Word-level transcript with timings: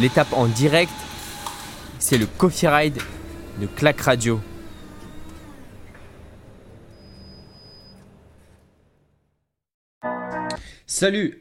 l'étape 0.00 0.32
en 0.32 0.46
direct, 0.46 0.92
c'est 1.98 2.18
le 2.18 2.26
Coffee 2.26 2.66
Ride 2.66 2.98
de 3.60 3.66
Clac 3.66 4.00
Radio. 4.00 4.40
Salut 10.86 11.40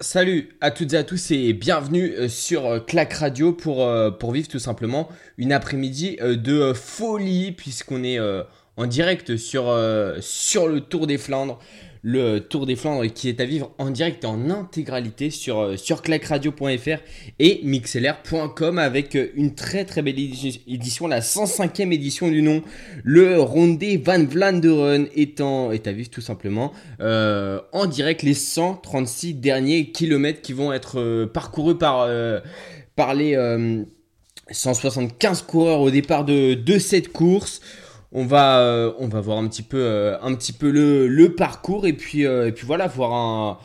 Salut 0.00 0.56
à 0.60 0.70
toutes 0.70 0.92
et 0.92 0.96
à 0.96 1.02
tous 1.02 1.32
et 1.32 1.52
bienvenue 1.52 2.12
euh, 2.12 2.28
sur 2.28 2.66
euh, 2.66 2.78
Clac 2.78 3.12
Radio 3.14 3.52
pour, 3.52 3.84
euh, 3.84 4.12
pour 4.12 4.30
vivre 4.30 4.46
tout 4.46 4.60
simplement 4.60 5.08
une 5.38 5.50
après-midi 5.52 6.18
de 6.22 6.72
folie 6.72 7.50
puisqu'on 7.50 8.04
est 8.04 8.20
en 8.76 8.86
direct 8.86 9.36
sur 9.36 9.66
le 9.72 10.78
Tour 10.78 11.08
des 11.08 11.18
Flandres 11.18 11.58
le 12.02 12.40
Tour 12.40 12.66
des 12.66 12.76
Flandres 12.76 13.06
qui 13.12 13.28
est 13.28 13.40
à 13.40 13.44
vivre 13.44 13.72
en 13.78 13.90
direct 13.90 14.24
et 14.24 14.26
en 14.26 14.50
intégralité 14.50 15.30
sur, 15.30 15.58
euh, 15.60 15.76
clacradio.fr 16.02 17.00
et 17.38 17.60
mixlr.com 17.64 18.78
avec 18.78 19.16
euh, 19.16 19.28
une 19.34 19.54
très 19.54 19.84
très 19.84 20.02
belle 20.02 20.18
édition, 20.18 21.08
la 21.08 21.20
105e 21.20 21.92
édition 21.92 22.28
du 22.28 22.42
nom, 22.42 22.62
le 23.04 23.40
Rondé 23.40 23.96
Van 23.96 24.24
Vlaanderen 24.24 25.08
étant 25.14 25.72
est 25.72 25.86
à 25.86 25.92
vivre 25.92 26.10
tout 26.10 26.20
simplement 26.20 26.72
euh, 27.00 27.60
en 27.72 27.86
direct 27.86 28.22
les 28.22 28.34
136 28.34 29.34
derniers 29.34 29.90
kilomètres 29.90 30.42
qui 30.42 30.52
vont 30.52 30.72
être 30.72 31.26
parcourus 31.26 31.78
par, 31.78 32.08
par 32.96 33.14
les 33.14 33.36
175 34.50 35.42
coureurs 35.42 35.80
au 35.80 35.90
départ 35.90 36.24
de 36.24 36.78
cette 36.78 37.08
course 37.12 37.60
on 38.12 38.24
va 38.24 38.60
euh, 38.60 38.92
on 38.98 39.08
va 39.08 39.20
voir 39.20 39.38
un 39.38 39.48
petit 39.48 39.62
peu 39.62 39.78
euh, 39.78 40.18
le, 41.08 41.28
parcours 41.34 41.86
et 41.86 41.92
puis 41.92 42.26
euh, 42.26 42.50
voilà 42.64 42.86
voir 42.86 43.60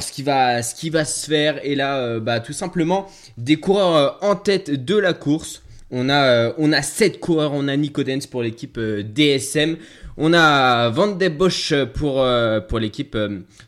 ce 0.00 0.12
qui 0.12 0.22
va 0.22 0.62
ce 0.62 0.74
se 0.74 1.26
faire. 1.26 1.60
Et 1.64 1.74
là 1.74 2.18
bah 2.18 2.40
tout 2.40 2.52
simplement 2.52 3.06
des 3.36 3.56
coureurs 3.56 4.18
en 4.22 4.36
tête 4.36 4.70
de 4.70 4.96
la 4.96 5.12
course. 5.12 5.62
On 5.90 6.08
a 6.08 6.54
on 6.56 6.72
a 6.72 6.80
sept 6.80 7.20
coureurs. 7.20 7.52
On 7.54 7.68
a 7.68 7.76
Nico 7.76 8.02
Dens 8.02 8.26
pour 8.26 8.42
l'équipe 8.42 8.78
DSM 8.78 9.76
on 10.18 10.34
a 10.34 10.90
Van 10.90 11.08
de 11.08 11.28
Bosch 11.28 11.72
pour 11.94 12.78
l'équipe 12.78 13.16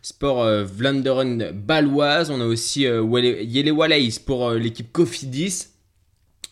Sport 0.02 0.64
Vlaanderen 0.64 1.52
baloise. 1.52 2.30
On 2.30 2.40
a 2.40 2.46
aussi 2.46 2.82
Yele 2.82 3.72
Wallace 3.72 4.18
pour 4.18 4.52
l'équipe 4.52 4.92
Cofidis 4.92 5.73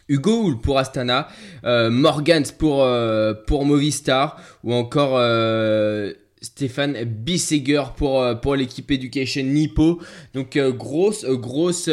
Hugo 0.08 0.54
pour 0.56 0.78
Astana, 0.78 1.28
euh, 1.64 1.90
Morgans 1.90 2.42
pour, 2.58 2.82
euh, 2.82 3.34
pour 3.46 3.64
Movistar 3.64 4.40
ou 4.64 4.74
encore 4.74 5.16
euh, 5.16 6.12
Stéphane 6.40 7.04
Bisseger 7.04 7.82
pour, 7.96 8.56
l'équipe 8.56 8.90
Education 8.90 9.44
Nippo. 9.44 10.00
Donc 10.34 10.58
grosse, 10.58 11.24
grosse, 11.24 11.88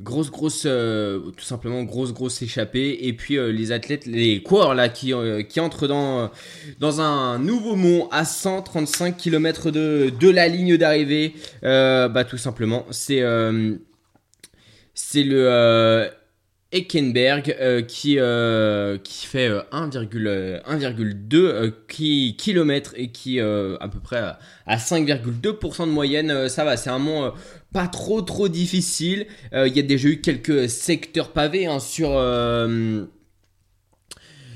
grosse, 0.00 0.30
grosse, 0.30 0.62
tout 0.62 1.44
simplement 1.44 1.82
grosse, 1.82 2.12
grosse 2.12 2.40
échappée. 2.42 2.98
Et 3.02 3.12
puis 3.12 3.38
les 3.52 3.72
athlètes, 3.72 4.06
les 4.06 4.40
coureurs 4.40 4.76
là 4.76 4.88
qui, 4.88 5.12
entrent 5.12 5.88
dans, 5.88 7.00
un 7.00 7.38
nouveau 7.40 7.74
mont 7.74 8.08
à 8.12 8.24
135 8.24 9.16
km 9.16 9.72
de, 9.72 10.30
la 10.30 10.46
ligne 10.46 10.76
d'arrivée. 10.76 11.34
bah 11.62 12.24
tout 12.24 12.38
simplement, 12.38 12.86
c'est 12.92 13.20
le 13.20 13.80
Eckenberg 16.72 17.54
euh, 17.60 17.82
qui, 17.82 18.18
euh, 18.18 18.96
qui 18.98 19.26
fait 19.26 19.50
1,2 19.50 21.34
euh, 21.34 21.70
km 22.36 22.94
et 22.96 23.08
qui 23.08 23.40
à 23.40 23.88
peu 23.88 24.00
près 24.00 24.22
à 24.66 24.76
5,2% 24.76 25.86
de 25.86 25.92
moyenne, 25.92 26.48
ça 26.48 26.64
va, 26.64 26.76
c'est 26.76 26.90
un 26.90 26.98
mont 26.98 27.32
pas 27.72 27.86
trop 27.86 28.22
trop 28.22 28.48
difficile. 28.48 29.26
Il 29.52 29.76
y 29.76 29.78
a 29.78 29.82
déjà 29.82 30.08
eu 30.08 30.20
quelques 30.20 30.68
secteurs 30.68 31.32
pavés 31.32 31.66
hein, 31.66 31.78
sur 31.78 32.10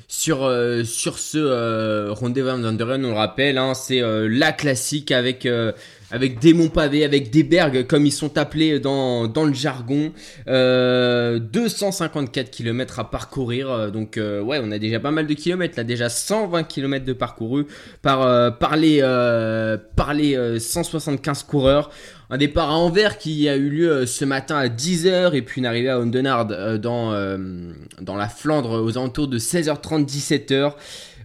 sur, 0.08 0.38
sur 0.84 1.18
ce 1.18 2.08
Vanderen, 2.12 3.04
on 3.04 3.10
le 3.10 3.14
rappelle, 3.14 3.58
hein, 3.58 3.74
c'est 3.74 4.00
la 4.02 4.52
classique 4.52 5.12
avec 5.12 5.46
avec 6.10 6.38
des 6.38 6.54
monts 6.54 6.68
pavés, 6.68 7.04
avec 7.04 7.30
des 7.30 7.42
bergs 7.42 7.86
comme 7.86 8.06
ils 8.06 8.12
sont 8.12 8.38
appelés 8.38 8.78
dans, 8.78 9.26
dans 9.26 9.44
le 9.44 9.54
jargon. 9.54 10.12
Euh, 10.48 11.38
254 11.38 12.50
km 12.50 13.00
à 13.00 13.10
parcourir, 13.10 13.70
euh, 13.70 13.90
donc 13.90 14.16
euh, 14.16 14.40
ouais, 14.40 14.60
on 14.62 14.70
a 14.70 14.78
déjà 14.78 15.00
pas 15.00 15.10
mal 15.10 15.26
de 15.26 15.34
kilomètres 15.34 15.74
là, 15.76 15.84
déjà 15.84 16.08
120 16.08 16.64
km 16.64 17.04
de 17.04 17.12
parcouru 17.12 17.66
par, 18.02 18.22
euh, 18.22 18.50
par 18.50 18.76
les, 18.76 19.00
par 19.96 20.14
les 20.14 20.58
175 20.58 21.42
coureurs. 21.42 21.90
Un 22.28 22.38
départ 22.38 22.70
à 22.70 22.74
Anvers 22.74 23.18
qui 23.18 23.48
a 23.48 23.56
eu 23.56 23.68
lieu 23.68 24.04
ce 24.04 24.24
matin 24.24 24.56
à 24.56 24.66
10h 24.66 25.34
et 25.34 25.42
puis 25.42 25.60
une 25.60 25.66
arrivée 25.66 25.90
à 25.90 26.00
Ondenard 26.00 26.46
dans, 26.78 27.12
dans 28.00 28.16
la 28.16 28.28
Flandre 28.28 28.82
aux 28.82 28.98
alentours 28.98 29.28
de 29.28 29.38
16h30, 29.38 30.06
17h. 30.06 30.72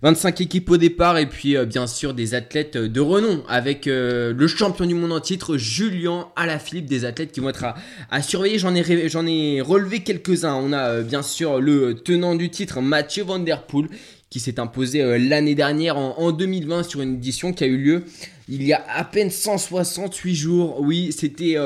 25 0.04 0.42
équipes 0.42 0.72
au 0.72 0.78
départ 0.78 1.20
et 1.20 1.28
puis 1.28 1.56
euh, 1.56 1.66
bien 1.66 1.86
sûr 1.86 2.16
des 2.16 2.34
athlètes 2.34 2.76
de 2.76 3.00
renom 3.00 3.44
avec 3.48 3.86
euh, 3.86 4.34
le 4.36 4.48
champion 4.48 4.88
du 4.88 4.96
monde 4.96 5.12
en 5.12 5.20
titre 5.20 5.58
Julien 5.58 6.30
Alaphilippe, 6.36 6.88
des 6.88 7.06
athlètes 7.06 7.32
qui 7.32 7.40
vont 7.40 7.50
être 7.50 7.66
à, 8.10 8.22
surveiller. 8.24 8.58
J'en 8.58 8.76
ai, 8.76 9.62
relevé 9.62 10.00
quelques-uns. 10.00 10.56
On 10.56 10.74
a 10.74 10.90
euh, 10.90 11.04
bien 11.04 11.22
sûr 11.22 11.62
le 11.62 11.94
tenant 11.94 12.34
du 12.34 12.50
titre 12.50 12.82
Mathieu 12.82 13.24
Van 13.24 13.38
Der 13.38 13.64
Poel 13.68 13.90
qui 14.32 14.40
s'est 14.40 14.60
imposé 14.60 15.20
l'année 15.20 15.56
dernière 15.56 15.98
en, 15.98 16.18
en, 16.18 16.32
2020 16.32 16.84
sur 16.84 17.02
une 17.02 17.16
édition 17.16 17.52
qui 17.52 17.66
a 17.66 17.68
eu 17.68 17.78
lieu 17.78 18.06
il 18.48 18.64
y 18.64 18.72
a 18.74 18.84
à 18.90 19.04
peine 19.04 19.30
168 19.30 20.36
jours. 20.36 20.82
Oui, 20.82 21.12
c'était 21.12 21.58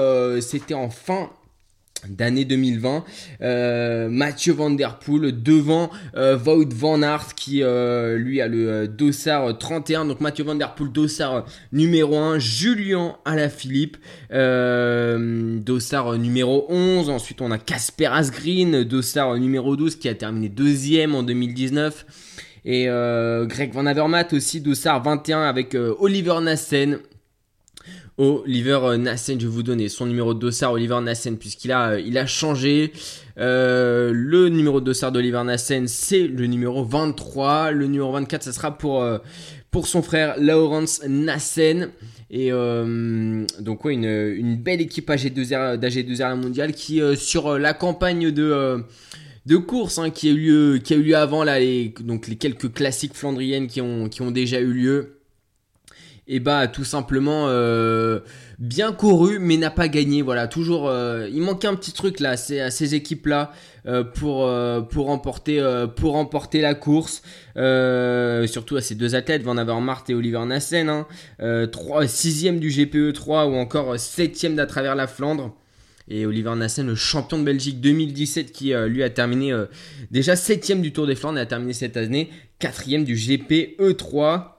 c'était 0.41 0.73
en 0.73 0.89
fin 0.89 1.29
d'année 2.09 2.45
2020. 2.45 3.03
Euh, 3.41 4.09
Mathieu 4.09 4.53
Van 4.53 4.69
Der 4.69 4.99
Poel 4.99 5.41
devant 5.41 5.89
euh, 6.15 6.37
Wout 6.37 6.69
Van 6.73 7.01
Aert 7.01 7.35
qui 7.35 7.63
euh, 7.63 8.17
lui 8.17 8.41
a 8.41 8.47
le 8.47 8.87
dossard 8.87 9.57
31. 9.57 10.05
Donc 10.05 10.21
Mathieu 10.21 10.43
Van 10.43 10.55
Der 10.55 10.75
Poel 10.75 10.91
dossard 10.91 11.45
numéro 11.71 12.17
1. 12.17 12.39
Julien 12.39 13.17
Alaphilippe 13.25 13.97
dossard 14.29 16.17
numéro 16.17 16.65
11. 16.69 17.09
Ensuite 17.09 17.41
on 17.41 17.51
a 17.51 17.57
Casper 17.57 18.07
Asgreen 18.07 18.83
dossard 18.83 19.35
numéro 19.37 19.75
12 19.75 19.95
qui 19.95 20.09
a 20.09 20.15
terminé 20.15 20.49
deuxième 20.49 21.15
en 21.15 21.23
2019. 21.23 22.05
Et 22.67 22.85
Greg 22.85 23.73
Van 23.73 23.85
Avermaet 23.85 24.33
aussi 24.33 24.59
dossard 24.59 25.03
21 25.03 25.43
avec 25.43 25.75
Oliver 25.99 26.39
Nassen 26.41 26.99
Oliver 28.17 28.79
euh, 28.83 28.97
Nassen, 28.97 29.39
je 29.39 29.45
vais 29.45 29.51
vous 29.51 29.63
donner 29.63 29.89
son 29.89 30.05
numéro 30.05 30.33
de 30.33 30.39
dossard, 30.39 30.71
Oliver 30.71 30.99
Nassen, 31.01 31.37
puisqu'il 31.37 31.71
a, 31.71 31.91
euh, 31.91 31.99
il 31.99 32.17
a 32.17 32.25
changé. 32.25 32.93
Euh, 33.37 34.11
le 34.13 34.47
numéro 34.47 34.79
de 34.79 34.85
dossard 34.85 35.11
d'Oliver 35.11 35.43
Nassen, 35.43 35.87
c'est 35.87 36.25
le 36.27 36.47
numéro 36.47 36.85
23. 36.85 37.71
Le 37.71 37.87
numéro 37.87 38.11
24, 38.13 38.43
ça 38.43 38.53
sera 38.53 38.77
pour, 38.77 39.05
pour 39.69 39.87
son 39.87 40.01
frère 40.01 40.35
Lawrence 40.39 41.01
Nassen. 41.05 41.89
Et 42.31 42.51
donc 42.51 43.85
ouais, 43.85 43.93
une, 43.93 44.05
une 44.05 44.55
belle 44.55 44.81
équipe 44.81 45.09
AG2R, 45.09 45.77
d'AG2R 45.77 46.35
mondial 46.35 46.73
qui 46.73 47.01
sur 47.15 47.59
la 47.59 47.73
campagne 47.73 48.31
de 48.31 48.83
de 49.45 49.57
course 49.57 49.99
hein, 49.99 50.09
qui 50.09 50.29
a 50.29 50.31
eu 50.31 50.37
lieu 50.37 50.77
qui 50.83 50.93
a 50.95 50.97
eu 50.97 51.03
lieu 51.03 51.15
avant 51.15 51.43
là 51.43 51.59
les, 51.59 51.93
donc 51.99 52.27
les 52.27 52.35
quelques 52.35 52.73
classiques 52.73 53.13
flandriennes 53.13 53.67
qui 53.67 53.79
ont 53.79 54.09
qui 54.09 54.23
ont 54.23 54.31
déjà 54.31 54.59
eu 54.59 54.73
lieu 54.73 55.14
et 56.27 56.39
bah 56.39 56.67
tout 56.67 56.83
simplement 56.83 57.45
euh, 57.49 58.19
bien 58.57 58.91
couru 58.91 59.37
mais 59.39 59.57
n'a 59.57 59.69
pas 59.69 59.87
gagné. 59.87 60.21
Voilà 60.21 60.47
toujours 60.47 60.87
euh, 60.87 61.29
il 61.31 61.41
manquait 61.41 61.67
un 61.67 61.75
petit 61.75 61.91
truc 61.91 62.19
là 62.19 62.35
c'est 62.35 62.59
à 62.59 62.71
ces 62.71 62.95
équipes 62.95 63.27
là 63.27 63.51
euh, 63.85 64.03
pour 64.03 64.49
pour 64.87 65.05
remporter 65.05 65.63
pour 65.95 66.13
remporter 66.13 66.61
la 66.61 66.73
course. 66.73 67.21
Surtout 67.55 68.75
à 68.75 68.81
ces 68.81 68.95
deux 68.95 69.15
athlètes 69.15 69.43
Van 69.43 69.57
Avermaet 69.57 70.09
et 70.09 70.15
Oliver 70.15 70.43
Nassen 70.45 70.89
hein, 70.89 71.07
3 71.71 72.07
sixième 72.07 72.59
du 72.59 72.69
GPE 72.69 73.13
3 73.13 73.45
ou 73.45 73.55
encore 73.55 73.99
septième 73.99 74.55
d'à 74.55 74.65
travers 74.65 74.95
la 74.95 75.07
Flandre. 75.07 75.55
Et 76.07 76.27
Oliver 76.27 76.53
Nassen, 76.55 76.85
le 76.85 76.93
champion 76.93 77.39
de 77.39 77.43
Belgique 77.43 77.81
2017, 77.81 78.51
qui 78.51 78.73
lui 78.87 79.01
a 79.01 79.09
terminé 79.09 79.55
déjà 80.11 80.35
septième 80.35 80.81
du 80.81 80.93
Tour 80.93 81.07
des 81.07 81.15
Flandres 81.15 81.39
et 81.39 81.41
a 81.41 81.47
terminé 81.47 81.73
cette 81.73 81.97
année 81.97 82.29
quatrième 82.59 83.03
du 83.03 83.15
GP 83.15 83.79
E3 83.79 84.54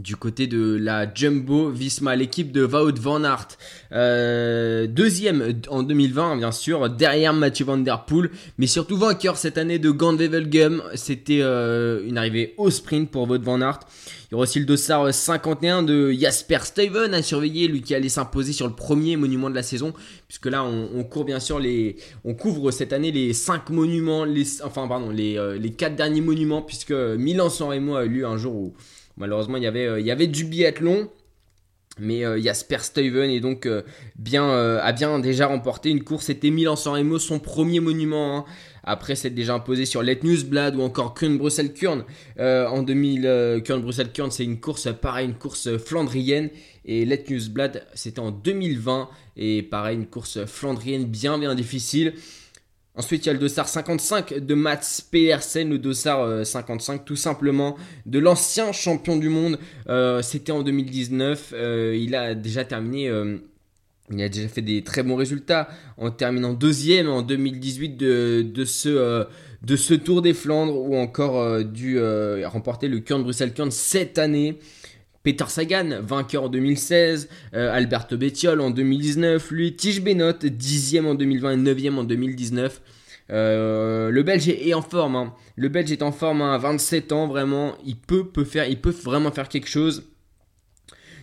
du 0.00 0.16
côté 0.16 0.46
de 0.46 0.76
la 0.80 1.12
Jumbo 1.12 1.70
Visma, 1.70 2.16
l'équipe 2.16 2.52
de 2.52 2.64
Wout 2.64 2.98
van 2.98 3.22
Aert. 3.22 3.48
Euh, 3.92 4.86
deuxième 4.86 5.60
en 5.68 5.82
2020, 5.82 6.38
bien 6.38 6.52
sûr, 6.52 6.88
derrière 6.88 7.34
Mathieu 7.34 7.64
Van 7.64 7.76
Der 7.76 8.04
Poel, 8.04 8.30
mais 8.58 8.66
surtout 8.66 8.96
vainqueur 8.96 9.36
cette 9.36 9.58
année 9.58 9.78
de 9.78 9.90
Gand-Wevelgem. 9.90 10.82
C'était 10.94 11.40
euh, 11.42 12.02
une 12.06 12.16
arrivée 12.18 12.54
au 12.56 12.70
sprint 12.70 13.10
pour 13.10 13.28
Wout 13.28 13.42
van 13.42 13.60
Aert. 13.60 13.80
Il 14.30 14.34
y 14.34 14.36
aura 14.36 14.44
aussi 14.44 14.60
le 14.60 14.64
dossard 14.64 15.12
51 15.12 15.82
de 15.82 16.12
Jasper 16.12 16.58
Steven 16.62 17.12
à 17.14 17.22
surveiller, 17.22 17.66
lui 17.66 17.82
qui 17.82 17.94
allait 17.94 18.08
s'imposer 18.08 18.52
sur 18.52 18.68
le 18.68 18.74
premier 18.74 19.16
monument 19.16 19.50
de 19.50 19.56
la 19.56 19.64
saison, 19.64 19.92
puisque 20.28 20.46
là 20.46 20.64
on, 20.64 21.02
court 21.02 21.24
bien 21.24 21.40
sûr 21.40 21.58
les, 21.58 21.96
on 22.24 22.34
couvre 22.34 22.70
cette 22.70 22.92
année 22.92 23.10
les 23.10 23.32
5 23.32 23.70
monuments, 23.70 24.24
les, 24.24 24.62
enfin 24.62 24.86
pardon, 24.86 25.10
les, 25.10 25.36
euh, 25.36 25.58
les 25.58 25.72
4 25.72 25.96
derniers 25.96 26.20
monuments, 26.20 26.62
puisque 26.62 26.92
Milan-San 26.92 27.70
Remo 27.70 27.96
a 27.96 28.04
eu 28.04 28.08
lieu 28.08 28.24
un 28.24 28.36
jour 28.36 28.54
où 28.54 28.74
Malheureusement, 29.20 29.58
il 29.58 29.62
y 29.62 29.66
avait, 29.68 29.86
euh, 29.86 30.00
il 30.00 30.06
y 30.06 30.10
avait 30.10 30.26
du 30.26 30.44
biathlon. 30.44 31.08
Mais 31.98 32.22
Jasper 32.40 32.78
est 32.94 33.40
donc 33.40 33.68
bien, 34.16 34.48
a 34.48 34.92
bien 34.92 35.18
déjà 35.18 35.48
remporté 35.48 35.90
une 35.90 36.02
course. 36.02 36.26
C'était 36.26 36.48
Milan-San 36.48 36.94
Remo, 36.94 37.18
son 37.18 37.40
premier 37.40 37.80
monument. 37.80 38.38
Hein. 38.38 38.44
Après, 38.84 39.14
c'est 39.16 39.28
déjà 39.28 39.54
imposé 39.54 39.84
sur 39.84 40.02
Let 40.02 40.20
Newsblad 40.22 40.76
ou 40.76 40.82
encore 40.82 41.12
Kuhn 41.12 41.36
Bruxelles 41.36 41.74
Kurn. 41.74 42.04
en 42.38 42.82
2000, 42.82 43.60
Kuhn 43.66 43.82
Bruxelles 43.82 44.12
Kurn, 44.14 44.30
c'est 44.30 44.44
une 44.44 44.60
course 44.60 44.88
pareil, 44.98 45.26
une 45.26 45.34
course 45.34 45.76
flandrienne. 45.76 46.48
Et 46.86 47.04
Let 47.04 47.24
Newsblad, 47.28 47.86
c'était 47.92 48.20
en 48.20 48.30
2020. 48.30 49.10
Et 49.36 49.62
pareil, 49.62 49.96
une 49.96 50.06
course 50.06 50.46
flandrienne 50.46 51.04
bien 51.04 51.38
bien 51.38 51.54
difficile. 51.54 52.14
Ensuite, 52.96 53.24
il 53.24 53.28
y 53.28 53.30
a 53.30 53.34
le 53.34 53.38
dossard 53.38 53.68
55 53.68 54.38
de 54.40 54.54
Mats 54.54 55.02
Pedersen, 55.10 55.70
le 55.70 55.78
dossard 55.78 56.44
55 56.44 56.94
euh, 57.00 57.04
tout 57.04 57.16
simplement 57.16 57.76
de 58.04 58.18
l'ancien 58.18 58.72
champion 58.72 59.16
du 59.16 59.28
monde. 59.28 59.58
Euh, 59.88 60.22
c'était 60.22 60.50
en 60.50 60.62
2019. 60.62 61.54
Euh, 61.54 61.96
il 61.96 62.14
a 62.16 62.34
déjà 62.34 62.64
terminé. 62.64 63.10
il 64.10 64.22
a 64.22 64.28
déjà 64.28 64.48
fait 64.48 64.62
des 64.62 64.82
très 64.82 65.04
bons 65.04 65.14
résultats 65.14 65.68
en 65.98 66.10
terminant 66.10 66.52
deuxième 66.52 67.08
en 67.08 67.22
2018 67.22 67.96
de, 67.96 68.64
ce, 68.64 69.94
Tour 69.94 70.20
des 70.20 70.34
Flandres 70.34 70.76
ou 70.76 70.96
encore 70.96 71.62
dû 71.64 72.00
remporter 72.44 72.88
le 72.88 72.98
Kurn 72.98 73.22
Bruxelles 73.22 73.54
Kurn 73.54 73.70
cette 73.70 74.18
année. 74.18 74.58
Peter 75.22 75.44
Sagan, 75.48 76.00
vainqueur 76.02 76.44
en 76.44 76.48
2016, 76.48 77.28
euh, 77.54 77.72
Alberto 77.72 78.16
Bettiol 78.16 78.60
en 78.60 78.70
2019, 78.70 79.50
lui, 79.50 79.76
Tige 79.76 80.02
Benot, 80.02 80.32
10e 80.32 81.04
en 81.06 81.14
2020 81.14 81.52
et 81.52 81.74
9e 81.74 81.96
en 81.96 82.04
2019. 82.04 82.80
Euh, 83.30 84.10
le 84.10 84.22
Belge 84.22 84.48
est 84.48 84.74
en 84.74 84.82
forme, 84.82 85.16
hein. 85.16 85.34
le 85.56 85.68
Belge 85.68 85.92
est 85.92 86.02
en 86.02 86.10
forme 86.10 86.42
hein, 86.42 86.54
à 86.54 86.58
27 86.58 87.12
ans, 87.12 87.28
vraiment, 87.28 87.76
il 87.86 87.96
peut, 87.96 88.24
faire, 88.44 88.66
il 88.66 88.80
peut 88.80 88.90
vraiment 88.90 89.30
faire 89.30 89.48
quelque 89.48 89.68
chose. 89.68 90.04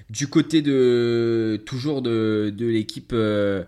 Du 0.09 0.27
côté 0.27 0.61
de 0.61 1.61
toujours 1.65 2.01
de, 2.01 2.53
l'équipe 2.57 3.11
euh, 3.13 3.65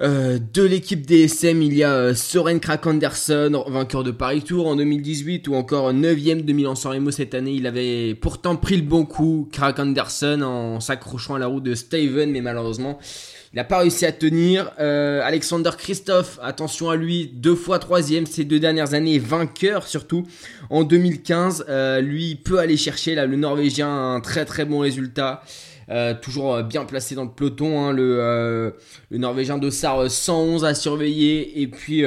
euh, 0.00 0.38
de 0.54 0.62
l'équipe 0.62 1.04
DSM, 1.04 1.60
il 1.60 1.74
y 1.74 1.82
a 1.82 1.92
euh, 1.92 2.14
Soren 2.14 2.60
Krak 2.60 2.86
Anderson, 2.86 3.64
vainqueur 3.66 4.04
de 4.04 4.12
Paris 4.12 4.42
Tour 4.42 4.68
en 4.68 4.76
2018, 4.76 5.48
ou 5.48 5.56
encore 5.56 5.92
9ème 5.92 6.44
de 6.44 6.52
Milan-San 6.52 6.92
Remo 6.92 7.10
cette 7.10 7.34
année. 7.34 7.50
Il 7.50 7.66
avait 7.66 8.14
pourtant 8.14 8.54
pris 8.54 8.76
le 8.76 8.82
bon 8.82 9.04
coup, 9.04 9.48
Krak 9.50 9.80
Anderson, 9.80 10.42
en 10.42 10.78
s'accrochant 10.78 11.34
à 11.34 11.40
la 11.40 11.48
roue 11.48 11.60
de 11.60 11.74
Steven, 11.74 12.30
mais 12.30 12.40
malheureusement, 12.40 13.00
il 13.52 13.56
n'a 13.56 13.64
pas 13.64 13.78
réussi 13.78 14.06
à 14.06 14.12
tenir. 14.12 14.70
Euh, 14.78 15.20
Alexander 15.24 15.70
Christophe, 15.76 16.38
attention 16.42 16.90
à 16.90 16.96
lui, 16.96 17.32
deux 17.34 17.56
fois 17.56 17.80
troisième 17.80 18.26
ces 18.26 18.44
deux 18.44 18.60
dernières 18.60 18.94
années, 18.94 19.18
vainqueur 19.18 19.88
surtout 19.88 20.24
en 20.70 20.84
2015. 20.84 21.66
lui 22.02 22.36
peut 22.36 22.60
aller 22.60 22.76
chercher 22.76 23.16
là 23.16 23.26
le 23.26 23.34
Norvégien 23.34 23.88
un 23.88 24.20
très 24.20 24.44
très 24.44 24.64
bon 24.64 24.78
résultat. 24.78 25.42
Euh, 25.90 26.14
toujours 26.20 26.54
euh, 26.54 26.62
bien 26.62 26.84
placé 26.84 27.14
dans 27.14 27.24
le 27.24 27.30
peloton. 27.30 27.80
Hein, 27.80 27.92
le, 27.92 28.18
euh, 28.20 28.70
le, 29.10 29.18
Norvégien 29.18 29.58
Dossard 29.58 30.10
111 30.10 30.64
à 30.64 30.74
surveiller. 30.74 31.60
Et 31.60 31.66
puis. 31.66 32.04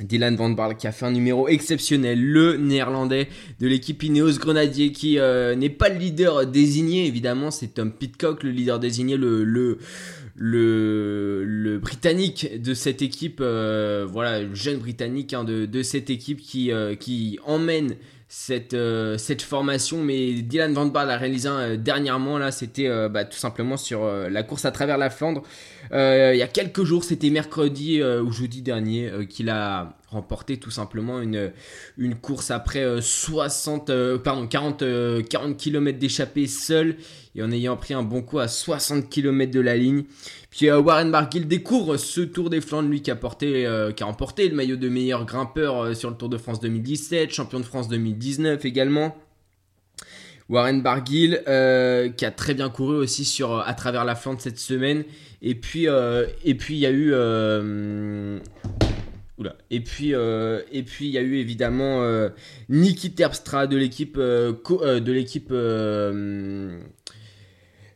Dylan 0.00 0.34
Van 0.34 0.50
Baarle 0.50 0.76
qui 0.76 0.88
a 0.88 0.92
fait 0.92 1.06
un 1.06 1.12
numéro 1.12 1.46
exceptionnel, 1.46 2.20
le 2.20 2.56
néerlandais 2.56 3.28
de 3.60 3.68
l'équipe 3.68 4.02
Ineos 4.02 4.40
Grenadier 4.40 4.90
qui 4.90 5.18
n'est 5.18 5.70
pas 5.70 5.88
le 5.88 5.98
leader 5.98 6.48
désigné 6.48 7.06
évidemment, 7.06 7.52
c'est 7.52 7.68
Tom 7.68 7.92
Pitcock 7.92 8.42
le 8.42 8.50
leader 8.50 8.80
désigné, 8.80 9.16
le, 9.16 9.78
britannique 11.80 12.60
de 12.60 12.74
cette 12.74 13.02
équipe, 13.02 13.38
voilà, 13.38 14.42
le 14.42 14.54
jeune 14.56 14.78
britannique 14.78 15.32
hein, 15.32 15.44
de, 15.44 15.64
de, 15.64 15.82
cette 15.84 16.10
équipe 16.10 16.40
qui, 16.40 16.72
qui 16.98 17.38
emmène 17.46 17.94
cette, 18.28 18.74
euh, 18.74 19.18
cette 19.18 19.42
formation. 19.42 20.02
Mais 20.02 20.32
Dylan 20.32 20.72
Van 20.72 20.86
Baarle 20.86 21.10
a 21.10 21.16
réalisé 21.16 21.48
un, 21.48 21.76
dernièrement, 21.76 22.38
là, 22.38 22.50
c'était 22.50 22.88
euh, 22.88 23.08
bah, 23.08 23.24
tout 23.24 23.38
simplement 23.38 23.76
sur 23.76 24.04
euh, 24.04 24.28
la 24.28 24.42
course 24.42 24.64
à 24.64 24.70
travers 24.70 24.98
la 24.98 25.10
Flandre. 25.10 25.42
il 25.92 26.36
y 26.36 26.42
a 26.42 26.48
quelques 26.48 26.84
jours, 26.84 27.04
c'était 27.04 27.30
mercredi 27.30 28.02
ou 28.02 28.32
jeudi 28.32 28.62
dernier, 28.62 29.10
qu'il 29.28 29.50
a 29.50 29.96
remporté 30.14 30.58
tout 30.58 30.70
simplement 30.70 31.20
une, 31.20 31.52
une 31.98 32.14
course 32.14 32.50
après 32.50 33.00
60, 33.00 33.90
pardon, 34.22 34.46
40, 34.46 34.84
40 35.28 35.56
km 35.56 35.98
d'échappée 35.98 36.46
seul 36.46 36.96
et 37.36 37.42
en 37.42 37.50
ayant 37.50 37.76
pris 37.76 37.94
un 37.94 38.02
bon 38.02 38.22
coup 38.22 38.38
à 38.38 38.48
60 38.48 39.08
km 39.08 39.52
de 39.52 39.60
la 39.60 39.76
ligne. 39.76 40.04
Puis 40.50 40.70
euh, 40.70 40.80
Warren 40.80 41.10
Barguil 41.10 41.46
découvre 41.46 41.96
ce 41.96 42.20
Tour 42.20 42.48
des 42.48 42.60
Flandres, 42.60 42.88
lui 42.88 43.02
qui 43.02 43.10
a, 43.10 43.16
porté, 43.16 43.66
euh, 43.66 43.90
qui 43.90 44.04
a 44.04 44.06
remporté 44.06 44.48
le 44.48 44.54
maillot 44.54 44.76
de 44.76 44.88
meilleur 44.88 45.24
grimpeur 45.24 45.82
euh, 45.82 45.94
sur 45.94 46.10
le 46.10 46.16
Tour 46.16 46.28
de 46.28 46.38
France 46.38 46.60
2017, 46.60 47.32
champion 47.32 47.58
de 47.58 47.64
France 47.64 47.88
2019 47.88 48.64
également. 48.64 49.16
Warren 50.50 50.82
Barguil 50.82 51.40
qui 51.46 52.24
a 52.26 52.30
très 52.30 52.52
bien 52.52 52.68
couru 52.68 52.96
aussi 52.96 53.24
sur 53.24 53.60
à 53.60 53.72
travers 53.72 54.04
la 54.04 54.14
Flandre 54.14 54.42
cette 54.42 54.58
semaine. 54.58 55.04
Et 55.40 55.54
puis 55.54 55.86
et 55.86 56.54
puis 56.54 56.74
il 56.74 56.80
y 56.80 56.86
a 56.86 56.90
eu 56.90 57.14
Oula. 59.38 59.56
Et 59.70 59.80
puis, 59.80 60.10
et 60.10 60.84
il 61.00 61.06
y 61.06 61.18
a 61.18 61.22
eu 61.22 61.36
évidemment 61.36 62.04
Niki 62.68 63.12
Terpstra 63.12 63.66
de 63.66 63.76
l'équipe 63.76 64.16
de 64.16 65.12
l'équipe 65.12 65.52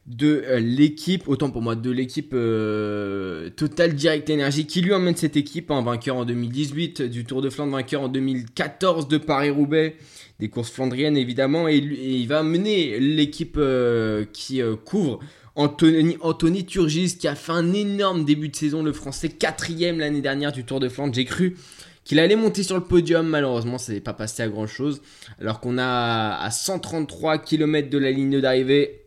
de 0.08 0.42
euh, 0.46 0.58
l'équipe, 0.58 1.28
autant 1.28 1.50
pour 1.50 1.60
moi, 1.60 1.76
de 1.76 1.90
l'équipe 1.90 2.32
euh, 2.32 3.50
Total 3.50 3.94
Direct 3.94 4.30
Energy 4.30 4.66
qui 4.66 4.80
lui 4.80 4.92
emmène 4.94 5.14
cette 5.14 5.36
équipe, 5.36 5.70
en 5.70 5.82
vainqueur 5.82 6.16
en 6.16 6.24
2018, 6.24 7.02
du 7.02 7.24
Tour 7.24 7.42
de 7.42 7.50
Flandre, 7.50 7.72
vainqueur 7.72 8.02
en 8.02 8.08
2014 8.08 9.08
de 9.08 9.18
Paris-Roubaix, 9.18 9.96
des 10.40 10.48
courses 10.48 10.70
flandriennes 10.70 11.16
évidemment, 11.16 11.68
et, 11.68 11.76
il 11.76 12.26
va 12.26 12.42
mener 12.42 12.98
l'équipe 12.98 13.56
euh, 13.58 14.24
qui 14.32 14.62
couvre 14.84 15.20
Anthony, 15.58 16.64
Turgis 16.64 17.18
qui 17.18 17.26
a 17.26 17.34
fait 17.34 17.52
un 17.52 17.72
énorme 17.72 18.24
début 18.24 18.48
de 18.48 18.54
saison, 18.54 18.82
le 18.82 18.92
français 18.92 19.28
quatrième 19.28 19.98
l'année 19.98 20.20
dernière 20.20 20.52
du 20.52 20.64
Tour 20.64 20.78
de 20.78 20.88
Flandre, 20.88 21.12
j'ai 21.12 21.24
cru 21.24 21.56
qu'il 22.04 22.20
allait 22.20 22.36
monter 22.36 22.62
sur 22.62 22.76
le 22.76 22.84
podium, 22.84 23.26
malheureusement 23.26 23.76
ça 23.76 23.92
n'est 23.92 24.00
pas 24.00 24.14
passé 24.14 24.42
à 24.42 24.48
grand 24.48 24.68
chose, 24.68 25.02
alors 25.40 25.58
qu'on 25.58 25.76
a 25.76 26.38
à 26.38 26.50
133 26.50 27.38
km 27.38 27.90
de 27.90 27.98
la 27.98 28.12
ligne 28.12 28.40
d'arrivée 28.40 29.02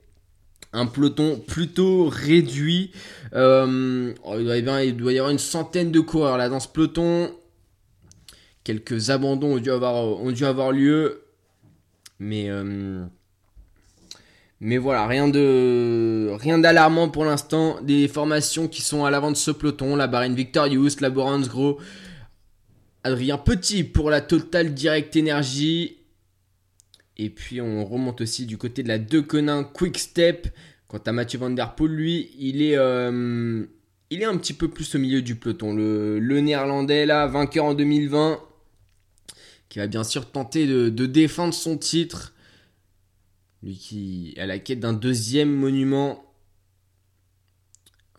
un 0.73 0.85
peloton 0.85 1.39
plutôt 1.39 2.09
réduit. 2.09 2.91
Euh, 3.33 4.13
il, 4.37 4.97
doit 4.97 5.13
y 5.13 5.17
avoir 5.19 5.31
une 5.31 5.39
centaine 5.39 5.91
de 5.91 5.99
coureurs 5.99 6.37
là 6.37 6.49
dans 6.49 6.59
ce 6.59 6.67
peloton. 6.67 7.31
Quelques 8.63 9.09
abandons 9.09 9.55
ont 9.55 9.59
dû 9.59 9.71
avoir, 9.71 9.95
ont 9.95 10.31
dû 10.31 10.45
avoir 10.45 10.71
lieu. 10.71 11.23
Mais, 12.19 12.49
euh, 12.49 13.03
mais 14.61 14.77
voilà, 14.77 15.07
rien 15.07 15.27
de 15.27 16.29
rien 16.39 16.59
d'alarmant 16.59 17.09
pour 17.09 17.25
l'instant. 17.25 17.81
Des 17.81 18.07
formations 18.07 18.67
qui 18.67 18.81
sont 18.81 19.03
à 19.03 19.11
l'avant 19.11 19.31
de 19.31 19.35
ce 19.35 19.51
peloton. 19.51 19.95
La 19.95 20.07
Barine 20.07 20.35
Victorious, 20.35 21.01
la 21.01 21.09
Borans 21.09 21.41
Gros. 21.41 21.79
Adrien 23.03 23.39
Petit 23.39 23.83
pour 23.83 24.11
la 24.11 24.21
Total 24.21 24.73
Direct 24.73 25.17
Energy. 25.17 25.97
Et 27.17 27.29
puis 27.29 27.59
on 27.59 27.83
remonte 27.85 28.21
aussi 28.21 28.45
du 28.45 28.57
côté 28.57 28.83
de 28.83 28.87
la 28.87 28.99
Dequenin 28.99 29.63
Quick 29.63 29.97
Step. 29.97 30.47
Quant 30.87 31.01
à 31.05 31.11
Mathieu 31.11 31.39
Van 31.39 31.49
Der 31.49 31.73
Poel, 31.73 31.91
lui, 31.91 32.29
il 32.37 32.61
est, 32.61 32.77
euh, 32.77 33.65
il 34.09 34.21
est 34.21 34.25
un 34.25 34.37
petit 34.37 34.53
peu 34.53 34.67
plus 34.67 34.93
au 34.93 34.99
milieu 34.99 35.21
du 35.21 35.35
peloton. 35.35 35.73
Le, 35.73 36.39
néerlandais, 36.41 37.05
là, 37.05 37.27
vainqueur 37.27 37.65
en 37.65 37.73
2020, 37.73 38.39
qui 39.69 39.79
va 39.79 39.87
bien 39.87 40.03
sûr 40.03 40.29
tenter 40.29 40.67
de, 40.67 41.05
défendre 41.05 41.53
son 41.53 41.77
titre. 41.77 42.33
Lui 43.63 43.77
qui 43.77 44.33
est 44.35 44.39
à 44.39 44.45
la 44.45 44.59
quête 44.59 44.79
d'un 44.79 44.93
deuxième 44.93 45.51
monument. 45.51 46.25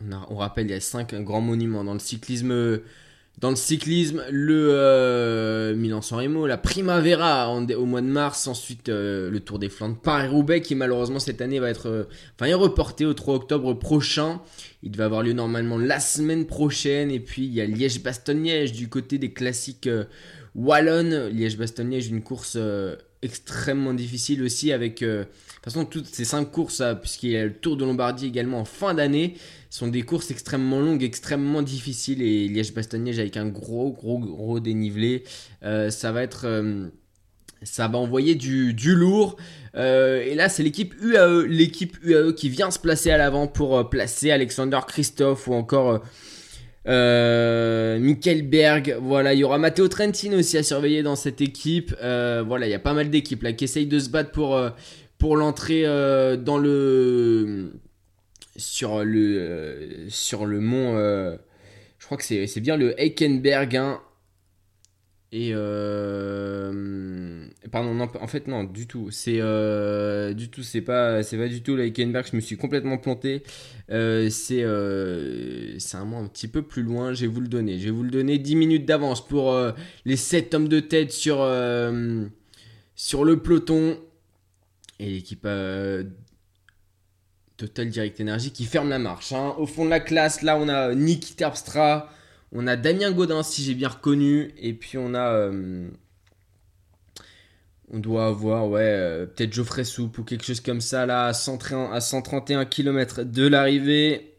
On, 0.00 0.37
rappelle, 0.37 0.66
il 0.66 0.70
y 0.70 0.75
a 0.75 0.80
cinq 0.80 1.14
grands 1.14 1.40
monuments 1.40 1.84
dans 1.84 1.92
le 1.92 2.00
cyclisme 2.00 2.80
dans 3.38 3.50
le 3.50 3.56
cyclisme, 3.56 4.22
le 4.30 4.68
euh, 4.70 5.75
Milan-San 5.75 6.18
Remo, 6.20 6.46
la 6.46 6.58
Primavera 6.58 7.50
au 7.50 7.87
mois 7.87 8.00
de 8.00 8.06
mars, 8.06 8.46
ensuite 8.46 8.88
euh, 8.88 9.30
le 9.30 9.40
Tour 9.40 9.58
des 9.58 9.68
Flandres 9.68 9.99
Paris-Roubaix 9.99 10.61
qui 10.61 10.75
malheureusement 10.75 11.18
cette 11.18 11.40
année 11.40 11.58
va 11.58 11.70
être 11.70 11.88
euh, 11.88 12.04
enfin 12.38 12.54
reporté 12.54 13.04
au 13.04 13.14
3 13.14 13.34
octobre 13.34 13.75
prochain. 13.75 14.40
Il 14.82 14.92
devait 14.92 15.04
avoir 15.04 15.22
lieu 15.22 15.32
normalement 15.32 15.78
la 15.78 15.99
semaine 15.99 16.46
prochaine 16.46 17.11
et 17.11 17.20
puis 17.20 17.44
il 17.44 17.52
y 17.52 17.61
a 17.61 17.66
Liège-Bastogne-Liège 17.66 18.72
du 18.72 18.88
côté 18.88 19.18
des 19.18 19.32
classiques 19.32 19.88
wallonnes. 20.54 21.28
Liège-Bastogne-Liège 21.28 22.08
une 22.08 22.22
course 22.22 22.56
extrêmement 23.23 23.95
difficile 23.95 24.43
aussi 24.43 24.73
avec 24.73 25.00
de 25.00 25.26
toute 25.55 25.64
façon 25.64 25.85
toutes 25.85 26.07
ces 26.07 26.25
cinq 26.25 26.50
courses 26.50 26.83
puisqu'il 27.00 27.31
y 27.31 27.37
a 27.37 27.45
le 27.45 27.55
Tour 27.55 27.76
de 27.76 27.85
Lombardie 27.85 28.26
également 28.26 28.61
en 28.61 28.64
fin 28.64 28.95
d'année 28.95 29.37
sont 29.73 29.88
des 29.88 30.02
courses 30.02 30.31
extrêmement 30.31 30.81
longues, 30.81 31.02
extrêmement 31.02 31.62
difficiles 31.62 32.21
et 32.21 32.47
Liège-Bastogne-Liège 32.49 33.19
avec 33.19 33.38
un 33.38 33.47
gros, 33.47 33.91
gros, 33.91 34.19
gros 34.19 34.61
dénivelé. 34.61 35.25
Euh, 35.64 35.88
ça 35.88 36.12
va 36.12 36.23
être. 36.23 36.43
Euh, 36.45 36.88
ça 37.62 37.88
va 37.88 37.97
envoyer 37.97 38.35
du, 38.35 38.75
du 38.75 38.95
lourd. 38.95 39.37
Euh, 39.76 40.21
et 40.21 40.35
là, 40.35 40.50
c'est 40.50 40.62
l'équipe 40.62 40.95
UAE, 41.00 41.47
l'équipe 41.47 41.97
UAE 42.02 42.33
qui 42.33 42.50
vient 42.50 42.71
se 42.71 42.79
placer 42.79 43.11
à 43.11 43.17
l'avant 43.17 43.47
pour 43.47 43.88
placer 43.88 44.31
Alexander 44.31 44.81
Christophe 44.87 45.47
ou 45.47 45.55
encore 45.55 46.02
euh, 46.88 48.14
Berg. 48.44 48.96
Voilà, 49.00 49.34
il 49.34 49.40
y 49.40 49.44
aura 49.44 49.58
Matteo 49.58 49.88
Trentin 49.88 50.32
aussi 50.34 50.56
à 50.58 50.62
surveiller 50.62 51.02
dans 51.02 51.16
cette 51.16 51.40
équipe. 51.40 51.94
voilà, 52.00 52.66
il 52.66 52.70
y 52.70 52.74
a 52.74 52.78
pas 52.78 52.94
mal 52.94 53.10
d'équipes 53.10 53.42
là 53.42 53.52
qui 53.52 53.64
essayent 53.64 53.86
de 53.86 53.98
se 53.98 54.10
battre 54.10 54.30
pour 54.32 54.60
pour 55.18 55.36
l'entrée 55.36 55.84
dans 55.84 56.58
le 56.58 57.72
sur 58.56 59.04
le 59.04 60.06
sur 60.08 60.46
le 60.46 60.60
mont 60.60 60.96
je 60.96 62.06
crois 62.06 62.16
que 62.16 62.24
c'est 62.24 62.60
bien 62.60 62.76
le 62.76 63.00
Heikenberg 63.00 63.76
hein. 63.76 64.00
Et 65.34 65.52
euh... 65.54 67.46
pardon, 67.70 67.94
non, 67.94 68.06
en 68.20 68.26
fait 68.26 68.48
non, 68.48 68.64
du 68.64 68.86
tout. 68.86 69.10
C'est 69.10 69.38
euh... 69.40 70.34
du 70.34 70.50
tout, 70.50 70.62
c'est 70.62 70.82
pas, 70.82 71.22
c'est 71.22 71.38
pas 71.38 71.48
du 71.48 71.62
tout 71.62 71.74
l'Eikenberg. 71.74 72.26
Je 72.30 72.36
me 72.36 72.42
suis 72.42 72.58
complètement 72.58 72.98
planté. 72.98 73.42
Euh, 73.90 74.28
c'est, 74.28 74.62
euh... 74.62 75.78
c'est 75.78 75.96
un 75.96 76.04
mot 76.04 76.18
un 76.18 76.26
petit 76.26 76.48
peu 76.48 76.60
plus 76.60 76.82
loin. 76.82 77.14
Je 77.14 77.22
vais 77.22 77.28
vous 77.28 77.40
le 77.40 77.48
donner. 77.48 77.78
Je 77.78 77.86
vais 77.86 77.90
vous 77.90 78.02
le 78.02 78.10
donner 78.10 78.36
10 78.36 78.56
minutes 78.56 78.84
d'avance 78.84 79.26
pour 79.26 79.52
euh, 79.52 79.72
les 80.04 80.16
7 80.16 80.52
hommes 80.52 80.68
de 80.68 80.80
tête 80.80 81.12
sur 81.12 81.40
euh, 81.40 82.26
sur 82.94 83.24
le 83.24 83.40
peloton 83.40 83.98
et 84.98 85.08
l'équipe 85.08 85.48
Total 87.56 87.88
Direct 87.88 88.20
Energy 88.20 88.50
qui 88.50 88.66
ferme 88.66 88.90
la 88.90 88.98
marche. 88.98 89.32
Hein. 89.32 89.54
Au 89.56 89.64
fond 89.64 89.86
de 89.86 89.90
la 89.90 90.00
classe, 90.00 90.42
là, 90.42 90.58
on 90.58 90.68
a 90.68 90.94
Niki 90.94 91.34
Terpstra. 91.36 92.10
On 92.52 92.66
a 92.66 92.76
Damien 92.76 93.11
Godin, 93.12 93.42
si 93.42 93.62
j'ai 93.62 93.75
bien 93.75 93.88
reconnu. 93.88 94.52
Et 94.59 94.75
puis 94.75 94.99
on 94.99 95.14
a. 95.14 95.32
Euh, 95.32 95.88
on 97.90 97.99
doit 97.99 98.26
avoir, 98.26 98.68
ouais, 98.68 98.80
euh, 98.82 99.26
peut-être 99.26 99.52
Geoffrey 99.52 99.85
Soupe 99.85 100.18
ou 100.18 100.25
quelque 100.25 100.44
chose 100.44 100.61
comme 100.61 100.80
ça, 100.80 101.04
là, 101.06 101.26
à, 101.26 101.32
131 101.32 102.64
km 102.66 103.23
de 103.23 103.47
l'arrivée. 103.47 104.35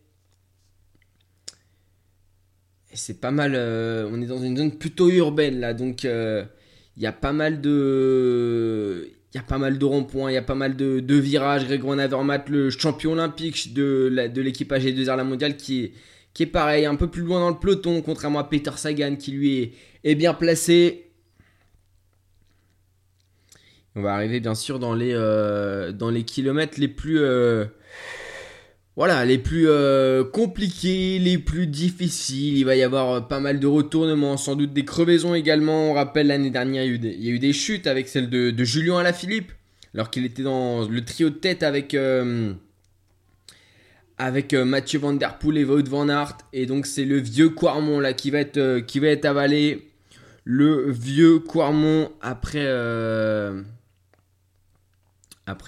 Et 2.91 2.96
c'est 2.96 3.20
pas 3.20 3.32
mal. 3.32 3.53
Euh, 3.55 4.08
on 4.12 4.22
est 4.22 4.27
dans 4.27 4.41
une 4.41 4.58
zone 4.58 4.77
plutôt 4.77 5.10
urbaine, 5.10 5.60
là. 5.60 5.74
Donc, 5.74 6.03
il 6.03 6.48
y 6.98 7.08
a 7.08 7.12
pas 7.12 7.34
mal 7.34 7.62
de. 7.62 9.10
Il 9.34 9.38
y 9.38 9.39
a 9.39 9.43
pas 9.43 9.58
mal 9.58 9.79
de 9.79 9.86
ronds-points, 9.86 10.29
il 10.29 10.36
y 10.36 10.38
a 10.38 10.43
pas 10.43 10.53
mal 10.53 10.75
de, 10.75 11.15
virages. 11.15 11.65
Grégoire 11.65 11.96
Navermat, 11.96 12.46
le 12.50 12.70
champion 12.70 13.13
olympique 13.13 13.74
de, 13.74 14.29
de 14.32 14.41
l'équipe 14.41 14.72
AG2R 14.72 15.15
La 15.17 15.24
Mondiale, 15.24 15.58
qui 15.58 15.93
qui 16.34 16.44
est 16.44 16.48
pareil, 16.48 16.86
un 16.86 16.96
peu 16.96 17.08
plus 17.08 17.22
loin 17.22 17.40
dans 17.40 17.50
le 17.50 17.60
peloton, 17.60 18.02
contrairement 18.02 18.40
à 18.40 18.44
Peter 18.44 18.72
Sagan 18.75 19.16
qui 19.16 19.32
lui 19.32 19.74
est, 20.04 20.16
bien 20.16 20.34
placé. 20.34 21.12
On 23.96 24.02
va 24.02 24.16
arriver 24.16 24.40
bien 24.40 24.56
sûr 24.56 24.80
dans 24.80 24.96
les, 24.96 25.13
euh, 25.13 25.92
dans 25.92 26.10
les 26.10 26.24
kilomètres 26.24 26.80
les 26.80 26.88
plus, 26.88 27.20
euh, 27.20 27.66
voilà, 28.96 29.24
les 29.25 29.38
plus 29.38 29.70
euh, 29.70 30.24
compliqués, 30.24 31.20
les 31.20 31.38
plus 31.38 31.68
difficiles. 31.68 32.58
Il 32.58 32.66
va 32.66 32.75
y 32.75 32.82
avoir 32.82 33.28
pas 33.28 33.40
mal 33.40 33.60
de 33.60 33.68
retournements, 33.68 34.38
sans 34.38 34.56
doute 34.56 34.74
des 34.74 34.86
crevaisons 34.86 35.36
également. 35.36 35.92
On 35.92 35.94
rappelle 35.94 36.28
l'année 36.28 36.50
dernière, 36.50 36.84
il 36.84 37.06
y, 37.06 37.30
a 37.30 37.32
eu 37.32 37.40
des, 37.40 37.54
chutes 37.54 37.86
avec 37.86 38.08
celle 38.08 38.32
de, 38.32 38.50
de 38.50 38.63
Julien 38.63 38.98
Alaphilippe, 38.98 39.52
alors 39.94 40.10
qu'il 40.10 40.25
était 40.25 40.42
dans 40.42 40.88
le 40.88 41.06
trio 41.06 41.30
de 41.30 41.36
tête 41.36 41.62
avec 41.62 41.96
avec 44.24 44.53
euh, 44.53 44.63
Mathieu 44.63 45.00
Van 45.00 45.12
Der 45.12 45.38
Poel 45.38 45.58
et 45.58 45.65
Wout 45.65 45.84
Van 45.89 46.08
Aert. 46.08 46.38
Et 46.53 46.65
donc 46.65 46.86
c'est 46.86 47.03
le 47.03 47.18
vieux 47.18 47.50
Quarmont 47.50 48.00
là 48.00 48.13
qui 48.13 48.32
va 48.32 48.39
être, 48.39 48.58
euh, 48.58 48.82
qui 48.82 49.00
va 49.00 49.08
être 49.08 49.25
avalé. 49.25 49.89
Le 50.46 50.89
vieux 50.89 51.39
Quarmont 51.39 52.10
après, 52.22 52.63
euh, 52.63 53.62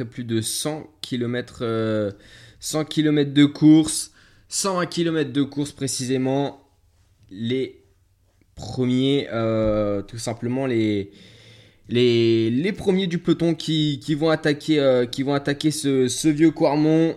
plus 0.10 0.24
de 0.24 0.40
100 0.40 0.90
km, 1.02 2.14
100 2.62 2.86
km 2.86 3.34
de 3.34 3.46
course. 3.46 4.12
120 4.48 4.86
km 4.86 5.34
de 5.34 5.44
course 5.44 5.72
précisément. 5.74 6.62
Les 7.30 7.82
premiers, 8.56 9.28
tout 10.08 10.18
simplement 10.18 10.66
les, 10.66 11.12
premiers 12.78 13.08
du 13.08 13.18
peloton 13.18 13.56
qui, 13.56 14.00
qui 14.02 14.16
vont 14.16 14.30
attaquer, 14.30 15.06
qui 15.12 15.24
vont 15.24 15.34
attaquer 15.34 15.72
ce, 15.72 16.08
ce 16.10 16.28
vieux 16.28 16.52
Quarmont 16.52 17.16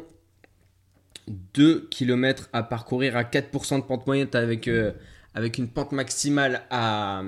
2 1.28 1.88
km 1.90 2.48
à 2.52 2.62
parcourir 2.62 3.16
à 3.16 3.22
4% 3.24 3.80
de 3.80 3.84
pente 3.84 4.06
moyenne 4.06 4.28
avec, 4.32 4.68
euh, 4.68 4.92
avec 5.34 5.58
une 5.58 5.68
pente 5.68 5.92
maximale 5.92 6.62
à, 6.70 7.22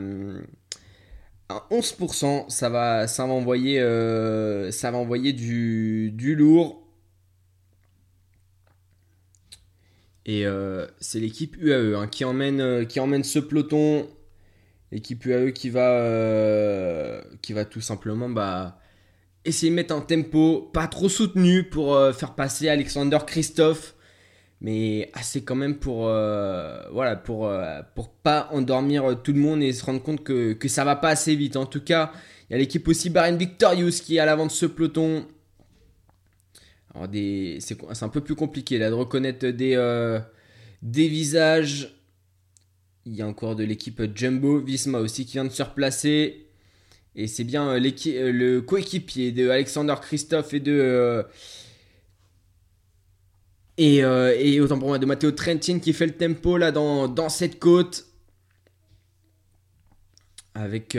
11%. 1.71 2.49
Ça 2.49 2.69
va, 2.69 3.07
ça 3.07 3.27
va 3.27 3.33
envoyer, 3.33 3.81
euh, 3.81 4.71
ça 4.71 4.91
va 4.91 4.99
envoyer 4.99 5.33
du, 5.33 6.35
lourd. 6.37 6.87
Et 10.27 10.47
euh, 10.47 10.87
c'est 11.01 11.19
l'équipe 11.19 11.57
UAE 11.61 11.97
hein, 11.97 12.07
qui, 12.07 12.25
emmène, 12.25 12.87
qui 12.87 13.01
emmène 13.01 13.25
ce 13.25 13.39
peloton. 13.39 14.09
L'équipe 14.93 15.25
UAE 15.25 15.53
qui 15.53 15.71
va, 15.71 17.23
qui 17.43 17.53
va 17.53 17.65
tout 17.65 17.81
simplement 17.81 18.29
bah, 18.29 18.80
essayer 19.45 19.71
de 19.71 19.77
mettre 19.77 19.95
un 19.95 20.01
tempo 20.01 20.71
pas 20.73 20.87
trop 20.87 21.09
soutenu 21.09 21.65
pour 21.65 21.95
euh, 21.95 22.13
faire 22.13 22.35
passer 22.35 22.69
Alexander 22.69 23.19
Christophe, 23.27 23.95
mais 24.61 25.11
assez 25.15 25.43
quand 25.43 25.55
même 25.55 25.77
pour 25.77 26.09
euh, 26.09 26.83
voilà 26.93 27.17
pour 27.17 27.47
euh, 27.47 27.81
pour 27.95 28.11
pas 28.11 28.49
endormir 28.53 29.23
tout 29.23 29.33
le 29.33 29.41
monde 29.41 29.63
et 29.63 29.73
se 29.73 29.85
rendre 29.85 30.03
compte 30.03 30.23
que, 30.23 30.53
que 30.53 30.69
ça 30.69 30.85
va 30.85 30.97
pas 30.97 31.09
assez 31.09 31.35
vite. 31.35 31.57
En 31.57 31.67
tout 31.67 31.81
cas, 31.81 32.13
il 32.49 32.53
y 32.53 32.57
a 32.57 32.59
l'équipe 32.59 32.87
aussi 32.89 33.11
Bahrain 33.11 33.37
Victorious 33.37 34.03
qui 34.05 34.17
est 34.17 34.21
à 34.21 34.27
l'avant 34.27 34.47
de 34.47 34.53
ce 34.53 34.67
peloton. 34.67 35.27
Alors 36.95 37.09
c'est 37.61 38.03
un 38.03 38.09
peu 38.09 38.21
plus 38.21 38.35
compliqué 38.35 38.77
là 38.79 38.91
de 38.91 38.95
reconnaître 38.95 39.47
des 39.47 39.77
des 40.83 41.09
visages. 41.09 41.97
Il 43.07 43.15
y 43.15 43.23
a 43.23 43.27
encore 43.27 43.57
de 43.57 43.65
l'équipe 43.65 44.03
Jumbo 44.15 44.61
Visma 44.61 44.99
aussi 44.99 45.25
qui 45.25 45.33
vient 45.33 45.45
de 45.45 45.51
se 45.51 45.63
replacer. 45.63 46.50
Et 47.17 47.27
c'est 47.27 47.45
bien 47.45 47.69
euh, 47.69 47.81
euh, 48.07 48.33
le 48.33 48.61
coéquipier 48.61 49.33
de 49.33 49.49
Alexander 49.49 49.95
Christophe 50.01 50.55
et 50.55 50.61
de. 50.61 50.73
Euh, 53.81 54.37
et, 54.37 54.61
autant 54.61 54.79
pour 54.79 54.89
moi 54.89 54.99
de 54.99 55.07
Matteo 55.07 55.31
Trentin 55.31 55.79
qui 55.79 55.95
fait 55.95 56.07
le 56.07 56.13
tempo 56.13 56.59
là 56.59 56.71
dans, 56.71 57.29
cette 57.29 57.59
côte. 57.59 58.07
Avec 60.55 60.99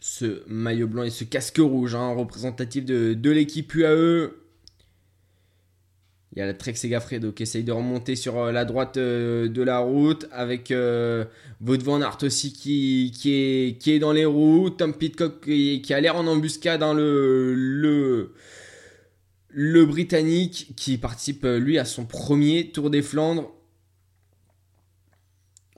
ce 0.00 0.42
maillot 0.48 0.88
blanc 0.88 1.04
et 1.04 1.10
ce 1.10 1.24
casque 1.24 1.58
rouge, 1.58 1.94
hein, 1.94 2.12
représentatif 2.14 2.84
de, 2.84 3.14
de 3.14 3.30
l'équipe 3.30 3.72
UAE. 3.74 4.32
Il 6.34 6.40
y 6.40 6.42
a 6.42 6.46
la 6.46 6.54
Trek 6.54 6.74
Segafredo 6.74 7.30
qui 7.30 7.44
essaye 7.44 7.62
de 7.62 7.70
remonter 7.70 8.16
sur 8.16 8.38
euh, 8.38 8.50
la 8.50 8.64
droite 8.64 8.96
euh, 8.96 9.48
de 9.48 9.62
la 9.62 9.78
route 9.78 10.26
avec 10.32 10.72
euh, 10.72 11.24
Van 11.60 12.00
Aert 12.00 12.18
aussi 12.22 12.52
qui, 12.52 13.12
est, 13.26 13.78
qui 13.78 13.92
est 13.92 13.98
dans 14.00 14.12
les 14.12 14.24
roues. 14.24 14.70
Tom 14.70 14.94
Pitcock 14.94 15.42
qui, 15.42 15.94
a 15.94 16.00
l'air 16.00 16.16
en 16.16 16.26
embuscade 16.26 16.80
dans 16.80 16.92
le, 16.92 17.54
le, 17.54 18.34
le 19.50 19.86
Britannique 19.86 20.72
qui 20.76 20.98
participe 20.98 21.44
lui 21.44 21.78
à 21.78 21.84
son 21.84 22.04
premier 22.04 22.70
Tour 22.72 22.90
des 22.90 23.02
Flandres. 23.02 23.52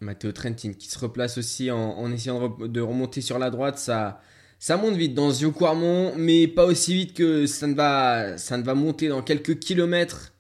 Matteo 0.01 0.33
Trentin 0.33 0.73
qui 0.73 0.89
se 0.89 0.99
replace 0.99 1.37
aussi 1.37 1.71
en, 1.71 2.11
essayant 2.13 2.49
de, 2.49 2.81
remonter 2.81 3.21
sur 3.21 3.39
la 3.39 3.51
droite. 3.51 3.79
Ça, 3.79 4.23
ça 4.59 4.79
monte 4.79 4.95
vite 4.95 5.13
dans 5.13 5.31
Zio 5.31 5.53
Quarmont, 5.53 6.15
mais 6.17 6.49
pas 6.49 6.65
aussi 6.65 6.95
vite 6.95 7.15
que 7.15 7.45
ça 7.47 7.67
ne 7.67 7.75
va, 7.75 8.39
ça 8.39 8.57
ne 8.57 8.63
va 8.63 8.75
monter 8.75 9.09
dans 9.09 9.23
quelques 9.23 9.59
kilomètres 9.59 10.33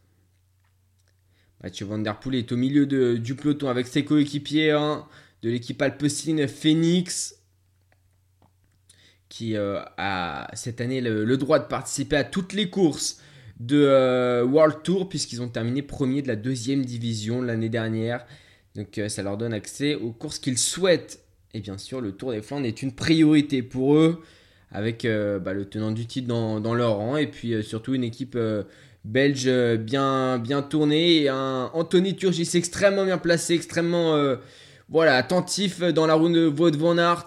Mathieu 1.67 1.85
Van 1.85 1.99
Der 1.99 2.21
Poel 2.21 2.37
est 2.37 2.53
au 2.53 2.57
milieu 2.57 2.87
du 3.19 3.35
peloton 3.35 3.69
avec 3.69 3.89
ses 3.89 4.05
coéquipiers 4.05 4.71
hein, 4.71 5.05
de 5.43 5.51
l'équipe 5.51 5.83
Alpecin 5.83 6.47
Phoenix 6.47 7.43
qui 9.29 9.57
euh, 9.57 9.81
a 9.97 10.49
cette 10.55 10.81
année 10.81 11.01
le, 11.01 11.37
droit 11.37 11.59
de 11.59 11.65
participer 11.65 12.15
à 12.15 12.23
toutes 12.23 12.53
les 12.53 12.71
courses 12.71 13.21
de 13.59 13.83
euh, 13.83 14.45
World 14.45 14.85
Tour 14.85 15.09
puisqu'ils 15.09 15.43
ont 15.43 15.49
terminé 15.49 15.83
premier 15.83 16.23
de 16.23 16.29
la 16.29 16.37
deuxième 16.37 16.85
division 16.85 17.43
l'année 17.43 17.69
dernière. 17.69 18.25
Donc 18.77 18.99
euh, 18.99 19.09
ça 19.09 19.25
leur 19.25 19.37
donne 19.37 19.53
accès 19.53 19.97
aux 19.97 20.13
courses 20.13 20.39
qu'ils 20.39 20.59
souhaitent. 20.59 21.19
Et 21.53 21.59
bien 21.59 21.79
sûr, 21.79 22.01
le 22.01 22.13
Tour 22.13 22.31
des 22.31 22.43
Flandres 22.43 22.67
est 22.67 22.81
une 22.81 22.93
priorité 22.93 23.65
pour 23.65 23.97
eux 23.97 24.23
avec 24.71 25.05
bah, 25.05 25.53
le 25.53 25.65
tenant 25.65 25.91
du 25.91 26.07
titre 26.07 26.29
dans, 26.29 26.61
dans 26.61 26.75
leur 26.75 26.97
rang 26.97 27.17
et 27.17 27.27
puis 27.27 27.61
surtout 27.65 27.95
une 27.95 28.05
équipe 28.05 28.37
belge 29.07 29.45
euh, 29.47 29.77
bien, 29.77 30.39
bien 30.39 30.63
tourné. 30.63 31.31
Anthony 31.31 32.17
Turgis 32.17 32.51
extrêmement 32.55 33.05
bien 33.05 33.19
placé, 33.19 33.55
extrêmement 33.55 34.17
euh, 34.17 34.37
attentif 34.93 35.81
dans 35.81 36.07
la 36.07 36.15
roue 36.15 36.29
de 36.29 36.49
Wout 36.49 36.77
van 36.77 36.99
Aert. 36.99 37.25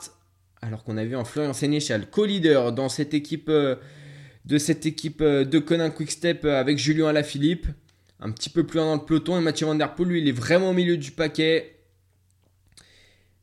Alors 0.62 0.83
qu'on 0.83 0.98
a 0.98 1.05
vu 1.05 1.15
un 1.15 1.24
Florian 1.24 1.53
Sénéchal 1.53 2.09
co-leader 2.09 2.74
dans 2.74 2.89
cette 2.89 3.13
équipe 3.13 3.50
euh, 3.50 3.75
de 4.45 4.57
cette 4.57 4.86
équipe 4.86 5.24
de 5.24 5.59
Conan 5.59 5.89
Quickstep 5.89 6.45
avec 6.45 6.77
Julien 6.77 7.07
Alaphilippe. 7.07 7.67
Un 8.19 8.31
petit 8.31 8.50
peu 8.50 8.65
plus 8.65 8.77
loin 8.77 8.88
dans 8.88 9.01
le 9.01 9.05
peloton. 9.05 9.38
Et 9.38 9.41
Mathieu 9.41 9.65
Van 9.65 9.75
Der 9.75 9.95
Poel, 9.95 10.09
lui, 10.09 10.21
il 10.21 10.27
est 10.27 10.33
vraiment 10.33 10.71
au 10.71 10.74
milieu 10.74 10.98
du 10.98 11.12
paquet. 11.12 11.75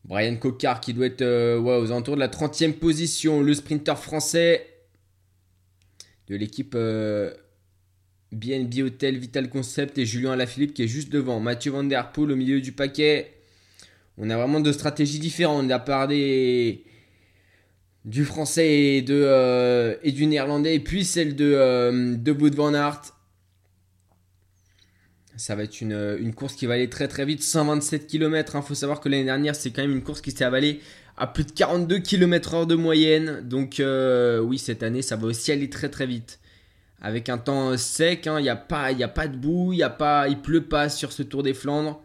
Brian 0.05 0.37
Cocard 0.37 0.81
qui 0.81 0.95
doit 0.95 1.07
être 1.07 1.23
aux 1.59 1.91
alentours 1.91 2.17
de 2.17 2.21
la 2.21 2.29
30e 2.29 2.73
position. 2.73 3.41
Le 3.41 3.55
sprinter 3.55 3.97
français 3.97 4.67
de 6.29 6.35
l'équipe 6.35 6.77
BNB 8.33 8.83
Hotel, 8.83 9.17
Vital 9.19 9.49
Concept 9.49 9.99
et 9.99 10.07
Julien 10.07 10.33
Alaphilippe 10.33 10.75
qui 10.75 10.83
est 10.83 10.89
juste 10.89 11.11
devant. 11.11 11.41
Mathieu 11.41 11.73
Van 11.73 11.85
Der 11.85 12.13
Poel 12.13 12.33
au 12.33 12.37
milieu 12.37 12.61
du 12.61 12.73
paquet. 12.73 13.33
On 14.19 14.31
a 14.31 14.37
vraiment 14.37 14.61
deux 14.61 14.73
stratégies 14.73 15.19
différentes. 15.19 15.71
À 15.71 15.79
part 15.79 16.09
des, 16.09 16.85
du 18.05 18.25
français 18.25 18.69
et, 18.69 19.03
de, 19.03 19.99
et 20.03 20.13
du 20.13 20.27
néerlandais, 20.27 20.75
et 20.75 20.81
puis 20.81 21.05
celle 21.05 21.37
de, 21.37 22.17
de 22.17 22.33
Wout 22.33 22.55
van 22.55 22.75
Aert. 22.75 23.03
Ça 25.37 25.55
va 25.55 25.65
être 25.65 25.83
une, 25.83 26.33
course 26.35 26.55
qui 26.55 26.65
va 26.65 26.75
aller 26.75 26.89
très 26.89 27.09
très 27.09 27.27
vite, 27.27 27.43
127 27.43 28.07
km. 28.07 28.57
Il 28.57 28.63
faut 28.63 28.75
savoir 28.75 29.01
que 29.01 29.11
l'année 29.11 29.25
dernière, 29.25 29.55
c'est 29.55 29.71
quand 29.71 29.83
même 29.83 29.93
une 29.93 30.03
course 30.03 30.23
qui 30.23 30.31
s'est 30.31 30.45
avalée 30.45 30.81
à 31.19 31.27
plus 31.27 31.45
de 31.45 31.53
42 31.53 31.99
km/h 31.99 32.67
de 32.67 32.75
moyenne. 32.75 33.43
Donc 33.47 33.83
oui, 33.83 34.59
cette 34.59 34.83
année, 34.83 35.03
ça 35.03 35.17
va 35.17 35.27
aussi 35.27 35.53
aller 35.53 35.69
très 35.69 35.91
très 35.91 36.07
vite 36.07 36.41
avec 37.01 37.29
un 37.29 37.39
temps 37.39 37.77
sec. 37.77 38.23
Il 38.27 38.29
hein, 38.29 38.41
n'y 38.41 38.49
a, 38.49 38.57
pas, 38.57 38.87
a 38.87 39.09
pas 39.09 39.29
de 39.29 39.37
boue, 39.37 39.73
il 39.73 39.81
ne 39.81 40.35
pleut 40.35 40.65
pas 40.65 40.89
sur 40.89 41.13
ce 41.13 41.23
Tour 41.23 41.43
des 41.43 41.55
Flandres. 41.55 42.03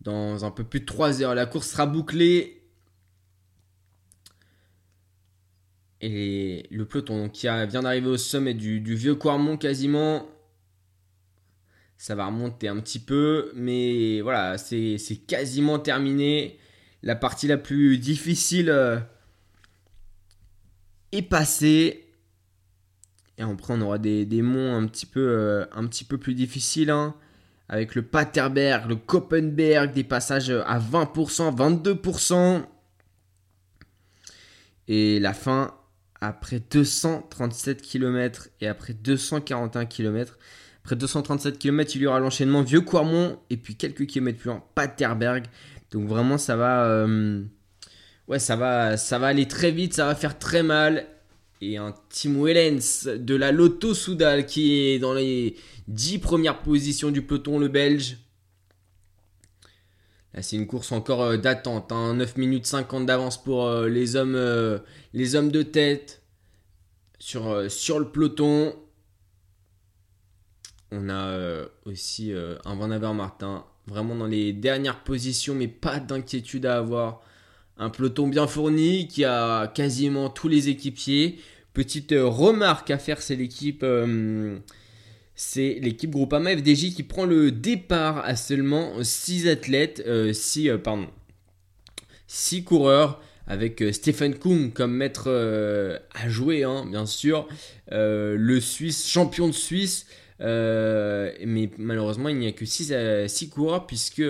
Dans 0.00 0.44
un 0.44 0.50
peu 0.50 0.64
plus 0.64 0.80
de 0.80 0.86
3 0.86 1.22
heures, 1.22 1.34
la 1.34 1.46
course 1.46 1.68
sera 1.68 1.86
bouclée. 1.86 2.62
Et 6.00 6.66
le 6.70 6.86
peloton 6.86 7.28
qui 7.28 7.48
vient 7.48 7.82
d'arriver 7.82 8.06
au 8.06 8.16
sommet 8.16 8.54
du, 8.54 8.94
vieux 8.94 9.16
Quarmont 9.16 9.56
quasiment. 9.56 10.28
Ça 11.96 12.14
va 12.14 12.26
remonter 12.26 12.68
un 12.68 12.78
petit 12.78 13.00
peu, 13.00 13.50
mais 13.56 14.20
voilà, 14.20 14.56
c'est 14.56 14.98
quasiment 15.26 15.80
terminé. 15.80 16.58
La 17.02 17.16
partie 17.16 17.48
la 17.48 17.58
plus 17.58 17.98
difficile 17.98 18.70
euh, 18.70 19.00
est 21.10 21.22
passée. 21.22 22.07
Et 23.38 23.42
après, 23.42 23.74
on 23.74 23.80
aura 23.80 23.98
des, 23.98 24.42
monts 24.42 24.76
un 24.76 24.86
petit 24.86 25.06
peu, 25.06 25.20
euh, 25.20 25.64
un 25.72 25.86
petit 25.86 26.04
peu 26.04 26.18
plus 26.18 26.34
difficiles. 26.34 26.90
Hein, 26.90 27.14
avec 27.68 27.94
le 27.94 28.02
Paterberg, 28.02 28.88
le 28.88 28.96
Koppenberg, 28.96 29.92
des 29.92 30.04
passages 30.04 30.50
à 30.50 30.78
20%, 30.78 31.54
22%. 31.54 32.62
Et 34.88 35.20
la 35.20 35.34
fin, 35.34 35.74
après 36.20 36.60
237 36.60 37.82
km 37.82 38.48
et 38.60 38.68
après 38.68 38.94
241 38.94 39.84
km. 39.84 40.38
Après 40.82 40.96
237 40.96 41.58
km, 41.58 41.96
il 41.96 42.02
y 42.02 42.06
aura 42.06 42.20
l'enchaînement 42.20 42.62
Vieux 42.62 42.80
Quarmont 42.80 43.38
et 43.50 43.58
puis 43.58 43.76
quelques 43.76 44.06
kilomètres 44.06 44.38
plus 44.38 44.48
loin, 44.48 44.64
Paterberg. 44.74 45.44
Donc 45.90 46.08
vraiment, 46.08 46.38
ça 46.38 46.56
va, 46.56 46.86
euh, 46.86 47.44
ouais, 48.28 48.38
ça 48.38 48.56
va, 48.56 48.96
ça 48.96 49.18
va 49.18 49.26
aller 49.26 49.46
très 49.46 49.70
vite, 49.70 49.92
ça 49.94 50.06
va 50.06 50.14
faire 50.14 50.38
très 50.38 50.62
mal 50.62 51.06
et 51.60 51.76
un 51.76 51.94
Tim 52.10 52.42
Wellens 52.42 53.06
de 53.06 53.34
la 53.34 53.52
Lotto 53.52 53.94
Soudal 53.94 54.46
qui 54.46 54.74
est 54.74 54.98
dans 54.98 55.12
les 55.12 55.56
10 55.88 56.18
premières 56.18 56.62
positions 56.62 57.10
du 57.10 57.22
peloton, 57.22 57.58
le 57.58 57.68
Belge. 57.68 58.18
Là, 60.34 60.42
c'est 60.42 60.56
une 60.56 60.66
course 60.66 60.92
encore 60.92 61.22
euh, 61.22 61.36
d'attente. 61.36 61.90
9 61.90 61.94
hein. 61.94 62.32
minutes 62.36 62.66
50 62.66 63.06
d'avance 63.06 63.42
pour 63.42 63.66
euh, 63.66 63.88
les, 63.88 64.16
hommes, 64.16 64.36
euh, 64.36 64.78
les 65.12 65.34
hommes 65.34 65.50
de 65.50 65.62
tête 65.62 66.22
sur, 67.18 67.48
le 67.48 68.04
peloton. 68.04 68.74
On 70.90 71.10
a 71.10 71.66
aussi 71.84 72.32
un 72.32 72.74
Van 72.74 72.90
Avermaet 72.90 73.44
vraiment 73.86 74.14
dans 74.14 74.26
les 74.26 74.54
dernières 74.54 75.04
positions, 75.04 75.54
mais 75.54 75.68
pas 75.68 76.00
d'inquiétude 76.00 76.64
à 76.64 76.78
avoir 76.78 77.20
un 77.78 77.90
peloton 77.90 78.26
bien 78.26 78.46
fourni 78.46 79.08
qui 79.08 79.24
a 79.24 79.68
quasiment 79.68 80.28
tous 80.28 80.48
les 80.48 80.68
équipiers. 80.68 81.38
Petite 81.72 82.12
euh, 82.12 82.26
remarque 82.26 82.90
à 82.90 82.98
faire, 82.98 83.22
c'est 83.22 83.36
l'équipe 83.36 83.82
euh, 83.84 84.58
c'est 85.36 85.80
Groupama 86.04 86.56
FDJ 86.56 86.94
qui 86.94 87.04
prend 87.04 87.24
le 87.24 87.52
départ 87.52 88.24
à 88.24 88.34
seulement 88.34 88.92
6 89.00 89.48
athlètes, 89.48 90.02
6 90.32 90.70
euh, 90.70 90.78
pardon, 90.78 91.06
6 92.26 92.64
coureurs 92.64 93.22
avec 93.46 93.82
Stephen 93.92 94.34
Kuhn 94.34 94.72
comme 94.72 94.92
maître 94.92 95.30
à 95.30 96.28
jouer, 96.28 96.64
hein, 96.64 96.84
bien 96.90 97.06
sûr, 97.06 97.48
le 97.90 98.60
Suisse, 98.60 99.08
champion 99.08 99.46
de 99.46 99.52
Suisse, 99.52 100.04
mais 100.40 101.70
malheureusement 101.78 102.28
il 102.28 102.36
n'y 102.36 102.48
a 102.48 102.52
que 102.52 102.66
6, 102.66 102.92
6 103.26 103.48
coureurs 103.48 103.86
puisque 103.86 104.22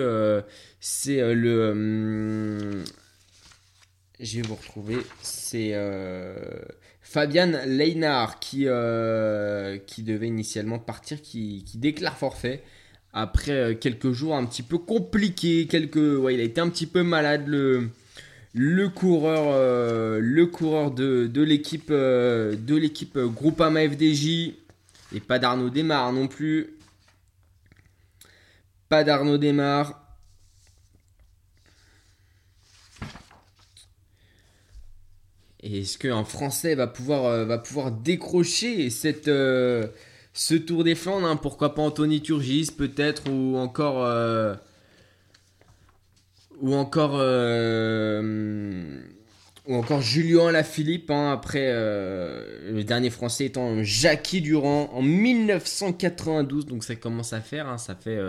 c'est 0.79 1.33
le 1.33 2.83
je 4.19 4.37
vais 4.37 4.47
vous 4.47 4.55
retrouver. 4.55 4.97
C'est 5.21 5.71
euh, 5.73 6.35
Fabian 7.01 7.51
Leinard 7.65 8.39
qui, 8.39 8.63
euh, 8.67 9.77
qui 9.87 10.03
devait 10.03 10.27
initialement 10.27 10.79
partir, 10.79 11.21
qui, 11.21 11.63
déclare 11.75 12.17
forfait. 12.17 12.63
Après 13.11 13.51
euh, 13.51 13.73
quelques 13.73 14.11
jours 14.11 14.35
un 14.35 14.45
petit 14.45 14.61
peu 14.61 14.77
compliqués, 14.77 15.67
quelques, 15.67 15.95
ouais, 15.95 16.35
il 16.35 16.41
a 16.41 16.43
été 16.43 16.61
un 16.61 16.69
petit 16.69 16.85
peu 16.85 17.01
malade 17.01 17.47
le, 17.47 17.89
le 18.53 18.89
coureur, 18.89 19.57
le 20.21 20.45
coureur 20.45 20.91
de, 20.91 21.27
de 21.27 21.41
l'équipe 21.41 21.89
de 21.91 22.75
l'équipe 22.75 23.17
Groupama 23.17 23.87
FDJ 23.87 24.53
et 25.15 25.19
pas 25.19 25.39
d'Arnaud 25.39 25.69
Desmar 25.69 26.13
non 26.13 26.27
plus. 26.27 26.75
Pas 28.89 29.03
d'Arnaud 29.03 29.37
Desmar. 29.37 29.98
Est-ce 35.61 35.97
qu'un 35.97 36.23
Français 36.23 36.75
va 36.75 36.87
pouvoir, 36.87 37.25
euh, 37.25 37.89
décrocher 38.01 38.87
euh, 39.27 39.87
ce 40.33 40.55
Tour 40.55 40.85
des 40.85 40.95
Flandres 40.95 41.27
hein? 41.27 41.35
Pourquoi 41.35 41.75
pas 41.75 41.81
Anthony 41.81 42.21
Turgis 42.21 42.69
peut-être 42.77 43.29
ou 43.29 43.57
encore 43.57 44.05
euh, 44.05 44.55
ou 46.61 46.75
encore 46.75 47.15
ou 49.67 49.75
encore 49.75 50.01
Julien 50.01 50.51
Lafilippe 50.51 51.11
hein, 51.11 51.33
après 51.33 51.71
le 51.71 52.81
dernier 52.83 53.09
Français 53.09 53.45
étant 53.45 53.83
Jackie 53.83 54.41
Durand 54.41 54.89
en 54.93 55.01
1992 55.01 56.65
donc 56.67 56.85
ça 56.85 56.95
commence 56.95 57.33
à 57.33 57.41
faire 57.41 57.67
hein. 57.67 57.77
ça 57.77 57.95
fait 57.95 58.19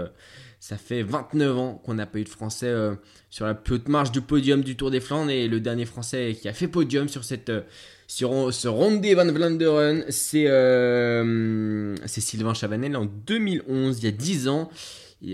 ça 0.61 0.77
fait 0.77 1.03
29 1.03 1.57
ans 1.57 1.83
qu'on 1.83 1.95
n'a 1.95 2.05
pas 2.05 2.19
eu 2.19 2.25
de 2.25 2.29
Français 2.29 2.69
euh, 2.69 2.95
sur 3.31 3.47
la 3.47 3.55
plus 3.55 3.77
haute 3.77 3.89
marche 3.89 4.13
du 4.13 4.21
podium 4.21 4.63
du 4.63 4.77
Tour 4.77 4.91
des 4.91 5.01
Flandres. 5.01 5.31
Et 5.31 5.49
le 5.49 5.59
dernier 5.59 5.87
Français 5.87 6.37
qui 6.41 6.49
a 6.49 6.53
fait 6.53 6.69
podium 6.69 7.09
sur, 7.09 7.25
cette, 7.25 7.49
euh, 7.49 7.63
sur 8.07 8.53
ce 8.53 8.69
Ronde 8.69 9.05
van 9.05 9.33
Vlaanderen, 9.33 10.05
c'est 10.11 10.49
euh, 10.49 11.97
Sylvain 12.07 12.53
Chavanel 12.53 12.95
en 12.95 13.07
2011, 13.07 13.99
il 13.99 14.05
y 14.05 14.09
a 14.09 14.11
10 14.11 14.49
ans. 14.49 14.71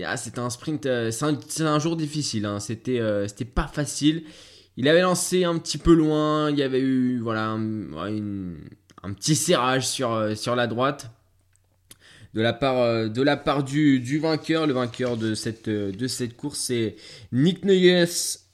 Ah, 0.05 0.15
c'était 0.15 0.39
un 0.39 0.49
sprint, 0.49 0.87
c'est 1.11 1.63
un, 1.63 1.79
jour 1.79 1.95
difficile, 1.95 2.45
hein. 2.45 2.59
c'était 2.59 2.99
pas 3.53 3.67
facile. 3.67 4.23
Il 4.75 4.87
avait 4.89 5.01
lancé 5.01 5.45
un 5.45 5.57
petit 5.57 5.77
peu 5.77 5.93
loin, 5.93 6.51
il 6.51 6.57
y 6.57 6.63
avait 6.63 6.81
eu 6.81 7.19
voilà, 7.19 7.51
un, 7.51 9.13
petit 9.13 9.35
serrage 9.35 9.87
sur, 9.87 10.37
sur 10.37 10.57
la 10.57 10.67
droite 10.67 11.09
de 12.37 12.43
la 12.43 12.53
part, 12.53 12.77
euh, 12.81 13.07
du, 13.63 14.19
vainqueur. 14.19 14.67
Le 14.67 14.73
vainqueur 14.73 15.17
de 15.17 15.33
cette, 15.33 15.69
euh, 15.69 15.91
course, 16.37 16.59
c'est 16.59 16.95
Nick 17.31 17.65
Nuyes, 17.65 18.05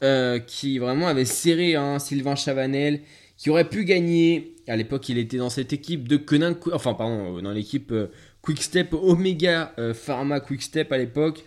euh, 0.04 0.40
qui 0.40 0.80
vraiment 0.80 1.08
avait 1.08 1.26
serré 1.26 1.76
hein, 1.76 2.00
Sylvain 2.00 2.36
Chavanel, 2.36 3.02
qui 3.38 3.50
aurait 3.50 3.68
pu 3.68 3.84
gagner. 3.84 4.56
À 4.70 4.78
l'époque, 4.78 5.10
il 5.10 5.18
était 5.18 5.36
dans 5.36 5.50
cette 5.50 5.74
équipe 5.74 6.08
de 6.08 6.16
Conan, 6.16 6.56
enfin, 6.72 6.94
dans 6.98 7.52
l'équipe 7.52 7.94
Quickstep 8.42 8.94
Omega 8.94 9.76
Pharma 9.94 10.40
Quickstep 10.40 10.90
à 10.94 10.98
l'époque. 10.98 11.44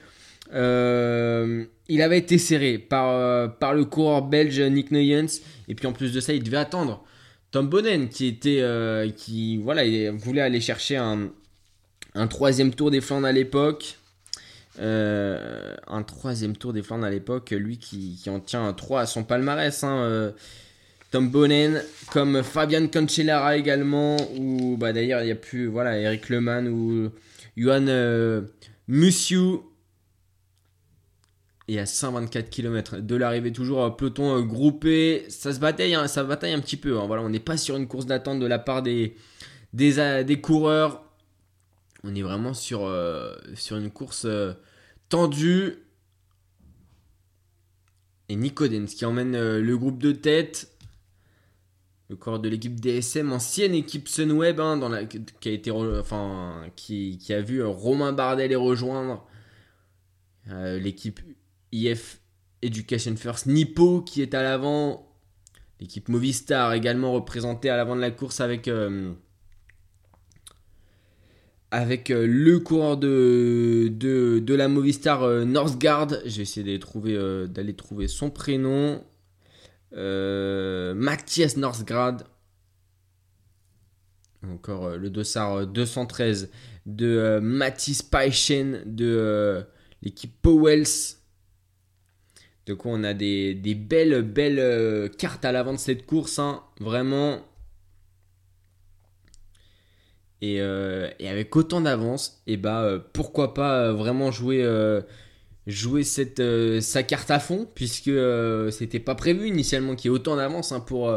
il 0.53 2.03
avait 2.03 2.19
été 2.19 2.37
serré 2.37 2.77
par, 2.77 3.49
le 3.75 3.85
coureur 3.87 4.21
belge 4.21 4.61
Nick 4.61 4.91
Nuyens. 4.91 5.41
Et 5.69 5.75
puis 5.75 5.87
en 5.87 5.95
plus 5.95 6.13
de 6.13 6.21
ça, 6.21 6.35
il 6.35 6.43
devait 6.43 6.59
attendre 6.59 7.03
Tom 7.51 7.71
Bonnen, 7.71 8.11
qui 8.11 8.27
était, 8.27 8.63
qui 9.17 9.57
voilà, 9.57 9.87
il 9.87 10.11
voulait 10.11 10.43
aller 10.43 10.61
chercher 10.61 10.97
un, 10.97 11.31
un 12.17 12.27
troisième 12.27 12.75
tour 12.75 12.91
des 12.91 13.01
Flandres 13.01 13.27
à 13.27 13.33
l'époque. 13.33 13.99
Euh, 14.79 15.75
un 15.87 16.03
troisième 16.03 16.57
tour 16.57 16.73
des 16.73 16.83
Flandres 16.83 17.05
à 17.05 17.11
l'époque, 17.11 17.51
lui 17.51 17.79
qui, 17.79 18.19
en 18.29 18.41
tient 18.41 18.73
trois 18.73 19.03
à 19.03 19.07
son 19.07 19.23
palmarès. 19.23 19.85
Hein, 19.85 19.99
euh, 19.99 20.33
Tom 21.11 21.31
Bonnen, 21.31 21.83
comme 22.11 22.43
Fabian 22.43 22.89
Cancellara 22.89 23.57
également, 23.57 24.17
ou 24.37 24.77
bah, 24.77 24.93
d'ailleurs 24.93 25.21
il 25.21 25.27
n'y 25.27 25.33
a 25.33 25.37
plus 25.37 25.67
voilà, 25.67 25.99
Eric 25.99 26.29
Leman 26.29 26.69
ou 26.69 27.11
Johan 27.57 27.87
euh, 27.89 28.43
Musiu. 28.89 29.59
Et 31.69 31.81
à 31.81 31.87
124 31.87 32.49
km 32.49 32.99
de 32.99 33.17
l'arrivée, 33.17 33.51
toujours 33.51 33.97
peloton 33.97 34.41
groupé. 34.43 35.25
Ça 35.29 35.53
se 35.53 35.59
bataille, 35.59 35.95
hein, 35.95 36.07
ça 36.07 36.23
bataille 36.23 36.53
un 36.53 36.61
petit 36.61 36.77
peu. 36.77 36.97
Hein. 36.99 37.07
voilà, 37.07 37.23
on 37.23 37.29
n'est 37.29 37.41
pas 37.41 37.57
sur 37.57 37.77
une 37.77 37.89
course 37.89 38.07
d'attente 38.07 38.39
de 38.39 38.47
la 38.47 38.61
part 38.61 38.83
des 38.83 39.17
coureurs 40.41 41.06
on 42.07 42.15
est 42.15 42.23
vraiment 42.23 42.55
sur, 42.55 42.85
euh, 42.85 43.35
une 43.73 43.91
course 43.91 44.27
euh, 44.27 44.53
tendue. 45.09 45.75
Et 48.29 48.37
Nico 48.37 48.67
qui 48.69 49.05
emmène 49.05 49.35
euh, 49.35 49.61
le 49.61 49.77
groupe 49.77 49.99
de 49.99 50.13
tête. 50.13 50.73
Le 52.09 52.15
corps 52.15 52.39
de 52.39 52.49
l'équipe 52.49 52.79
DSM, 52.79 53.33
ancienne 53.33 53.75
équipe 53.75 54.07
Sunweb, 54.07 54.61
hein, 54.61 54.77
dans 54.77 54.89
la, 54.89 55.05
qui, 55.05 55.19
a 55.19 56.71
qui, 56.77 57.35
a 57.35 57.41
vu 57.41 57.65
Romain 57.65 58.13
Bardet 58.13 58.47
les 58.47 58.55
rejoindre. 58.55 59.27
l'équipe 60.47 61.19
IF 61.73 62.21
Education 62.63 63.17
First 63.17 63.47
Nippo 63.47 64.03
qui 64.03 64.23
est 64.23 64.35
à 64.35 64.45
l'avant. 64.45 65.13
L'équipe 65.81 66.09
Movistar 66.09 66.75
également 66.75 67.13
représentée 67.13 67.71
à 67.71 67.77
l'avant 67.77 67.97
de 67.97 68.01
la 68.01 68.13
course 68.13 68.41
avec, 68.41 68.71
avec 71.71 72.11
euh, 72.11 72.27
le 72.27 72.59
coureur 72.61 72.97
de, 72.97 73.89
de, 73.89 74.55
la 74.55 74.69
Movistar 74.69 75.23
euh, 75.23 75.45
Northgard. 75.45 76.09
J'ai 76.25 76.43
essayé 76.43 76.65
d'aller 76.65 76.79
trouver, 76.79 77.47
d'aller 77.49 77.75
trouver 77.75 78.09
son 78.09 78.31
prénom. 78.31 79.05
Mathias 79.93 81.57
Northgard. 81.57 82.19
Encore 84.47 84.97
le 84.97 85.11
dossard 85.11 85.67
213 85.67 86.51
de 86.85 87.41
Mathis 87.41 88.03
Paichen 88.03 88.83
de 88.85 89.65
l'équipe 90.03 90.33
Powells. 90.43 91.17
Donc 92.67 92.85
on 92.85 93.05
a 93.05 93.15
des, 93.15 93.55
belles, 93.55 94.23
belles 94.23 94.59
euh, 94.59 95.09
cartes 95.09 95.45
à 95.45 95.53
l'avant 95.53 95.73
de 95.73 95.79
cette 95.79 96.05
course, 96.05 96.39
hein. 96.39 96.63
vraiment. 96.81 97.41
Euh, 100.45 101.11
et, 101.19 101.29
avec 101.29 101.57
autant 101.57 101.81
d'avance, 101.81 102.43
et 102.47 102.57
bah 102.57 102.83
euh, 102.83 102.99
pourquoi 103.13 103.55
pas 103.55 103.93
vraiment 103.93 104.31
jouer, 104.31 104.65
jouer 105.67 106.05
cette, 106.05 106.43
sa 106.81 107.03
carte 107.03 107.31
à 107.31 107.39
fond, 107.39 107.69
puisque 107.75 108.13
c'était 108.71 109.01
pas 109.01 109.15
prévu 109.15 109.49
initialement 109.49 109.95
qu'il 109.95 110.11
y 110.11 110.15
ait 110.15 110.17
autant 110.17 110.37
d'avance 110.37 110.73
hein, 110.73 110.81
pour, 110.81 111.13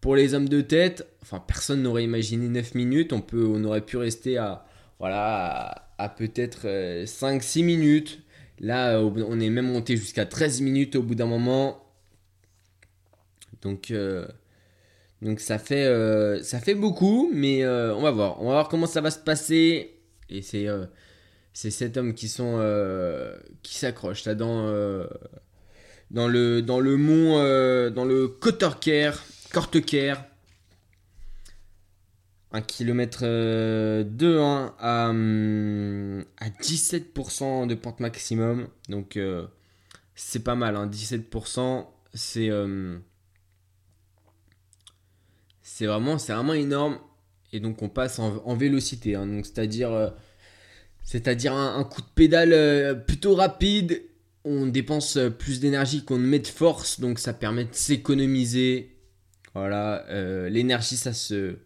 pour 0.00 0.16
les 0.16 0.34
hommes 0.34 0.48
de 0.48 0.60
tête. 0.60 1.06
Enfin, 1.22 1.42
personne 1.46 1.82
n'aurait 1.82 2.04
imaginé 2.04 2.48
9 2.48 2.74
minutes, 2.74 3.12
on, 3.12 3.20
peut, 3.20 3.46
on 3.46 3.62
aurait 3.64 3.82
pu 3.82 3.96
rester 3.96 4.38
à, 4.38 4.64
voilà, 4.98 5.88
à 5.98 6.08
peut-être 6.08 6.66
5-6 7.04 7.64
minutes. 7.64 8.20
Là, 8.60 9.00
on 9.00 9.40
est 9.40 9.50
même 9.50 9.66
monté 9.66 9.96
jusqu'à 9.96 10.26
13 10.26 10.60
minutes 10.60 10.96
au 10.96 11.02
bout 11.02 11.14
d'un 11.16 11.26
moment. 11.26 11.84
Donc, 13.64 13.90
euh, 13.90 14.26
donc 15.24 15.40
ça, 15.40 15.58
fait, 15.58 15.86
euh, 15.86 16.40
ça 16.42 16.60
fait 16.60 16.76
beaucoup, 16.76 17.30
mais 17.34 17.64
euh, 17.64 17.94
on 17.96 18.02
va 18.02 18.12
voir. 18.12 18.40
On 18.40 18.46
va 18.46 18.52
voir 18.52 18.68
comment 18.68 18.86
ça 18.86 19.00
va 19.00 19.10
se 19.10 19.18
passer. 19.18 19.98
Et 20.30 20.42
c'est 20.42 20.66
c'est 21.52 21.70
cet 21.70 21.96
homme 21.96 22.14
qui 22.14 22.28
sont 22.28 22.60
qui 23.62 23.76
s'accroche 23.76 24.24
là 24.24 24.34
dans 24.34 24.68
dans 26.10 26.28
le 26.28 26.62
dans 26.62 26.80
le 26.80 26.96
mont 26.96 27.34
dans 27.90 28.04
le 28.04 28.28
Kotterker, 28.28 29.12
Korteker 29.52 30.14
1 32.54 32.62
km 32.62 33.20
2 34.04 34.38
à, 34.38 35.12
17% 35.12 37.66
de 37.66 37.74
pente 37.74 37.98
maximum. 37.98 38.68
Donc 38.88 39.16
euh, 39.16 39.48
c'est 40.14 40.44
pas 40.44 40.54
mal, 40.54 40.76
17%. 40.76 41.60
Hein. 41.60 41.88
C'est 45.74 45.86
euh, 45.86 45.86
c'est 45.86 45.86
vraiment, 45.86 46.16
vraiment 46.16 46.54
énorme. 46.54 46.98
Et 47.52 47.60
donc 47.60 47.82
on 47.82 47.88
passe 47.88 48.18
en, 48.18 48.56
vélocité. 48.56 49.14
Hein. 49.14 49.40
c'est-à-dire 49.42 49.92
euh, 49.92 50.10
c'est-à-dire 51.02 51.52
un, 51.52 51.84
coup 51.84 52.00
de 52.00 52.06
pédale 52.14 53.04
plutôt 53.06 53.34
rapide. 53.34 54.02
On 54.44 54.66
dépense 54.66 55.18
plus 55.38 55.60
d'énergie 55.60 56.04
qu'on 56.04 56.18
ne 56.18 56.26
met 56.26 56.38
de 56.38 56.46
force. 56.46 57.00
Donc 57.00 57.18
ça 57.18 57.32
permet 57.32 57.64
de 57.64 57.74
s'économiser. 57.74 58.96
Voilà, 59.54 60.04
l'énergie 60.48 60.96
ça 60.96 61.12
se 61.12 61.56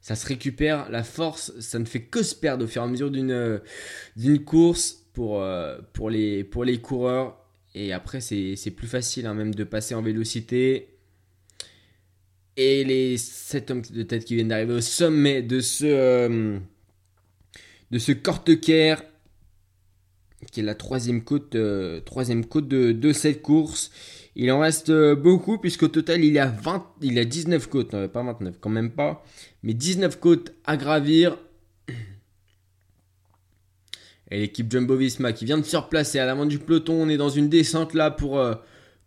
ça 0.00 0.14
se 0.14 0.26
récupère. 0.26 0.88
La 0.90 1.04
force, 1.04 1.52
ça 1.60 1.78
ne 1.78 1.84
fait 1.84 2.02
que 2.02 2.22
se 2.22 2.34
perdre 2.34 2.64
au 2.64 2.68
fur 2.68 2.82
et 2.82 2.84
à 2.84 2.88
mesure 2.88 3.10
d'une 3.10 3.30
euh, 3.30 3.58
d'une 4.16 4.42
course 4.44 5.06
pour, 5.12 5.42
euh, 5.42 5.78
pour, 5.92 6.10
les, 6.10 6.44
pour 6.44 6.64
les 6.64 6.80
coureurs. 6.80 7.44
Et 7.74 7.92
après, 7.92 8.20
c'est 8.20 8.70
plus 8.74 8.86
facile 8.86 9.26
hein, 9.26 9.34
même 9.34 9.54
de 9.54 9.64
passer 9.64 9.94
en 9.94 10.02
vélocité. 10.02 10.97
Et 12.60 12.82
les 12.82 13.16
7 13.16 13.70
hommes 13.70 13.82
de 13.88 14.02
tête 14.02 14.24
qui 14.24 14.34
viennent 14.34 14.48
d'arriver 14.48 14.74
au 14.74 14.80
sommet 14.80 15.42
de 15.42 15.60
ce, 15.60 15.86
euh, 15.86 16.58
de 17.92 17.98
ce 17.98 18.10
Korteker, 18.10 18.96
qui 20.50 20.60
est 20.60 20.64
la 20.64 20.74
troisième 20.74 21.22
côte, 21.22 21.56
troisième 22.04 22.44
côte 22.44 22.66
de, 22.66 22.90
de 22.90 23.12
cette 23.12 23.42
course. 23.42 23.92
Il 24.40 24.52
en 24.52 24.60
reste 24.60 24.90
euh, 24.90 25.16
beaucoup 25.16 25.58
puisqu'au 25.58 25.88
total 25.88 26.22
il 26.24 26.38
a 26.38 26.46
20, 26.46 26.86
il 27.02 27.18
a 27.18 27.24
19 27.24 27.66
côtes, 27.68 27.92
non, 27.92 28.06
pas 28.06 28.22
29, 28.22 28.54
quand 28.60 28.70
même 28.70 28.92
pas, 28.92 29.24
mais 29.64 29.74
19 29.74 30.20
côtes 30.20 30.52
à 30.64 30.76
gravir. 30.76 31.36
Et 34.30 34.38
l'équipe 34.38 34.70
Jumbo 34.70 34.96
Visma 34.96 35.32
qui 35.32 35.44
vient 35.44 35.58
de 35.58 35.64
se 35.64 35.76
replacer 35.76 36.20
à 36.20 36.26
l'avant 36.26 36.46
du 36.46 36.60
peloton, 36.60 37.02
on 37.02 37.08
est 37.08 37.16
dans 37.16 37.30
une 37.30 37.48
descente 37.48 37.94
là 37.94 38.12
pour, 38.12 38.38
euh, 38.38 38.54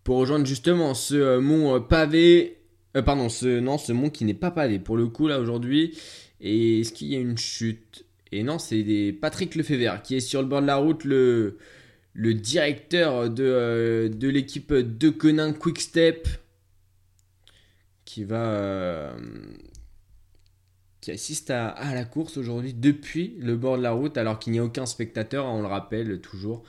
pour 0.04 0.18
rejoindre 0.18 0.46
justement 0.46 0.94
ce 0.94 1.16
euh, 1.16 1.40
mont 1.40 1.80
pavé. 1.80 2.61
Pardon, 2.94 3.30
ce, 3.30 3.60
non, 3.60 3.78
ce 3.78 3.94
mont 3.94 4.10
qui 4.10 4.26
n'est 4.26 4.34
pas 4.34 4.52
pavé 4.52 4.80
pour 4.80 4.98
le 4.98 5.08
coup 5.08 5.28
là 5.28 5.40
aujourd'hui. 5.40 5.98
Et 6.42 6.82
est-ce 6.82 6.92
qu'il 6.92 7.08
y 7.08 7.16
a 7.16 7.20
une 7.20 7.38
chute? 7.38 8.06
Et 8.32 8.44
non, 8.44 8.60
c'est 8.60 9.16
Patrick 9.20 9.56
Lefebvre 9.56 10.02
qui 10.02 10.16
est 10.16 10.22
sur 10.22 10.42
le 10.42 10.48
bord 10.48 10.62
de 10.62 10.68
la 10.68 10.78
route, 10.78 11.04
le, 11.04 11.58
directeur 12.16 13.30
de, 13.30 13.44
euh, 13.44 14.10
de 14.10 14.28
l'équipe 14.28 14.74
de 14.74 15.10
Conin 15.10 15.54
Quickstep 15.54 16.28
qui 18.06 18.24
va 18.24 18.46
euh, 18.46 19.14
qui 21.00 21.12
assiste 21.12 21.50
à, 21.50 21.76
la 21.94 22.04
course 22.04 22.38
aujourd'hui 22.38 22.74
depuis 22.74 23.36
le 23.40 23.56
bord 23.56 23.78
de 23.78 23.84
la 23.84 23.92
route 23.92 24.18
alors 24.18 24.38
qu'il 24.40 24.54
n'y 24.54 24.60
a 24.60 24.64
aucun 24.64 24.86
spectateur 24.86 25.46
on 25.46 25.62
le 25.62 25.68
rappelle 25.68 26.20
toujours. 26.22 26.64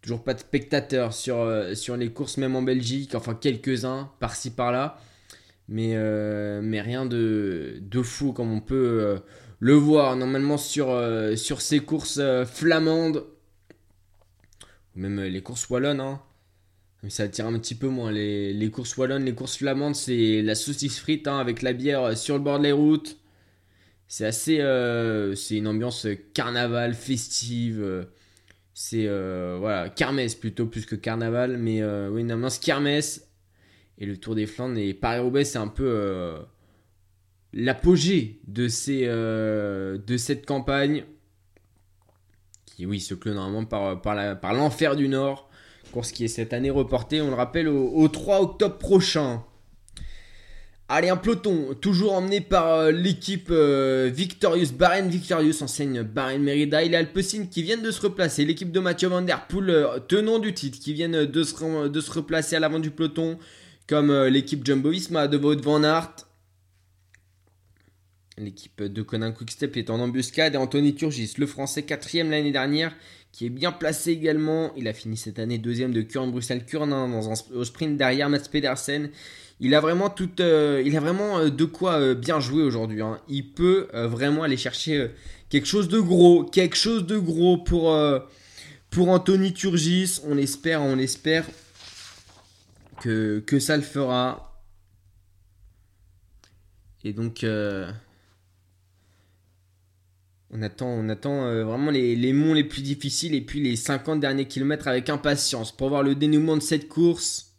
Toujours 0.00 0.22
pas 0.22 0.34
de 0.34 0.38
spectateurs 0.40 1.12
sur, 1.12 1.38
euh, 1.38 1.74
sur 1.74 1.96
les 1.96 2.12
courses 2.12 2.36
même 2.36 2.54
en 2.54 2.62
Belgique 2.62 3.14
enfin 3.14 3.34
quelques-uns 3.34 4.10
par-ci 4.20 4.50
par-là 4.50 4.98
mais, 5.68 5.94
mais 6.62 6.80
rien 6.80 7.06
de, 7.06 7.78
de 7.80 8.02
fou 8.02 8.32
comme 8.32 8.52
on 8.52 8.60
peut 8.60 9.20
le 9.60 9.74
voir 9.74 10.16
normalement 10.16 10.56
sur, 10.56 10.88
sur 11.36 11.60
ces 11.60 11.80
courses 11.80 12.20
flamandes 12.46 13.24
même 14.98 15.20
euh, 15.20 15.28
les 15.28 15.40
courses 15.42 15.70
wallonnes, 15.70 16.00
hein. 16.00 16.20
ça 17.08 17.22
attire 17.24 17.46
un 17.46 17.58
petit 17.58 17.74
peu 17.74 17.88
moins. 17.88 18.10
Les, 18.10 18.70
courses 18.70 18.96
wallonnes, 18.96 19.24
les 19.24 19.34
courses 19.34 19.56
flamandes, 19.56 19.94
c'est 19.94 20.42
la 20.42 20.54
saucisse 20.54 20.98
frite 20.98 21.28
hein, 21.28 21.38
avec 21.38 21.62
la 21.62 21.72
bière 21.72 22.02
euh, 22.02 22.14
sur 22.14 22.36
le 22.36 22.42
bord 22.42 22.58
des 22.58 22.72
routes. 22.72 23.16
C'est 24.08 24.26
assez. 24.26 24.60
Euh, 24.60 25.34
c'est 25.34 25.56
une 25.56 25.68
ambiance 25.68 26.06
carnaval, 26.34 26.94
festive. 26.94 28.06
c'est. 28.74 29.06
voilà, 29.58 29.88
kermesse 29.90 30.34
plutôt, 30.34 30.66
plus 30.66 30.86
que 30.86 30.96
carnaval. 30.96 31.58
Mais 31.58 31.84
oui, 32.08 32.22
une 32.22 32.32
ambiance 32.32 32.58
kermesse. 32.58 33.27
Et 33.98 34.06
le 34.06 34.16
Tour 34.16 34.34
des 34.34 34.46
Flandres 34.46 34.78
et 34.78 34.94
Paris-Roubaix, 34.94 35.44
c'est 35.44 35.58
un 35.58 35.68
peu. 35.68 36.36
l'apogée 37.52 38.40
de, 38.46 38.68
ces, 38.68 39.06
de 39.06 40.16
cette 40.16 40.46
campagne 40.46 41.04
qui 42.78 42.86
oui, 42.86 43.00
se 43.00 43.14
clôt 43.14 43.34
normalement 43.34 43.64
par, 43.64 44.00
par 44.00 44.54
l'enfer 44.54 44.94
du 44.94 45.08
Nord. 45.08 45.48
Course 45.90 46.12
qui 46.12 46.24
est 46.24 46.28
cette 46.28 46.52
année 46.52 46.70
reportée, 46.70 47.20
on 47.20 47.28
le 47.28 47.34
rappelle, 47.34 47.68
au, 47.68 48.08
3 48.08 48.40
octobre 48.40 48.76
prochain. 48.76 49.42
Allez, 50.90 51.08
un 51.08 51.16
peloton, 51.16 51.74
toujours 51.80 52.14
emmené 52.14 52.40
par 52.40 52.72
euh, 52.72 52.90
l'équipe 52.92 53.48
euh, 53.50 54.10
Victorious, 54.12 54.72
Bahrain 54.72 55.02
Victorious, 55.02 55.62
enseigne 55.62 56.02
Bahrain 56.02 56.38
Merida 56.38 56.82
et 56.82 56.94
Alpecin 56.94 57.46
qui 57.50 57.62
viennent 57.62 57.82
de 57.82 57.90
se 57.90 58.00
replacer. 58.00 58.46
L'équipe 58.46 58.72
de 58.72 58.80
Mathieu 58.80 59.08
Van 59.08 59.20
Der 59.20 59.46
Poel, 59.48 59.68
euh, 59.68 59.98
tenant 59.98 60.38
du 60.38 60.54
titre, 60.54 60.78
qui 60.78 60.94
viennent 60.94 61.26
de 61.26 61.42
se, 61.42 61.88
de 61.88 62.00
se 62.00 62.10
replacer 62.10 62.56
à 62.56 62.60
l'avant 62.60 62.78
du 62.78 62.90
peloton, 62.90 63.38
comme 63.88 64.12
l'équipe 64.26 64.64
Jumbo 64.64 64.90
Visma 64.90 65.26
de 65.26 65.38
Wout 65.38 65.60
Van 65.62 65.82
Aert. 65.82 66.28
L'équipe 68.36 68.82
de 68.82 69.02
Conan 69.02 69.32
Quickstep 69.32 69.76
est 69.76 69.90
en 69.90 69.98
embuscade 69.98 70.54
et 70.54 70.58
Anthony 70.58 70.94
Turgis, 70.94 71.34
le 71.38 71.46
français 71.46 71.82
quatrième 71.82 72.30
l'année 72.30 72.52
dernière, 72.52 72.94
qui 73.32 73.46
est 73.46 73.50
bien 73.50 73.72
placé 73.72 74.12
également. 74.12 74.72
Il 74.76 74.86
a 74.86 74.92
fini 74.92 75.16
cette 75.16 75.40
année 75.40 75.58
deuxième 75.58 75.92
de 75.92 76.02
Kurn 76.02 76.30
Bruxelles 76.30 76.64
Kurn 76.64 76.92
un, 76.92 77.10
au 77.54 77.64
sprint 77.64 77.96
derrière 77.96 78.28
Mats 78.28 78.48
Pedersen. 78.50 79.10
Il 79.60 79.74
a 79.74 79.80
vraiment, 79.80 80.14
euh, 80.40 80.82
euh, 80.84 81.50
de 81.50 81.64
quoi 81.64 81.94
euh, 81.94 82.14
bien 82.14 82.38
jouer 82.38 82.62
aujourd'hui. 82.62 83.02
Hein. 83.02 83.18
Il 83.28 83.50
peut 83.50 83.88
vraiment 83.92 84.44
aller 84.44 84.56
chercher 84.56 85.10
quelque 85.48 85.66
chose 85.66 85.88
de 85.88 85.98
gros, 85.98 86.44
quelque 86.44 86.76
chose 86.76 87.06
de 87.06 87.18
gros 87.18 87.58
pour, 87.58 87.96
pour 88.90 89.08
Anthony 89.08 89.52
Turgis. 89.52 90.20
On 90.28 90.38
espère, 90.38 90.82
on 90.82 90.98
espère 90.98 91.44
que, 93.00 93.58
ça 93.58 93.76
le 93.76 93.82
fera. 93.82 94.62
Et 97.04 97.12
donc, 97.12 97.44
on 100.50 100.62
attend, 100.62 100.88
on 100.88 101.08
attend 101.08 101.44
euh, 101.44 101.64
vraiment 101.64 101.90
les, 101.90 102.32
monts 102.32 102.54
les 102.54 102.64
plus 102.64 102.82
difficiles 102.82 103.34
et 103.34 103.40
puis 103.40 103.60
les 103.60 103.76
50 103.76 104.20
derniers 104.20 104.46
kilomètres 104.46 104.88
avec 104.88 105.10
impatience 105.10 105.76
pour 105.76 105.90
voir 105.90 106.02
le 106.02 106.14
dénouement 106.14 106.56
de 106.56 106.62
cette 106.62 106.88
course. 106.88 107.54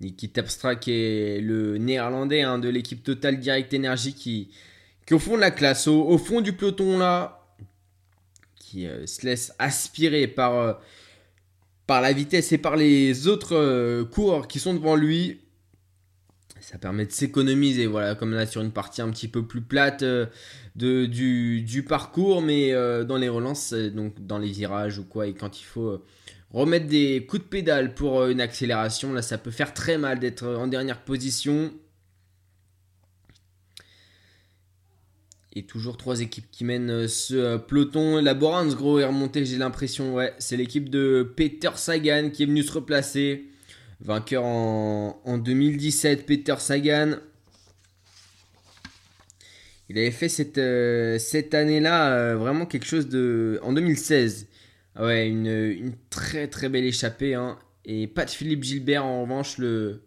Niki 0.00 0.30
Tapstra 0.30 0.72
est 0.72 1.40
le 1.40 1.78
néerlandais 1.78 2.42
hein, 2.42 2.58
de 2.58 2.68
l'équipe 2.68 3.02
Total 3.02 3.38
Direct 3.38 3.72
Energy 3.74 4.14
qui, 4.14 4.50
qui 5.06 5.14
au 5.14 5.18
fond 5.18 5.36
de 5.36 5.40
la 5.40 5.50
classe, 5.50 5.86
au, 5.86 6.16
fond 6.18 6.40
du 6.40 6.54
peloton 6.54 6.98
là, 6.98 7.46
qui 8.56 8.86
euh, 8.86 9.06
se 9.06 9.26
laisse 9.26 9.52
aspirer 9.58 10.26
par, 10.26 10.54
euh, 10.54 10.72
par 11.90 12.00
la 12.00 12.12
vitesse 12.12 12.52
et 12.52 12.58
par 12.58 12.76
les 12.76 13.26
autres 13.26 14.04
coureurs 14.12 14.46
qui 14.46 14.60
sont 14.60 14.74
devant 14.74 14.94
lui. 14.94 15.40
ça 16.60 16.78
permet 16.78 17.04
de 17.04 17.10
s'économiser, 17.10 17.86
voilà, 17.86 18.14
comme 18.14 18.32
là 18.32 18.46
sur 18.46 18.62
une 18.62 18.70
partie 18.70 19.02
un 19.02 19.10
petit 19.10 19.26
peu 19.26 19.44
plus 19.44 19.60
plate 19.60 20.04
de, 20.04 20.28
du, 20.76 21.62
du, 21.62 21.82
parcours, 21.82 22.42
mais 22.42 22.70
dans 23.04 23.16
les 23.16 23.28
relances, 23.28 23.72
donc 23.72 24.24
dans 24.24 24.38
les 24.38 24.52
virages 24.52 25.00
ou 25.00 25.04
quoi, 25.04 25.26
et 25.26 25.34
quand 25.34 25.60
il 25.60 25.64
faut 25.64 26.00
remettre 26.52 26.86
des 26.86 27.26
coups 27.28 27.42
de 27.42 27.48
pédale 27.48 27.92
pour 27.92 28.24
une 28.26 28.40
accélération, 28.40 29.12
là 29.12 29.20
ça 29.20 29.36
peut 29.36 29.50
faire 29.50 29.74
très 29.74 29.98
mal 29.98 30.20
d'être 30.20 30.46
en 30.46 30.68
dernière 30.68 31.00
position. 31.02 31.72
Et 35.52 35.64
toujours 35.64 35.96
trois 35.96 36.20
équipes 36.20 36.48
qui 36.52 36.64
mènent 36.64 36.90
euh, 36.90 37.08
ce 37.08 37.34
euh, 37.34 37.58
peloton. 37.58 38.22
La 38.22 38.34
gros, 38.34 39.00
est 39.00 39.04
remontée, 39.04 39.44
j'ai 39.44 39.58
l'impression. 39.58 40.14
Ouais, 40.14 40.32
c'est 40.38 40.56
l'équipe 40.56 40.88
de 40.88 41.28
Peter 41.36 41.70
Sagan 41.74 42.30
qui 42.30 42.44
est 42.44 42.46
venu 42.46 42.62
se 42.62 42.72
replacer. 42.72 43.46
Vainqueur 44.00 44.44
en, 44.44 45.38
2017, 45.38 46.24
Peter 46.24 46.54
Sagan. 46.58 47.16
Il 49.88 49.98
avait 49.98 50.12
fait 50.12 50.28
cette, 50.28 50.56
euh, 50.58 51.18
cette 51.18 51.52
année-là 51.52 52.36
vraiment 52.36 52.64
quelque 52.64 52.86
chose 52.86 53.08
de. 53.08 53.58
En 53.62 53.72
2016. 53.72 54.46
Ah 54.94 55.06
ouais, 55.06 55.28
une, 55.28 55.92
très 56.10 56.46
très 56.46 56.68
belle 56.68 56.84
échappée. 56.84 57.34
Hein. 57.34 57.58
Et 57.84 58.06
pas 58.06 58.24
de 58.24 58.30
Philippe 58.30 58.62
Gilbert 58.62 59.04
en 59.04 59.22
revanche, 59.22 59.58
le, 59.58 60.02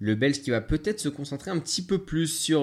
le 0.00 0.14
Belge 0.14 0.40
qui 0.40 0.50
va 0.50 0.62
peut-être 0.62 0.98
se 0.98 1.10
concentrer 1.10 1.50
un 1.50 1.58
petit 1.58 1.82
peu 1.82 1.98
plus 1.98 2.26
sur 2.26 2.62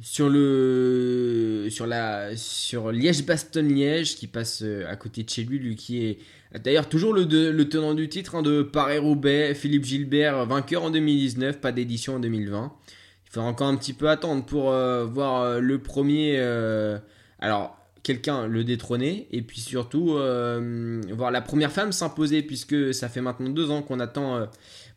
sur 0.00 0.28
le 0.28 1.66
sur 1.70 1.86
la 1.86 2.36
sur 2.36 2.92
Liège-Bastogne-Liège 2.92 4.16
qui 4.16 4.26
passe 4.26 4.62
euh, 4.62 4.88
à 4.88 4.96
côté 4.96 5.24
de 5.24 5.30
chez 5.30 5.42
lui, 5.42 5.58
lui 5.58 5.76
qui 5.76 6.04
est 6.04 6.18
d'ailleurs 6.62 6.88
toujours 6.88 7.12
le, 7.12 7.24
le 7.24 7.68
tenant 7.68 7.94
du 7.94 8.08
titre 8.08 8.36
hein, 8.36 8.42
de 8.42 8.62
Paris-Roubaix, 8.62 9.54
Philippe 9.54 9.84
Gilbert 9.84 10.46
vainqueur 10.46 10.84
en 10.84 10.90
2019, 10.90 11.60
pas 11.60 11.72
d'édition 11.72 12.16
en 12.16 12.20
2020. 12.20 12.72
Il 13.26 13.32
faudra 13.32 13.48
encore 13.48 13.68
un 13.68 13.76
petit 13.76 13.92
peu 13.92 14.08
attendre 14.08 14.44
pour 14.44 14.70
euh, 14.70 15.04
voir 15.04 15.42
euh, 15.42 15.60
le 15.60 15.78
premier 15.80 16.38
alors 17.40 17.76
quelqu'un 18.02 18.46
le 18.46 18.64
détrôner 18.64 19.28
et 19.30 19.42
puis 19.42 19.60
surtout 19.60 20.12
voir 20.14 21.30
la 21.30 21.40
première 21.42 21.72
femme 21.72 21.92
s'imposer 21.92 22.42
puisque 22.42 22.94
ça 22.94 23.08
fait 23.08 23.20
maintenant 23.20 23.50
deux 23.50 23.70
ans 23.70 23.82
qu'on 23.82 24.00
attend 24.00 24.48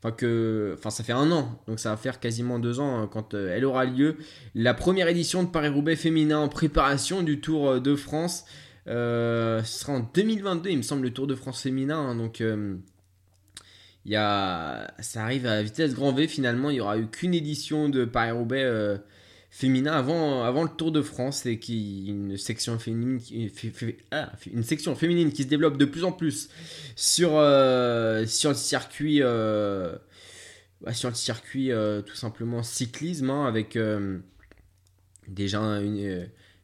Enfin, 0.03 0.13
que, 0.13 0.75
ça 0.89 1.01
fait 1.01 1.13
un 1.13 1.31
an, 1.31 1.57
donc 1.65 1.79
ça 1.79 1.91
va 1.91 1.95
faire 1.95 2.19
quasiment 2.19 2.59
deux 2.59 2.81
ans 2.81 3.03
euh, 3.03 3.07
quand 3.07 3.35
euh, 3.35 3.55
elle 3.55 3.63
aura 3.63 3.85
lieu. 3.85 4.17
La 4.53 4.73
première 4.73 5.07
édition 5.07 5.43
de 5.43 5.47
Paris-Roubaix 5.47 5.95
féminin 5.95 6.39
en 6.39 6.49
préparation 6.49 7.21
du 7.21 7.39
Tour 7.39 7.69
euh, 7.69 7.79
de 7.79 7.95
France. 7.95 8.43
ce 8.85 9.61
sera 9.63 9.93
en 9.93 10.01
2022, 10.13 10.71
il 10.71 10.77
me 10.77 10.81
semble, 10.81 11.03
le 11.03 11.11
Tour 11.11 11.25
de 11.25 11.35
France 11.35 11.61
féminin. 11.61 11.97
Hein, 11.97 12.15
donc, 12.15 12.41
il 12.41 14.11
y 14.11 14.15
ça 14.15 15.23
arrive 15.23 15.45
à 15.45 15.63
vitesse 15.63 15.93
grand 15.93 16.11
V 16.11 16.27
finalement. 16.27 16.69
Il 16.69 16.73
n'y 16.73 16.81
aura 16.81 16.97
eu 16.97 17.07
qu'une 17.07 17.33
édition 17.33 17.87
de 17.87 18.03
Paris-Roubaix 18.03 18.99
féminin 19.53 19.93
avant, 19.93 20.43
avant 20.43 20.63
le 20.63 20.69
Tour 20.69 20.91
de 20.91 21.03
France 21.03 21.45
et 21.45 21.59
qui 21.59 22.07
une 22.07 22.37
section 22.37 22.79
féminine 22.79 23.19
qui, 23.21 23.51
ah, 24.09 24.31
une 24.51 24.63
section 24.63 24.95
féminine 24.95 25.31
qui 25.31 25.43
se 25.43 25.47
développe 25.47 25.77
de 25.77 25.85
plus 25.85 26.03
en 26.03 26.11
plus 26.11 26.49
sur 26.95 27.33
euh, 27.35 28.21
le 28.21 28.53
circuit 28.55 29.19
euh, 29.21 29.95
bah, 30.81 30.91
circuit 31.13 31.71
euh, 31.71 32.01
tout 32.01 32.15
simplement 32.15 32.63
cyclisme 32.63 33.29
hein, 33.29 33.45
avec 33.45 33.77
déjà 35.27 35.79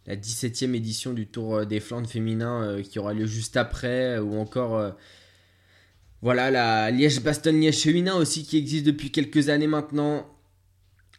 la 0.08 0.16
17e 0.16 0.74
édition 0.74 1.14
du 1.14 1.28
Tour 1.28 1.68
des 1.68 1.80
Flandres 1.80 2.10
féminin 2.10 2.82
qui 2.82 2.98
aura 2.98 3.14
lieu 3.14 3.28
juste 3.28 3.56
après 3.56 4.18
ou 4.18 4.40
encore 4.40 4.96
voilà 6.24 6.50
la 6.50 6.90
Liège-Bastogne-Liège 6.90 7.84
féminin 7.84 8.16
aussi 8.16 8.46
qui 8.46 8.58
existe 8.58 8.88
depuis 8.88 9.12
quelques 9.12 9.50
années 9.50 9.68
maintenant 9.68 10.26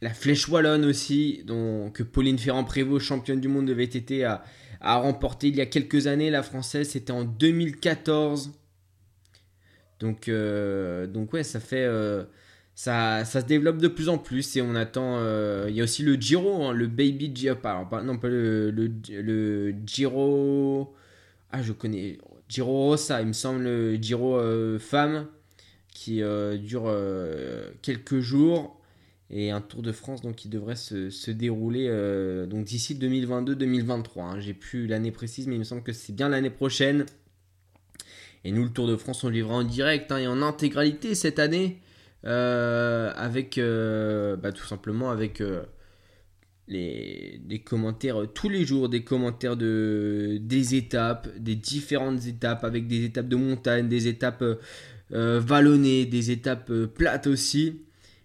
la 0.03 0.15
Flèche 0.15 0.49
Wallonne 0.49 0.85
aussi, 0.85 1.45
que 1.47 2.03
Pauline 2.03 2.39
Ferrand-Prévot, 2.39 2.99
championne 2.99 3.41
du 3.41 3.49
monde 3.49 3.67
de 3.67 3.73
VTT, 3.73 4.25
a, 4.25 4.43
a 4.81 4.97
remporté 4.97 5.49
il 5.49 5.57
y 5.57 5.61
a 5.61 5.67
quelques 5.67 6.07
années. 6.07 6.31
La 6.31 6.43
française, 6.43 6.89
c'était 6.89 7.13
en 7.13 7.25
2014. 7.25 8.53
Donc, 10.01 10.29
euh, 10.29 11.07
donc 11.07 11.33
ouais, 11.33 11.45
ça 11.45 11.61
fait. 11.61 11.85
Euh, 11.85 12.25
ça, 12.75 13.27
se 13.27 13.39
développe 13.41 13.77
de 13.77 13.89
plus 13.89 14.09
en 14.09 14.17
plus 14.17 14.57
et 14.57 14.63
on 14.63 14.75
attend. 14.75 15.19
Euh, 15.19 15.67
il 15.69 15.77
y 15.77 15.81
a 15.81 15.85
aussi 15.85 16.03
le 16.03 16.15
Giro, 16.15 16.65
hein, 16.65 16.73
le 16.73 16.87
Baby 16.87 17.31
Giro. 17.35 17.57
non, 18.03 18.19
pas 18.19 18.29
le, 18.29 18.71
le, 18.71 19.75
Giro. 19.87 20.95
Ah, 21.53 21.63
je 21.63 21.73
connais. 21.73 22.19
Giro 22.49 22.87
Rossa, 22.87 23.21
il 23.21 23.29
me 23.29 23.33
semble, 23.33 23.63
le 23.63 23.97
Giro 23.97 24.41
femme 24.79 25.27
qui 25.93 26.23
dure 26.63 26.93
quelques 27.83 28.21
jours 28.21 28.80
et 29.31 29.51
un 29.51 29.61
Tour 29.61 29.83
de 29.83 29.93
France 29.93 30.23
donc 30.23 30.37
qui 30.37 30.49
devrait 30.49 30.77
se, 30.77 31.31
dérouler 31.31 31.87
euh, 31.89 32.47
d'ici 32.47 32.97
2022-2023. 32.97 34.21
Hein. 34.21 34.41
J'ai 34.41 34.55
plus 34.55 34.87
l'année 34.87 35.13
précise, 35.13 35.47
mais 35.47 35.55
il 35.55 35.61
me 35.61 35.65
semble 35.65 35.83
que 35.83 35.93
c'est 35.93 36.13
bien 36.13 36.29
l'année 36.29 36.51
prochaine. 36.51 37.07
Et 38.45 38.53
nous, 38.53 38.65
le 38.65 38.71
Tour 38.71 38.89
de 38.89 38.97
France, 38.97 39.23
on 39.23 39.29
le 39.29 39.35
vivra 39.35 39.55
en 39.55 39.65
direct 39.65 40.11
hein, 40.11 40.19
et 40.19 40.27
en 40.27 40.43
intégralité 40.43 41.15
cette 41.15 41.39
année, 41.39 41.81
euh, 42.25 43.13
avec 43.15 43.59
euh, 43.59 44.37
bah, 44.37 44.51
tout 44.51 44.67
simplement 44.67 45.11
avec 45.11 45.43
les, 46.67 47.63
commentaires 47.65 48.27
tous 48.35 48.49
les 48.49 48.65
jours, 48.65 48.89
des 48.89 49.05
commentaires 49.05 49.57
de 49.57 50.39
des 50.41 50.75
étapes, 50.75 51.29
des 51.39 51.55
différentes 51.55 52.27
étapes, 52.27 52.65
avec 52.65 52.89
des 52.89 53.05
étapes 53.05 53.29
de 53.29 53.37
montagne, 53.37 53.89
des 53.89 54.09
étapes 54.09 54.45
vallonnées, 55.11 56.07
des 56.07 56.31
étapes 56.31 56.73
plates 56.95 57.27
aussi 57.27 57.83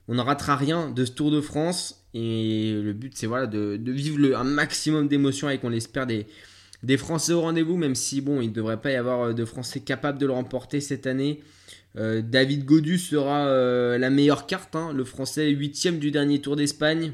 on 0.08 0.16
ne 0.16 0.22
ratera 0.22 0.56
rien 0.56 0.90
de 0.90 1.06
ce 1.06 1.12
Tour 1.12 1.32
de 1.32 1.42
France. 1.42 2.06
Et 2.14 2.74
le 2.74 2.94
but, 2.94 3.14
c'est 3.16 3.28
voilà, 3.28 3.48
de, 3.48 3.80
vivre 3.86 4.38
un 4.38 4.44
maximum 4.44 5.08
d'émotions 5.08 5.48
avec, 5.48 5.64
on 5.64 5.70
l'espère, 5.70 6.08
des, 6.08 6.28
Français 6.98 7.34
au 7.34 7.42
rendez-vous, 7.42 7.78
même 7.78 7.96
si 7.96 8.22
bon, 8.22 8.42
il 8.42 8.50
ne 8.50 8.54
devrait 8.54 8.80
pas 8.80 8.92
y 8.92 8.96
avoir 8.96 9.22
euh, 9.22 9.34
de 9.34 9.44
Français 9.44 9.80
capables 9.80 10.20
de 10.20 10.28
le 10.28 10.34
remporter 10.34 10.82
cette 10.82 11.08
année. 11.08 11.42
Euh, 11.98 12.22
David 12.22 12.66
Godu 12.66 13.00
sera 13.00 13.48
euh, 13.48 13.98
la 13.98 14.10
meilleure 14.10 14.46
carte, 14.46 14.76
hein, 14.76 14.94
le 14.94 15.04
Français 15.04 15.50
huitième 15.50 15.98
du 15.98 16.12
dernier 16.12 16.40
Tour 16.42 16.56
d'Espagne, 16.56 17.14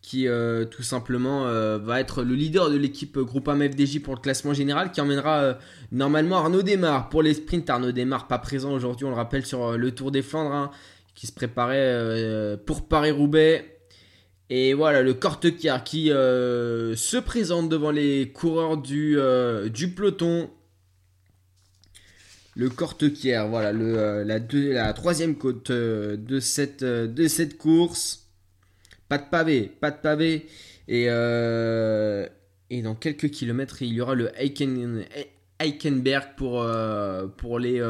qui 0.00 0.26
tout 0.70 0.82
simplement 0.82 1.44
va 1.78 1.98
être 1.98 2.24
le 2.24 2.34
leader 2.34 2.68
de 2.68 2.76
l'équipe 2.76 3.18
Groupama 3.18 3.70
FDJ 3.70 4.00
pour 4.00 4.14
le 4.14 4.20
classement 4.20 4.52
général, 4.52 4.92
qui 4.92 5.00
emmènera 5.00 5.56
normalement 5.92 6.36
Arnaud 6.36 6.60
Desmar 6.60 7.08
pour 7.08 7.22
les 7.22 7.32
sprints. 7.32 7.70
Arnaud 7.70 7.90
Desmar 7.90 8.28
pas 8.28 8.36
présent 8.36 8.70
aujourd'hui, 8.74 9.06
on 9.06 9.08
le 9.08 9.16
rappelle 9.16 9.46
sur 9.46 9.78
le 9.78 9.90
Tour 9.92 10.10
des 10.10 10.20
Flandres. 10.20 10.52
Hein 10.52 10.70
qui 11.14 11.26
se 11.26 11.32
préparait 11.32 11.76
euh, 11.78 12.56
pour 12.56 12.88
Paris-Roubaix. 12.88 13.78
Et 14.50 14.74
voilà, 14.74 15.02
le 15.02 15.14
Kortekier 15.14 15.76
qui 15.84 16.10
euh, 16.10 16.94
se 16.96 17.16
présente 17.16 17.68
devant 17.68 17.90
les 17.90 18.30
coureurs 18.32 18.76
du, 18.76 19.18
euh, 19.18 19.68
du 19.68 19.90
peloton. 19.90 20.50
Le 22.56 22.68
Kortekier, 22.68 23.44
voilà, 23.48 23.72
le, 23.72 24.22
la, 24.22 24.38
la, 24.38 24.92
troisième 24.92 25.36
côte 25.36 25.72
de, 25.72 26.40
cette, 26.40 26.84
de 26.84 27.26
cette 27.26 27.58
course. 27.58 28.28
Pas 29.08 29.18
de 29.18 29.28
pavé, 29.28 29.72
pas 29.80 29.90
de 29.90 29.96
pavé. 29.96 30.46
Et, 30.86 31.06
et 31.06 32.82
dans 32.82 32.94
quelques 32.94 33.30
kilomètres, 33.30 33.82
il 33.82 33.92
y 33.92 34.00
aura 34.00 34.14
le 34.14 34.30
Eiken, 34.40 35.04
Eikenberg 35.58 36.36
pour, 36.36 36.64
pour 37.38 37.58
les 37.58 37.80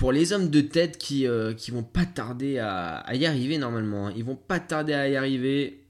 pour 0.00 0.12
les 0.12 0.32
hommes 0.32 0.48
de 0.48 0.62
tête 0.62 0.96
qui, 0.96 1.26
euh, 1.26 1.52
qui 1.52 1.70
vont 1.72 1.82
pas 1.82 2.06
tarder 2.06 2.58
à, 2.58 3.04
y 3.12 3.26
arriver 3.26 3.58
normalement. 3.58 4.06
Hein. 4.06 4.14
Ils 4.16 4.24
vont 4.24 4.34
pas 4.34 4.58
tarder 4.58 4.94
à 4.94 5.06
y 5.10 5.14
arriver. 5.14 5.84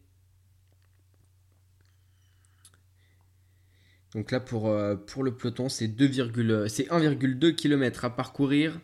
Donc 4.16 4.32
là 4.32 4.40
pour, 4.40 4.68
euh, 4.68 4.96
pour 4.96 5.22
le 5.22 5.32
peloton 5.32 5.68
c'est 5.68 5.86
1,2 5.86 7.54
km 7.54 8.04
à 8.04 8.10
parcourir 8.10 8.80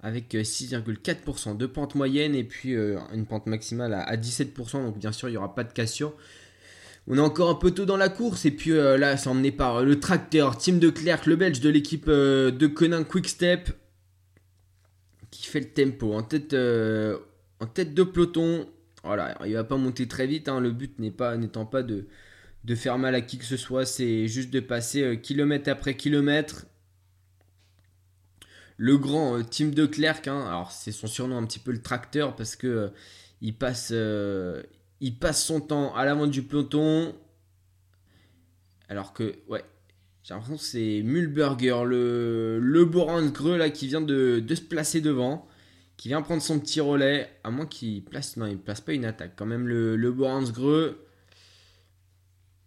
avec 0.00 0.34
6,4% 0.34 1.56
de 1.56 1.64
pente 1.64 1.94
moyenne 1.94 2.34
et 2.34 2.44
puis 2.44 2.74
euh, 2.74 2.98
une 3.14 3.24
pente 3.24 3.46
maximale 3.46 3.94
à, 3.94 4.16
17%. 4.18 4.84
Donc 4.84 4.98
bien 4.98 5.12
sûr 5.12 5.30
il 5.30 5.32
n'y 5.32 5.38
aura 5.38 5.54
pas 5.54 5.64
de 5.64 5.72
cassure. 5.72 6.12
On 7.06 7.16
est 7.16 7.20
encore 7.20 7.48
un 7.48 7.54
peu 7.54 7.70
tôt 7.70 7.86
dans 7.86 7.96
la 7.96 8.10
course 8.10 8.44
et 8.44 8.50
puis 8.50 8.72
là 8.72 9.16
c'est 9.16 9.30
emmené 9.30 9.50
par 9.50 9.82
le 9.82 9.98
tracteur 9.98 10.58
Tim 10.58 10.74
de 10.74 10.90
Klerk, 10.90 11.24
le 11.24 11.36
belge 11.36 11.60
de 11.60 11.70
l'équipe 11.70 12.10
de 12.10 12.66
Conin 12.66 13.02
Quickstep 13.02 13.81
qui 15.42 15.48
fait 15.48 15.60
le 15.60 15.70
tempo 15.70 16.14
en 16.14 16.22
tête, 16.22 16.54
euh, 16.54 17.18
en 17.58 17.66
tête 17.66 17.94
de 17.94 18.04
peloton. 18.04 18.68
Voilà, 19.02 19.36
il 19.44 19.54
va 19.54 19.64
pas 19.64 19.76
monter 19.76 20.06
très 20.06 20.28
vite. 20.28 20.48
Hein. 20.48 20.60
Le 20.60 20.70
but 20.70 21.00
n'est 21.00 21.10
pas 21.10 21.36
n'étant 21.36 21.66
pas 21.66 21.82
de, 21.82 22.06
de 22.62 22.74
faire 22.76 22.96
mal 22.96 23.16
à 23.16 23.20
qui 23.20 23.38
que 23.38 23.44
ce 23.44 23.56
soit, 23.56 23.84
c'est 23.84 24.28
juste 24.28 24.50
de 24.50 24.60
passer 24.60 25.02
euh, 25.02 25.16
kilomètre 25.16 25.68
après 25.68 25.96
kilomètre. 25.96 26.66
Le 28.76 28.96
grand 28.98 29.36
euh, 29.36 29.42
Tim 29.42 29.70
de 29.70 29.84
Klerk, 29.84 30.28
hein. 30.28 30.46
alors 30.46 30.70
c'est 30.70 30.92
son 30.92 31.08
surnom 31.08 31.36
un 31.38 31.44
petit 31.44 31.58
peu 31.58 31.72
le 31.72 31.82
tracteur 31.82 32.36
parce 32.36 32.54
que 32.54 32.92
il 33.40 33.58
passe, 33.58 33.92
il 35.00 35.18
passe 35.18 35.44
son 35.44 35.60
temps 35.60 35.92
à 35.96 36.04
l'avant 36.04 36.28
du 36.28 36.44
peloton. 36.44 37.12
Alors 38.88 39.12
que, 39.12 39.34
ouais, 39.48 39.64
J'ai 40.22 40.34
l'impression 40.34 40.56
que 40.56 40.62
c'est 40.62 41.02
Mulberger, 41.02 41.82
le, 41.84 42.60
le 42.60 42.84
Greux 42.84 43.56
là 43.56 43.70
qui 43.70 43.88
vient 43.88 44.00
de, 44.00 44.44
se 44.48 44.60
placer 44.60 45.00
devant, 45.00 45.48
qui 45.96 46.08
vient 46.08 46.22
prendre 46.22 46.42
son 46.42 46.60
petit 46.60 46.80
relais, 46.80 47.28
à 47.42 47.50
moins 47.50 47.66
qu'il 47.66 48.04
place. 48.04 48.36
Non, 48.36 48.46
il 48.46 48.56
place 48.56 48.80
pas 48.80 48.92
une 48.92 49.04
attaque. 49.04 49.32
Quand 49.36 49.46
même, 49.46 49.66
le, 49.66 49.96
le. 49.96 50.14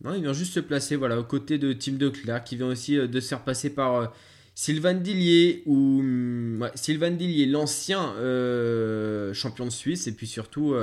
Non, 0.04 0.14
il 0.14 0.22
vient 0.22 0.34
juste 0.34 0.54
se 0.54 0.60
placer 0.60 0.98
voilà, 0.98 1.18
aux 1.18 1.24
côtés 1.24 1.58
de 1.58 1.72
Tim 1.72 1.94
Declerc, 1.94 2.44
qui 2.44 2.58
vient 2.58 2.68
aussi 2.68 2.98
euh, 2.98 3.08
de 3.08 3.20
se 3.22 3.30
faire 3.30 3.44
passer 3.46 3.70
par 3.70 3.96
euh, 3.96 4.08
Sylvain 4.54 4.94
Dillier, 4.94 5.64
ou 5.66 6.02
mm, 6.04 6.72
Sylvain 6.76 7.12
Dillier, 7.12 7.46
l'ancien 7.46 8.16
euh, 8.18 9.34
champion 9.34 9.64
de 9.66 9.72
Suisse, 9.72 10.08
et 10.08 10.12
puis 10.12 10.28
surtout 10.28 10.76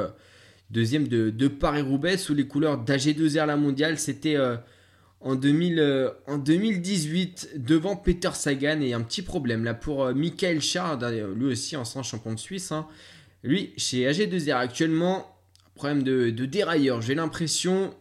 deuxième 0.71 1.07
de, 1.07 1.29
de 1.29 1.49
Paris-Roubaix 1.49 2.17
sous 2.17 2.35
les 2.35 2.47
couleurs 2.47 2.83
d'AG2R 2.83 3.45
la 3.45 3.57
mondiale. 3.57 3.99
C'était 3.99 4.37
en, 5.23 5.35
2000, 5.35 6.11
en 6.27 6.39
2018 6.39 7.51
devant 7.57 7.97
Peter 7.97 8.31
Sagan 8.35 8.81
et 8.81 8.93
un 8.93 9.03
petit 9.03 9.23
problème 9.23 9.65
là 9.65 9.75
pour 9.75 10.13
Michael 10.15 10.61
Chard, 10.61 10.99
lui 11.11 11.47
aussi 11.47 11.77
ancien 11.77 12.03
champion 12.03 12.35
de 12.35 12.39
Suisse. 12.39 12.73
Hein. 12.73 12.87
Lui, 13.43 13.73
chez 13.77 14.05
AG2R 14.07 14.57
actuellement, 14.57 15.33
problème 15.75 16.03
de, 16.03 16.31
dérailleur. 16.31 17.03
J'ai 17.03 17.15
l'impression, 17.15 17.95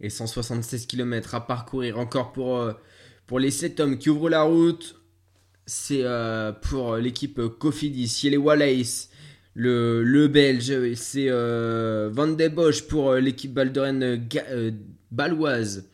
et 0.00 0.10
176 0.10 0.86
km 0.86 1.34
à 1.34 1.46
parcourir 1.46 1.98
encore 1.98 2.32
pour, 2.32 2.58
euh, 2.58 2.72
pour 3.26 3.38
les 3.38 3.50
7 3.50 3.80
hommes 3.80 3.98
qui 3.98 4.10
ouvrent 4.10 4.30
la 4.30 4.42
route. 4.42 4.96
C'est 5.66 6.02
euh, 6.02 6.50
pour 6.50 6.96
l'équipe 6.96 7.40
Cofidis, 7.58 8.28
les 8.28 8.36
Wallace, 8.36 9.10
le, 9.54 10.02
le 10.02 10.26
Belge, 10.26 10.94
c'est 10.94 11.28
euh, 11.28 12.10
Van 12.12 12.26
de 12.26 12.48
Bosch 12.48 12.82
pour 12.82 13.14
l'équipe 13.14 13.54
Balderen 13.54 14.26
baloise. 15.12 15.88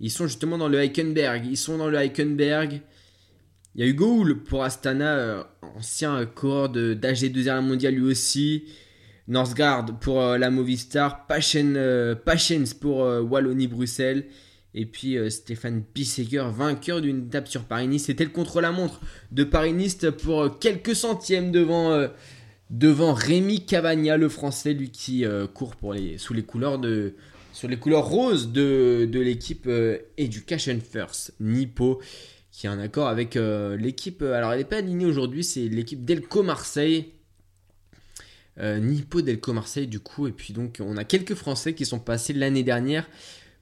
Ils 0.00 0.10
sont 0.10 0.26
justement 0.26 0.58
dans 0.58 0.68
le 0.68 0.78
Heikenberg. 0.78 1.46
Ils 1.46 1.56
sont 1.56 1.78
dans 1.78 1.88
le 1.88 1.96
Heikenberg. 1.96 2.80
Il 3.74 3.80
y 3.80 3.84
a 3.84 3.86
Hugo 3.86 4.20
Hull 4.20 4.42
pour 4.42 4.64
Astana, 4.64 5.48
ancien 5.76 6.26
coureur 6.26 6.70
d'AG2R 6.70 7.60
mondial 7.60 7.94
lui 7.94 8.02
aussi. 8.02 8.64
Northgard 9.28 9.86
pour 10.00 10.20
euh, 10.20 10.38
la 10.38 10.50
Movistar, 10.50 11.26
euh, 11.30 12.14
pour 12.80 13.04
euh, 13.04 13.22
Wallonie-Bruxelles. 13.22 14.26
Et 14.74 14.86
puis 14.86 15.18
Stéphane 15.30 15.82
Pisseger, 15.82 16.46
vainqueur 16.50 17.02
d'une 17.02 17.26
étape 17.26 17.46
sur 17.46 17.64
Paris-Nice. 17.64 18.06
C'était 18.06 18.24
le 18.24 18.30
contre-la-montre 18.30 19.02
de 19.30 19.44
Paris-Nice 19.44 20.06
pour 20.22 20.58
quelques 20.60 20.96
centièmes 20.96 21.52
devant, 21.52 22.08
devant 22.70 23.12
Rémi 23.12 23.66
Cavagna, 23.66 24.16
le 24.16 24.30
français, 24.30 24.72
lui 24.72 24.90
qui 24.90 25.26
court 25.52 25.76
pour 25.76 25.92
les, 25.92 26.16
sous 26.16 26.32
les 26.32 26.42
couleurs 26.42 26.78
de, 26.78 27.16
sur 27.52 27.68
les 27.68 27.76
couleurs 27.76 28.06
roses 28.06 28.52
de, 28.52 29.08
l'équipe 29.12 29.68
Education 30.16 30.78
First 30.80 31.34
Nippo, 31.40 32.00
qui 32.50 32.66
est 32.66 32.70
en 32.70 32.78
accord 32.78 33.08
avec 33.08 33.34
l'équipe. 33.34 34.22
alors, 34.22 34.52
elle 34.52 34.58
n'est 34.58 34.64
pas 34.64 34.78
alignée 34.78 35.06
aujourd'hui, 35.06 35.44
c'est 35.44 35.68
l'équipe 35.68 36.04
Delco 36.04 36.42
Marseille 36.42 37.12
euh, 38.58 38.78
Nippo 38.78 39.22
Delco 39.22 39.52
Marseille 39.52 39.86
du 39.86 40.00
coup. 40.00 40.26
Et 40.26 40.32
puis 40.32 40.52
donc 40.52 40.78
on 40.80 40.96
a 40.96 41.04
quelques 41.04 41.34
Français 41.34 41.74
qui 41.74 41.86
sont 41.86 41.98
passés 41.98 42.32
l'année 42.32 42.62
dernière 42.62 43.08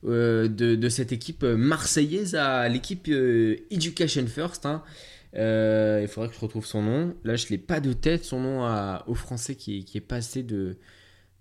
euh, 0.04 0.48
de, 0.48 0.88
cette 0.88 1.12
équipe 1.12 1.44
marseillaise 1.44 2.34
à 2.34 2.68
l'équipe 2.68 3.06
euh, 3.08 3.56
Education 3.70 4.26
First. 4.26 4.66
Hein. 4.66 4.82
il 5.34 6.08
faudrait 6.08 6.28
que 6.28 6.34
je 6.34 6.40
retrouve 6.40 6.66
son 6.66 6.82
nom. 6.82 7.14
Là 7.24 7.36
je 7.36 7.48
l'ai 7.48 7.58
pas 7.58 7.80
de 7.80 7.92
tête, 7.92 8.24
son 8.24 8.40
nom 8.40 9.00
au 9.06 9.14
Français 9.14 9.54
qui, 9.54 9.86
est 9.94 10.00
passé 10.00 10.42
de, 10.42 10.76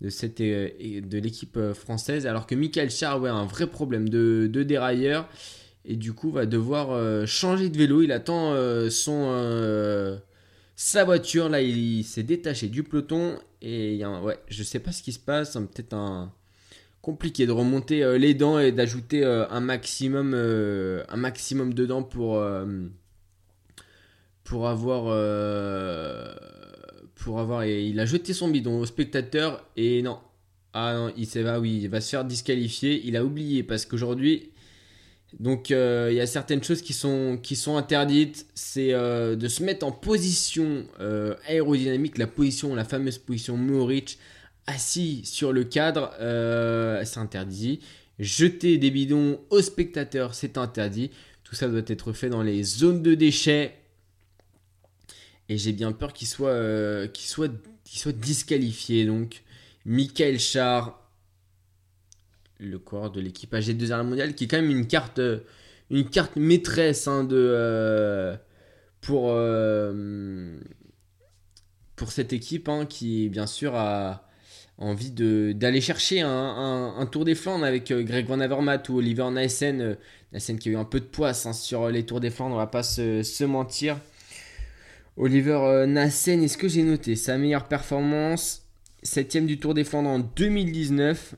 de, 0.00 0.08
cette, 0.08 0.40
de 0.40 1.18
l'équipe 1.18 1.58
française. 1.74 2.26
Alors 2.26 2.46
que 2.46 2.54
Michael 2.54 2.90
Char, 2.90 3.24
a 3.24 3.30
un 3.30 3.46
vrai 3.46 3.66
problème 3.66 4.08
de, 4.08 4.46
dérailleur. 4.62 5.28
Et 5.86 5.96
du 5.96 6.12
coup 6.12 6.30
va 6.30 6.44
devoir 6.44 7.26
changer 7.26 7.70
de 7.70 7.78
vélo. 7.78 8.02
Il 8.02 8.12
attend 8.12 8.54
son 8.90 10.20
sa 10.82 11.04
voiture, 11.04 11.50
là, 11.50 11.60
il, 11.60 12.04
s'est 12.04 12.22
détaché 12.22 12.68
du 12.68 12.82
peloton. 12.82 13.38
Et 13.60 14.02
a 14.02 14.22
ouais, 14.22 14.38
je 14.48 14.62
sais 14.62 14.78
pas 14.78 14.92
ce 14.92 15.02
qui 15.02 15.12
se 15.12 15.18
passe. 15.18 15.54
Hein, 15.54 15.66
peut-être 15.66 15.92
un 15.92 16.32
compliqué 17.02 17.46
de 17.46 17.52
remonter 17.52 18.02
euh, 18.02 18.16
les 18.16 18.32
dents 18.32 18.58
et 18.58 18.72
d'ajouter 18.72 19.22
euh, 19.22 19.46
un 19.50 19.60
maximum 19.60 20.32
euh, 20.34 21.04
un 21.10 21.18
maximum 21.18 21.74
de 21.74 21.84
dents 21.84 22.02
pour 22.02 22.42
pour 24.44 24.68
avoir 24.68 25.04
pour 27.20 27.40
avoir 27.40 27.62
et 27.62 27.86
il 27.86 28.00
a 28.00 28.06
jeté 28.06 28.32
son 28.32 28.48
bidon 28.48 28.80
au 28.80 28.86
spectateur 28.86 29.64
et 29.76 30.02
non 30.02 30.18
ah 30.72 30.94
non 30.94 31.12
il 31.16 31.26
s'est 31.26 31.42
va 31.42 31.60
oui 31.60 31.80
il 31.82 31.88
va 31.88 32.00
se 32.00 32.10
faire 32.10 32.24
disqualifier 32.24 33.02
il 33.04 33.16
a 33.16 33.24
oublié 33.24 33.62
parce 33.62 33.86
qu'aujourd'hui 33.86 34.50
donc 35.38 35.70
euh, 35.70 36.08
il 36.10 36.16
y 36.16 36.20
a 36.20 36.26
certaines 36.26 36.62
choses 36.62 36.82
qui 36.82 36.92
sont, 36.92 37.38
qui 37.40 37.54
sont 37.54 37.76
interdites, 37.76 38.46
c'est 38.54 38.92
euh, 38.92 39.36
de 39.36 39.48
se 39.48 39.62
mettre 39.62 39.86
en 39.86 39.92
position 39.92 40.84
euh, 41.00 41.36
aérodynamique, 41.46 42.18
la 42.18 42.26
position, 42.26 42.74
la 42.74 42.84
fameuse 42.84 43.18
position 43.18 43.56
Moritz, 43.56 44.18
assis 44.66 45.22
sur 45.24 45.52
le 45.52 45.64
cadre, 45.64 46.12
c'est 47.04 47.18
interdit. 47.18 47.80
Jeter 48.18 48.76
des 48.76 48.90
bidons 48.90 49.40
aux 49.50 49.62
spectateurs, 49.62 50.34
c'est 50.34 50.58
interdit. 50.58 51.10
Tout 51.42 51.54
ça 51.54 51.68
doit 51.68 51.80
être 51.86 52.12
fait 52.12 52.28
dans 52.28 52.42
les 52.42 52.62
zones 52.62 53.02
de 53.02 53.14
déchets. 53.14 53.79
Et 55.50 55.58
j'ai 55.58 55.72
bien 55.72 55.92
peur 55.92 56.14
qu'il 56.14 56.28
soit, 56.28 57.06
qu'il 57.12 57.28
soit, 57.28 57.52
soit 57.84 58.12
disqualifié. 58.12 59.04
Donc, 59.04 59.42
Michael 59.84 60.38
Char, 60.38 61.00
le 62.60 62.78
corps 62.78 63.10
de 63.10 63.20
l'équipe 63.20 63.52
AG2R 63.52 64.04
mondial, 64.04 64.34
qui 64.34 64.44
est 64.44 64.46
quand 64.46 64.60
même 64.60 64.70
une 64.70 64.86
carte, 64.86 65.18
euh, 65.18 65.40
une 65.90 66.08
carte 66.08 66.36
maîtresse 66.36 67.08
hein, 67.08 67.24
de, 67.24 67.36
euh, 67.36 68.36
pour, 69.00 69.30
euh, 69.30 70.58
pour 71.96 72.12
cette 72.12 72.32
équipe 72.32 72.68
hein, 72.68 72.86
qui, 72.86 73.28
bien 73.28 73.46
sûr, 73.46 73.74
a 73.74 74.26
envie 74.78 75.10
d'aller 75.10 75.80
chercher 75.82 76.20
un, 76.22 77.08
Tour 77.12 77.26
des 77.26 77.34
Flandres 77.34 77.64
avec 77.64 77.92
Greg 77.92 78.26
Van 78.26 78.40
Avermaet 78.40 78.88
ou 78.88 78.98
Oliver 78.98 79.28
Nassen. 79.30 79.96
Nassen 80.32 80.58
qui 80.58 80.70
a 80.70 80.72
eu 80.72 80.76
un 80.76 80.84
peu 80.84 81.00
de 81.00 81.04
poisse 81.04 81.44
hein, 81.44 81.52
sur 81.52 81.90
les 81.90 82.06
Tours 82.06 82.20
des 82.20 82.30
Flandres, 82.30 82.54
on 82.54 82.58
va 82.58 82.66
pas 82.66 82.82
se, 82.82 83.22
se 83.22 83.44
mentir. 83.44 83.98
Oliver 85.16 85.84
Nassen, 85.86 86.42
est-ce 86.42 86.56
que 86.56 86.68
j'ai 86.68 86.82
noté 86.82 87.16
sa 87.16 87.36
meilleure 87.36 87.68
performance 87.68 88.66
Septième 89.02 89.46
du 89.46 89.58
Tour 89.58 89.74
des 89.74 89.84
Flandres 89.84 90.10
en 90.10 90.18
2019 90.18 91.36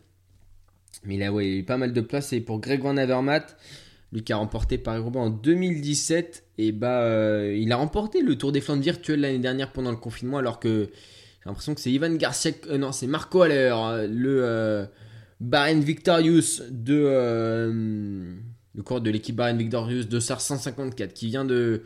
mais 1.05 1.17
il 1.17 1.23
a, 1.23 1.33
ouais, 1.33 1.59
eu 1.59 1.65
pas 1.65 1.77
mal 1.77 1.93
de 1.93 2.01
place. 2.01 2.33
Et 2.33 2.41
pour 2.41 2.61
Greg 2.61 2.81
Van 2.83 2.95
lui 4.13 4.23
qui 4.23 4.33
a 4.33 4.37
remporté 4.37 4.77
Paris-Roubaix 4.77 5.21
en 5.21 5.31
2017, 5.31 6.45
et 6.59 6.73
bah, 6.73 7.03
euh, 7.03 7.57
il 7.59 7.73
a 7.73 7.77
remporté 7.77 8.21
le 8.21 8.37
Tour 8.37 8.53
des 8.53 8.61
Flandres 8.61 8.83
virtuel 8.83 9.21
l'année 9.21 9.39
dernière 9.39 9.73
pendant 9.73 9.91
le 9.91 9.97
confinement, 9.97 10.37
alors 10.37 10.61
que 10.61 10.91
j'ai 10.93 11.47
l'impression 11.47 11.75
que 11.75 11.81
c'est 11.81 11.91
Ivan 11.91 12.15
Garcia, 12.15 12.53
euh, 12.69 12.77
non, 12.77 12.93
c'est 12.93 13.07
Marco 13.07 13.41
Haller, 13.41 13.75
le 14.11 14.45
euh, 14.45 14.87
Victorious 15.41 16.63
de 16.71 17.73
le 18.75 18.83
corps 18.83 19.01
de 19.01 19.11
l'équipe 19.11 19.35
Bahrain 19.35 19.55
Victorious 19.55 20.05
de 20.05 20.21
SAR 20.21 20.41
154 20.41 21.13
qui 21.13 21.27
vient 21.27 21.45
de 21.45 21.83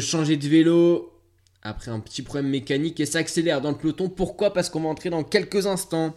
changer 0.00 0.36
de 0.36 0.46
vélo 0.46 1.13
après 1.64 1.90
un 1.90 2.00
petit 2.00 2.22
problème 2.22 2.50
mécanique 2.50 3.00
et 3.00 3.06
s'accélère 3.06 3.62
dans 3.62 3.70
le 3.70 3.78
peloton. 3.78 4.10
Pourquoi? 4.10 4.52
Parce 4.52 4.68
qu'on 4.68 4.80
va 4.80 4.88
entrer 4.88 5.08
dans 5.10 5.24
quelques 5.24 5.66
instants 5.66 6.14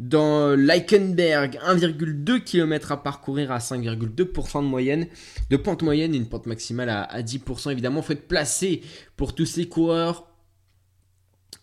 dans 0.00 0.56
Leichenberg, 0.56 1.58
1,2 1.62 2.42
km 2.42 2.92
à 2.92 3.02
parcourir 3.02 3.52
à 3.52 3.58
5,2% 3.58 4.62
de 4.62 4.66
moyenne, 4.66 5.06
de 5.50 5.56
pente 5.56 5.82
moyenne, 5.82 6.14
une 6.14 6.26
pente 6.26 6.46
maximale 6.46 6.88
à, 6.88 7.22
10%. 7.22 7.70
Évidemment, 7.70 8.00
il 8.00 8.04
faut 8.04 8.14
être 8.14 8.26
placé 8.26 8.80
pour 9.16 9.34
tous 9.34 9.46
ces 9.46 9.68
coureurs 9.68 10.26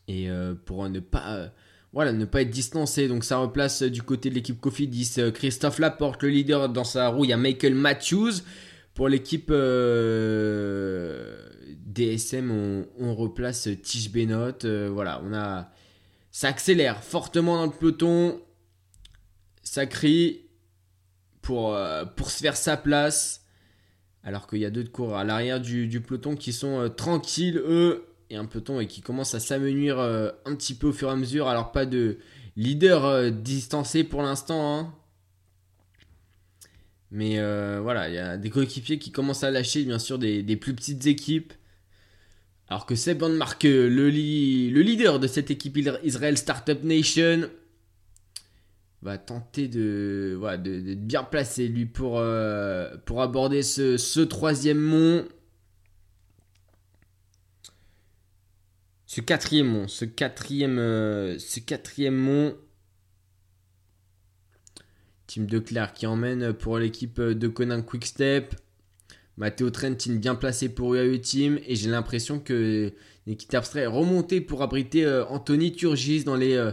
et 0.08 0.30
euh, 0.30 0.54
pour 0.54 0.88
ne 0.88 1.00
pas, 1.00 1.34
euh, 1.34 1.48
voilà, 1.92 2.13
ne 2.13 2.26
pas 2.26 2.44
être 2.44 2.52
distancé. 2.52 3.08
Donc 3.08 3.24
ça 3.24 3.38
replace 3.38 3.82
du 3.82 4.04
côté 4.04 4.30
de 4.30 4.36
l'équipe 4.36 4.62
Cofidis 4.62 5.16
euh, 5.18 5.32
Christophe 5.32 5.80
Laporte, 5.80 6.22
le 6.22 6.30
leader 6.30 6.70
dans 6.70 6.84
sa 6.84 7.10
roue. 7.10 7.26
Il 7.26 7.32
y 7.32 7.34
a 7.34 7.38
Michael 7.38 7.76
Matthews. 7.76 8.34
Pour 8.94 9.10
l'équipe 9.10 9.52
DSM, 11.86 12.86
on, 13.00 13.16
replace 13.16 13.70
Tige 13.84 14.12
Benot. 14.12 14.92
voilà, 14.92 15.22
on 15.24 15.34
a 15.34 15.72
ça 16.38 16.50
accélère 16.50 17.04
fortement 17.04 17.56
dans 17.58 17.65
le 17.65 17.72
peloton. 17.72 18.40
Ça 19.63 19.88
crie 19.88 20.42
pour, 21.42 21.74
euh, 21.74 22.06
se 22.28 22.38
faire 22.38 22.56
sa 22.56 22.78
place. 22.78 23.44
Alors 24.24 24.46
qu'il 24.46 24.60
y 24.60 24.65
a 24.65 24.70
deux 24.70 24.84
de 24.84 24.90
cours 24.90 25.18
à 25.18 25.24
l'arrière 25.24 25.60
du, 25.60 26.00
peloton 26.00 26.36
qui 26.36 26.54
sont 26.54 26.80
euh, 26.80 26.90
tranquilles, 26.90 27.58
eux. 27.58 28.06
Et 28.30 28.36
un 28.36 28.46
peloton 28.46 28.80
et 28.80 28.86
qui 28.86 29.02
commence 29.02 29.34
à 29.34 29.40
s'amenuire 29.40 29.98
euh, 29.98 30.30
un 30.46 30.54
petit 30.56 30.76
peu 30.76 30.86
au 30.86 30.94
fur 30.94 31.10
et 31.10 31.13
à 31.13 31.15
mesure. 31.15 31.48
Alors 31.48 31.72
pas 31.72 31.88
de 31.88 32.20
leader 32.56 33.32
distancé 33.32 34.04
pour 34.04 34.22
l'instant. 34.22 34.78
Hein. 34.78 34.94
Mais 37.10 37.40
voilà, 37.80 38.10
il 38.10 38.13
y 38.13 38.20
a 38.20 38.38
des 38.38 38.52
coéquipiers 38.52 39.00
qui 39.00 39.12
commencent 39.12 39.44
à 39.44 39.50
lâcher 39.50 39.84
bien 39.86 39.98
sûr 39.98 40.20
des 40.20 40.56
plus 40.56 40.76
petites 40.76 41.08
équipes. 41.08 41.54
Alors 42.70 42.86
que 42.86 42.96
Seb 42.96 43.20
Van 43.20 43.30
Marke, 43.30 43.63
le, 43.63 44.10
le 44.10 44.82
leader 44.82 45.20
de 45.20 45.28
cette 45.28 45.52
équipe 45.52 45.78
Israel 46.04 46.38
Startup 46.38 46.84
Nation, 46.84 47.50
va 49.02 49.18
tenter 49.18 49.68
de, 49.68 50.38
bien 50.98 51.24
placer 51.24 51.68
lui 51.68 51.86
pour, 51.86 52.20
euh, 52.20 52.96
aborder 53.18 53.63
ce, 53.63 54.20
troisième 54.22 54.80
mont. 54.80 55.26
Ce 59.06 59.22
quatrième 59.22 59.68
mont, 59.68 59.88
ce 59.88 60.04
quatrième, 60.04 60.78
euh, 60.80 61.40
ce 61.40 62.10
mont. 62.10 62.58
Team 65.28 65.46
de 65.46 65.60
qui 65.94 66.08
emmène 66.08 66.54
pour 66.54 66.78
l'équipe 66.78 67.20
de 67.20 67.48
Conan 67.48 67.82
Quickstep. 67.82 68.56
Matteo 69.38 69.69
Trentin 69.69 70.15
bien 70.15 70.35
placé 70.35 70.69
pour 70.69 70.96
UAE 70.96 71.19
Team. 71.19 71.60
Et 71.67 71.75
j'ai 71.75 71.90
l'impression 71.90 72.40
que 72.40 72.94
Nikita 73.27 73.60
Abstrait 73.60 73.81
est 73.81 73.88
remonté 73.88 74.42
pour 74.42 74.62
abriter 74.63 75.06
euh, 75.06 75.25
Anthony 75.27 75.71
Turgis 75.73 76.23
dans 76.23 76.35
les 76.35 76.71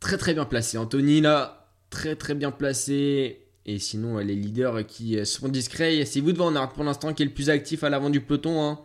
très 0.00 0.18
très 0.18 0.34
bien 0.34 0.44
placé. 0.44 0.78
Anthony 0.78 1.20
là, 1.20 1.70
très 1.90 2.16
très 2.16 2.34
bien 2.34 2.50
placé. 2.50 3.40
Et 3.68 3.80
sinon, 3.80 4.18
les 4.18 4.36
leaders 4.36 4.86
qui 4.86 5.24
sont 5.26 5.48
discrets, 5.48 6.04
c'est 6.04 6.20
vous 6.20 6.32
devant 6.32 6.54
Aert 6.54 6.72
pour 6.72 6.84
l'instant 6.84 7.12
qui 7.12 7.24
est 7.24 7.26
le 7.26 7.32
plus 7.32 7.50
actif 7.50 7.82
à 7.82 7.90
l'avant 7.90 8.10
du 8.10 8.20
peloton. 8.20 8.62
Hein. 8.62 8.78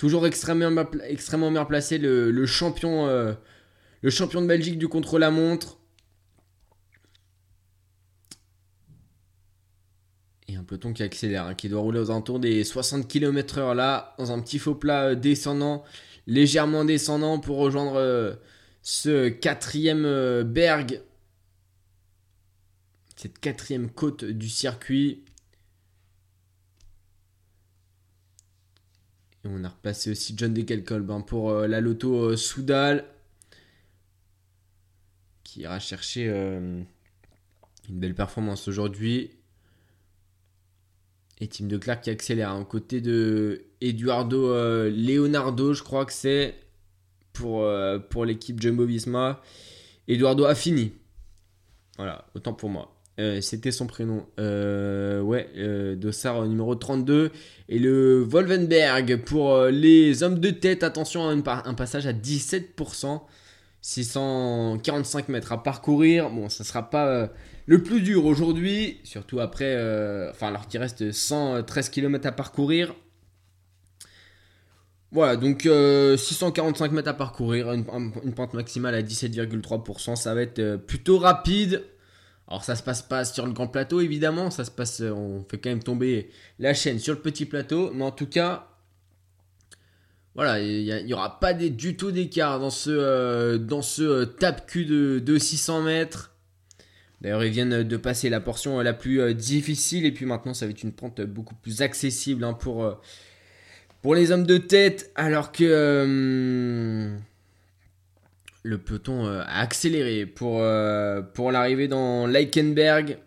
Toujours 0.00 0.26
extrêmement, 0.26 0.86
extrêmement 1.08 1.50
bien 1.50 1.66
placé, 1.66 1.98
le, 1.98 2.46
champion, 2.46 3.06
euh, 3.06 3.34
le 4.00 4.08
champion 4.08 4.40
de 4.40 4.46
Belgique 4.46 4.78
du 4.78 4.88
contre-la-montre. 4.88 5.78
Et 10.48 10.56
un 10.56 10.59
qui 10.78 11.02
accélère, 11.02 11.46
hein, 11.46 11.54
qui 11.54 11.68
doit 11.68 11.80
rouler 11.80 11.98
aux 11.98 12.10
alentours 12.10 12.38
des 12.38 12.62
60 12.62 13.08
km/h 13.08 13.74
là, 13.74 14.14
dans 14.18 14.32
un 14.32 14.40
petit 14.40 14.58
faux 14.58 14.74
plat 14.74 15.08
euh, 15.08 15.14
descendant, 15.14 15.84
légèrement 16.26 16.84
descendant 16.84 17.40
pour 17.40 17.58
rejoindre 17.58 17.96
euh, 17.96 18.34
ce 18.82 19.28
quatrième 19.28 20.04
euh, 20.04 20.44
berg, 20.44 21.02
cette 23.16 23.38
quatrième 23.38 23.90
côte 23.90 24.24
du 24.24 24.48
circuit. 24.48 25.24
Et 29.44 29.48
on 29.48 29.64
a 29.64 29.68
replacé 29.68 30.10
aussi 30.10 30.34
John 30.36 30.54
Dekelkolb 30.54 31.10
hein, 31.10 31.20
pour 31.20 31.52
la 31.52 31.80
loto 31.80 32.36
Soudal. 32.36 33.04
Qui 35.42 35.62
ira 35.62 35.80
chercher 35.80 36.28
une 36.28 36.86
belle 37.88 38.14
performance 38.14 38.68
aujourd'hui. 38.68 39.39
Et 41.40 41.48
Tim 41.48 41.66
de 41.66 41.78
qui 41.78 42.10
accélère. 42.10 42.50
Hein, 42.50 42.66
côté 42.68 43.00
de 43.00 43.64
Eduardo 43.80 44.54
Leonardo, 44.90 45.72
je 45.72 45.82
crois 45.82 46.04
que 46.04 46.12
c'est 46.12 46.54
pour, 47.32 47.62
euh, 47.62 47.98
pour 47.98 48.24
l'équipe 48.24 48.60
Jumbo 48.60 48.84
Visma. 48.84 49.40
Eduardo 50.08 50.44
Affini. 50.44 50.92
Voilà, 51.96 52.26
autant 52.34 52.52
pour 52.52 52.68
moi. 52.68 52.96
Euh, 53.18 53.40
c'était 53.40 53.70
son 53.70 53.86
prénom. 53.86 54.26
Euh, 54.38 55.20
ouais, 55.20 55.48
Dossard 55.96 56.46
numéro 56.46 56.74
32. 56.74 57.30
Et 57.68 57.78
le 57.78 58.22
Wolvenberg 58.22 59.22
pour 59.24 59.64
les 59.66 60.22
hommes 60.22 60.38
de 60.38 60.50
tête. 60.50 60.82
Attention, 60.82 61.28
un, 61.28 61.42
un 61.46 61.74
passage 61.74 62.06
à 62.06 62.12
17%. 62.12 63.20
645 63.82 65.28
mètres 65.28 65.52
à 65.52 65.62
parcourir. 65.62 66.30
Bon, 66.30 66.48
ça 66.48 66.64
sera 66.64 66.90
pas 66.90 67.30
le 67.66 67.82
plus 67.82 68.00
dur 68.00 68.26
aujourd'hui. 68.26 69.00
Surtout 69.04 69.40
après. 69.40 69.74
enfin, 70.30 70.48
alors 70.48 70.68
qu'il 70.68 70.80
reste 70.80 71.12
113 71.12 71.88
km 71.90 72.26
à 72.26 72.32
parcourir. 72.32 72.94
Voilà, 75.12 75.36
donc 75.36 75.62
645 75.62 76.84
euh, 76.84 76.94
mètres 76.94 77.08
à 77.08 77.14
parcourir, 77.14 77.72
une, 77.72 77.84
pente 77.84 78.54
maximale 78.54 78.94
à 78.94 79.02
17,3%, 79.02 80.14
ça 80.14 80.34
va 80.34 80.42
être 80.42 80.60
euh, 80.60 80.76
plutôt 80.76 81.18
rapide. 81.18 81.82
Alors 82.46 82.62
ça 82.62 82.76
se 82.76 82.82
passe 82.82 83.02
pas 83.02 83.24
sur 83.24 83.46
le 83.46 83.52
grand 83.52 83.66
plateau 83.66 84.00
évidemment, 84.00 84.50
ça 84.50 84.64
se 84.64 84.70
passe, 84.70 85.00
euh, 85.00 85.10
on 85.10 85.44
fait 85.48 85.58
quand 85.58 85.70
même 85.70 85.82
tomber 85.82 86.30
la 86.60 86.74
chaîne 86.74 87.00
sur 87.00 87.12
le 87.12 87.20
petit 87.20 87.44
plateau, 87.44 87.90
mais 87.92 88.04
en 88.04 88.12
tout 88.12 88.28
cas, 88.28 88.68
voilà, 90.36 90.60
il 90.60 91.04
n'y 91.04 91.12
aura 91.12 91.40
pas 91.40 91.54
du 91.54 91.96
tout 91.96 92.12
d'écart 92.12 92.60
dans 92.60 92.70
ce, 92.70 93.56
dans 93.56 93.82
ce 93.82 94.24
tape-cul 94.24 94.84
de, 94.84 95.38
600 95.38 95.82
mètres. 95.82 96.29
D'ailleurs, 97.20 97.44
ils 97.44 97.50
viennent 97.50 97.82
de 97.82 97.96
passer 97.96 98.30
la 98.30 98.40
portion 98.40 98.80
la 98.80 98.94
plus 98.94 99.34
difficile 99.34 100.06
et 100.06 100.12
puis 100.12 100.24
maintenant 100.24 100.54
ça 100.54 100.64
va 100.66 100.70
être 100.70 100.82
une 100.82 100.92
pente 100.92 101.20
beaucoup 101.20 101.54
plus 101.54 101.82
accessible 101.82 102.44
hein, 102.44 102.54
pour 102.54 102.98
pour 104.02 104.14
les 104.14 104.32
hommes 104.32 104.46
de 104.46 104.58
tête, 104.58 105.10
alors 105.14 105.52
que 105.52 105.64
euh, 105.64 107.16
le 108.62 108.78
peloton 108.78 109.26
euh, 109.26 109.42
a 109.42 109.60
accéléré 109.60 110.26
pour, 110.26 110.60
euh, 110.62 111.20
pour 111.20 111.52
l'arrivée 111.52 111.88
dans 111.88 112.26
Leichenberg. 112.26 113.18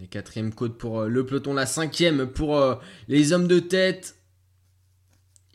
La 0.00 0.06
quatrième 0.06 0.52
côte 0.52 0.78
pour 0.78 1.04
le 1.04 1.26
peloton, 1.26 1.54
la 1.54 1.66
cinquième 1.66 2.26
pour 2.26 2.80
les 3.06 3.32
hommes 3.32 3.46
de 3.46 3.60
tête. 3.60 4.16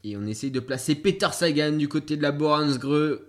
Et 0.05 0.15
on 0.15 0.25
essaye 0.25 0.51
de 0.51 0.61
placer 0.61 0.95
Peter 0.95 1.27
Sagan 1.33 1.73
du 1.73 1.89
côté 1.89 2.15
de 2.15 2.21
la 2.21 2.31
Boransgreux. 2.31 3.26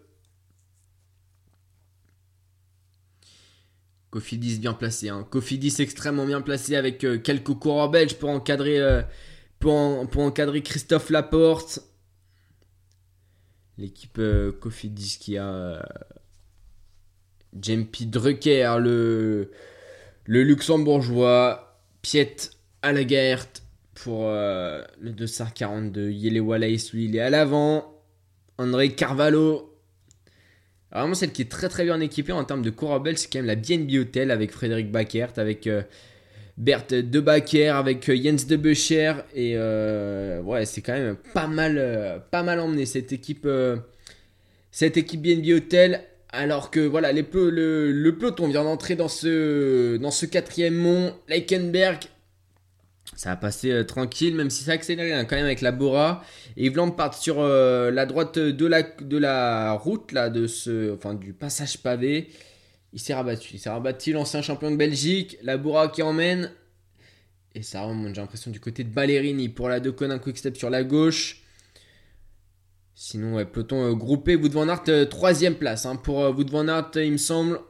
Cofidis 4.11 4.59
bien 4.59 4.73
placé. 4.73 5.09
Hein. 5.09 5.27
Cofidis 5.31 5.77
extrêmement 5.81 6.27
bien 6.27 6.41
placé 6.41 6.77
avec 6.77 6.99
quelques 6.99 7.55
coureurs 7.55 7.91
belges 7.91 8.15
pour 8.15 8.31
encadrer 8.31 9.05
pour, 9.59 9.75
encadrer 9.75 10.63
Christophe 10.63 11.11
Laporte. 11.11 11.81
L'équipe 13.77 14.19
euh, 14.19 14.53
Cofidis 14.53 15.19
qui 15.21 15.39
a 15.39 15.49
euh, 15.49 15.81
Jempi 17.61 18.07
Drucker, 18.07 18.77
le, 18.81 19.51
luxembourgeois, 20.27 21.81
Piet 22.03 22.37
Alagaert 22.83 23.47
pour 23.95 24.27
euh, 24.27 24.83
le 25.01 25.13
242. 25.13 26.11
Yele 26.11 26.41
Wallace, 26.41 26.93
lui, 26.93 27.05
il 27.07 27.17
est 27.17 27.21
à 27.21 27.31
l'avant. 27.31 27.95
André 28.59 28.95
Carvalho. 28.95 29.68
Vraiment, 30.93 31.15
celle 31.15 31.33
qui 31.33 31.43
est 31.43 31.51
très 31.51 31.69
très 31.69 31.85
bien 31.85 32.01
équipée 32.01 32.33
en 32.33 32.45
termes 32.45 32.63
de 32.63 32.71
coureur 32.71 33.03
c'est 33.17 33.31
quand 33.31 33.39
même 33.39 33.47
la 33.47 33.57
BNB 33.57 34.01
Hotel 34.01 34.31
avec 34.31 34.53
Frédéric 34.53 34.91
Backert, 34.91 35.33
avec 35.37 35.69
Bert 36.59 36.87
de 36.91 37.21
Bakker 37.21 37.69
avec 37.69 38.09
euh, 38.09 38.17
Jens 38.21 38.47
de 38.49 38.57
Becher 38.57 39.13
et 39.33 39.53
euh, 39.55 40.43
ouais 40.43 40.67
c'est 40.67 40.81
quand 40.81 40.93
même 40.93 41.17
pas 41.33 41.47
mal 41.47 41.77
euh, 41.79 42.19
pas 42.19 42.43
mal 42.43 42.59
emmené 42.59 42.85
cette 42.85 43.13
équipe 43.13 43.49
cette 44.73 44.97
équipe 44.97 45.23
BNB 45.23 45.51
Hotel. 45.57 46.03
Alors 46.31 46.71
que 46.71 46.81
voilà 46.81 47.13
les 47.13 47.25
le, 47.33 47.91
le, 47.91 48.19
peloton 48.19 48.49
vient 48.49 48.65
d'entrer 48.65 48.97
dans 48.97 49.09
ce 49.09 49.97
dans 49.97 50.11
ce 50.11 50.27
quatrième 50.27 50.75
mont 50.75 51.15
Leichenberg 51.29 52.01
ça 53.19 53.33
a 53.33 53.37
passé 53.37 53.85
tranquille 53.87 54.35
même 54.35 54.49
si 54.49 54.65
ça 54.65 54.71
a 54.71 54.75
accéléré 54.75 55.13
hein, 55.13 55.25
quand 55.25 55.37
même 55.37 55.45
avec 55.45 55.61
la 55.61 55.73
Bora 55.73 56.23
et 56.57 56.67
Yves 56.67 56.95
part 56.97 57.15
sur 57.15 57.43
la 57.43 58.07
droite 58.07 58.39
de 58.39 59.17
la 59.19 59.73
route 59.73 60.13
là 60.13 60.31
de 60.31 60.47
ce 60.47 60.95
enfin 60.95 61.15
du 61.15 61.33
passage 61.33 61.79
pavé 61.79 62.31
il 62.93 63.01
s'est 63.01 63.15
rabattu. 63.15 63.55
Il 63.55 63.59
s'est 63.59 63.71
rabattu, 63.71 64.13
l'ancien 64.13 64.43
champion 64.43 64.71
de 64.71 64.77
Belgique, 64.77 65.39
la 65.43 65.57
Boura 65.57 65.89
qui 65.89 66.03
emmène. 66.03 66.53
Et 67.55 67.63
ça 67.63 67.83
remonte, 67.83 68.15
j'ai 68.15 68.21
l'impression, 68.21 68.51
du 68.51 68.61
côté 68.61 68.85
de 68.85 68.91
Ballerini 68.91 69.49
pour 69.49 69.69
la 69.69 69.81
Quick 69.81 70.21
Quickstep 70.23 70.57
sur 70.57 70.71
la 70.71 70.85
gauche. 70.85 71.43
Sinon, 72.95 73.35
ouais, 73.35 73.45
peloton 73.45 73.85
euh, 73.85 73.95
groupé. 73.95 74.37
Wood 74.37 74.53
Van 74.53 74.69
Aert, 74.69 74.85
euh, 74.89 75.05
troisième 75.05 75.55
place. 75.55 75.87
Hein, 75.87 75.97
pour 75.97 76.25
euh, 76.25 76.33
Wood 76.33 76.51
Van 76.51 76.67
Aert, 76.67 76.91
il 76.97 77.13
me 77.13 77.17
semble. 77.17 77.61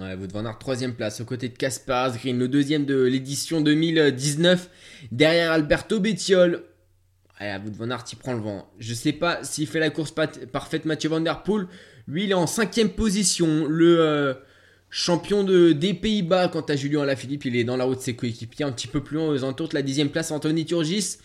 Ouais, 0.00 0.16
Van 0.16 0.54
troisième 0.54 0.94
place, 0.94 1.20
aux 1.20 1.26
côtés 1.26 1.50
de 1.50 1.56
Caspar 1.58 2.16
Green, 2.16 2.38
le 2.38 2.48
deuxième 2.48 2.86
de 2.86 3.02
l'édition 3.02 3.60
2019, 3.60 4.70
derrière 5.12 5.52
Alberto 5.52 6.00
Bettiol. 6.00 6.62
Ouais, 7.38 7.54
Wood 7.62 7.74
Van 7.76 7.90
Aert, 7.90 8.04
il 8.10 8.16
prend 8.16 8.32
le 8.32 8.40
vent. 8.40 8.70
Je 8.78 8.94
sais 8.94 9.12
pas 9.12 9.44
s'il 9.44 9.66
fait 9.66 9.78
la 9.78 9.90
course 9.90 10.14
parfaite 10.52 10.86
Mathieu 10.86 11.10
Van 11.10 11.20
Der 11.20 11.42
Poel. 11.42 11.66
Lui, 12.08 12.24
il 12.24 12.30
est 12.30 12.34
en 12.34 12.46
cinquième 12.46 12.88
position. 12.88 13.66
Le 13.66 14.00
euh, 14.00 14.34
champion 14.88 15.44
de, 15.44 15.72
des 15.72 15.92
Pays-Bas, 15.92 16.48
quant 16.48 16.62
à 16.62 16.76
Julien 16.76 17.02
Alaphilippe, 17.02 17.44
il 17.44 17.56
est 17.56 17.64
dans 17.64 17.76
la 17.76 17.84
route 17.84 17.98
de 17.98 18.02
ses 18.02 18.16
coéquipiers, 18.16 18.64
un 18.64 18.72
petit 18.72 18.88
peu 18.88 19.02
plus 19.02 19.16
loin, 19.16 19.28
aux 19.28 19.44
alentours 19.44 19.68
de 19.68 19.74
la 19.74 19.82
dixième 19.82 20.08
place, 20.08 20.30
Anthony 20.30 20.64
Turgis. 20.64 21.18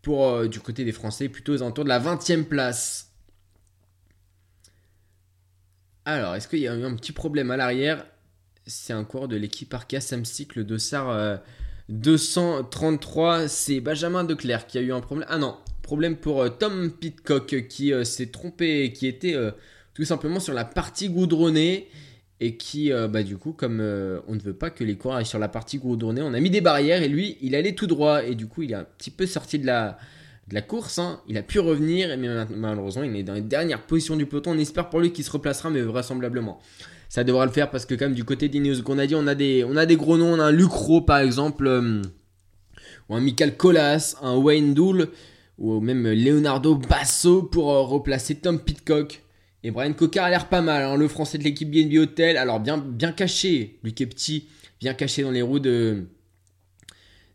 Pour, 0.00 0.26
euh, 0.26 0.48
du 0.48 0.60
côté 0.60 0.84
des 0.84 0.92
Français, 0.92 1.28
plutôt 1.28 1.52
aux 1.52 1.62
alentours 1.62 1.84
de 1.84 1.90
la 1.90 1.98
vingtième 1.98 2.46
place. 2.46 3.05
Alors, 6.06 6.34
est-ce 6.34 6.48
qu'il 6.48 6.60
y 6.60 6.68
a 6.68 6.74
eu 6.74 6.84
un 6.84 6.94
petit 6.94 7.12
problème 7.12 7.50
à 7.50 7.58
l'arrière? 7.58 8.06
C'est 8.66 8.94
un 8.94 9.04
coureur 9.04 9.28
de 9.28 9.36
l'équipe 9.36 9.72
Arca 9.74 10.00
Samsic, 10.00 10.56
le 10.56 10.64
Dossard 10.64 11.40
233. 11.90 13.40
Euh, 13.40 13.46
C'est 13.48 13.80
Benjamin 13.80 14.24
Declerc 14.24 14.66
qui 14.66 14.78
a 14.78 14.80
eu 14.80 14.92
un 14.92 15.00
problème. 15.00 15.28
Ah 15.30 15.36
non, 15.36 15.56
problème 15.82 16.16
pour 16.16 16.56
Tom 16.56 16.90
Pitcock 16.90 17.68
qui 17.68 17.92
s'est 18.04 18.26
trompé, 18.26 18.92
qui 18.94 19.06
était 19.06 19.36
tout 19.92 20.04
simplement 20.04 20.40
sur 20.40 20.54
la 20.54 20.64
partie 20.64 21.10
goudronnée 21.10 21.88
et 22.40 22.56
qui, 22.56 22.92
euh, 22.92 23.08
bah, 23.08 23.22
du 23.22 23.36
coup, 23.38 23.52
comme 23.52 23.80
euh, 23.80 24.20
on 24.28 24.34
ne 24.34 24.40
veut 24.40 24.54
pas 24.54 24.70
que 24.70 24.84
les 24.84 24.96
coureurs 24.96 25.18
aillent 25.18 25.26
sur 25.26 25.38
la 25.38 25.48
partie 25.48 25.78
goudronnée, 25.78 26.22
on 26.22 26.34
a 26.34 26.40
mis 26.40 26.50
des 26.50 26.60
barrières 26.60 27.02
et 27.02 27.08
lui, 27.08 27.38
il 27.40 27.54
allait 27.54 27.74
tout 27.74 27.86
droit 27.86 28.22
et 28.24 28.34
du 28.34 28.46
coup, 28.46 28.62
il 28.62 28.72
est 28.72 28.76
un 28.76 28.84
petit 28.84 29.10
peu 29.10 29.26
sorti 29.26 29.58
de 29.58 29.66
la, 29.66 29.98
de 30.48 30.54
la 30.54 30.62
course. 30.62 30.98
Hein. 30.98 31.20
Il 31.28 31.36
a 31.36 31.42
pu 31.42 31.58
revenir, 31.58 32.16
mais 32.18 32.28
malheureusement, 32.54 33.02
il 33.02 33.14
est 33.16 33.22
dans 33.22 33.34
les 33.34 33.40
dernières 33.40 33.86
positions 33.86 34.16
du 34.16 34.26
peloton. 34.26 34.52
On 34.52 34.58
espère 34.58 34.88
pour 34.88 35.00
lui 35.00 35.12
qu'il 35.12 35.24
se 35.24 35.30
replacera, 35.30 35.70
mais 35.70 35.82
vraisemblablement. 35.82 36.60
Ça 37.08 37.24
devra 37.24 37.46
le 37.46 37.52
faire 37.52 37.70
parce 37.70 37.86
que, 37.86 37.94
quand 37.94 38.06
même, 38.06 38.14
du 38.14 38.24
côté 38.24 38.48
d'Ineos 38.48 38.82
qu'on 38.82 38.98
a 38.98 39.06
dit, 39.06 39.14
on 39.14 39.26
a, 39.26 39.34
des, 39.34 39.64
des 39.86 39.96
gros 39.96 40.16
noms. 40.16 40.34
On 40.34 40.40
a 40.40 40.44
un 40.44 40.52
Lucro, 40.52 41.00
par 41.00 41.18
exemple, 41.18 41.66
euh, 41.66 42.02
ou 43.08 43.14
un 43.14 43.20
Michael 43.20 43.56
Colas, 43.56 44.16
un 44.22 44.36
Wayne 44.36 44.74
Dool, 44.74 45.08
ou 45.58 45.80
même 45.80 46.06
Leonardo 46.08 46.74
Basso 46.74 47.42
pour 47.42 47.72
euh, 47.72 47.82
replacer 47.82 48.36
Tom 48.36 48.58
Pitcock. 48.58 49.22
Et 49.62 49.70
Brian 49.70 49.94
Cocker 49.94 50.20
a 50.20 50.30
l'air 50.30 50.48
pas 50.48 50.62
mal, 50.62 50.82
hein, 50.82 50.96
le 50.96 51.08
français 51.08 51.38
de 51.38 51.44
l'équipe 51.44 51.70
BNB 51.70 51.98
Hotel. 51.98 52.36
Alors, 52.36 52.60
bien, 52.60 52.78
bien 52.78 53.12
caché, 53.12 53.78
lui 53.82 53.94
qui 53.94 54.04
est 54.04 54.06
petit, 54.06 54.48
bien 54.80 54.94
caché 54.94 55.22
dans 55.22 55.32
les 55.32 55.42
roues 55.42 55.58
de, 55.58 56.04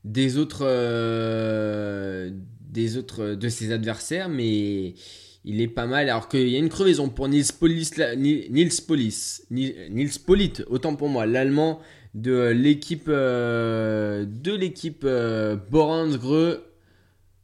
des 0.05 0.37
autres. 0.37 0.61
Euh, 0.61 2.31
des 2.71 2.97
autres 2.97 3.35
de 3.35 3.49
ses 3.49 3.71
adversaires, 3.71 4.29
mais 4.29 4.95
il 5.43 5.61
est 5.61 5.67
pas 5.67 5.85
mal. 5.85 6.09
Alors 6.09 6.27
qu'il 6.27 6.49
y 6.49 6.55
a 6.55 6.59
une 6.59 6.69
crevaison 6.69 7.09
pour 7.09 7.27
Nils 7.27 7.53
Polis, 7.59 7.91
Nils 8.17 8.81
Polis, 8.87 9.45
Nils 9.51 10.19
Polit, 10.25 10.53
autant 10.67 10.95
pour 10.95 11.09
moi, 11.09 11.25
l'allemand 11.25 11.79
de 12.13 12.49
l'équipe 12.49 13.07
euh, 13.07 14.25
de 14.25 14.53
l'équipe 14.53 15.03
euh, 15.05 15.57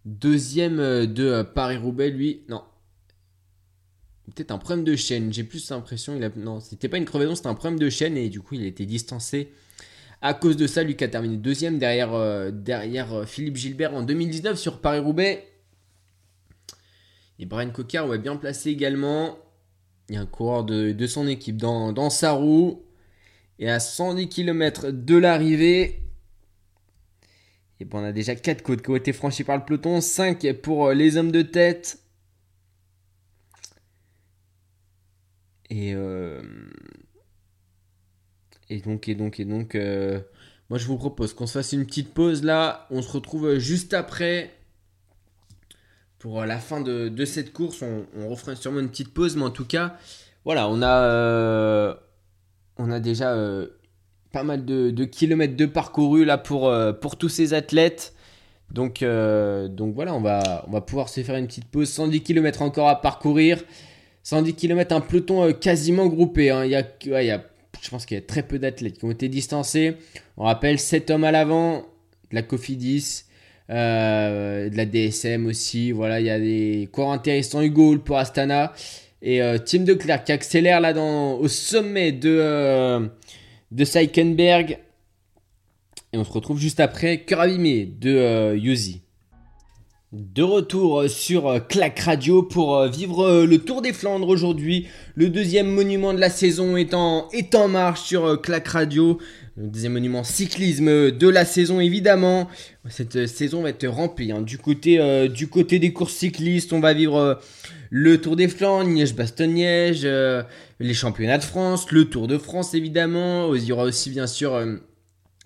deuxième 0.05 0.80
euh, 0.80 1.05
de 1.05 1.43
Paris-Roubaix, 1.43 2.09
lui, 2.09 2.41
non. 2.49 2.63
Peut-être 4.36 4.51
un 4.51 4.57
problème 4.57 4.84
de 4.84 4.95
chaîne, 4.95 5.32
j'ai 5.32 5.43
plus 5.43 5.69
l'impression, 5.69 6.21
a... 6.21 6.30
non, 6.36 6.59
c'était 6.59 6.89
pas 6.89 6.97
une 6.97 7.05
crevaison, 7.05 7.34
c'était 7.34 7.47
un 7.47 7.55
problème 7.55 7.80
de 7.80 7.89
chaîne 7.89 8.17
et 8.17 8.30
du 8.30 8.41
coup 8.41 8.55
il 8.55 8.63
a 8.63 8.67
été 8.67 8.86
distancé 8.86 9.51
à 10.22 10.34
cause 10.34 10.57
de 10.57 10.65
ça, 10.65 10.84
Lucas 10.84 11.05
a 11.05 11.09
terminé 11.09 11.38
deuxième 11.38 11.78
derrière, 11.78 12.13
euh, 12.13 12.51
euh, 12.70 13.26
Philippe 13.26 13.55
Gilbert 13.55 13.93
en 13.93 14.03
2019 14.03 14.57
sur 14.57 14.82
Paris-Roubaix. 14.82 15.47
Et 17.39 17.45
Brian 17.45 17.70
Cocker, 17.70 18.07
ouais, 18.07 18.18
bien 18.18 18.36
placé 18.36 18.72
également. 18.72 19.38
Il 20.09 20.15
y 20.15 20.18
a 20.18 20.22
un 20.22 20.26
coureur 20.26 20.63
de, 20.63 21.07
son 21.07 21.28
équipe 21.28 21.57
dans, 21.57 22.09
sa 22.09 22.32
roue. 22.32 22.84
Et 23.59 23.70
à 23.70 23.80
110 23.80 24.30
km 24.30 24.91
de 24.91 25.18
l'arrivée, 25.18 26.03
et 27.80 27.86
bon, 27.86 27.99
on 27.99 28.03
a 28.03 28.11
déjà 28.11 28.36
4 28.36 28.61
côtes 28.63 28.82
qui 28.82 28.89
ont 28.89 28.95
été 28.95 29.13
franchies 29.13 29.43
par 29.43 29.57
le 29.57 29.65
peloton, 29.65 30.01
5 30.01 30.51
pour 30.61 30.88
euh, 30.88 30.93
les 30.93 31.18
hommes 31.18 31.32
de 31.32 31.41
tête. 31.41 31.99
Et 35.70 35.93
et 38.70 38.80
donc, 38.80 39.07
et 39.07 39.15
donc, 39.15 39.39
et 39.39 39.45
donc, 39.45 39.76
euh, 39.76 40.20
moi 40.70 40.78
je 40.78 40.86
vous 40.86 40.97
propose 40.97 41.34
qu'on 41.34 41.47
se 41.47 41.53
fasse 41.53 41.72
une 41.72 41.86
petite 41.86 42.13
pause 42.13 42.43
là. 42.43 42.88
On 42.91 43.01
se 43.01 43.11
retrouve 43.11 43.47
euh, 43.47 43.59
juste 43.59 43.93
après 43.93 44.51
pour 46.20 46.41
euh, 46.41 46.45
la 46.45 46.57
fin 46.57 46.82
de, 46.82 47.26
cette 47.26 47.53
course. 47.53 47.82
On, 47.82 48.30
refera 48.30 48.55
sûrement 48.55 48.80
une 48.80 48.89
petite 48.89 49.13
pause, 49.13 49.38
mais 49.38 49.43
en 49.43 49.51
tout 49.51 49.65
cas, 49.65 49.97
voilà, 50.43 50.68
on 50.70 50.82
a, 50.82 52.99
déjà 52.99 53.36
pas 54.32 54.43
mal 54.43 54.65
de, 54.65 55.05
kilomètres 55.05 55.55
de 55.55 55.65
parcouru 55.65 56.26
là 56.26 56.38
pour, 56.38 56.72
tous 57.18 57.30
ces 57.30 57.53
athlètes. 57.53 58.13
Donc, 58.72 59.01
donc 59.01 59.95
voilà, 59.95 60.13
on 60.13 60.22
va, 60.22 60.41
pouvoir 60.86 61.07
se 61.07 61.22
faire 61.22 61.36
une 61.36 61.47
petite 61.47 61.65
pause. 61.65 61.89
110 61.89 62.22
km 62.22 62.63
encore 62.63 62.89
à 62.89 63.01
parcourir. 63.01 63.63
110 64.24 64.55
km, 64.55 64.93
un 64.93 65.01
peloton 65.01 65.53
quasiment 65.53 66.07
groupé. 66.07 66.51
Hein. 66.51 66.65
Y 66.65 66.76
a, 66.76 67.22
y 67.22 67.30
a 67.30 67.45
je 67.82 67.89
pense 67.89 68.05
qu'il 68.05 68.15
y 68.15 68.17
a 68.19 68.23
très 68.23 68.43
peu 68.43 68.59
d'athlètes 68.59 68.97
qui 68.99 69.05
ont 69.05 69.11
été 69.11 69.30
distancés. 69.30 69.97
On 70.38 70.43
rappelle 70.43 70.80
7 70.80 71.09
hommes 71.11 71.23
à 71.23 71.32
l'avant, 71.32 71.86
de 72.32 72.36
la 72.36 72.41
Cofidis, 72.41 73.23
euh, 73.69 74.69
de 74.69 74.78
la 74.78 74.86
DSM 74.86 75.45
aussi. 75.45 75.91
Voilà, 75.91 76.19
il 76.19 76.25
y 76.25 76.30
a 76.30 76.39
des 76.39 76.89
coureurs 76.91 77.11
intéressants. 77.11 77.61
Hugo 77.61 77.97
pour 77.99 78.17
Astana. 78.17 78.73
Et 79.21 79.41
euh, 79.41 79.57
Tim 79.57 79.80
de 79.80 79.93
qui 79.93 80.32
accélère 80.32 80.80
là 80.80 80.93
dans, 80.93 81.34
au 81.34 81.47
sommet 81.47 82.11
de, 82.11 82.38
euh, 82.39 83.07
de 83.71 83.86
Seikenberg. 83.86 84.80
Et 86.13 86.17
on 86.17 86.23
se 86.23 86.32
retrouve 86.32 86.59
juste 86.59 86.80
après 86.80 87.23
Kuravime 87.23 87.97
de 87.99 88.15
euh, 88.15 88.57
Yuzi. 88.57 89.01
De 90.13 90.41
retour 90.41 91.09
sur 91.09 91.67
Clac 91.67 91.99
Radio 91.99 92.41
pour 92.41 92.81
vivre 92.85 93.43
le 93.43 93.57
Tour 93.57 93.81
des 93.81 93.91
Flandres 93.91 94.29
aujourd'hui. 94.29 94.87
Le 95.15 95.27
deuxième 95.27 95.69
monument 95.69 96.13
de 96.13 96.19
la 96.19 96.29
saison 96.29 96.77
est 96.77 96.93
en, 96.93 97.27
marche 97.67 98.03
sur 98.03 98.41
Clac 98.41 98.69
Radio. 98.69 99.17
Le 99.57 99.67
deuxième 99.67 99.91
monument 99.91 100.23
cyclisme 100.23 101.11
de 101.11 101.27
la 101.27 101.43
saison 101.43 101.81
évidemment. 101.81 102.47
Cette 102.87 103.27
saison 103.27 103.63
va 103.63 103.71
être 103.71 103.85
remplie. 103.85 104.31
Hein. 104.31 104.43
Du, 104.43 104.57
côté, 104.57 104.97
des 104.97 105.91
courses 105.91 106.13
cyclistes, 106.13 106.71
on 106.71 106.79
va 106.79 106.93
vivre 106.93 107.41
le 107.89 108.21
Tour 108.21 108.37
des 108.37 108.47
Flandres, 108.47 108.89
Liège-Bastogne-Liège, 108.89 110.07
les 110.79 110.93
championnats 110.93 111.37
de 111.37 111.43
France, 111.43 111.91
le 111.91 112.05
Tour 112.05 112.29
de 112.29 112.37
France 112.37 112.73
évidemment. 112.75 113.53
Il 113.53 113.65
y 113.65 113.73
aura 113.73 113.83
aussi 113.83 114.09
bien 114.09 114.25
sûr 114.25 114.57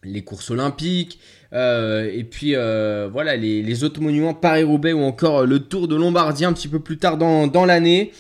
les 0.03 0.23
courses 0.23 0.51
olympiques. 0.51 1.19
Euh, 1.53 2.09
et 2.13 2.23
puis 2.23 2.55
euh, 2.55 3.09
voilà 3.11 3.35
les, 3.35 3.83
autres 3.83 3.99
monuments 3.99 4.33
Paris-Roubaix 4.33 4.93
ou 4.93 5.01
encore 5.01 5.45
le 5.45 5.59
Tour 5.59 5.89
de 5.89 5.95
Lombardie 5.95 6.45
un 6.45 6.53
petit 6.53 6.69
peu 6.69 6.79
plus 6.79 6.97
tard 6.97 7.17
dans, 7.17 7.65
l'année. 7.65 8.11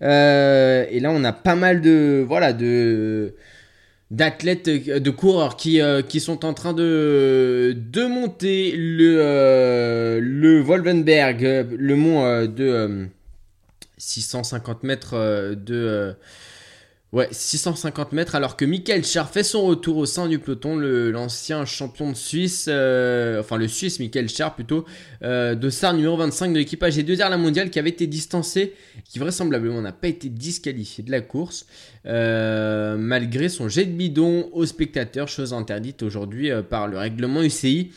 Euh, 0.00 0.86
et 0.90 1.00
là 1.00 1.10
on 1.12 1.22
a 1.24 1.32
pas 1.32 1.54
mal 1.54 1.80
de 1.80 2.24
voilà 2.26 2.52
de 2.52 3.34
d'athlètes, 4.10 4.70
de 4.70 5.10
coureurs 5.10 5.56
qui, 5.56 5.80
qui 6.08 6.20
sont 6.20 6.46
en 6.46 6.54
train 6.54 6.72
de, 6.72 7.76
de 7.76 8.06
monter 8.06 8.72
le, 8.74 10.18
le 10.18 10.60
Wolvenberg, 10.62 11.66
le 11.76 11.94
mont 11.94 12.46
de 12.46 13.06
650 13.98 14.82
mètres 14.84 15.54
de 15.54 16.14
Ouais, 17.10 17.28
650 17.30 18.12
mètres, 18.12 18.34
alors 18.34 18.54
que 18.54 18.66
Michael 18.66 19.02
Char 19.02 19.30
fait 19.30 19.42
son 19.42 19.64
retour 19.64 19.96
au 19.96 20.04
sein 20.04 20.28
du 20.28 20.38
peloton, 20.38 20.76
l'ancien 20.76 21.64
champion 21.64 22.10
de 22.10 22.16
Suisse, 22.16 22.66
euh, 22.68 23.40
enfin 23.40 23.56
le 23.56 23.66
Suisse 23.66 23.98
Michael 23.98 24.28
Char 24.28 24.54
plutôt, 24.54 24.84
euh, 25.22 25.54
de 25.54 25.70
SAR 25.70 25.94
numéro 25.94 26.18
25 26.18 26.52
de 26.52 26.58
l'équipage 26.58 26.98
et 26.98 27.02
deuxième 27.02 27.30
la 27.30 27.38
mondiale 27.38 27.70
qui 27.70 27.78
avait 27.78 27.88
été 27.88 28.06
distancé, 28.06 28.74
qui 29.08 29.18
vraisemblablement 29.18 29.80
n'a 29.80 29.92
pas 29.92 30.08
été 30.08 30.28
disqualifié 30.28 31.02
de 31.02 31.10
la 31.10 31.22
course, 31.22 31.64
euh, 32.04 32.98
malgré 32.98 33.48
son 33.48 33.70
jet 33.70 33.86
de 33.86 33.92
bidon 33.92 34.50
aux 34.52 34.66
spectateurs, 34.66 35.28
chose 35.28 35.54
interdite 35.54 36.02
aujourd'hui 36.02 36.50
par 36.68 36.88
le 36.88 36.98
règlement 36.98 37.42
UCI, 37.42 37.90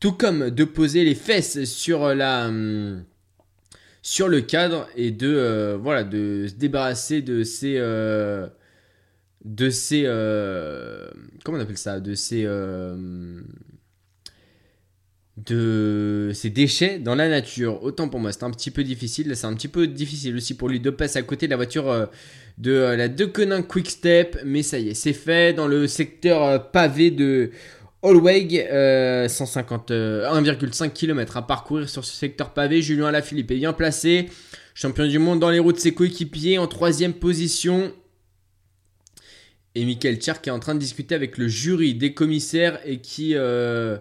tout 0.00 0.12
comme 0.12 0.50
de 0.50 0.64
poser 0.64 1.04
les 1.04 1.14
fesses 1.14 1.62
sur 1.66 2.16
la... 2.16 2.46
Hum, 2.46 3.04
sur 4.06 4.28
le 4.28 4.40
cadre 4.40 4.88
et 4.94 5.10
de 5.10 5.34
euh, 5.34 5.76
voilà 5.82 6.04
de 6.04 6.46
se 6.46 6.54
débarrasser 6.54 7.22
de 7.22 7.42
ces 7.42 7.74
euh, 7.76 8.46
de 9.44 9.68
ces 9.68 10.04
euh, 10.06 11.08
comment 11.42 11.58
on 11.58 11.60
appelle 11.60 11.76
ça 11.76 11.98
de 11.98 12.14
ces 12.14 12.44
de 15.36 16.30
ces 16.32 16.50
déchets 16.50 17.00
dans 17.00 17.16
la 17.16 17.28
nature. 17.28 17.82
Autant 17.82 18.08
pour 18.08 18.20
moi, 18.20 18.30
c'est 18.30 18.44
un 18.44 18.50
petit 18.52 18.70
peu 18.70 18.84
difficile. 18.84 19.34
C'est 19.34 19.46
un 19.46 19.54
petit 19.54 19.68
peu 19.68 19.88
difficile 19.88 20.36
aussi 20.36 20.54
pour 20.54 20.68
lui 20.68 20.78
de 20.78 20.90
passer 20.90 21.18
à 21.18 21.22
côté 21.22 21.46
de 21.46 21.50
la 21.50 21.56
voiture 21.56 22.08
de 22.58 22.72
la 22.72 23.08
Dequenin 23.08 23.62
Quick 23.62 23.90
Step. 23.90 24.40
Mais 24.44 24.62
ça 24.62 24.78
y 24.78 24.90
est, 24.90 24.94
c'est 24.94 25.12
fait 25.12 25.52
dans 25.52 25.66
le 25.66 25.88
secteur 25.88 26.70
pavé 26.70 27.10
de 27.10 27.50
Allweg, 28.06 28.66
150, 29.28 29.90
1,5 29.90 30.90
km 30.92 31.36
à 31.36 31.46
parcourir 31.46 31.88
sur 31.88 32.04
ce 32.04 32.14
secteur 32.14 32.50
pavé. 32.50 32.80
Julien 32.80 33.06
Alaphilippe 33.06 33.50
est 33.50 33.56
bien 33.56 33.72
placé. 33.72 34.28
Champion 34.74 35.06
du 35.06 35.18
monde 35.18 35.40
dans 35.40 35.50
les 35.50 35.58
roues 35.58 35.72
de 35.72 35.78
ses 35.78 35.94
coéquipiers 35.94 36.58
en 36.58 36.66
troisième 36.66 37.14
position. 37.14 37.92
Et 39.74 39.84
Michael 39.84 40.16
Tcherk 40.16 40.42
qui 40.42 40.50
est 40.50 40.52
en 40.52 40.60
train 40.60 40.74
de 40.74 40.80
discuter 40.80 41.14
avec 41.14 41.36
le 41.38 41.48
jury 41.48 41.94
des 41.94 42.14
commissaires 42.14 42.78
et 42.84 43.00
qui 43.00 43.34
euh, 43.34 43.98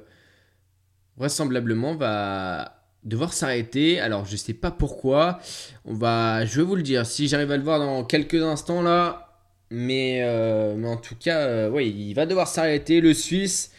vraisemblablement 1.18 1.96
va 1.96 2.84
devoir 3.04 3.34
s'arrêter. 3.34 4.00
Alors 4.00 4.26
je 4.26 4.34
ne 4.34 4.38
sais 4.38 4.54
pas 4.54 4.72
pourquoi. 4.72 5.40
On 5.86 5.94
va, 5.94 6.46
je 6.46 6.58
vais 6.58 6.64
vous 6.64 6.76
le 6.76 6.84
dire 6.84 7.06
si 7.06 7.28
j'arrive 7.28 7.52
à 7.52 7.58
le 7.58 7.64
voir 7.64 7.80
dans 7.80 8.04
quelques 8.04 8.42
instants 8.42 8.82
là. 8.82 9.22
Mais, 9.72 10.22
euh, 10.24 10.82
en 10.84 10.98
tout 10.98 11.16
cas, 11.16 11.40
euh, 11.40 11.70
oui, 11.70 11.94
il 12.10 12.14
va 12.14 12.26
devoir 12.26 12.48
s'arrêter. 12.48 13.02
Le 13.02 13.14
Suisse 13.14 13.72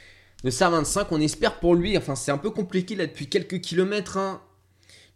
le 0.45 0.51
SAR 0.51 0.70
25, 0.70 1.11
on 1.12 1.20
espère 1.20 1.59
pour 1.59 1.74
lui, 1.74 1.97
enfin 1.97 2.14
c'est 2.14 2.30
un 2.30 2.39
peu 2.39 2.51
compliqué 2.51 2.95
là 2.95 3.07
depuis 3.07 3.26
quelques 3.26 3.61
kilomètres, 3.61 4.16
hein. 4.16 4.41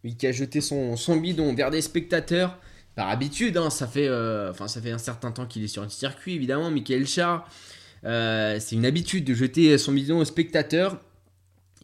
lui 0.02 0.16
qui 0.16 0.26
a 0.26 0.32
jeté 0.32 0.60
son, 0.60 0.96
bidon 1.16 1.54
vers 1.54 1.70
des 1.70 1.82
spectateurs, 1.82 2.58
par 2.96 3.08
habitude, 3.08 3.56
hein, 3.56 3.70
ça, 3.70 3.86
fait, 3.86 4.08
euh, 4.08 4.52
ça 4.52 4.80
fait 4.80 4.90
un 4.90 4.98
certain 4.98 5.30
temps 5.30 5.46
qu'il 5.46 5.62
est 5.62 5.68
sur 5.68 5.82
un 5.82 5.88
circuit 5.88 6.34
évidemment, 6.34 6.70
Michael 6.70 7.06
Char, 7.06 7.48
euh, 8.04 8.58
c'est 8.60 8.76
une 8.76 8.86
habitude 8.86 9.24
de 9.24 9.34
jeter 9.34 9.76
son 9.78 9.92
bidon 9.92 10.18
aux 10.18 10.24
spectateurs, 10.24 11.00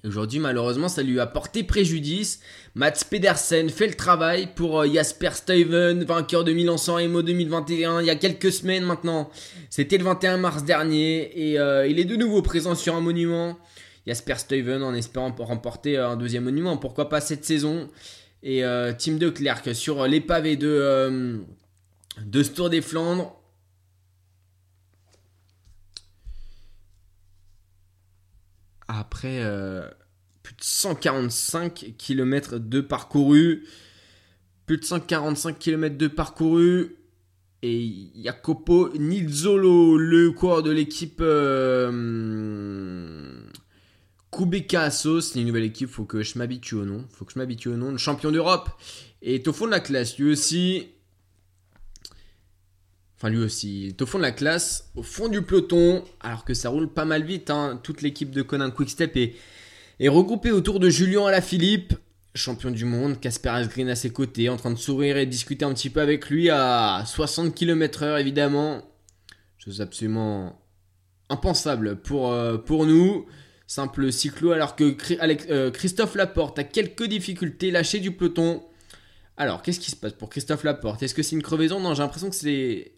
Aujourd'hui, 0.05 0.38
malheureusement, 0.38 0.88
ça 0.88 1.03
lui 1.03 1.18
a 1.20 1.26
porté 1.26 1.64
préjudice. 1.64 2.40
Mats 2.74 3.05
Pedersen 3.09 3.70
fait 3.70 3.86
le 3.86 3.94
travail 3.94 4.49
pour 4.55 4.80
euh, 4.80 4.86
Jasper 4.86 5.30
Stuyven, 5.32 6.05
vainqueur 6.05 6.44
de 6.44 6.53
Milan-San 6.53 6.97
Remo 6.97 7.22
2021, 7.22 8.03
il 8.03 8.07
y 8.07 8.11
a 8.11 8.16
quelques 8.16 8.53
semaines 8.53 8.84
maintenant. 8.84 9.30
C'était 9.70 9.97
le 9.97 10.05
21 10.05 10.36
mars 10.36 10.64
dernier 10.64 11.51
et 11.51 11.59
euh, 11.59 11.86
il 11.86 11.99
est 11.99 12.05
de 12.05 12.14
nouveau 12.14 12.42
présent 12.42 12.74
sur 12.74 12.94
un 12.94 13.01
monument. 13.01 13.59
Jasper 14.07 14.36
Stuyven 14.36 14.82
en 14.82 14.94
espérant 14.94 15.34
remporter 15.38 15.97
euh, 15.97 16.11
un 16.11 16.16
deuxième 16.16 16.44
monument. 16.44 16.76
Pourquoi 16.76 17.09
pas 17.09 17.20
cette 17.20 17.44
saison? 17.44 17.88
Et 18.42 18.62
Tim 18.99 19.14
de 19.14 19.28
Klerk 19.28 19.74
sur 19.74 20.07
les 20.07 20.20
pavés 20.20 20.57
de, 20.57 21.40
de 22.24 22.42
ce 22.44 22.51
Tour 22.51 22.70
des 22.70 22.80
Flandres. 22.80 23.34
Après 28.89 29.43
plus 30.43 30.55
de 30.55 30.62
145 30.62 31.95
km 31.99 32.59
de 32.59 32.80
parcouru. 32.80 33.64
Plus 34.66 34.78
de 34.78 34.84
145 34.84 35.59
km 35.59 35.97
de 35.97 36.07
parcouru. 36.07 36.97
Et 37.62 38.11
Jacopo 38.22 38.91
Nizzolo, 38.97 39.97
le 39.97 40.30
coureur 40.30 40.62
de 40.62 40.70
l'équipe 40.70 41.18
euh, 41.20 41.91
Kubeka 44.30 44.91
c'est 44.91 45.41
une 45.41 45.47
nouvelle 45.47 45.64
équipe, 45.64 45.89
faut 45.89 46.05
que 46.05 46.22
je 46.22 46.39
m'habitue 46.39 46.74
au 46.76 46.84
nom. 46.84 47.05
Faut 47.11 47.24
que 47.24 47.32
je 47.32 47.39
m'habitue 47.39 47.68
au 47.68 47.76
nom. 47.76 47.91
Le 47.91 47.99
champion 47.99 48.30
d'Europe 48.30 48.70
est 49.22 49.49
au 49.49 49.53
fond 49.53 49.66
de 49.66 49.70
la 49.72 49.80
classe, 49.80 50.18
lui 50.18 50.30
aussi. 50.30 50.89
Enfin, 53.16 53.30
lui 53.30 53.38
aussi, 53.38 53.86
est 53.86 54.02
au 54.02 54.06
fond 54.06 54.18
de 54.18 54.22
la 54.22 54.32
classe, 54.32 54.90
au 54.94 55.02
fond 55.02 55.28
du 55.28 55.40
peloton, 55.40 56.04
alors 56.20 56.44
que 56.44 56.52
ça 56.52 56.68
roule 56.68 56.92
pas 56.92 57.06
mal 57.06 57.24
vite. 57.24 57.48
Hein. 57.50 57.80
Toute 57.82 58.02
l'équipe 58.02 58.30
de 58.30 58.42
Conan 58.42 58.70
Quickstep 58.70 59.16
est, 59.16 60.08
regroupée 60.08 60.50
autour 60.50 60.80
de 60.80 60.90
Julien 60.90 61.26
Alaphilippe 61.26 61.94
champion 62.36 62.70
du 62.70 62.84
monde, 62.84 63.18
Casper 63.18 63.48
Asgreen 63.48 63.88
à 63.88 63.96
ses 63.96 64.10
côtés, 64.10 64.48
en 64.48 64.56
train 64.56 64.70
de 64.70 64.78
sourire 64.78 65.16
et 65.16 65.26
discuter 65.26 65.64
un 65.64 65.72
petit 65.72 65.90
peu 65.90 66.00
avec 66.00 66.28
lui 66.28 66.50
à 66.50 67.02
60 67.06 67.54
km/h 67.54 68.20
évidemment. 68.20 68.82
Chose 69.58 69.80
absolument 69.80 70.60
impensable 71.28 71.96
pour, 71.96 72.32
euh, 72.32 72.58
pour 72.58 72.86
nous. 72.86 73.26
Simple 73.66 74.12
cyclo 74.12 74.52
alors 74.52 74.76
que 74.76 74.96
euh, 75.50 75.70
Christophe 75.70 76.14
Laporte 76.14 76.58
a 76.58 76.64
quelques 76.64 77.04
difficultés, 77.04 77.70
lâché 77.70 77.98
du 77.98 78.12
peloton. 78.12 78.62
Alors, 79.36 79.60
qu'est-ce 79.62 79.80
qui 79.80 79.90
se 79.90 79.96
passe 79.96 80.12
pour 80.12 80.30
Christophe 80.30 80.62
Laporte? 80.62 81.02
Est-ce 81.02 81.14
que 81.14 81.22
c'est 81.22 81.34
une 81.34 81.42
crevaison? 81.42 81.80
Non, 81.80 81.94
j'ai 81.94 82.02
l'impression 82.02 82.30
que 82.30 82.36
c'est 82.36 82.92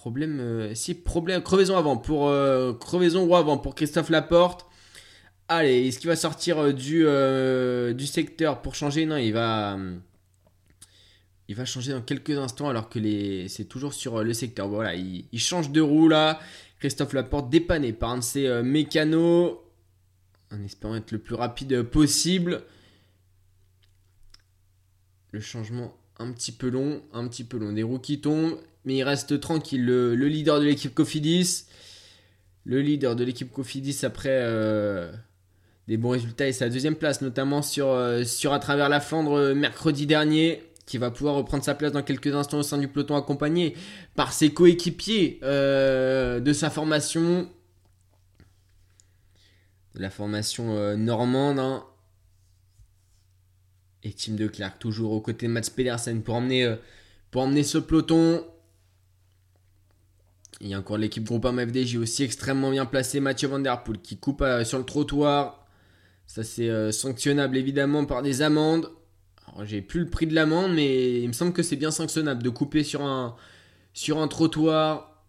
problème 0.00 0.40
euh, 0.40 0.74
si 0.74 0.94
problème 0.94 1.42
crevaison 1.42 1.76
avant 1.76 1.98
pour 1.98 2.32
crevaison 2.78 3.24
ou 3.24 3.36
avant 3.36 3.58
pour 3.58 3.74
Christophe 3.74 4.08
Laporte. 4.08 4.66
Allez, 5.52 5.88
est-ce 5.88 5.98
qu'il 5.98 6.08
va 6.08 6.14
sortir 6.14 6.58
euh, 6.58 6.72
du, 6.72 7.02
euh, 7.04 7.92
du 7.92 8.06
secteur 8.06 8.62
pour 8.62 8.76
changer? 8.76 9.04
Non, 9.04 9.16
il 9.16 9.32
va, 9.32 9.76
il 11.48 11.56
va 11.56 11.64
changer 11.64 11.90
dans 11.90 12.02
quelques 12.02 12.38
instants 12.38 12.68
alors 12.68 12.88
que 12.88 13.00
les, 13.00 13.48
c'est 13.48 13.64
toujours 13.64 13.92
sur 13.92 14.18
euh, 14.18 14.22
le 14.22 14.32
secteur. 14.32 14.68
Voilà, 14.68 14.94
il, 14.94 15.26
change 15.40 15.72
de 15.72 15.80
roue 15.80 16.08
là. 16.08 16.38
Christophe 16.78 17.12
Laporte 17.12 17.50
dépanné 17.50 17.92
par 17.92 18.10
un 18.10 18.18
de 18.18 18.22
ses 18.22 18.62
mécanos 18.62 19.58
en 20.52 20.62
espérant 20.62 20.94
être 20.94 21.10
le 21.10 21.18
plus 21.18 21.34
rapide 21.34 21.82
possible. 21.82 22.62
Le 25.32 25.40
changement 25.40 25.92
un 26.18 26.30
petit 26.32 26.52
peu 26.52 26.70
long, 26.70 27.02
un 27.12 27.26
petit 27.26 27.42
peu 27.42 27.58
long. 27.58 27.72
Des 27.72 27.82
roues 27.82 27.98
qui 27.98 28.20
tombent, 28.20 28.56
mais 28.84 28.96
il 28.96 29.02
reste 29.02 29.40
tranquille. 29.40 29.84
Le, 29.84 30.14
leader 30.14 30.60
de 30.60 30.64
l'équipe 30.64 30.94
Cofidis. 30.94 31.66
Le 32.64 32.80
leader 32.80 33.16
de 33.16 33.24
l'équipe 33.24 33.50
Cofidis 33.52 34.04
après 34.04 34.30
des 35.90 35.96
bons 35.96 36.10
résultats 36.10 36.46
et 36.46 36.52
sa 36.52 36.68
deuxième 36.68 36.94
place, 36.94 37.20
notamment 37.20 37.62
sur, 37.62 37.88
euh, 37.88 38.22
sur 38.22 38.52
à 38.52 38.60
travers 38.60 38.88
la 38.88 39.00
Flandre 39.00 39.32
euh, 39.32 39.54
mercredi 39.56 40.06
dernier, 40.06 40.62
qui 40.86 40.98
va 40.98 41.10
pouvoir 41.10 41.34
reprendre 41.34 41.64
sa 41.64 41.74
place 41.74 41.90
dans 41.90 42.04
quelques 42.04 42.32
instants 42.32 42.58
au 42.58 42.62
sein 42.62 42.78
du 42.78 42.86
peloton 42.86 43.16
accompagné 43.16 43.76
par 44.14 44.32
ses 44.32 44.54
coéquipiers 44.54 45.40
euh, 45.42 46.38
de 46.38 46.52
sa 46.52 46.70
formation. 46.70 47.50
De 49.96 50.00
la 50.00 50.10
formation 50.10 50.96
normande. 50.96 51.58
Hein. 51.58 51.84
Et 54.04 54.12
Tim 54.12 54.34
de 54.34 54.46
Klerk 54.46 54.78
toujours 54.78 55.10
aux 55.10 55.20
côtés 55.20 55.48
de 55.48 55.52
Mats 55.52 55.62
Pedersen 55.74 56.22
pour 56.22 56.36
emmener, 56.36 56.72
pour 57.32 57.42
emmener 57.42 57.64
ce 57.64 57.78
peloton. 57.78 58.44
Il 60.60 60.68
y 60.68 60.74
a 60.74 60.78
encore 60.78 60.98
l'équipe 60.98 61.24
Groupama 61.24 61.66
FDJ 61.66 61.96
aussi 61.96 62.22
extrêmement 62.22 62.70
bien 62.70 62.84
placé. 62.84 63.18
Mathieu 63.20 63.48
Van 63.48 63.58
Der 63.58 63.82
Poel 63.82 63.98
qui 63.98 64.18
coupe 64.18 64.44
sur 64.64 64.78
le 64.78 64.84
trottoir. 64.84 65.66
Ça, 66.26 66.44
c'est 66.44 66.68
euh, 66.68 66.92
sanctionnable 66.92 67.56
évidemment 67.56 68.04
par 68.04 68.22
des 68.22 68.42
amendes. 68.42 68.88
Alors, 69.46 69.64
j'ai 69.64 69.82
plus 69.82 70.00
le 70.00 70.10
prix 70.10 70.26
de 70.26 70.34
l'amende, 70.34 70.74
mais 70.74 71.22
il 71.22 71.26
me 71.26 71.32
semble 71.32 71.52
que 71.52 71.62
c'est 71.62 71.76
bien 71.76 71.90
sanctionnable 71.90 72.42
de 72.42 72.50
couper 72.50 72.84
sur 72.84 73.02
un, 73.02 73.34
sur 73.94 74.20
un 74.20 74.28
trottoir. 74.28 75.24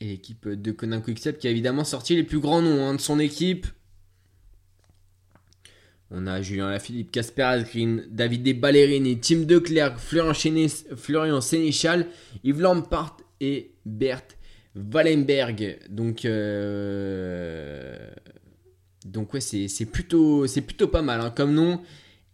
Et 0.00 0.08
l'équipe 0.08 0.46
de 0.48 0.72
Conan 0.72 1.00
Quickstep 1.00 1.38
qui 1.38 1.46
a 1.46 1.50
évidemment 1.50 1.84
sorti 1.84 2.14
les 2.14 2.24
plus 2.24 2.40
grands 2.40 2.60
noms 2.60 2.86
hein, 2.86 2.94
de 2.94 3.00
son 3.00 3.18
équipe. 3.18 3.66
On 6.10 6.26
a 6.28 6.40
Julien 6.40 6.70
Lafilippe, 6.70 7.10
Casper 7.10 7.42
Asgreen, 7.42 8.04
David 8.10 8.60
Ballerini, 8.60 9.18
Tim 9.18 9.40
Declercq, 9.40 9.98
Florian, 9.98 10.66
Florian 10.96 11.40
Sénéchal, 11.40 12.06
Yves 12.44 12.60
Lampart 12.60 13.16
et 13.40 13.72
Bert 13.84 14.22
Wallenberg. 14.76 15.78
Donc, 15.88 16.24
euh, 16.24 17.96
donc 19.04 19.34
ouais, 19.34 19.40
c'est 19.40 19.86
plutôt, 19.86 20.46
plutôt 20.46 20.88
pas 20.88 21.02
mal 21.02 21.20
hein, 21.20 21.32
comme 21.34 21.54
nom. 21.54 21.80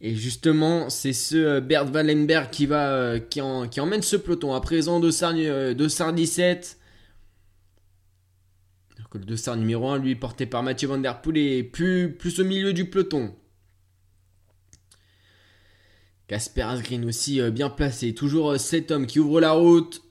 Et 0.02 0.16
justement, 0.16 0.90
c'est 0.90 1.12
ce 1.12 1.36
euh, 1.36 1.60
Bert 1.60 1.90
Wallenberg 1.94 2.50
qui, 2.50 2.66
va, 2.66 2.92
euh, 2.92 3.18
qui, 3.20 3.40
qui 3.70 3.80
emmène 3.80 4.02
ce 4.02 4.16
peloton. 4.16 4.52
À 4.52 4.60
présent, 4.60 5.00
Dossard 5.00 5.32
17. 5.34 6.78
le 9.14 9.20
Dossard 9.20 9.56
numéro 9.56 9.88
1, 9.88 9.98
lui, 9.98 10.14
porté 10.14 10.44
par 10.44 10.62
Mathieu 10.62 10.88
Van 10.88 10.98
Der 10.98 11.22
Poel, 11.22 11.38
est 11.38 11.62
plus, 11.62 12.12
plus 12.12 12.40
au 12.40 12.44
milieu 12.44 12.72
du 12.72 12.90
peloton. 12.90 13.34
Casper 16.32 16.62
Asgreen 16.62 17.04
aussi 17.04 17.42
bien 17.50 17.68
placé. 17.68 18.14
Toujours 18.14 18.58
cet 18.58 18.90
homme 18.90 19.06
qui 19.06 19.20
ouvre 19.20 19.38
la 19.38 19.52
route. 19.52 20.02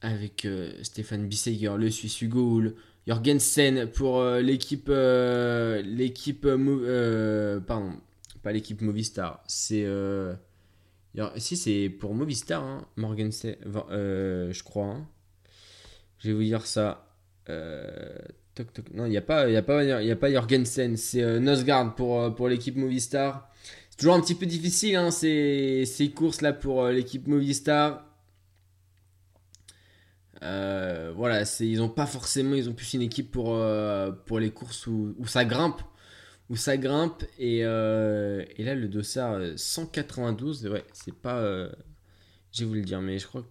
Avec 0.00 0.46
euh, 0.46 0.72
Stéphane 0.82 1.28
Bissegger, 1.28 1.74
le 1.76 1.90
Suisse 1.90 2.22
Hugo 2.22 2.62
Jorgensen 3.06 3.86
pour 3.88 4.20
euh, 4.20 4.40
l'équipe 4.40 4.88
euh, 4.88 5.82
pardon 7.60 7.92
pas 8.42 8.52
l'équipe 8.52 8.80
Movistar. 8.80 9.44
C'est 9.48 9.86
si 11.36 11.56
c'est 11.58 11.90
pour 11.90 12.14
Movistar 12.14 12.64
hein, 12.64 12.88
je 12.96 14.62
crois 14.62 14.86
hein. 14.86 15.06
je 16.20 16.28
vais 16.28 16.34
vous 16.34 16.42
dire 16.42 16.66
ça. 16.66 17.06
Non 17.50 19.04
il 19.04 19.10
n'y 19.10 19.18
a 19.18 19.22
pas 19.22 19.50
il 19.50 19.56
a 19.56 19.58
a 19.58 20.16
pas 20.16 20.32
Jorgensen 20.32 20.96
c'est 20.96 21.38
Nosgard 21.38 21.94
pour 21.94 22.34
pour 22.34 22.48
l'équipe 22.48 22.76
Movistar 22.76 23.50
c'est 23.94 23.98
toujours 23.98 24.14
un 24.14 24.20
petit 24.20 24.34
peu 24.34 24.46
difficile 24.46 24.96
hein, 24.96 25.12
ces, 25.12 25.84
ces 25.86 26.10
courses 26.10 26.40
là 26.40 26.52
pour 26.52 26.88
l'équipe 26.88 27.28
Movistar 27.28 28.04
euh, 30.42 31.12
voilà, 31.14 31.44
ils 31.60 31.80
ont 31.80 31.88
pas 31.88 32.06
forcément, 32.06 32.54
ils 32.54 32.68
ont 32.68 32.74
plus 32.74 32.94
une 32.94 33.02
équipe 33.02 33.30
pour, 33.30 33.54
euh, 33.54 34.10
pour 34.12 34.40
les 34.40 34.50
courses 34.50 34.86
où, 34.86 35.14
ça 35.26 35.44
grimpe, 35.44 35.80
où 36.50 36.56
ça 36.56 36.76
grimpe. 36.76 37.24
Et, 37.38 37.60
euh, 37.64 38.44
là, 38.58 38.74
le 38.74 38.88
dossard 38.88 39.40
192, 39.56 40.66
ouais, 40.66 40.84
c'est 40.92 41.14
pas, 41.14 41.40
je 42.52 42.60
vais 42.60 42.64
vous 42.66 42.74
le 42.74 42.82
dire, 42.82 43.00
mais 43.00 43.18
je 43.18 43.26
crois, 43.26 43.44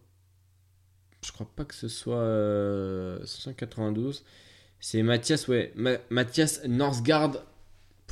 je 1.25 1.31
crois 1.31 1.49
pas 1.55 1.65
que 1.65 1.75
ce 1.75 1.87
soit 1.87 3.19
192. 3.25 4.23
C'est 4.79 5.01
Mathias, 5.01 5.47
ouais, 5.47 5.73
Mathias 6.09 6.61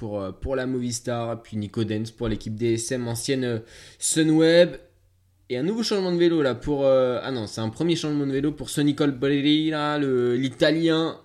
pour, 0.02 0.34
pour 0.40 0.56
la 0.56 0.66
Movistar, 0.66 1.44
puis 1.44 1.58
Nico 1.58 1.84
Dens 1.84 2.10
pour 2.10 2.28
l'équipe 2.28 2.56
DSM 2.56 3.08
ancienne 3.08 3.62
Sunweb. 4.00 4.78
Et 5.48 5.58
un 5.58 5.64
nouveau 5.64 5.84
changement 5.84 6.12
de 6.12 6.18
vélo 6.18 6.42
là 6.42 6.56
pour. 6.56 6.88
Euh, 6.88 7.20
ah 7.22 7.30
non, 7.30 7.46
c'est 7.46 7.62
un 7.62 7.70
premier 7.70 7.96
changement 7.96 8.26
de 8.26 8.32
vélo 8.32 8.52
pour 8.52 8.72
ce 8.72 8.82
Nicole 8.82 9.12
Boleri 9.12 9.70
là, 9.70 10.00
l'italien, 10.00 11.20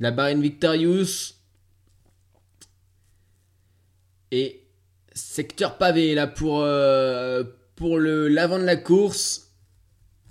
la 0.00 0.10
Bahrain 0.10 0.40
Victorious. 0.40 1.34
Et 4.32 4.64
secteur 5.14 5.78
pavé 5.78 6.16
là 6.16 6.26
pour, 6.26 6.62
euh, 6.62 7.44
pour 7.76 7.98
le 7.98 8.26
l'avant 8.26 8.58
de 8.58 8.64
la 8.64 8.76
course. 8.76 9.52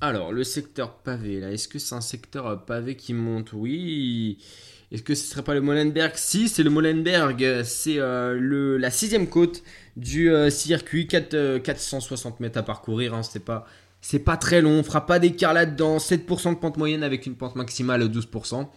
Alors, 0.01 0.33
le 0.33 0.43
secteur 0.43 0.97
pavé 0.97 1.39
là, 1.39 1.49
est-ce 1.49 1.69
que 1.69 1.79
c'est 1.79 1.95
un 1.95 2.01
secteur 2.01 2.65
pavé 2.65 2.97
qui 2.97 3.13
monte? 3.13 3.53
Oui. 3.53 4.43
Est-ce 4.91 5.01
que 5.01 5.15
ce 5.15 5.25
serait 5.25 5.43
pas 5.43 5.53
le 5.53 5.61
Molenberg 5.61 6.13
Si, 6.15 6.47
c'est 6.47 6.63
le 6.63 6.69
Molenberg. 6.69 7.63
C'est 7.63 7.99
euh, 7.99 8.77
la 8.79 8.91
sixième 8.91 9.27
côte 9.27 9.63
du 9.97 10.31
euh, 10.31 10.49
circuit. 10.49 11.07
4, 11.07 11.57
460 11.57 12.33
euh, 12.33 12.37
mètres 12.39 12.59
à 12.59 12.63
parcourir. 12.63 13.13
Hein, 13.13 13.23
c'est 13.23 13.43
pas 13.43 13.65
c'est 14.01 14.19
pas 14.19 14.37
très 14.37 14.61
long. 14.61 14.71
On 14.71 14.83
fera 14.83 15.05
pas 15.07 15.17
d'écart 15.17 15.53
là-dedans. 15.53 15.97
7% 15.97 16.51
de 16.51 16.59
pente 16.59 16.77
moyenne 16.77 17.03
avec 17.03 17.25
une 17.25 17.35
pente 17.35 17.55
maximale 17.55 18.07
de 18.07 18.21
12%. 18.21 18.67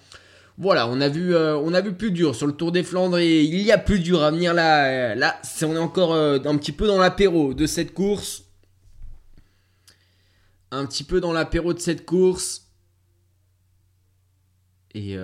Voilà, 0.57 0.89
on 0.89 1.01
a 1.01 1.09
vu, 1.09 1.37
on 1.37 1.73
a 1.73 1.81
vu 1.81 1.93
plus 1.93 2.11
dur 2.11 2.35
sur 2.35 2.49
le 2.49 2.53
Tour 2.53 2.73
des 2.73 2.83
Flandres 2.83 3.19
et 3.19 3.43
il 3.43 3.61
y 3.61 3.71
a 3.71 3.79
plus 3.79 4.01
dur 4.01 4.25
à 4.25 4.33
venir 4.33 4.55
là. 4.55 5.15
Là, 5.15 5.41
on 5.63 5.77
est 5.77 5.79
encore 5.79 6.15
un 6.17 6.57
petit 6.57 6.73
peu 6.73 6.89
dans 6.89 6.99
l'apéro 6.99 7.55
de 7.55 7.67
cette 7.67 7.95
course. 7.95 8.43
Un 10.73 10.85
petit 10.85 11.05
peu 11.05 11.21
dans 11.21 11.33
l'apéro 11.33 11.75
de 11.75 11.79
cette 11.79 12.05
course. 12.05 12.68
Et, 14.95 15.17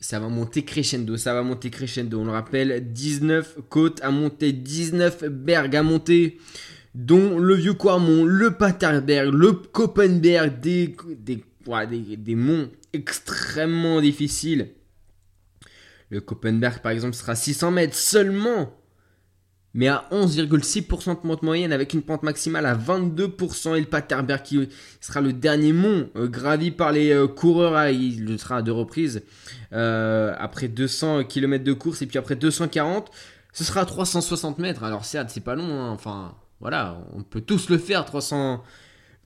ça 0.00 0.20
va 0.20 0.28
monter 0.28 0.64
crescendo, 0.64 1.16
ça 1.16 1.34
va 1.34 1.42
monter 1.42 1.70
crescendo. 1.70 2.20
On 2.20 2.24
le 2.24 2.30
rappelle, 2.30 2.92
19 2.92 3.58
côtes 3.68 4.00
à 4.02 4.10
monter, 4.10 4.52
19 4.52 5.24
bergs 5.24 5.74
à 5.74 5.82
monter, 5.82 6.38
dont 6.94 7.38
le 7.38 7.54
Vieux 7.54 7.74
Quarmont, 7.74 8.24
le 8.24 8.52
Paterberg, 8.52 9.34
le 9.34 9.52
Koppenberg, 9.52 10.60
des, 10.60 10.94
des, 11.18 11.44
des, 11.88 12.16
des 12.16 12.34
monts 12.34 12.70
extrêmement 12.92 14.00
difficiles. 14.00 14.68
Le 16.10 16.20
Koppenberg, 16.20 16.80
par 16.80 16.92
exemple, 16.92 17.14
sera 17.14 17.34
600 17.34 17.70
mètres 17.72 17.96
seulement 17.96 18.77
mais 19.74 19.88
à 19.88 20.06
11,6% 20.10 21.10
de 21.10 21.14
pente 21.14 21.42
moyenne 21.42 21.72
avec 21.72 21.92
une 21.92 22.02
pente 22.02 22.22
maximale 22.22 22.66
à 22.66 22.74
22%. 22.74 23.76
Et 23.76 23.80
le 23.80 23.86
Paterberg 23.86 24.42
qui 24.42 24.68
sera 25.00 25.20
le 25.20 25.32
dernier 25.32 25.72
mont 25.72 26.08
euh, 26.16 26.26
gravi 26.26 26.70
par 26.70 26.92
les 26.92 27.12
euh, 27.12 27.26
coureurs, 27.26 27.74
ah, 27.74 27.90
il 27.90 28.24
le 28.24 28.38
sera 28.38 28.56
à 28.58 28.62
deux 28.62 28.72
reprises, 28.72 29.22
euh, 29.72 30.34
après 30.38 30.68
200 30.68 31.24
km 31.24 31.64
de 31.64 31.72
course 31.72 32.02
et 32.02 32.06
puis 32.06 32.18
après 32.18 32.36
240, 32.36 33.10
ce 33.52 33.64
sera 33.64 33.82
à 33.82 33.84
360 33.84 34.58
mètres. 34.58 34.84
Alors 34.84 35.04
certes, 35.04 35.30
c'est 35.30 35.44
pas 35.44 35.54
long, 35.54 35.80
hein. 35.80 35.90
enfin 35.90 36.34
voilà, 36.60 36.98
on 37.14 37.22
peut 37.22 37.40
tous 37.40 37.68
le 37.68 37.78
faire, 37.78 38.04
300, 38.04 38.62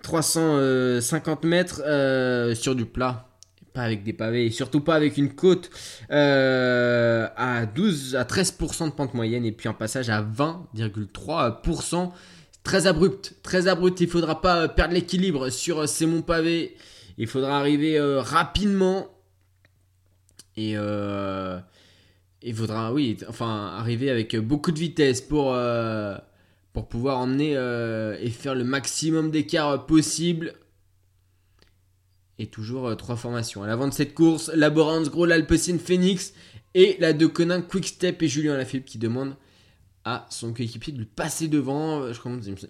350 0.02 1.44
mètres 1.44 1.82
sur 2.54 2.74
du 2.74 2.84
plat 2.84 3.31
pas 3.72 3.82
avec 3.82 4.04
des 4.04 4.12
pavés, 4.12 4.46
et 4.46 4.50
surtout 4.50 4.80
pas 4.80 4.94
avec 4.94 5.16
une 5.16 5.34
côte 5.34 5.70
euh, 6.10 7.28
à 7.36 7.66
12 7.66 8.16
à 8.16 8.24
13% 8.24 8.86
de 8.86 8.90
pente 8.90 9.14
moyenne 9.14 9.44
et 9.44 9.52
puis 9.52 9.68
un 9.68 9.74
passage 9.74 10.10
à 10.10 10.22
20,3%. 10.22 12.10
Très 12.62 12.86
abrupt, 12.86 13.34
très 13.42 13.66
abrupt. 13.66 14.00
Il 14.00 14.08
faudra 14.08 14.40
pas 14.40 14.68
perdre 14.68 14.94
l'équilibre 14.94 15.50
sur 15.50 15.80
euh, 15.80 15.86
ces 15.86 16.06
monts 16.06 16.22
pavés. 16.22 16.76
Il 17.18 17.26
faudra 17.26 17.58
arriver 17.58 17.98
euh, 17.98 18.20
rapidement 18.20 19.08
et 20.56 20.72
il 22.42 22.54
faudra, 22.54 22.92
oui, 22.92 23.16
enfin, 23.28 23.74
arriver 23.78 24.10
avec 24.10 24.36
beaucoup 24.36 24.70
de 24.70 24.78
vitesse 24.78 25.22
pour 25.22 25.56
pour 26.74 26.88
pouvoir 26.88 27.18
emmener 27.18 27.52
et 28.20 28.30
faire 28.30 28.54
le 28.54 28.64
maximum 28.64 29.30
d'écart 29.30 29.86
possible 29.86 30.52
et 32.38 32.46
toujours 32.46 32.88
euh, 32.88 32.94
trois 32.94 33.16
formations. 33.16 33.62
À 33.62 33.66
l'avant 33.66 33.88
de 33.88 33.92
cette 33.92 34.14
course, 34.14 34.50
Laborance 34.54 35.10
Gros, 35.10 35.26
l'Alpecin 35.26 35.78
Phoenix 35.78 36.32
et 36.74 36.96
la 37.00 37.12
de 37.12 37.26
Conin 37.26 37.60
Quickstep 37.60 38.22
et 38.22 38.28
Julien 38.28 38.56
Lafilippe 38.56 38.86
qui 38.86 38.98
demande 38.98 39.36
à 40.04 40.26
son 40.30 40.52
coéquipier 40.52 40.92
de 40.92 40.98
lui 40.98 41.06
passer 41.06 41.48
devant. 41.48 42.02
Euh, 42.02 42.12
je 42.12 42.20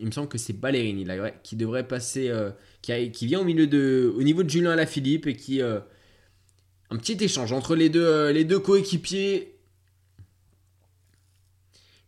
il 0.00 0.06
me 0.06 0.10
semble 0.10 0.28
que 0.28 0.38
c'est 0.38 0.52
Ballerini 0.52 1.06
qui 1.42 1.56
devrait 1.56 1.86
passer, 1.86 2.28
euh, 2.28 2.50
qui, 2.82 3.26
vient 3.26 3.40
au 3.40 3.44
milieu 3.44 3.66
de, 3.66 4.12
au 4.16 4.22
niveau 4.22 4.42
de 4.42 4.50
Julien 4.50 4.74
Lafilippe 4.76 5.26
et 5.26 5.36
qui 5.36 5.62
un 5.62 6.96
petit 6.98 7.16
échange 7.24 7.52
entre 7.52 7.74
les 7.74 7.88
deux, 7.88 8.30
les 8.30 8.44
deux 8.44 8.58
coéquipiers. 8.58 9.56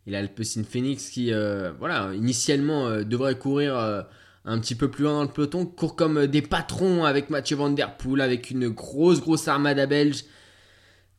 Il 0.07 0.15
a 0.15 0.29
Phoenix 0.69 1.09
qui, 1.09 1.31
voilà, 1.79 2.13
initialement 2.15 3.01
devrait 3.01 3.39
courir 3.39 4.05
un 4.45 4.59
petit 4.59 4.75
peu 4.75 4.91
plus 4.91 5.05
loin 5.05 5.15
dans 5.15 5.23
le 5.23 5.29
peloton, 5.29 5.65
court 5.65 5.97
comme 5.97 6.27
des 6.27 6.43
patrons 6.43 7.05
avec 7.05 7.31
Mathieu 7.31 7.57
Van 7.57 7.71
Der 7.71 7.97
Poel, 7.97 8.21
avec 8.21 8.51
une 8.51 8.69
grosse, 8.69 9.21
grosse 9.21 9.49
armada 9.49 9.87
belge, 9.87 10.25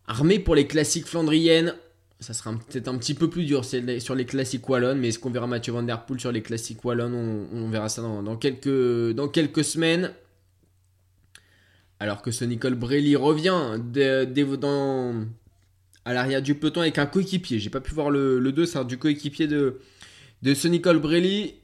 armée 0.07 0.39
pour 0.39 0.55
les 0.55 0.67
classiques 0.67 1.07
flandriennes. 1.07 1.73
Ça 2.19 2.33
sera 2.33 2.53
peut-être 2.53 2.87
un 2.87 2.97
petit 2.97 3.13
peu 3.13 3.29
plus 3.29 3.43
dur 3.43 3.65
sur 3.65 4.15
les 4.15 4.25
classiques 4.25 4.67
wallonnes, 4.69 4.99
mais 4.99 5.09
est-ce 5.09 5.19
qu'on 5.19 5.31
verra 5.31 5.47
Mathieu 5.47 5.73
Van 5.73 5.83
Der 5.83 6.05
Poel 6.05 6.19
sur 6.19 6.31
les 6.31 6.41
classiques 6.41 6.85
wallonnes? 6.85 7.13
On, 7.51 7.69
verra 7.69 7.89
ça 7.89 8.01
dans, 8.01 8.37
quelques, 8.37 9.63
semaines. 9.63 10.13
Alors 11.99 12.21
que 12.21 12.31
ce 12.31 12.45
Nicole 12.45 12.75
Brelli 12.75 13.15
revient 13.15 13.79
à 16.05 16.13
l'arrière 16.13 16.41
du 16.41 16.55
peloton 16.55 16.81
avec 16.81 16.99
un 16.99 17.05
coéquipier. 17.05 17.59
J'ai 17.59 17.69
pas 17.69 17.81
pu 17.81 17.93
voir 17.93 18.11
le, 18.11 18.39
le 18.39 18.51
2, 18.51 18.65
c'est 18.65 18.85
du 18.85 18.97
coéquipier 18.97 19.47
de, 19.47 19.79
de 20.41 20.53
ce 20.53 20.67
Nicole 20.67 20.99
Brelli 20.99 21.55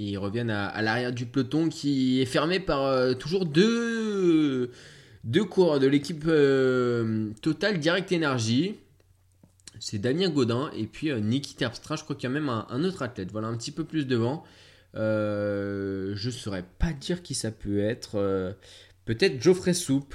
ils 0.00 0.16
reviennent 0.16 0.50
à, 0.50 0.80
l'arrière 0.82 1.12
du 1.12 1.26
peloton 1.26 1.68
qui 1.68 2.20
est 2.20 2.26
fermé 2.26 2.58
par 2.58 2.84
euh, 2.84 3.12
toujours 3.14 3.44
deux, 3.44 4.70
deux 5.24 5.44
coureurs 5.44 5.78
de 5.78 5.86
l'équipe 5.86 6.24
euh, 6.26 7.30
Total 7.42 7.78
Direct 7.78 8.10
Energy. 8.12 8.76
C'est 9.78 9.98
Damien 9.98 10.28
Godin 10.30 10.70
et 10.76 10.86
puis 10.86 11.10
euh, 11.10 11.20
Niki 11.20 11.54
Terpstra. 11.54 11.96
Je 11.96 12.04
crois 12.04 12.16
qu'il 12.16 12.28
y 12.28 12.32
a 12.32 12.34
même 12.34 12.48
un, 12.48 12.84
autre 12.84 13.02
athlète. 13.02 13.30
Voilà, 13.30 13.48
un 13.48 13.56
petit 13.56 13.72
peu 13.72 13.84
plus 13.84 14.06
devant. 14.06 14.44
je 14.94 16.12
ne 16.12 16.30
saurais 16.30 16.64
pas 16.78 16.92
dire 16.92 17.22
qui 17.22 17.34
ça 17.34 17.50
peut 17.50 17.80
être. 17.80 18.56
peut-être 19.04 19.42
Geoffrey 19.42 19.74
Soupe. 19.74 20.14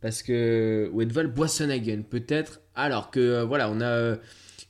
Parce 0.00 0.22
que. 0.22 0.88
Ou 0.92 1.02
Edval 1.02 1.26
Boissonhagen. 1.26 2.02
Peut-être. 2.08 2.60
Alors 2.74 3.10
que, 3.10 3.42
voilà, 3.42 3.70
on 3.70 3.80
a 3.80 4.16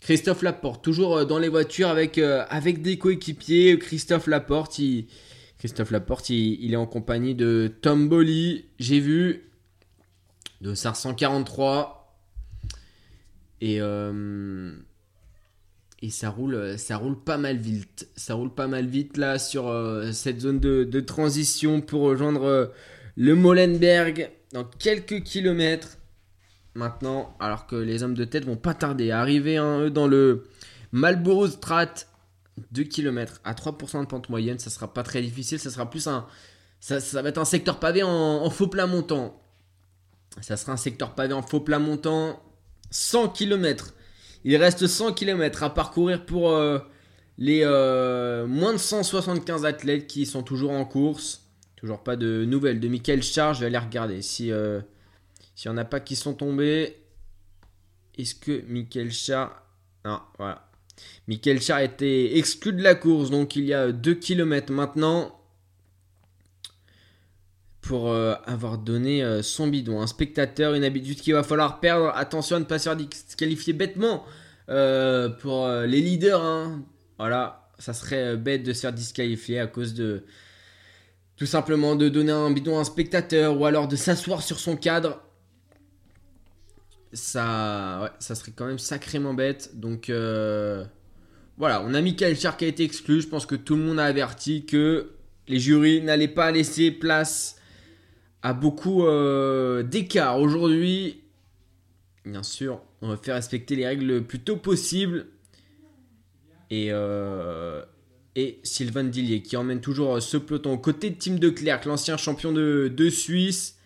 Christophe 0.01 0.43
Laporte, 0.43 0.83
toujours 0.83 1.19
euh, 1.19 1.25
dans 1.25 1.39
les 1.39 1.49
voitures 1.49 1.89
avec, 1.89 2.19
euh, 2.19 2.45
avec 2.49 2.83
des 2.83 2.99
coéquipiers. 2.99 3.79
Christophe 3.79 4.27
Laporte, 4.27 4.79
il, 4.79 5.07
Christophe 5.59 5.91
Laporte, 5.91 6.31
il, 6.31 6.73
est 6.73 6.77
en 6.77 6.87
compagnie 6.87 7.35
de 7.35 7.73
Tom 7.81 8.09
Bolly, 8.09 8.67
j'ai 8.79 9.01
vu, 9.01 9.51
de 10.61 10.75
SAR 10.75 10.97
143. 10.97 12.17
Et, 13.61 13.81
euh, 13.81 14.73
et 16.01 16.11
ça 16.11 16.31
roule, 16.31 16.77
pas 17.25 17.39
mal 17.39 17.57
vite. 17.57 18.09
Ça 18.15 18.35
roule 18.35 18.55
pas 18.55 18.69
mal 18.69 18.87
vite 18.87 19.17
là 19.17 19.41
sur 19.41 19.75
cette 20.13 20.41
zone 20.41 20.61
de, 20.61 21.01
transition 21.01 21.81
pour 21.81 22.03
rejoindre 22.03 22.73
le 23.17 23.35
Molenberg 23.35 24.31
dans 24.53 24.63
quelques 24.65 25.25
kilomètres 25.25 25.98
maintenant, 26.79 27.37
alors 27.41 27.67
que 27.67 27.77
les 27.77 28.03
hommes 28.03 28.15
de 28.15 28.25
tête 28.25 28.45
vont 28.45 28.57
pas 28.57 28.75
tarder 28.75 29.11
à 29.11 29.21
arriver 29.21 29.59
hein, 29.59 29.91
dans 29.91 30.07
le 30.07 30.49
Marlboro 30.93 31.47
Strat 31.47 31.93
2 32.73 32.85
km 32.85 33.41
à 33.45 33.53
3% 33.53 34.01
de 34.01 34.07
pente 34.07 34.29
moyenne, 34.31 34.59
ça 34.59 34.71
sera 34.71 34.93
pas 34.93 35.03
très 35.03 35.21
difficile, 35.21 35.59
ça 35.59 35.71
sera 35.71 35.91
plus 35.91 36.07
un 36.07 36.27
ça, 36.81 37.23
va 37.23 37.29
être 37.29 37.39
un 37.39 37.45
secteur 37.45 37.81
pavé 37.81 38.03
en, 38.03 38.49
faux 38.51 38.69
plat 38.69 38.87
montant. 38.87 39.43
Ça 40.41 40.57
sera 40.57 40.73
un 40.73 40.77
secteur 40.77 41.15
pavé 41.15 41.35
en 41.35 41.43
faux 41.43 41.61
plat 41.61 41.79
montant 41.79 42.41
100 42.91 43.31
km. 43.31 43.95
Il 44.45 44.57
reste 44.57 44.87
100 44.87 45.15
km 45.15 45.65
à 45.65 45.75
parcourir 45.75 46.25
pour 46.25 46.51
euh, 46.51 46.79
les 47.37 47.63
euh, 47.65 48.47
moins 48.47 48.73
de 48.73 48.79
175 48.79 49.65
athlètes 49.65 50.07
qui 50.07 50.27
sont 50.27 50.43
toujours 50.43 50.71
en 50.71 50.85
course. 50.85 51.49
Toujours 51.77 52.03
pas 52.03 52.17
de 52.17 52.45
nouvelles 52.45 52.81
de 52.81 52.89
Michael 52.89 53.23
Charge, 53.23 53.57
je 53.57 53.61
vais 53.61 53.67
aller 53.67 53.79
regarder 53.79 54.23
si 54.23 54.51
euh, 54.53 54.81
s'il 55.59 55.73
n'y 55.73 55.75
en 55.75 55.79
a 55.79 55.85
pas 55.85 55.99
qui 55.99 56.15
sont 56.15 56.35
tombés, 56.35 56.99
est-ce 58.17 58.37
que 58.37 58.63
Michael 58.69 59.11
Char. 59.11 59.61
Non, 60.05 60.21
voilà. 60.39 60.71
Michael 61.27 61.59
a 61.73 61.83
été 61.83 62.39
exclu 62.39 62.73
de 62.73 62.81
la 62.81 62.95
course, 62.95 63.31
donc 63.31 63.57
il 63.57 63.65
y 63.65 63.75
a 63.75 63.91
2 63.91 64.15
km 64.15 64.73
maintenant. 64.73 65.37
Pour 67.81 68.09
euh, 68.09 68.35
avoir 68.47 68.79
donné 68.79 69.25
euh, 69.25 69.43
son 69.43 69.67
bidon. 69.67 70.01
Un 70.01 70.07
spectateur, 70.07 70.75
une 70.75 70.85
habitude 70.85 71.21
qu'il 71.21 71.35
va 71.35 71.43
falloir 71.43 71.81
perdre. 71.81 72.13
Attention 72.15 72.55
à 72.55 72.61
ne 72.61 72.65
pas 72.65 72.79
se 72.79 73.73
bêtement 73.73 74.25
euh, 74.69 75.29
pour 75.29 75.67
les 75.67 76.01
leaders. 76.01 76.41
Hein. 76.41 76.85
Voilà, 77.19 77.69
ça 77.81 77.95
serait 77.95 78.37
bête 78.37 78.63
de 78.63 78.73
se 78.73 78.83
faire 78.83 78.93
disqualifier 78.93 79.59
à 79.59 79.67
cause 79.67 79.93
de 79.93 80.23
tout 81.37 81.47
simplement 81.47 81.97
de 81.97 82.09
donner 82.09 82.31
un 82.31 82.53
bidon 82.53 82.79
à 82.79 82.83
un 82.83 82.85
spectateur 82.85 83.61
ou 83.61 83.67
alors 83.67 83.89
de 83.89 83.97
s'asseoir 83.97 84.41
sur 84.41 84.61
son 84.61 84.77
cadre 84.77 85.21
ça, 87.13 88.15
ça 88.19 88.35
serait 88.35 88.53
quand 88.55 88.67
même 88.67 88.79
sacrément 88.79 89.35
bête. 89.35 89.79
Donc 89.79 90.11
euh, 90.11 90.85
voilà, 91.57 91.83
on 91.83 91.95
a 91.95 92.01
Michael 92.01 92.37
Char 92.39 92.57
qui 92.57 92.65
a 92.65 92.69
été 92.69 92.85
exclu. 92.85 93.21
Je 93.21 93.29
pense 93.29 93.47
que 93.47 93.55
tout 93.55 93.77
le 93.77 93.83
monde 93.83 93.99
a 93.99 94.05
averti 94.05 94.67
que 94.67 95.13
les 95.49 95.59
jurys 95.59 96.03
n'allaient 96.03 96.29
pas 96.29 96.51
laisser 96.51 96.91
place 96.91 97.57
à 98.43 98.53
beaucoup 98.53 99.07
euh, 99.07 99.83
d'écart. 99.83 100.39
Aujourd'hui, 100.39 101.23
bien 102.25 102.43
sûr, 102.43 102.81
on 103.03 103.09
va 103.09 103.17
faire 103.17 103.35
respecter 103.35 103.77
les 103.77 103.87
règles 103.87 104.07
le 104.07 104.23
plus 104.23 104.41
tôt 104.41 104.57
possible. 104.57 105.27
Et, 106.71 106.89
euh, 106.91 107.83
Sylvain 108.63 109.03
Dillier 109.03 109.43
qui 109.43 109.57
emmène 109.57 109.81
toujours 109.81 110.23
ce 110.23 110.37
peloton 110.37 110.75
aux 110.75 110.79
côtés 110.79 111.11
de 111.11 111.17
Tim 111.19 111.35
de 111.37 111.49
Klerk, 111.49 111.87
l'ancien 111.87 112.17
champion 112.17 112.53
de 112.53 113.11
Suisse 113.11 113.78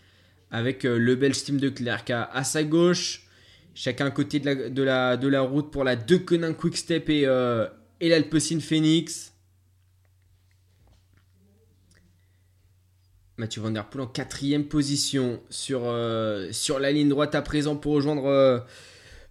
avec 0.52 0.84
euh, 0.84 0.98
le 0.98 1.16
Belge 1.16 1.42
Team 1.42 1.58
de 1.58 1.70
Klerk 1.70 2.10
à, 2.10 2.44
sa 2.44 2.62
gauche, 2.62 3.26
chacun 3.74 4.10
côté 4.10 4.38
de 4.38 4.46
la, 4.46 4.68
de 4.68 4.82
la, 4.82 5.16
de 5.16 5.26
la 5.26 5.40
route 5.40 5.72
pour 5.72 5.82
la 5.82 5.96
De 5.96 6.16
Quick 6.16 6.56
Quickstep 6.58 7.08
et, 7.08 7.22
euh, 7.26 7.66
et 8.00 8.10
l'Alpecin 8.10 8.60
Phoenix. 8.60 9.32
Mathieu 13.38 13.62
Van 13.62 13.70
Der 13.70 13.88
Poel 13.88 14.02
en 14.02 14.06
quatrième 14.06 14.64
position 14.64 15.40
sur, 15.48 15.80
euh, 15.84 16.48
sur 16.52 16.78
la 16.78 16.92
ligne 16.92 17.08
droite 17.08 17.34
à 17.34 17.40
présent 17.40 17.74
pour 17.74 17.94
rejoindre, 17.94 18.64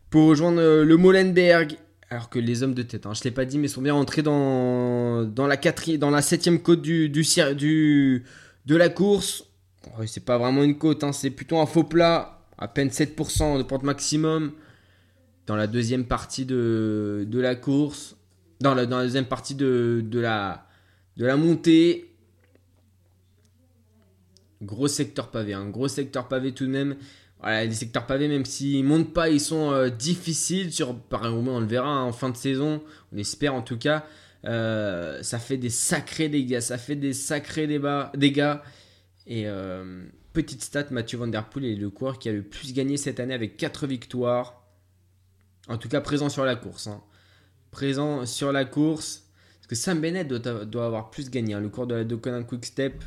pour 0.10 0.28
rejoindre 0.28 0.82
le 0.82 0.98
Molenberg. 0.98 1.78
Alors 2.10 2.30
que 2.30 2.40
les 2.40 2.62
hommes 2.62 2.74
de 2.74 2.82
tête, 2.82 3.06
hein, 3.06 3.14
je 3.14 3.22
ne 3.22 3.24
l'ai 3.26 3.32
pas 3.32 3.46
dit, 3.46 3.58
mais 3.58 3.70
sont 3.70 3.82
bien 3.82 3.94
rentrés 3.94 4.22
dans, 4.22 5.24
dans, 5.24 5.48
la, 5.48 5.56
dans 5.56 6.10
la 6.10 6.22
septième 6.22 6.62
côte 6.62 6.82
du, 6.82 7.08
du, 7.08 8.24
de 8.66 8.76
la 8.76 8.90
course 8.90 9.51
c'est 10.06 10.26
pas 10.26 10.38
vraiment 10.38 10.64
une 10.64 10.78
côte, 10.78 11.04
hein, 11.04 11.12
c'est 11.12 11.30
plutôt 11.32 11.60
un 11.60 11.66
faux 11.66 11.84
plat. 11.84 12.40
à 12.58 12.68
peine 12.68 12.90
7% 12.90 13.58
de 13.58 13.64
pente 13.64 13.84
maximum. 13.84 14.52
Dans 15.48 15.56
la 15.56 15.68
deuxième 15.68 16.06
partie 16.06 16.46
de, 16.46 17.28
la 17.32 17.56
course, 17.56 18.16
dans 18.62 18.76
la, 18.76 18.86
dans 18.86 18.98
la 18.98 19.04
deuxième 19.04 19.26
partie 19.26 19.56
de, 19.56 20.02
de, 20.06 20.20
la, 20.20 20.68
de 21.18 21.26
la 21.26 21.36
montée, 21.36 22.12
gros 24.62 24.88
secteur 24.88 25.30
pavé, 25.32 25.54
un 25.54 25.62
hein. 25.62 25.70
gros 25.70 25.88
secteur 25.88 26.28
pavé 26.28 26.54
tout 26.54 26.66
de 26.66 26.72
même. 26.72 26.96
Voilà, 27.42 27.66
les 27.66 27.74
secteurs 27.74 28.06
pavés, 28.06 28.28
même 28.28 28.46
s'ils 28.46 28.84
montent 28.84 29.14
pas, 29.14 29.30
ils 29.30 29.40
sont 29.40 29.72
euh, 29.72 29.90
difficiles. 29.90 30.72
Sur 30.72 30.96
on 31.12 31.60
le 31.60 31.66
verra 31.66 31.90
hein, 31.90 32.04
en 32.04 32.12
fin 32.12 32.30
de 32.30 32.38
saison, 32.38 32.84
on 33.12 33.18
espère 33.18 33.56
en 33.56 33.64
tout 33.64 33.78
cas. 33.78 34.06
Euh, 34.46 35.22
ça 35.24 35.40
fait 35.40 35.58
des 35.58 35.70
sacrés 35.70 36.30
dégâts, 36.30 36.60
ça 36.60 36.78
fait 36.78 36.96
des 36.96 37.14
sacrés 37.14 37.68
dégâts. 38.16 38.56
Et 39.32 39.48
euh, 39.48 40.04
petite 40.34 40.62
stat, 40.62 40.88
Mathieu 40.92 41.18
Van 41.18 41.26
Der 41.26 41.48
Poel 41.48 41.64
est 41.64 41.76
le 41.76 41.90
coureur 41.90 42.20
qui 42.20 42.28
a 42.28 42.34
le 42.34 42.44
plus 42.44 42.74
gagné 42.74 42.98
cette 42.98 43.22
année 43.22 43.34
avec 43.34 43.56
4 43.56 43.88
victoires. 43.88 44.62
En 45.70 45.78
tout 45.78 45.88
cas, 45.88 46.02
présent 46.02 46.28
sur 46.28 46.44
la 46.44 46.58
course. 46.58 46.88
Hein. 46.88 47.02
Présent 47.72 48.26
sur 48.26 48.52
la 48.52 48.66
course. 48.66 49.24
Parce 49.56 49.68
que 49.68 49.76
Sam 49.76 50.02
Bennett 50.02 50.28
doit, 50.28 50.86
avoir 50.86 51.12
plus 51.12 51.30
gagné. 51.30 51.54
Hein. 51.54 51.62
Le 51.62 51.70
cours 51.70 51.88
de 51.88 51.96
la 51.96 52.18
Conan 52.18 52.44
Quick 52.44 52.66
Step. 52.66 53.02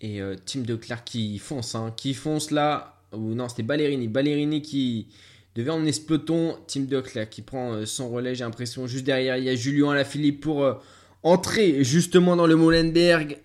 Et 0.00 0.20
euh, 0.20 0.34
Tim 0.44 0.62
Declerc 0.62 1.04
qui 1.04 1.38
fonce. 1.38 1.76
Hein. 1.76 1.94
Qui 1.96 2.14
fonce 2.14 2.50
là. 2.50 3.00
Ou 3.12 3.34
non, 3.34 3.48
c'était 3.48 3.62
Ballerini. 3.62 4.08
Ballerini 4.08 4.62
qui 4.62 5.06
devait 5.54 5.70
emmener 5.70 5.92
ce 5.92 6.00
peloton. 6.00 6.58
Tim 6.66 6.86
Declerc 6.86 7.30
qui 7.30 7.42
prend 7.42 7.74
euh, 7.74 7.86
son 7.86 8.10
relais, 8.10 8.34
j'ai 8.34 8.42
l'impression. 8.42 8.88
Juste 8.88 9.04
derrière, 9.04 9.36
il 9.36 9.44
y 9.44 9.48
a 9.48 9.54
Julien 9.54 9.90
Alaphilippe 9.90 10.40
pour 10.40 10.64
euh, 10.64 10.74
entrer 11.22 11.84
justement 11.84 12.36
dans 12.36 12.46
le 12.46 12.56
Molenberg. 12.56 13.38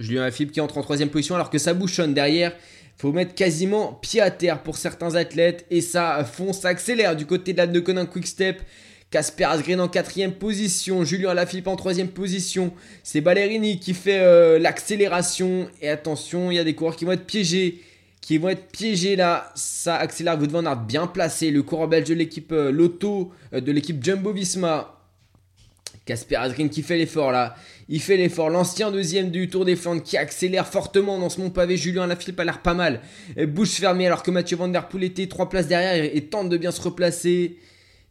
Julien 0.00 0.22
Alaphilippe 0.22 0.52
qui 0.52 0.60
entre 0.60 0.78
en 0.78 0.82
troisième 0.82 1.10
position 1.10 1.34
alors 1.34 1.50
que 1.50 1.58
ça 1.58 1.74
bouchonne 1.74 2.14
derrière. 2.14 2.52
Faut 2.96 3.12
mettre 3.12 3.34
quasiment 3.34 3.94
pied 3.94 4.20
à 4.20 4.30
terre 4.30 4.62
pour 4.62 4.76
certains 4.76 5.14
athlètes 5.14 5.66
et 5.70 5.80
ça 5.80 6.24
fonce, 6.24 6.60
ça 6.60 6.68
accélère 6.68 7.16
du 7.16 7.26
côté 7.26 7.52
de 7.52 7.58
la 7.58 7.66
de 7.66 7.80
Conin 7.80 8.06
Quick 8.06 8.26
Step. 8.26 8.62
Casper 9.10 9.44
Asgreen 9.44 9.78
en 9.78 9.88
quatrième 9.88 10.32
position, 10.32 11.04
Julien 11.04 11.30
Alaphilippe 11.30 11.66
en 11.68 11.76
troisième 11.76 12.08
position. 12.08 12.72
C'est 13.02 13.20
Ballerini 13.20 13.78
qui 13.78 13.92
fait 13.92 14.20
euh, 14.20 14.58
l'accélération. 14.58 15.68
Et 15.82 15.90
attention, 15.90 16.50
il 16.50 16.54
y 16.54 16.58
a 16.58 16.64
des 16.64 16.74
coureurs 16.74 16.96
qui 16.96 17.04
vont 17.04 17.12
être 17.12 17.26
piégés 17.26 17.82
qui 18.22 18.38
vont 18.38 18.48
être 18.48 18.68
piégés 18.68 19.16
là. 19.16 19.52
Ça 19.54 19.96
accélère 19.96 20.40
Wout 20.40 20.50
van 20.50 20.64
Aert 20.64 20.76
bien 20.76 21.06
placé. 21.06 21.50
Le 21.50 21.62
coureur 21.62 21.88
belge 21.88 22.08
de 22.08 22.14
l'équipe 22.14 22.52
euh, 22.52 22.72
Lotto, 22.72 23.32
euh, 23.52 23.60
de 23.60 23.70
l'équipe 23.70 24.02
Jumbo 24.02 24.32
Visma. 24.32 25.01
Casper 26.12 26.36
Asgreen 26.36 26.68
qui 26.68 26.82
fait 26.82 26.98
l'effort 26.98 27.32
là. 27.32 27.56
Il 27.88 28.02
fait 28.02 28.18
l'effort. 28.18 28.50
L'ancien 28.50 28.90
deuxième 28.90 29.30
du 29.30 29.48
Tour 29.48 29.64
des 29.64 29.76
Flandres 29.76 30.02
qui 30.02 30.18
accélère 30.18 30.66
fortement 30.66 31.18
dans 31.18 31.30
ce 31.30 31.40
mont 31.40 31.48
pavé. 31.48 31.78
Julien 31.78 32.06
Lafilippe 32.06 32.38
a 32.38 32.44
l'air 32.44 32.60
pas 32.60 32.74
mal. 32.74 33.00
bouche 33.48 33.70
fermée 33.70 34.06
alors 34.06 34.22
que 34.22 34.30
Mathieu 34.30 34.58
Van 34.58 34.68
Der 34.68 34.88
Poel 34.88 35.04
était 35.04 35.26
trois 35.26 35.48
places 35.48 35.68
derrière 35.68 36.04
et 36.04 36.20
tente 36.26 36.50
de 36.50 36.58
bien 36.58 36.70
se 36.70 36.82
replacer. 36.82 37.56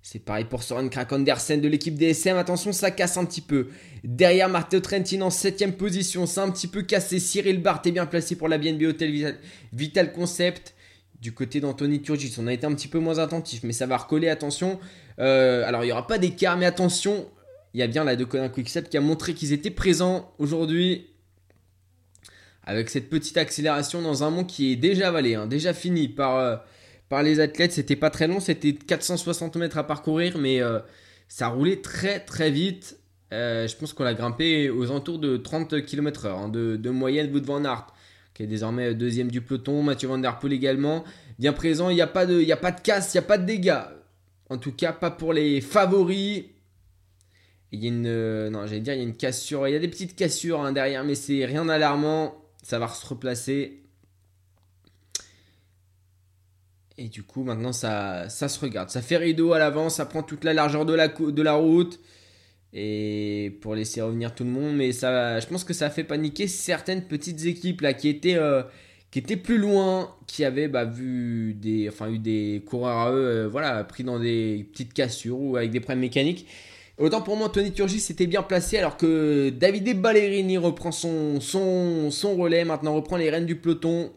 C'est 0.02 0.18
pareil 0.18 0.46
pour 0.46 0.64
Soren 0.64 0.90
Krak 0.90 1.14
Andersen 1.14 1.62
de 1.62 1.68
l'équipe 1.68 1.94
DSM. 1.94 2.38
Attention, 2.38 2.74
ça 2.74 2.90
casse 2.90 3.18
un 3.18 3.26
petit 3.26 3.42
peu. 3.42 3.68
Derrière, 4.04 4.50
Matteo 4.50 4.80
Trentin 4.80 5.22
en 5.22 5.30
7ème 5.30 5.74
position. 5.74 6.26
C'est 6.26 6.40
un 6.40 6.50
petit 6.50 6.68
peu 6.68 6.82
cassé. 6.82 7.20
Cyril 7.20 7.62
Barth 7.62 7.86
est 7.86 7.92
bien 7.92 8.08
placé 8.08 8.36
pour 8.36 8.50
la 8.50 8.58
BNB 8.58 8.82
Hotel 8.82 9.38
Vital, 9.74 10.12
Concept. 10.12 10.74
Du 11.22 11.34
côté 11.34 11.60
d'Anthony 11.60 12.02
Turgis, 12.02 12.34
on 12.40 12.48
a 12.48 12.54
été 12.54 12.66
un 12.66 12.74
petit 12.74 12.88
peu 12.88 12.98
moins 12.98 13.20
attentif, 13.20 13.62
mais 13.62 13.74
ça 13.74 13.86
va 13.86 13.98
recoller. 13.98 14.28
Attention. 14.28 14.80
Euh, 15.20 15.64
alors, 15.68 15.84
il 15.84 15.88
n'y 15.88 15.92
aura 15.92 16.08
pas 16.08 16.18
d'écart, 16.18 16.58
mais 16.58 16.66
attention. 16.66 17.28
Il 17.74 17.80
y 17.80 17.84
a 17.84 17.88
bien 17.88 18.04
la 18.04 18.16
de 18.16 18.26
Conan 18.26 18.50
Quickstep 18.50 18.90
qui 18.90 18.98
a 18.98 19.02
montré 19.02 19.34
qu'ils 19.34 19.54
étaient 19.54 19.72
présents 19.72 20.34
aujourd'hui. 20.38 21.08
Avec 22.64 22.90
cette 22.90 23.10
petite 23.10 23.38
accélération 23.38 24.02
dans 24.02 24.24
un 24.24 24.30
monde 24.30 24.48
qui 24.48 24.74
est 24.74 24.76
déjà 24.76 25.08
avalé, 25.08 25.36
hein, 25.36 25.48
déjà 25.48 25.74
fini 25.74 26.08
par. 26.08 26.38
Euh, 26.38 26.58
par 27.12 27.22
les 27.24 27.42
athlètes. 27.42 27.74
C'était 27.74 27.98
pas 27.98 28.10
très 28.10 28.28
long, 28.28 28.40
c'était 28.40 28.74
460 28.74 29.58
mètres 29.58 29.78
à 29.78 29.86
parcourir, 29.86 30.38
mais 30.40 30.62
euh, 30.62 30.80
ça 31.28 31.50
roulait 31.50 31.82
très 31.82 32.22
très 32.22 32.50
vite. 32.50 32.98
Euh, 33.34 33.68
je 33.68 33.76
pense 33.76 33.94
qu'on 33.94 34.06
a 34.06 34.14
grimpé 34.14 34.70
aux 34.70 34.86
alentours 34.86 35.20
de 35.20 35.38
30 35.38 35.86
km/h 35.86 36.30
hein, 36.30 36.50
de, 36.50 36.90
moyenne. 36.90 37.30
Wout 37.34 37.46
van 37.46 37.64
Aert, 37.66 37.88
qui 38.34 38.44
est 38.44 38.48
désormais 38.48 38.96
deuxième 38.96 39.30
du 39.30 39.42
peloton, 39.42 39.84
Mathieu 39.84 40.08
Van 40.08 40.18
Der 40.18 40.40
Poel 40.40 40.54
également. 40.54 41.04
Bien 41.38 41.52
présent, 41.52 41.90
il 41.90 41.96
n'y 41.96 42.02
a, 42.02 42.06
a 42.06 42.08
pas 42.08 42.26
de 42.26 42.82
casse, 42.82 43.14
il 43.14 43.18
n'y 43.18 43.24
a 43.26 43.28
pas 43.28 43.38
de 43.38 43.46
dégâts. 43.46 43.84
En 44.50 44.58
tout 44.58 44.72
cas, 44.72 44.94
pas 44.94 45.12
pour 45.12 45.34
les 45.34 45.60
favoris. 45.60 46.46
Il 47.72 47.82
y 47.82 47.86
a 47.86 47.90
une, 47.90 48.06
euh, 48.06 48.50
non, 48.50 48.66
j'allais 48.66 48.82
dire, 48.82 48.94
il 48.94 48.98
y 48.98 49.00
a 49.02 49.04
une 49.04 49.16
cassure. 49.16 49.68
Il 49.68 49.72
y 49.72 49.76
a 49.76 49.80
des 49.80 49.88
petites 49.88 50.16
cassures 50.16 50.62
hein, 50.62 50.74
derrière, 50.74 51.04
mais 51.04 51.16
c'est 51.16 51.46
rien 51.46 51.66
d'alarmant. 51.66 52.36
Ça 52.64 52.80
va 52.80 52.88
se 52.88 53.06
replacer. 53.06 53.82
Et 56.98 57.08
du 57.08 57.24
coup, 57.24 57.44
maintenant, 57.44 57.72
ça, 57.72 58.28
ça 58.30 58.50
se 58.50 58.60
regarde. 58.60 58.90
Ça 58.90 59.02
fait 59.02 59.18
rideau 59.18 59.54
à 59.54 59.60
l'avant, 59.60 59.90
ça 59.90 60.06
prend 60.06 60.22
toute 60.22 60.44
la 60.44 60.54
largeur 60.54 60.86
de 60.86 60.94
la, 60.94 61.54
route. 61.54 62.00
Et 62.74 63.58
pour 63.62 63.74
laisser 63.74 64.02
revenir 64.02 64.36
tout 64.36 64.44
le 64.44 64.50
monde. 64.50 64.76
Mais 64.76 64.92
ça, 64.92 65.40
je 65.40 65.48
pense 65.48 65.64
que 65.64 65.74
ça 65.74 65.88
a 65.88 65.90
fait 65.90 66.04
paniquer 66.04 66.48
certaines 66.48 67.08
petites 67.08 67.46
équipes 67.46 67.82
là 67.82 67.94
qui 67.94 68.10
étaient, 68.10 68.36
euh, 68.36 68.64
plus 69.44 69.58
loin, 69.58 70.14
qui 70.28 70.44
avaient 70.44 70.68
bah, 70.68 70.86
vu 70.86 71.54
des, 71.54 71.88
enfin, 71.90 72.10
eu 72.10 72.20
des 72.20 72.64
coureurs 72.68 72.98
à 72.98 73.12
eux 73.12 73.26
euh, 73.26 73.48
voilà, 73.48 73.84
pris 73.86 74.04
dans 74.04 74.20
des 74.20 74.68
petites 74.72 74.94
cassures 74.94 75.40
ou 75.40 75.56
avec 75.58 75.72
des 75.72 75.80
problèmes 75.80 76.02
mécaniques. 76.02 76.46
Autant 76.98 77.22
pour 77.22 77.38
moi, 77.38 77.50
Tony 77.50 77.72
Turgis 77.72 78.00
s'était 78.00 78.28
bien 78.28 78.44
placé 78.44 78.78
alors 78.78 78.98
que 78.98 79.50
Davide 79.50 80.00
Ballerini 80.00 80.58
reprend 80.58 80.92
son, 80.92 81.40
relais, 82.38 82.66
maintenant 82.66 82.94
reprend 82.94 83.18
les 83.18 83.30
rênes 83.30 83.46
du 83.46 83.56
peloton. 83.56 84.12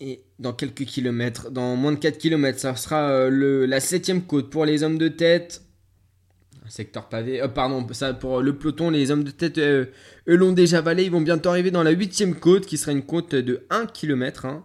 Et 0.00 0.22
dans 0.38 0.52
quelques 0.52 0.84
kilomètres, 0.84 1.50
dans 1.50 1.74
moins 1.74 1.92
de 1.92 1.98
4 1.98 2.18
kilomètres, 2.18 2.60
ça 2.60 2.76
sera 2.76 3.10
euh, 3.10 3.28
le, 3.30 3.66
la 3.66 3.80
septième 3.80 4.22
côte 4.22 4.48
pour 4.48 4.64
les 4.64 4.84
hommes 4.84 4.96
de 4.96 5.08
tête. 5.08 5.62
Secteur 6.68 7.08
pavé, 7.08 7.42
euh, 7.42 7.48
pardon, 7.48 7.84
ça 7.92 8.14
pour 8.14 8.40
le 8.40 8.56
peloton, 8.56 8.90
les 8.90 9.10
hommes 9.10 9.24
de 9.24 9.32
tête, 9.32 9.58
euh, 9.58 9.86
eux 10.28 10.36
l'ont 10.36 10.52
déjà 10.52 10.80
valé. 10.80 11.04
Ils 11.04 11.10
vont 11.10 11.20
bientôt 11.20 11.48
arriver 11.48 11.72
dans 11.72 11.82
la 11.82 11.90
huitième 11.90 12.36
côte, 12.36 12.66
qui 12.66 12.78
sera 12.78 12.92
une 12.92 13.02
côte 13.02 13.34
de 13.34 13.66
1 13.70 13.86
km. 13.86 14.46
Hein. 14.46 14.64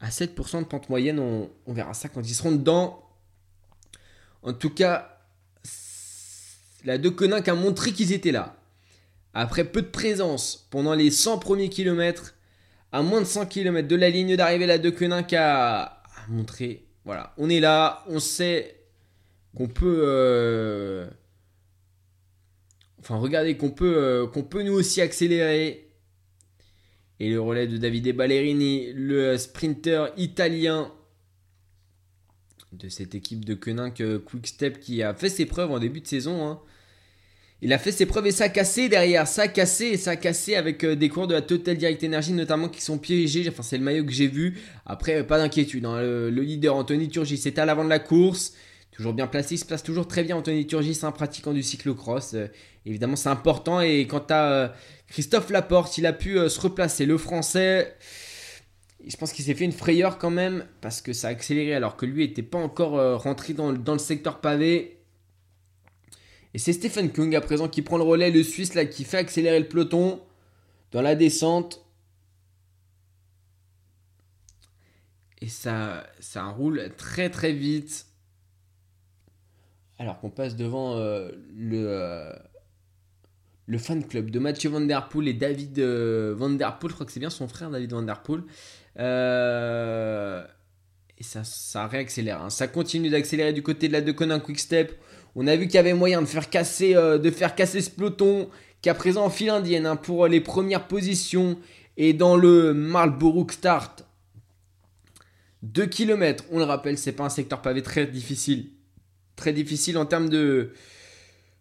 à 0.00 0.10
7% 0.10 0.60
de 0.60 0.64
pente 0.64 0.90
moyenne, 0.90 1.18
on, 1.18 1.48
on, 1.66 1.72
verra 1.72 1.94
ça 1.94 2.10
quand 2.10 2.20
ils 2.20 2.34
seront 2.34 2.52
dedans. 2.52 3.05
En 4.46 4.52
tout 4.52 4.70
cas, 4.70 5.18
la 6.84 6.98
De 6.98 7.08
Koninck 7.08 7.48
a 7.48 7.56
montré 7.56 7.90
qu'ils 7.92 8.12
étaient 8.12 8.30
là. 8.30 8.56
Après 9.34 9.64
peu 9.64 9.82
de 9.82 9.88
présence 9.88 10.68
pendant 10.70 10.94
les 10.94 11.10
100 11.10 11.40
premiers 11.40 11.68
kilomètres, 11.68 12.36
à 12.92 13.02
moins 13.02 13.20
de 13.20 13.26
100 13.26 13.46
km 13.46 13.88
de 13.88 13.96
la 13.96 14.08
ligne 14.08 14.36
d'arrivée, 14.36 14.66
la 14.66 14.78
De 14.78 14.90
qui 14.90 15.36
a, 15.36 16.00
montré, 16.28 16.86
voilà, 17.04 17.34
on 17.38 17.50
est 17.50 17.58
là, 17.58 18.04
on 18.06 18.20
sait 18.20 18.84
qu'on 19.56 19.66
peut... 19.66 20.02
Euh, 20.06 21.08
enfin, 23.00 23.16
regardez 23.16 23.56
qu'on 23.56 23.70
peut, 23.70 23.96
euh, 23.96 24.26
qu'on 24.28 24.44
peut 24.44 24.62
nous 24.62 24.74
aussi 24.74 25.00
accélérer. 25.00 25.90
Et 27.18 27.30
le 27.30 27.40
relais 27.40 27.66
de 27.66 27.78
Davide 27.78 28.14
Ballerini, 28.14 28.92
le 28.92 29.36
sprinter 29.38 30.12
italien 30.16 30.92
de 32.78 32.88
cette 32.88 33.14
équipe 33.14 33.44
de 33.44 33.54
Quick 33.54 34.24
Quickstep 34.24 34.80
qui 34.80 35.02
a 35.02 35.14
fait 35.14 35.28
ses 35.28 35.46
preuves 35.46 35.70
en 35.70 35.78
début 35.78 36.00
de 36.00 36.06
saison. 36.06 36.46
Hein. 36.46 36.60
Il 37.62 37.72
a 37.72 37.78
fait 37.78 37.92
ses 37.92 38.04
preuves 38.04 38.26
et 38.26 38.32
ça 38.32 38.44
a 38.44 38.48
cassé 38.50 38.90
derrière, 38.90 39.26
ça 39.26 39.42
a 39.42 39.48
cassé 39.48 39.86
et 39.86 39.96
ça 39.96 40.10
a 40.10 40.16
cassé 40.16 40.56
avec 40.56 40.84
euh, 40.84 40.94
des 40.94 41.08
cours 41.08 41.26
de 41.26 41.32
la 41.32 41.40
Total 41.40 41.76
Direct 41.76 42.04
Energy 42.04 42.32
notamment 42.32 42.68
qui 42.68 42.82
sont 42.82 42.98
piégés. 42.98 43.46
Enfin, 43.48 43.62
c'est 43.62 43.78
le 43.78 43.84
maillot 43.84 44.04
que 44.04 44.12
j'ai 44.12 44.26
vu. 44.26 44.58
Après, 44.84 45.26
pas 45.26 45.38
d'inquiétude. 45.38 45.86
Hein. 45.86 46.02
Le, 46.02 46.28
leader 46.28 46.76
Anthony 46.76 47.08
Turgis 47.08 47.42
est 47.46 47.58
à 47.58 47.64
l'avant 47.64 47.84
de 47.84 47.88
la 47.88 47.98
course. 47.98 48.52
Toujours 48.92 49.14
bien 49.14 49.26
placé, 49.26 49.54
il 49.54 49.58
se 49.58 49.64
place 49.64 49.82
toujours 49.82 50.08
très 50.08 50.22
bien 50.22 50.36
Anthony 50.36 50.66
Turgis, 50.66 51.00
un 51.02 51.12
pratiquant 51.12 51.52
du 51.52 51.62
cyclocross. 51.62 52.34
Euh, 52.34 52.48
évidemment, 52.84 53.16
c'est 53.16 53.30
important. 53.30 53.80
Et 53.80 54.06
quant 54.06 54.24
à 54.28 54.52
euh, 54.52 54.68
Christophe 55.08 55.48
Laporte, 55.50 55.96
il 55.96 56.04
a 56.04 56.12
pu 56.12 56.36
se 56.48 56.60
replacer. 56.60 57.06
Le 57.06 57.16
français, 57.16 57.94
je 59.10 59.16
pense 59.16 59.32
qu'il 59.32 59.44
s'est 59.44 59.54
fait 59.54 59.64
une 59.64 59.72
frayeur 59.72 60.18
quand 60.18 60.30
même 60.30 60.66
parce 60.80 61.00
que 61.00 61.12
ça 61.12 61.28
a 61.28 61.30
accéléré 61.30 61.74
alors 61.74 61.96
que 61.96 62.06
lui 62.06 62.26
n'était 62.26 62.42
pas 62.42 62.58
encore 62.58 63.22
rentré 63.22 63.52
dans, 63.54 63.70
le 63.70 63.98
secteur 63.98 64.40
pavé. 64.40 64.98
Et 66.54 66.58
c'est 66.58 66.72
Stephen 66.72 67.12
Kung 67.12 67.34
à 67.34 67.40
présent 67.40 67.68
qui 67.68 67.82
prend 67.82 67.98
le 67.98 68.02
relais, 68.02 68.30
le 68.30 68.42
Suisse 68.42 68.72
qui 68.90 69.04
fait 69.04 69.18
accélérer 69.18 69.60
le 69.60 69.68
peloton 69.68 70.20
dans 70.92 71.02
la 71.02 71.14
descente. 71.14 71.84
Et 75.40 75.48
ça, 75.48 76.06
ça 76.18 76.44
roule 76.46 76.90
très 76.96 77.30
très 77.30 77.52
vite. 77.52 78.06
Alors 79.98 80.18
qu'on 80.20 80.30
passe 80.30 80.56
devant 80.56 80.96
euh, 80.96 81.30
le, 81.54 81.84
euh, 81.88 82.32
le 83.66 83.78
fan 83.78 84.04
club 84.04 84.30
de 84.30 84.38
Mathieu 84.38 84.70
Van 84.70 84.86
et 84.86 85.32
David 85.34 85.78
euh. 85.78 86.36
Je 86.38 86.92
crois 86.92 87.06
que 87.06 87.12
c'est 87.12 87.20
bien 87.20 87.30
son 87.30 87.48
frère 87.48 87.70
David 87.70 87.92
Van. 87.92 88.06
Et 88.98 90.42
ça, 91.22 91.44
ça 91.44 91.86
réaccélère. 91.86 92.42
Hein. 92.42 92.50
Ça 92.50 92.68
continue 92.68 93.08
d'accélérer 93.08 93.52
du 93.52 93.62
côté 93.62 93.88
de 93.88 93.92
la 93.92 94.00
De 94.00 94.12
Conin 94.12 94.40
Quick 94.40 94.58
Step. 94.58 94.98
On 95.34 95.46
a 95.46 95.56
vu 95.56 95.66
qu'il 95.66 95.74
y 95.74 95.78
avait 95.78 95.94
moyen 95.94 96.22
de 96.22 96.26
faire 96.26 96.50
casser, 96.50 96.94
euh, 96.94 97.18
de 97.18 97.30
faire 97.30 97.54
casser 97.54 97.80
ce 97.80 97.90
peloton 97.90 98.48
qui 98.82 98.88
a 98.88 98.94
présent 98.94 99.24
en 99.24 99.30
file 99.30 99.50
indienne 99.50 99.86
hein, 99.86 99.96
pour 99.96 100.26
les 100.26 100.40
premières 100.40 100.86
positions 100.86 101.58
et 101.96 102.12
dans 102.12 102.36
le 102.36 102.74
Marlborough 102.74 103.50
Start. 103.50 104.04
2 105.62 105.86
km, 105.86 106.44
on 106.50 106.58
le 106.58 106.64
rappelle, 106.64 106.98
c'est 106.98 107.12
pas 107.12 107.24
un 107.24 107.30
secteur 107.30 107.62
pavé 107.62 107.82
très 107.82 108.06
difficile. 108.06 108.70
Très 109.34 109.52
difficile 109.52 109.98
en 109.98 110.06
termes 110.06 110.28
de. 110.28 110.72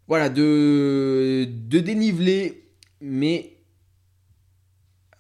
Voilà, 0.08 0.30
de, 0.30 1.48
de 1.50 1.80
dénivelé. 1.80 2.70
Mais. 3.02 3.55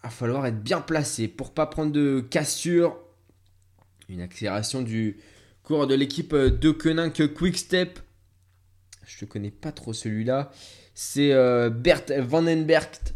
Va 0.06 0.12
falloir 0.12 0.46
être 0.46 0.62
bien 0.62 0.82
placé 0.82 1.28
pour 1.28 1.52
pas 1.52 1.66
prendre 1.66 1.92
de 1.92 2.20
cassure. 2.30 2.96
Une 4.08 4.22
accélération 4.22 4.84
du 4.84 5.18
cours 5.64 5.88
de 5.88 5.96
l'équipe 5.96 6.36
de 6.36 6.70
Koenig 6.70 7.34
Quick 7.34 7.58
Step. 7.58 7.98
Je 9.04 9.26
ne 9.26 9.28
connais 9.28 9.50
pas 9.50 9.72
trop 9.72 9.94
celui-là. 9.94 10.52
C'est 10.94 11.34
euh, 11.34 11.72
Bert 11.72 12.04
Vandenbergt. 12.20 13.16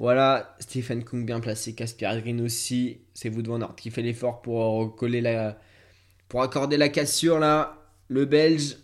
Voilà, 0.00 0.56
Stephen 0.58 1.04
Kung 1.04 1.24
bien 1.24 1.38
placé, 1.38 1.76
Casper 1.76 2.10
Green 2.20 2.40
aussi. 2.40 3.02
C'est 3.14 3.28
Wood 3.28 3.46
Van 3.46 3.68
qui 3.68 3.92
fait 3.92 4.02
l'effort 4.02 4.42
pour 4.42 4.58
recoller 4.58 5.20
la, 5.20 5.56
pour 6.28 6.42
accorder 6.42 6.76
la 6.78 6.88
cassure 6.88 7.38
là. 7.38 7.92
Le 8.08 8.24
Belge. 8.24 8.76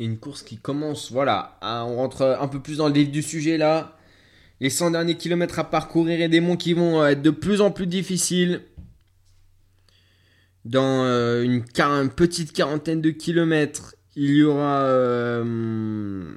Une 0.00 0.18
course 0.18 0.42
qui 0.42 0.58
commence, 0.58 1.10
voilà, 1.10 1.58
on 1.60 1.96
rentre 1.96 2.38
un 2.40 2.46
peu 2.46 2.60
plus 2.60 2.76
dans 2.76 2.86
le 2.86 2.94
vif 2.94 3.10
du 3.10 3.22
sujet 3.22 3.58
là. 3.58 3.96
Les 4.60 4.70
100 4.70 4.92
derniers 4.92 5.16
kilomètres 5.16 5.58
à 5.58 5.64
parcourir 5.70 6.20
et 6.20 6.28
des 6.28 6.40
monts 6.40 6.56
qui 6.56 6.72
vont 6.72 7.04
être 7.04 7.22
de 7.22 7.30
plus 7.30 7.60
en 7.60 7.70
plus 7.70 7.86
difficiles. 7.86 8.62
Dans 10.64 11.04
euh, 11.04 11.42
une, 11.42 11.64
petite 12.10 12.52
quarantaine 12.52 13.00
de 13.00 13.10
kilomètres, 13.10 13.94
il 14.16 14.34
y 14.34 14.42
aura 14.42 14.82
euh, 14.82 16.32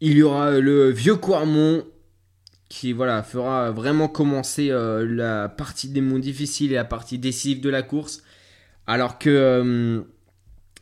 il 0.00 0.16
y 0.16 0.22
aura 0.22 0.58
le 0.58 0.90
vieux 0.90 1.16
Quarmont 1.16 1.84
qui 2.68 2.92
voilà 2.92 3.22
fera 3.22 3.70
vraiment 3.70 4.08
commencer 4.08 4.70
euh, 4.70 5.04
la 5.06 5.48
partie 5.48 5.88
des 5.88 6.00
monts 6.00 6.18
difficiles 6.18 6.72
et 6.72 6.76
la 6.76 6.84
partie 6.84 7.18
décisive 7.18 7.60
de 7.60 7.68
la 7.68 7.82
course 7.82 8.22
alors 8.86 9.18
que 9.18 10.04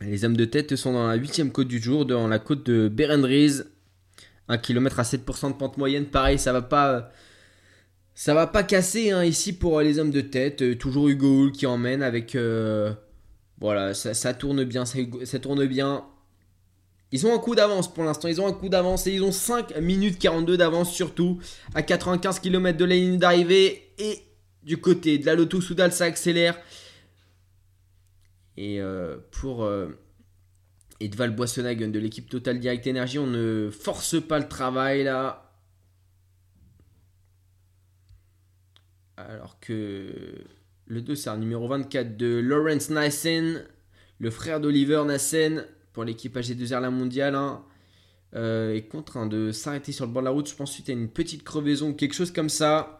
les 0.01 0.25
hommes 0.25 0.37
de 0.37 0.45
tête 0.45 0.75
sont 0.75 0.93
dans 0.93 1.07
la 1.07 1.15
huitième 1.15 1.51
côte 1.51 1.67
du 1.67 1.81
jour 1.81 2.05
dans 2.05 2.27
la 2.27 2.39
côte 2.39 2.65
de 2.65 2.87
Berendries 2.87 3.61
1 4.47 4.57
km 4.59 4.99
à 4.99 5.03
7% 5.03 5.49
de 5.49 5.53
pente 5.53 5.77
moyenne 5.77 6.05
pareil 6.05 6.37
ça 6.37 6.53
va 6.53 6.61
pas 6.61 7.11
ça 8.17 8.33
va 8.33 8.47
pas 8.47 8.63
casser 8.63 9.11
hein, 9.11 9.23
ici 9.23 9.53
pour 9.53 9.79
les 9.79 9.99
hommes 9.99 10.09
de 10.09 10.21
tête. 10.21 10.63
Euh, 10.63 10.75
toujours 10.75 11.07
Hugo 11.07 11.43
Hull 11.43 11.51
qui 11.51 11.67
emmène 11.67 12.01
avec. 12.01 12.33
Euh, 12.33 12.91
voilà, 13.59 13.93
ça, 13.93 14.33
tourne 14.33 14.63
bien, 14.63 14.85
ça, 14.85 15.39
tourne 15.39 15.67
bien. 15.67 16.03
Ils 17.11 17.27
ont 17.27 17.35
un 17.35 17.37
coup 17.37 17.53
d'avance 17.53 17.93
pour 17.93 18.03
l'instant. 18.03 18.27
Ils 18.27 18.41
ont 18.41 18.47
un 18.47 18.53
coup 18.53 18.69
d'avance 18.69 19.05
et 19.05 19.11
ils 19.11 19.21
ont 19.21 19.31
5 19.31 19.77
minutes 19.81 20.17
42 20.17 20.57
d'avance 20.57 20.91
surtout 20.91 21.37
à 21.75 21.83
95 21.83 22.39
km 22.39 22.75
de 22.75 22.85
la 22.85 22.95
ligne 22.95 23.19
d'arrivée. 23.19 23.83
Et 23.99 24.23
du 24.63 24.77
côté 24.77 25.19
de 25.19 25.25
la 25.27 25.35
Loto 25.35 25.61
Soudal, 25.61 25.91
ça 25.91 26.05
accélère. 26.05 26.57
Et 28.57 28.81
euh, 28.81 29.17
pour 29.31 29.69
Edval 30.99 31.35
Boissonhagen 31.35 31.89
de 31.89 31.99
l'équipe 31.99 32.29
Total 32.29 32.59
Direct 32.59 32.87
Energy, 32.87 33.19
on 33.19 33.27
ne 33.27 33.69
force 33.69 34.21
pas 34.21 34.39
le 34.39 34.47
travail 34.47 35.03
là. 35.03 35.43
Alors 39.15 39.59
que 39.59 40.11
le 40.85 41.01
2, 41.01 41.15
c'est 41.15 41.29
un 41.29 41.37
numéro 41.37 41.67
24 41.67 42.17
de 42.17 42.37
Lawrence 42.37 42.89
Nassen, 42.89 43.65
le 44.19 44.29
frère 44.29 44.59
d'Oliver 44.59 45.03
Nassen 45.05 45.65
pour 45.93 46.03
l'équipe 46.03 46.35
AG2R 46.35 46.81
La 46.81 46.91
Mondiale. 46.91 47.35
Hein, 47.35 47.63
euh, 48.35 48.75
est 48.75 48.83
contraint 48.83 49.25
de 49.25 49.53
s'arrêter 49.53 49.93
sur 49.93 50.05
le 50.05 50.11
bord 50.11 50.21
de 50.21 50.25
la 50.25 50.31
route. 50.31 50.49
Je 50.49 50.55
pense 50.55 50.71
suite 50.71 50.89
à 50.89 50.91
une 50.91 51.07
petite 51.07 51.43
crevaison, 51.43 51.93
quelque 51.93 52.13
chose 52.13 52.31
comme 52.31 52.49
ça. 52.49 52.96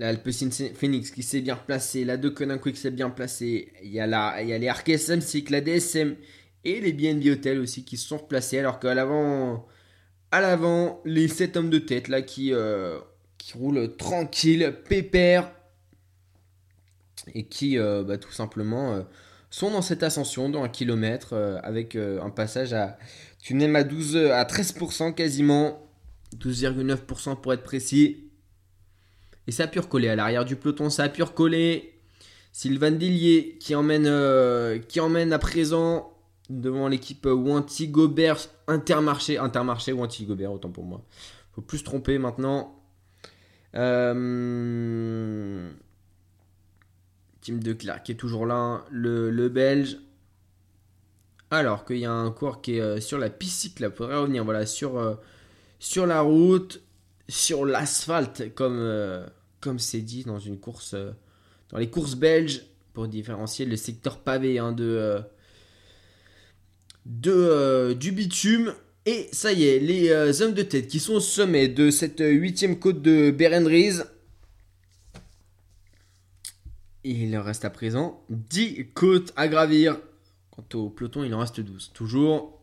La 0.00 0.14
Phoenix 0.16 1.10
qui 1.10 1.22
s'est 1.22 1.42
bien 1.42 1.56
placé. 1.56 2.06
La 2.06 2.16
De 2.16 2.30
Conin 2.30 2.56
qui 2.56 2.74
s'est 2.74 2.90
bien 2.90 3.10
placé. 3.10 3.70
Il 3.82 3.90
y 3.90 4.00
a, 4.00 4.06
la, 4.06 4.40
il 4.40 4.48
y 4.48 4.54
a 4.54 4.58
les 4.58 4.66
Arc 4.66 4.88
SM, 4.88 5.20
la 5.50 5.60
DSM 5.60 6.16
et 6.64 6.80
les 6.80 6.94
BNB 6.94 7.26
Hotel 7.26 7.60
aussi 7.60 7.84
qui 7.84 7.98
se 7.98 8.08
sont 8.08 8.16
replacés. 8.16 8.58
Alors 8.58 8.80
qu'à 8.80 8.94
l'avant, 8.94 9.66
à 10.30 10.40
l'avant, 10.40 11.02
les 11.04 11.28
7 11.28 11.58
hommes 11.58 11.68
de 11.68 11.78
tête 11.78 12.08
là 12.08 12.22
qui, 12.22 12.54
euh, 12.54 12.98
qui 13.36 13.58
roulent 13.58 13.94
tranquille, 13.98 14.74
pépère. 14.88 15.52
Et 17.34 17.44
qui 17.44 17.78
euh, 17.78 18.02
bah, 18.02 18.16
tout 18.16 18.32
simplement 18.32 18.94
euh, 18.94 19.02
sont 19.50 19.70
dans 19.70 19.82
cette 19.82 20.02
ascension 20.02 20.48
dans 20.48 20.62
un 20.62 20.70
kilomètre 20.70 21.34
avec 21.62 21.94
un 21.94 22.30
passage 22.30 22.72
à 22.72 22.96
tunnel 23.38 23.76
à 23.76 23.84
12 23.84 24.16
à 24.16 24.44
13% 24.44 25.12
quasiment. 25.12 25.86
12,9% 26.38 27.38
pour 27.38 27.52
être 27.52 27.64
précis. 27.64 28.29
Et 29.46 29.52
ça 29.52 29.64
a 29.64 29.66
pu 29.66 29.78
recoller 29.78 30.08
à 30.08 30.16
l'arrière 30.16 30.44
du 30.44 30.56
peloton, 30.56 30.90
ça 30.90 31.04
a 31.04 31.08
pu 31.08 31.22
recoller. 31.22 31.94
Sylvain 32.52 32.90
Dillier 32.90 33.56
qui 33.60 33.74
emmène, 33.74 34.82
qui 34.88 35.00
emmène 35.00 35.32
à 35.32 35.38
présent 35.38 36.12
devant 36.48 36.88
l'équipe 36.88 37.26
Wanty 37.26 37.88
Gobert 37.88 38.48
Intermarché, 38.66 39.38
Intermarché 39.38 39.92
Wanty 39.92 40.26
Gobert, 40.26 40.52
autant 40.52 40.70
pour 40.70 40.84
moi. 40.84 41.04
Faut 41.52 41.62
plus 41.62 41.78
se 41.78 41.84
tromper 41.84 42.18
maintenant. 42.18 42.76
Euh... 43.76 45.70
Team 47.40 47.62
de 47.62 47.72
Clark 47.72 48.04
qui 48.04 48.12
est 48.12 48.16
toujours 48.16 48.46
là, 48.46 48.84
le, 48.90 49.48
Belge. 49.48 49.98
Alors 51.50 51.84
qu'il 51.84 51.98
y 51.98 52.06
a 52.06 52.12
un 52.12 52.30
cours 52.30 52.60
qui 52.60 52.76
est 52.76 52.80
euh, 52.80 53.00
sur 53.00 53.18
la 53.18 53.30
piste 53.30 53.60
cycle, 53.60 53.90
faudrait 53.90 54.16
revenir 54.16 54.44
voilà, 54.44 54.66
sur, 54.66 54.98
euh, 54.98 55.14
sur 55.78 56.06
la 56.06 56.20
route, 56.20 56.80
sur 57.30 57.64
l'asphalte, 57.64 58.54
comme 58.54 58.78
euh, 58.78 59.26
comme 59.60 59.78
c'est 59.78 60.00
dit 60.00 60.24
dans 60.24 60.38
une 60.38 60.58
course, 60.58 60.94
dans 61.70 61.78
les 61.78 61.88
courses 61.88 62.16
belges, 62.16 62.62
pour 62.92 63.08
différencier 63.08 63.66
le 63.66 63.76
secteur 63.76 64.18
pavé 64.18 64.58
hein, 64.58 64.74
euh, 64.78 65.22
du 67.94 68.12
bitume. 68.12 68.74
Et 69.06 69.28
ça 69.32 69.52
y 69.52 69.64
est, 69.64 69.78
les 69.78 70.10
euh, 70.10 70.42
hommes 70.42 70.52
de 70.52 70.62
tête 70.62 70.88
qui 70.88 71.00
sont 71.00 71.14
au 71.14 71.20
sommet 71.20 71.68
de 71.68 71.90
cette 71.90 72.20
huitième 72.20 72.78
côte 72.78 73.00
de 73.00 73.30
Berendries. 73.30 74.00
Il 77.02 77.34
reste 77.38 77.64
à 77.64 77.70
présent 77.70 78.22
10 78.28 78.88
côtes 78.92 79.32
à 79.36 79.48
gravir. 79.48 79.98
Quant 80.50 80.66
au 80.74 80.90
peloton, 80.90 81.24
il 81.24 81.34
en 81.34 81.38
reste 81.38 81.60
12. 81.60 81.92
Toujours 81.94 82.59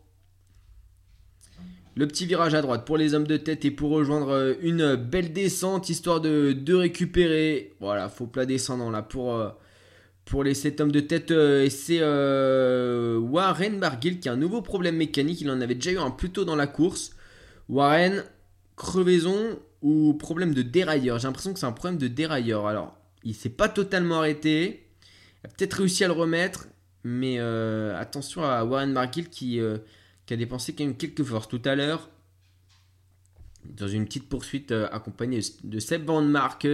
le 1.98 2.08
petit 2.08 2.26
virage 2.26 2.54
à 2.54 2.62
droite 2.62 2.86
pour 2.86 2.96
les 2.96 3.14
hommes 3.14 3.28
de 3.28 3.38
tête 3.38 3.66
et 3.66 3.72
pour 3.72 3.90
rejoindre 3.90 4.30
euh, 4.30 4.54
une 4.62 4.96
belle 4.96 5.34
descente, 5.34 5.90
histoire 5.90 6.22
de, 6.22 6.74
récupérer. 6.74 7.74
Voilà, 7.80 8.08
faux 8.08 8.28
plat 8.28 8.46
descendant 8.46 8.92
là 8.92 9.02
pour, 9.02 9.36
pour 10.28 10.44
les 10.44 10.54
7 10.54 10.82
hommes 10.82 10.92
de 10.92 11.00
tête, 11.00 11.32
euh, 11.32 11.70
c'est 11.70 12.00
euh, 12.02 13.18
Warren 13.18 13.80
Barguil 13.80 14.20
qui 14.20 14.28
a 14.28 14.34
un 14.34 14.38
nouveau 14.38 14.62
problème 14.62 14.98
mécanique. 14.98 15.42
Il 15.42 15.50
en 15.50 15.62
avait 15.62 15.76
déjà 15.76 15.92
eu 15.92 15.98
un 15.98 16.12
plus 16.12 16.30
tôt 16.30 16.44
dans 16.44 16.56
la 16.56 16.68
course. 16.68 17.12
Warren, 17.70 18.24
crevaison 18.76 19.58
ou 19.82 20.14
problème 20.14 20.54
de 20.54 20.62
dérailleur? 20.62 21.18
J'ai 21.18 21.28
l'impression 21.28 21.54
que 21.54 21.60
c'est 21.60 21.66
un 21.66 21.72
problème 21.72 21.98
de 21.98 22.08
dérailleur. 22.08 22.68
Alors, 22.68 22.98
il 23.24 23.34
s'est 23.34 23.50
pas 23.50 23.70
totalement 23.70 24.18
arrêté. 24.18 24.88
Il 25.44 25.48
a 25.48 25.50
peut-être 25.50 25.76
réussi 25.76 26.04
à 26.04 26.08
le 26.08 26.14
remettre. 26.14 26.68
Mais 27.04 27.40
euh, 27.40 27.98
attention 27.98 28.44
à 28.44 28.66
Warren 28.66 28.94
Barguil 28.94 29.30
qui, 29.30 29.62
qui, 30.28 30.34
a 30.34 30.38
dépensé 30.38 30.76
quand 30.76 30.84
même 30.84 30.98
quelques 30.98 31.24
forces 31.24 31.48
tout 31.48 31.62
à 31.66 31.76
l'heure. 31.76 32.10
Dans 33.66 33.88
une 33.88 34.06
petite 34.06 34.30
poursuite 34.30 34.72
accompagnée 34.72 35.40
de 35.64 35.80
Seb 35.80 36.06
Van 36.06 36.22
Mark. 36.22 36.68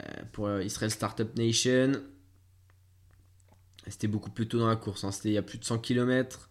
Euh, 0.00 0.22
pour 0.32 0.46
euh, 0.46 0.62
Israel 0.62 0.90
Startup 0.90 1.34
Nation. 1.36 1.92
C'était 3.86 4.08
beaucoup 4.08 4.30
plus 4.30 4.48
tôt 4.48 4.58
dans 4.58 4.66
la 4.66 4.76
course, 4.76 5.04
hein. 5.04 5.12
c'était 5.12 5.28
il 5.28 5.34
y 5.34 5.38
a 5.38 5.42
plus 5.42 5.58
de 5.58 5.64
100 5.64 5.78
km. 5.78 6.50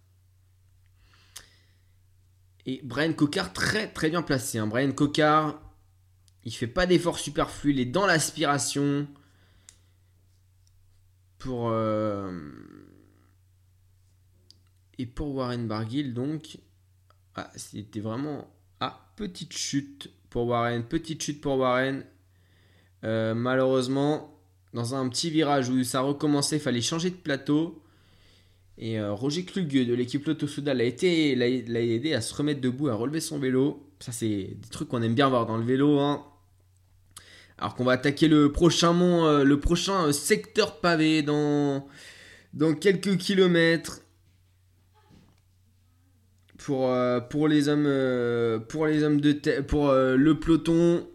Et 2.66 2.80
Brian 2.84 3.14
Cocard 3.14 3.52
très 3.54 3.92
très 3.92 4.10
bien 4.10 4.22
placé. 4.22 4.58
Hein. 4.58 4.68
Brian 4.68 4.92
Cocard, 4.94 5.62
il 6.44 6.54
fait 6.54 6.68
pas 6.68 6.86
d'effort 6.86 7.20
superflu, 7.20 7.72
il 7.72 7.80
est 7.80 7.86
dans 7.86 8.06
l'aspiration. 8.06 9.08
Pour. 11.38 11.70
Euh, 11.70 12.32
et 14.98 15.06
pour 15.06 15.36
Warren 15.36 15.68
Barguil, 15.68 16.14
donc. 16.14 16.58
Ah, 17.36 17.52
c'était 17.56 18.00
vraiment. 18.00 18.50
Ah, 18.80 19.12
petite 19.16 19.54
chute 19.54 20.10
pour 20.30 20.48
Warren, 20.48 20.84
petite 20.84 21.22
chute 21.22 21.42
pour 21.42 21.58
Warren. 21.58 22.04
Euh, 23.04 23.34
malheureusement, 23.34 24.40
dans 24.74 24.96
un 24.96 25.08
petit 25.10 25.30
virage 25.30 25.70
où 25.70 25.84
ça 25.84 26.02
recommençait, 26.02 26.58
il 26.58 26.62
fallait 26.62 26.82
changer 26.82 27.10
de 27.10 27.16
plateau. 27.16 27.82
Et 28.78 29.00
euh, 29.00 29.14
Roger 29.14 29.46
Klug 29.46 29.68
de 29.68 29.94
l'équipe 29.94 30.26
Lotto 30.26 30.48
Soudal 30.48 30.78
l'a, 30.78 30.84
aidé 30.84 32.14
à 32.14 32.22
se 32.22 32.34
remettre 32.34 32.62
debout, 32.62 32.90
à 32.90 32.96
relever 32.96 33.22
son 33.22 33.40
vélo. 33.40 33.90
Ça, 34.00 34.12
c'est 34.12 34.28
des 34.28 34.70
trucs 34.70 34.90
qu'on 34.90 35.02
aime 35.02 35.16
bien 35.16 35.30
voir 35.30 35.46
dans 35.46 35.58
le 35.58 35.64
vélo. 35.64 36.00
Hein. 36.00 36.26
Alors 37.58 37.76
qu'on 37.76 37.86
va 37.86 37.94
attaquer 37.94 38.28
le 38.28 38.52
prochain 38.52 38.92
mont, 38.92 39.44
le 39.44 39.60
prochain 39.60 40.12
secteur 40.12 40.82
pavé 40.82 41.22
dans 41.22 41.88
quelques 42.82 43.18
kilomètres. 43.18 44.02
Pour, 46.66 46.92
pour 47.30 47.48
les 47.48 47.70
hommes 47.70 48.64
pour 48.68 48.88
les 48.88 49.04
hommes 49.04 49.22
de 49.22 49.62
pour 49.62 49.92
le 49.94 50.40
peloton 50.40 51.08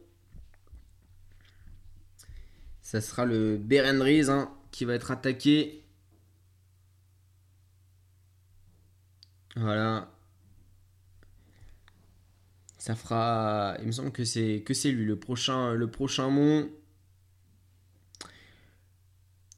ça 2.90 3.00
sera 3.00 3.24
le 3.24 3.56
Berendries 3.56 4.28
hein, 4.30 4.50
qui 4.72 4.84
va 4.84 4.94
être 4.94 5.12
attaqué. 5.12 5.84
Voilà. 9.54 10.10
Ça 12.78 12.96
fera. 12.96 13.76
Il 13.78 13.86
me 13.86 13.92
semble 13.92 14.10
que 14.10 14.24
c'est 14.24 14.64
que 14.66 14.74
c'est 14.74 14.90
lui 14.90 15.04
le 15.04 15.14
prochain 15.14 15.74
le 15.74 15.88
prochain 15.88 16.30
mont. 16.30 16.68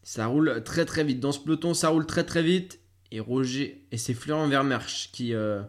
Ça 0.02 0.26
roule 0.26 0.62
très 0.62 0.84
très 0.84 1.02
vite. 1.02 1.20
Dans 1.20 1.32
ce 1.32 1.40
peloton, 1.40 1.72
ça 1.72 1.88
roule 1.88 2.04
très 2.04 2.24
très 2.24 2.42
vite. 2.42 2.80
Et 3.12 3.20
Roger 3.20 3.86
et 3.92 3.96
c'est 3.96 4.12
Florian 4.12 4.46
Vermersch 4.46 5.10
qui 5.10 5.32
euh, 5.32 5.62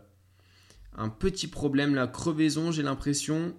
un 0.95 1.09
petit 1.09 1.47
problème 1.47 1.95
la 1.95 2.07
crevaison, 2.07 2.71
j'ai 2.71 2.83
l'impression. 2.83 3.55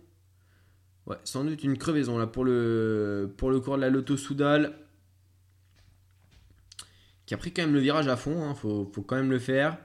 Ouais, 1.07 1.17
sans 1.25 1.45
doute 1.45 1.63
une 1.63 1.77
crevaison 1.77 2.17
là 2.17 2.27
pour 2.27 2.45
le, 2.45 3.33
pour 3.37 3.51
cours 3.63 3.77
de 3.77 3.83
la 3.83 3.91
Loto 3.91 4.17
Soudal. 4.17 4.75
Qui 7.27 7.35
a 7.35 7.37
pris 7.37 7.53
quand 7.53 7.63
même 7.63 7.75
le 7.75 7.81
virage 7.81 8.09
à 8.09 8.17
fond, 8.17 8.45
hein, 8.45 8.55
faut, 8.55 8.87
quand 9.07 9.17
même 9.17 9.31
le 9.31 9.39
faire. 9.39 9.79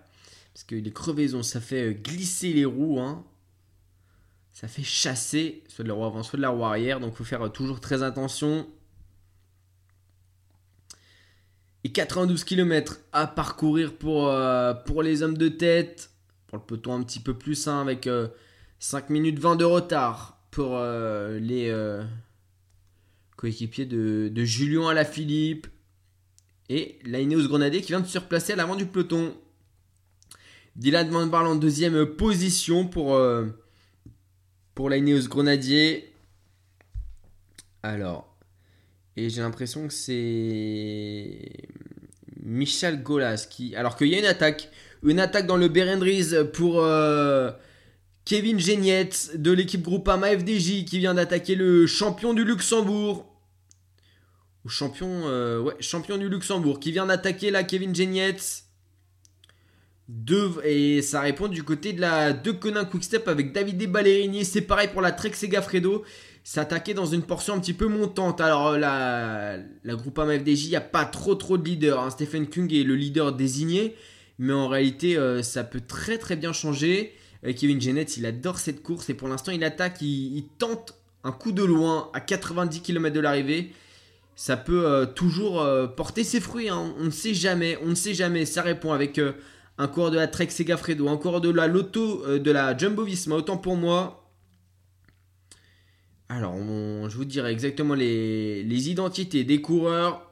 Parce 0.54 0.64
que 0.64 0.76
les 0.76 0.92
crevaisons, 0.92 1.44
ça 1.44 1.62
fait 1.62 1.90
euh, 1.90 1.94
glisser 1.94 2.54
les 2.54 2.66
roues. 2.66 3.00
Hein. 3.00 3.24
Ça 4.52 4.68
fait 4.68 4.84
chasser 4.84 5.64
soit 5.70 5.84
de 5.84 5.90
la 5.90 5.94
roue 5.94 6.04
avant, 6.04 6.22
soit 6.22 6.38
de 6.38 6.42
la 6.42 6.50
roue 6.50 6.66
arrière. 6.66 7.00
Donc 7.00 7.16
faut 7.16 7.24
faire 7.24 7.44
euh, 7.44 7.50
toujours 7.50 7.80
très 7.80 8.04
attention. 8.04 8.68
Et 11.86 11.92
92 11.94 12.44
km 12.44 13.00
à 13.14 13.26
parcourir 13.26 13.94
euh, 14.04 14.74
pour 14.74 15.02
les 15.02 15.24
hommes 15.24 15.38
de 15.38 15.48
tête. 15.48 16.09
Pour 16.50 16.58
le 16.58 16.64
peloton 16.66 16.96
un 16.96 17.04
petit 17.04 17.22
peu 17.22 17.34
plus, 17.34 17.68
hein, 17.68 17.80
avec 17.80 18.10
5 18.80 19.10
minutes 19.10 19.40
20 19.40 19.56
de 19.56 19.66
retard 19.66 20.40
pour 20.52 20.78
euh, 20.78 21.38
les 21.40 21.70
euh, 21.70 22.04
coéquipiers 23.36 23.86
de, 23.86 24.30
de 24.34 24.44
Julien 24.44 24.88
Alaphilippe 24.88 25.68
et 26.70 27.00
l'Aineos 27.04 27.48
Grenadier 27.48 27.82
qui 27.82 27.88
vient 27.88 28.00
de 28.00 28.08
se 28.08 28.18
replacer 28.18 28.54
à 28.54 28.56
l'avant 28.56 28.76
du 28.76 28.86
peloton. 28.86 29.36
Dylan 30.76 31.10
Van 31.10 31.28
Barle 31.28 31.48
en 31.48 31.56
deuxième 31.56 32.06
position 32.06 32.88
pour, 32.88 33.16
euh, 33.16 33.48
pour 34.76 34.90
Grenadier. 34.90 36.14
Alors, 37.84 38.38
et 39.18 39.30
j'ai 39.30 39.42
l'impression 39.42 39.88
que 39.88 39.94
c'est 39.94 41.52
Michel 42.42 43.04
Golas 43.04 43.48
qui. 43.50 43.76
Alors 43.76 43.98
qu'il 43.98 44.08
y 44.08 44.16
a 44.16 44.20
une 44.20 44.26
attaque. 44.26 44.70
Une 45.04 45.20
attaque 45.20 45.48
dans 45.48 45.58
le 45.58 45.68
Berendries 45.68 46.34
pour. 46.54 46.86
Kevin 48.30 48.60
Genietz 48.60 49.32
de 49.34 49.52
l'équipe 49.52 49.82
Groupama 49.82 50.28
FDJ 50.38 50.86
qui 50.86 51.00
vient 51.00 51.16
d'attaquer 51.16 51.56
le 51.56 51.88
champion 51.88 52.36
du 52.36 52.44
Luxembourg. 52.44 53.26
Ou 54.64 54.70
champion, 54.70 55.24
euh, 55.26 55.72
du 56.20 56.30
Luxembourg 56.30 56.80
qui 56.80 56.92
vient 56.92 57.08
d'attaquer 57.08 57.50
la 57.50 57.64
Kevin 57.64 57.96
Genietz. 57.96 58.66
et 60.64 61.02
ça 61.02 61.22
répond 61.22 61.48
du 61.48 61.64
côté 61.64 61.92
de 61.94 62.02
la 62.02 62.32
De 62.32 62.52
Conin 62.52 62.86
Quickstep 62.86 63.28
avec 63.28 63.52
David 63.52 63.92
Ballerini. 63.92 64.46
C'est 64.46 64.62
pareil 64.62 64.90
pour 64.90 65.02
la 65.02 65.12
Trek 65.12 65.34
Segafredo. 65.34 66.04
S'attaquer 66.44 66.94
dans 66.94 67.08
une 67.08 67.24
portion 67.24 67.56
un 67.56 67.60
petit 67.60 67.74
peu 67.74 67.88
montante. 67.88 68.42
Alors 68.42 68.78
la, 68.78 69.58
la 69.84 69.96
Groupama 69.96 70.38
FDJ, 70.38 70.66
il 70.66 70.70
n'y 70.70 70.76
a 70.76 70.82
pas 70.82 71.06
trop 71.06 71.34
trop 71.34 71.58
de 71.58 71.68
leaders. 71.68 72.00
Hein. 72.00 72.12
Stephen 72.12 72.48
Kung 72.48 72.72
est 72.72 72.84
le 72.84 72.96
leader 72.96 73.34
désigné. 73.34 73.96
Mais 74.40 74.54
en 74.54 74.68
réalité, 74.68 75.18
euh, 75.18 75.44
ça 75.44 75.64
peut 75.64 75.82
très 75.82 76.18
très 76.18 76.36
bien 76.36 76.54
changer. 76.54 77.14
Kevin 77.56 77.80
Gennett, 77.80 78.18
il 78.18 78.26
adore 78.26 78.60
cette 78.60 78.84
course 78.84 79.10
et 79.10 79.14
pour 79.14 79.28
l'instant, 79.28 79.52
il 79.52 79.64
attaque, 79.64 80.02
il, 80.02 80.46
tente 80.58 80.96
un 81.24 81.32
coup 81.32 81.52
de 81.52 81.64
loin 81.64 82.10
à 82.14 82.20
90 82.20 82.82
km 82.82 83.16
de 83.16 83.20
l'arrivée. 83.20 83.72
Ça 84.36 84.56
peut 84.56 84.86
euh, 84.86 85.06
toujours 85.06 85.62
euh, 85.62 85.88
porter 85.88 86.24
ses 86.24 86.40
fruits, 86.40 86.70
hein. 86.70 86.94
on 86.98 87.06
ne 87.06 87.10
sait 87.10 87.34
jamais, 87.34 87.78
on 87.84 87.88
ne 87.88 87.96
sait 87.96 88.14
jamais. 88.14 88.46
Ça 88.46 88.62
répond 88.62 88.94
avec 88.94 89.20
euh, 89.20 89.34
un 89.78 89.88
coureur 89.88 90.12
de 90.12 90.16
la 90.16 90.28
Trek 90.28 90.50
Segafredo, 90.50 91.10
un 91.10 91.18
coureur 91.18 91.42
de 91.42 91.50
la 91.50 91.68
Lotto, 91.68 92.40
de 92.40 92.52
la 92.52 92.78
Jumbo 92.78 93.04
Visma, 93.04 93.36
autant 93.36 93.58
pour 93.58 93.76
moi. 93.76 94.32
Alors, 96.30 96.56
je 97.10 97.18
vous 97.18 97.26
dirai 97.26 97.52
exactement 97.52 97.96
les, 97.96 98.90
identités 98.90 99.44
des 99.44 99.62
coureurs. 99.62 100.26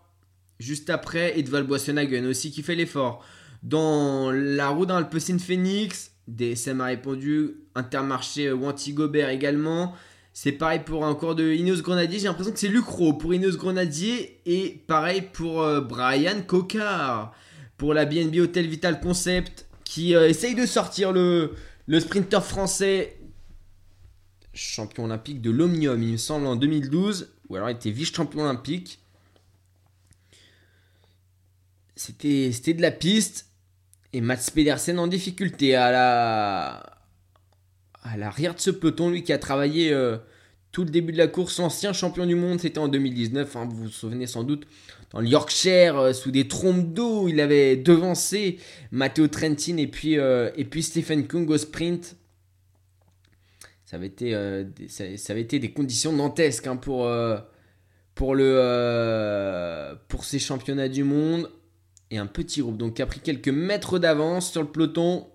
Juste 0.59 0.89
après, 0.89 1.37
Edval 1.37 1.63
Boissenagen 1.63 2.25
aussi 2.27 2.51
qui 2.51 2.63
fait 2.63 2.75
l'effort. 2.75 3.25
Dans 3.63 4.31
la 4.31 4.69
roue 4.69 4.85
d'un 4.85 4.97
Alpecin 4.97 5.37
Phoenix, 5.39 6.11
DSM 6.27 6.81
a 6.81 6.85
répondu, 6.85 7.55
Intermarché 7.75 8.47
euh, 8.47 8.55
Wanty 8.55 8.93
Gobert 8.93 9.29
également. 9.29 9.93
C'est 10.33 10.51
pareil 10.51 10.81
pour 10.85 11.03
encore 11.03 11.35
de 11.35 11.51
Ineos 11.51 11.81
Grenadier. 11.81 12.19
J'ai 12.19 12.27
l'impression 12.27 12.51
que 12.51 12.59
c'est 12.59 12.67
Lucro 12.67 13.13
pour 13.13 13.33
Ineos 13.33 13.57
Grenadier 13.57 14.39
et 14.45 14.83
pareil 14.87 15.21
pour 15.21 15.61
euh, 15.61 15.81
Brian 15.81 16.41
Cocard 16.45 17.33
pour 17.77 17.93
la 17.93 18.05
BNB 18.05 18.37
Hotel 18.39 18.67
Vital 18.67 18.99
Concept 18.99 19.67
qui 19.83 20.15
euh, 20.15 20.27
essaye 20.27 20.55
de 20.55 20.65
sortir 20.65 21.11
le, 21.11 21.53
le 21.87 21.99
sprinter 21.99 22.43
français 22.43 23.17
champion 24.57 25.05
olympique 25.05 25.41
de 25.41 25.51
l'Omnium, 25.51 26.01
il 26.01 26.13
me 26.13 26.17
semble, 26.17 26.47
en 26.47 26.55
2012, 26.55 27.31
ou 27.49 27.55
alors 27.55 27.69
il 27.69 27.75
était 27.75 27.91
vice-champion 27.91 28.41
olympique. 28.41 28.99
C'était 31.95 32.73
de 32.73 32.81
la 32.81 32.91
piste. 32.91 33.46
Et 34.13 34.21
Mats 34.21 34.51
Pedersen 34.53 34.99
en 34.99 35.07
difficulté 35.07 35.75
à 35.75 35.91
la 35.91 36.97
à 38.07 38.17
l'arrière 38.17 38.55
de 38.55 38.59
ce 38.59 38.69
peloton, 38.71 39.09
lui 39.09 39.23
qui 39.23 39.33
a 39.33 39.37
travaillé 39.37 39.91
euh, 39.91 40.17
tout 40.71 40.83
le 40.83 40.89
début 40.89 41.11
de 41.11 41.17
la 41.17 41.27
course, 41.27 41.59
ancien 41.59 41.93
champion 41.93 42.25
du 42.25 42.35
monde, 42.35 42.59
c'était 42.59 42.79
en 42.79 42.87
2019, 42.87 43.55
hein, 43.55 43.67
vous 43.69 43.83
vous 43.83 43.89
souvenez 43.89 44.27
sans 44.27 44.43
doute, 44.43 44.65
dans 45.11 45.19
le 45.19 45.27
Yorkshire, 45.27 45.97
euh, 45.97 46.13
sous 46.13 46.31
des 46.31 46.47
trompes 46.47 46.93
d'eau, 46.93 47.27
il 47.27 47.41
avait 47.41 47.75
devancé 47.75 48.59
Matteo 48.91 49.27
Trentin 49.27 49.77
et 49.77 49.87
puis, 49.87 50.17
euh, 50.17 50.49
Stephen 50.79 51.27
Kung 51.27 51.49
au 51.49 51.57
sprint. 51.57 52.15
Ça 53.85 53.95
avait 53.95 54.07
été, 54.07 55.59
des 55.59 55.71
conditions 55.71 56.11
dantesques 56.11 56.67
hein, 56.67 56.75
pour 56.75 57.07
ces 60.23 60.39
championnats 60.39 60.89
du 60.89 61.05
monde 61.05 61.49
et 62.11 62.17
un 62.17 62.25
petit 62.25 62.61
groupe 62.61 62.77
donc 62.77 62.95
qui 62.95 63.01
a 63.01 63.05
pris 63.05 63.19
quelques 63.19 63.49
mètres 63.49 63.99
d'avance 63.99 64.51
sur 64.51 64.61
le 64.61 64.67
peloton. 64.67 65.27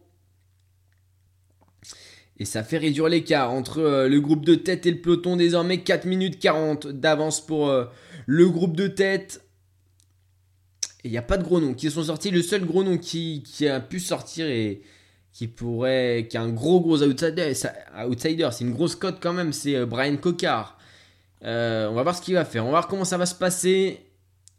Et 2.39 2.45
ça 2.45 2.64
fait 2.64 2.79
réduire 2.79 3.09
l'écart 3.09 3.53
entre 3.53 3.79
euh, 3.79 4.09
le 4.09 4.20
groupe 4.20 4.45
de 4.45 4.55
tête 4.55 4.87
et 4.87 4.91
le 4.91 5.01
peloton. 5.01 5.37
Désormais 5.37 5.83
4 5.83 6.07
minutes 6.07 6.41
40 6.41 6.87
d'avance 6.89 7.44
pour 7.44 7.69
euh, 7.69 7.85
le 8.27 8.49
groupe 8.49 8.74
de 8.74 8.89
tête. 8.89 9.43
Et 11.05 11.09
il 11.09 11.11
n'y 11.11 11.19
a 11.19 11.23
pas 11.23 11.36
de 11.36 11.44
gros 11.44 11.61
noms 11.61 11.74
qui 11.74 11.90
sont 11.90 12.05
sortis. 12.05 12.31
Le 12.31 12.43
seul 12.43 12.65
gros 12.65 12.85
nom 12.85 12.97
qui, 12.97 13.44
a 13.69 13.81
pu 13.81 14.01
sortir 14.01 14.47
et 14.47 14.82
qui 15.32 15.47
pourrait. 15.47 16.27
qui 16.31 16.36
a 16.36 16.43
un 16.43 16.49
gros 16.49 16.81
gros 16.81 17.03
outsider. 17.03 17.53
outsider 18.07 18.49
c'est 18.51 18.65
une 18.65 18.73
grosse 18.73 18.97
cote 18.97 19.19
quand 19.20 19.32
même. 19.32 19.53
C'est 19.53 19.77
euh, 19.77 19.86
Brian 19.86 20.16
Cocard. 20.16 20.78
on 21.43 21.93
va 21.94 22.03
voir 22.03 22.16
ce 22.16 22.23
qu'il 22.23 22.35
va 22.35 22.44
faire. 22.44 22.62
On 22.65 22.69
va 22.69 22.78
voir 22.78 22.89
comment 22.89 23.05
ça 23.05 23.19
va 23.19 23.27
se 23.27 23.35
passer. 23.35 24.01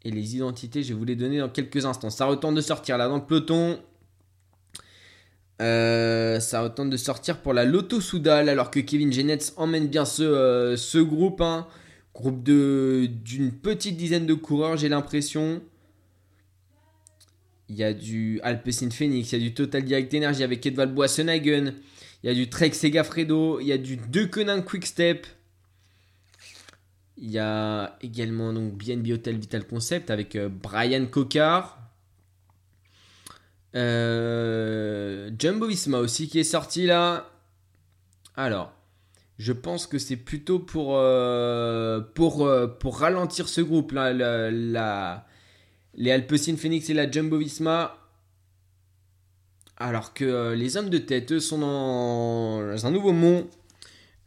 Et 0.04 0.10
les 0.10 0.36
identités, 0.36 0.82
je 0.82 0.88
vais 0.88 0.98
vous 0.98 1.04
les 1.04 1.16
donner 1.16 1.38
dans 1.38 1.48
quelques 1.48 1.86
instants. 1.86 2.10
Ça 2.10 2.26
retente 2.26 2.54
de 2.54 2.60
sortir 2.60 2.98
là 2.98 3.08
dans 3.08 3.16
le 3.16 3.24
peloton. 3.24 3.78
Euh, 5.62 6.40
ça 6.40 6.62
retente 6.62 6.90
de 6.90 6.96
sortir 6.96 7.40
pour 7.40 7.54
la 7.54 7.64
Lotto 7.64 8.00
Soudal 8.00 8.48
alors 8.48 8.70
que 8.70 8.80
Kevin 8.80 9.12
Genetz 9.12 9.52
emmène 9.56 9.86
bien 9.86 10.04
ce, 10.04 10.22
euh, 10.22 11.04
groupe. 11.04 11.40
Hein. 11.40 11.66
Groupe 12.14 12.42
d'une 12.44 13.52
petite 13.52 13.96
dizaine 13.96 14.26
de 14.26 14.34
coureurs, 14.34 14.76
j'ai 14.76 14.88
l'impression. 14.88 15.62
Il 17.68 17.76
y 17.76 17.82
a 17.82 17.94
du 17.94 18.40
Alpecin 18.42 18.90
Phoenix, 18.90 19.32
il 19.32 19.38
y 19.38 19.42
a 19.42 19.48
du 19.48 19.54
Total 19.54 19.82
Direct 19.82 20.12
Energy 20.12 20.44
avec 20.44 20.64
Edvald 20.66 20.94
Boissenhagen, 20.94 21.72
il 22.22 22.26
y 22.26 22.30
a 22.30 22.34
du 22.34 22.48
Trek 22.50 22.72
Segafredo, 22.72 23.58
il 23.58 23.66
y 23.66 23.72
a 23.72 23.78
du 23.78 23.96
De 23.96 24.24
Quick 24.24 24.64
Quickstep. 24.64 25.26
Il 27.16 27.30
y 27.30 27.38
a 27.38 27.96
également 28.00 28.52
donc 28.52 28.74
BNB 28.74 29.12
Hotel 29.12 29.38
Vital 29.38 29.66
Concept 29.66 30.10
avec 30.10 30.34
euh, 30.34 30.48
Brian 30.48 31.06
Cocard. 31.06 31.78
Euh, 33.76 35.30
Jumbo 35.38 35.66
Visma 35.66 35.98
aussi 35.98 36.28
qui 36.28 36.40
est 36.40 36.44
sorti 36.44 36.86
là. 36.86 37.30
Alors, 38.36 38.72
je 39.38 39.52
pense 39.52 39.86
que 39.86 39.98
c'est 39.98 40.16
plutôt 40.16 40.58
pour, 40.58 40.96
euh, 40.96 42.00
pour, 42.00 42.48
pour 42.80 42.98
ralentir 42.98 43.48
ce 43.48 43.60
groupe 43.60 43.92
là, 43.92 45.24
les 45.94 46.10
Alpecin 46.10 46.56
Phoenix 46.56 46.90
et 46.90 46.94
la 46.94 47.08
Jumbo 47.08 47.38
Visma. 47.38 47.96
Alors 49.76 50.14
que 50.14 50.52
les 50.52 50.76
hommes 50.76 50.90
de 50.90 50.98
tête, 50.98 51.32
eux, 51.32 51.40
sont 51.40 51.58
dans 51.58 52.86
un 52.86 52.90
nouveau 52.90 53.12
mont 53.12 53.48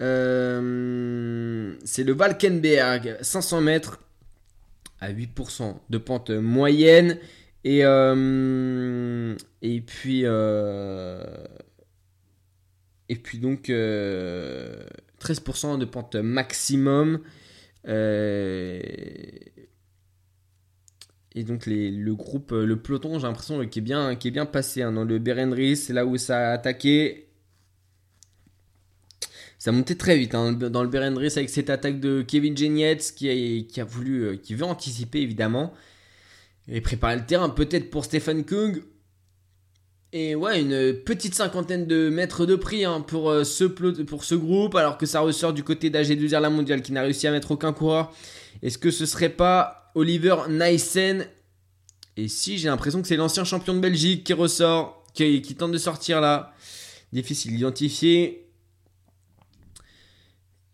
Euh, 0.01 1.75
c'est 1.83 2.03
le 2.03 2.13
Valkenberg, 2.13 3.17
500 3.21 3.61
mètres 3.61 3.99
à 4.99 5.11
8% 5.11 5.75
de 5.89 5.97
pente 5.97 6.29
moyenne. 6.29 7.17
Et, 7.63 7.83
euh, 7.83 9.35
et 9.61 9.81
puis, 9.81 10.21
euh, 10.23 11.23
et 13.09 13.15
puis 13.15 13.39
donc 13.39 13.69
13% 13.69 15.77
de 15.77 15.85
pente 15.85 16.15
maximum. 16.15 17.21
et 17.85 19.53
donc 21.43 21.65
le 21.65 22.13
groupe, 22.13 22.51
le 22.51 22.75
peloton, 22.77 23.19
j'ai 23.19 23.27
l'impression 23.27 23.65
qu'il 23.67 23.81
est 23.81 23.85
bien, 23.85 24.15
qui 24.15 24.29
est 24.29 24.31
bien 24.31 24.45
passé 24.45 24.81
hein. 24.81 24.91
dans 24.91 25.03
le 25.03 25.19
Berendry, 25.19 25.75
c'est 25.75 25.93
là 25.93 26.05
où 26.05 26.17
ça 26.17 26.49
a 26.49 26.53
attaqué 26.53 27.26
ça 29.68 29.73
montait 29.73 29.95
très 29.95 30.18
vite 30.18 30.34
hein, 30.34 30.53
dans 30.53 30.81
le 30.81 30.88
Berendris 30.88 31.34
avec 31.35 31.49
cette 31.49 31.69
attaque 31.69 31.99
de 31.99 32.22
Kevin 32.22 32.56
Genietz 32.56 33.11
qui 33.11 33.27
a, 33.81 33.84
voulu, 33.84 34.22
euh, 34.22 34.38
qui 34.38 34.56
veut 34.56 34.64
anticiper 34.64 35.19
évidemment 35.19 35.73
et 36.69 36.80
préparer 36.80 37.18
le 37.18 37.26
terrain 37.26 37.49
peut-être 37.49 37.89
pour 37.89 38.06
Stephen 38.06 38.45
Kung. 38.45 38.81
Et 40.14 40.35
ouais, 40.35 40.61
une 40.61 40.94
petite 40.94 41.35
cinquantaine 41.35 41.85
de 41.85 42.07
mètres 42.07 42.45
de 42.45 42.56
prix 42.56 42.85
hein, 42.85 43.02
pour, 43.02 43.30
euh, 43.30 43.44
ce, 43.44 43.65
pour 43.65 44.23
ce 44.23 44.35
groupe, 44.35 44.73
alors 44.76 44.98
que 44.98 45.06
ça 45.06 45.19
ressort 45.19 45.52
du 45.52 45.65
côté 45.65 45.89
d'AG2R 45.89 46.39
la 46.39 46.49
mondiale 46.49 46.81
qui 46.81 46.94
n'a 46.94 47.02
réussi 47.02 47.27
à 47.27 47.31
mettre 47.31 47.52
aucun 47.52 47.73
coureur. 47.73 48.14
Est-ce 48.61 48.77
que 48.77 48.89
ce 48.89 49.06
serait 49.06 49.27
pas 49.27 49.91
Oliver 49.95 50.44
Nyssen 50.48 51.27
Et 52.15 52.30
si, 52.30 52.57
j'ai 52.57 52.69
l'impression 52.69 53.02
que 53.02 53.07
c'est 53.10 53.18
l'ancien 53.18 53.44
champion 53.44 53.73
de 53.73 53.81
Belgique 53.81 54.23
qui 54.23 54.31
ressort, 54.31 55.03
qui 55.14 55.56
tente 55.56 55.73
de 55.73 55.77
sortir 55.77 56.22
là. 56.22 56.53
Difficile 57.11 57.52
d'identifier. 57.52 58.46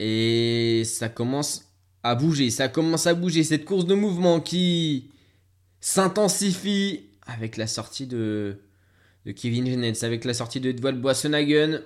Et 0.06 0.84
ça 0.84 1.08
commence 1.08 1.72
à 2.04 2.16
bouger, 2.16 2.50
ça 2.50 2.68
commence 2.68 3.08
à 3.08 3.14
bouger. 3.14 3.42
Cette 3.46 3.64
course 3.64 3.86
de 3.86 3.96
mouvement 3.96 4.42
qui 4.42 5.12
s'intensifie 5.80 7.06
avec 7.26 7.56
la 7.56 7.68
sortie 7.68 8.06
de, 8.06 8.58
Kevin 9.34 9.66
Genetz, 9.66 10.04
avec 10.04 10.26
la 10.26 10.34
sortie 10.34 10.60
de 10.60 10.72
Edward 10.72 11.00
Boissonhagen. 11.00 11.80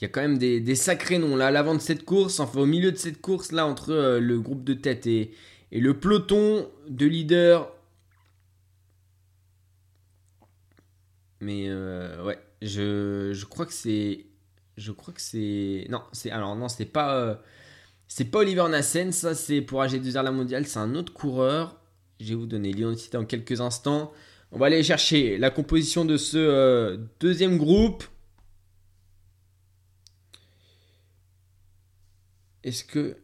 Il 0.00 0.02
y 0.02 0.04
a 0.06 0.08
quand 0.08 0.22
même 0.22 0.38
des, 0.38 0.74
sacrés 0.74 1.18
noms 1.18 1.36
là 1.36 1.46
à 1.46 1.50
l'avant 1.52 1.76
de 1.76 1.80
cette 1.80 2.04
course, 2.04 2.40
enfin 2.40 2.58
au 2.58 2.66
milieu 2.66 2.90
de 2.90 2.96
cette 2.96 3.20
course 3.20 3.52
là 3.52 3.64
entre 3.64 3.92
euh, 3.92 4.18
le 4.18 4.40
groupe 4.40 4.64
de 4.64 4.74
tête 4.74 5.06
et, 5.06 5.32
le 5.70 6.00
peloton 6.00 6.68
de 6.88 7.06
leaders. 7.06 7.70
Mais 11.38 11.66
euh, 11.68 12.24
ouais, 12.24 12.40
je 12.60 13.44
crois 13.44 13.66
que 13.66 13.72
c'est 13.72 14.26
je 14.76 14.92
crois 14.92 15.14
que 15.14 15.20
c'est. 15.20 15.86
Non, 15.90 16.02
c'est. 16.12 16.30
Alors, 16.30 16.56
non, 16.56 16.68
c'est 16.68 16.86
pas. 16.86 17.16
Euh, 17.16 17.34
c'est 18.14 18.26
pas 18.26 18.40
Oliver 18.40 18.66
Nassen, 18.68 19.10
ça 19.10 19.34
c'est 19.34 19.62
pour 19.62 19.82
AG2R 19.82 20.22
la 20.22 20.32
mondiale, 20.32 20.66
c'est 20.66 20.78
un 20.78 20.94
autre 20.96 21.14
coureur. 21.14 21.80
Je 22.20 22.28
vais 22.28 22.34
vous 22.34 22.46
donner 22.46 22.70
l'identité 22.70 23.16
en 23.16 23.24
quelques 23.24 23.62
instants. 23.62 24.12
On 24.50 24.58
va 24.58 24.66
aller 24.66 24.82
chercher 24.82 25.38
la 25.38 25.50
composition 25.50 26.04
de 26.04 26.18
ce 26.18 26.36
euh, 26.36 26.98
deuxième 27.20 27.56
groupe. 27.56 28.04
Est-ce 32.64 32.84
que. 32.84 33.16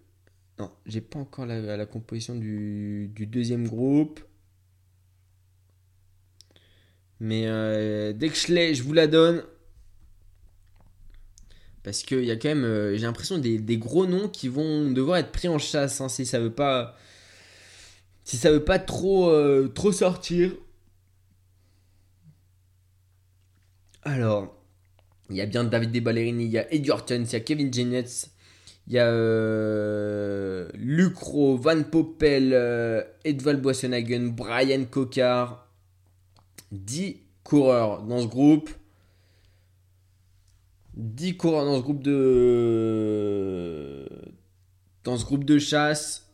Non, 0.59 0.73
j'ai 0.87 1.03
pas 1.03 1.19
encore 1.19 1.45
la, 1.45 1.85
composition 1.85 2.35
du, 2.35 3.13
deuxième 3.15 3.69
groupe. 3.69 4.21
Mais 7.21 7.47
euh, 7.47 8.15
dès 8.15 8.31
que 8.31 8.37
je 8.37 8.55
l'ai, 8.55 8.75
je 8.75 8.83
vous 8.83 8.95
la 8.95 9.07
donne. 9.07 9.45
Parce 11.89 12.03
qu'il 12.03 12.27
y 12.27 12.31
a 12.31 12.37
quand 12.37 12.51
même, 12.51 12.67
euh, 12.67 12.95
j'ai 12.99 13.07
l'impression, 13.07 13.39
des, 13.39 13.79
gros 13.79 14.05
noms 14.05 14.29
qui 14.29 14.49
vont 14.49 14.91
devoir 14.91 15.17
être 15.17 15.33
pris 15.33 15.49
en 15.49 15.57
chasse 15.59 16.03
hein, 16.03 16.11
si 16.11 16.27
ça 16.27 16.39
veut 16.39 16.53
pas. 16.53 16.95
Si 18.25 18.37
ça 18.37 18.53
veut 18.53 18.63
pas 18.63 18.79
trop, 18.79 19.31
euh, 19.31 19.69
trop 19.75 19.91
sortir. 19.91 20.53
Alors, 24.03 24.55
il 25.31 25.37
y 25.37 25.41
a 25.41 25.47
bien 25.47 25.65
David 25.65 25.91
De 25.91 26.01
Ballerini, 26.01 26.45
il 26.45 26.51
y 26.51 26.59
a 26.59 26.71
Eddie 26.71 26.91
Hortons, 26.91 27.25
il 27.25 27.33
y 27.33 27.37
a 27.37 27.41
Kevin 27.41 27.73
Jennets, 27.73 28.33
il 28.87 28.93
y 28.93 28.99
a 28.99 29.07
euh, 29.07 30.69
Lucro, 30.75 31.57
Van 31.57 31.85
Poppel, 31.85 32.53
Edvald 33.25 33.63
Boissenhagen, 33.63 34.35
Brian 34.37 34.85
Cocard. 34.85 35.67
10 36.71 37.17
coureurs 37.45 38.03
dans 38.03 38.21
ce 38.21 38.27
groupe. 38.27 38.69
10 40.99 41.37
coureurs 41.37 41.65
dans 41.65 41.77
ce 41.77 41.83
groupe 41.83 42.03
de 42.03 42.89
dans 45.05 45.17
ce 45.17 45.25
groupe 45.25 45.45
de 45.45 45.59
chasse. 45.59 46.27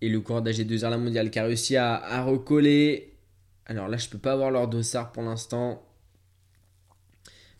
Et 0.00 0.08
le 0.08 0.20
coureur 0.20 0.42
d'AG2R 0.42 0.90
la 0.90 0.98
mondiale 0.98 1.30
qui 1.30 1.38
a 1.38 1.44
réussi 1.44 1.76
à, 1.76 2.22
recoller. 2.22 3.16
Alors 3.66 3.88
là 3.88 3.98
je 3.98 4.08
peux 4.08 4.18
pas 4.18 4.32
avoir 4.32 4.50
leur 4.50 4.66
dossard 4.66 5.12
pour 5.12 5.22
l'instant. 5.22 5.84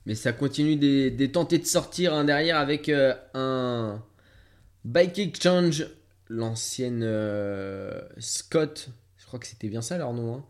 Mais 0.06 0.14
ça 0.14 0.32
continue 0.32 0.76
de, 0.76 1.26
tenter 1.26 1.58
de 1.58 1.66
sortir 1.66 2.14
hein, 2.14 2.24
derrière 2.24 2.56
avec 2.56 2.88
euh, 2.88 3.14
un 3.34 4.02
Bike 4.84 5.18
Exchange 5.18 5.86
l'ancienne 6.28 7.02
euh, 7.04 8.00
Scott. 8.18 8.88
Je 9.18 9.26
crois 9.26 9.38
que 9.38 9.46
c'était 9.46 9.68
bien 9.68 9.82
ça 9.82 9.98
leur 9.98 10.14
nom 10.14 10.36
hein. 10.36 10.44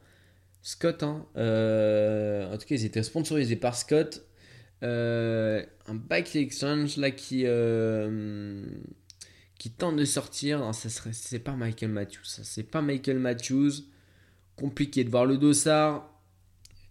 Scott 0.63 1.03
hein. 1.03 1.27
Euh, 1.37 2.53
en 2.53 2.57
tout 2.57 2.67
cas 2.67 2.77
ils 2.77 2.85
étaient 2.85 3.03
sponsorisés 3.03 3.57
par 3.57 3.75
Scott 3.75 4.28
euh, 4.83 5.65
un 5.87 5.95
Bike 5.95 6.37
Exchange 6.37 6.97
là 6.99 7.11
qui, 7.11 7.43
euh, 7.47 8.65
qui 9.59 9.71
tente 9.71 9.97
de 9.97 10.05
sortir. 10.05 10.61
Non, 10.61 10.73
ça 10.73 10.89
serait, 10.89 11.13
c'est 11.13 11.41
pas 11.41 11.53
Michael 11.53 11.91
Matthews. 11.91 12.25
C'est 12.25 12.71
pas 12.71 12.83
Michael 12.83 13.19
Matthews. 13.19 13.73
Compliqué 14.57 15.05
de 15.05 15.11
voir 15.11 15.27
le 15.27 15.39
dossard. 15.39 16.15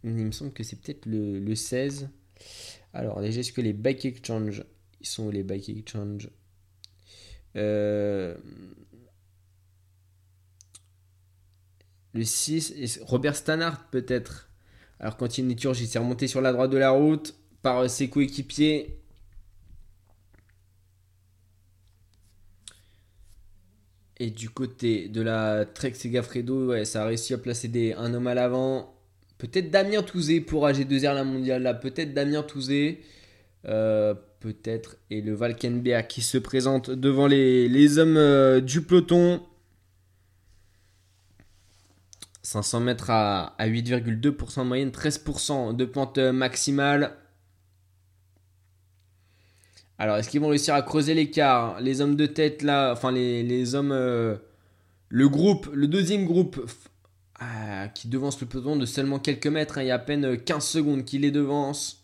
Il 0.03 0.11
me 0.11 0.31
semble 0.31 0.53
que 0.53 0.63
c'est 0.63 0.79
peut-être 0.79 1.05
le, 1.05 1.55
16. 1.55 2.09
Alors, 2.93 3.21
déjà, 3.21 3.41
est-ce 3.41 3.51
que 3.51 3.61
les 3.61 3.73
Bike 3.73 4.05
Exchange. 4.05 4.63
Ils 5.01 5.07
sont 5.07 5.25
où 5.27 5.31
les 5.31 5.43
Bike 5.43 5.69
Exchange? 5.69 6.29
Euh, 7.55 8.35
Le 12.13 12.23
6. 12.23 12.99
Robert 13.03 13.35
Stannard, 13.35 13.89
peut-être. 13.89 14.49
Alors, 14.99 15.17
quand 15.17 15.37
il 15.37 15.51
il 15.51 15.75
s'est 15.87 15.99
remonté 15.99 16.27
sur 16.27 16.41
la 16.41 16.51
droite 16.51 16.71
de 16.71 16.77
la 16.77 16.89
route 16.89 17.36
par 17.61 17.89
ses 17.89 18.09
coéquipiers. 18.09 18.97
Et 24.19 24.31
du 24.31 24.49
côté 24.49 25.09
de 25.09 25.21
la 25.21 25.65
Trek 25.65 25.93
Segafredo, 25.93 26.69
ouais, 26.69 26.85
ça 26.85 27.03
a 27.03 27.05
réussi 27.05 27.33
à 27.33 27.37
placer 27.37 27.93
un 27.97 28.13
homme 28.13 28.27
à 28.27 28.33
l'avant. 28.33 28.95
Peut-être 29.37 29.69
Damien 29.69 30.01
Touzé 30.01 30.41
pour 30.41 30.67
AG2R 30.67 31.13
la 31.13 31.23
mondiale 31.23 31.61
là. 31.61 31.75
Peut-être 31.75 32.13
Damien 32.15 32.41
Touzé. 32.41 33.03
Euh, 33.65 34.15
peut-être. 34.39 34.97
Et 35.11 35.21
le 35.21 35.35
Valkenberg 35.35 36.07
qui 36.07 36.21
se 36.21 36.39
présente 36.39 36.89
devant 36.89 37.27
les, 37.27 37.99
hommes 37.99 38.17
euh, 38.17 38.59
du 38.59 38.81
peloton. 38.81 39.41
500 42.41 42.79
mètres 42.79 43.09
à, 43.11 43.55
à 43.61 43.67
8,2% 43.67 44.59
de 44.59 44.63
moyenne, 44.63 44.89
13% 44.89 45.75
de 45.75 45.85
pente 45.85 46.17
maximale. 46.17 47.13
Alors, 49.99 50.17
est-ce 50.17 50.29
qu'ils 50.29 50.41
vont 50.41 50.49
réussir 50.49 50.75
à 50.75 50.81
creuser 50.83 51.13
l'écart 51.15 51.81
Les 51.81 52.01
hommes 52.01 52.15
de 52.15 52.27
tête, 52.27 52.61
là, 52.61 52.91
enfin, 52.91 53.11
les, 53.11 53.75
hommes. 53.75 53.91
Euh, 53.91 54.35
le 55.09 55.29
groupe, 55.29 55.69
le 55.73 55.87
deuxième 55.87 56.25
groupe 56.25 56.69
ah, 57.39 57.87
qui 57.95 58.07
devance 58.07 58.39
le 58.41 58.47
peloton 58.47 58.75
de 58.75 58.85
seulement 58.85 59.19
quelques 59.19 59.47
mètres. 59.47 59.77
Hein, 59.77 59.83
il 59.83 59.87
y 59.87 59.91
a 59.91 59.95
à 59.95 59.99
peine 59.99 60.37
15 60.37 60.63
secondes 60.63 61.05
qu'il 61.05 61.21
les 61.21 61.31
devance 61.31 62.03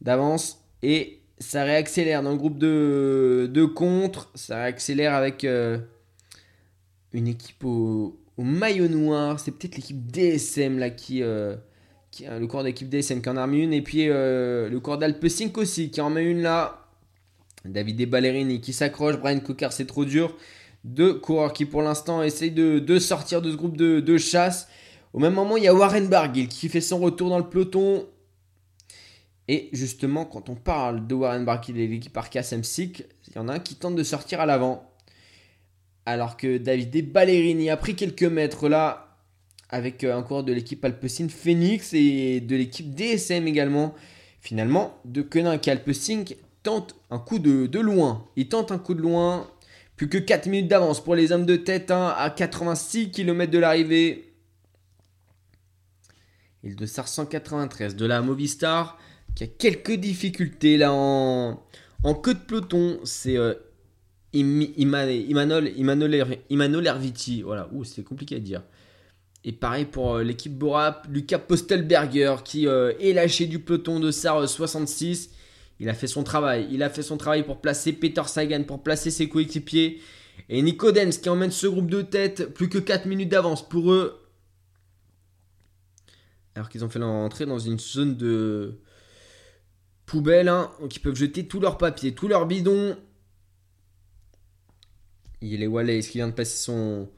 d'avance. 0.00 0.60
Et 0.82 1.20
ça 1.38 1.64
réaccélère 1.64 2.22
dans 2.22 2.30
le 2.30 2.38
groupe 2.38 2.58
de, 2.58 3.64
contre. 3.74 4.30
Ça 4.34 4.62
réaccélère 4.62 5.12
avec 5.12 5.44
euh, 5.44 5.78
une 7.12 7.28
équipe 7.28 7.64
au, 7.64 8.16
maillot 8.38 8.88
noir. 8.88 9.40
C'est 9.40 9.50
peut-être 9.50 9.76
l'équipe 9.76 10.06
DSM 10.06 10.78
là 10.78 10.88
qui. 10.90 11.22
Euh, 11.22 11.56
qui 12.10 12.26
le 12.26 12.46
corps 12.46 12.62
d'équipe 12.62 12.88
DSM 12.88 13.20
qui 13.20 13.28
en 13.28 13.36
a 13.36 13.46
une. 13.46 13.72
Et 13.72 13.82
puis 13.82 14.06
le 14.06 14.78
corps 14.78 14.98
d'Alpesink 14.98 15.58
aussi 15.58 15.90
qui 15.90 16.00
en 16.00 16.10
met 16.10 16.24
une 16.24 16.40
là. 16.40 16.83
David 17.64 18.08
Ballerini 18.08 18.60
qui 18.60 18.72
s'accroche, 18.72 19.16
Brian 19.16 19.40
Cocker 19.40 19.68
c'est 19.70 19.86
trop 19.86 20.04
dur. 20.04 20.36
Deux 20.84 21.14
coureurs 21.14 21.52
qui 21.52 21.64
pour 21.64 21.82
l'instant 21.82 22.22
essayent 22.22 22.50
de, 22.50 22.98
sortir 22.98 23.40
de 23.40 23.50
ce 23.50 23.56
groupe 23.56 23.76
de, 23.76 24.18
chasse. 24.18 24.68
Au 25.14 25.18
même 25.18 25.34
moment, 25.34 25.56
il 25.56 25.64
y 25.64 25.68
a 25.68 25.74
Warren 25.74 26.08
Barguil 26.08 26.48
qui 26.48 26.68
fait 26.68 26.80
son 26.80 26.98
retour 26.98 27.30
dans 27.30 27.38
le 27.38 27.48
peloton. 27.48 28.06
Et 29.48 29.70
justement, 29.72 30.24
quand 30.24 30.48
on 30.48 30.54
parle 30.54 31.06
de 31.06 31.14
Warren 31.14 31.44
Barguil 31.44 31.78
et 31.80 31.86
l'équipe 31.86 32.16
Arca 32.16 32.42
Semsic, 32.42 33.04
il 33.28 33.36
y 33.36 33.38
en 33.38 33.48
a 33.48 33.54
un 33.54 33.58
qui 33.58 33.76
tente 33.76 33.94
de 33.94 34.02
sortir 34.02 34.40
à 34.40 34.46
l'avant. 34.46 34.90
Alors 36.06 36.36
que 36.36 36.58
David 36.58 37.12
Ballerini 37.12 37.70
a 37.70 37.78
pris 37.78 37.94
quelques 37.94 38.24
mètres 38.24 38.68
là 38.68 39.18
avec 39.70 40.04
un 40.04 40.22
coureur 40.22 40.44
de 40.44 40.52
l'équipe 40.52 40.84
Alpecin 40.84 41.28
Phoenix 41.28 41.94
et 41.94 42.40
de 42.40 42.56
l'équipe 42.56 42.94
DSM 42.94 43.48
également. 43.48 43.94
Finalement, 44.40 44.98
De 45.06 45.22
Quenin 45.22 45.58
et 45.58 45.70
Alpecin 45.70 46.24
tente 46.64 46.96
un 47.10 47.20
coup 47.20 47.38
de, 47.38 47.78
loin. 47.78 48.26
Il 48.34 48.48
tente 48.48 48.72
un 48.72 48.78
coup 48.78 48.94
de 48.94 49.02
loin. 49.02 49.48
Plus 49.94 50.08
que 50.08 50.18
4 50.18 50.48
minutes 50.48 50.66
d'avance 50.66 51.04
pour 51.04 51.14
les 51.14 51.30
hommes 51.30 51.46
de 51.46 51.54
tête 51.54 51.92
hein, 51.92 52.12
à 52.16 52.28
86 52.28 53.12
km 53.12 53.52
de 53.52 53.58
l'arrivée. 53.60 54.34
Il 56.64 56.74
de 56.74 56.86
SAR 56.86 57.06
193 57.06 57.94
de 57.94 58.06
la 58.06 58.20
Movistar 58.20 58.98
qui 59.36 59.44
a 59.44 59.46
quelques 59.46 59.92
difficultés 59.92 60.76
là 60.76 60.92
en, 60.92 61.62
queue 62.22 62.34
de 62.34 62.40
peloton. 62.40 62.98
C'est 63.04 63.36
euh, 63.36 63.54
Imanol, 64.32 65.66
Erviti. 66.86 67.42
Voilà, 67.42 67.68
c'est 67.84 68.02
compliqué 68.02 68.36
à 68.36 68.40
dire. 68.40 68.62
Et 69.44 69.52
pareil 69.52 69.84
pour 69.84 70.14
euh, 70.14 70.22
l'équipe 70.24 70.56
Borap, 70.56 71.06
Lucas 71.10 71.38
Postelberger 71.38 72.36
qui 72.44 72.66
euh, 72.66 72.94
est 72.98 73.12
lâché 73.12 73.46
du 73.46 73.60
peloton 73.60 74.00
de 74.00 74.10
SAR 74.10 74.48
66. 74.48 75.33
Il 75.80 75.88
a 75.88 75.94
fait 75.94 76.06
son 76.06 76.22
travail. 76.22 76.68
Il 76.70 76.82
a 76.82 76.90
fait 76.90 77.02
son 77.02 77.16
travail 77.16 77.44
pour 77.44 77.60
placer 77.60 77.92
Peter 77.92 78.22
Sagan, 78.26 78.64
pour 78.64 78.82
placer 78.82 79.10
ses 79.10 79.28
coéquipiers. 79.28 80.00
Et 80.48 80.62
Nico 80.62 80.92
Dems 80.92 81.10
qui 81.10 81.28
emmène 81.28 81.50
ce 81.50 81.66
groupe 81.66 81.90
de 81.90 82.02
tête. 82.02 82.52
Plus 82.54 82.68
que 82.68 82.78
4 82.78 83.06
minutes 83.06 83.28
d'avance 83.28 83.68
pour 83.68 83.92
eux. 83.92 84.20
Alors 86.54 86.68
qu'ils 86.68 86.84
ont 86.84 86.88
fait 86.88 87.00
leur 87.00 87.08
entrée 87.08 87.46
dans 87.46 87.58
une 87.58 87.78
zone 87.78 88.16
de 88.16 88.80
poubelle. 90.06 90.48
Hein, 90.48 90.70
donc 90.80 90.94
ils 90.94 91.00
peuvent 91.00 91.16
jeter 91.16 91.46
tous 91.46 91.60
leurs 91.60 91.78
papiers, 91.78 92.14
tous 92.14 92.28
leurs 92.28 92.46
bidons. 92.46 92.96
Il 95.40 95.62
est 95.62 95.66
Wallace 95.66 96.08
qui 96.08 96.18
vient 96.18 96.28
de 96.28 96.32
passer 96.32 96.56
son, 96.56 97.08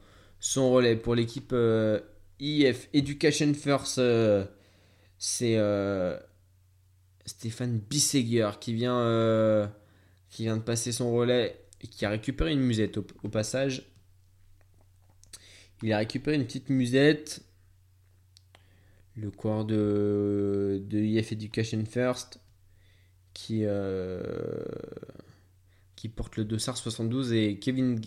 relais 0.71 0.95
pour 0.95 1.15
l'équipe 1.15 1.51
euh, 1.53 1.99
IF 2.39 2.89
Education 2.93 3.53
First. 3.53 3.99
Euh, 3.99 4.45
c'est. 5.17 5.55
Euh, 5.57 6.17
Stéphane 7.27 7.77
Bisseguer 7.77 8.51
qui 8.59 8.73
vient, 8.73 8.99
euh, 8.99 9.67
qui 10.29 10.43
vient 10.43 10.57
de 10.57 10.61
passer 10.61 10.91
son 10.91 11.13
relais 11.13 11.61
et 11.81 11.87
qui 11.87 12.05
a 12.05 12.09
récupéré 12.09 12.53
une 12.53 12.61
musette 12.61 12.97
au, 12.97 13.29
passage. 13.29 13.91
Il 15.83 15.93
a 15.93 15.99
récupéré 15.99 16.37
une 16.37 16.45
petite 16.45 16.69
musette. 16.69 17.43
Le 19.15 19.29
corps 19.29 19.65
de, 19.65 20.81
de 20.87 20.99
IF 20.99 21.31
Education 21.31 21.83
First 21.85 22.39
qui, 23.33 23.61
euh, 23.65 24.21
qui 25.95 26.07
porte 26.07 26.37
le 26.37 26.45
dossard 26.45 26.77
72 26.77 27.33
et 27.33 27.59
Kevin, 27.59 27.99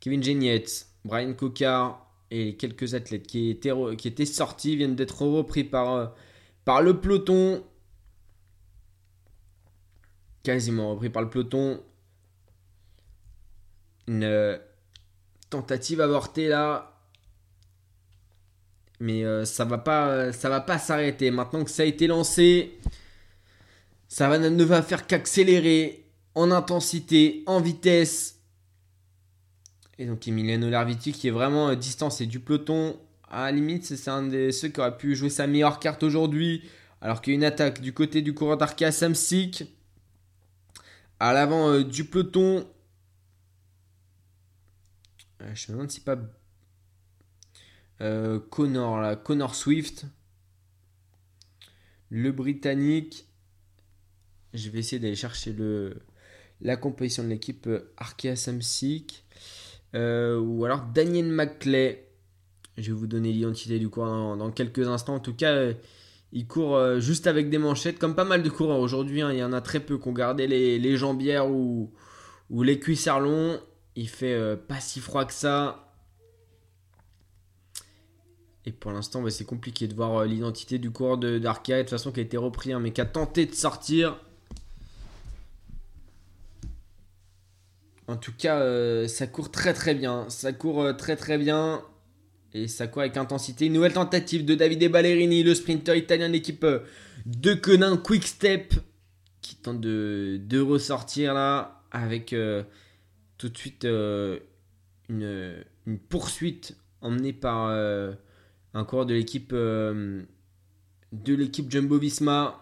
Kevin 0.00 0.22
Genietz, 0.22 0.90
Brian 1.04 1.34
Cocard 1.34 2.10
et 2.30 2.56
quelques 2.56 2.94
athlètes 2.94 3.26
qui 3.26 3.50
étaient, 3.50 3.72
qui 3.96 4.26
sortis 4.26 4.76
viennent 4.76 4.96
d'être 4.96 5.22
repris 5.22 5.64
par, 5.64 5.92
euh, 5.92 6.06
par 6.64 6.82
le 6.82 6.98
peloton 7.00 7.62
quasiment 10.44 10.92
repris 10.92 11.10
par 11.10 11.22
le 11.22 11.30
peloton. 11.30 11.82
Une 14.06 14.22
euh, 14.22 14.56
tentative 15.50 16.00
avortée 16.00 16.46
là. 16.46 16.92
Mais 19.00 19.24
euh, 19.24 19.44
ça 19.44 19.64
va 19.64 19.78
pas 19.78 20.32
ça 20.32 20.48
va 20.48 20.60
pas 20.60 20.78
s'arrêter. 20.78 21.32
Maintenant 21.32 21.64
que 21.64 21.70
ça 21.70 21.82
a 21.82 21.86
été 21.86 22.06
lancé, 22.06 22.78
ça 24.06 24.38
ne 24.38 24.64
va 24.64 24.82
faire 24.82 25.08
qu'accélérer 25.08 26.04
en 26.36 26.52
intensité, 26.52 27.42
en 27.46 27.60
vitesse. 27.60 28.38
Et 29.98 30.06
donc 30.06 30.28
Emiliano 30.28 30.68
Larviti 30.68 31.12
qui 31.12 31.28
est 31.28 31.32
vraiment 31.32 31.70
euh, 31.70 31.74
distancé 31.74 32.26
du 32.26 32.38
peloton. 32.38 32.96
À 33.30 33.46
la 33.46 33.52
limite, 33.52 33.84
c'est 33.84 34.10
un 34.10 34.22
de 34.22 34.50
ceux 34.50 34.68
qui 34.68 34.78
aurait 34.78 34.96
pu 34.96 35.16
jouer 35.16 35.30
sa 35.30 35.46
meilleure 35.46 35.80
carte 35.80 36.02
aujourd'hui. 36.02 36.62
Alors 37.00 37.20
qu'il 37.20 37.32
y 37.32 37.36
a 37.36 37.38
une 37.38 37.44
attaque 37.44 37.80
du 37.80 37.92
côté 37.92 38.22
du 38.22 38.34
coureur 38.34 38.56
d'Arca 38.56 38.92
Samsic. 38.92 39.64
À 41.20 41.32
l'avant 41.32 41.70
euh, 41.70 41.84
du 41.84 42.04
peloton. 42.04 42.66
Euh, 45.40 45.54
je 45.54 45.70
me 45.70 45.76
demande 45.76 45.90
si 45.90 46.00
pas 46.00 46.18
euh, 48.00 48.40
Connor, 48.40 49.00
là, 49.00 49.16
Connor 49.16 49.54
Swift. 49.54 50.06
Le 52.10 52.32
Britannique. 52.32 53.26
Je 54.52 54.70
vais 54.70 54.80
essayer 54.80 55.00
d'aller 55.00 55.16
chercher 55.16 55.52
le, 55.52 56.02
la 56.60 56.76
composition 56.76 57.24
de 57.24 57.28
l'équipe 57.28 57.68
Arkea 57.96 58.36
Samsic. 58.36 59.24
ou 59.94 60.64
alors 60.64 60.86
Daniel 60.94 61.26
McClay. 61.26 62.08
Je 62.76 62.92
vais 62.92 62.98
vous 62.98 63.06
donner 63.06 63.32
l'identité 63.32 63.78
du 63.78 63.88
coureur 63.88 64.36
dans 64.36 64.50
quelques 64.50 64.86
instants. 64.86 65.14
En 65.14 65.20
tout 65.20 65.34
cas, 65.34 65.72
il 66.34 66.48
court 66.48 66.74
euh, 66.74 66.98
juste 66.98 67.28
avec 67.28 67.48
des 67.48 67.58
manchettes, 67.58 68.00
comme 68.00 68.16
pas 68.16 68.24
mal 68.24 68.42
de 68.42 68.50
coureurs 68.50 68.80
aujourd'hui. 68.80 69.22
Hein. 69.22 69.32
il 69.32 69.38
y 69.38 69.44
en 69.44 69.52
a 69.52 69.60
très 69.60 69.78
peu 69.78 69.98
qui 69.98 70.08
ont 70.08 70.12
gardé 70.12 70.48
les, 70.48 70.96
jambières 70.96 71.48
ou, 71.48 71.92
les 72.50 72.80
cuissards 72.80 73.20
longs. 73.20 73.60
Il 73.94 74.08
fait 74.08 74.34
euh, 74.34 74.56
pas 74.56 74.80
si 74.80 74.98
froid 74.98 75.24
que 75.24 75.32
ça. 75.32 75.92
Et 78.66 78.72
pour 78.72 78.90
l'instant, 78.90 79.22
bah, 79.22 79.30
c'est 79.30 79.44
compliqué 79.44 79.86
de 79.86 79.94
voir 79.94 80.22
euh, 80.22 80.26
l'identité 80.26 80.78
du 80.78 80.90
coureur 80.90 81.18
d'Arkea. 81.18 81.76
De, 81.76 81.82
toute 81.82 81.90
façon, 81.90 82.10
qui 82.10 82.18
a 82.18 82.24
été 82.24 82.36
repris, 82.36 82.72
hein, 82.72 82.80
mais 82.80 82.92
qui 82.92 83.00
a 83.00 83.06
tenté 83.06 83.46
de 83.46 83.54
sortir. 83.54 84.18
En 88.08 88.16
tout 88.16 88.34
cas, 88.36 89.06
ça 89.06 89.28
court 89.28 89.50
très 89.52 89.72
très 89.72 89.94
bien. 89.94 90.28
Ça 90.28 90.52
court 90.52 90.94
très 90.96 91.16
très 91.16 91.38
bien. 91.38 91.82
Et 92.54 92.68
ça 92.68 92.86
court 92.86 93.02
avec 93.02 93.16
intensité. 93.16 93.66
Une 93.66 93.72
nouvelle 93.72 93.92
tentative 93.92 94.44
de 94.44 94.54
Davide 94.54 94.88
Ballerini, 94.90 95.42
le 95.42 95.54
sprinter 95.54 95.96
italien 95.96 96.28
de 96.28 96.34
l'équipe 96.34 96.62
euh, 96.62 96.80
de 97.26 97.52
Quenin 97.52 97.96
Quick 97.96 98.24
Step, 98.24 98.74
qui 99.42 99.56
tente 99.56 99.80
de, 99.80 100.60
ressortir 100.60 101.34
là 101.34 101.82
avec 101.90 102.32
euh, 102.32 102.62
tout 103.38 103.48
de 103.48 103.58
suite 103.58 103.84
euh, 103.84 104.38
une, 105.08 105.98
poursuite 106.08 106.76
emmenée 107.00 107.32
par 107.32 107.68
un 108.72 108.84
coureur 108.84 109.04
de 109.04 109.14
l'équipe 109.14 109.52
de 109.52 110.24
l'équipe 111.12 111.70
Jumbo 111.70 111.98
Visma. 111.98 112.60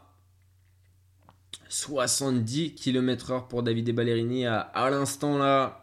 70 1.69 2.74
km/h 2.74 3.47
pour 3.47 3.62
Davide 3.62 3.94
Ballerini 3.94 4.47
à 4.47 4.89
l'instant 4.90 5.39
là. 5.39 5.82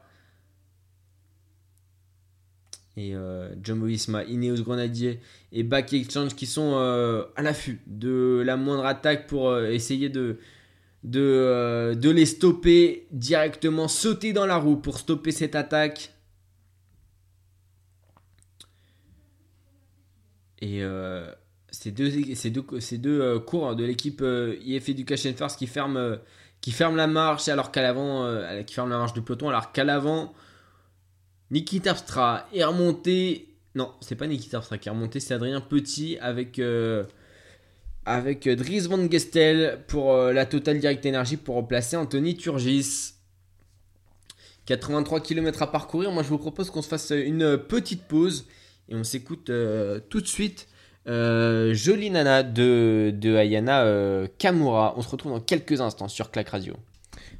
Et 3.00 3.16
euh, 3.16 3.56
Jumbo 3.64 3.86
Visma, 3.86 4.26
Ineos 4.26 4.62
Grenadier 4.62 5.22
et 5.54 5.64
Back 5.64 5.94
Exchange 5.94 6.36
qui 6.36 6.46
sont 6.46 6.74
euh, 6.74 7.24
à 7.38 7.42
l'affût 7.42 7.80
de 7.88 8.44
la 8.46 8.58
moindre 8.58 8.86
attaque 8.86 9.26
pour 9.26 9.50
euh, 9.50 9.70
essayer 9.70 10.10
de, 10.10 10.38
de, 11.06 11.94
de, 11.96 12.10
les 12.10 12.26
stopper 12.26 13.08
directement, 13.12 13.88
sauter 13.88 14.34
dans 14.34 14.46
la 14.46 14.58
roue 14.58 14.76
pour 14.76 15.00
stopper 15.00 15.32
cette 15.32 15.56
attaque. 15.56 16.14
Et 20.62 20.84
ces 21.72 21.92
deux, 21.92 22.12
ces 22.36 22.98
deux, 22.98 23.40
cours 23.40 23.78
de 23.78 23.86
l'équipe 23.86 24.22
IF 24.66 24.90
Education 24.90 25.34
First 25.34 25.58
qui 25.58 25.68
ferment, 25.68 26.18
qui 26.60 26.72
ferment 26.72 26.98
la 26.98 27.08
marche 27.08 27.48
alors 27.48 27.72
qu'à 27.72 27.82
l'avant, 27.82 28.30
qui 28.68 28.74
ferment 28.74 28.90
la 28.90 28.98
marche 28.98 29.14
du 29.14 29.22
peloton 29.22 29.48
alors 29.48 29.72
qu'à 29.72 29.86
l'avant, 29.86 30.34
Nikita 31.52 31.92
Abstra 31.92 32.48
est 32.54 32.64
remonté. 32.64 33.48
Non, 33.76 33.92
c'est 34.02 34.16
pas 34.16 34.28
Nikita 34.28 34.58
Abstra 34.58 34.78
qui 34.78 34.90
est 34.90 34.92
remonté, 34.92 35.20
c'est 35.20 35.34
Adrien 35.34 35.62
Petit 35.62 36.18
avec, 36.20 36.60
euh, 36.60 37.04
avec 38.06 38.48
Dries 38.48 38.82
Van 38.82 39.10
Gestel 39.10 39.80
pour 39.88 40.14
euh, 40.14 40.34
la 40.34 40.46
Total 40.46 40.80
Direct 40.80 41.06
Energy 41.06 41.38
pour 41.38 41.56
remplacer 41.56 41.96
Anthony 41.96 42.36
Turgis. 42.36 43.14
83 44.66 45.22
km 45.22 45.64
à 45.64 45.72
parcourir. 45.72 46.12
Moi, 46.12 46.22
je 46.22 46.30
vous 46.30 46.38
propose 46.38 46.70
qu'on 46.70 46.84
se 46.84 46.88
fasse 46.88 47.10
une 47.10 47.58
petite 47.58 48.04
pause 48.04 48.46
et 48.88 48.96
on 48.96 49.04
s'écoute 49.04 49.50
euh, 49.50 50.00
tout 50.10 50.22
de 50.22 50.28
suite. 50.28 50.68
Jolie 51.08 52.12
Nana 52.12 52.44
de, 52.44 53.12
de 53.16 53.36
Ayana 53.36 54.28
Kamura. 54.38 54.94
On 54.96 55.02
se 55.02 55.10
retrouve 55.10 55.32
dans 55.32 55.40
quelques 55.40 55.82
instants 55.82 56.08
sur 56.08 56.30
Clac 56.30 56.50
Radio. 56.50 56.76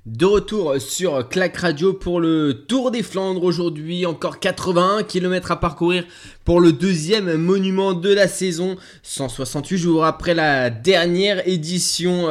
De 0.10 0.26
retour 0.26 0.82
sur 0.82 1.30
Clac 1.30 1.56
Radio 1.58 1.94
pour 1.94 2.20
le 2.20 2.66
Tour 2.68 2.90
des 2.90 3.04
Flandres 3.04 3.44
aujourd'hui, 3.44 4.08
encore 4.08 4.40
81 4.40 5.04
km 5.04 5.52
à 5.52 5.60
parcourir 5.60 6.04
pour 6.46 6.62
le 6.62 6.72
deuxième 6.72 7.36
monument 7.36 7.94
de 7.94 8.12
la 8.12 8.28
saison, 8.28 8.76
168 9.04 9.78
jours 9.78 10.06
après 10.06 10.34
la 10.34 10.72
dernière 10.72 11.48
édition 11.48 12.24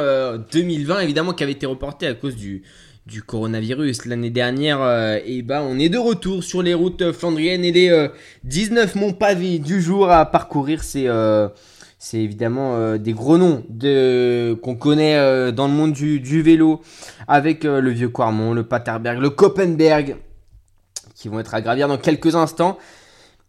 2020 0.51 0.93
euh, 0.93 0.99
évidemment 0.99 1.31
qui 1.31 1.43
avait 1.43 1.53
été 1.53 1.65
reportée 1.65 2.05
à 2.05 2.15
cause 2.15 2.35
du, 2.35 2.63
coronavirus 3.25 4.07
l'année 4.07 4.29
dernière. 4.29 4.81
Euh, 4.81 5.17
et 5.25 5.41
bah 5.41 5.63
on 5.63 5.79
est 5.79 5.89
de 5.89 5.97
retour 5.97 6.43
sur 6.43 6.61
les 6.61 6.73
routes 6.73 7.13
flandriennes 7.13 7.63
et 7.63 7.71
les 7.71 8.09
19 8.43 8.93
euh, 8.93 8.99
monts 8.99 9.13
pavés 9.13 9.57
du 9.57 9.81
jour 9.81 10.11
à 10.11 10.25
parcourir, 10.25 10.83
c'est 10.83 11.07
c'est 12.01 12.19
évidemment 12.19 12.75
euh, 12.75 12.97
des 12.97 13.11
gros 13.11 13.37
noms 13.37 13.61
qu'on 14.63 14.75
connaît 14.75 15.17
euh, 15.17 15.51
dans 15.51 15.67
le 15.67 15.73
monde 15.73 15.91
du, 15.91 16.41
vélo, 16.41 16.81
avec 17.27 17.65
euh, 17.65 17.81
le 17.81 17.91
vieux 17.91 18.07
Quarmont, 18.07 18.53
le 18.53 18.63
Paterberg, 18.63 19.19
le 19.19 19.29
Koppenberg, 19.29 20.15
qui 21.13 21.27
vont 21.27 21.41
être 21.41 21.53
à 21.53 21.59
gravir 21.59 21.89
dans 21.89 21.97
quelques 21.97 22.35
instants. 22.35 22.77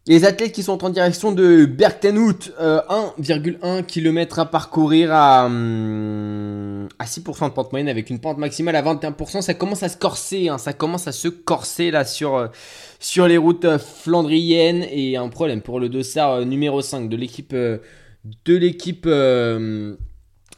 Les 0.08 0.24
athlètes 0.24 0.50
qui 0.50 0.64
sont 0.64 0.82
en 0.84 0.90
direction 0.90 1.30
de 1.30 1.64
Berktenhout, 1.64 2.50
1,1 2.58 3.84
km 3.84 4.40
à 4.40 4.46
parcourir 4.46 5.12
à, 5.12 5.44
hum, 5.44 6.88
à 6.98 7.04
6% 7.04 7.50
de 7.50 7.52
pente 7.52 7.70
moyenne 7.70 7.88
avec 7.88 8.10
une 8.10 8.18
pente 8.18 8.38
maximale 8.38 8.74
à 8.74 8.82
21%. 8.82 9.42
Ça 9.42 9.54
commence 9.54 9.84
à 9.84 9.88
se 9.88 9.96
corser, 9.96 10.48
hein, 10.48 10.58
ça 10.58 10.72
commence 10.72 11.06
à 11.06 11.12
se 11.12 11.28
corser 11.28 11.92
là 11.92 12.04
sur, 12.04 12.50
sur 12.98 13.28
les 13.28 13.36
routes 13.36 13.78
flandriennes. 13.78 14.84
Et 14.90 15.16
un 15.16 15.28
problème 15.28 15.60
pour 15.60 15.78
le 15.78 15.88
dossard 15.88 16.44
numéro 16.46 16.80
5 16.80 17.08
de 17.08 17.16
l'équipe 17.16 17.54
de 18.24 18.56
l'équipe 18.56 19.06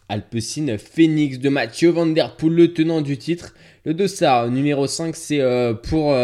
Alpecin 0.09 0.77
Phoenix 0.79 1.39
de 1.39 1.49
Mathieu 1.49 1.91
Van 1.91 2.07
Der 2.07 2.37
Poel, 2.37 2.55
le 2.55 2.73
tenant 2.73 3.01
du 3.01 3.17
titre. 3.19 3.55
Le 3.85 3.95
dossard 3.95 4.51
numéro 4.51 4.87
5, 4.87 5.17
c'est 5.17 5.41
pour 5.83 6.15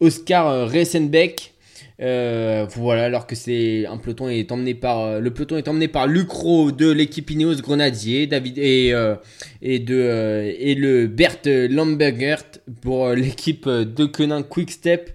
Oscar 0.00 0.68
Reisenbeck. 0.68 1.54
Euh, 2.02 2.66
voilà, 2.76 3.04
alors 3.04 3.26
que 3.26 3.34
c'est 3.34 3.84
un 3.86 3.98
peloton 3.98 4.30
est 4.30 4.50
emmené 4.52 4.74
par 4.74 5.00
euh, 5.00 5.20
le 5.20 5.30
peloton 5.32 5.58
est 5.58 5.68
emmené 5.68 5.86
par 5.86 6.06
Lucro 6.06 6.72
de 6.72 6.90
l'équipe 6.90 7.30
Ineos 7.30 7.56
Grenadier, 7.56 8.26
David 8.26 8.56
et 8.56 8.94
euh, 8.94 9.16
le 9.60 11.06
Bert 11.06 11.40
Lambergert 11.44 12.44
pour 12.80 13.10
l'équipe 13.10 13.68
de 13.68 14.04
Quick 14.06 14.48
Quickstep. 14.48 15.10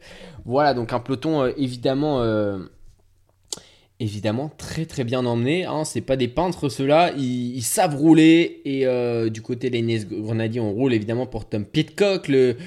Voilà, 0.45 0.75
donc 0.75 0.93
un 0.93 0.99
peloton 0.99 1.47
évidemment 1.57 2.19
évidemment 3.99 4.51
très 4.57 4.85
très 4.85 5.03
bien 5.03 5.25
emmené. 5.25 5.65
Hein. 5.65 5.85
C'est 5.85 6.01
pas 6.01 6.17
des 6.17 6.27
peintres 6.27 6.69
ceux-là, 6.69 7.13
ils, 7.17 7.61
savent 7.61 7.95
rouler. 7.95 8.61
Et 8.65 8.85
euh, 8.85 9.29
du 9.29 9.41
côté 9.41 9.69
des 9.69 9.81
Nes 9.81 10.05
Grenadiers, 10.05 10.59
on 10.59 10.71
roule 10.71 10.93
évidemment 10.93 11.25
pour 11.25 11.47
Tom 11.47 11.65
Pitcock, 11.65 12.27
le, 12.27 12.57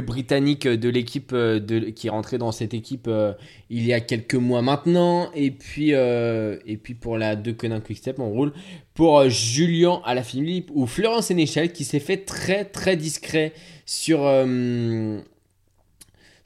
Britannique 0.00 0.66
de 0.68 0.88
l'équipe 0.88 1.32
euh, 1.32 1.90
qui 1.90 2.06
est 2.06 2.10
rentré 2.10 2.38
dans 2.38 2.52
cette 2.52 2.74
équipe 2.74 3.06
euh, 3.08 3.32
il 3.70 3.84
y 3.84 3.92
a 3.92 4.00
quelques 4.00 4.34
mois 4.34 4.62
maintenant. 4.62 5.30
Et 5.34 5.50
puis, 5.50 5.90
et 5.90 6.76
puis 6.82 6.94
pour 6.94 7.18
la 7.18 7.34
De 7.34 7.52
Quick 7.52 7.82
Quickstep, 7.82 8.20
on 8.20 8.30
roule 8.30 8.52
pour 8.94 9.28
Julien 9.28 10.00
Alaphilippe 10.04 10.70
ou 10.74 10.86
Florence 10.86 11.26
Sénéchal 11.26 11.72
qui 11.72 11.84
s'est 11.84 12.00
fait 12.00 12.18
très 12.18 12.64
très 12.64 12.96
discret 12.96 13.52
sur 13.84 14.20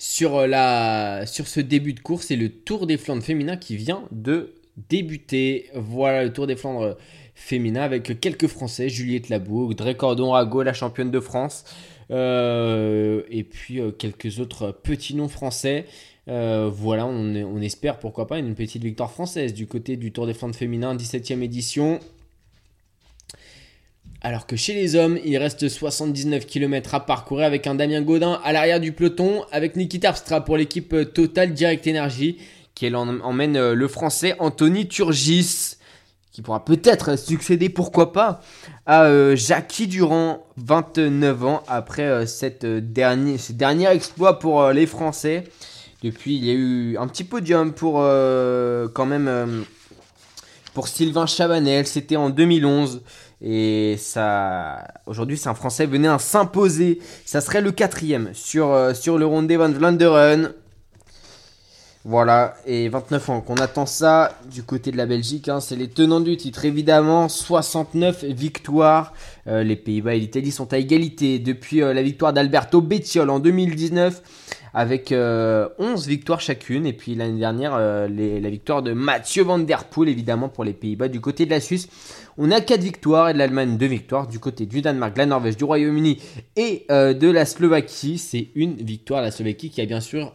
sur, 0.01 0.37
euh, 0.37 1.27
sur 1.27 1.47
ce 1.47 1.61
début 1.61 1.93
de 1.93 2.01
course. 2.01 2.29
C'est 2.29 2.37
le 2.37 2.49
Tour 2.49 2.87
des 2.87 2.97
Flandres 2.97 3.23
féminin 3.23 3.59
qui 3.59 3.77
vient 3.77 4.05
de 4.11 4.55
débuter. 4.89 5.67
Voilà 5.75 6.25
le 6.25 6.33
Tour 6.33 6.47
des 6.47 6.57
Flandres 6.57 6.97
féminin 7.35 7.83
avec 7.83 8.19
quelques 8.19 8.47
Français, 8.47 8.89
Juliette 8.89 9.29
Labou, 9.29 9.75
Drake 9.75 9.99
Cordon 9.99 10.31
Rago, 10.31 10.63
la 10.63 10.73
championne 10.73 11.11
de 11.11 11.21
France, 11.21 11.65
euh, 12.11 13.23
et 13.31 13.45
puis 13.45 13.79
euh, 13.79 13.91
quelques 13.91 14.41
autres 14.41 14.73
petits 14.73 15.15
noms 15.15 15.29
français. 15.29 15.85
voilà, 16.27 17.07
on, 17.07 17.35
on, 17.37 17.61
espère 17.61 17.99
pourquoi 17.99 18.27
pas 18.27 18.39
une 18.39 18.55
petite 18.55 18.83
victoire 18.83 19.11
française 19.11 19.53
du 19.53 19.67
côté 19.67 19.99
du 19.99 20.13
Tour 20.13 20.27
des 20.27 20.33
Flandres 20.33 20.57
féminin, 20.57 20.97
17e 20.97 21.43
édition. 21.43 22.01
Alors 24.23 24.47
que 24.47 24.55
chez 24.55 24.75
les 24.75 24.97
hommes, 24.97 25.19
il 25.25 25.39
reste 25.39 25.67
79 25.67 26.45
km 26.45 26.95
à 26.95 27.01
parcourir 27.01 27.47
avec 27.47 27.67
un 27.67 27.75
Damien 27.75 28.03
Godin 28.03 28.39
à 28.45 28.53
l'arrière 28.53 28.79
du 28.79 28.93
peloton, 28.93 29.45
avec 29.51 29.77
Nikita 29.77 30.09
Terpstra 30.09 30.45
pour 30.45 30.59
l'équipe 30.59 30.93
euh, 30.93 31.07
Total 31.07 31.55
Direct 31.55 31.87
Energy, 31.87 32.37
qui 32.75 32.95
emmène 32.95 33.57
euh, 33.57 33.75
le 33.75 33.89
français 33.89 34.37
Anthony 34.39 34.89
Turgis, 34.89 35.77
qui 36.33 36.43
pourra 36.43 36.67
peut-être 36.67 37.19
succéder, 37.19 37.71
pourquoi 37.71 38.13
pas, 38.13 38.43
à 38.85 39.05
euh, 39.05 39.37
Jackie 39.37 39.87
Durand, 39.87 40.45
29 40.59 41.45
ans, 41.47 41.63
après 41.67 42.27
cette 42.27 42.67
dernier, 42.67 43.39
ce 43.39 43.53
dernier 43.53 43.89
exploit 43.89 44.39
pour 44.39 44.69
les 44.69 44.87
Français. 44.87 45.45
Depuis, 46.03 46.37
il 46.37 46.45
y 46.45 46.51
a 46.51 46.55
eu 46.55 46.99
un 46.99 47.07
petit 47.09 47.25
podium 47.25 47.73
pour 47.73 48.05
pour 50.73 50.87
Sylvain 50.87 51.27
Chabanel, 51.27 51.87
c'était 51.87 52.17
en 52.17 52.31
2011. 52.31 53.03
Et 53.43 53.97
ça, 53.99 54.87
aujourd'hui, 55.07 55.39
c'est 55.39 55.49
un 55.49 55.55
Français 55.55 55.87
venait 55.87 56.09
à 56.09 56.19
s'imposer. 56.19 56.99
Ça 57.25 57.41
serait 57.41 57.63
le 57.63 57.73
quatrième 57.73 58.31
sur, 58.35 58.71
euh, 58.71 58.93
sur 58.93 59.17
le 59.17 59.25
Ronde 59.25 59.51
van 59.51 59.71
Vlaanderen. 59.71 60.53
Voilà, 62.05 62.55
et 62.67 62.89
29 62.89 63.31
ans 63.31 63.41
qu'on 63.43 63.57
attend 63.57 63.85
ça 63.85 64.33
du 64.51 64.63
côté 64.63 64.91
de 64.91 64.97
la 64.97 65.05
Belgique. 65.05 65.51
Hein, 65.51 65.61
c'est 65.61 65.77
les 65.77 65.89
tenants 65.89 66.21
du 66.21 66.37
titre, 66.37 66.65
évidemment. 66.65 67.29
69 67.29 68.25
victoires. 68.25 69.13
Euh, 69.47 69.63
les 69.63 69.77
Pays-Bas 69.77 70.15
et 70.15 70.21
l'Italie 70.21 70.51
sont 70.51 70.73
à 70.73 70.79
égalité 70.79 71.39
depuis 71.39 71.83
euh, 71.83 71.93
la 71.93 72.03
victoire 72.03 72.33
d'Alberto 72.33 72.81
Bettiol 72.81 73.29
en 73.29 73.39
2019 73.39 74.23
avec 74.73 75.13
11 75.13 76.07
victoires 76.07 76.41
chacune. 76.41 76.87
Et 76.87 76.93
puis 76.93 77.17
l'année 77.17 77.41
dernière, 77.41 77.77
la 77.77 78.51
victoire 78.51 78.83
de 78.83 78.93
Mathieu 78.93 79.43
Van 79.43 79.59
Der 79.59 79.83
Poel, 79.83 80.09
évidemment, 80.09 80.49
pour 80.49 80.63
les 80.63 80.75
Pays-Bas. 80.75 81.09
Du 81.09 81.21
côté 81.21 81.45
de 81.45 81.51
la 81.51 81.61
Suisse, 81.61 81.89
on 82.43 82.51
a 82.51 82.63
4 82.63 82.81
victoires 82.81 83.29
et 83.29 83.35
de 83.35 83.39
l'Allemagne 83.39 83.77
2 83.77 83.87
victoires. 83.87 84.27
Du 84.27 84.39
côté 84.39 84.65
du 84.65 84.81
Danemark, 84.81 85.13
de 85.13 85.19
la 85.19 85.27
Norvège, 85.27 85.59
du 85.59 85.65
Royaume-Uni 85.65 86.19
et 86.57 86.87
euh, 86.91 87.13
de 87.13 87.31
la 87.31 87.45
Slovaquie, 87.45 88.17
c'est 88.17 88.49
une 88.55 88.77
victoire. 88.77 89.21
La 89.21 89.31
Slovaquie 89.31 89.69
qui 89.69 89.83
a 89.83 89.85
bien 89.85 90.01
sûr 90.01 90.33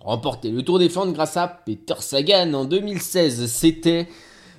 remporté 0.00 0.52
le 0.52 0.62
Tour 0.62 0.78
des 0.78 0.88
Flandres 0.88 1.12
grâce 1.12 1.36
à 1.36 1.48
Peter 1.48 1.96
Sagan 1.98 2.54
en 2.54 2.64
2016. 2.64 3.50
C'était 3.50 4.06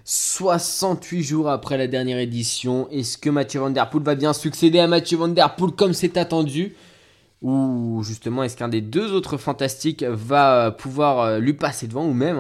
68 0.03 1.23
jours 1.23 1.49
après 1.49 1.77
la 1.77 1.87
dernière 1.87 2.19
édition. 2.19 2.89
Est-ce 2.89 3.17
que 3.17 3.29
Mathieu 3.29 3.61
Van 3.61 3.69
Der 3.69 3.89
Poel 3.89 4.03
va 4.03 4.15
bien 4.15 4.33
succéder 4.33 4.79
à 4.79 4.87
Mathieu 4.87 5.17
Van 5.17 5.29
Der 5.29 5.55
Poel 5.55 5.71
comme 5.71 5.93
c'est 5.93 6.17
attendu? 6.17 6.75
Ou 7.41 8.03
justement, 8.03 8.43
est-ce 8.43 8.57
qu'un 8.57 8.67
des 8.67 8.81
deux 8.81 9.13
autres 9.13 9.37
fantastiques 9.37 10.03
va 10.03 10.71
pouvoir 10.71 11.19
euh, 11.19 11.39
lui 11.39 11.53
passer 11.53 11.87
devant 11.87 12.05
ou 12.05 12.13
même 12.13 12.37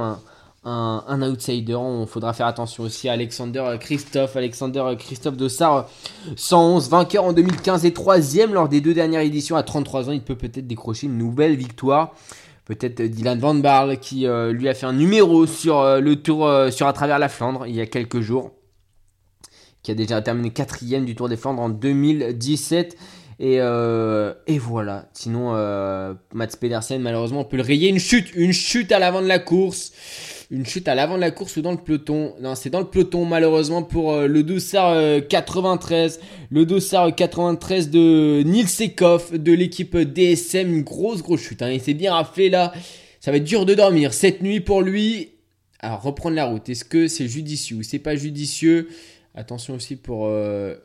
un, 0.69 1.21
outsider. 1.21 1.75
On 1.75 2.05
faudra 2.05 2.33
faire 2.33 2.47
attention 2.47 2.83
aussi 2.83 3.09
à 3.09 3.13
Alexander 3.13 3.77
Christophe. 3.79 4.35
Alexander 4.35 4.83
Christophe 4.97 5.37
Dossard, 5.37 5.89
111, 6.35 6.89
vainqueur 6.89 7.23
en 7.23 7.33
2015 7.33 7.85
et 7.85 7.93
troisième 7.93 8.53
lors 8.53 8.69
des 8.69 8.81
deux 8.81 8.93
dernières 8.93 9.21
éditions 9.21 9.55
à 9.55 9.63
33 9.63 10.09
ans. 10.09 10.11
Il 10.11 10.21
peut 10.21 10.35
peut-être 10.35 10.67
décrocher 10.67 11.07
une 11.07 11.17
nouvelle 11.17 11.55
victoire. 11.55 12.13
Peut-être 12.69 13.01
Dylan 13.01 13.39
Van 13.39 13.55
Barle 13.55 13.97
qui 13.97 14.27
euh, 14.27 14.53
lui 14.53 14.69
a 14.69 14.75
fait 14.75 14.85
un 14.85 14.93
numéro 14.93 15.47
sur 15.47 15.79
euh, 15.79 15.99
le 15.99 16.17
tour 16.17 16.45
euh, 16.45 16.69
sur 16.69 16.85
à 16.85 16.93
travers 16.93 17.17
la 17.17 17.27
Flandre 17.27 17.65
il 17.65 17.73
y 17.73 17.81
a 17.81 17.87
quelques 17.87 18.21
jours. 18.21 18.51
Qui 19.81 19.89
a 19.89 19.95
déjà 19.95 20.21
terminé 20.21 20.51
quatrième 20.51 21.03
du 21.03 21.15
Tour 21.15 21.29
des 21.29 21.37
Flandres 21.37 21.63
en 21.63 21.69
2017. 21.69 22.95
Et, 23.39 23.55
et, 23.55 24.59
voilà. 24.59 25.07
Sinon, 25.13 25.53
Mats 26.33 26.47
Pedersen, 26.59 27.01
malheureusement, 27.01 27.39
on 27.39 27.45
peut 27.45 27.55
le 27.55 27.63
rayer. 27.63 27.87
Une 27.87 27.97
chute, 27.97 28.35
une 28.35 28.51
chute 28.51 28.91
à 28.91 28.99
l'avant 28.99 29.21
de 29.21 29.27
la 29.27 29.39
course 29.39 29.93
une 30.51 30.65
chute 30.65 30.87
à 30.87 30.95
l'avant 30.95 31.15
de 31.15 31.21
la 31.21 31.29
course 31.29 31.57
ou 31.57 31.61
dans 31.61 31.71
le 31.71 31.77
peloton. 31.77 32.33
Non, 32.41 32.55
c'est 32.55 32.71
dans 32.71 32.79
le 32.79 32.87
peloton 32.87 33.23
malheureusement 33.25 33.83
pour 33.83 34.13
euh, 34.13 34.27
le 34.27 34.41
Dossard 34.41 35.27
93. 35.27 36.19
Euh, 36.19 36.25
le 36.49 36.65
Dossard 36.65 37.13
93 37.13 37.91
de 37.91 38.41
Nils 38.45 38.67
Sekov 38.67 39.37
de 39.37 39.53
l'équipe 39.53 39.95
DSM. 39.95 40.73
Une 40.73 40.83
grosse 40.83 41.21
grosse 41.21 41.41
chute. 41.41 41.61
Hein. 41.61 41.71
Il 41.71 41.81
s'est 41.81 41.93
bien 41.93 42.13
raflé 42.13 42.49
là. 42.49 42.73
Ça 43.19 43.31
va 43.31 43.37
être 43.37 43.43
dur 43.43 43.65
de 43.65 43.75
dormir 43.75 44.13
cette 44.13 44.41
nuit 44.41 44.59
pour 44.59 44.81
lui. 44.81 45.29
Alors 45.79 46.01
reprendre 46.01 46.35
la 46.35 46.45
route. 46.45 46.67
Est-ce 46.67 46.85
que 46.85 47.07
c'est 47.07 47.27
judicieux 47.27 47.77
ou 47.77 47.83
c'est 47.83 47.99
pas 47.99 48.15
judicieux? 48.15 48.89
Attention 49.35 49.75
aussi 49.75 49.95
pour... 49.95 50.25
Euh... 50.27 50.75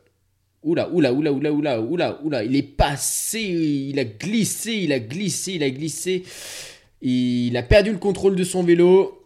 Oula, 0.62 0.90
oula, 0.90 1.12
oula, 1.12 1.30
oula, 1.30 1.52
oula, 1.52 1.80
oula, 1.82 2.20
oula. 2.22 2.44
Il 2.44 2.56
est 2.56 2.62
passé, 2.62 3.40
il 3.40 3.98
a 3.98 4.04
glissé, 4.04 4.72
il 4.72 4.92
a 4.92 4.98
glissé, 4.98 5.52
il 5.52 5.62
a 5.62 5.68
glissé. 5.68 6.22
Il 7.02 7.54
a 7.58 7.62
perdu 7.62 7.92
le 7.92 7.98
contrôle 7.98 8.34
de 8.34 8.44
son 8.44 8.62
vélo. 8.62 9.23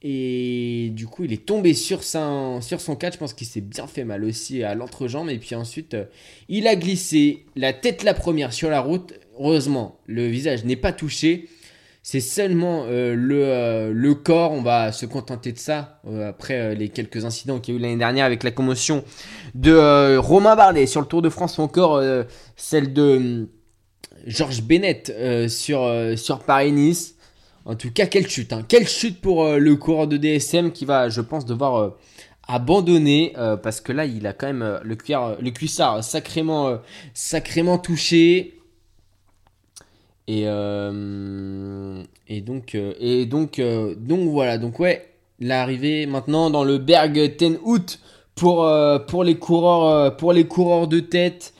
Et 0.00 0.90
du 0.92 1.06
coup, 1.06 1.24
il 1.24 1.32
est 1.32 1.44
tombé 1.44 1.74
sur, 1.74 2.04
sur 2.04 2.80
son 2.80 2.96
catch. 2.96 3.14
Je 3.14 3.18
pense 3.18 3.34
qu'il 3.34 3.48
s'est 3.48 3.60
bien 3.60 3.88
fait 3.88 4.04
mal 4.04 4.24
aussi 4.24 4.62
à 4.62 4.74
l'entrejambe. 4.74 5.28
Et 5.28 5.38
puis 5.38 5.56
ensuite, 5.56 5.94
euh, 5.94 6.04
il 6.48 6.68
a 6.68 6.76
glissé 6.76 7.46
la 7.56 7.72
tête 7.72 8.04
la 8.04 8.14
première 8.14 8.52
sur 8.52 8.70
la 8.70 8.80
route. 8.80 9.14
Heureusement, 9.38 9.98
le 10.06 10.26
visage 10.26 10.64
n'est 10.64 10.76
pas 10.76 10.92
touché. 10.92 11.48
C'est 12.04 12.20
seulement 12.20 12.84
euh, 12.86 13.14
le, 13.16 13.44
euh, 13.44 13.92
le, 13.92 14.14
corps. 14.14 14.52
On 14.52 14.62
va 14.62 14.92
se 14.92 15.04
contenter 15.04 15.50
de 15.50 15.58
ça. 15.58 16.00
après 16.24 16.76
les 16.76 16.90
quelques 16.90 17.24
incidents 17.24 17.58
qu'il 17.58 17.74
y 17.74 17.76
a 17.76 17.80
eu 17.80 17.82
l'année 17.82 17.96
dernière 17.96 18.24
avec 18.24 18.44
la 18.44 18.52
commotion 18.52 19.04
de 19.56 20.16
Romain 20.16 20.54
Barlet 20.54 20.86
sur 20.86 21.00
le 21.00 21.08
Tour 21.08 21.22
de 21.22 21.28
France. 21.28 21.58
Ou 21.58 21.62
encore 21.62 22.00
celle 22.54 22.92
de 22.92 23.48
Georges 24.26 24.62
Bennett 24.62 25.12
sur, 25.48 25.90
sur 26.16 26.38
Paris-Nice. 26.38 27.17
En 27.68 27.76
tout 27.76 27.90
cas, 27.92 28.06
quelle 28.06 28.26
chute. 28.26 28.54
Hein. 28.54 28.64
Quelle 28.66 28.88
chute 28.88 29.20
pour 29.20 29.44
euh, 29.44 29.58
le 29.58 29.76
coureur 29.76 30.06
de 30.06 30.16
DSM 30.16 30.72
qui 30.72 30.86
va, 30.86 31.10
je 31.10 31.20
pense, 31.20 31.44
devoir 31.44 31.76
euh, 31.76 31.90
abandonner. 32.48 33.34
Euh, 33.36 33.58
parce 33.58 33.82
que 33.82 33.92
là, 33.92 34.06
il 34.06 34.26
a 34.26 34.32
quand 34.32 34.46
même 34.46 34.80
le, 34.82 34.96
cuir, 34.96 35.36
le 35.38 35.50
cuissard 35.50 36.02
sacrément, 36.02 36.78
sacrément 37.12 37.76
touché. 37.76 38.54
Et, 40.28 40.44
donc, 42.40 42.74
et 42.74 43.26
donc, 43.26 43.60
donc 43.60 44.28
voilà. 44.30 44.56
Donc 44.56 44.80
ouais, 44.80 45.06
l'arrivée 45.38 46.06
maintenant 46.06 46.48
dans 46.50 46.64
le 46.64 46.78
Berg 46.78 47.36
Ten 47.36 47.58
Août 47.64 48.00
pour 48.34 48.64
les 49.24 49.38
coureurs 49.38 50.88
de 50.88 51.00
tête. 51.00 51.52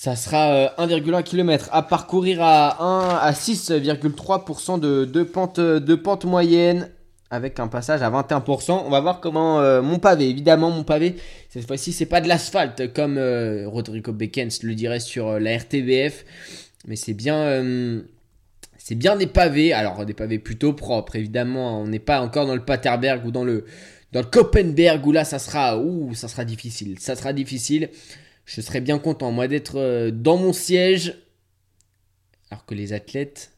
Ça 0.00 0.14
sera 0.14 0.76
1,1 0.78 1.24
km 1.24 1.70
à 1.72 1.82
parcourir 1.82 2.40
à 2.40 2.80
1 2.80 3.18
à 3.18 3.32
6,3% 3.32 4.78
de, 4.78 5.22
pente, 5.24 5.58
de 5.58 5.94
pente 5.96 6.24
moyenne 6.24 6.88
avec 7.30 7.58
un 7.58 7.66
passage 7.66 8.00
à 8.00 8.08
21%. 8.08 8.84
On 8.86 8.90
va 8.90 9.00
voir 9.00 9.18
comment 9.18 9.60
euh, 9.60 9.82
mon 9.82 9.98
pavé, 9.98 10.28
évidemment 10.28 10.70
mon 10.70 10.84
pavé, 10.84 11.16
cette 11.48 11.66
fois-ci 11.66 11.92
c'est 11.92 12.06
pas 12.06 12.20
de 12.20 12.28
l'asphalte 12.28 12.92
comme 12.92 13.18
euh, 13.18 13.66
Rodrigo 13.66 14.12
Beckens 14.12 14.62
le 14.62 14.76
dirait 14.76 15.00
sur 15.00 15.26
euh, 15.26 15.38
la 15.40 15.58
RTBF, 15.58 16.24
mais 16.86 16.94
c'est 16.94 17.14
bien, 17.14 17.60
c'est 18.76 18.94
bien 18.94 19.16
des 19.16 19.26
pavés. 19.26 19.72
Alors 19.72 20.06
des 20.06 20.14
pavés 20.14 20.38
plutôt 20.38 20.74
propres, 20.74 21.16
évidemment. 21.16 21.82
On 21.82 21.88
n'est 21.88 21.98
pas 21.98 22.20
encore 22.20 22.46
dans 22.46 22.54
le 22.54 22.64
Paterberg 22.64 23.26
ou 23.26 23.32
dans 23.32 23.42
le 23.42 23.64
dans 24.12 24.20
le 24.20 24.26
Koppenberg 24.26 25.04
où 25.04 25.10
là 25.10 25.24
ça 25.24 25.40
sera, 25.40 25.76
ouh, 25.76 26.14
ça 26.14 26.28
sera 26.28 26.44
difficile. 26.44 27.00
Ça 27.00 27.16
sera 27.16 27.32
difficile. 27.32 27.90
Je 28.48 28.62
serais 28.62 28.80
bien 28.80 28.98
content 28.98 29.30
moi 29.30 29.46
d'être 29.46 30.08
dans 30.08 30.38
mon 30.38 30.54
siège, 30.54 31.14
alors 32.50 32.64
que 32.64 32.74
les 32.74 32.94
athlètes 32.94 33.52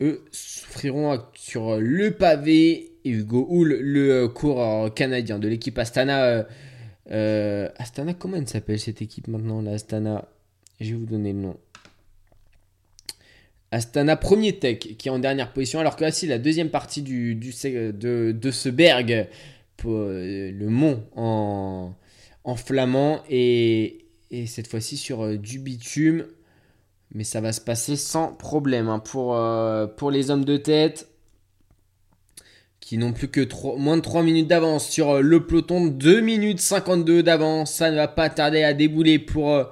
eux 0.00 0.24
souffriront 0.30 1.18
sur 1.34 1.76
le 1.78 2.10
pavé 2.10 2.92
et 3.04 3.10
Hugo 3.10 3.46
Hull, 3.48 3.78
le 3.80 4.12
euh, 4.12 4.28
coureur 4.28 4.92
canadien 4.92 5.38
de 5.38 5.48
l'équipe 5.48 5.78
Astana. 5.78 6.24
Euh, 6.24 6.44
euh, 7.12 7.68
Astana, 7.78 8.14
comment 8.14 8.36
elle 8.36 8.48
s'appelle 8.48 8.80
cette 8.80 9.00
équipe 9.00 9.28
maintenant, 9.28 9.62
la 9.62 9.72
Astana? 9.72 10.28
Je 10.80 10.90
vais 10.90 10.96
vous 10.96 11.06
donner 11.06 11.32
le 11.32 11.38
nom. 11.38 11.56
Astana 13.70 14.16
Premier 14.16 14.58
Tech 14.58 14.78
qui 14.78 15.08
est 15.08 15.10
en 15.10 15.18
dernière 15.18 15.52
position, 15.52 15.80
alors 15.80 15.96
que 15.96 16.04
voici 16.04 16.26
la 16.26 16.38
deuxième 16.38 16.70
partie 16.70 17.02
de, 17.02 18.50
ce 18.50 18.68
berg, 18.68 19.28
le 19.84 20.66
mont 20.66 21.04
en 21.14 22.56
flamand, 22.56 23.22
et, 23.30 24.05
et 24.30 24.46
cette 24.46 24.68
fois-ci 24.68 24.96
sur 24.96 25.38
du 25.38 25.58
bitume. 25.58 26.26
Mais 27.14 27.24
ça 27.24 27.40
va 27.40 27.52
se 27.52 27.60
passer 27.60 27.96
sans 27.96 28.32
problème 28.32 28.88
hein, 28.88 28.98
pour, 28.98 29.38
pour 29.96 30.10
les 30.10 30.30
hommes 30.30 30.44
de 30.44 30.56
tête 30.56 31.08
qui 32.86 32.98
n'ont 32.98 33.12
plus 33.12 33.26
que 33.26 33.40
moins 33.78 33.96
de 33.96 34.02
3 34.02 34.22
minutes 34.22 34.46
d'avance 34.46 34.88
sur 34.88 35.16
euh, 35.16 35.20
le 35.20 35.44
peloton. 35.44 35.86
2 35.86 36.20
minutes 36.20 36.60
52 36.60 37.24
d'avance. 37.24 37.72
Ça 37.72 37.90
ne 37.90 37.96
va 37.96 38.06
pas 38.06 38.30
tarder 38.30 38.62
à 38.62 38.74
débouler 38.74 39.18
pour 39.18 39.52
euh, 39.52 39.64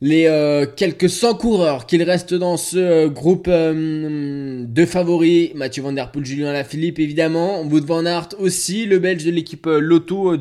les 0.00 0.26
euh, 0.26 0.66
quelques 0.66 1.08
100 1.08 1.34
coureurs 1.36 1.86
qu'il 1.86 2.02
reste 2.02 2.34
dans 2.34 2.56
ce 2.56 3.06
groupe 3.06 3.48
de 3.48 4.84
favoris. 4.84 5.54
Mathieu 5.54 5.84
Van 5.84 5.92
Der 5.92 6.10
Poel, 6.10 6.24
Julien 6.24 6.52
Lafilippe 6.52 6.98
évidemment. 6.98 7.62
Wout 7.62 7.86
Van 7.86 8.04
Aert 8.04 8.30
aussi, 8.40 8.86
le 8.86 8.98
belge 8.98 9.24
de 9.24 9.30
l'équipe 9.30 9.66
Lotto. 9.66 10.36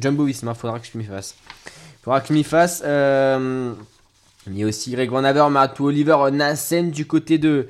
Jumbo 0.00 0.24
Visma, 0.24 0.54
faudra 0.54 0.80
que 0.80 0.86
je 0.86 0.98
fasse. 1.02 1.36
Faudra 2.04 2.20
que 2.20 2.34
m'y 2.34 2.44
fasse. 2.44 2.82
il 2.84 4.58
y 4.58 4.62
a 4.62 4.66
aussi 4.66 4.90
Greg 4.90 5.08
Van 5.08 5.24
Avermaet 5.24 5.70
Oliver 5.80 6.16
Nassen 6.30 6.90
du 6.90 7.06
côté 7.06 7.38
de 7.38 7.66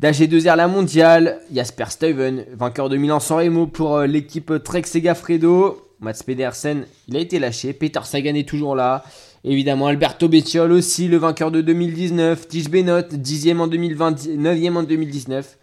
d'AG2R 0.00 0.56
la 0.56 0.66
mondiale, 0.66 1.40
Jasper 1.52 1.84
Stuyven, 1.90 2.46
vainqueur 2.54 2.88
de 2.88 2.96
Milan 2.96 3.20
San 3.20 3.36
Remo 3.36 3.66
pour 3.66 3.96
euh, 3.96 4.06
l'équipe 4.06 4.50
Trek 4.64 4.84
Segafredo. 4.84 5.82
Mats 6.00 6.22
Pedersen, 6.24 6.86
il 7.08 7.18
a 7.18 7.20
été 7.20 7.38
lâché. 7.38 7.74
Peter 7.74 8.00
Sagan 8.04 8.34
est 8.34 8.48
toujours 8.48 8.76
là. 8.76 9.04
Évidemment, 9.44 9.88
Alberto 9.88 10.26
Bettiol 10.26 10.72
aussi, 10.72 11.08
le 11.08 11.18
vainqueur 11.18 11.50
de 11.50 11.60
2019. 11.60 12.48
Tige 12.48 12.70
Benot, 12.70 13.00
10e 13.00 13.58
en 13.58 13.66
2020, 13.66 14.26
9e 14.26 14.76
en 14.76 14.82
2019. 14.84 15.58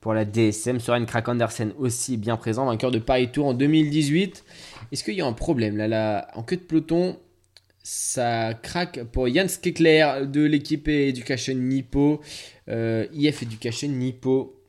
Pour 0.00 0.14
la 0.14 0.24
DSM, 0.24 0.80
Soren 0.80 1.04
Krak 1.04 1.28
Andersen 1.28 1.72
aussi 1.78 2.16
bien 2.16 2.38
présent, 2.38 2.64
vainqueur 2.64 2.90
de 2.90 2.98
Paris 2.98 3.30
Tour 3.30 3.48
en 3.48 3.52
2018. 3.52 4.42
Est-ce 4.90 5.04
qu'il 5.04 5.14
y 5.14 5.20
a 5.20 5.26
un 5.26 5.34
problème 5.34 5.76
là, 5.76 5.86
là 5.86 6.28
En 6.34 6.42
queue 6.42 6.56
de 6.56 6.62
peloton, 6.62 7.16
ça 7.90 8.52
craque 8.52 9.02
pour 9.04 9.28
Jans 9.28 9.46
Kekler 9.62 10.26
de 10.26 10.42
l'équipe 10.42 10.88
Education 10.88 11.54
Nippo. 11.54 12.20
Euh, 12.68 13.06
IF 13.14 13.42
Education 13.42 13.88
Nippo. 13.88 14.60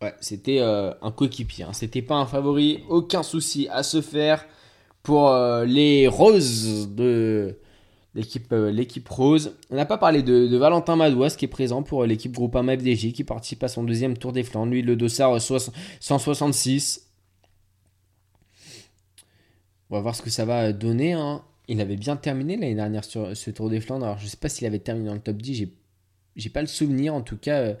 Ouais, 0.00 0.14
c'était 0.20 0.60
euh, 0.60 0.94
un 1.02 1.10
coéquipier. 1.10 1.64
Hein. 1.64 1.72
C'était 1.72 2.00
pas 2.00 2.14
un 2.14 2.26
favori. 2.26 2.84
Aucun 2.88 3.24
souci 3.24 3.66
à 3.72 3.82
se 3.82 4.00
faire 4.02 4.46
pour 5.02 5.30
euh, 5.30 5.64
les 5.64 6.06
Roses 6.06 6.94
de 6.94 7.58
l'équipe 8.14 9.08
Rose. 9.08 9.56
On 9.68 9.74
n'a 9.74 9.84
pas 9.84 9.98
parlé 9.98 10.22
de, 10.22 10.56
Valentin 10.56 10.94
Madouas 10.94 11.34
qui 11.36 11.46
est 11.46 11.48
présent 11.48 11.82
pour 11.82 12.04
l'équipe 12.04 12.30
Groupama 12.30 12.76
FDJ 12.76 13.12
qui 13.12 13.24
participe 13.24 13.64
à 13.64 13.68
son 13.68 13.82
deuxième 13.82 14.16
Tour 14.16 14.30
des 14.30 14.44
Flandres. 14.44 14.70
Lui, 14.70 14.82
le 14.82 14.94
dossard 14.94 15.40
166. 15.40 17.10
On 19.90 19.96
va 19.96 20.00
voir 20.00 20.14
ce 20.14 20.22
que 20.22 20.30
ça 20.30 20.44
va 20.44 20.72
donner. 20.72 21.14
Hein. 21.14 21.42
Il 21.68 21.80
avait 21.80 21.96
bien 21.96 22.16
terminé 22.16 22.56
l'année 22.56 22.74
dernière 22.74 23.04
sur 23.04 23.34
ce 23.34 23.50
Tour 23.50 23.70
des 23.70 23.80
Flandres. 23.80 24.04
Alors, 24.04 24.18
je 24.18 24.24
ne 24.24 24.28
sais 24.28 24.36
pas 24.36 24.48
s'il 24.48 24.66
avait 24.66 24.78
terminé 24.78 25.06
dans 25.06 25.14
le 25.14 25.20
top 25.20 25.36
10. 25.36 25.54
J'ai, 25.54 25.72
j'ai 26.36 26.50
pas 26.50 26.60
le 26.60 26.66
souvenir. 26.66 27.14
En 27.14 27.22
tout 27.22 27.38
cas, 27.38 27.58
euh, 27.58 27.74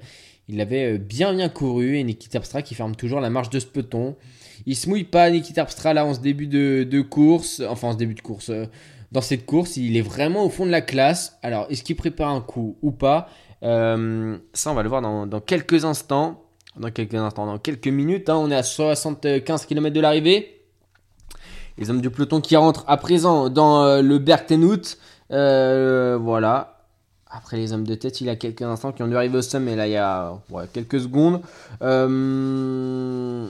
il 0.48 0.60
avait 0.60 0.94
euh, 0.94 0.98
bien 0.98 1.34
bien 1.34 1.50
couru. 1.50 1.98
Et 1.98 2.04
Nikita 2.04 2.32
Terpstra 2.32 2.62
qui 2.62 2.74
ferme 2.74 2.96
toujours 2.96 3.20
la 3.20 3.28
marche 3.28 3.50
de 3.50 3.58
ce 3.58 3.66
peloton. 3.66 4.16
Il 4.64 4.76
se 4.76 4.88
mouille 4.88 5.04
pas, 5.04 5.30
Nikita 5.30 5.56
Terpstra, 5.56 5.92
là, 5.92 6.06
en 6.06 6.14
ce 6.14 6.20
début 6.20 6.46
de, 6.46 7.00
course. 7.02 7.62
Enfin, 7.68 7.88
en 7.88 7.92
ce 7.92 7.98
début 7.98 8.14
de 8.14 8.22
course. 8.22 8.48
Euh, 8.48 8.64
dans 9.12 9.20
cette 9.20 9.44
course, 9.44 9.76
il 9.76 9.96
est 9.96 10.02
vraiment 10.02 10.44
au 10.44 10.48
fond 10.48 10.64
de 10.64 10.70
la 10.70 10.80
classe. 10.80 11.38
Alors, 11.42 11.66
est-ce 11.68 11.84
qu'il 11.84 11.94
prépare 11.94 12.30
un 12.30 12.40
coup 12.40 12.78
ou 12.82 12.90
pas? 12.90 13.28
Ça, 13.62 13.96
on 14.70 14.74
va 14.74 14.82
le 14.82 14.88
voir 14.88 15.00
dans, 15.00 15.40
quelques 15.40 15.84
instants. 15.84 16.42
Dans 16.76 16.90
quelques 16.90 17.14
instants, 17.14 17.46
dans 17.46 17.58
quelques 17.58 17.86
minutes. 17.88 18.28
Hein. 18.28 18.36
On 18.36 18.50
est 18.50 18.56
à 18.56 18.64
75 18.64 19.66
km 19.66 19.94
de 19.94 20.00
l'arrivée. 20.00 20.53
Les 21.78 21.90
hommes 21.90 22.00
du 22.00 22.10
peloton 22.10 22.40
qui 22.40 22.56
rentrent 22.56 22.84
à 22.86 22.96
présent 22.96 23.48
dans 23.48 23.84
euh, 23.84 24.02
le 24.02 24.18
Bergtenhout. 24.18 24.96
Euh, 25.30 26.18
voilà. 26.20 26.78
Après 27.30 27.56
les 27.56 27.72
hommes 27.72 27.86
de 27.86 27.96
tête, 27.96 28.20
il 28.20 28.28
y 28.28 28.30
a 28.30 28.36
quelques 28.36 28.62
instants 28.62 28.92
qui 28.92 29.02
ont 29.02 29.08
dû 29.08 29.16
arriver 29.16 29.38
au 29.38 29.42
sommet. 29.42 29.74
Là, 29.74 29.88
il 29.88 29.92
y 29.92 29.96
a 29.96 30.38
quelques 30.72 31.00
secondes. 31.00 31.40
Euh, 31.82 33.48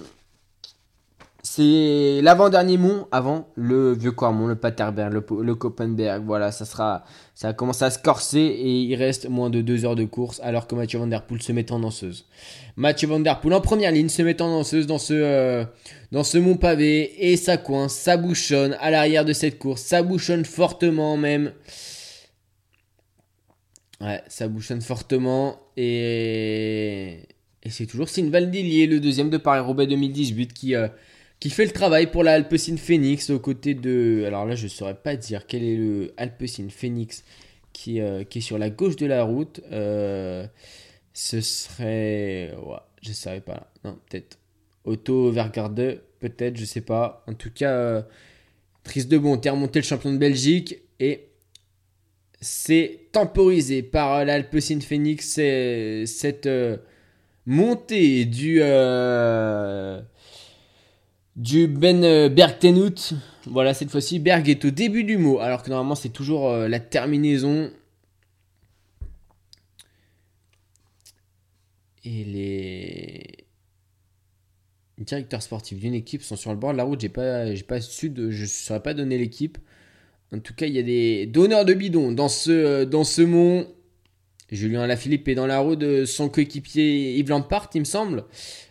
c'est 1.56 2.20
l'avant-dernier 2.20 2.78
mont 2.78 3.06
avant 3.12 3.48
le 3.54 3.92
vieux 3.92 4.10
Cormont, 4.10 4.48
le 4.48 4.56
Paterberg, 4.56 5.12
le, 5.12 5.24
le 5.40 5.54
Koppenberg. 5.54 6.24
Voilà, 6.24 6.50
ça 6.50 6.64
sera, 6.64 7.04
ça 7.32 7.48
a 7.48 7.52
commencé 7.52 7.84
à 7.84 7.90
se 7.90 7.98
corser 8.00 8.40
et 8.40 8.80
il 8.80 8.96
reste 8.96 9.28
moins 9.28 9.50
de 9.50 9.60
deux 9.60 9.84
heures 9.84 9.94
de 9.94 10.04
course 10.04 10.40
alors 10.42 10.66
que 10.66 10.74
Mathieu 10.74 10.98
Van 10.98 11.08
se 11.38 11.52
met 11.52 11.70
en 11.70 11.78
danseuse. 11.78 12.26
Mathieu 12.74 13.06
Van 13.06 13.22
en 13.24 13.60
première 13.60 13.92
ligne 13.92 14.08
se 14.08 14.22
met 14.22 14.42
en 14.42 14.48
danseuse 14.48 14.88
dans 14.88 14.98
ce, 14.98 15.14
euh, 15.14 15.64
dans 16.10 16.24
ce 16.24 16.38
mont 16.38 16.56
pavé 16.56 17.30
et 17.30 17.36
ça 17.36 17.56
coince, 17.56 17.94
ça 17.94 18.16
bouchonne 18.16 18.76
à 18.80 18.90
l'arrière 18.90 19.24
de 19.24 19.32
cette 19.32 19.60
course, 19.60 19.82
ça 19.82 20.02
bouchonne 20.02 20.44
fortement 20.44 21.16
même. 21.16 21.52
Ouais, 24.00 24.20
ça 24.26 24.48
bouchonne 24.48 24.80
fortement 24.80 25.60
et, 25.76 27.20
et 27.62 27.70
c'est 27.70 27.86
toujours 27.86 28.08
Sine 28.08 28.30
Valdilier, 28.30 28.88
le 28.88 28.98
deuxième 28.98 29.30
de 29.30 29.36
Paris-Roubaix 29.36 29.86
2018 29.86 30.52
qui, 30.52 30.74
euh, 30.74 30.88
qui 31.44 31.50
fait 31.50 31.66
le 31.66 31.72
travail 31.72 32.10
pour 32.10 32.24
la 32.24 32.32
Alpecin 32.32 32.78
Phoenix 32.78 33.28
aux 33.28 33.38
côtés 33.38 33.74
de... 33.74 34.24
Alors 34.26 34.46
là, 34.46 34.54
je 34.54 34.64
ne 34.64 34.68
saurais 34.70 34.94
pas 34.94 35.14
dire 35.14 35.46
quel 35.46 35.62
est 35.62 35.76
le 35.76 36.14
Alpecin 36.16 36.68
Phoenix 36.70 37.22
qui, 37.74 38.00
euh, 38.00 38.24
qui 38.24 38.38
est 38.38 38.40
sur 38.40 38.56
la 38.56 38.70
gauche 38.70 38.96
de 38.96 39.04
la 39.04 39.24
route. 39.24 39.60
ce 39.70 40.48
serait... 41.42 42.54
Ouais, 42.64 42.78
je 43.02 43.10
ne 43.10 43.14
saurais 43.14 43.42
pas. 43.42 43.70
Non, 43.84 43.98
peut-être 44.08 44.38
Auto 44.84 45.30
Vergarde, 45.30 46.00
peut-être, 46.18 46.56
je 46.56 46.64
sais 46.64 46.80
pas. 46.80 47.22
En 47.26 47.34
tout 47.34 47.50
cas, 47.54 47.72
euh, 47.72 48.02
Tris 48.82 49.04
de 49.04 49.18
Bon, 49.18 49.36
t'es 49.36 49.50
remonté 49.50 49.80
le 49.80 49.84
champion 49.84 50.14
de 50.14 50.18
Belgique 50.18 50.78
et 50.98 51.28
c'est 52.40 53.00
temporisé 53.12 53.82
par 53.82 54.14
euh, 54.14 54.24
l'Alpecin 54.24 54.80
Phoenix, 54.80 55.26
cette 55.26 56.46
euh, 56.46 56.78
montée 57.44 58.24
du, 58.24 58.62
du 61.36 61.66
Ben 61.66 62.28
Bergtenhout. 62.28 63.14
Voilà, 63.46 63.74
cette 63.74 63.90
fois-ci, 63.90 64.18
Berg 64.18 64.48
est 64.48 64.64
au 64.64 64.70
début 64.70 65.04
du 65.04 65.18
mot, 65.18 65.38
alors 65.40 65.62
que 65.62 65.70
normalement 65.70 65.94
c'est 65.94 66.08
toujours 66.08 66.50
la 66.52 66.80
terminaison. 66.80 67.70
Et 72.04 72.24
les 72.24 73.44
directeurs 74.98 75.42
sportifs 75.42 75.78
d'une 75.78 75.94
équipe 75.94 76.22
sont 76.22 76.36
sur 76.36 76.50
le 76.50 76.56
bord 76.56 76.72
de 76.72 76.76
la 76.76 76.84
route. 76.84 77.00
J'ai 77.00 77.08
pas, 77.08 77.54
j'ai 77.54 77.62
pas 77.62 77.80
su 77.80 78.10
de, 78.10 78.30
je 78.30 78.42
ne 78.42 78.46
saurais 78.46 78.82
pas 78.82 78.94
donner 78.94 79.18
l'équipe. 79.18 79.58
En 80.32 80.38
tout 80.38 80.54
cas, 80.54 80.66
il 80.66 80.74
y 80.74 80.78
a 80.78 80.82
des 80.82 81.26
donneurs 81.26 81.64
de 81.64 81.74
bidon 81.74 82.12
dans 82.12 82.28
ce, 82.28 82.84
dans 82.84 83.04
ce 83.04 83.22
mont. 83.22 83.66
Julien 84.50 84.82
Alaphilippe 84.82 85.28
est 85.28 85.34
dans 85.34 85.46
la 85.46 85.60
roue 85.60 85.76
de 85.76 86.04
son 86.04 86.28
coéquipier 86.28 87.16
Yves 87.18 87.30
Lampart, 87.30 87.70
il 87.74 87.80
me 87.80 87.84
semble. 87.84 88.24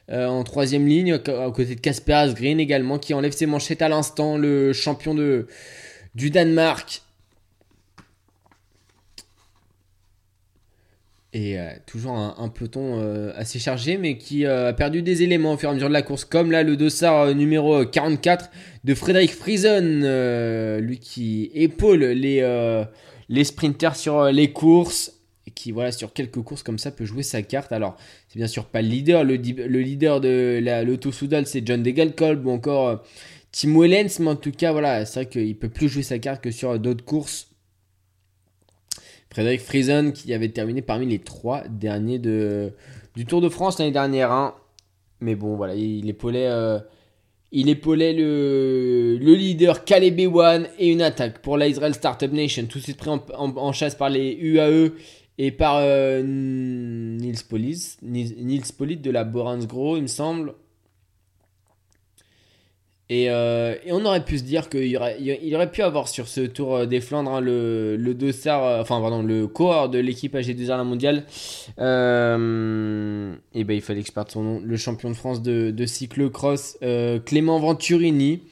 Euh, 0.09 0.27
en 0.27 0.43
troisième 0.43 0.85
ligne, 0.85 1.13
à 1.13 1.51
côté 1.51 1.75
de 1.75 1.79
Casper 1.79 2.13
Asgreen 2.13 2.59
également, 2.59 2.99
qui 2.99 3.13
enlève 3.13 3.31
ses 3.31 3.45
manchettes 3.45 3.81
à 3.81 3.87
l'instant, 3.89 4.37
le 4.37 4.73
champion 4.73 5.15
de, 5.15 5.47
du 6.13 6.29
Danemark. 6.29 7.01
Et 11.35 11.57
euh, 11.57 11.69
toujours 11.87 12.11
un, 12.15 12.49
peloton 12.49 12.99
euh, 12.99 13.31
assez 13.35 13.57
chargé, 13.59 13.97
mais 13.97 14.17
qui 14.17 14.45
a 14.45 14.73
perdu 14.73 15.01
des 15.01 15.23
éléments 15.23 15.53
au 15.53 15.57
fur 15.57 15.69
et 15.69 15.71
à 15.71 15.75
mesure 15.75 15.87
de 15.87 15.93
la 15.93 16.03
course, 16.03 16.25
comme 16.25 16.51
là 16.51 16.63
le 16.63 16.75
dossard 16.75 17.33
numéro 17.33 17.85
44 17.85 18.51
de 18.83 18.93
Frédéric 18.93 19.33
Friesen, 19.33 20.01
lui 20.79 20.99
qui 20.99 21.49
épaule 21.55 22.03
les, 22.03 22.85
les 23.29 23.43
sprinters 23.45 23.95
sur 23.95 24.25
les 24.25 24.51
courses 24.51 25.13
et 25.47 25.51
qui 25.51 25.71
voilà 25.71 25.91
sur 25.91 26.13
quelques 26.13 26.41
courses 26.41 26.63
comme 26.63 26.79
ça 26.79 26.91
peut 26.91 27.05
jouer 27.05 27.23
sa 27.23 27.41
carte. 27.41 27.71
Alors 27.71 27.97
c'est 28.33 28.39
bien 28.39 28.47
sûr 28.47 28.65
pas 28.65 28.81
le 28.81 28.87
leader, 28.87 29.23
le, 29.23 29.35
leader 29.35 30.19
de 30.19 30.59
l'auto 30.83 31.11
Soudal 31.11 31.45
c'est 31.45 31.65
John 31.67 31.83
Degalkolb 31.83 32.47
ou 32.47 32.49
encore 32.49 32.87
euh, 32.87 32.95
Tim 33.51 33.79
Wellens, 33.79 34.17
mais 34.19 34.29
en 34.29 34.35
tout 34.35 34.51
cas 34.51 34.71
voilà 34.71 35.05
c'est 35.05 35.19
vrai 35.19 35.29
qu'il 35.29 35.55
peut 35.55 35.69
plus 35.69 35.87
jouer 35.87 36.01
sa 36.01 36.17
carte 36.17 36.41
que 36.43 36.49
sur 36.49 36.79
d'autres 36.79 37.05
courses. 37.05 37.51
Frédéric 39.31 39.61
Friesen 39.61 40.13
qui 40.13 40.33
avait 40.33 40.49
terminé 40.49 40.81
parmi 40.81 41.05
les 41.05 41.19
trois 41.19 41.67
derniers 41.67 42.17
de, 42.17 42.73
du 43.15 43.27
Tour 43.27 43.39
de 43.39 43.49
France 43.49 43.77
l'année 43.77 43.91
dernière. 43.91 44.31
Hein. 44.31 44.55
Mais 45.19 45.35
bon 45.35 45.55
voilà 45.55 45.75
il 45.75 46.09
épaulait, 46.09 46.47
euh, 46.47 46.79
il 47.51 47.69
épaulait 47.69 48.13
le, 48.13 49.19
le 49.21 49.35
leader 49.35 49.85
Caleb 49.85 50.19
One 50.35 50.67
et 50.79 50.91
une 50.91 51.03
attaque 51.03 51.37
pour 51.43 51.59
l'Israel 51.59 51.93
Startup 51.93 52.31
Nation 52.31 52.65
tout 52.65 52.79
de 52.79 52.83
suite 52.83 52.97
pris 52.97 53.11
en 53.11 53.73
chasse 53.73 53.93
par 53.93 54.09
les 54.09 54.33
UAE 54.41 54.89
et 55.37 55.51
par 55.51 55.77
euh, 55.79 56.21
Nils 56.23 57.43
Polis, 57.49 57.97
Polit 58.77 58.97
de 58.97 59.11
la 59.11 59.23
Boransgro, 59.23 59.97
il 59.97 60.03
me 60.03 60.07
semble. 60.07 60.53
Et, 63.09 63.29
euh, 63.29 63.75
et, 63.85 63.91
on 63.91 64.05
aurait 64.05 64.23
pu 64.23 64.37
se 64.37 64.43
dire 64.43 64.69
qu'il 64.69 64.95
aurait, 64.95 65.17
il 65.19 65.53
aurait 65.55 65.69
pu 65.69 65.81
avoir 65.81 66.07
sur 66.07 66.27
ce 66.27 66.41
Tour 66.41 66.75
euh, 66.75 66.85
des 66.85 67.01
Flandres 67.01 67.31
hein, 67.31 67.41
le, 67.41 67.95
le 67.97 68.13
dossard, 68.13 68.79
enfin 68.79 68.99
pardon, 69.01 69.21
le 69.21 69.45
cohort 69.45 69.89
de 69.89 69.99
l'équipe 69.99 70.33
AG2R 70.33 70.77
la 70.77 70.83
mondiale. 70.83 71.25
et 71.77 71.81
ben 73.63 73.73
il 73.73 73.81
fallait 73.81 74.01
que 74.01 74.07
je 74.07 74.13
parte 74.13 74.31
son 74.31 74.43
nom, 74.43 74.61
le 74.63 74.77
champion 74.77 75.09
de 75.09 75.15
France 75.15 75.41
de, 75.41 75.71
de 75.71 75.85
cyclocross, 75.85 76.77
Clément 77.25 77.59
Venturini. 77.59 78.43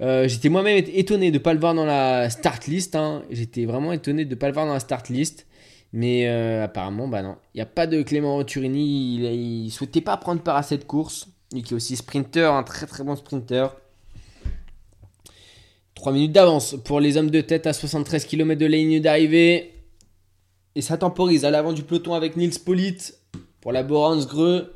J'étais 0.00 0.48
moi-même 0.48 0.82
étonné 0.92 1.30
de 1.30 1.38
ne 1.38 1.42
pas 1.42 1.54
le 1.54 1.60
voir 1.60 1.74
dans 1.74 1.86
la 1.86 2.28
start 2.28 2.66
list. 2.66 2.96
Hein. 2.96 3.22
J'étais 3.30 3.66
vraiment 3.66 3.92
étonné 3.92 4.24
de 4.24 4.30
ne 4.30 4.34
pas 4.34 4.48
le 4.48 4.52
voir 4.54 4.66
dans 4.66 4.74
la 4.74 4.80
start 4.80 5.08
list. 5.10 5.45
Mais 5.96 6.28
euh, 6.28 6.62
apparemment, 6.62 7.08
bah 7.08 7.22
non. 7.22 7.36
Il 7.54 7.56
n'y 7.56 7.62
a 7.62 7.66
pas 7.66 7.86
de 7.86 8.02
Clément 8.02 8.44
Turini. 8.44 9.14
Il, 9.14 9.64
ne 9.64 9.70
souhaitait 9.70 10.02
pas 10.02 10.14
prendre 10.18 10.42
part 10.42 10.56
à 10.56 10.62
cette 10.62 10.86
course. 10.86 11.26
Lui 11.54 11.62
qui 11.62 11.72
est 11.72 11.76
aussi 11.76 11.96
sprinter, 11.96 12.52
un 12.52 12.62
très 12.64 12.86
très 12.86 13.02
bon 13.02 13.16
sprinter. 13.16 13.74
3 15.94 16.12
minutes 16.12 16.32
d'avance 16.32 16.76
pour 16.84 17.00
les 17.00 17.16
hommes 17.16 17.30
de 17.30 17.40
tête 17.40 17.66
à 17.66 17.72
73 17.72 18.26
km 18.26 18.60
de 18.60 18.66
la 18.66 18.76
ligne 18.76 19.00
d'arrivée. 19.00 19.72
Et 20.74 20.82
ça 20.82 20.98
temporise 20.98 21.46
à 21.46 21.50
l'avant 21.50 21.72
du 21.72 21.82
peloton 21.82 22.12
avec 22.12 22.36
Nils 22.36 22.60
Polit 22.62 23.14
pour 23.62 23.72
la 23.72 23.82
Greux. 23.82 24.74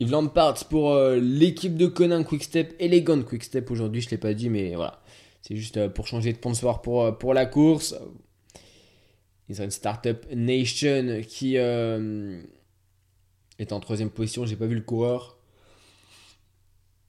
Yves 0.00 0.10
Lampard 0.10 0.64
pour 0.68 0.94
euh, 0.94 1.20
l'équipe 1.20 1.76
de 1.76 1.86
Conan 1.86 2.24
Quickstep. 2.24 2.74
Elegant 2.80 3.22
Quickstep 3.22 3.70
aujourd'hui, 3.70 4.00
je 4.00 4.08
ne 4.08 4.10
l'ai 4.10 4.18
pas 4.18 4.34
dit, 4.34 4.50
mais 4.50 4.74
voilà. 4.74 5.00
C'est 5.42 5.54
juste 5.54 5.76
euh, 5.76 5.88
pour 5.88 6.08
changer 6.08 6.32
de 6.32 6.38
sponsor 6.38 6.82
pour, 6.82 7.16
pour 7.18 7.34
la 7.34 7.46
course. 7.46 7.94
Ils 9.50 9.60
ont 9.60 9.64
une 9.64 9.72
startup 9.72 10.24
Nation 10.32 11.22
qui 11.26 11.58
euh, 11.58 12.40
est 13.58 13.72
en 13.72 13.80
troisième 13.80 14.08
position. 14.08 14.46
J'ai 14.46 14.54
pas 14.54 14.66
vu 14.66 14.76
le 14.76 14.80
coureur. 14.80 15.38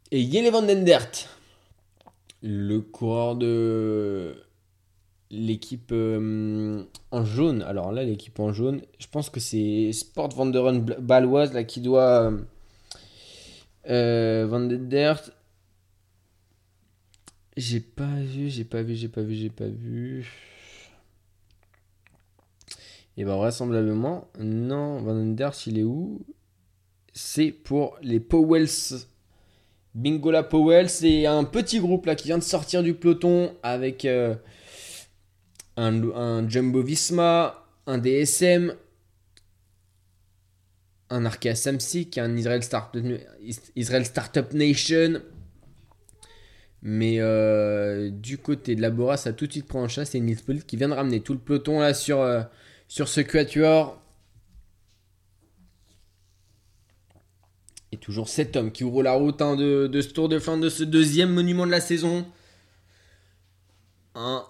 Et 0.10 0.20
Yele 0.20 0.50
van 0.50 0.64
den 0.64 0.84
Dert, 0.84 1.12
le 2.42 2.80
coureur 2.80 3.36
de 3.36 4.44
l'équipe 5.30 5.92
euh, 5.92 6.84
en 7.12 7.24
jaune. 7.24 7.62
Alors 7.62 7.92
là, 7.92 8.04
l'équipe 8.04 8.40
en 8.40 8.52
jaune, 8.52 8.82
je 8.98 9.06
pense 9.06 9.30
que 9.30 9.40
c'est 9.40 9.92
Sport 9.94 10.30
Vanderen 10.30 10.82
Baloise 10.82 11.54
là, 11.54 11.64
qui 11.64 11.80
doit. 11.80 12.34
Euh, 13.88 14.78
Dert. 14.80 15.30
J'ai 17.56 17.82
pas 17.82 18.16
vu, 18.20 18.50
j'ai 18.50 18.64
pas 18.64 18.82
vu, 18.82 18.96
j'ai 18.96 19.10
pas 19.10 19.22
vu, 19.22 19.36
j'ai 19.36 19.50
pas 19.52 19.68
vu. 19.68 20.51
Et 23.18 23.26
bien 23.26 23.36
vraisemblablement, 23.36 24.30
non, 24.40 25.02
Van 25.02 25.26
der 25.26 25.52
il 25.68 25.80
est 25.80 25.84
où? 25.84 26.22
C'est 27.14 27.52
pour 27.52 27.98
les 28.02 28.20
Powells. 28.20 29.06
Bingola 29.94 30.44
Powell, 30.44 30.90
c'est 30.90 31.26
un 31.26 31.44
petit 31.44 31.80
groupe 31.80 32.06
là 32.06 32.16
qui 32.16 32.30
vient 32.30 32.38
de 32.38 32.44
sortir 32.44 32.82
du 32.82 32.94
peloton 32.94 33.54
avec 33.62 34.06
euh, 34.06 34.36
un, 35.76 36.48
Jumbo 36.48 36.82
Visma, 36.82 37.66
un 37.88 37.98
DSM, 37.98 38.74
un 41.10 41.26
Arkea 41.26 41.56
Samsic, 41.56 42.18
un 42.18 42.38
Israel, 42.38 42.62
Israel 43.76 44.06
Startup 44.06 44.54
Nation. 44.54 45.22
Mais 46.84 47.20
euh, 47.20 48.10
du 48.10 48.38
côté 48.38 48.76
de 48.76 48.82
la 48.82 48.90
Bora, 48.90 49.18
ça 49.18 49.34
tout 49.34 49.46
de 49.46 49.52
suite 49.52 49.68
prend 49.68 49.84
en 49.84 49.88
chasse. 49.90 50.12
C'est 50.12 50.20
Nils 50.22 50.42
qui 50.66 50.78
vient 50.78 50.90
de 50.90 50.94
ramener 50.94 51.20
tout 51.20 51.34
le 51.34 51.40
peloton 51.40 51.80
là 51.82 51.94
sur, 51.94 52.22
euh, 52.22 52.42
sur 52.92 53.08
ce 53.08 53.22
quatuor. 53.22 54.02
Et 57.94 57.98
toujours 57.98 58.28
cet 58.28 58.58
homme 58.58 58.74
qui 58.74 58.84
ouvre 58.84 59.02
la 59.02 59.14
route 59.14 59.42
hein, 59.42 59.56
de, 59.56 59.90
ce 60.02 60.10
Tour 60.10 60.28
de 60.28 60.40
fin 60.40 60.58
de 60.58 60.68
ce 60.68 60.84
deuxième 60.84 61.32
monument 61.32 61.66
de 61.66 61.72
la 61.72 61.80
saison. 61.80 62.26
Un 64.14 64.44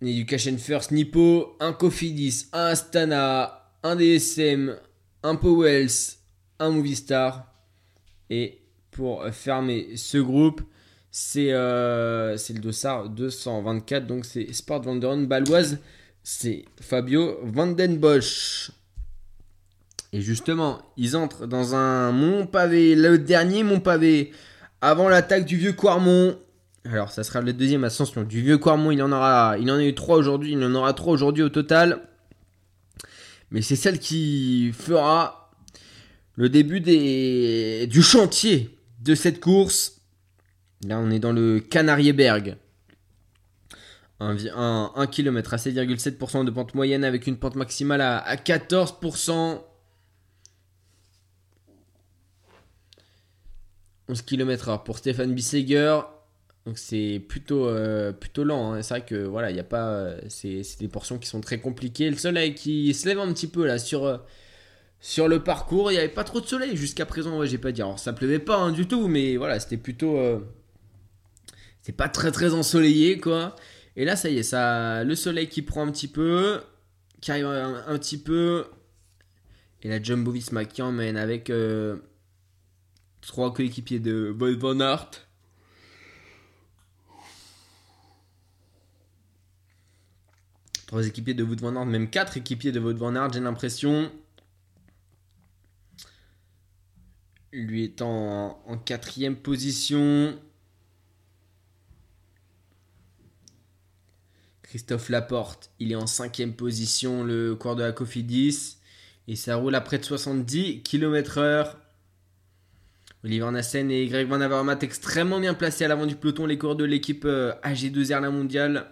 Education 0.00 0.56
First 0.58 0.92
Nippo, 0.92 1.56
un 1.58 1.72
Cofidis, 1.72 2.46
un 2.52 2.66
Astana, 2.66 3.68
un 3.82 3.96
DSM, 3.96 4.76
un 5.24 5.34
Powells, 5.34 6.18
un 6.60 6.70
Movistar. 6.70 7.52
Et 8.30 8.60
pour 8.92 9.26
fermer 9.30 9.96
ce 9.96 10.18
groupe, 10.18 10.62
c'est 11.10 11.50
euh, 11.50 12.36
le 12.48 12.60
dossard 12.60 13.08
224. 13.08 14.06
Donc 14.06 14.24
c'est 14.24 14.52
Sport 14.52 14.82
Vanderen 14.82 15.26
Baloise 15.26 15.80
c'est 16.30 16.66
Fabio 16.82 17.38
Vandenbosch. 17.42 18.70
Et 20.12 20.20
justement, 20.20 20.82
ils 20.98 21.16
entrent 21.16 21.46
dans 21.46 21.74
un 21.74 22.12
mont 22.12 22.46
pavé, 22.46 22.94
le 22.94 23.18
dernier 23.18 23.62
mont 23.62 23.80
pavé, 23.80 24.32
avant 24.82 25.08
l'attaque 25.08 25.46
du 25.46 25.56
vieux 25.56 25.72
Quarmont. 25.72 26.38
Alors, 26.84 27.10
ça 27.10 27.24
sera 27.24 27.40
la 27.40 27.54
deuxième 27.54 27.82
ascension 27.82 28.24
du 28.24 28.42
vieux 28.42 28.58
Quarmont. 28.58 28.90
Il 28.90 29.02
en 29.02 29.10
aura, 29.10 29.52
a 29.52 29.58
eu 29.58 29.94
trois 29.94 30.18
aujourd'hui. 30.18 30.52
Il 30.52 30.62
en 30.62 30.74
aura 30.74 30.92
trois 30.92 31.14
aujourd'hui 31.14 31.42
au 31.42 31.48
total. 31.48 32.02
Mais 33.50 33.62
c'est 33.62 33.74
celle 33.74 33.98
qui 33.98 34.70
fera 34.74 35.50
le 36.34 36.50
début 36.50 36.82
du 36.82 38.02
chantier 38.02 38.78
de 39.00 39.14
cette 39.14 39.40
course. 39.40 40.02
Là, 40.86 40.98
on 40.98 41.10
est 41.10 41.20
dans 41.20 41.32
le 41.32 41.58
Canarieberg 41.58 42.58
un, 44.20 44.92
1 44.96 45.06
km 45.06 45.54
à 45.54 45.56
7,7% 45.56 46.44
de 46.44 46.50
pente 46.50 46.74
moyenne 46.74 47.04
avec 47.04 47.26
une 47.26 47.36
pente 47.36 47.54
maximale 47.56 48.00
à, 48.00 48.36
14%. 48.36 49.60
11 54.10 54.22
km 54.22 54.70
h 54.70 54.82
pour 54.84 54.98
Stéphane 54.98 55.34
Bisseger. 55.34 56.00
Donc 56.66 56.78
c'est 56.78 57.22
plutôt, 57.28 57.66
euh, 57.66 58.12
plutôt 58.12 58.42
lent. 58.42 58.72
Hein. 58.72 58.82
C'est 58.82 58.94
vrai 58.94 59.04
que 59.04 59.24
voilà, 59.24 59.50
il 59.50 59.58
a 59.58 59.64
pas. 59.64 60.12
C'est 60.28 60.62
des 60.80 60.88
portions 60.88 61.18
qui 61.18 61.28
sont 61.28 61.40
très 61.40 61.60
compliquées. 61.60 62.10
Le 62.10 62.16
soleil 62.16 62.54
qui 62.54 62.92
se 62.94 63.06
lève 63.06 63.18
un 63.18 63.32
petit 63.32 63.46
peu 63.46 63.66
là 63.66 63.78
sur, 63.78 64.04
euh, 64.04 64.18
sur 65.00 65.28
le 65.28 65.42
parcours. 65.42 65.92
Il 65.92 65.94
n'y 65.94 66.00
avait 66.00 66.08
pas 66.08 66.24
trop 66.24 66.40
de 66.40 66.46
soleil 66.46 66.76
jusqu'à 66.76 67.06
présent. 67.06 67.38
Ouais, 67.38 67.46
j'ai 67.46 67.58
pas 67.58 67.70
dit. 67.72 67.82
Alors 67.82 67.98
ça 67.98 68.12
pleuvait 68.12 68.38
pas 68.38 68.56
hein, 68.56 68.72
du 68.72 68.88
tout, 68.88 69.08
mais 69.08 69.36
voilà, 69.36 69.60
c'était 69.60 69.76
plutôt. 69.76 70.18
Euh, 70.18 70.40
c'est 71.82 71.92
pas 71.96 72.08
très 72.08 72.32
très 72.32 72.52
ensoleillé 72.54 73.18
quoi. 73.18 73.56
Et 73.98 74.04
là, 74.04 74.14
ça 74.14 74.30
y 74.30 74.38
est, 74.38 74.44
ça, 74.44 75.02
le 75.02 75.16
soleil 75.16 75.48
qui 75.48 75.60
prend 75.60 75.84
un 75.84 75.90
petit 75.90 76.06
peu, 76.06 76.62
qui 77.20 77.32
arrive 77.32 77.46
un, 77.46 77.98
petit 77.98 78.16
peu. 78.16 78.64
Et 79.82 79.88
la 79.88 80.00
Jumbo 80.00 80.30
Visma 80.30 80.64
qui 80.66 80.82
emmène 80.82 81.16
avec 81.16 81.50
euh, 81.50 81.96
trois 83.20 83.52
coéquipiers 83.52 83.98
de 83.98 84.30
Boy 84.30 84.54
Van 84.54 84.78
Aert. 84.78 85.10
Trois 90.86 91.04
équipiers 91.04 91.34
de 91.34 91.42
Wout 91.42 91.60
Van 91.60 91.74
Aert, 91.74 91.86
même 91.86 92.08
quatre 92.08 92.36
équipiers 92.36 92.70
de 92.70 92.78
Wout 92.78 92.96
Van 92.96 93.16
Aert, 93.16 93.32
j'ai 93.32 93.40
l'impression. 93.40 94.12
Lui 97.50 97.82
étant 97.82 98.62
en 98.64 98.78
quatrième 98.78 99.34
position. 99.34 100.38
Christophe 104.68 105.08
Laporte, 105.08 105.70
il 105.78 105.92
est 105.92 105.96
en 105.96 106.06
cinquième 106.06 106.52
position, 106.52 107.24
le 107.24 107.54
cours 107.54 107.74
de 107.74 107.82
la 107.82 107.92
Cofidis. 107.92 108.76
Et 109.26 109.34
ça 109.34 109.56
roule 109.56 109.74
à 109.74 109.80
près 109.80 109.98
de 109.98 110.04
70 110.04 110.82
km/h. 110.82 111.74
Oliver 113.24 113.50
Nassen 113.50 113.90
et 113.90 114.06
Greg 114.06 114.28
Van 114.28 114.42
Avermaet 114.42 114.78
extrêmement 114.82 115.40
bien 115.40 115.54
placés 115.54 115.86
à 115.86 115.88
l'avant 115.88 116.04
du 116.04 116.16
peloton, 116.16 116.44
les 116.44 116.58
coureurs 116.58 116.76
de 116.76 116.84
l'équipe 116.84 117.24
euh, 117.24 117.54
AG2R 117.64 118.20
la 118.20 118.30
mondiale. 118.30 118.90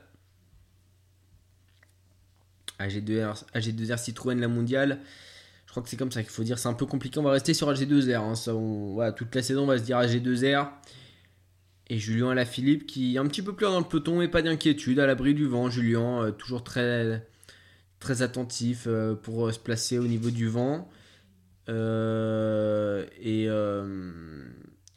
AG2R, 2.80 3.44
AG2R 3.54 3.98
Citroën 3.98 4.40
la 4.40 4.48
mondiale. 4.48 5.00
Je 5.66 5.72
crois 5.72 5.82
que 5.82 5.90
c'est 5.90 5.98
comme 5.98 6.10
ça 6.10 6.22
qu'il 6.22 6.30
faut 6.30 6.42
dire. 6.42 6.58
C'est 6.58 6.68
un 6.68 6.74
peu 6.74 6.86
compliqué. 6.86 7.18
On 7.18 7.22
va 7.22 7.32
rester 7.32 7.52
sur 7.52 7.70
AG2R. 7.70 8.16
Hein. 8.16 9.12
toute 9.12 9.34
la 9.34 9.42
saison, 9.42 9.64
on 9.64 9.66
va 9.66 9.76
se 9.76 9.84
dire 9.84 9.98
AG2R. 9.98 10.70
Et 11.88 11.98
Julien 11.98 12.30
Alaphilippe 12.30 12.86
qui 12.86 13.14
est 13.14 13.18
un 13.18 13.26
petit 13.26 13.42
peu 13.42 13.54
plus 13.54 13.64
dans 13.66 13.78
le 13.78 13.84
peloton 13.84 14.20
et 14.20 14.28
pas 14.28 14.42
d'inquiétude, 14.42 14.98
à 14.98 15.06
l'abri 15.06 15.34
du 15.34 15.46
vent. 15.46 15.70
Julien, 15.70 16.24
euh, 16.24 16.30
toujours 16.32 16.64
très, 16.64 17.24
très 18.00 18.22
attentif 18.22 18.88
pour 19.22 19.52
se 19.52 19.58
placer 19.58 19.98
au 19.98 20.06
niveau 20.06 20.30
du 20.30 20.48
vent. 20.48 20.88
et 21.68 21.72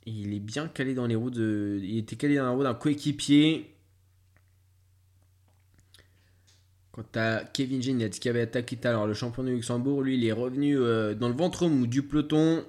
il 0.06 0.34
est 0.34 0.40
bien 0.40 0.68
calé 0.68 0.96
dans 0.96 1.06
les 1.06 1.16
roues 1.16 1.30
de. 1.30 1.80
Il 1.84 1.98
était 2.00 2.16
calé 2.16 2.36
dans 2.38 2.46
la 2.46 2.50
roue 2.52 2.64
d'un 2.64 2.74
coéquipier. 2.74 3.76
Quant 6.92 7.06
à 7.14 7.44
Kevin 7.54 7.82
Gennett 7.84 8.20
qui 8.20 8.30
avait 8.30 8.42
attaqué 8.42 8.76
tout 8.76 8.88
à 8.88 9.06
le 9.06 9.14
champion 9.14 9.44
de 9.44 9.52
Luxembourg, 9.52 10.02
lui 10.02 10.18
il 10.18 10.26
est 10.26 10.32
revenu 10.32 10.76
dans 10.76 11.30
le 11.30 11.36
ventre 11.36 11.68
mou 11.68 11.86
du 11.86 12.02
peloton 12.02 12.66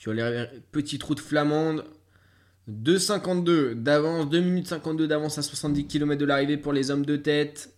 sur 0.00 0.14
les 0.14 0.46
petits 0.72 0.98
trous 0.98 1.14
de 1.14 1.20
Flamande. 1.20 1.84
2,52 2.70 3.74
d'avance, 3.74 4.28
2 4.28 4.40
minutes 4.40 4.68
52 4.68 5.08
d'avance 5.08 5.38
à 5.38 5.42
70 5.42 5.86
km 5.86 6.20
de 6.20 6.24
l'arrivée 6.24 6.56
pour 6.56 6.72
les 6.72 6.90
hommes 6.90 7.04
de 7.04 7.16
tête. 7.16 7.74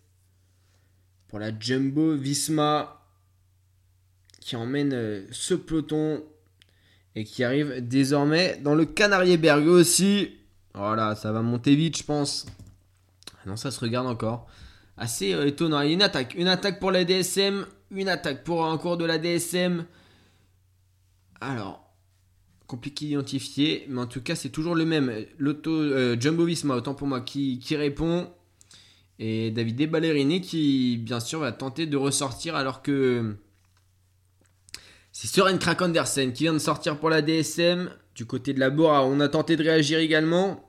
Pour 1.28 1.38
la 1.38 1.58
Jumbo 1.58 2.14
Visma 2.14 3.02
qui 4.42 4.56
emmène 4.56 4.92
euh, 4.92 5.24
ce 5.30 5.54
peloton 5.54 6.22
et 7.14 7.24
qui 7.24 7.44
arrive 7.44 7.86
désormais 7.86 8.58
dans 8.62 8.74
le 8.74 8.84
Canarierberg 8.84 9.66
aussi. 9.66 10.36
Voilà, 10.74 11.14
ça 11.14 11.32
va 11.32 11.42
monter 11.42 11.76
vite, 11.76 11.98
je 11.98 12.04
pense. 12.04 12.46
Ah 13.34 13.48
non, 13.48 13.56
ça 13.56 13.70
se 13.70 13.80
regarde 13.80 14.06
encore. 14.06 14.46
Assez 14.96 15.32
euh, 15.32 15.46
étonnant. 15.46 15.80
Il 15.82 15.90
y 15.90 15.94
une 15.94 16.02
attaque. 16.02 16.34
Une 16.34 16.48
attaque 16.48 16.80
pour 16.80 16.90
la 16.90 17.04
DSM. 17.04 17.66
Une 17.90 18.08
attaque 18.08 18.44
pour 18.44 18.64
un 18.64 18.76
cours 18.78 18.96
de 18.96 19.04
la 19.04 19.18
DSM. 19.18 19.84
Alors, 21.40 21.81
compliqué 22.72 23.04
d'identifier, 23.04 23.84
mais 23.90 24.00
en 24.00 24.06
tout 24.06 24.22
cas, 24.22 24.34
c'est 24.34 24.48
toujours 24.48 24.74
le 24.74 24.86
même. 24.86 25.12
L'auto 25.36 25.70
euh, 25.70 26.16
Jumbo 26.18 26.46
Visma, 26.46 26.74
autant 26.74 26.94
pour 26.94 27.06
moi, 27.06 27.20
qui, 27.20 27.60
répond. 27.72 28.30
Et 29.18 29.50
David 29.50 29.90
Ballerini 29.90 30.40
qui, 30.40 30.96
bien 30.96 31.20
sûr, 31.20 31.40
va 31.40 31.52
tenter 31.52 31.84
de 31.84 31.98
ressortir 31.98 32.56
alors 32.56 32.80
que 32.80 33.36
c'est 35.12 35.28
Søren 35.28 35.58
Krak 35.58 35.82
Andersen 35.82 36.32
qui 36.32 36.44
vient 36.44 36.54
de 36.54 36.58
sortir 36.58 36.98
pour 36.98 37.10
la 37.10 37.20
DSM. 37.20 37.90
Du 38.14 38.24
côté 38.24 38.54
de 38.54 38.60
la 38.60 38.70
Bora, 38.70 39.04
on 39.04 39.20
a 39.20 39.28
tenté 39.28 39.56
de 39.56 39.62
réagir 39.62 39.98
également. 39.98 40.66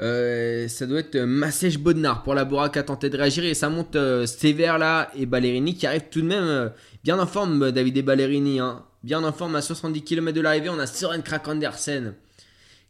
Euh, 0.00 0.68
ça 0.68 0.86
doit 0.86 1.00
être 1.00 1.18
Massèche 1.18 1.78
Bodnar 1.78 2.22
pour 2.22 2.34
la 2.34 2.44
Bora 2.44 2.68
qui 2.68 2.78
a 2.78 2.84
tenté 2.84 3.10
de 3.10 3.16
réagir 3.16 3.44
et 3.44 3.54
ça 3.54 3.68
monte 3.70 3.96
euh, 3.96 4.26
sévère 4.26 4.78
là 4.78 5.10
et 5.16 5.24
Ballerini 5.24 5.76
qui 5.76 5.86
arrive 5.86 6.08
tout 6.10 6.20
de 6.20 6.26
même 6.26 6.72
bien 7.04 7.16
en 7.20 7.28
forme 7.28 7.70
David 7.70 7.98
et 7.98 8.02
Ballerini 8.02 8.58
hein 8.58 8.84
bien 9.04 9.22
en 9.22 9.32
forme 9.32 9.54
à 9.54 9.62
70 9.62 10.02
km 10.02 10.34
de 10.34 10.40
l'arrivée. 10.40 10.70
On 10.70 10.78
a 10.78 10.86
Søren 10.86 11.22
Krak 11.22 11.46
Andersen 11.46 12.14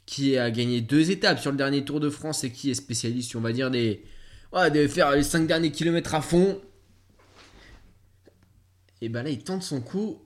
qui 0.06 0.38
a 0.38 0.50
gagné 0.50 0.80
deux 0.80 1.10
étapes 1.10 1.40
sur 1.40 1.50
le 1.50 1.56
dernier 1.56 1.84
Tour 1.84 1.98
de 1.98 2.08
France 2.08 2.44
et 2.44 2.52
qui 2.52 2.70
est 2.70 2.74
spécialiste, 2.74 3.34
on 3.36 3.40
va 3.40 3.52
dire, 3.52 3.70
de 3.70 4.86
faire 4.86 5.10
les 5.12 5.22
5 5.22 5.46
derniers 5.46 5.72
kilomètres 5.72 6.14
à 6.14 6.20
fond. 6.20 6.60
Et 9.00 9.08
ben 9.08 9.22
là, 9.22 9.30
il 9.30 9.42
tente 9.42 9.62
son 9.62 9.80
coup 9.80 10.20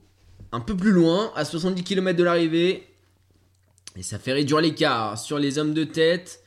un 0.51 0.59
peu 0.59 0.75
plus 0.75 0.91
loin, 0.91 1.31
à 1.35 1.45
70 1.45 1.83
km 1.83 2.17
de 2.17 2.23
l'arrivée. 2.23 2.87
Et 3.95 4.03
ça 4.03 4.19
fait 4.19 4.33
réduire 4.33 4.61
l'écart 4.61 5.17
sur 5.17 5.39
les 5.39 5.57
hommes 5.57 5.73
de 5.73 5.83
tête. 5.83 6.38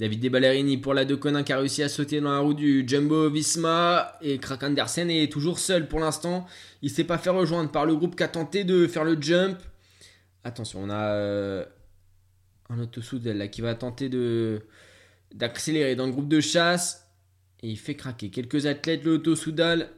David 0.00 0.20
De 0.20 0.30
Ballerini 0.30 0.78
pour 0.78 0.94
la 0.94 1.04
Deconin 1.04 1.42
qui 1.42 1.52
a 1.52 1.58
réussi 1.58 1.82
à 1.82 1.90
sauter 1.90 2.22
dans 2.22 2.32
la 2.32 2.38
roue 2.38 2.54
du 2.54 2.84
Jumbo 2.86 3.28
Visma 3.28 4.16
et 4.22 4.38
Krak 4.38 4.62
Andersen 4.62 5.10
est 5.10 5.30
toujours 5.30 5.58
seul 5.58 5.88
pour 5.88 6.00
l'instant. 6.00 6.46
Il 6.80 6.88
s'est 6.88 7.04
pas 7.04 7.18
fait 7.18 7.28
rejoindre 7.28 7.70
par 7.70 7.84
le 7.84 7.94
groupe 7.94 8.16
qui 8.16 8.22
a 8.22 8.28
tenté 8.28 8.64
de 8.64 8.86
faire 8.86 9.04
le 9.04 9.20
jump. 9.20 9.58
Attention, 10.42 10.84
on 10.84 10.88
a 10.88 11.12
euh, 11.12 11.66
un 12.70 12.80
auto 12.80 13.02
là 13.24 13.48
qui 13.48 13.60
va 13.60 13.74
tenter 13.74 14.08
de 14.08 14.62
d'accélérer 15.34 15.96
dans 15.96 16.06
le 16.06 16.12
groupe 16.12 16.28
de 16.28 16.40
chasse 16.40 17.06
et 17.62 17.68
il 17.68 17.76
fait 17.76 17.94
craquer 17.94 18.30
quelques 18.30 18.64
athlètes 18.64 19.04
le 19.04 19.16
auto 19.16 19.36
soudal 19.36 19.90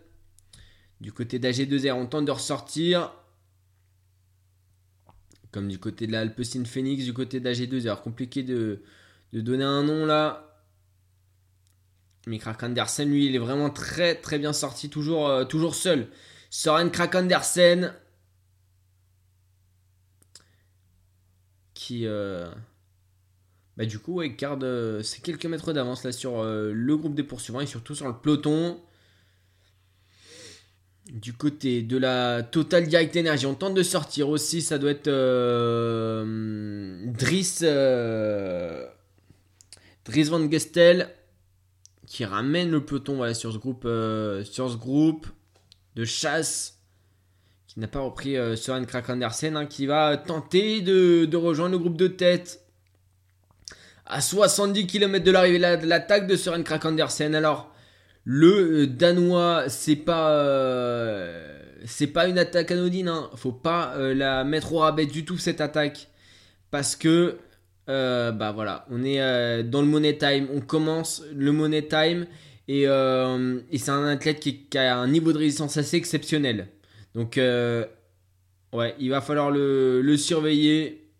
du 1.00 1.12
côté 1.12 1.38
d'AG2R 1.38 1.92
on 1.92 2.06
tente 2.06 2.24
de 2.26 2.32
ressortir 2.32 3.14
comme 5.52 5.68
du 5.68 5.78
côté 5.78 6.08
de 6.08 6.12
la 6.12 6.20
Alpecin 6.20 6.64
Phoenix 6.64 7.04
du 7.04 7.14
côté 7.14 7.40
d'AG2R 7.40 8.02
compliqué 8.02 8.42
de 8.42 8.82
de 9.32 9.40
donner 9.40 9.64
un 9.64 9.82
nom 9.82 10.06
là. 10.06 10.52
Mais 12.26 12.38
Krakendersen, 12.38 13.10
lui, 13.10 13.26
il 13.26 13.34
est 13.34 13.40
vraiment 13.40 13.70
très 13.70 14.14
très 14.14 14.38
bien 14.38 14.52
sorti, 14.52 14.88
toujours, 14.88 15.28
euh, 15.28 15.44
toujours 15.44 15.74
seul. 15.74 16.09
Soren 16.50 16.90
Krakendersen. 16.90 17.92
Qui. 21.74 22.06
Euh, 22.06 22.48
bah, 23.76 23.86
du 23.86 23.98
coup, 23.98 24.22
il 24.22 24.36
garde 24.36 24.62
euh, 24.62 25.02
quelques 25.22 25.46
mètres 25.46 25.72
d'avance 25.72 26.04
là 26.04 26.12
sur 26.12 26.44
le 26.44 26.96
groupe 26.96 27.14
des 27.14 27.24
poursuivants 27.24 27.60
et 27.60 27.66
surtout 27.66 27.94
sur 27.94 28.06
le 28.06 28.14
peloton. 28.14 28.80
Du 31.10 31.32
côté 31.32 31.82
de 31.82 31.98
la 31.98 32.44
Total 32.44 32.86
Direct 32.86 33.16
Energy, 33.16 33.46
on 33.46 33.54
tente 33.54 33.74
de 33.74 33.82
sortir 33.82 34.28
aussi. 34.28 34.62
Ça 34.62 34.78
doit 34.78 34.92
être 34.92 35.10
Driss. 37.04 37.64
Dries 40.04 40.24
Van 40.24 40.50
Gestel 40.50 41.08
qui 42.06 42.24
ramène 42.24 42.70
le 42.70 42.84
peloton 42.84 43.16
voilà, 43.16 43.34
sur, 43.34 43.52
ce 43.52 43.58
groupe, 43.58 43.84
euh, 43.84 44.44
sur 44.44 44.70
ce 44.70 44.76
groupe 44.76 45.26
de 45.94 46.04
chasse 46.04 46.78
qui 47.66 47.80
n'a 47.80 47.88
pas 47.88 48.00
repris 48.00 48.36
euh, 48.36 48.56
Søren 48.56 48.84
hein, 48.84 49.66
qui 49.66 49.86
va 49.86 50.16
tenter 50.16 50.82
de, 50.82 51.36
rejoindre 51.36 51.72
le 51.72 51.78
groupe 51.78 51.96
de 51.96 52.08
tête 52.08 52.60
à 54.04 54.20
70 54.20 54.86
km 54.86 55.24
de 55.24 55.30
l'arrivée 55.30 55.58
de 55.58 55.86
l'attaque 55.86 56.26
de 56.26 56.36
Søren 56.36 56.64
Krakendersen. 56.64 57.34
Alors, 57.34 57.72
le 58.24 58.82
euh, 58.82 58.86
Danois, 58.86 59.68
c'est 59.68 59.96
pas, 59.96 60.44
c'est 61.86 62.08
pas 62.08 62.26
une 62.26 62.38
attaque 62.38 62.72
anodine. 62.72 63.08
Hein. 63.08 63.30
Faut 63.36 63.52
pas 63.52 63.96
la 63.96 64.44
mettre 64.44 64.74
au 64.74 64.78
rabais 64.78 65.06
du 65.06 65.24
tout 65.24 65.38
cette 65.38 65.60
attaque 65.60 66.08
parce 66.70 66.96
que 66.96 67.38
euh, 67.88 68.30
bah 68.30 68.52
voilà, 68.52 68.86
on 68.90 69.02
est 69.02 69.20
euh, 69.20 69.64
dans 69.64 69.82
le 69.82 69.88
Money 69.88 70.16
Time, 70.16 70.48
on 70.52 70.60
commence 70.60 71.24
le 71.34 71.50
Money 71.50 71.88
Time 71.88 72.26
et, 72.68 72.86
euh, 72.86 73.60
c'est 73.72 73.90
un 73.90 74.06
athlète 74.06 74.38
qui, 74.38 74.68
a 74.76 74.96
un 74.96 75.09
niveau 75.09 75.32
de 75.32 75.38
résistance 75.38 75.76
assez 75.76 75.96
exceptionnel. 75.96 76.68
Donc 77.14 77.36
ouais, 77.36 78.94
il 78.98 79.10
va 79.10 79.20
falloir 79.20 79.50
le, 79.50 80.16
surveiller, 80.16 81.10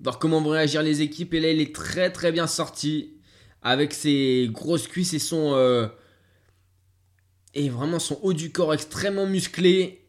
voir 0.00 0.18
comment 0.18 0.40
vont 0.40 0.50
réagir 0.50 0.82
les 0.82 1.00
équipes. 1.00 1.34
Et 1.34 1.40
là, 1.40 1.50
il 1.50 1.60
est 1.60 1.74
très 1.74 2.10
très 2.10 2.32
bien 2.32 2.48
sorti 2.48 3.14
avec 3.62 3.94
ses 3.94 4.48
grosses 4.52 4.88
cuisses 4.88 5.14
et 5.14 5.18
son 5.20 5.90
et 7.54 7.68
vraiment 7.68 8.00
son 8.00 8.18
haut 8.22 8.34
du 8.34 8.50
corps 8.50 8.74
extrêmement 8.74 9.26
musclé 9.26 10.05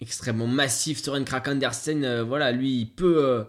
extrêmement 0.00 0.46
massif. 0.46 1.02
Soren 1.02 1.24
Krak 1.24 1.48
euh, 1.48 2.24
voilà, 2.24 2.52
lui, 2.52 2.80
il 2.80 2.86
peut. 2.86 3.24
Euh, 3.24 3.44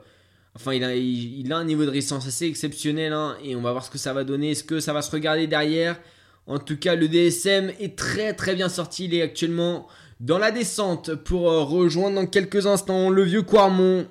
enfin, 0.56 0.74
il 0.74 0.84
a, 0.84 0.96
il, 0.96 1.52
a, 1.52 1.58
un 1.58 1.64
niveau 1.64 1.86
de 1.86 1.90
résistance 1.90 2.28
assez 2.28 2.46
exceptionnel. 2.46 3.14
Hein, 3.14 3.38
et 3.44 3.56
on 3.56 3.62
va 3.62 3.72
voir 3.72 3.86
ce 3.86 3.90
que 3.90 3.98
ça 3.98 4.14
va 4.14 4.24
donner. 4.24 4.52
Est-ce 4.52 4.64
que 4.64 4.80
ça 4.80 4.94
va 4.94 5.02
se 5.02 5.12
regarder 5.12 5.48
derrière 5.48 6.00
En 6.48 6.60
tout 6.60 6.78
cas, 6.78 6.96
le 6.96 7.08
DSM 7.08 7.72
est 7.80 7.98
très 7.98 8.34
très 8.34 8.56
bien 8.56 8.70
sorti. 8.70 9.06
Il 9.06 9.14
est 9.14 9.22
actuellement 9.22 9.88
dans 10.20 10.38
la 10.38 10.52
descente 10.52 11.16
pour 11.16 11.50
euh, 11.50 11.64
rejoindre 11.64 12.16
dans 12.16 12.28
quelques 12.28 12.66
instants 12.66 13.10
le 13.10 13.24
vieux 13.24 13.44
Quarmont. 13.44 14.08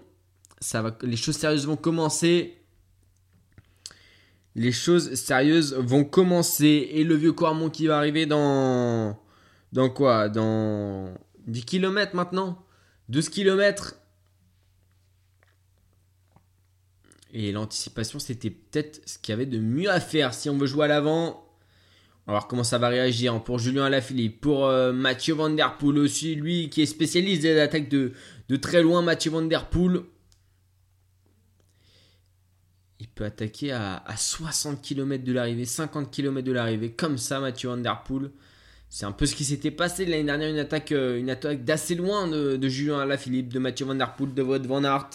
Ça 0.60 0.82
va, 0.82 0.96
les 1.02 1.16
choses 1.16 1.36
sérieuses 1.36 1.66
vont 1.66 1.76
commencer. 1.76 2.54
Les 4.54 4.72
choses 4.72 5.14
sérieuses 5.14 5.74
vont 5.74 6.04
commencer. 6.04 6.88
Et 6.92 7.04
le 7.04 7.14
vieux 7.14 7.32
Quarmont 7.32 7.70
qui 7.70 7.86
va 7.86 7.98
arriver 7.98 8.26
dans. 8.26 9.18
Dans 9.70 9.90
quoi? 9.90 10.30
Dans 10.30 11.12
10 11.48 11.64
km 11.64 12.14
maintenant 12.14 12.64
12 13.08 13.28
km 13.30 13.94
Et 17.32 17.52
l'anticipation, 17.52 18.18
c'était 18.18 18.50
peut-être 18.50 19.02
ce 19.06 19.18
qu'il 19.18 19.32
y 19.32 19.34
avait 19.34 19.46
de 19.46 19.58
mieux 19.58 19.90
à 19.90 20.00
faire 20.00 20.32
si 20.32 20.48
on 20.48 20.56
veut 20.56 20.66
jouer 20.66 20.86
à 20.86 20.88
l'avant. 20.88 21.44
On 22.26 22.32
va 22.32 22.38
voir 22.38 22.48
comment 22.48 22.64
ça 22.64 22.78
va 22.78 22.88
réagir 22.88 23.42
pour 23.42 23.58
Julien 23.58 23.84
Alaphilippe, 23.84 24.40
pour 24.40 24.66
euh, 24.66 24.92
Mathieu 24.92 25.34
Van 25.34 25.50
Der 25.50 25.76
Poel 25.76 25.98
aussi, 25.98 26.34
lui 26.34 26.68
qui 26.70 26.82
est 26.82 26.86
spécialiste 26.86 27.42
des 27.42 27.58
attaques 27.58 27.88
de, 27.88 28.12
de 28.48 28.56
très 28.56 28.82
loin, 28.82 29.02
Mathieu 29.02 29.30
Van 29.30 29.42
Der 29.42 29.68
Poel. 29.68 30.02
Il 33.00 33.08
peut 33.08 33.24
attaquer 33.24 33.72
à, 33.72 34.02
à 34.06 34.16
60 34.16 34.82
km 34.82 35.22
de 35.22 35.32
l'arrivée, 35.32 35.64
50 35.64 36.10
km 36.10 36.46
de 36.46 36.52
l'arrivée, 36.52 36.92
comme 36.92 37.18
ça 37.18 37.40
Mathieu 37.40 37.68
Van 37.68 37.76
Der 37.76 38.02
Poel. 38.02 38.30
C'est 38.90 39.04
un 39.04 39.12
peu 39.12 39.26
ce 39.26 39.34
qui 39.34 39.44
s'était 39.44 39.70
passé 39.70 40.06
l'année 40.06 40.24
dernière, 40.24 40.50
une 40.50 40.58
attaque, 40.58 40.92
euh, 40.92 41.18
une 41.18 41.30
attaque 41.30 41.64
d'assez 41.64 41.94
loin 41.94 42.26
de, 42.26 42.56
de 42.56 42.68
Julien 42.68 43.00
Alaphilippe, 43.00 43.52
de 43.52 43.58
Mathieu 43.58 43.84
Van 43.84 43.94
Der 43.94 44.14
Poel, 44.14 44.32
de 44.32 44.42
Wout 44.42 44.66
Van 44.66 44.82
Aert. 44.84 45.10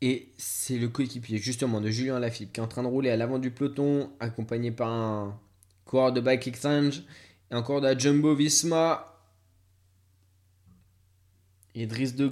Et 0.00 0.32
c'est 0.36 0.78
le 0.78 0.88
coéquipier 0.88 1.38
justement 1.38 1.80
de 1.80 1.90
Julien 1.90 2.16
Alaphilippe 2.16 2.52
qui 2.52 2.60
est 2.60 2.62
en 2.62 2.68
train 2.68 2.82
de 2.82 2.88
rouler 2.88 3.10
à 3.10 3.16
l'avant 3.16 3.38
du 3.38 3.50
peloton, 3.50 4.10
accompagné 4.20 4.70
par 4.70 4.88
un 4.88 5.38
coureur 5.84 6.12
de 6.12 6.20
Bike 6.20 6.46
Exchange 6.46 7.02
et 7.50 7.54
encore 7.54 7.80
de 7.80 7.86
la 7.86 7.96
Jumbo 7.96 8.34
Visma. 8.34 9.10
Et 11.74 11.86
Dries 11.86 12.12
de 12.12 12.30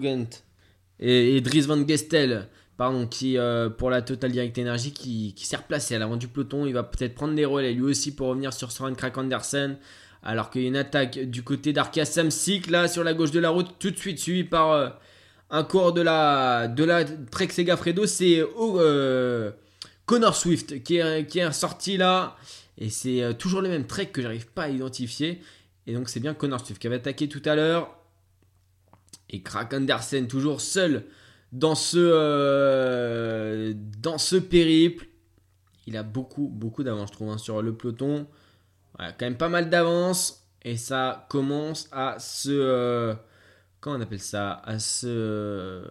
et, 1.01 1.37
et 1.37 1.61
Van 1.63 1.87
Gestel 1.87 2.49
qui 3.11 3.39
euh, 3.39 3.69
pour 3.69 3.91
la 3.91 4.03
Total 4.03 4.31
Direct 4.31 4.59
Energy 4.59 4.93
qui, 4.93 5.35
s'est 5.37 5.57
replacé 5.57 5.95
à 5.95 5.99
l'avant 5.99 6.17
du 6.17 6.29
peloton. 6.29 6.67
Il 6.67 6.73
va 6.73 6.83
peut-être 6.83 7.15
prendre 7.15 7.35
des 7.35 7.45
relais 7.45 7.73
lui 7.73 7.83
aussi 7.83 8.15
pour 8.15 8.29
revenir 8.29 8.53
sur 8.53 8.73
Soren 8.73 8.97
Krak 8.97 9.17
Andersen. 9.19 9.77
Alors 10.23 10.51
qu'il 10.51 10.63
y 10.63 10.65
a 10.67 10.69
une 10.69 10.77
attaque 10.77 11.19
du 11.19 11.43
côté 11.43 11.73
d'Arkia 11.73 12.05
Samsic 12.05 12.71
là 12.71 12.89
sur 12.89 13.03
la 13.03 13.13
gauche 13.15 13.33
de 13.33 13.41
la 13.41 13.51
route, 13.51 13.75
tout 13.79 13.91
de 13.91 13.99
suite 13.99 14.19
suivi 14.19 14.45
par 14.45 14.73
euh, 14.73 14.89
un 15.51 15.65
corps 15.65 15.93
de 15.93 16.01
la, 16.01 16.69
de 16.69 16.85
la 16.85 17.05
Trek 17.05 17.49
Segafredo. 17.51 18.07
C'est 18.07 18.41
euh, 18.41 19.51
Connor 20.07 20.37
Swift 20.37 20.83
qui 20.83 20.97
est, 20.97 21.53
sorti 21.53 21.97
là. 21.97 22.37
Et 22.79 22.89
c'est 22.89 23.37
toujours 23.39 23.63
les 23.63 23.69
mêmes 23.69 23.87
treks 23.87 24.13
que 24.13 24.23
j'arrive 24.23 24.47
pas 24.47 24.65
à 24.65 24.69
identifier. 24.69 25.41
Et 25.87 25.95
donc 25.95 26.09
c'est 26.09 26.21
bien 26.21 26.35
Connor 26.35 26.65
Swift 26.65 26.81
qui 26.81 26.87
avait 26.87 26.97
attaqué 26.97 27.29
tout 27.29 27.43
à 27.45 27.55
l'heure. 27.55 27.95
Et 29.31 29.43
Krak 29.43 29.73
Andersen 29.73 30.27
toujours 30.27 30.61
seul 30.61 31.05
dans 31.53 31.75
ce, 31.75 31.99
euh, 31.99 33.75
dans 33.99 34.19
ce 34.19 34.37
périple. 34.37 35.07
Il 35.87 35.97
a 35.97 36.03
beaucoup, 36.03 36.49
beaucoup 36.49 36.83
d'avance, 36.83 37.11
je 37.11 37.15
trouve, 37.15 37.31
hein, 37.31 37.39
sur 37.39 37.63
le 37.63 37.75
peloton. 37.75 38.27
quand 38.99 39.15
même 39.21 39.37
pas 39.37 39.49
mal 39.49 39.71
d'avance. 39.71 40.49
Et 40.65 40.77
ça 40.77 41.27
commence 41.29 41.89
à 41.93 42.19
se. 42.19 42.51
Euh, 42.51 43.15
comment 43.81 43.97
on 43.97 44.01
appelle 44.01 44.21
ça? 44.21 44.63
À 44.65 44.79
se 44.79 45.85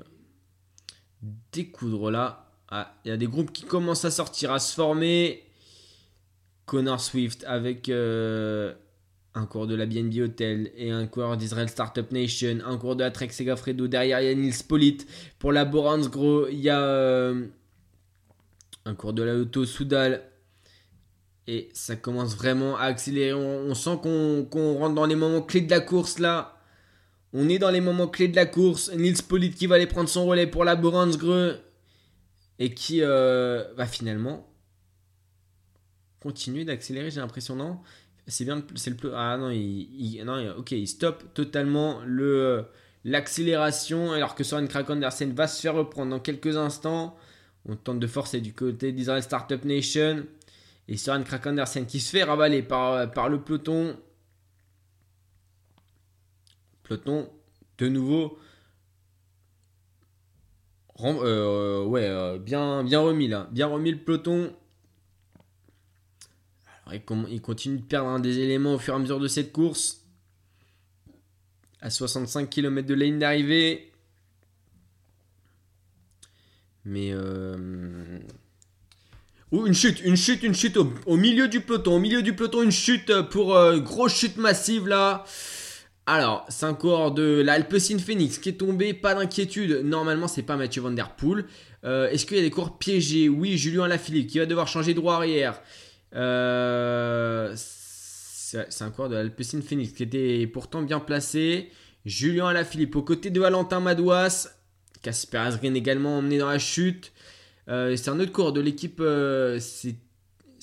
découdre 1.51 2.09
là. 2.09 2.47
Ah, 2.69 2.93
il 3.03 3.09
y 3.09 3.11
a 3.11 3.17
des 3.17 3.27
groupes 3.27 3.51
qui 3.51 3.65
commencent 3.65 4.05
à 4.05 4.11
sortir, 4.11 4.51
à 4.53 4.59
se 4.59 4.73
former. 4.73 5.43
Connor 6.65 7.01
Swift 7.01 7.43
avec 7.45 7.89
euh, 7.89 8.73
un 9.33 9.45
cours 9.45 9.67
de 9.67 9.75
la 9.75 9.85
BNB 9.85 10.19
Hotel 10.21 10.71
et 10.75 10.91
un 10.91 11.07
cours 11.07 11.37
d'Israel 11.37 11.69
Startup 11.69 12.09
Nation, 12.11 12.59
un 12.65 12.77
cours 12.77 12.95
de 12.95 13.03
la 13.03 13.11
Trek 13.11 13.29
Segafredo. 13.29 13.87
Derrière, 13.87 14.21
il 14.21 14.25
y 14.25 14.29
a 14.29 14.35
Nils 14.35 14.63
Polit. 14.67 14.97
Pour 15.39 15.51
la 15.51 15.65
Borans 15.65 16.07
Gros, 16.09 16.47
il 16.49 16.59
y 16.59 16.69
a 16.69 16.81
euh, 16.81 17.45
un 18.85 18.95
cours 18.95 19.13
de 19.13 19.23
la 19.23 19.35
Auto 19.35 19.65
Soudal. 19.65 20.23
Et 21.47 21.69
ça 21.73 21.95
commence 21.95 22.35
vraiment 22.35 22.77
à 22.77 22.83
accélérer. 22.83 23.33
On, 23.33 23.73
sent 23.73 23.99
qu'on 24.01 24.77
rentre 24.77 24.95
dans 24.95 25.05
les 25.05 25.15
moments 25.15 25.41
clés 25.41 25.61
de 25.61 25.71
la 25.71 25.79
course 25.79 26.19
là. 26.19 26.57
On 27.33 27.47
est 27.47 27.59
dans 27.59 27.71
les 27.71 27.81
moments 27.81 28.07
clés 28.07 28.27
de 28.27 28.35
la 28.35 28.45
course. 28.45 28.91
Nils 28.93 29.23
Polit 29.23 29.51
qui 29.51 29.65
va 29.65 29.75
aller 29.75 29.87
prendre 29.87 30.09
son 30.09 30.25
relais 30.25 30.47
pour 30.47 30.65
la 30.65 30.75
Borans 30.75 31.09
Gros 31.09 31.53
et 32.59 32.73
qui 32.73 33.01
euh, 33.01 33.63
va 33.75 33.87
finalement 33.87 34.47
continuer 36.21 36.63
d'accélérer, 36.63 37.09
j'ai 37.09 37.19
l'impression, 37.19 37.55
non? 37.55 37.79
C'est 38.27 38.45
bien, 38.45 38.63
c'est 38.75 38.89
le 39.01 39.13
Ah 39.15 39.37
non, 39.37 39.49
il, 39.49 40.21
non, 40.25 40.55
ok, 40.57 40.71
il 40.71 40.87
stoppe 40.87 41.33
totalement 41.33 42.01
le 42.05 42.65
l'accélération 43.03 44.11
alors 44.11 44.35
que 44.35 44.43
Soren 44.43 44.67
Krakendersen 44.67 45.33
va 45.33 45.47
se 45.47 45.59
faire 45.61 45.73
reprendre 45.73 46.11
dans 46.11 46.19
quelques 46.19 46.57
instants. 46.57 47.17
On 47.65 47.75
tente 47.75 47.99
de 47.99 48.07
forcer 48.07 48.41
du 48.41 48.53
côté 48.53 48.91
d'Israel 48.91 49.23
Startup 49.23 49.63
Nation. 49.65 50.25
Et 50.87 50.97
Soren 50.97 51.23
Krakendersen 51.23 51.85
qui 51.85 51.99
se 51.99 52.11
fait 52.11 52.23
ravaler 52.23 52.63
par, 52.63 53.11
par 53.11 53.29
le 53.29 53.41
peloton. 53.41 53.97
Peloton, 56.83 57.29
de 57.77 57.87
nouveau. 57.87 58.37
Euh, 61.03 61.83
ouais, 61.85 62.05
euh, 62.07 62.37
bien, 62.37 62.83
bien 62.83 62.99
remis 62.99 63.27
là. 63.27 63.47
Bien 63.51 63.67
remis 63.67 63.91
le 63.91 63.97
peloton 63.97 64.53
il 66.93 67.41
continue 67.41 67.77
de 67.77 67.83
perdre 67.83 68.19
des 68.19 68.39
éléments 68.39 68.75
au 68.75 68.79
fur 68.79 68.93
et 68.93 68.97
à 68.97 68.99
mesure 68.99 69.19
de 69.19 69.27
cette 69.27 69.51
course. 69.51 70.05
À 71.81 71.89
65 71.89 72.49
km 72.49 72.87
de 72.87 72.93
ligne 72.93 73.19
d'arrivée. 73.19 73.91
Mais... 76.85 77.11
Euh... 77.11 78.19
une 79.51 79.73
chute, 79.73 80.01
une 80.01 80.15
chute, 80.15 80.43
une 80.43 80.53
chute 80.53 80.77
au, 80.77 81.17
milieu 81.17 81.47
du 81.47 81.61
peloton. 81.61 81.95
Au 81.95 81.99
milieu 81.99 82.21
du 82.21 82.35
peloton, 82.35 82.63
une 82.63 82.71
chute 82.71 83.21
pour 83.29 83.55
euh, 83.55 83.79
grosse 83.79 84.15
chute 84.15 84.37
massive 84.37 84.87
là. 84.87 85.25
Alors, 86.07 86.45
c'est 86.49 86.65
un 86.65 86.73
coureur 86.73 87.11
de 87.11 87.41
l'Alpecin 87.41 87.99
Phoenix 87.99 88.39
qui 88.39 88.49
est 88.49 88.53
tombé, 88.53 88.93
pas 88.93 89.13
d'inquiétude. 89.13 89.81
Normalement, 89.83 90.27
c'est 90.27 90.41
pas 90.41 90.57
Mathieu 90.57 90.81
Van 90.81 90.91
Der 90.91 91.15
Poel. 91.15 91.45
Euh, 91.83 92.09
est-ce 92.09 92.25
qu'il 92.25 92.37
y 92.37 92.39
a 92.39 92.43
des 92.43 92.49
coureurs 92.49 92.77
piégés? 92.77 93.29
Oui, 93.29 93.57
Julien 93.57 93.87
Lafilippe 93.87 94.27
qui 94.27 94.39
va 94.39 94.45
devoir 94.45 94.67
changer 94.67 94.93
droit 94.93 95.15
arrière. 95.15 95.61
Euh, 96.15 97.53
c'est 97.55 98.81
un 98.81 98.89
coureur 98.89 99.09
de 99.09 99.15
l'Alpecin 99.15 99.61
Phoenix 99.61 99.93
qui 99.93 100.03
était 100.03 100.45
pourtant 100.47 100.81
bien 100.81 100.99
placé. 100.99 101.69
Julien 102.05 102.47
Alaphilippe 102.47 102.95
aux 102.95 103.01
côtés 103.01 103.29
de 103.29 103.39
Valentin 103.39 103.79
Madouas. 103.79 104.49
Casper 105.01 105.37
Asgreen 105.37 105.75
également 105.75 106.17
emmené 106.17 106.37
dans 106.37 106.49
la 106.49 106.59
chute. 106.59 107.11
Euh, 107.69 107.95
c'est 107.95 108.09
un 108.09 108.19
autre 108.19 108.31
coureur 108.31 108.53
de 108.53 108.61
l'équipe. 108.61 108.99
Euh, 108.99 109.59
c'est 109.59 109.95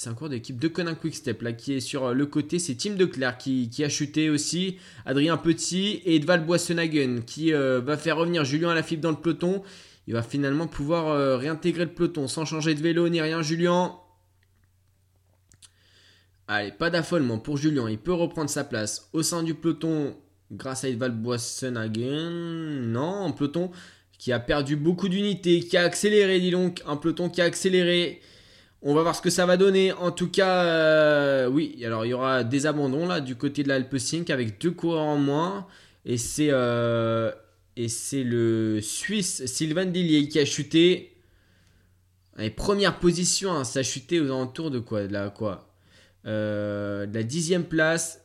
un 0.07 0.15
cours 0.15 0.29
de 0.29 0.35
l'équipe 0.35 0.59
de 0.59 0.69
Conan 0.69 0.95
Quickstep 0.95 1.43
là, 1.43 1.53
qui 1.53 1.75
est 1.75 1.81
sur 1.81 2.15
le 2.15 2.27
côté. 2.27 2.59
C'est 2.59 2.75
Tim 2.75 2.95
Declerc 2.95 3.39
qui, 3.39 3.71
qui 3.71 3.83
a 3.85 3.89
chuté 3.89 4.31
aussi. 4.31 4.77
Adrien 5.07 5.37
Petit 5.37 6.03
et 6.05 6.17
Edval 6.17 6.45
Boissenhagen 6.45 7.23
qui 7.27 7.53
va 7.53 7.97
faire 7.97 8.17
revenir 8.19 8.45
Julien 8.45 8.71
Alaphilippe 8.71 9.01
dans 9.01 9.11
le 9.11 9.17
peloton. 9.17 9.63
Il 10.07 10.15
va 10.15 10.23
finalement 10.23 10.67
pouvoir 10.69 11.39
réintégrer 11.39 11.85
le 11.85 11.91
peloton 11.91 12.29
sans 12.29 12.45
changer 12.45 12.75
de 12.75 12.81
vélo 12.81 13.09
ni 13.09 13.21
rien. 13.21 13.43
Julien, 13.43 13.97
Allez, 16.51 16.73
pas 16.73 16.89
d'affolement 16.89 17.39
pour 17.39 17.59
Julien. 17.59 17.91
Il 17.91 17.99
peut 17.99 18.15
reprendre 18.15 18.49
sa 18.49 18.65
place 18.65 19.11
au 19.13 19.23
sein 19.23 19.43
du 19.43 19.55
peloton 19.55 20.17
grâce 20.51 20.83
à 20.83 20.89
Edvald 20.89 21.15
Boissenhagen. 21.15 22.31
Non, 22.31 23.27
un 23.27 23.33
peloton 23.33 23.71
qui 24.19 24.33
a 24.33 24.41
perdu 24.41 24.75
beaucoup 24.75 25.11
d'unités, 25.11 25.61
qui 25.61 25.77
a 25.77 25.83
accéléré, 25.83 26.41
dis 26.41 26.51
donc. 26.51 26.83
Un 26.87 26.97
peloton 26.97 27.29
qui 27.29 27.43
a 27.43 27.45
accéléré. 27.45 28.23
On 28.81 28.95
va 28.95 29.03
voir 29.03 29.15
ce 29.15 29.21
que 29.21 29.29
ça 29.29 29.45
va 29.45 29.59
donner. 29.59 29.93
En 29.93 30.11
tout 30.11 30.31
cas, 30.31 30.65
euh, 30.65 31.49
oui, 31.49 31.79
alors 31.85 32.07
il 32.07 32.11
y 32.11 32.15
aura 32.15 32.45
des 32.45 32.65
abandons 32.65 33.07
là 33.07 33.21
du 33.21 33.37
côté 33.37 33.63
de 33.63 33.69
l'Alpe 33.69 33.99
5 33.99 34.31
avec 34.31 34.59
deux 34.59 34.71
coureurs 34.71 35.05
en 35.05 35.19
moins. 35.19 35.67
Et 36.07 36.17
c'est 36.17 36.49
euh, 36.51 37.31
et 37.77 37.89
c'est 37.89 38.25
le 38.25 38.81
Suisse 38.81 39.45
Sylvain 39.45 39.85
Dillier 39.85 40.29
qui 40.29 40.39
a 40.39 40.47
chuté. 40.47 41.15
Allez, 42.39 42.51
première 42.51 42.99
position, 43.01 43.53
hein, 43.53 43.65
ça 43.65 43.81
a 43.81 43.83
chuté 43.83 44.19
aux 44.19 44.27
alentours 44.27 44.71
de 44.71 44.79
quoi 44.79 45.07
De 45.07 45.29
quoi? 45.29 45.68
Euh, 46.29 47.07
la 47.13 47.23
dixième 47.23 47.65
place. 47.65 48.23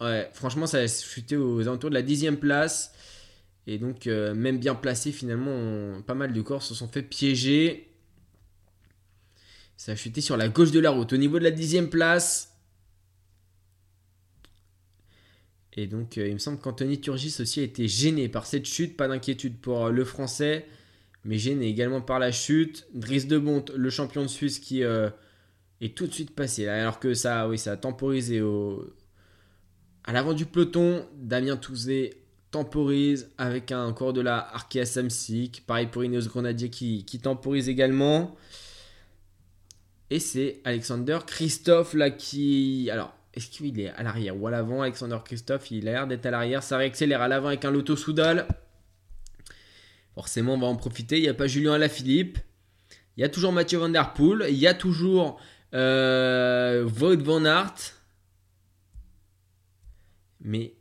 Ouais, 0.00 0.30
franchement, 0.32 0.66
ça 0.66 0.78
a 0.78 0.86
chuté 0.86 1.36
aux 1.36 1.60
alentours 1.62 1.90
de 1.90 1.94
la 1.94 2.02
dixième 2.02 2.38
place. 2.38 2.92
Et 3.66 3.78
donc, 3.78 4.06
euh, 4.06 4.34
même 4.34 4.58
bien 4.58 4.74
placé, 4.74 5.12
finalement, 5.12 6.00
pas 6.02 6.14
mal 6.14 6.32
de 6.32 6.40
corps 6.40 6.62
se 6.62 6.74
sont 6.74 6.88
fait 6.88 7.02
piéger. 7.02 7.92
Ça 9.76 9.92
a 9.92 9.96
chuté 9.96 10.20
sur 10.20 10.36
la 10.36 10.48
gauche 10.48 10.70
de 10.70 10.80
la 10.80 10.90
route, 10.90 11.12
au 11.12 11.16
niveau 11.16 11.38
de 11.38 11.44
la 11.44 11.50
dixième 11.50 11.90
place. 11.90 12.56
Et 15.74 15.86
donc, 15.86 16.18
euh, 16.18 16.28
il 16.28 16.34
me 16.34 16.38
semble 16.38 16.58
qu'Anthony 16.58 17.00
Turgis 17.00 17.36
aussi 17.40 17.60
a 17.60 17.64
été 17.64 17.88
gêné 17.88 18.28
par 18.28 18.46
cette 18.46 18.66
chute. 18.66 18.96
Pas 18.96 19.08
d'inquiétude 19.08 19.58
pour 19.58 19.90
le 19.90 20.04
français, 20.04 20.66
mais 21.24 21.38
gêné 21.38 21.66
également 21.66 22.00
par 22.00 22.18
la 22.20 22.32
chute. 22.32 22.86
Driss 22.94 23.26
de 23.26 23.38
Bonte, 23.38 23.70
le 23.70 23.90
champion 23.90 24.22
de 24.22 24.28
Suisse, 24.28 24.60
qui 24.60 24.82
et 25.80 25.92
tout 25.92 26.06
de 26.06 26.12
suite 26.12 26.34
passé. 26.34 26.66
Alors 26.68 26.98
que 26.98 27.14
ça, 27.14 27.48
oui, 27.48 27.58
ça 27.58 27.72
a 27.72 27.76
temporisé 27.76 28.40
au... 28.40 28.84
à 30.04 30.12
l'avant 30.12 30.32
du 30.32 30.46
peloton. 30.46 31.06
Damien 31.16 31.56
Touzé 31.56 32.22
temporise 32.50 33.30
avec 33.36 33.72
un 33.72 33.92
corps 33.92 34.12
de 34.12 34.20
la 34.20 34.38
Arkea 34.38 34.86
Samsic. 34.86 35.64
Pareil 35.66 35.86
pour 35.86 36.04
Ineos 36.04 36.28
Grenadier 36.28 36.70
qui, 36.70 37.04
qui 37.04 37.18
temporise 37.18 37.68
également. 37.68 38.36
Et 40.10 40.20
c'est 40.20 40.60
Alexander 40.64 41.18
Christophe 41.26 41.94
là 41.94 42.10
qui. 42.10 42.88
Alors, 42.90 43.14
est-ce 43.34 43.50
qu'il 43.50 43.78
est 43.78 43.90
à 43.90 44.02
l'arrière 44.02 44.40
ou 44.40 44.46
à 44.46 44.50
l'avant? 44.50 44.82
Alexander 44.82 45.18
Christophe, 45.24 45.70
il 45.70 45.86
a 45.88 45.92
l'air 45.92 46.06
d'être 46.06 46.26
à 46.26 46.30
l'arrière. 46.30 46.62
Ça 46.62 46.78
réaccélère 46.78 47.20
à 47.20 47.28
l'avant 47.28 47.48
avec 47.48 47.64
un 47.64 47.70
Lotto 47.70 47.94
Soudal. 47.94 48.48
Forcément, 50.14 50.54
on 50.54 50.58
va 50.58 50.66
en 50.66 50.76
profiter. 50.76 51.18
Il 51.18 51.22
n'y 51.22 51.28
a 51.28 51.34
pas 51.34 51.46
Julien 51.46 51.74
Alaphilippe. 51.74 52.38
Il 53.16 53.20
y 53.20 53.24
a 53.24 53.28
toujours 53.28 53.52
Mathieu 53.52 53.78
Van 53.78 53.90
Der 53.90 54.14
Poel. 54.14 54.46
Il 54.48 54.56
y 54.56 54.66
a 54.66 54.74
toujours 54.74 55.38
euh, 55.74 56.84
Void 56.86 57.22
Van 57.22 57.44
Aert. 57.44 57.94
Mais 60.40 60.74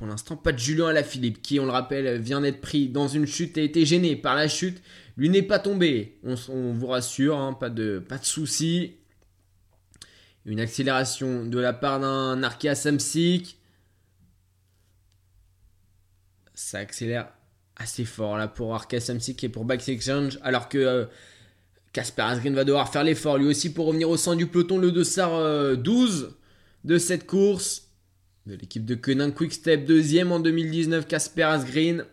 pour 0.00 0.06
l'instant, 0.06 0.36
pas 0.36 0.52
de 0.52 0.58
Julien 0.58 0.88
Alaphilippe, 0.88 1.42
qui, 1.42 1.60
on 1.60 1.66
le 1.66 1.72
rappelle, 1.72 2.18
vient 2.20 2.40
d'être 2.40 2.62
pris 2.62 2.88
dans 2.88 3.06
une 3.06 3.26
chute 3.26 3.58
et 3.58 3.60
a 3.60 3.64
été 3.64 3.84
gêné 3.84 4.16
par 4.16 4.34
la 4.34 4.48
chute. 4.48 4.82
Lui 5.16 5.28
n'est 5.28 5.42
pas 5.42 5.58
tombé, 5.58 6.18
on, 6.24 6.34
vous 6.72 6.86
rassure, 6.86 7.36
hein, 7.36 7.52
pas 7.52 7.68
de, 7.68 7.98
pas 7.98 8.16
soucis. 8.16 8.96
Une 10.46 10.58
accélération 10.58 11.44
de 11.44 11.58
la 11.58 11.74
part 11.74 12.00
d'un 12.00 12.42
Arkea 12.42 12.74
Samsic. 12.74 13.58
Ça 16.54 16.78
accélère 16.78 17.28
assez 17.76 18.06
fort 18.06 18.38
là 18.38 18.48
pour 18.48 18.74
Arkea 18.74 19.00
Samsic 19.00 19.44
et 19.44 19.50
pour 19.50 19.66
Bike 19.66 19.86
Exchange, 19.86 20.38
alors 20.42 20.70
que 20.70 20.78
euh, 20.78 21.04
Casper 21.92 22.22
Asgreen 22.22 22.54
va 22.54 22.64
devoir 22.64 22.90
faire 22.90 23.02
l'effort 23.02 23.36
lui 23.38 23.46
aussi 23.46 23.72
pour 23.72 23.86
revenir 23.86 24.08
au 24.08 24.16
sein 24.16 24.36
du 24.36 24.46
peloton, 24.46 24.78
le 24.78 24.92
dossard 24.92 25.34
euh, 25.34 25.74
12 25.74 26.36
de 26.84 26.98
cette 26.98 27.26
course. 27.26 27.88
De 28.46 28.54
l'équipe 28.54 28.84
de 28.84 28.94
Koenig 28.94 29.34
Quickstep 29.34 29.84
deuxième 29.84 30.32
en 30.32 30.40
2019, 30.40 31.06
Casper 31.06 31.42
Asgreen. 31.42 32.04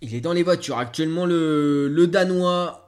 Il 0.00 0.14
est 0.14 0.22
dans 0.22 0.32
les 0.32 0.42
voitures 0.42 0.78
actuellement, 0.78 1.26
le 1.26 2.06
Danois. 2.06 2.79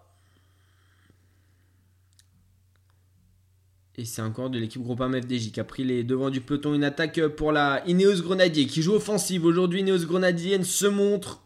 Et 4.03 4.05
c'est 4.05 4.20
encore 4.20 4.51
de 4.51 4.59
l'équipe 4.59 4.83
groupe 4.83 5.01
FDJ 5.01 5.53
qui 5.53 5.61
a 5.61 5.65
pris 5.65 5.85
les 5.85 6.03
devants 6.03 6.31
du 6.31 6.41
peloton. 6.41 6.74
Une 6.74 6.83
attaque 6.83 7.24
pour 7.37 7.53
la 7.53 7.85
Ineos 7.87 8.20
Grenadier 8.20 8.66
qui 8.66 8.83
joue 8.83 8.95
offensive. 8.95 9.45
Aujourd'hui, 9.45 9.83
Ineos 9.83 10.05
Grenadienne 10.07 10.65
se 10.65 10.87
montre. 10.87 11.41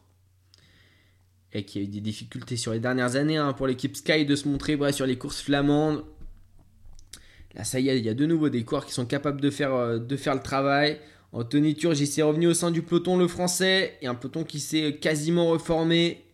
Et 1.53 1.65
qui 1.67 1.81
a 1.81 1.83
eu 1.83 1.87
des 1.87 2.01
difficultés 2.01 2.57
sur 2.57 2.73
les 2.73 2.81
dernières 2.81 3.15
années 3.15 3.37
hein, 3.37 3.53
pour 3.53 3.67
l'équipe 3.67 3.95
Sky 3.95 4.25
de 4.25 4.35
se 4.35 4.49
montrer 4.49 4.79
sur 4.93 5.05
les 5.05 5.19
courses 5.19 5.43
flamandes. 5.43 6.03
Là, 7.55 7.65
ça 7.65 7.79
y 7.79 7.91
est, 7.91 7.99
il 7.99 8.07
y 8.07 8.09
a 8.09 8.15
de 8.15 8.25
nouveau 8.25 8.49
des 8.49 8.65
coureurs 8.65 8.87
qui 8.87 8.95
sont 8.95 9.05
capables 9.05 9.43
de 9.43 9.51
faire, 9.51 9.75
euh, 9.75 9.99
de 9.99 10.17
faire 10.17 10.35
le 10.35 10.41
travail. 10.41 10.99
Anthony 11.33 11.75
Turgis 11.75 12.07
s'est 12.07 12.23
revenu 12.23 12.47
au 12.47 12.55
sein 12.55 12.71
du 12.71 12.81
peloton 12.81 13.19
le 13.19 13.29
français. 13.29 13.99
Et 14.01 14.07
un 14.07 14.15
peloton 14.15 14.45
qui 14.45 14.61
s'est 14.61 14.97
quasiment 14.99 15.49
reformé. 15.49 16.25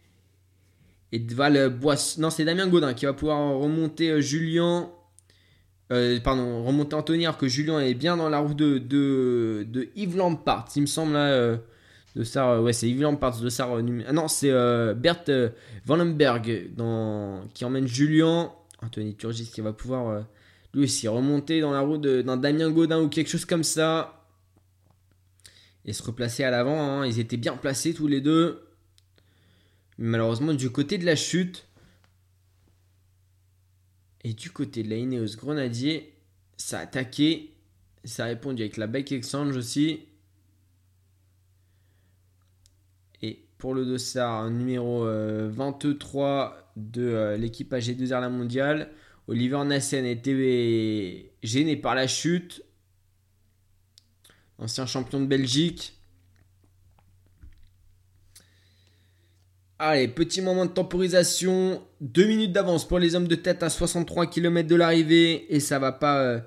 Et 1.11 1.19
Val 1.19 1.69
Boisse. 1.71 2.17
Non, 2.19 2.31
c'est 2.31 2.45
Damien 2.45 2.69
Godin 2.69 2.95
qui 2.95 3.07
va 3.07 3.13
pouvoir 3.13 3.59
remonter 3.59 4.11
euh, 4.11 4.21
Julien. 4.21 4.89
Euh, 5.91 6.21
pardon, 6.21 6.65
remonter 6.65 6.95
Anthony 6.95 7.27
alors 7.27 7.37
que 7.37 7.49
Julien 7.49 7.81
est 7.81 7.95
bien 7.95 8.17
dans 8.17 8.29
la 8.29 8.39
roue 8.39 8.55
de, 8.55 8.79
de, 8.79 9.89
Yves 9.97 10.17
Lampard. 10.17 10.69
Il 10.77 10.83
me 10.83 10.87
semble 10.87 11.13
là. 11.13 11.59
de 12.17 12.25
ça, 12.25 12.63
ouais, 12.63 12.73
c'est 12.73 12.89
Yves 12.89 13.03
Lampard 13.03 13.41
de 13.41 13.49
ça. 13.49 13.69
ah 14.07 14.13
non, 14.13 14.29
c'est 14.29 14.51
Bert 14.95 15.25
Vandenberg 15.85 16.71
dans, 16.77 17.43
qui 17.53 17.65
emmène 17.65 17.87
Julien. 17.87 18.53
Anthony 18.83 19.15
Turgis 19.15 19.51
qui 19.53 19.61
va 19.61 19.73
pouvoir 19.73 20.25
lui 20.75 20.85
aussi 20.85 21.09
remonter 21.09 21.61
dans 21.61 21.73
la 21.73 21.81
roue 21.81 21.99
d'un 21.99 22.37
Damien 22.37 22.71
Godin 22.71 23.01
ou 23.01 23.09
quelque 23.09 23.29
chose 23.29 23.45
comme 23.45 23.65
ça 23.65 24.23
et 25.85 25.93
se 25.93 26.03
replacer 26.03 26.45
à 26.45 26.51
l'avant. 26.51 26.81
Hein. 26.81 27.07
Ils 27.07 27.19
étaient 27.19 27.37
bien 27.37 27.57
placés 27.57 27.95
tous 27.95 28.07
les 28.07 28.21
deux. 28.21 28.63
malheureusement, 29.99 30.55
du 30.55 30.71
côté 30.71 30.99
de 30.99 31.07
la 31.07 31.17
chute 31.17 31.67
et 34.25 34.35
du 34.35 34.51
côté 34.51 34.83
de 34.83 34.91
la 34.91 34.97
Ineos 34.97 35.37
Grenadier, 35.37 36.15
ça 36.57 36.79
a 36.79 36.83
attaqué. 36.83 37.55
Ça 38.05 38.25
a 38.25 38.27
répondu 38.27 38.63
avec 38.63 38.77
la 38.77 38.87
Bike 38.87 39.13
Exchange 39.13 39.57
aussi. 39.57 40.01
Et 43.21 43.45
pour 43.59 43.75
le 43.75 43.85
dossard 43.85 44.51
numéro 44.51 45.05
23 45.05 46.27
euh, 46.27 46.63
de 46.77 47.03
euh, 47.03 47.37
l'équipe 47.37 47.73
AG2R 47.73 48.21
La 48.21 48.29
Mondiale, 48.29 48.91
Oliver 49.29 49.65
Nassen 49.65 50.05
était 50.05 51.33
gêné 51.43 51.77
par 51.77 51.95
la 51.95 52.07
chute 52.07 52.65
ancien 54.59 54.87
champion 54.87 55.21
de 55.21 55.27
Belgique. 55.27 55.99
Allez, 59.85 60.07
petit 60.07 60.41
moment 60.43 60.65
de 60.65 60.71
temporisation. 60.71 61.83
Deux 62.01 62.29
minutes 62.29 62.53
d'avance 62.53 62.87
pour 62.87 63.01
les 63.01 63.17
hommes 63.17 63.27
de 63.27 63.35
tête 63.35 63.65
à 63.65 63.69
63 63.69 64.27
km 64.27 64.69
de 64.69 64.77
l'arrivée. 64.77 65.53
Et 65.53 65.59
ça 65.59 65.81
va 65.81 65.91
pas 65.91 66.23
euh, 66.23 66.41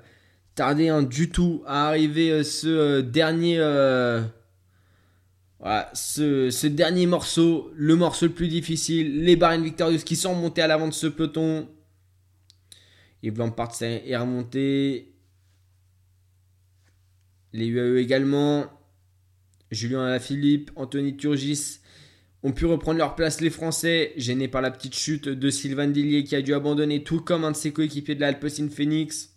tarder 0.54 0.88
hein, 0.88 1.02
du 1.02 1.28
tout 1.28 1.62
à 1.66 1.86
arriver 1.86 2.30
euh, 2.30 2.42
ce 2.42 2.66
euh, 2.66 3.02
dernier. 3.02 3.58
Ce, 5.92 6.66
dernier 6.66 7.04
morceau, 7.04 7.70
le 7.76 7.94
morceau 7.94 8.24
le 8.24 8.32
plus 8.32 8.48
difficile. 8.48 9.22
Les 9.22 9.36
Barines 9.36 9.64
Victorious 9.64 9.98
qui 9.98 10.16
sont 10.16 10.30
remontés 10.30 10.62
à 10.62 10.66
l'avant 10.66 10.88
de 10.88 10.94
ce 10.94 11.06
peloton. 11.06 11.68
Yves 13.22 13.36
Lampard 13.36 13.74
est 13.82 14.16
remonté. 14.16 15.12
Les 17.52 17.66
UAE 17.66 18.00
également. 18.00 18.64
Julien 19.70 20.06
Alaphilippe, 20.06 20.70
Anthony 20.74 21.18
Turgis 21.18 21.80
ont 22.46 22.52
pu 22.52 22.64
reprendre 22.64 22.98
leur 22.98 23.16
place 23.16 23.40
les 23.40 23.50
Français, 23.50 24.12
gênés 24.16 24.46
par 24.46 24.62
la 24.62 24.70
petite 24.70 24.94
chute 24.94 25.28
de 25.28 25.50
Sylvain 25.50 25.88
Dillier 25.88 26.22
qui 26.22 26.36
a 26.36 26.42
dû 26.42 26.54
abandonner 26.54 27.02
tout 27.02 27.20
comme 27.20 27.44
un 27.44 27.50
de 27.50 27.56
ses 27.56 27.72
coéquipiers 27.72 28.14
de 28.14 28.20
l'Alpecin 28.20 28.68
Phoenix. 28.68 29.36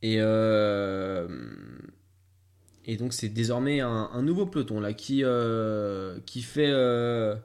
Et, 0.00 0.16
euh, 0.20 1.28
et 2.86 2.96
donc 2.96 3.12
c'est 3.12 3.28
désormais 3.28 3.80
un, 3.80 4.22
nouveau 4.22 4.46
peloton 4.46 4.80
là 4.80 4.94
qui, 4.94 5.22
euh, 5.22 6.18
fait 6.40 6.70
euh, 6.70 7.36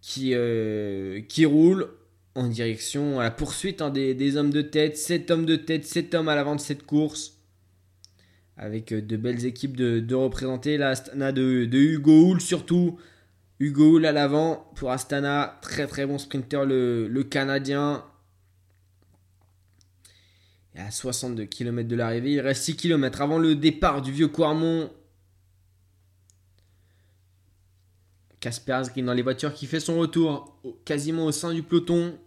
qui, 0.00 0.34
qui 1.28 1.44
roule 1.44 1.90
en 2.34 2.48
direction 2.48 3.20
à 3.20 3.24
la 3.24 3.30
poursuite 3.30 3.82
hein, 3.82 3.90
des, 3.90 4.36
hommes 4.38 4.50
de 4.50 4.62
tête. 4.62 4.96
7 4.96 5.30
hommes 5.30 5.44
de 5.44 5.56
tête, 5.56 5.84
7 5.84 6.14
hommes 6.14 6.30
à 6.30 6.34
l'avant 6.34 6.56
de 6.56 6.60
cette 6.60 6.86
course. 6.86 7.33
Avec 8.56 8.92
euh, 8.92 9.02
de 9.02 9.16
belles 9.16 9.44
équipes 9.46 9.76
de, 9.76 10.14
représenter. 10.14 10.76
L'Astana 10.76 11.32
de, 11.32 11.64
de, 11.64 11.78
Hugo 11.78 12.30
Hull 12.30 12.40
surtout. 12.40 12.98
Hugo 13.58 13.96
Hull 13.96 14.06
à 14.06 14.12
l'avant 14.12 14.70
pour 14.76 14.90
Astana. 14.90 15.58
Très 15.62 15.86
très 15.86 16.06
bon 16.06 16.18
sprinter 16.18 16.64
le, 16.64 17.22
Canadien. 17.22 18.04
Et 20.74 20.80
à 20.80 20.90
62 20.90 21.44
km 21.44 21.88
de 21.88 21.96
l'arrivée, 21.96 22.32
il 22.32 22.40
reste 22.40 22.64
6 22.64 22.76
km 22.76 23.22
avant 23.22 23.38
le 23.38 23.54
départ 23.54 24.02
du 24.02 24.10
vieux 24.10 24.28
Quarmont. 24.28 24.90
Casper 28.40 28.72
Asgreen 28.72 29.06
dans 29.06 29.14
les 29.14 29.22
voitures 29.22 29.54
qui 29.54 29.66
fait 29.66 29.80
son 29.80 29.98
retour 29.98 30.60
quasiment 30.84 31.24
au 31.24 31.32
sein 31.32 31.54
du 31.54 31.62
peloton. 31.62 32.18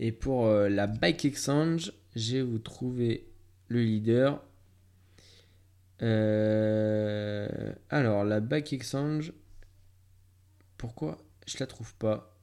Et 0.00 0.12
pour 0.12 0.46
euh, 0.46 0.68
la 0.68 0.86
Bike 0.86 1.24
Exchange, 1.24 1.92
j'ai 2.14 2.42
vous 2.42 2.58
trouver 2.58 3.28
le 3.68 3.82
leader. 3.82 4.42
Euh, 6.02 7.72
alors, 7.90 8.24
la 8.24 8.40
Bike 8.40 8.72
Exchange, 8.72 9.32
pourquoi 10.76 11.18
je 11.46 11.56
la 11.58 11.66
trouve 11.66 11.94
pas? 11.94 12.34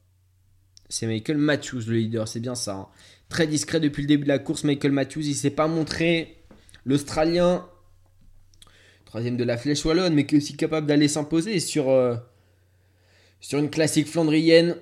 C'est 0.89 1.07
Michael 1.07 1.37
Matthews 1.37 1.83
le 1.87 1.95
leader, 1.95 2.27
c'est 2.27 2.39
bien 2.39 2.55
ça. 2.55 2.75
Hein. 2.75 2.87
Très 3.29 3.47
discret 3.47 3.79
depuis 3.79 4.01
le 4.01 4.07
début 4.07 4.23
de 4.23 4.29
la 4.29 4.39
course, 4.39 4.63
Michael 4.63 4.91
Matthews, 4.91 5.21
il 5.21 5.35
s'est 5.35 5.49
pas 5.49 5.67
montré. 5.67 6.37
L'Australien, 6.85 7.67
troisième 9.05 9.37
de 9.37 9.43
la 9.43 9.57
flèche 9.57 9.83
wallonne, 9.85 10.13
mais 10.13 10.25
qui 10.25 10.35
est 10.35 10.37
aussi 10.37 10.55
capable 10.55 10.85
d'aller 10.85 11.07
s'imposer 11.07 11.59
sur, 11.59 11.89
euh, 11.89 12.15
sur 13.39 13.57
une 13.57 13.71
classique 13.71 14.07
flandrienne. 14.07 14.75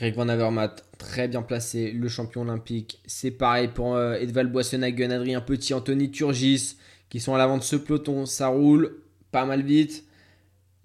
Greg 0.00 0.14
Van 0.14 0.30
Avermaet, 0.30 0.76
très 0.96 1.28
bien 1.28 1.42
placé, 1.42 1.92
le 1.92 2.08
champion 2.08 2.40
olympique. 2.40 3.02
C'est 3.04 3.30
pareil 3.30 3.68
pour 3.68 3.96
euh, 3.96 4.14
Edval 4.14 4.46
Boissonhagen, 4.46 5.10
Adrien 5.10 5.42
Petit, 5.42 5.74
Anthony 5.74 6.10
Turgis, 6.10 6.78
qui 7.10 7.20
sont 7.20 7.34
à 7.34 7.38
l'avant 7.38 7.58
de 7.58 7.62
ce 7.62 7.76
peloton. 7.76 8.24
Ça 8.24 8.48
roule 8.48 9.02
pas 9.30 9.44
mal 9.44 9.62
vite. 9.62 10.06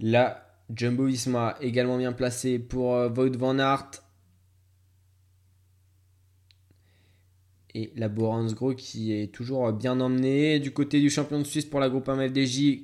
Là, 0.02 0.60
Jumbo 0.70 1.06
Visma, 1.06 1.56
également 1.62 1.98
bien 1.98 2.12
placé 2.12 2.60
pour 2.60 2.94
euh, 2.96 3.08
Van 3.08 3.58
Aert. 3.58 4.04
Et 7.74 7.94
la 7.96 8.10
Gros 8.10 8.74
qui 8.76 9.14
est 9.14 9.34
toujours 9.34 9.72
bien 9.72 10.02
emmené. 10.02 10.60
Du 10.60 10.72
côté 10.72 11.00
du 11.00 11.10
champion 11.10 11.40
de 11.40 11.46
Suisse 11.46 11.64
pour 11.64 11.80
la 11.80 11.88
groupe 11.88 12.10
MFDJ, 12.10 12.80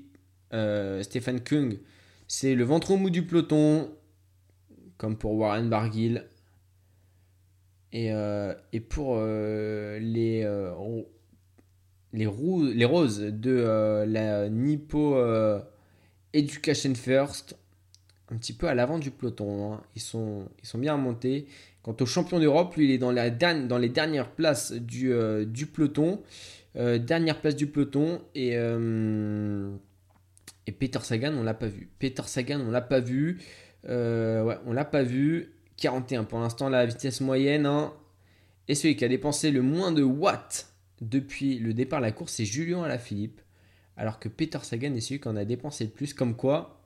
euh, 0.53 1.03
Stéphane 1.03 1.41
Kung, 1.41 1.77
c'est 2.29 2.55
le 2.55 2.63
ventre 2.63 2.91
au 2.91 2.95
mou 2.95 3.09
du 3.09 3.23
peloton 3.23 3.89
comme 5.01 5.17
pour 5.17 5.33
Warren 5.33 5.67
Barguil. 5.67 6.23
Et, 7.91 8.13
euh, 8.13 8.53
et 8.71 8.79
pour 8.79 9.15
euh, 9.17 9.97
les, 9.97 10.43
euh, 10.43 10.71
les, 12.13 12.27
les 12.75 12.85
roses 12.85 13.19
de 13.19 14.05
la 14.07 14.47
Nippo 14.47 15.17
Education 16.33 16.93
First, 16.93 17.57
un 18.29 18.37
petit 18.37 18.53
peu 18.53 18.67
à 18.67 18.75
l'avant 18.75 18.99
du 18.99 19.09
peloton. 19.09 19.73
Hein. 19.73 19.81
Ils, 19.95 20.03
sont, 20.03 20.47
ils 20.61 20.67
sont 20.67 20.77
bien 20.77 20.97
montés. 20.97 21.47
Quant 21.81 21.97
au 21.99 22.05
champion 22.05 22.39
d'Europe, 22.39 22.75
lui, 22.75 22.85
il 22.85 22.91
est 22.91 22.99
dans, 22.99 23.11
la 23.11 23.31
dans 23.31 23.79
les 23.79 23.89
dernières 23.89 24.29
places 24.29 24.71
du, 24.71 25.11
du 25.47 25.65
peloton. 25.65 26.21
dernière 26.75 27.41
place 27.41 27.55
du 27.55 27.65
peloton. 27.65 28.21
Et, 28.35 28.51
et 30.67 30.71
Peter 30.71 30.99
Sagan, 31.01 31.33
on 31.35 31.41
l'a 31.41 31.55
pas 31.55 31.65
vu. 31.65 31.89
Peter 31.97 32.21
Sagan, 32.27 32.59
on 32.59 32.69
l'a 32.69 32.81
pas 32.81 32.99
vu. 32.99 33.39
Euh, 33.89 34.43
ouais, 34.43 34.57
on 34.65 34.73
l'a 34.73 34.85
pas 34.85 35.03
vu. 35.03 35.53
41 35.77 36.25
pour 36.25 36.39
l'instant 36.39 36.69
la 36.69 36.85
vitesse 36.85 37.21
moyenne. 37.21 37.65
Hein. 37.65 37.93
Et 38.67 38.75
celui 38.75 38.95
qui 38.95 39.03
a 39.03 39.07
dépensé 39.07 39.51
le 39.51 39.61
moins 39.61 39.91
de 39.91 40.03
watts 40.03 40.67
depuis 41.01 41.57
le 41.57 41.73
départ 41.73 41.99
de 41.99 42.05
la 42.05 42.11
course, 42.11 42.33
c'est 42.33 42.45
Julien 42.45 42.83
Alaphilippe. 42.83 43.41
Alors 43.97 44.19
que 44.19 44.29
Peter 44.29 44.59
Sagan 44.61 44.93
est 44.93 45.01
celui 45.01 45.19
qui 45.19 45.27
en 45.27 45.35
a 45.35 45.45
dépensé 45.45 45.85
le 45.85 45.89
plus. 45.89 46.13
Comme 46.13 46.35
quoi, 46.35 46.81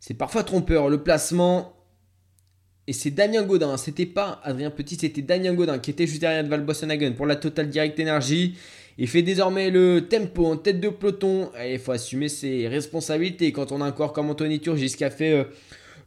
c'est 0.00 0.14
parfois 0.14 0.44
trompeur. 0.44 0.88
Le 0.88 1.02
placement. 1.02 1.76
Et 2.86 2.92
c'est 2.92 3.10
Damien 3.10 3.42
Godin. 3.42 3.76
C'était 3.76 4.06
pas 4.06 4.40
Adrien 4.42 4.70
Petit, 4.70 4.96
c'était 4.96 5.22
Damien 5.22 5.54
Godin 5.54 5.78
qui 5.78 5.90
était 5.90 6.06
juste 6.06 6.20
derrière 6.20 6.42
de 6.42 6.48
Valbossenhagen 6.48 7.12
pour 7.12 7.26
la 7.26 7.36
Total 7.36 7.68
Direct 7.68 7.98
Energy. 8.00 8.56
Il 8.98 9.08
fait 9.08 9.22
désormais 9.22 9.70
le 9.70 10.06
tempo 10.08 10.46
en 10.46 10.56
tête 10.56 10.80
de 10.80 10.88
peloton. 10.88 11.50
il 11.64 11.78
faut 11.78 11.92
assumer 11.92 12.28
ses 12.28 12.68
responsabilités 12.68 13.52
quand 13.52 13.72
on 13.72 13.80
a 13.80 13.84
un 13.84 13.92
corps 13.92 14.12
comme 14.12 14.30
Anthony 14.30 14.60
Turgis 14.60 14.94
qui 14.96 15.04
a 15.04 15.10
fait. 15.10 15.32
Euh, 15.32 15.44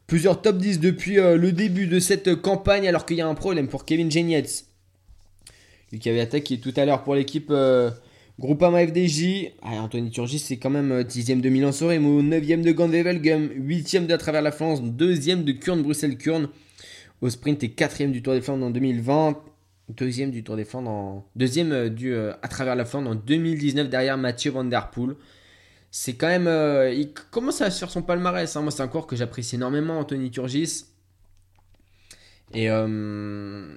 plusieurs 0.06 0.40
top 0.40 0.58
10 0.58 0.80
depuis 0.80 1.18
euh, 1.18 1.36
le 1.36 1.52
début 1.52 1.86
de 1.86 1.98
cette 1.98 2.34
campagne, 2.36 2.86
alors 2.88 3.06
qu'il 3.06 3.16
y 3.16 3.20
a 3.20 3.28
un 3.28 3.34
problème 3.34 3.68
pour 3.68 3.84
Kevin 3.84 4.10
Genietz. 4.10 4.66
Lui 5.92 5.98
qui 5.98 6.08
avait 6.08 6.20
attaqué 6.20 6.58
tout 6.58 6.72
à 6.76 6.84
l'heure 6.84 7.02
pour 7.02 7.14
l'équipe 7.14 7.48
euh, 7.50 7.90
Groupama 8.38 8.86
FDJ, 8.86 9.52
allez, 9.62 9.78
Anthony 9.78 10.10
Turgis, 10.10 10.40
c'est 10.40 10.56
quand 10.56 10.70
même 10.70 11.02
10ème 11.02 11.40
de 11.40 11.48
Milan 11.48 11.72
Soremo, 11.72 12.22
9ème 12.22 12.62
de 12.62 12.72
Gand-Wevelgem, 12.72 13.48
8ème 13.66 14.06
de 14.06 14.14
à 14.14 14.18
travers 14.18 14.42
la 14.42 14.52
France, 14.52 14.82
2ème 14.82 15.44
de 15.44 15.52
Kurn-Bruxelles-Kurn 15.52 16.48
au 17.22 17.30
sprint 17.30 17.62
et 17.64 17.68
4ème 17.68 18.10
du 18.10 18.22
Tour 18.22 18.34
des 18.34 18.42
Flandres 18.42 18.66
en 18.66 18.70
2020, 18.70 19.40
deuxième 19.96 20.30
du 20.30 20.44
Tour 20.44 20.56
des 20.56 20.64
Flandres 20.64 20.90
en... 20.90 21.26
deuxième 21.34 21.88
du, 21.88 22.14
à 22.14 22.48
travers 22.48 22.76
la 22.76 22.84
Flandre 22.84 23.10
en 23.10 23.14
2019 23.14 23.88
derrière 23.88 24.18
Mathieu 24.18 24.50
Van 24.50 24.64
Der 24.64 24.90
Poel 24.90 25.14
c'est 25.98 26.12
quand 26.12 26.26
même. 26.26 26.46
Euh, 26.46 26.92
il 26.92 27.14
commence 27.14 27.62
à 27.62 27.70
faire 27.70 27.90
son 27.90 28.02
palmarès. 28.02 28.54
Hein. 28.54 28.60
Moi, 28.60 28.70
c'est 28.70 28.82
un 28.82 28.86
cours 28.86 29.06
que 29.06 29.16
j'apprécie 29.16 29.54
énormément, 29.54 29.98
Anthony 29.98 30.30
Turgis. 30.30 30.84
Et, 32.52 32.70
euh, 32.70 33.74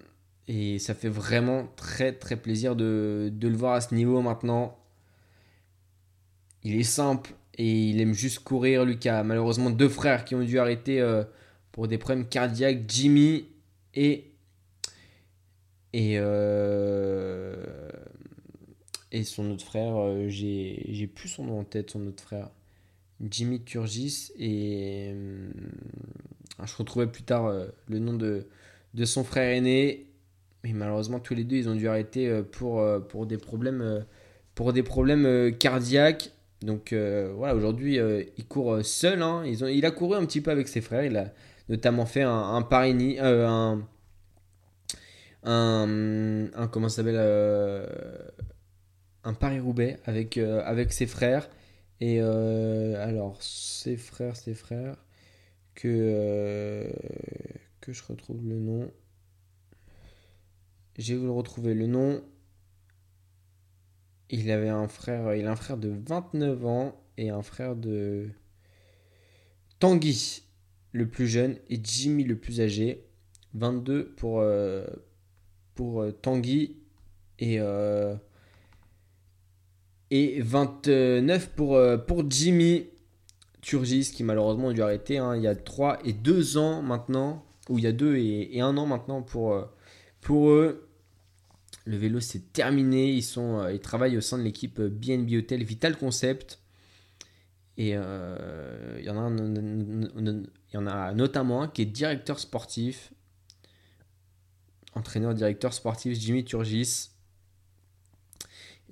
et 0.50 0.80
ça 0.80 0.94
fait 0.94 1.08
vraiment 1.08 1.72
très 1.78 2.12
très 2.12 2.36
plaisir 2.36 2.76
de, 2.76 3.32
le 3.41 3.56
voir 3.56 3.76
à 3.76 3.80
ce 3.82 3.96
niveau 3.96 4.22
maintenant. 4.22 4.78
Il 6.64 6.76
est 6.76 6.84
simple 6.84 7.32
et 7.58 7.90
il 7.90 8.02
aime 8.02 8.14
juste 8.14 8.40
courir. 8.40 8.84
Lucas, 8.84 9.24
malheureusement, 9.24 9.70
deux 9.70 9.88
frères 9.88 10.26
qui 10.26 10.36
ont 10.36 10.44
dû 10.44 10.60
arrêter 10.60 11.00
euh, 11.00 11.24
pour 11.72 11.88
des 11.88 11.98
problèmes 11.98 12.28
cardiaques 12.28 12.82
Jimmy 12.90 13.48
et. 13.96 14.34
Et. 15.94 16.20
Et 19.11 19.23
son 19.23 19.49
autre 19.52 19.65
frère, 19.65 19.95
euh, 19.98 20.27
j'ai 20.27 21.07
plus 21.14 21.30
son 21.30 21.45
nom 21.45 21.60
en 21.60 21.64
tête, 21.64 21.91
son 21.91 22.06
autre 22.07 22.22
frère. 22.22 22.49
Jimmy 23.30 23.61
Turgis. 23.61 24.31
Et 24.38 25.11
euh, 25.14 25.49
je 26.64 26.76
retrouvais 26.76 27.07
plus 27.07 27.23
tard 27.23 27.48
euh, 27.48 27.68
le 27.88 27.99
nom 27.99 28.14
de, 28.14 28.48
de 28.94 29.06
son 29.06 29.23
frère 29.23 29.49
aîné. 29.52 30.06
Mais 30.64 30.73
malheureusement, 30.73 31.19
tous 31.19 31.34
les 31.34 31.44
deux, 31.44 31.56
ils 31.56 31.69
ont 31.69 31.76
dû 31.76 31.88
arrêter 31.88 32.44
pour, 32.52 32.84
pour 33.07 33.26
des 33.26 33.38
problèmes, 33.38 34.06
pour 34.56 34.73
des 34.73 34.84
problèmes 34.84 35.56
cardiaques. 35.57 36.31
Donc 36.61 36.94
voilà, 36.94 37.56
aujourd'hui, 37.56 37.98
il 38.38 38.45
court 38.45 38.84
seul. 38.84 39.22
Hein. 39.22 39.44
Ils 39.45 39.64
ont, 39.64 39.68
il 39.68 39.86
a 39.86 39.91
couru 39.91 40.18
un 40.18 40.26
petit 40.26 40.41
peu 40.41 40.52
avec 40.52 40.68
ses 40.68 40.81
frères. 40.81 41.06
Il 41.06 41.15
a 41.15 41.34
notamment 41.69 42.06
fait 42.06 42.23
un, 42.23 42.56
un 42.56 42.61
Paris, 42.61 43.18
un, 43.22 43.81
un, 45.44 46.48
un, 46.53 46.68
comment 46.68 46.90
s'appelle 46.90 47.15
Paris-Roubaix 49.34 49.99
avec, 50.06 50.38
euh, 50.38 50.61
avec 50.65 50.93
ses 50.93 51.07
frères. 51.07 51.49
Et 52.01 52.22
euh, 52.22 53.03
alors, 53.03 53.41
ses 53.41 53.97
frères, 53.97 54.35
ses 54.35 54.53
frères, 54.53 54.95
que, 55.76 55.88
euh, 55.88 56.89
que 57.81 57.91
je 57.91 58.03
retrouve 58.03 58.47
le 58.47 58.60
nom. 58.60 58.91
Vous 60.97 61.26
le 61.26 61.31
retrouver 61.31 61.73
le 61.73 61.88
nom. 61.88 62.22
Il 64.30 64.51
avait 64.51 64.69
un 64.69 64.88
frère, 64.88 65.34
il 65.34 65.47
a 65.47 65.51
un 65.51 65.56
frère 65.56 65.77
de 65.77 65.89
29 65.89 66.65
ans 66.65 67.01
et 67.18 67.30
un 67.30 67.41
frère 67.41 67.76
de 67.76 68.30
Tanguy, 69.80 70.43
le 70.91 71.07
plus 71.07 71.27
jeune, 71.27 71.57
et 71.69 71.80
Jimmy, 71.81 72.26
le 72.26 72.38
plus 72.38 72.61
âgé. 72.61 73.06
22 73.56 74.11
pour, 74.11 74.43
pour 75.73 76.06
Tanguy 76.22 76.77
et 77.39 77.60
et 80.11 80.41
29 80.41 81.49
pour, 81.49 81.76
euh, 81.76 81.98
pour 81.98 82.30
Jimmy 82.30 82.88
Turgis, 83.61 84.11
qui 84.14 84.23
malheureusement 84.23 84.69
a 84.69 84.73
dû 84.73 84.81
arrêter 84.81 85.18
hein. 85.18 85.36
il 85.36 85.44
y 85.44 85.48
a 85.48 85.56
3 85.56 85.99
et 86.06 86.14
2 86.14 86.57
ans 86.57 86.81
maintenant, 86.81 87.45
ou 87.69 87.77
il 87.77 87.84
y 87.84 87.88
a 87.88 87.91
2 87.91 88.15
et, 88.15 88.57
et 88.57 88.61
1 88.61 88.77
an 88.77 88.86
maintenant 88.86 89.22
pour, 89.22 89.53
euh, 89.53 89.65
pour 90.22 90.49
eux. 90.49 90.88
Le 91.86 91.98
vélo 91.98 92.19
c'est 92.19 92.52
terminé, 92.53 93.11
ils, 93.11 93.23
sont, 93.23 93.60
euh, 93.60 93.73
ils 93.73 93.80
travaillent 93.80 94.18
au 94.18 94.22
sein 94.22 94.38
de 94.38 94.44
l'équipe 94.44 94.80
BNB 94.81 95.34
Hotel 95.36 95.64
Vital 95.64 95.98
Concept. 95.98 96.60
Et 97.77 97.91
il, 97.91 99.06
y 99.06 99.10
en 99.10 99.18
a 99.18 99.30
il 99.30 100.49
y 100.73 100.77
en 100.77 100.86
a 100.86 101.14
notamment 101.14 101.61
un 101.61 101.69
qui 101.69 101.84
est 101.84 101.86
directeur 101.86 102.38
sportif, 102.38 103.14
entraîneur-directeur 104.95 105.73
sportif 105.73 106.19
Jimmy 106.19 106.44
Turgis 106.44 107.11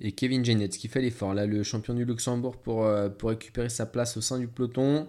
et 0.00 0.12
Kevin 0.12 0.44
Jennets 0.44 0.68
qui 0.68 0.88
fait 0.88 1.00
l'effort. 1.00 1.34
Là, 1.34 1.46
le 1.46 1.62
champion 1.62 1.94
du 1.94 2.04
Luxembourg 2.04 2.56
pour, 2.56 2.84
euh, 2.84 3.08
pour 3.08 3.30
récupérer 3.30 3.68
sa 3.68 3.86
place 3.86 4.16
au 4.16 4.20
sein 4.20 4.38
du 4.38 4.48
peloton. 4.48 5.08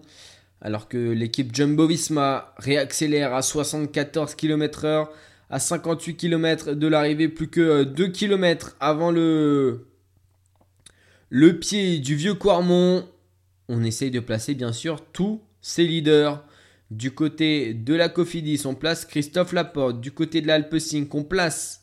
Alors 0.61 0.89
que 0.89 0.97
l'équipe 0.97 1.55
Jumbo 1.55 1.87
Visma 1.87 2.53
réaccélère 2.57 3.33
à 3.33 3.41
74 3.41 4.35
km/h, 4.35 5.07
à 5.49 5.59
58 5.59 6.15
km 6.15 6.73
de 6.73 6.87
l'arrivée, 6.87 7.29
plus 7.29 7.47
que 7.47 7.83
2 7.83 8.03
euh, 8.03 8.07
km 8.09 8.75
avant 8.79 9.11
le, 9.11 9.87
le 11.29 11.59
pied 11.59 11.99
du 11.99 12.15
vieux 12.15 12.33
Quarmont. 12.33 13.07
On 13.69 13.83
essaye 13.83 14.11
de 14.11 14.19
placer 14.19 14.53
bien 14.53 14.73
sûr 14.73 15.05
tous 15.13 15.41
ses 15.61 15.85
leaders. 15.85 16.43
Du 16.91 17.11
côté 17.11 17.75
de 17.75 17.93
la 17.93 18.09
Cofidis, 18.09 18.63
on 18.65 18.73
place 18.73 19.05
Christophe 19.05 19.53
Laporte. 19.53 20.01
Du 20.01 20.11
côté 20.11 20.41
de 20.41 20.47
l'Alpecin, 20.47 21.05
on 21.13 21.23
place 21.23 21.78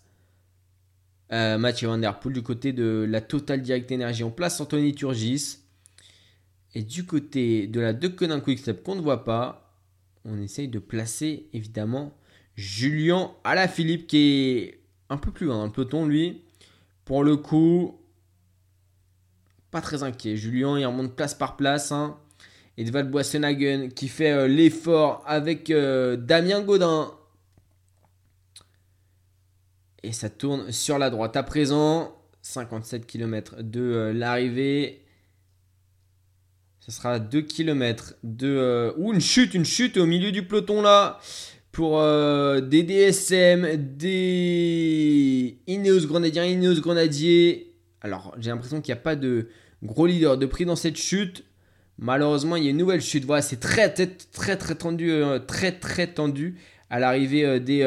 euh, 1.32 1.58
Mathieu 1.58 1.88
Van 1.88 1.98
Der 1.98 2.18
Poel 2.18 2.34
du 2.34 2.42
côté 2.42 2.72
de 2.72 3.06
la 3.08 3.20
Total 3.20 3.60
Direct 3.60 3.90
Energy. 3.90 4.22
On 4.24 4.30
place 4.30 4.60
Anthony 4.60 4.94
Turgis. 4.94 5.58
Et 6.74 6.82
du 6.82 7.06
côté 7.06 7.66
de 7.66 7.80
la 7.80 7.92
De 7.92 8.08
Quick 8.08 8.42
Quickstep 8.42 8.82
qu'on 8.82 8.96
ne 8.96 9.00
voit 9.00 9.24
pas, 9.24 9.72
on 10.26 10.40
essaye 10.42 10.68
de 10.68 10.78
placer 10.78 11.48
évidemment 11.54 12.12
Julien 12.54 13.32
Alaphilippe 13.44 14.06
qui 14.06 14.18
est 14.18 14.80
un 15.08 15.16
peu 15.16 15.30
plus 15.30 15.46
loin 15.46 15.56
dans 15.56 15.66
le 15.66 15.72
peloton 15.72 16.06
lui. 16.06 16.42
Pour 17.06 17.24
le 17.24 17.36
coup, 17.36 17.98
pas 19.70 19.80
très 19.80 20.02
inquiet. 20.02 20.36
Julien 20.36 20.78
il 20.78 20.84
remonte 20.84 21.16
place 21.16 21.34
par 21.34 21.56
place. 21.56 21.92
Hein. 21.92 22.18
Edvald 22.76 23.10
Boissenhagen 23.10 23.88
qui 23.88 24.08
fait 24.08 24.32
euh, 24.32 24.46
l'effort 24.46 25.22
avec 25.26 25.70
euh, 25.70 26.16
Damien 26.16 26.60
Godin 26.60 27.10
et 30.06 30.12
ça 30.12 30.30
tourne 30.30 30.70
sur 30.70 30.98
la 30.98 31.10
droite. 31.10 31.36
À 31.36 31.42
présent, 31.42 32.16
57 32.42 33.06
km 33.06 33.56
de 33.60 33.80
euh, 33.80 34.12
l'arrivée. 34.12 35.02
Ce 36.78 36.92
sera 36.92 37.18
2 37.18 37.42
km 37.42 38.14
de... 38.22 38.46
Euh, 38.46 38.92
ou 38.98 39.12
une 39.12 39.20
chute, 39.20 39.54
une 39.54 39.64
chute 39.64 39.96
au 39.96 40.06
milieu 40.06 40.30
du 40.30 40.46
peloton 40.46 40.80
là. 40.80 41.18
Pour 41.72 42.00
euh, 42.00 42.60
des 42.60 42.84
DSM, 42.84 43.96
des 43.96 45.58
Ineos 45.66 46.06
Grenadiers, 46.06 46.52
Ineos 46.52 46.80
Grenadiers. 46.80 47.74
Alors 48.00 48.34
j'ai 48.38 48.50
l'impression 48.50 48.80
qu'il 48.80 48.94
n'y 48.94 49.00
a 49.00 49.02
pas 49.02 49.16
de 49.16 49.48
gros 49.82 50.06
leader 50.06 50.38
de 50.38 50.46
prix 50.46 50.64
dans 50.64 50.76
cette 50.76 50.96
chute. 50.96 51.44
Malheureusement, 51.98 52.56
il 52.56 52.64
y 52.64 52.68
a 52.68 52.70
une 52.70 52.76
nouvelle 52.76 53.02
chute. 53.02 53.24
Voilà, 53.24 53.42
c'est 53.42 53.58
très, 53.58 53.92
très, 53.92 54.06
très, 54.06 54.56
très 54.56 54.74
tendu, 54.76 55.12
très, 55.46 55.72
très 55.72 56.06
tendu 56.06 56.56
à 56.88 57.00
l'arrivée 57.00 57.58
des 57.58 57.82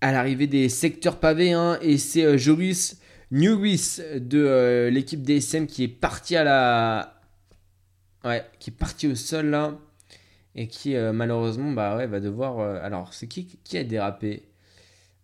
à 0.00 0.12
l'arrivée 0.12 0.46
des 0.46 0.68
secteurs 0.68 1.18
pavés. 1.18 1.52
Hein, 1.52 1.78
et 1.80 1.98
c'est 1.98 2.24
euh, 2.24 2.38
Joris 2.38 3.00
Newis 3.30 4.00
de 4.16 4.44
euh, 4.44 4.90
l'équipe 4.90 5.22
DSM 5.22 5.66
qui 5.66 5.84
est 5.84 5.88
parti 5.88 6.36
à 6.36 6.44
la. 6.44 7.20
Ouais, 8.24 8.44
qui 8.58 8.70
est 8.70 8.76
parti 8.76 9.06
au 9.06 9.14
sol 9.14 9.46
là. 9.46 9.78
Et 10.54 10.68
qui 10.68 10.96
euh, 10.96 11.12
malheureusement 11.12 11.70
bah 11.72 11.96
ouais, 11.96 12.06
va 12.06 12.20
devoir. 12.20 12.60
alors, 12.82 13.12
c'est 13.12 13.26
qui 13.26 13.46
qui 13.62 13.78
a 13.78 13.84
dérapé? 13.84 14.44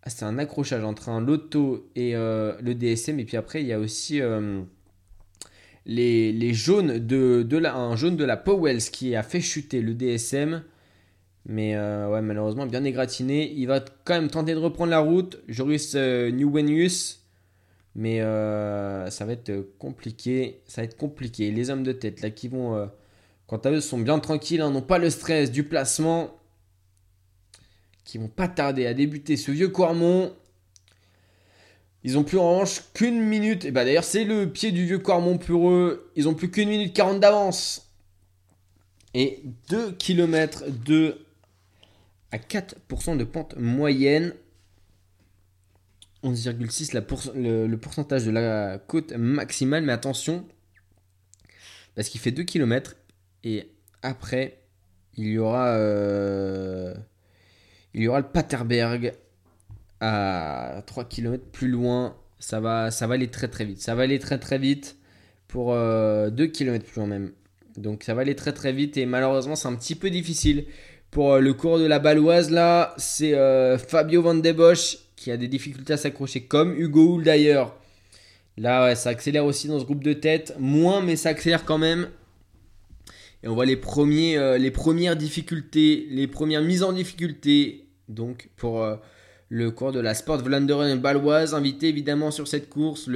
Ah, 0.02 0.10
C'est 0.10 0.24
un 0.24 0.38
accrochage 0.38 0.84
entre 0.84 1.08
un 1.08 1.20
loto 1.20 1.90
et 1.94 2.12
le 2.14 2.72
DSM. 2.72 3.18
Et 3.20 3.24
puis 3.24 3.36
après, 3.36 3.62
il 3.62 3.68
y 3.68 3.72
a 3.72 3.78
aussi. 3.78 4.20
Les, 5.84 6.32
les, 6.32 6.54
jaunes 6.54 7.00
de, 7.00 7.42
de 7.42 7.56
la, 7.56 7.74
un 7.74 7.96
jaune 7.96 8.14
de 8.14 8.24
la 8.24 8.36
Powells 8.36 8.82
qui 8.92 9.16
a 9.16 9.24
fait 9.24 9.40
chuter 9.40 9.80
le 9.80 9.94
DSM 9.94 10.62
mais 11.46 11.74
euh, 11.74 12.08
ouais, 12.08 12.22
malheureusement, 12.22 12.66
bien 12.66 12.84
égratigné. 12.84 13.52
Il 13.52 13.66
va 13.66 13.80
quand 14.04 14.14
même 14.14 14.30
tenter 14.30 14.54
de 14.54 14.58
reprendre 14.58 14.90
la 14.90 15.00
route. 15.00 15.40
Joris 15.48 15.94
euh, 15.96 16.30
Newenius. 16.30 17.20
Mais 17.94 18.20
euh, 18.20 19.10
ça 19.10 19.24
va 19.24 19.32
être 19.32 19.52
compliqué. 19.78 20.60
Ça 20.66 20.82
va 20.82 20.84
être 20.84 20.96
compliqué. 20.96 21.50
Les 21.50 21.70
hommes 21.70 21.82
de 21.82 21.92
tête, 21.92 22.22
là, 22.22 22.30
qui 22.30 22.48
vont, 22.48 22.88
quant 23.46 23.58
à 23.58 23.70
eux, 23.70 23.80
sont 23.80 23.98
bien 23.98 24.18
tranquilles. 24.18 24.60
Hein, 24.60 24.70
n'ont 24.70 24.82
pas 24.82 24.98
le 24.98 25.10
stress 25.10 25.50
du 25.50 25.64
placement. 25.64 26.30
Qui 28.04 28.18
vont 28.18 28.28
pas 28.28 28.48
tarder 28.48 28.86
à 28.86 28.94
débuter 28.94 29.36
ce 29.36 29.50
vieux 29.50 29.68
Quarmont. 29.68 30.32
Ils 32.04 32.18
ont 32.18 32.24
plus 32.24 32.38
en 32.38 32.50
revanche 32.50 32.82
qu'une 32.94 33.20
minute. 33.20 33.64
Et 33.64 33.70
bah 33.70 33.84
d'ailleurs, 33.84 34.04
c'est 34.04 34.24
le 34.24 34.50
pied 34.50 34.72
du 34.72 34.86
vieux 34.86 34.98
Quarmont 34.98 35.38
pour 35.38 35.70
eux. 35.70 36.10
Ils 36.16 36.28
ont 36.28 36.34
plus 36.34 36.50
qu'une 36.50 36.68
minute 36.68 36.94
40 36.94 37.20
d'avance. 37.20 37.90
Et 39.14 39.42
2 39.68 39.92
km 39.92 40.64
de 40.84 41.18
à 42.32 42.38
4% 42.38 43.16
de 43.16 43.24
pente 43.24 43.56
moyenne. 43.56 44.34
11,6 46.24 46.94
le, 47.34 47.76
pourcentage 47.76 48.24
de 48.24 48.30
la 48.30 48.78
côte 48.78 49.12
maximale. 49.12 49.84
Mais 49.84 49.92
attention, 49.92 50.46
parce 51.94 52.08
qu'il 52.08 52.20
fait 52.20 52.32
2 52.32 52.42
km. 52.44 52.96
Et 53.44 53.70
après, 54.02 54.58
il 55.16 55.28
y 55.28 55.38
aura, 55.38 55.68
euh, 55.76 56.94
il 57.94 58.02
y 58.02 58.08
aura 58.08 58.20
le 58.20 58.26
Paterberg 58.26 59.14
à 60.00 60.82
3 60.86 61.04
km 61.04 61.44
plus 61.44 61.68
loin. 61.68 62.16
Ça 62.38 62.60
va, 62.60 62.90
ça 62.90 63.06
va 63.06 63.14
aller 63.14 63.28
très 63.28 63.48
très 63.48 63.64
vite. 63.64 63.80
Ça 63.80 63.94
va 63.94 64.02
aller 64.02 64.18
très 64.18 64.38
très 64.38 64.58
vite 64.58 64.96
pour 65.48 65.72
2 65.72 65.76
euh, 65.76 66.46
km 66.48 66.84
plus 66.84 67.00
loin 67.00 67.06
même. 67.06 67.32
Donc 67.76 68.04
ça 68.04 68.14
va 68.14 68.22
aller 68.22 68.34
très 68.34 68.52
très 68.52 68.72
vite 68.72 68.96
et 68.96 69.06
malheureusement 69.06 69.56
c'est 69.56 69.68
un 69.68 69.74
petit 69.76 69.94
peu 69.94 70.10
difficile. 70.10 70.66
Pour 71.12 71.34
euh, 71.34 71.40
le 71.40 71.52
cours 71.52 71.78
de 71.78 71.84
la 71.84 71.98
Baloise 71.98 72.50
là, 72.50 72.94
c'est 72.96 73.34
euh, 73.34 73.76
Fabio 73.76 74.22
Van 74.22 74.34
de 74.34 74.52
Bosch 74.52 74.96
qui 75.14 75.30
a 75.30 75.36
des 75.36 75.46
difficultés 75.46 75.92
à 75.92 75.96
s'accrocher 75.98 76.44
comme 76.44 76.74
Hugo 76.74 77.16
Hull 77.16 77.24
d'ailleurs. 77.24 77.76
Là 78.56 78.94
ça 78.94 79.10
accélère 79.10 79.44
aussi 79.44 79.68
dans 79.68 79.78
ce 79.78 79.84
groupe 79.84 80.02
de 80.02 80.14
tête. 80.14 80.56
Moins 80.58 81.02
mais 81.02 81.16
ça 81.16 81.28
accélère 81.28 81.66
quand 81.66 81.76
même. 81.76 82.08
Et 83.42 83.48
on 83.48 83.54
voit 83.54 83.66
les, 83.66 83.78
les 84.58 84.70
premières 84.70 85.16
difficultés, 85.16 86.06
les 86.10 86.26
premières 86.26 86.62
mises 86.62 86.82
en 86.82 86.94
difficulté. 86.94 87.88
Donc 88.08 88.48
pour 88.56 88.82
le 89.50 89.70
cours 89.70 89.92
de 89.92 90.00
la 90.00 90.14
Sport 90.14 90.38
Vlaanderen 90.38 90.98
Baloise, 90.98 91.52
invité 91.52 91.88
évidemment 91.88 92.30
sur 92.30 92.48
cette 92.48 92.70
course, 92.70 93.06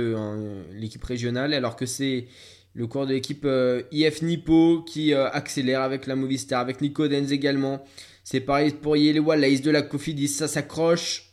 l'équipe 0.75 1.05
régionale, 1.05 1.55
alors 1.55 1.77
que 1.77 1.87
c'est 1.87 2.27
le 2.77 2.87
cours 2.87 3.07
de 3.07 3.15
l'équipe 3.15 3.47
euh, 3.47 3.83
IF 3.91 4.21
Nippo 4.21 4.83
qui 4.83 5.15
euh, 5.15 5.31
accélère 5.31 5.81
avec 5.81 6.07
la 6.07 6.15
Movistar, 6.15 6.61
avec 6.61 6.83
Nico 6.83 7.09
Denz 7.09 7.33
également. 7.33 7.83
C'est 8.23 8.41
pareil 8.41 8.71
pour 8.71 8.99
Yele 8.99 9.21
Wallace 9.21 9.63
de 9.63 9.71
la 9.71 9.81
Cofidis, 9.81 10.29
ça 10.29 10.47
s'accroche. 10.47 11.33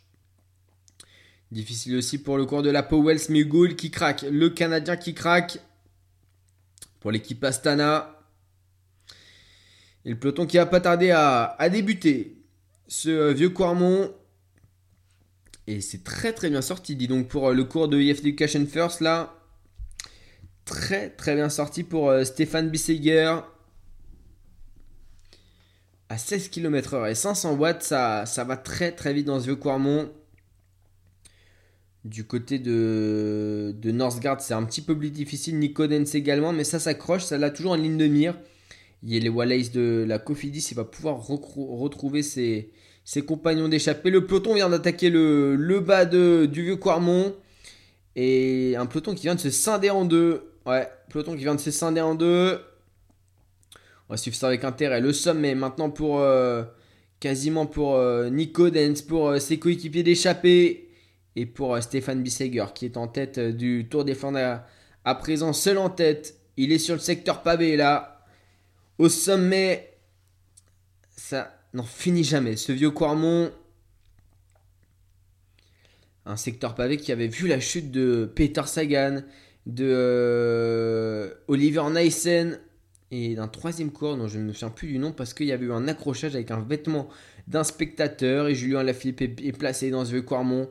Difficile 1.52 1.98
aussi 1.98 2.18
pour 2.18 2.38
le 2.38 2.46
cours 2.46 2.64
de 2.64 2.70
la 2.70 2.82
Powell 2.82 3.20
Smigul 3.20 3.76
qui 3.76 3.92
craque, 3.92 4.22
le 4.22 4.50
Canadien 4.50 4.96
qui 4.96 5.14
craque 5.14 5.60
pour 7.02 7.12
l'équipe 7.12 7.44
Astana. 7.44 8.18
Et 10.06 10.12
le 10.12 10.16
peloton 10.18 10.46
qui 10.46 10.56
va 10.56 10.66
pas 10.66 10.80
tarder 10.80 11.12
à, 11.12 11.58
débuter. 11.70 12.38
Ce 12.88 13.10
euh, 13.10 13.34
vieux 13.34 13.50
Quarmont 13.50 14.14
et 15.68 15.82
c'est 15.82 16.04
très 16.06 16.32
très 16.32 16.50
bien 16.50 16.62
sorti, 16.62 16.96
dis 16.96 17.08
donc, 17.08 17.28
pour 17.28 17.52
le 17.52 17.64
cours 17.66 17.88
de 17.90 18.00
IF 18.00 18.20
Education 18.20 18.66
First, 18.66 19.02
là. 19.02 19.43
Très 20.66 21.10
très 21.10 21.36
bien 21.36 21.50
sorti 21.50 21.84
pour 21.84 22.10
euh, 22.10 22.24
Stéphane 22.24 22.70
Bisseger. 22.70 23.36
À 26.10 26.18
16 26.18 26.50
km/h 26.50 27.10
et 27.10 27.16
500 27.16 27.56
watts, 27.56 27.84
ça, 27.84 28.26
va 28.46 28.56
très 28.56 28.92
très 28.92 29.14
vite 29.14 29.26
dans 29.26 29.40
ce 29.40 29.46
vieux 29.46 29.56
Quarmont. 29.56 30.12
Du 32.06 32.26
côté 32.26 32.60
de, 32.60 33.74
de 33.78 33.92
Northgard, 33.92 34.40
c'est 34.42 34.54
un 34.54 34.64
petit 34.64 34.82
peu 34.82 34.98
plus 34.98 35.10
difficile. 35.10 35.58
Nico 35.58 35.86
également, 35.86 36.54
mais 36.54 36.64
ça 36.66 36.80
s'accroche, 36.80 37.24
ça 37.24 37.38
l'a 37.38 37.50
toujours 37.50 37.72
en 37.72 37.76
ligne 37.76 37.98
de 37.98 38.08
mire. 38.08 38.36
Il 39.04 39.14
y 39.14 39.18
a 39.18 39.20
les 39.20 39.30
Wallace 39.30 39.72
de 39.72 40.06
la 40.08 40.18
Cofidis, 40.18 40.68
il 40.72 40.76
va 40.76 40.86
pouvoir 40.86 41.26
retrouver 41.26 42.24
ses, 42.24 42.72
compagnons 43.28 43.68
d'échappée. 43.68 44.10
Le 44.12 44.26
peloton 44.26 44.54
vient 44.54 44.70
d'attaquer 44.70 45.10
le, 45.10 45.80
bas 45.80 46.06
de, 46.06 46.46
du 46.46 46.64
vieux 46.64 46.78
Quarmont. 46.78 47.36
Et 48.16 48.76
un 48.78 48.86
peloton 48.86 49.16
qui 49.16 49.24
vient 49.24 49.36
de 49.36 49.40
se 49.40 49.50
scinder 49.50 49.90
en 49.90 50.06
deux. 50.06 50.53
Ouais, 50.66 50.88
peloton 51.10 51.34
qui 51.34 51.44
vient 51.44 51.56
de 51.56 51.60
se 51.60 51.72
scinder 51.72 52.02
en 52.02 52.16
deux. 52.16 52.62
On 54.08 54.14
va 54.14 54.18
suivre 54.18 54.36
ça 54.36 54.48
avec 54.48 54.64
intérêt. 54.64 55.02
Le 55.02 55.12
sommet 55.12 55.56
maintenant 55.56 55.90
pour 55.90 56.20
euh, 56.20 56.64
quasiment 57.20 57.66
pour 57.66 57.96
euh, 57.96 58.30
Nico 58.30 58.70
Dens, 58.70 59.02
pour 59.02 59.30
euh, 59.30 59.40
ses 59.40 59.60
coéquipiers 59.60 60.04
d'échappée. 60.04 60.90
Et 61.36 61.48
pour 61.48 61.82
Stéphane 61.82 62.22
Bisseger 62.22 62.66
qui 62.76 62.86
est 62.86 62.96
en 62.96 63.08
tête 63.08 63.40
du 63.40 63.88
Tour 63.90 64.06
des 64.06 64.14
Flandres 64.14 64.62
à 65.04 65.16
présent 65.16 65.52
seul 65.52 65.80
en 65.80 65.90
tête. 65.90 66.38
Il 66.58 66.72
est 66.72 66.78
sur 66.78 66.94
le 66.94 67.02
secteur 67.02 67.42
pavé 67.42 67.76
là. 67.76 68.24
Au 69.00 69.10
sommet, 69.10 69.98
ça 71.10 71.60
n'en 71.74 71.84
finit 71.84 72.24
jamais. 72.24 72.56
Ce 72.56 72.72
vieux 72.72 72.92
Quarmont, 72.92 73.52
un 76.28 76.36
secteur 76.38 76.76
pavé 76.76 76.98
qui 76.98 77.12
avait 77.12 77.28
vu 77.28 77.48
la 77.48 77.60
chute 77.60 77.90
de 77.90 78.32
Peter 78.36 78.62
Sagan, 78.68 79.24
de 79.66 79.90
euh, 79.90 81.34
Oliver 81.48 81.84
Nyssen 81.90 82.60
et 83.12 83.36
d'un 83.36 83.48
troisième 83.48 83.92
cours 83.92 84.18
dont 84.18 84.28
je 84.28 84.40
ne 84.40 84.46
me 84.46 84.54
souviens 84.54 84.70
plus 84.70 84.88
du 84.88 85.00
nom 85.00 85.12
parce 85.12 85.34
qu'il 85.34 85.46
y 85.46 85.52
avait 85.52 85.66
eu 85.66 85.72
un 85.72 85.88
accrochage 85.88 86.36
avec 86.36 86.52
un 86.52 86.60
vêtement 86.60 87.08
d'un 87.48 87.64
spectateur 87.64 88.48
et 88.48 88.56
Julien 88.56 88.84
Lafilippe 88.84 89.22
est, 89.22 89.58
placé 89.58 89.90
dans 89.90 90.06
ce 90.06 90.12
vieux 90.12 90.22
Quarmont. 90.22 90.70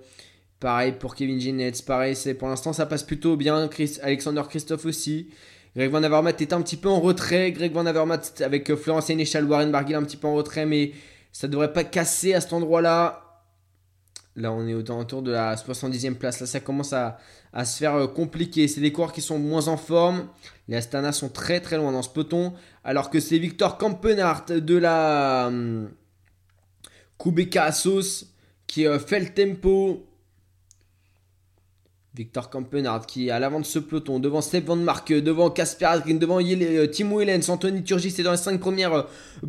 Pareil 0.60 0.92
pour 0.98 1.14
Kevin 1.14 1.40
Ginetz, 1.40 1.82
pareil, 1.82 2.14
c'est 2.14 2.34
pour 2.34 2.48
l'instant 2.48 2.72
ça 2.72 2.86
passe 2.86 3.02
plutôt 3.02 3.36
bien. 3.36 3.68
Alexander 4.02 4.42
Christophe 4.48 4.86
aussi. 4.86 5.28
Greg 5.74 5.90
Van 5.90 6.02
Avermaet 6.02 6.36
est 6.40 6.52
un 6.52 6.60
petit 6.60 6.76
peu 6.76 6.88
en 6.88 7.00
retrait. 7.00 7.50
Greg 7.52 7.72
Van 7.72 7.86
Avermaet 7.86 8.42
avec 8.42 8.70
euh, 8.70 8.76
Florence 8.76 9.06
Sénéchal, 9.06 9.44
Warren 9.46 9.72
Barguil 9.72 9.94
un 9.94 10.02
petit 10.02 10.18
peu 10.18 10.28
en 10.28 10.34
retrait, 10.34 10.66
mais 10.66 10.92
ça 11.32 11.48
devrait 11.48 11.72
pas 11.72 11.84
casser 11.84 12.34
à 12.34 12.40
cet 12.40 12.52
endroit-là. 12.52 13.21
Là, 14.34 14.50
on 14.50 14.66
est 14.66 14.74
autour 14.74 15.22
de 15.22 15.30
la 15.30 15.56
70e 15.56 16.14
place. 16.14 16.40
Là, 16.40 16.46
ça 16.46 16.60
commence 16.60 16.94
à, 16.94 17.18
se 17.64 17.76
faire 17.76 17.94
euh, 17.94 18.06
compliqué. 18.06 18.66
C'est 18.66 18.80
des 18.80 18.90
coureurs 18.90 19.12
qui 19.12 19.20
sont 19.20 19.38
moins 19.38 19.68
en 19.68 19.76
forme. 19.76 20.28
Les 20.68 20.76
Astana 20.76 21.12
sont 21.12 21.28
très 21.28 21.60
très 21.60 21.76
loin 21.76 21.92
dans 21.92 22.02
ce 22.02 22.08
peloton. 22.08 22.54
Alors 22.82 23.10
que 23.10 23.20
c'est 23.20 23.38
Victor 23.38 23.76
Kampenhardt 23.76 24.60
de 24.60 24.76
la 24.76 25.48
hum, 25.48 25.90
Kubeka 27.18 27.64
Assos 27.64 28.24
qui 28.66 28.86
euh, 28.86 28.98
fait 28.98 29.20
le 29.20 29.34
tempo. 29.34 30.06
Victor 32.14 32.50
Kampenhardt 32.50 33.06
qui 33.06 33.28
est 33.28 33.30
à 33.30 33.38
l'avant 33.38 33.58
de 33.58 33.64
ce 33.64 33.78
peloton, 33.78 34.18
devant 34.18 34.42
Steve 34.42 34.64
Van 34.64 34.76
devant 34.76 35.50
Casper 35.50 35.86
Asgreen, 35.86 36.18
devant 36.18 36.40
euh, 36.42 36.86
Timo 36.86 37.22
Anthony 37.22 37.82
Turgis 37.84 38.14
est 38.18 38.22
dans 38.22 38.32
les 38.32 38.36
5 38.36 38.60
premières 38.60 38.92
euh, 38.92 39.02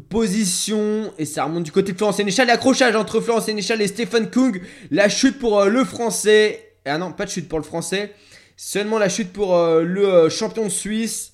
positions. 0.09 1.11
Et 1.17 1.25
ça 1.25 1.43
remonte 1.43 1.63
du 1.63 1.73
côté 1.73 1.91
de 1.91 1.97
Florence 1.97 2.17
Sénéchal. 2.17 2.47
L'accrochage 2.47 2.95
entre 2.95 3.19
Florence 3.19 3.45
Sénéchal 3.45 3.81
et 3.81 3.87
Stephen 3.87 4.29
Kung. 4.29 4.61
La 4.91 5.09
chute 5.09 5.39
pour 5.39 5.59
euh, 5.59 5.67
le 5.67 5.83
français. 5.83 6.75
Ah 6.85 6.97
non, 6.97 7.11
pas 7.11 7.25
de 7.25 7.31
chute 7.31 7.49
pour 7.49 7.59
le 7.59 7.65
français. 7.65 8.13
Seulement 8.55 8.97
la 8.97 9.09
chute 9.09 9.33
pour 9.33 9.57
le 9.57 10.29
champion 10.29 10.69
suisse. 10.69 11.33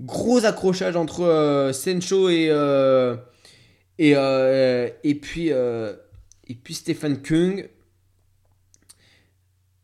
Gros 0.00 0.44
accrochage 0.44 0.94
entre 0.94 1.70
Sencho 1.72 2.28
et, 2.28 2.50
et, 3.98 4.10
et, 4.10 5.14
puis, 5.14 5.48
et 5.48 6.54
puis 6.54 6.74
Stephen 6.74 7.22
Kung. 7.22 7.68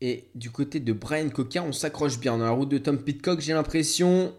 Et 0.01 0.28
du 0.35 0.51
côté 0.51 0.81
de 0.81 0.93
Brian 0.93 1.28
Coca, 1.31 1.62
on 1.62 1.73
s'accroche 1.73 2.18
bien. 2.18 2.36
Dans 2.39 2.44
la 2.44 2.51
route 2.51 2.68
de 2.68 2.78
Tom 2.78 3.02
Pitcock, 3.02 3.40
j'ai 3.40 3.55
l'impression. 3.55 4.35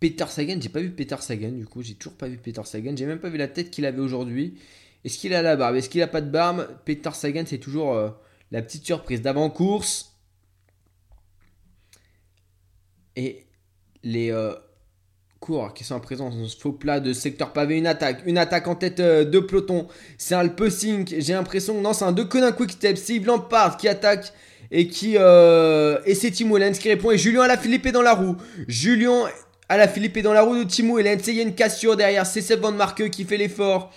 Peter 0.00 0.26
Sagan, 0.28 0.58
j'ai 0.60 0.68
pas 0.68 0.80
vu 0.80 0.90
Peter 0.90 1.16
Sagan 1.20 1.52
du 1.52 1.64
coup, 1.66 1.82
j'ai 1.82 1.94
toujours 1.94 2.18
pas 2.18 2.28
vu 2.28 2.36
Peter 2.36 2.60
Sagan, 2.64 2.94
j'ai 2.94 3.06
même 3.06 3.18
pas 3.18 3.30
vu 3.30 3.38
la 3.38 3.48
tête 3.48 3.70
qu'il 3.70 3.86
avait 3.86 4.00
aujourd'hui. 4.00 4.58
Est-ce 5.04 5.18
qu'il 5.18 5.32
a 5.34 5.40
la 5.40 5.56
barbe? 5.56 5.76
Est-ce 5.76 5.88
qu'il 5.88 6.02
a 6.02 6.06
pas 6.06 6.20
de 6.20 6.30
barbe? 6.30 6.68
Peter 6.84 7.10
Sagan, 7.14 7.44
c'est 7.46 7.58
toujours 7.58 7.94
euh, 7.94 8.10
la 8.50 8.60
petite 8.62 8.84
surprise 8.84 9.22
d'avant-course. 9.22 10.14
Et 13.16 13.46
les, 14.02 14.30
euh, 14.30 14.54
qui 15.74 15.84
sont 15.84 15.94
en 15.94 16.00
présence 16.00 16.36
dans 16.36 16.46
ce 16.46 16.56
faux 16.56 16.72
plat 16.72 17.00
de 17.00 17.12
secteur 17.12 17.52
pavé. 17.52 17.78
Une 17.78 17.86
attaque, 17.86 18.22
une 18.26 18.38
attaque 18.38 18.66
en 18.66 18.74
tête 18.74 19.00
euh, 19.00 19.24
de 19.24 19.38
peloton. 19.38 19.86
C'est 20.18 20.34
un 20.34 20.50
Sink. 20.70 21.14
J'ai 21.18 21.34
l'impression, 21.34 21.80
non, 21.80 21.92
c'est 21.92 22.04
un 22.04 22.12
deux 22.12 22.28
un 22.34 22.52
Quick 22.52 22.72
Step. 22.72 22.96
C'est 22.96 23.14
Yves 23.14 23.26
Lampard 23.26 23.76
qui 23.76 23.88
attaque 23.88 24.32
et 24.70 24.88
qui. 24.88 25.16
Euh, 25.16 25.98
et 26.04 26.14
c'est 26.14 26.30
Timo 26.30 26.56
Hellens 26.56 26.78
qui 26.78 26.88
répond. 26.88 27.10
Et 27.10 27.18
Julien 27.18 27.42
à 27.42 27.48
la 27.48 27.56
Philippe 27.56 27.88
dans 27.88 28.02
la 28.02 28.14
roue. 28.14 28.36
Julien 28.66 29.24
à 29.68 29.76
la 29.76 29.88
Philippe 29.88 30.18
dans 30.18 30.32
la 30.32 30.42
roue 30.42 30.58
de 30.58 30.64
Timo 30.64 30.98
Hellens. 30.98 31.28
Et 31.28 31.30
il 31.30 31.36
y 31.36 31.40
a 31.40 31.42
une 31.42 31.54
cassure 31.54 31.96
derrière. 31.96 32.26
C'est 32.26 32.40
Seb 32.40 32.60
Van 32.60 32.72
Marke 32.72 33.08
qui 33.10 33.24
fait 33.24 33.36
l'effort. 33.36 33.92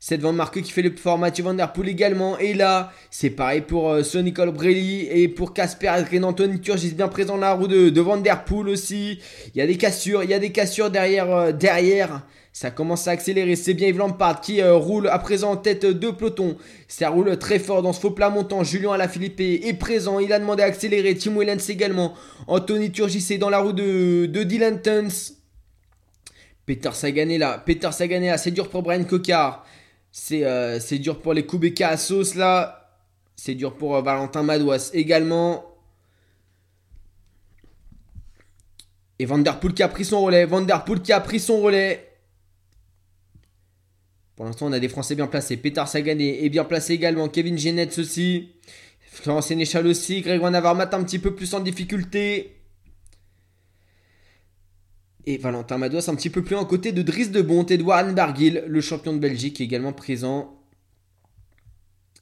Cette 0.00 0.20
Van 0.20 0.32
Marke 0.32 0.62
qui 0.62 0.70
fait 0.70 0.82
le 0.82 0.94
fort, 0.94 1.18
Mathieu 1.18 1.42
Van 1.42 1.54
Der 1.54 1.72
Poel 1.72 1.88
également. 1.88 2.38
Et 2.38 2.54
là, 2.54 2.92
c'est 3.10 3.30
pareil 3.30 3.62
pour 3.62 3.90
euh, 3.90 4.02
Colbrelli 4.34 5.08
et 5.10 5.26
pour 5.26 5.52
Casper 5.52 5.90
Anthony 6.22 6.60
Turgis 6.60 6.92
bien 6.92 7.08
présent 7.08 7.34
dans 7.34 7.40
la 7.40 7.52
roue 7.52 7.66
de, 7.66 7.90
de 7.90 8.70
aussi. 8.70 9.18
Il 9.54 9.58
y 9.58 9.60
a 9.60 9.66
des 9.66 9.76
cassures, 9.76 10.22
il 10.22 10.30
y 10.30 10.34
a 10.34 10.38
des 10.38 10.52
cassures 10.52 10.90
derrière. 10.90 11.30
Euh, 11.30 11.52
derrière. 11.52 12.22
Ça 12.52 12.70
commence 12.72 13.06
à 13.06 13.12
accélérer. 13.12 13.54
C'est 13.54 13.74
bien 13.74 13.88
Yves 13.88 13.98
Lampard 13.98 14.40
qui 14.40 14.60
euh, 14.60 14.74
roule 14.74 15.08
à 15.08 15.18
présent 15.18 15.52
en 15.52 15.56
tête 15.56 15.86
de 15.86 16.10
peloton. 16.10 16.56
Ça 16.88 17.08
roule 17.08 17.36
très 17.38 17.58
fort 17.58 17.82
dans 17.82 17.92
ce 17.92 18.00
faux 18.00 18.10
plat 18.10 18.30
montant. 18.30 18.64
Julien 18.64 18.92
Alaphilippe 18.92 19.40
est 19.40 19.78
présent. 19.78 20.18
Il 20.18 20.32
a 20.32 20.40
demandé 20.40 20.62
à 20.64 20.66
accélérer. 20.66 21.16
Tim 21.16 21.36
Wellens 21.36 21.68
également. 21.68 22.14
Anthony 22.48 22.90
Turgis 22.90 23.26
est 23.30 23.38
dans 23.38 23.50
la 23.50 23.60
roue 23.60 23.72
de, 23.72 24.26
de 24.26 24.42
Dylan 24.42 24.80
Tuns. 24.80 25.34
Peter 26.66 26.90
Sagan 26.92 27.28
est 27.28 27.38
là. 27.38 27.62
Peter 27.64 27.90
Sagan 27.92 28.22
est 28.22 28.30
là. 28.30 28.38
C'est 28.38 28.50
dur 28.50 28.68
pour 28.68 28.82
Brian 28.82 29.04
Cocard. 29.04 29.64
Euh, 30.32 30.80
c'est 30.80 30.98
dur 30.98 31.20
pour 31.20 31.34
les 31.34 31.46
Kubeka 31.46 31.88
à 31.88 31.96
sauce 31.96 32.34
là. 32.34 32.96
C'est 33.36 33.54
dur 33.54 33.76
pour 33.76 33.96
euh, 33.96 34.02
Valentin 34.02 34.42
Madouas 34.42 34.90
également. 34.92 35.64
Et 39.18 39.26
Vanderpool 39.26 39.74
qui 39.74 39.82
a 39.82 39.88
pris 39.88 40.04
son 40.04 40.22
relais. 40.22 40.44
Vanderpool 40.44 41.02
qui 41.02 41.12
a 41.12 41.20
pris 41.20 41.40
son 41.40 41.60
relais. 41.60 42.04
Pour 44.36 44.44
l'instant, 44.46 44.66
on 44.66 44.72
a 44.72 44.78
des 44.78 44.88
Français 44.88 45.16
bien 45.16 45.26
placés. 45.26 45.56
Petar 45.56 45.88
Sagané 45.88 46.44
est 46.44 46.48
bien 46.48 46.64
placé 46.64 46.92
également. 46.92 47.28
Kevin 47.28 47.58
Genetz 47.58 47.98
aussi. 47.98 48.52
Florent 49.00 49.42
Sénéchal 49.42 49.86
aussi. 49.88 50.20
Grégoire 50.20 50.52
Navarmat 50.52 50.88
un 50.92 51.02
petit 51.02 51.18
peu 51.18 51.34
plus 51.34 51.52
en 51.54 51.60
difficulté. 51.60 52.57
Et 55.30 55.36
Valentin 55.36 55.76
Madouas 55.76 56.08
un 56.08 56.14
petit 56.14 56.30
peu 56.30 56.40
plus 56.40 56.56
en 56.56 56.64
côté 56.64 56.90
de 56.90 57.02
Dries 57.02 57.28
de 57.28 57.42
Bont 57.42 57.66
Warren 57.84 58.14
Barguil, 58.14 58.64
le 58.66 58.80
champion 58.80 59.12
de 59.12 59.18
Belgique, 59.18 59.60
également 59.60 59.92
présent. 59.92 60.56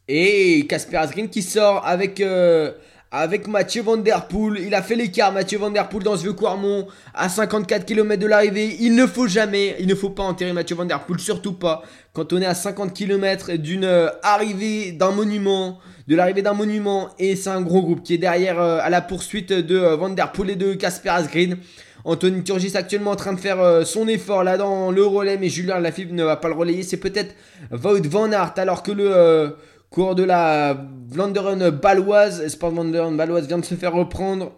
Et 0.09 0.67
Casper 0.69 0.97
Asgreen 0.97 1.29
qui 1.29 1.43
sort 1.43 1.87
avec, 1.87 2.21
euh, 2.21 2.73
avec 3.13 3.47
Mathieu 3.47 3.83
Van 3.83 3.97
Der 3.97 4.27
Poel. 4.27 4.59
Il 4.59 4.75
a 4.75 4.83
fait 4.83 4.97
l'écart, 4.97 5.33
Mathieu 5.33 5.57
Van 5.57 5.71
Der 5.71 5.89
Poel, 5.89 6.03
dans 6.03 6.17
ce 6.17 6.23
vieux 6.23 6.33
Quarmont, 6.33 6.89
à 7.15 7.29
54 7.29 7.87
km 7.87 8.21
de 8.21 8.27
l'arrivée. 8.27 8.77
Il 8.81 8.97
ne 8.97 9.07
faut 9.07 9.29
jamais, 9.29 9.77
il 9.79 9.87
ne 9.87 9.95
faut 9.95 10.11
pas 10.11 10.25
enterrer 10.25 10.53
Mathieu 10.53 10.75
Van 10.75 10.85
Der 10.85 11.07
Poel, 11.07 11.21
surtout 11.21 11.53
pas 11.53 11.85
quand 12.13 12.33
on 12.33 12.43
est 12.43 12.47
à 12.47 12.55
50 12.55 12.93
km 12.93 13.53
d'une 13.53 13.85
euh, 13.85 14.09
arrivée 14.25 14.91
d'un 14.91 15.13
monument, 15.13 15.79
de 16.09 16.17
l'arrivée 16.17 16.43
d'un 16.43 16.55
monument. 16.55 17.11
Et 17.21 17.37
c'est 17.37 17.51
un 17.51 17.63
gros 17.63 17.83
groupe 17.83 18.03
qui 18.03 18.15
est 18.15 18.19
derrière 18.19 18.61
euh, 18.61 18.81
à 18.83 18.91
la 18.91 19.01
poursuite 19.01 19.53
de 19.53 19.77
Van 19.95 20.09
Der 20.09 20.33
Poel 20.33 20.51
et 20.51 20.57
de 20.57 20.75
Casper 20.75 21.11
Asgreen. 21.11 21.59
Anthony 22.07 22.45
Turgis 22.45 22.77
actuellement 22.77 23.11
en 23.11 23.17
train 23.17 23.33
de 23.33 23.41
faire 23.41 23.85
son 23.85 24.07
effort 24.07 24.45
là 24.45 24.57
dans 24.57 24.91
le 24.93 25.05
relais, 25.05 25.39
mais 25.39 25.49
Julien 25.49 25.81
Lafilippe 25.81 26.13
ne 26.13 26.25
va 26.25 26.37
pas 26.37 26.49
le 26.49 26.55
relayer. 26.55 26.83
C'est 26.83 26.97
peut-être 26.99 27.35
Wout 27.73 28.09
Van 28.09 28.31
Aert, 28.31 28.55
alors 28.57 28.83
que 28.83 28.93
le 28.93 29.57
Cours 29.91 30.15
de 30.15 30.25
la 30.25 30.87
Vlaanderen 31.09 31.71
baloise, 31.71 32.47
Sport 32.49 32.73
Vlaanderen 32.73 33.17
baloise 33.17 33.47
vient 33.47 33.59
de 33.59 33.65
se 33.65 33.75
faire 33.75 33.93
reprendre. 33.93 34.53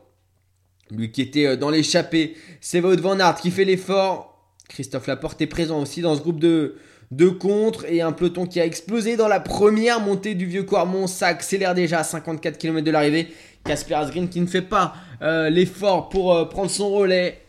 Lui 0.91 1.13
qui 1.13 1.21
était 1.23 1.47
euh, 1.47 1.57
dans 1.57 1.71
l'échappée, 1.71 2.35
c'est 2.61 2.81
Wout 2.81 3.01
Van 3.01 3.19
Aert 3.21 3.37
qui 3.37 3.51
fait 3.51 3.65
l'effort. 3.65 4.53
Christophe 4.69 5.07
Laporte 5.07 5.41
est 5.41 5.47
présent 5.47 5.81
aussi 5.81 6.01
dans 6.01 6.15
ce 6.15 6.21
groupe 6.21 6.41
de, 6.41 6.77
de 7.11 7.29
contre 7.29 7.85
et 7.91 8.01
un 8.01 8.13
peloton 8.13 8.47
qui 8.47 8.61
a 8.61 8.67
explosé 8.67 9.17
dans 9.17 9.29
la 9.29 9.41
première 9.41 10.01
montée 10.01 10.35
du 10.35 10.47
vieux 10.47 10.63
Quarmont. 10.63 11.07
Ça 11.07 11.27
accélère 11.29 11.75
déjà 11.75 12.01
à 12.01 12.05
54 12.05 12.59
km 12.59 12.85
de 12.85 12.91
l'arrivée. 12.91 13.29
Casper 13.69 13.95
Asgreen 13.95 14.29
qui 14.29 14.41
ne 14.41 14.47
fait 14.47 14.63
pas 14.63 14.97
euh, 15.23 15.51
l'effort 15.51 16.09
pour 16.09 16.35
euh, 16.35 16.47
prendre 16.47 16.71
son 16.71 16.91
relais. 16.91 17.45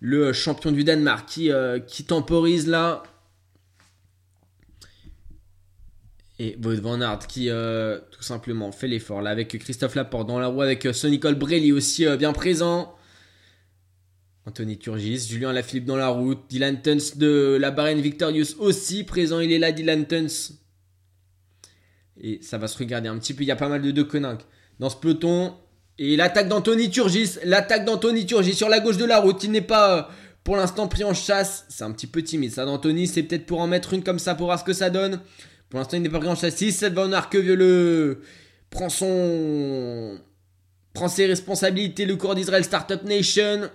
Le 0.00 0.32
champion 0.32 0.72
du 0.72 0.84
Danemark 0.84 1.26
qui, 1.26 1.50
qui 1.86 2.04
temporise 2.04 2.66
là. 2.66 3.02
et 6.38 6.56
Wout 6.62 6.80
Van 6.80 7.00
Aert 7.00 7.26
qui 7.26 7.48
euh, 7.48 7.98
tout 8.10 8.22
simplement 8.22 8.72
fait 8.72 8.88
l'effort 8.88 9.22
là 9.22 9.30
avec 9.30 9.56
Christophe 9.58 9.94
Laporte 9.94 10.26
dans 10.26 10.38
la 10.38 10.48
roue 10.48 10.62
avec 10.62 10.86
euh, 10.86 10.92
Sonny 10.92 11.20
Colbrelli 11.20 11.72
aussi 11.72 12.06
euh, 12.06 12.16
bien 12.16 12.32
présent. 12.32 12.94
Anthony 14.46 14.78
Turgis, 14.78 15.26
Julien 15.30 15.54
Lafilippe 15.54 15.86
dans 15.86 15.96
la 15.96 16.08
route, 16.08 16.38
Dylan 16.50 16.82
Tuns 16.82 17.16
de 17.16 17.56
la 17.58 17.70
Barenne 17.70 18.00
Victorious 18.00 18.58
aussi 18.58 19.04
présent, 19.04 19.40
il 19.40 19.50
est 19.52 19.58
là 19.58 19.72
Dylan 19.72 20.06
Tuns. 20.06 20.52
Et 22.20 22.40
ça 22.42 22.58
va 22.58 22.68
se 22.68 22.76
regarder 22.76 23.08
un 23.08 23.18
petit 23.18 23.32
peu, 23.32 23.42
il 23.42 23.46
y 23.46 23.50
a 23.50 23.56
pas 23.56 23.70
mal 23.70 23.80
de 23.80 23.90
deux 23.90 24.04
dans 24.78 24.90
ce 24.90 24.96
peloton. 24.96 25.54
Et 25.98 26.16
l'attaque 26.16 26.48
d'Anthony 26.48 26.90
Turgis, 26.90 27.38
l'attaque 27.44 27.84
d'Anthony 27.84 28.26
Turgis 28.26 28.54
sur 28.54 28.68
la 28.68 28.80
gauche 28.80 28.96
de 28.96 29.04
la 29.04 29.20
route, 29.20 29.42
il 29.44 29.50
n'est 29.52 29.60
pas 29.60 30.10
pour 30.42 30.56
l'instant 30.56 30.88
pris 30.88 31.04
en 31.04 31.14
chasse. 31.14 31.64
C'est 31.68 31.84
un 31.84 31.92
petit 31.92 32.06
peu 32.06 32.22
timide 32.22 32.52
ça 32.52 32.64
d'Anthony, 32.64 33.06
c'est 33.06 33.22
peut-être 33.22 33.46
pour 33.46 33.60
en 33.60 33.66
mettre 33.66 33.92
une 33.92 34.02
comme 34.02 34.18
ça 34.18 34.34
pour 34.34 34.46
voir 34.46 34.58
ce 34.58 34.64
que 34.64 34.72
ça 34.72 34.90
donne. 34.90 35.20
Pour 35.70 35.78
l'instant, 35.78 35.96
il 35.96 36.02
n'est 36.02 36.08
pas 36.08 36.18
pris 36.18 36.28
en 36.28 36.36
châssis. 36.36 36.72
Seth 36.72 36.94
Van 36.94 37.08
le 37.08 38.22
son 38.88 40.18
prend 40.92 41.08
ses 41.08 41.26
responsabilités. 41.26 42.06
Le 42.06 42.16
corps 42.16 42.34
d'Israël 42.34 42.64
Startup 42.64 43.02
Nation 43.04 43.68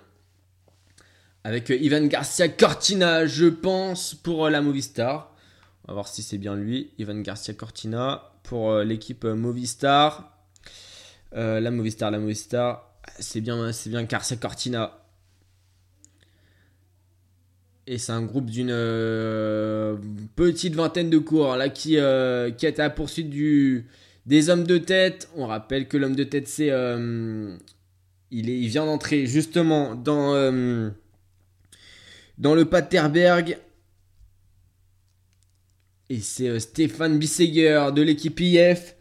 avec 1.44 1.72
euh, 1.72 1.78
Ivan 1.78 2.06
Garcia 2.06 2.50
Cortina, 2.50 3.26
je 3.26 3.46
pense, 3.46 4.14
pour 4.16 4.46
euh, 4.46 4.50
la 4.50 4.62
Movistar. 4.62 5.34
On 5.86 5.92
va 5.92 5.94
voir 5.96 6.08
si 6.08 6.22
c'est 6.22 6.38
bien 6.38 6.56
lui, 6.56 6.92
Ivan 6.98 7.20
Garcia 7.22 7.54
Cortina 7.54 8.32
pour 8.44 8.72
euh, 8.72 8.84
l'équipe 8.84 9.24
Movistar. 9.24 10.39
La 11.32 11.72
Movistar, 11.72 12.12
la 12.12 12.20
Movistar, 12.20 12.90
c'est 13.20 13.42
bien, 13.42 13.72
c'est 13.72 13.90
bien 13.90 14.04
Garcia 14.04 14.38
Cortina. 14.38 15.00
Et 17.92 17.98
c'est 17.98 18.12
un 18.12 18.22
groupe 18.22 18.52
d'une 18.52 18.70
euh, 18.72 19.98
petite 20.36 20.76
vingtaine 20.76 21.10
de 21.10 21.18
coureurs 21.18 21.58
euh, 21.60 22.52
qui 22.52 22.66
est 22.68 22.80
à 22.80 22.84
la 22.84 22.90
poursuite 22.92 23.32
du, 23.32 23.88
des 24.28 24.52
hommes 24.52 24.66
de 24.66 24.78
tête. 24.78 25.28
On 25.36 25.48
rappelle 25.48 25.88
que 25.88 25.98
l'homme 25.98 26.16
de 26.16 26.24
tête, 26.24 26.48
c'est. 26.48 26.70
Euh, 26.70 27.58
il, 28.30 28.48
il 28.48 28.68
vient 28.68 28.86
d'entrer 28.86 29.26
justement 29.26 29.96
dans, 29.96 30.36
dans 32.38 32.54
le 32.54 32.66
Paterberg. 32.66 33.58
Et 36.12 36.20
c'est 36.20 36.60
Stéphane 36.60 37.18
Bisseger 37.18 37.90
de 37.96 38.04
l'équipe 38.04 38.40
IF. 38.40 38.96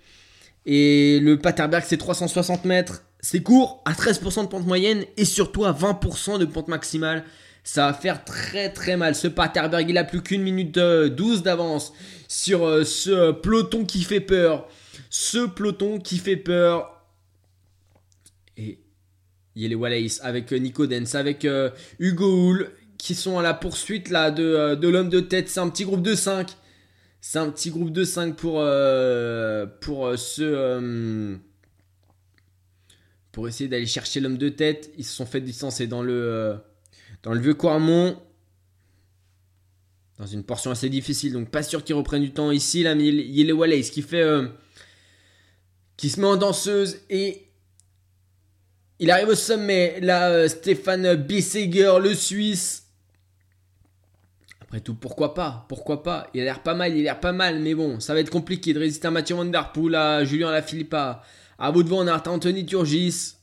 Et 0.70 1.18
le 1.20 1.38
Paterberg, 1.38 1.82
c'est 1.86 1.96
360 1.96 2.66
mètres. 2.66 3.02
C'est 3.20 3.42
court, 3.42 3.82
à 3.86 3.94
13% 3.94 4.42
de 4.42 4.48
pente 4.48 4.66
moyenne 4.66 5.02
et 5.16 5.24
surtout 5.24 5.64
à 5.64 5.72
20% 5.72 6.38
de 6.38 6.44
pente 6.44 6.68
maximale. 6.68 7.24
Ça 7.64 7.86
va 7.86 7.94
faire 7.94 8.22
très 8.22 8.68
très 8.68 8.98
mal. 8.98 9.14
Ce 9.14 9.28
Paterberg, 9.28 9.88
il 9.88 9.96
a 9.96 10.04
plus 10.04 10.22
qu'une 10.22 10.42
minute 10.42 10.74
12 10.74 10.78
euh, 10.78 11.42
d'avance 11.42 11.94
sur 12.28 12.66
euh, 12.66 12.84
ce 12.84 13.32
peloton 13.32 13.86
qui 13.86 14.02
fait 14.02 14.20
peur. 14.20 14.68
Ce 15.08 15.46
peloton 15.46 15.98
qui 15.98 16.18
fait 16.18 16.36
peur. 16.36 17.02
Et 18.58 18.78
il 19.56 19.62
y 19.62 19.64
a 19.64 19.68
les 19.70 19.74
Wallace 19.74 20.20
avec 20.22 20.52
euh, 20.52 20.58
Nico 20.58 20.86
Dens, 20.86 21.14
avec 21.14 21.46
Hugo 21.98 22.50
Hull 22.50 22.70
qui 22.98 23.14
sont 23.14 23.38
à 23.38 23.42
la 23.42 23.54
poursuite 23.54 24.10
de, 24.10 24.74
de 24.74 24.88
l'homme 24.88 25.08
de 25.08 25.20
tête. 25.20 25.48
C'est 25.48 25.60
un 25.60 25.70
petit 25.70 25.84
groupe 25.84 26.02
de 26.02 26.14
5. 26.14 26.46
C'est 27.20 27.38
un 27.38 27.50
petit 27.50 27.70
groupe 27.70 27.92
de 27.92 28.04
5 28.04 28.36
pour, 28.36 28.64
pour 29.80 30.18
ce. 30.18 31.36
pour 33.32 33.48
essayer 33.48 33.68
d'aller 33.68 33.86
chercher 33.86 34.20
l'homme 34.20 34.38
de 34.38 34.48
tête. 34.48 34.90
Ils 34.96 35.04
se 35.04 35.14
sont 35.14 35.26
fait 35.26 35.40
distancer 35.40 35.86
dans 35.86 36.02
le 36.02 36.58
dans 37.22 37.32
le 37.32 37.40
vieux 37.40 37.54
Quarmont, 37.54 38.20
dans 40.18 40.26
une 40.26 40.44
portion 40.44 40.70
assez 40.70 40.88
difficile, 40.88 41.32
donc 41.32 41.50
pas 41.50 41.62
sûr 41.62 41.84
qu'il 41.84 41.94
reprenne 41.94 42.22
du 42.22 42.32
temps 42.32 42.50
ici. 42.50 42.82
Là, 42.82 42.94
mais 42.94 43.06
il 43.08 43.52
Wallace 43.52 43.90
qui 43.90 44.02
fait. 44.02 44.22
Euh, 44.22 44.48
qui 45.96 46.10
se 46.10 46.20
met 46.20 46.26
en 46.26 46.36
danseuse 46.36 46.98
et 47.10 47.48
il 49.00 49.10
arrive 49.10 49.28
au 49.28 49.34
sommet. 49.34 49.98
Là, 50.00 50.30
euh, 50.30 50.48
Stéphane 50.48 51.16
Bisseger, 51.16 51.98
le 52.00 52.14
Suisse. 52.14 52.87
Après 54.68 54.80
tout, 54.80 54.94
pourquoi 54.94 55.32
pas 55.32 55.64
Pourquoi 55.70 56.02
pas 56.02 56.28
Il 56.34 56.42
a 56.42 56.44
l'air 56.44 56.62
pas 56.62 56.74
mal, 56.74 56.94
il 56.94 57.00
a 57.00 57.02
l'air 57.04 57.20
pas 57.20 57.32
mal, 57.32 57.58
mais 57.58 57.74
bon, 57.74 58.00
ça 58.00 58.12
va 58.12 58.20
être 58.20 58.28
compliqué 58.28 58.74
de 58.74 58.78
résister 58.78 59.08
à 59.08 59.10
Mathieu 59.10 59.34
Van 59.34 59.46
Der 59.46 59.72
Poel, 59.72 59.94
à 59.94 60.24
Julien 60.24 60.50
Lafilippe, 60.50 60.92
à, 60.92 61.22
à 61.58 61.70
Van 61.70 62.06
Aert, 62.06 62.24
Anthony 62.26 62.66
Turgis. 62.66 63.36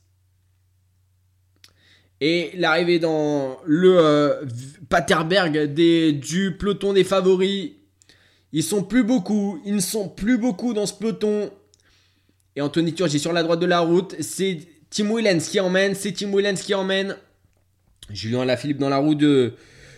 Et 2.22 2.52
l'arrivée 2.56 3.00
dans 3.00 3.58
le 3.66 3.98
euh, 3.98 4.46
Paterberg 4.88 5.74
des, 5.74 6.14
du 6.14 6.56
peloton 6.58 6.94
des 6.94 7.04
favoris. 7.04 7.72
Ils 8.54 8.64
sont 8.64 8.84
plus 8.84 9.04
beaucoup. 9.04 9.60
Ils 9.66 9.76
ne 9.76 9.82
sont 9.82 10.08
plus 10.08 10.38
beaucoup 10.38 10.74
dans 10.76 10.86
ce 10.86 10.94
peloton. 10.94 11.50
Et 12.56 12.62
Anthony 12.62 12.94
Turgi 12.94 13.20
sur 13.20 13.34
la 13.34 13.42
droite 13.42 13.60
de 13.60 13.66
la 13.66 13.80
route. 13.80 14.16
C'est 14.22 14.60
Tim 14.92 15.14
Willens 15.14 15.50
qui 15.50 15.60
emmène. 15.60 15.96
C'est 15.96 16.14
Tim 16.14 16.32
Willens 16.32 16.62
qui 16.62 16.74
emmène. 16.74 17.18
Julien 18.12 18.46
Lafilippe 18.46 18.78
dans 18.78 18.90
la 18.90 18.98
roue 18.98 19.16
de, 19.16 19.56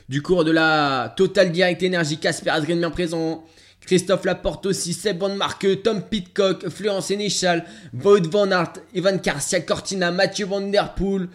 du 0.09 0.21
cours 0.21 0.43
de 0.43 0.51
la 0.51 1.13
Total 1.15 1.51
Direct 1.51 1.83
Energy. 1.83 2.17
Casper 2.17 2.51
Asgren 2.51 2.79
bien 2.79 2.91
présent. 2.91 3.43
Christophe 3.81 4.25
Laporte 4.25 4.65
aussi, 4.65 4.93
Seb 4.93 5.19
Van 5.19 5.33
Marke, 5.35 5.81
Tom 5.81 6.01
Pitcock, 6.01 6.67
Florence 6.67 7.07
Sénéchal, 7.07 7.63
Wout 7.93 8.29
Van 8.29 8.51
Aert, 8.51 8.73
Ivan 8.93 9.15
Garcia 9.23 9.61
Cortina, 9.61 10.11
Mathieu 10.11 10.45
Van 10.45 10.59
Der 10.59 10.93
Poel, 10.93 11.29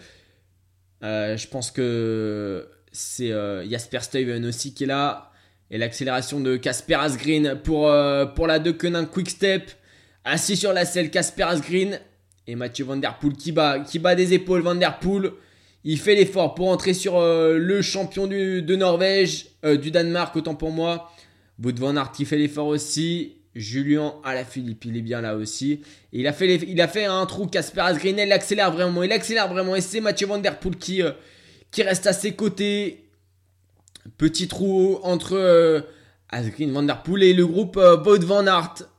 euh, 1.03 1.35
je 1.35 1.47
pense 1.47 1.69
que 1.69 2.67
c'est 2.91 3.31
euh, 3.31 3.67
Jasper 3.69 3.99
Stuyven 3.99 4.45
aussi 4.45 4.73
qui 4.73 4.85
est 4.85 4.87
là. 4.87 5.31
Et 5.69 5.77
l'accélération 5.77 6.39
de 6.39 6.55
Casper 6.55 6.95
Asgreen 6.95 7.59
pour, 7.63 7.89
euh, 7.89 8.25
pour 8.25 8.47
la 8.47 8.59
Quick 8.59 9.29
Step. 9.29 9.71
Assis 10.23 10.55
sur 10.55 10.71
la 10.71 10.85
selle, 10.85 11.09
Casper 11.09 11.43
Asgreen. 11.43 11.99
Et 12.47 12.55
Mathieu 12.55 12.85
Van 12.85 12.97
Der 12.97 13.17
Poel 13.17 13.33
qui 13.33 13.51
bat, 13.51 13.79
qui 13.79 13.99
bat 13.99 14.15
des 14.15 14.33
épaules. 14.33 14.61
Van 14.61 14.75
Der 14.75 14.99
Poel, 14.99 15.31
il 15.83 15.99
fait 15.99 16.15
l'effort 16.15 16.55
pour 16.55 16.69
entrer 16.69 16.93
sur 16.93 17.19
le 17.19 17.81
champion 17.81 18.27
de 18.27 18.75
Norvège, 18.75 19.47
du 19.63 19.91
Danemark, 19.91 20.35
autant 20.35 20.55
pour 20.55 20.71
moi. 20.71 21.11
Bout 21.57 21.77
Van 21.77 21.95
Aert 21.95 22.11
qui 22.11 22.25
fait 22.25 22.37
l'effort 22.37 22.67
aussi. 22.67 23.35
Julien 23.55 24.15
à 24.23 24.33
la 24.33 24.45
Philippe, 24.45 24.85
il 24.85 24.97
est 24.97 25.01
bien 25.01 25.21
là 25.21 25.35
aussi. 25.35 25.81
il 26.11 26.27
a 26.27 26.33
fait, 26.33 27.05
un 27.05 27.25
trou, 27.25 27.45
Casper 27.45 27.81
Asgreen, 27.81 28.17
il 28.17 28.31
accélère 28.31 28.71
vraiment, 28.71 29.03
il 29.03 29.11
accélère 29.11 29.47
vraiment. 29.47 29.75
Et 29.75 29.81
c'est 29.81 30.01
Mathieu 30.01 30.27
Van 30.27 30.39
Der 30.39 30.59
Poel 30.59 30.75
qui, 30.75 31.03
euh, 31.03 31.11
qui 31.71 31.83
reste 31.83 32.07
à 32.07 32.13
ses 32.13 32.33
côtés. 32.33 33.05
Petit 34.17 34.47
trou 34.47 34.99
entre 35.03 35.33
euh, 35.33 35.81
Asgreen, 36.29 36.71
Van 36.71 36.83
Der 36.83 37.03
Poel 37.03 37.23
et 37.23 37.33
le 37.33 37.45
groupe 37.45 37.77
euh, 37.77 37.95
Van 37.97 38.47
Aert. 38.47 38.89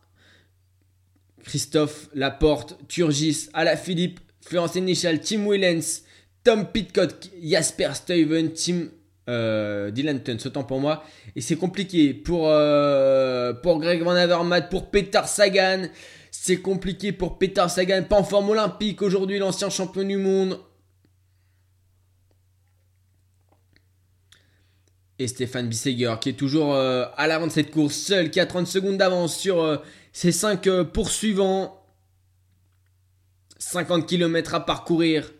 Christophe 1.42 2.08
Laporte, 2.14 2.78
Turgis, 2.88 3.48
Philippe, 3.82 4.20
Florence 4.40 4.72
Sénéchal, 4.72 5.20
Tim 5.20 5.46
Willens, 5.46 6.03
Tom 6.44 6.66
Pitcock, 6.66 7.30
Jasper 7.42 7.90
Stuyven, 7.94 8.52
Tim 8.52 8.88
euh, 9.30 9.90
Dylan 9.90 10.22
Tuns, 10.22 10.36
autant 10.44 10.64
pour 10.64 10.80
moi. 10.80 11.02
Et 11.34 11.40
c'est 11.40 11.56
compliqué 11.56 12.12
pour, 12.12 12.48
euh, 12.48 13.54
pour 13.54 13.80
Greg 13.80 14.02
Van 14.02 14.10
Avermaet, 14.10 14.68
pour 14.70 14.90
Peter 14.90 15.22
Sagan. 15.24 15.88
C'est 16.30 16.60
compliqué 16.60 17.12
pour 17.12 17.38
Peter 17.38 17.64
Sagan, 17.68 18.02
pas 18.02 18.18
en 18.18 18.24
forme 18.24 18.50
olympique 18.50 19.00
aujourd'hui, 19.00 19.38
l'ancien 19.38 19.70
champion 19.70 20.04
du 20.04 20.18
monde. 20.18 20.60
Et 25.18 25.28
Stéphane 25.28 25.68
Bisseger 25.68 26.16
qui 26.20 26.30
est 26.30 26.34
toujours 26.34 26.74
euh, 26.74 27.06
à 27.16 27.26
l'avant 27.26 27.46
de 27.46 27.52
cette 27.52 27.70
course, 27.70 27.94
seul, 27.94 28.30
qui 28.30 28.40
a 28.40 28.46
30 28.46 28.66
secondes 28.66 28.98
d'avance 28.98 29.34
sur 29.38 29.82
ses 30.12 30.32
5 30.32 30.82
poursuivants. 30.92 31.80
50 33.58 34.06
km 34.06 34.54
à 34.54 34.66
parcourir. 34.66 35.32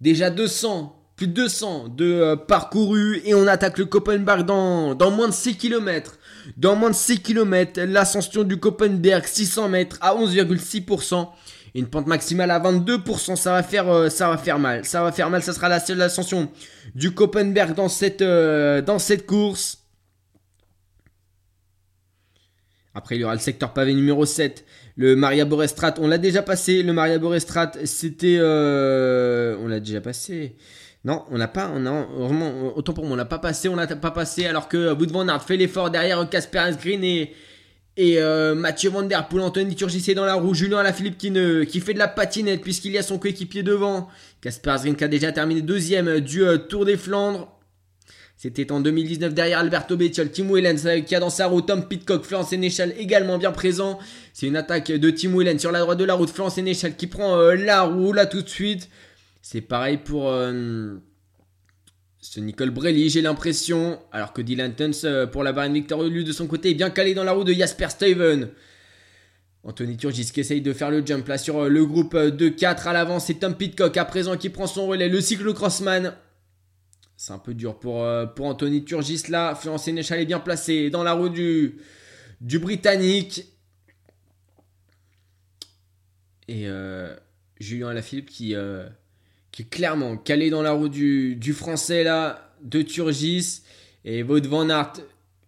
Déjà 0.00 0.30
200, 0.30 0.94
plus 1.16 1.26
de 1.26 1.32
200 1.32 1.88
de 1.88 2.04
euh, 2.04 2.36
parcourus 2.36 3.20
et 3.24 3.34
on 3.34 3.46
attaque 3.48 3.78
le 3.78 3.84
Koppenberg 3.84 4.46
dans, 4.46 4.94
moins 5.10 5.28
de 5.28 5.32
6 5.32 5.56
km. 5.56 6.18
Dans 6.56 6.76
moins 6.76 6.90
de 6.90 6.94
6 6.94 7.20
km, 7.20 7.80
l'ascension 7.82 8.44
du 8.44 8.58
Koppenberg, 8.58 9.26
600 9.26 9.68
mètres 9.68 9.98
à 10.00 10.14
11,6%. 10.14 11.28
Une 11.74 11.86
pente 11.86 12.06
maximale 12.06 12.50
à 12.50 12.60
22%, 12.60 13.36
ça 13.36 13.52
va 13.52 13.62
faire, 13.62 13.88
euh, 13.88 14.08
ça 14.08 14.30
va 14.30 14.38
faire 14.38 14.58
mal. 14.58 14.84
Ça 14.84 15.02
va 15.02 15.12
faire 15.12 15.28
mal, 15.28 15.42
ça 15.42 15.52
sera 15.52 15.68
la 15.68 15.80
seule 15.80 16.00
ascension 16.00 16.48
du 16.94 17.12
Koppenberg 17.12 17.74
dans 17.74 17.88
cette, 17.88 18.22
euh, 18.22 18.80
dans 18.80 18.98
cette 18.98 19.26
course. 19.26 19.78
Après, 22.98 23.14
il 23.14 23.20
y 23.20 23.24
aura 23.24 23.34
le 23.34 23.40
secteur 23.40 23.72
pavé 23.72 23.94
numéro 23.94 24.26
7. 24.26 24.64
Le 24.96 25.14
Maria 25.14 25.44
Borestrat, 25.44 25.94
on 26.00 26.08
l'a 26.08 26.18
déjà 26.18 26.42
passé. 26.42 26.82
Le 26.82 26.92
Maria 26.92 27.20
Borestrat, 27.20 27.70
c'était. 27.84 28.38
Euh, 28.40 29.56
on 29.62 29.68
l'a 29.68 29.78
déjà 29.78 30.00
passé. 30.00 30.56
Non, 31.04 31.22
on 31.30 31.38
n'a 31.38 31.46
pas. 31.46 31.70
On 31.72 31.86
a, 31.86 32.02
vraiment, 32.02 32.76
autant 32.76 32.92
pour 32.94 33.04
moi, 33.04 33.12
on 33.12 33.16
l'a 33.16 33.24
pas 33.24 33.38
passé. 33.38 33.68
On 33.68 33.76
l'a 33.76 33.86
pas 33.86 34.10
passé. 34.10 34.46
Alors 34.46 34.66
que 34.66 34.92
Wood 34.92 35.12
Van 35.12 35.38
fait 35.38 35.56
l'effort 35.56 35.90
derrière 35.90 36.28
Casper 36.28 36.58
Asgreen 36.58 37.04
et, 37.04 37.30
euh, 38.00 38.56
Mathieu 38.56 38.90
Van 38.90 39.04
Der 39.04 39.28
Poel, 39.28 39.44
Anthony 39.44 39.76
Turgis 39.76 40.12
dans 40.16 40.24
la 40.24 40.34
roue. 40.34 40.52
Julien 40.52 40.78
Alaphilippe 40.78 41.18
qui, 41.18 41.32
qui 41.68 41.80
fait 41.80 41.94
de 41.94 42.00
la 42.00 42.08
patinette 42.08 42.62
puisqu'il 42.62 42.90
y 42.90 42.98
a 42.98 43.04
son 43.04 43.18
coéquipier 43.18 43.62
devant. 43.62 44.08
Casper 44.40 44.70
Asgreen 44.70 44.96
qui 44.96 45.04
a 45.04 45.08
déjà 45.08 45.30
terminé 45.30 45.62
deuxième 45.62 46.18
du 46.18 46.42
euh, 46.42 46.58
Tour 46.58 46.84
des 46.84 46.96
Flandres. 46.96 47.57
C'était 48.38 48.70
en 48.70 48.78
2019 48.78 49.34
derrière 49.34 49.58
Alberto 49.58 49.96
Bettiol, 49.96 50.30
Tim 50.30 50.44
Wellens 50.44 50.86
euh, 50.86 51.00
qui 51.00 51.16
a 51.16 51.18
dans 51.18 51.28
sa 51.28 51.48
roue 51.48 51.60
Tom 51.60 51.88
Pitcock, 51.88 52.22
Florence 52.24 52.50
Sénéchal 52.50 52.94
également 52.96 53.36
bien 53.36 53.50
présent. 53.50 53.98
C'est 54.32 54.46
une 54.46 54.54
attaque 54.54 54.92
de 54.92 55.10
Tim 55.10 55.36
Wellens 55.36 55.58
sur 55.58 55.72
la 55.72 55.80
droite 55.80 55.98
de 55.98 56.04
la 56.04 56.14
route, 56.14 56.30
Florence 56.30 56.54
Sénéchal 56.54 56.94
qui 56.94 57.08
prend 57.08 57.36
euh, 57.36 57.56
la 57.56 57.82
roue 57.82 58.12
là 58.12 58.26
tout 58.26 58.40
de 58.40 58.48
suite. 58.48 58.90
C'est 59.42 59.60
pareil 59.60 59.96
pour 59.96 60.28
euh, 60.28 60.94
ce 62.20 62.38
Nicole 62.38 62.70
Brelli, 62.70 63.10
j'ai 63.10 63.22
l'impression. 63.22 63.98
Alors 64.12 64.32
que 64.32 64.40
Dylan 64.40 64.72
Tuns 64.72 65.26
pour 65.32 65.42
la 65.42 65.52
barre 65.52 65.68
victorieuse 65.68 66.12
lui 66.12 66.22
de 66.22 66.30
son 66.30 66.46
côté 66.46 66.70
est 66.70 66.74
bien 66.74 66.90
calé 66.90 67.14
dans 67.14 67.24
la 67.24 67.32
roue 67.32 67.42
de 67.42 67.52
Jasper 67.52 67.88
Steven. 67.88 68.50
Anthony 69.64 69.96
Turgis 69.96 70.30
qui 70.32 70.38
essaye 70.38 70.60
de 70.60 70.72
faire 70.72 70.92
le 70.92 71.04
jump 71.04 71.26
là 71.26 71.38
sur 71.38 71.68
le 71.68 71.84
groupe 71.84 72.16
de 72.16 72.48
4 72.48 72.86
à 72.86 72.92
l'avant. 72.92 73.18
C'est 73.18 73.34
Tom 73.34 73.56
Pitcock 73.56 73.96
à 73.96 74.04
présent 74.04 74.36
qui 74.36 74.48
prend 74.48 74.68
son 74.68 74.86
relais. 74.86 75.08
Le 75.08 75.20
cyclo-crossman 75.20 76.14
c'est 77.28 77.34
un 77.34 77.38
peu 77.38 77.52
dur 77.52 77.78
pour, 77.78 78.02
euh, 78.04 78.24
pour 78.24 78.46
Anthony 78.46 78.84
Turgis 78.84 79.24
là. 79.28 79.54
Florence 79.54 79.84
Sénéchal 79.84 80.18
est 80.18 80.24
bien 80.24 80.40
placé 80.40 80.88
dans 80.88 81.02
la 81.02 81.12
roue 81.12 81.28
du, 81.28 81.76
du 82.40 82.58
Britannique. 82.58 83.44
Et 86.48 86.66
euh, 86.66 87.14
Julien 87.60 87.88
Alaphilippe 87.88 88.30
qui, 88.30 88.54
euh, 88.54 88.88
qui 89.52 89.62
est 89.62 89.68
clairement 89.68 90.16
calé 90.16 90.48
dans 90.48 90.62
la 90.62 90.72
roue 90.72 90.88
du, 90.88 91.36
du 91.36 91.52
Français 91.52 92.02
là, 92.02 92.54
de 92.62 92.80
Turgis. 92.80 93.60
Et 94.06 94.22
Wout 94.22 94.46
Van 94.46 94.70
Aert 94.70 94.94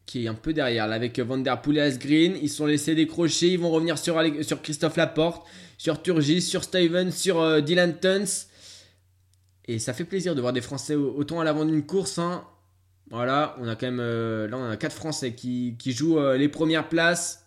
qui 0.04 0.26
est 0.26 0.28
un 0.28 0.34
peu 0.34 0.52
derrière 0.52 0.86
là, 0.86 0.96
avec 0.96 1.18
Van 1.18 1.38
Der 1.38 1.62
Poel 1.62 1.78
et 1.78 1.80
Asgreen. 1.80 2.36
Ils 2.42 2.50
sont 2.50 2.66
laissés 2.66 2.94
décrocher. 2.94 3.52
Ils 3.52 3.58
vont 3.58 3.70
revenir 3.70 3.96
sur, 3.96 4.20
sur 4.42 4.60
Christophe 4.60 4.96
Laporte, 4.96 5.46
sur 5.78 6.02
Turgis, 6.02 6.42
sur 6.42 6.62
Steven, 6.62 7.10
sur 7.10 7.62
Dylan 7.62 7.98
Tuns. 7.98 8.49
Et 9.70 9.78
ça 9.78 9.92
fait 9.92 10.02
plaisir 10.02 10.34
de 10.34 10.40
voir 10.40 10.52
des 10.52 10.62
Français 10.62 10.96
autant 10.96 11.38
à 11.38 11.44
l'avant 11.44 11.64
d'une 11.64 11.86
course. 11.86 12.18
Hein. 12.18 12.44
Voilà, 13.08 13.54
on 13.60 13.68
a 13.68 13.76
quand 13.76 13.86
même. 13.86 14.00
Euh, 14.00 14.48
là, 14.48 14.56
on 14.56 14.68
a 14.68 14.76
4 14.76 14.92
Français 14.92 15.32
qui, 15.32 15.76
jouent 15.86 16.18
euh, 16.18 16.36
les 16.36 16.48
premières 16.48 16.88
places. 16.88 17.46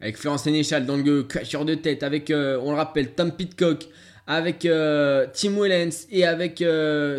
Avec 0.00 0.16
Florence 0.16 0.44
Sénéchal 0.44 0.86
dans 0.86 0.96
le 0.96 1.24
crasher 1.24 1.62
de 1.66 1.74
tête. 1.74 2.02
Avec, 2.02 2.30
euh, 2.30 2.58
on 2.62 2.70
le 2.70 2.78
rappelle, 2.78 3.12
Tom 3.12 3.32
Pitcock. 3.32 3.86
Avec 4.26 4.60
Tim 4.60 5.60
Wellens. 5.60 6.06
Et 6.10 6.24
avec 6.24 6.64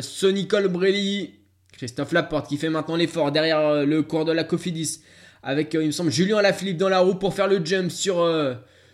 Sonny 0.01 0.47
Colbrelli. 0.47 1.35
Christophe 1.73 2.11
Laporte 2.11 2.49
qui 2.49 2.57
fait 2.57 2.69
maintenant 2.69 2.95
l'effort 2.95 3.31
derrière 3.31 3.85
le 3.85 4.01
cours 4.01 4.25
de 4.25 4.31
la 4.31 4.45
Cofidis. 4.45 5.01
Avec, 5.43 5.75
il 5.75 5.85
me 5.85 5.91
semble, 5.91 6.09
Julien 6.09 6.41
Lafilippe 6.41 6.77
dans 6.77 6.89
la 6.89 7.01
roue 7.01 7.15
pour 7.15 7.35
faire 7.35 7.47
le 7.47 7.63
jump 7.63 7.91
sur, 7.91 8.27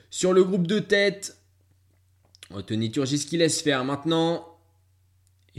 sur 0.09 0.33
le 0.33 0.43
groupe 0.43 0.67
de 0.67 0.79
tête. 0.79 1.37
Anthony 2.53 2.91
Turgis 2.91 3.25
qui 3.25 3.37
laisse 3.37 3.61
faire 3.61 3.85
maintenant. 3.85 4.48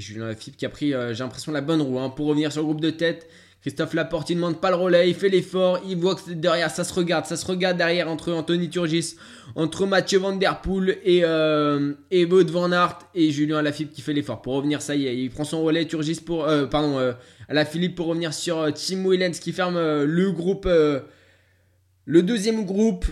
Julien 0.01 0.27
Lafitte 0.27 0.57
qui 0.57 0.67
a 0.67 0.69
pris, 0.69 0.95
euh, 0.95 1.15
j'ai 1.15 1.23
l'impression, 1.23 1.53
la 1.53 1.61
bonne 1.61 1.81
roue 1.81 1.99
hein, 1.99 2.11
pour 2.11 2.27
revenir 2.27 2.53
sur 2.53 2.63
le 2.63 2.67
groupe 2.67 2.81
de 2.81 2.91
tête. 2.91 3.29
Christophe 3.61 3.93
Laporte, 3.93 4.31
il 4.31 4.37
ne 4.37 4.41
demande 4.41 4.59
pas 4.59 4.71
le 4.71 4.77
relais, 4.77 5.11
il 5.11 5.15
fait 5.15 5.29
l'effort, 5.29 5.83
il 5.87 5.99
voit 5.99 6.15
que 6.15 6.31
derrière, 6.31 6.71
ça 6.71 6.83
se 6.83 6.95
regarde, 6.95 7.27
ça 7.27 7.37
se 7.37 7.45
regarde 7.45 7.77
derrière 7.77 8.09
entre 8.09 8.33
Anthony 8.33 8.71
Turgis, 8.71 9.17
entre 9.55 9.85
Mathieu 9.85 10.19
Van 10.19 10.35
Der 10.35 10.63
Poel 10.63 10.97
et, 11.05 11.21
euh, 11.25 11.93
et 12.11 12.25
Van 12.25 12.73
Aert 12.73 13.01
et 13.15 13.31
Julien 13.31 13.59
Alaphilippe 13.59 13.93
qui 13.93 14.01
fait 14.01 14.15
l'effort 14.15 14.41
pour 14.41 14.55
revenir, 14.55 14.81
ça 14.81 14.97
y 14.97 15.07
est, 15.07 15.15
il 15.15 15.29
prend 15.29 15.45
son 15.45 15.63
relais 15.63 15.85
Turgis 15.85 16.23
pour, 16.25 16.49
euh, 16.49 16.65
pardon, 16.65 16.99
euh, 16.99 17.13
pour 17.95 18.07
revenir 18.07 18.33
sur 18.33 18.61
euh, 18.61 18.71
Tim 18.71 19.07
Wellens 19.07 19.39
qui 19.39 19.53
ferme 19.53 19.79
le 20.05 20.31
groupe, 20.33 20.67
le 20.67 22.23
deuxième 22.23 22.65
groupe, 22.65 23.05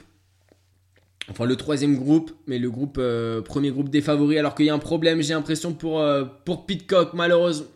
Enfin, 1.30 1.44
le 1.44 1.56
troisième 1.56 1.96
groupe, 1.98 2.32
mais 2.46 2.58
le 2.58 2.70
groupe 2.70 2.96
euh, 2.98 3.42
premier 3.42 3.70
groupe 3.70 3.90
des 3.90 4.00
favoris. 4.00 4.38
Alors 4.38 4.54
qu'il 4.54 4.66
y 4.66 4.70
a 4.70 4.74
un 4.74 4.78
problème, 4.78 5.20
j'ai 5.20 5.34
l'impression, 5.34 5.74
pour, 5.74 6.00
euh, 6.00 6.24
pour 6.44 6.66
Pitcock, 6.66 7.12
malheureusement. 7.12 7.66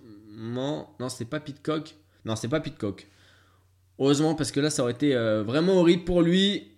Non, 0.98 1.08
c'est 1.08 1.26
pas 1.26 1.38
Pitcock. 1.38 1.94
Non, 2.24 2.34
c'est 2.34 2.48
pas 2.48 2.60
Pitcock. 2.60 3.06
Heureusement, 3.98 4.34
parce 4.34 4.52
que 4.52 4.60
là, 4.60 4.70
ça 4.70 4.82
aurait 4.82 4.92
été 4.92 5.14
euh, 5.14 5.42
vraiment 5.42 5.74
horrible 5.74 6.04
pour 6.04 6.22
lui. 6.22 6.68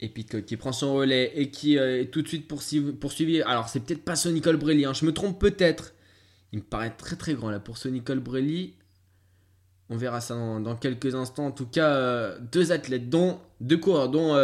Et 0.00 0.08
Pitcock 0.08 0.44
qui 0.44 0.56
prend 0.56 0.72
son 0.72 0.94
relais 0.94 1.32
et 1.34 1.50
qui 1.50 1.76
est 1.76 2.10
tout 2.10 2.22
de 2.22 2.28
suite 2.28 2.48
poursuivi. 2.48 3.42
Alors, 3.42 3.68
c'est 3.68 3.80
peut-être 3.80 4.04
pas 4.04 4.16
ce 4.16 4.28
Nicole 4.28 4.56
Brelli, 4.56 4.84
hein. 4.84 4.92
je 4.92 5.04
me 5.04 5.12
trompe 5.12 5.38
peut-être. 5.38 5.94
Il 6.52 6.60
me 6.60 6.64
paraît 6.64 6.94
très 6.96 7.16
très 7.16 7.34
grand 7.34 7.50
là 7.50 7.60
pour 7.60 7.78
ce 7.78 7.88
Nicole 7.88 8.20
Brelli. 8.20 8.74
On 9.90 9.96
verra 9.96 10.20
ça 10.20 10.34
dans, 10.34 10.76
quelques 10.76 11.14
instants. 11.14 11.46
En 11.46 11.50
tout 11.52 11.66
cas, 11.66 12.36
deux 12.38 12.72
athlètes, 12.72 13.08
dont 13.08 13.38
deux 13.60 13.78
coureurs, 13.78 14.08
dont 14.08 14.34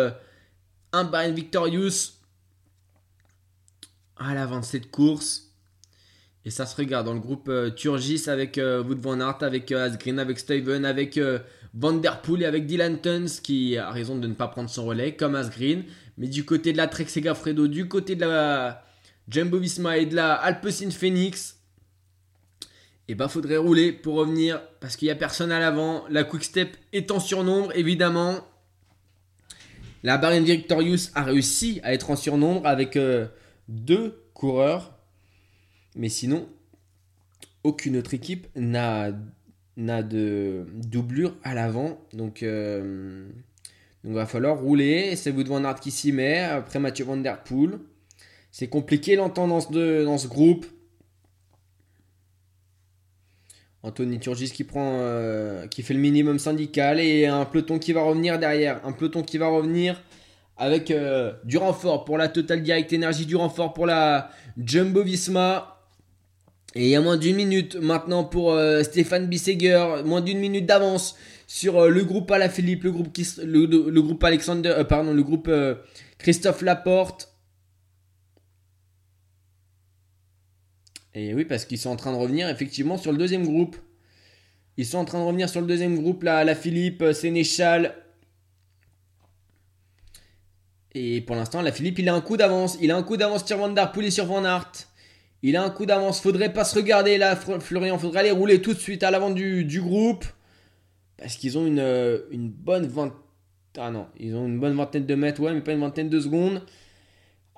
un 0.93 1.05
Bayern 1.05 1.35
Victorious 1.35 2.12
à 4.17 4.35
l'avant 4.35 4.61
de 4.61 4.65
cette 4.65 4.91
course. 4.91 5.51
Et 6.45 6.51
ça 6.51 6.65
se 6.65 6.75
regarde 6.75 7.07
dans 7.07 7.15
le 7.15 7.21
groupe 7.21 7.49
euh, 7.49 7.71
Turgis 7.71 8.25
avec 8.29 8.57
euh, 8.57 8.83
Wood 8.83 9.01
Van 9.01 9.21
Aert, 9.21 9.43
avec 9.43 9.73
euh, 9.73 9.85
Asgreen, 9.87 10.19
avec 10.19 10.39
Steven, 10.39 10.85
avec 10.85 11.21
Van 11.75 11.93
Der 11.93 12.23
Poel 12.23 12.43
et 12.43 12.47
avec 12.47 12.67
Dylan 12.67 13.01
Tuns 13.01 13.41
qui 13.43 13.77
a 13.77 13.91
raison 13.91 14.17
de 14.17 14.27
ne 14.27 14.35
pas 14.35 14.49
prendre 14.49 14.71
son 14.71 14.87
relais 14.87 15.17
comme 15.17 15.35
Asgreen. 15.35 15.85
Mais 16.17 16.29
du 16.29 16.45
côté 16.45 16.73
de 16.73 16.79
la 16.79 16.87
Trek 16.87 17.07
Segafredo, 17.07 17.67
du 17.67 17.89
côté 17.89 18.17
de 18.17 18.25
la 18.25 18.85
Jumbo 19.29 19.59
Visma 19.59 19.99
et 19.99 20.07
de 20.07 20.17
la 20.17 20.35
Alpecin 20.35 20.91
Phoenix, 20.91 21.57
et 23.11 23.12
eh 23.12 23.15
bah 23.17 23.25
ben, 23.25 23.29
faudrait 23.29 23.57
rouler 23.57 23.91
pour 23.91 24.15
revenir 24.15 24.62
parce 24.79 24.95
qu'il 24.95 25.07
n'y 25.07 25.11
a 25.11 25.17
personne 25.17 25.51
à 25.51 25.59
l'avant. 25.59 26.05
La 26.11 26.23
Quick 26.23 26.45
Step 26.45 26.77
est 26.93 27.11
en 27.11 27.19
surnombre 27.19 27.73
évidemment. 27.75 28.39
La 30.02 30.16
Bahrain 30.16 30.40
Victorious 30.40 31.10
a 31.14 31.22
réussi 31.22 31.81
à 31.82 31.93
être 31.93 32.10
en 32.10 32.16
surnombre 32.16 32.66
avec 32.66 32.97
euh, 32.97 33.27
deux 33.68 34.22
coureurs. 34.35 34.98
Mais 35.94 36.09
sinon, 36.09 36.48
aucune 37.64 37.97
autre 37.97 38.14
équipe 38.14 38.47
n'a, 38.56 39.12
de 39.77 40.66
doublure 40.74 41.36
à 41.43 41.55
l'avant. 41.55 42.01
Donc, 42.12 42.43
euh, 42.43 43.28
il 44.05 44.12
va 44.12 44.27
falloir 44.27 44.59
rouler. 44.59 45.16
C'est 45.16 45.31
Wood 45.31 45.48
Van 45.48 45.74
qui 45.74 45.90
s'y 45.90 46.12
met. 46.12 46.39
Après 46.39 46.78
Mathieu 46.78 47.05
Van. 47.05 47.22
C'est 48.51 48.68
compliqué 48.68 49.16
l'entendance 49.16 49.70
dans 49.70 50.18
ce 50.18 50.28
groupe. 50.28 50.66
Anthony 53.82 54.19
Turgis 54.19 54.51
qui 54.51 54.65
prend, 54.65 54.98
euh, 55.01 55.66
qui 55.66 55.82
fait 55.82 55.94
le 55.94 56.01
minimum 56.01 56.39
syndical 56.39 57.01
et 57.01 57.27
un 57.27 57.44
peloton 57.44 57.78
qui 57.78 57.93
va 57.93 58.02
revenir 58.02 58.39
derrière. 58.39 58.81
Un 58.85 58.93
peloton 58.93 59.23
qui 59.23 59.39
va 59.39 59.48
revenir 59.48 60.01
avec 60.59 60.90
euh, 60.90 61.32
du 61.44 61.57
renfort 61.57 62.05
pour 62.05 62.19
la 62.19 62.28
Total 62.28 62.62
Direct 62.62 62.93
Energy, 62.93 63.24
du 63.24 63.36
renfort 63.36 63.73
pour 63.73 63.86
la 63.86 64.31
Jumbo 64.59 65.02
Visma. 65.02 65.78
Et 66.74 66.85
il 66.85 66.90
y 66.90 66.97
a 66.97 67.01
moins 67.01 67.16
d'une 67.16 67.36
minute 67.36 67.77
maintenant 67.77 68.24
pour 68.24 68.52
euh, 68.52 68.82
Stéphane 68.82 69.27
Bisseger, 69.27 70.02
moins 70.05 70.20
d'une 70.20 70.39
minute 70.39 70.66
d'avance 70.66 71.16
sur 71.47 71.89
le 71.89 72.05
groupe 72.05 72.31
Alaphilippe, 72.31 72.85
le 72.85 72.93
groupe, 72.93 73.16
le, 73.43 73.65
le 73.65 74.02
groupe 74.02 74.23
Alexander, 74.23 74.82
pardon, 74.89 75.12
le 75.12 75.23
groupe 75.23 75.51
Christophe 76.19 76.62
Laporte. 76.62 77.30
Et 81.15 81.35
oui, 81.35 81.45
parce 81.45 81.65
qu'ils 81.65 81.78
sont 81.78 81.91
en 81.91 81.97
train 81.97 82.12
de 82.12 82.16
revenir 82.16 82.49
effectivement 82.49 82.97
sur 82.97 83.12
le 83.12 83.19
deuxième 83.19 83.45
groupe. 83.45 83.77
Ils 84.77 84.87
sont 84.87 84.99
en 84.99 85.05
train 85.05 85.19
de 85.19 85.24
revenir 85.24 85.49
sur 85.49 85.61
le 85.61 85.66
deuxième 85.66 86.01
groupe, 86.01 86.23
là, 86.23 86.45
la 86.45 86.55
Philippe, 86.55 87.03
euh, 87.03 87.12
Sénéchal. 87.12 87.95
Et 90.93 91.20
pour 91.20 91.37
l'instant, 91.37 91.62
la 91.62 91.73
Philippe, 91.73 91.99
il 91.99 92.09
a 92.09 92.15
un 92.15 92.20
coup 92.20 92.37
d'avance. 92.37 92.78
Il 92.81 92.91
a 92.91 92.97
un 92.97 93.03
coup 93.03 93.16
d'avance 93.16 93.45
sur 93.45 93.59
Van 93.59 93.69
Der 93.69 93.93
Poel 93.93 94.07
et 94.07 94.11
sur 94.11 94.27
Van 94.27 94.45
Aert. 94.45 94.73
Il 95.43 95.57
a 95.57 95.62
un 95.62 95.70
coup 95.70 95.87
d'avance. 95.87 96.20
Faudrait 96.20 96.53
pas 96.53 96.65
se 96.65 96.77
regarder 96.77 97.19
là, 97.19 97.37
Florian. 97.37 97.99
Faudrait 97.99 98.20
aller 98.20 98.31
rouler 98.31 98.62
tout 98.62 98.74
de 98.74 98.78
suite 98.78 99.03
à 99.03 99.11
l'avant 99.11 99.31
du, 99.31 99.81
groupe. 99.81 100.24
Parce 101.16 101.37
qu'ils 101.37 101.59
ont 101.59 101.66
une, 101.66 101.78
euh, 101.78 102.20
une 102.31 102.49
bonne 102.49 102.87
vingtaine. 102.87 103.19
Ah 103.78 103.91
non, 103.91 104.07
ils 104.19 104.35
ont 104.35 104.47
une 104.47 104.59
bonne 104.59 104.77
vingtaine 104.77 105.07
de 105.07 105.15
mètres, 105.15 105.41
ouais, 105.41 105.53
mais 105.53 105.61
pas 105.61 105.73
une 105.73 105.81
vingtaine 105.81 106.09
de 106.09 106.19
secondes. 106.19 106.62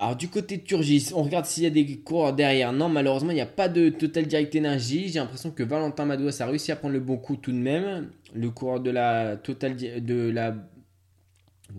Alors 0.03 0.17
du 0.17 0.27
côté 0.27 0.57
de 0.57 0.63
Turgis, 0.63 1.11
on 1.15 1.23
regarde 1.23 1.45
s'il 1.45 1.63
y 1.63 1.65
a 1.65 1.69
des 1.69 1.85
coureurs 1.99 2.33
derrière. 2.33 2.73
Non, 2.73 2.89
malheureusement, 2.89 3.31
il 3.31 3.35
n'y 3.35 3.41
a 3.41 3.45
pas 3.45 3.69
de 3.69 3.87
Total 3.87 4.25
Direct 4.25 4.53
Energy. 4.53 5.07
J'ai 5.07 5.19
l'impression 5.19 5.49
que 5.49 5.63
Valentin 5.63 6.03
Madouas 6.03 6.35
a 6.41 6.45
réussi 6.45 6.73
à 6.73 6.75
prendre 6.75 6.93
le 6.93 6.99
bon 6.99 7.15
coup 7.15 7.37
tout 7.37 7.53
de 7.53 7.57
même. 7.57 8.09
Le 8.33 8.49
coureur 8.49 8.81
de 8.81 8.91
la 8.91 9.37
Total 9.37 9.77
de 9.77 10.29
la 10.29 10.55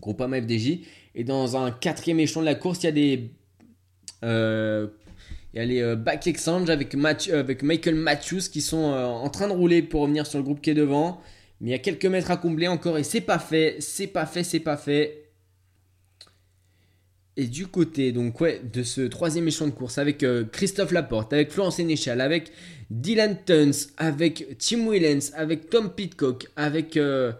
Groupama 0.01 0.41
FDJ. 0.41 0.79
Et 1.13 1.23
dans 1.23 1.55
un 1.55 1.69
quatrième 1.69 2.19
échelon 2.19 2.41
de 2.41 2.47
la 2.47 2.55
course, 2.55 2.81
il 2.81 2.85
y 2.85 2.89
a 2.89 2.91
des 2.93 3.29
euh, 4.23 4.87
il 5.53 5.57
y 5.57 5.61
a 5.61 5.65
les 5.65 5.81
euh, 5.83 5.95
back 5.95 6.25
exchange 6.25 6.71
avec, 6.71 6.95
euh, 6.95 7.39
avec 7.39 7.61
Michael 7.61 7.93
Matthews 7.93 8.49
qui 8.51 8.61
sont 8.61 8.85
en 8.85 9.29
train 9.29 9.49
de 9.49 9.53
rouler 9.53 9.83
pour 9.83 10.01
revenir 10.01 10.25
sur 10.25 10.39
le 10.39 10.43
groupe 10.43 10.61
qui 10.61 10.71
est 10.71 10.73
devant. 10.73 11.21
Mais 11.61 11.69
il 11.69 11.71
y 11.73 11.75
a 11.75 11.79
quelques 11.79 12.07
mètres 12.07 12.31
à 12.31 12.37
combler 12.37 12.67
encore 12.67 12.97
et 12.97 13.03
c'est 13.03 13.21
pas 13.21 13.37
fait, 13.37 13.75
c'est 13.81 14.07
pas 14.07 14.25
fait, 14.25 14.43
c'est 14.43 14.61
pas 14.61 14.77
fait. 14.77 15.24
Et 17.37 17.47
du 17.47 17.67
côté 17.67 18.13
donc 18.13 18.39
ouais, 18.39 18.61
de 18.73 18.81
ce 18.83 19.01
troisième 19.01 19.47
échelon 19.47 19.67
de 19.67 19.73
course 19.73 19.97
avec 19.97 20.23
euh, 20.23 20.45
Christophe 20.49 20.93
Laporte, 20.93 21.33
avec 21.33 21.51
Florence 21.51 21.77
Sénéchal, 21.77 22.21
avec 22.21 22.51
Dylan 22.89 23.37
Tuns, 23.45 23.89
avec 23.97 24.57
Tim 24.57 24.89
Willens, 24.89 25.33
avec 25.35 25.69
Tom 25.69 25.91
Pitcock, 25.93 26.47
avec 26.55 26.95
euh, 26.95 27.33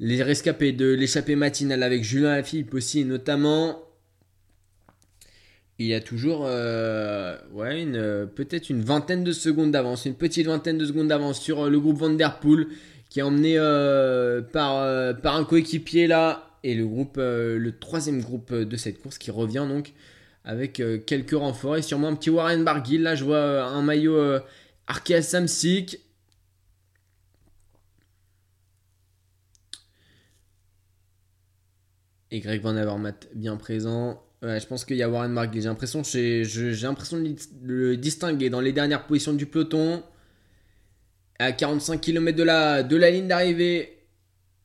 les 0.00 0.22
rescapés 0.22 0.72
de 0.72 0.94
l'échappée 0.94 1.36
matinale, 1.36 1.82
avec 1.82 2.02
Julien 2.02 2.34
Lafilippe 2.36 2.72
aussi 2.72 3.04
notamment. 3.04 3.82
Il 5.78 5.86
y 5.86 5.94
a 5.94 6.00
toujours 6.00 6.44
euh, 6.46 7.36
ouais, 7.52 7.84
peut-être 8.34 8.70
une 8.70 8.82
vingtaine 8.82 9.22
de 9.22 9.32
secondes 9.32 9.72
d'avance, 9.72 10.06
une 10.06 10.14
petite 10.14 10.46
vingtaine 10.46 10.78
de 10.78 10.86
secondes 10.86 11.08
d'avance 11.08 11.38
sur 11.38 11.68
le 11.68 11.78
groupe 11.78 11.98
Vanderpool 11.98 12.68
qui 13.10 13.18
est 13.18 13.22
emmené 13.22 13.58
par, 14.52 15.16
par 15.18 15.36
un 15.36 15.44
coéquipier 15.44 16.06
là 16.06 16.51
et 16.64 16.74
le 16.74 16.86
groupe, 16.86 17.16
euh, 17.18 17.58
le 17.58 17.78
troisième 17.78 18.20
groupe 18.22 18.52
de 18.52 18.76
cette 18.76 19.00
course 19.02 19.18
qui 19.18 19.30
revient 19.30 19.66
donc 19.68 19.92
avec 20.44 20.80
euh, 20.80 20.98
quelques 20.98 21.32
renforts 21.32 21.76
et 21.76 21.82
sûrement 21.82 22.08
un 22.08 22.14
petit 22.14 22.30
Warren 22.30 22.64
Barguil. 22.64 23.02
Là, 23.02 23.14
je 23.14 23.24
vois 23.24 23.36
euh, 23.36 23.64
un 23.64 23.82
maillot 23.82 24.18
Arkea 24.86 25.22
Samsic. 25.22 25.98
Et 32.30 32.40
Greg 32.40 32.62
Van 32.62 32.76
Avermaet 32.76 33.28
bien 33.34 33.56
présent. 33.56 34.22
je 34.42 34.66
pense 34.66 34.86
qu'il 34.86 34.96
y 34.96 35.02
a 35.02 35.08
Warren 35.08 35.34
Barguil. 35.34 35.60
J'ai 35.60 35.68
l'impression, 35.68 36.00
de 36.00 37.36
le 37.62 37.96
distinguer 37.96 38.48
dans 38.48 38.60
les 38.60 38.72
dernières 38.72 39.06
positions 39.06 39.34
du 39.34 39.46
peloton. 39.46 40.02
À 41.38 41.52
45 41.52 42.00
km 42.00 42.36
de 42.38 42.96
la 42.96 43.10
ligne 43.10 43.28
d'arrivée. 43.28 43.98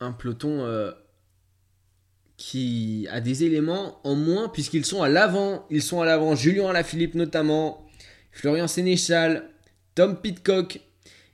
Un 0.00 0.12
peloton 0.12 0.64
qui 2.38 3.06
a 3.10 3.20
des 3.20 3.44
éléments 3.44 4.00
en 4.04 4.14
moins 4.14 4.48
puisqu'ils 4.48 4.86
sont 4.86 5.02
à 5.02 5.08
l'avant. 5.10 5.66
Ils 5.70 5.82
sont 5.82 6.00
à 6.00 6.06
l'avant. 6.06 6.34
Julien 6.34 6.70
Alaphilippe 6.70 7.14
notamment, 7.14 7.86
Florian 8.32 8.68
Sénéchal, 8.68 9.50
Tom 9.94 10.16
Pitcock. 10.16 10.80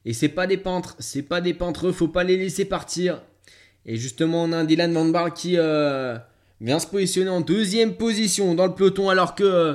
Et 0.06 0.12
c'est 0.12 0.28
pas 0.28 0.47
des 0.47 0.56
peintres, 0.56 0.97
c'est 0.98 1.22
pas 1.22 1.40
des 1.40 1.55
peintres, 1.55 1.93
faut 1.93 2.09
pas 2.09 2.24
les 2.24 2.36
laisser 2.36 2.64
partir. 2.64 3.22
Et 3.86 3.97
justement, 3.97 4.44
on 4.44 4.52
a 4.52 4.59
un 4.59 4.64
Dylan 4.64 4.93
Van 4.93 5.05
Bar 5.05 5.32
qui 5.32 5.56
euh, 5.56 6.16
vient 6.60 6.78
se 6.78 6.86
positionner 6.86 7.31
en 7.31 7.40
deuxième 7.40 7.94
position 7.94 8.55
dans 8.55 8.66
le 8.66 8.74
peloton 8.74 9.09
alors 9.09 9.35
que 9.35 9.44
euh, 9.44 9.74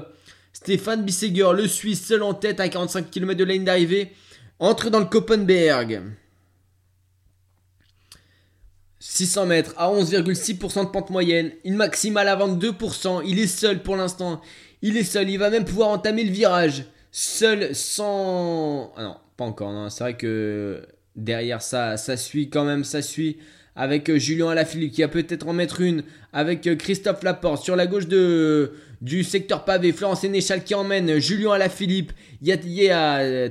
Stéphane 0.54 1.04
Bisseger, 1.04 1.52
le 1.56 1.68
Suisse, 1.68 2.06
seul 2.06 2.24
en 2.24 2.34
tête 2.34 2.60
à 2.60 2.70
45 2.70 3.10
km 3.10 3.38
de 3.38 3.44
ligne 3.44 3.64
d'arrivée, 3.64 4.12
entre 4.60 4.90
dans 4.90 5.00
le 5.00 5.06
Koppenberg. 5.06 6.02
600 9.00 9.46
mètres 9.46 9.74
à 9.78 9.90
11,6% 9.90 10.86
de 10.86 10.90
pente 10.90 11.10
moyenne, 11.10 11.52
une 11.64 11.76
maximale 11.76 12.28
à 12.28 12.36
22%, 12.36 13.22
il 13.26 13.40
est 13.40 13.48
seul 13.48 13.82
pour 13.82 13.96
l'instant, 13.96 14.42
il 14.82 14.98
est 14.98 15.04
seul, 15.04 15.30
il 15.30 15.38
va 15.38 15.50
même 15.50 15.66
pouvoir 15.66 15.90
entamer 15.90 16.24
le 16.24 16.32
virage, 16.32 16.86
seul 17.12 17.74
sans... 17.74 18.94
Ah 18.98 19.04
non, 19.04 19.16
pas 19.38 19.46
encore, 19.46 19.90
c'est 19.92 20.04
vrai 20.04 20.18
que 20.18 20.82
derrière 21.16 21.62
ça, 21.62 21.98
ça 21.98 22.18
suit 22.18 22.50
quand 22.50 22.66
même, 22.66 22.84
ça 22.84 23.02
suit 23.02 23.38
avec 23.80 24.10
euh, 24.10 24.18
Julien 24.18 24.50
Alaphilippe 24.50 24.92
qui 24.92 25.02
va 25.02 25.08
peut-être 25.08 25.48
en 25.48 25.54
mettre 25.54 25.80
une, 25.80 26.04
avec 26.34 26.68
euh, 26.68 26.76
Christophe 26.76 27.24
Laporte 27.24 27.64
sur 27.64 27.78
la 27.78 27.88
gauche 27.88 28.08
de, 28.08 28.74
du 29.02 29.24
secteur 29.24 29.64
pavé, 29.64 29.94
Florence 29.94 30.22
Sénéchal 30.22 30.66
qui 30.66 30.76
emmène 30.76 31.20
Julien 31.20 31.54
Alaphilippe, 31.54 32.12
il 32.42 32.50
y 32.50 32.90
a, 32.92 33.20
euh, 33.20 33.50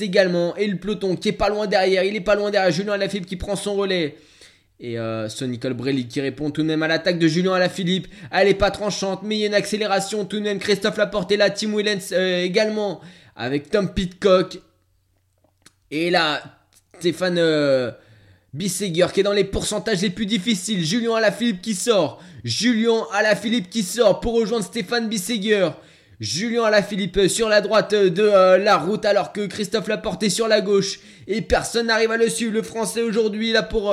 également, 0.00 0.54
et 0.54 0.68
le 0.68 0.76
peloton 0.76 1.16
qui 1.16 1.30
est 1.30 1.32
pas 1.32 1.48
loin 1.48 1.66
derrière, 1.66 2.04
il 2.04 2.14
est 2.14 2.20
pas 2.20 2.36
loin 2.36 2.52
derrière, 2.52 2.70
Julien 2.70 2.92
Alaphilippe 2.92 3.26
qui 3.26 3.36
prend 3.36 3.56
son 3.56 3.74
relais, 3.74 4.14
et 4.80 4.98
euh, 4.98 5.28
Nicole 5.42 5.74
Brelli 5.74 6.06
qui 6.06 6.20
répond 6.20 6.50
tout 6.50 6.62
de 6.62 6.66
même 6.66 6.82
à 6.82 6.88
l'attaque 6.88 7.18
de 7.18 7.26
Julien 7.26 7.54
Alaphilippe. 7.54 8.06
Elle 8.30 8.48
est 8.48 8.54
pas 8.54 8.70
tranchante, 8.70 9.22
mais 9.24 9.36
il 9.36 9.40
y 9.40 9.44
a 9.44 9.48
une 9.48 9.54
accélération 9.54 10.24
tout 10.24 10.38
de 10.38 10.44
même. 10.44 10.58
Christophe 10.58 10.96
Laporte 10.96 11.32
est 11.32 11.36
là, 11.36 11.50
Tim 11.50 11.76
Willens 11.76 12.12
euh, 12.12 12.42
également, 12.42 13.00
avec 13.34 13.70
Tom 13.70 13.92
Pitcock. 13.92 14.60
Et 15.90 16.10
là, 16.10 16.40
Stéphane 16.98 17.38
euh, 17.38 17.90
qui 18.56 19.20
est 19.20 19.22
dans 19.22 19.32
les 19.32 19.44
pourcentages 19.44 20.02
les 20.02 20.10
plus 20.10 20.26
difficiles. 20.26 20.84
Julien 20.84 21.16
Alaphilippe 21.16 21.60
qui 21.60 21.74
sort. 21.74 22.22
Julien 22.44 23.04
Alaphilippe 23.12 23.70
qui 23.70 23.82
sort 23.82 24.20
pour 24.20 24.34
rejoindre 24.34 24.64
Stéphane 24.64 25.08
Bisseger. 25.08 25.70
Julien 26.20 26.64
Alaphilippe 26.64 27.26
sur 27.28 27.48
la 27.48 27.60
droite 27.60 27.94
de 27.94 28.22
euh, 28.22 28.58
la 28.58 28.76
route 28.76 29.04
alors 29.04 29.32
que 29.32 29.46
Christophe 29.46 29.88
Laporte 29.88 30.22
est 30.22 30.30
sur 30.30 30.46
la 30.46 30.60
gauche. 30.60 31.00
Et 31.26 31.42
personne 31.42 31.88
n'arrive 31.88 32.12
à 32.12 32.16
le 32.16 32.28
suivre. 32.28 32.52
Le 32.52 32.62
français 32.62 33.02
aujourd'hui 33.02 33.50
là 33.50 33.64
pour... 33.64 33.92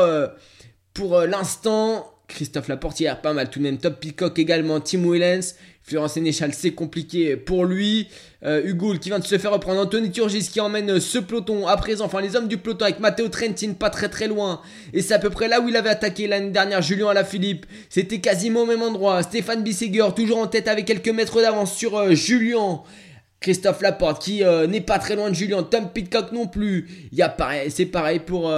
Euh, 0.96 1.00
pour 1.00 1.18
euh, 1.18 1.28
l'instant, 1.28 2.12
Christophe 2.28 2.68
Laportière, 2.68 3.22
pas 3.22 3.34
mal 3.34 3.50
tout 3.50 3.60
de 3.60 3.64
même. 3.64 3.78
Top 3.78 4.00
Peacock 4.00 4.38
également. 4.40 4.80
Tim 4.80 5.00
Willens. 5.00 5.56
Florence 5.84 6.14
Sénéchal, 6.14 6.52
c'est 6.52 6.72
compliqué 6.72 7.36
pour 7.36 7.66
lui. 7.66 8.08
Euh, 8.44 8.64
Hugo 8.66 8.96
qui 8.98 9.10
vient 9.10 9.20
de 9.20 9.26
se 9.26 9.38
faire 9.38 9.52
reprendre. 9.52 9.82
Anthony 9.82 10.10
Turgis 10.10 10.50
qui 10.52 10.60
emmène 10.60 10.90
euh, 10.90 11.00
ce 11.00 11.20
peloton 11.20 11.68
à 11.68 11.78
présent. 11.78 12.06
Enfin, 12.06 12.22
les 12.22 12.36
hommes 12.36 12.48
du 12.48 12.58
peloton 12.58 12.86
avec 12.86 13.00
Matteo 13.00 13.28
Trentin 13.28 13.74
pas 13.74 13.92
très 13.92 14.10
très 14.10 14.28
loin. 14.28 14.62
Et 14.94 15.02
c'est 15.02 15.14
à 15.14 15.20
peu 15.20 15.30
près 15.30 15.48
là 15.48 15.62
où 15.62 15.70
il 15.70 15.76
avait 15.76 15.90
attaqué 15.90 16.26
l'année 16.26 16.50
dernière 16.50 16.82
Julien 16.82 17.10
Alaphilippe. 17.10 17.68
C'était 17.90 18.20
quasiment 18.20 18.64
au 18.64 18.66
même 18.66 18.82
endroit. 18.82 19.22
Stéphane 19.22 19.62
Bisseger 19.62 20.08
toujours 20.16 20.40
en 20.40 20.48
tête 20.48 20.68
avec 20.68 20.86
quelques 20.86 21.10
mètres 21.10 21.40
d'avance 21.40 21.76
sur 21.76 22.16
Julien. 22.16 22.82
Christophe 23.40 23.82
Laporte 23.82 24.24
qui 24.24 24.42
n'est 24.70 24.82
pas 24.82 24.98
très 24.98 25.16
loin 25.16 25.30
de 25.30 25.36
Julien. 25.36 25.62
Tom 25.62 25.90
Pitcock 25.94 26.32
non 26.32 26.48
plus. 26.48 27.10
Y 27.12 27.22
a 27.22 27.36
c'est 27.70 27.86
pareil 27.86 28.20
pour 28.20 28.52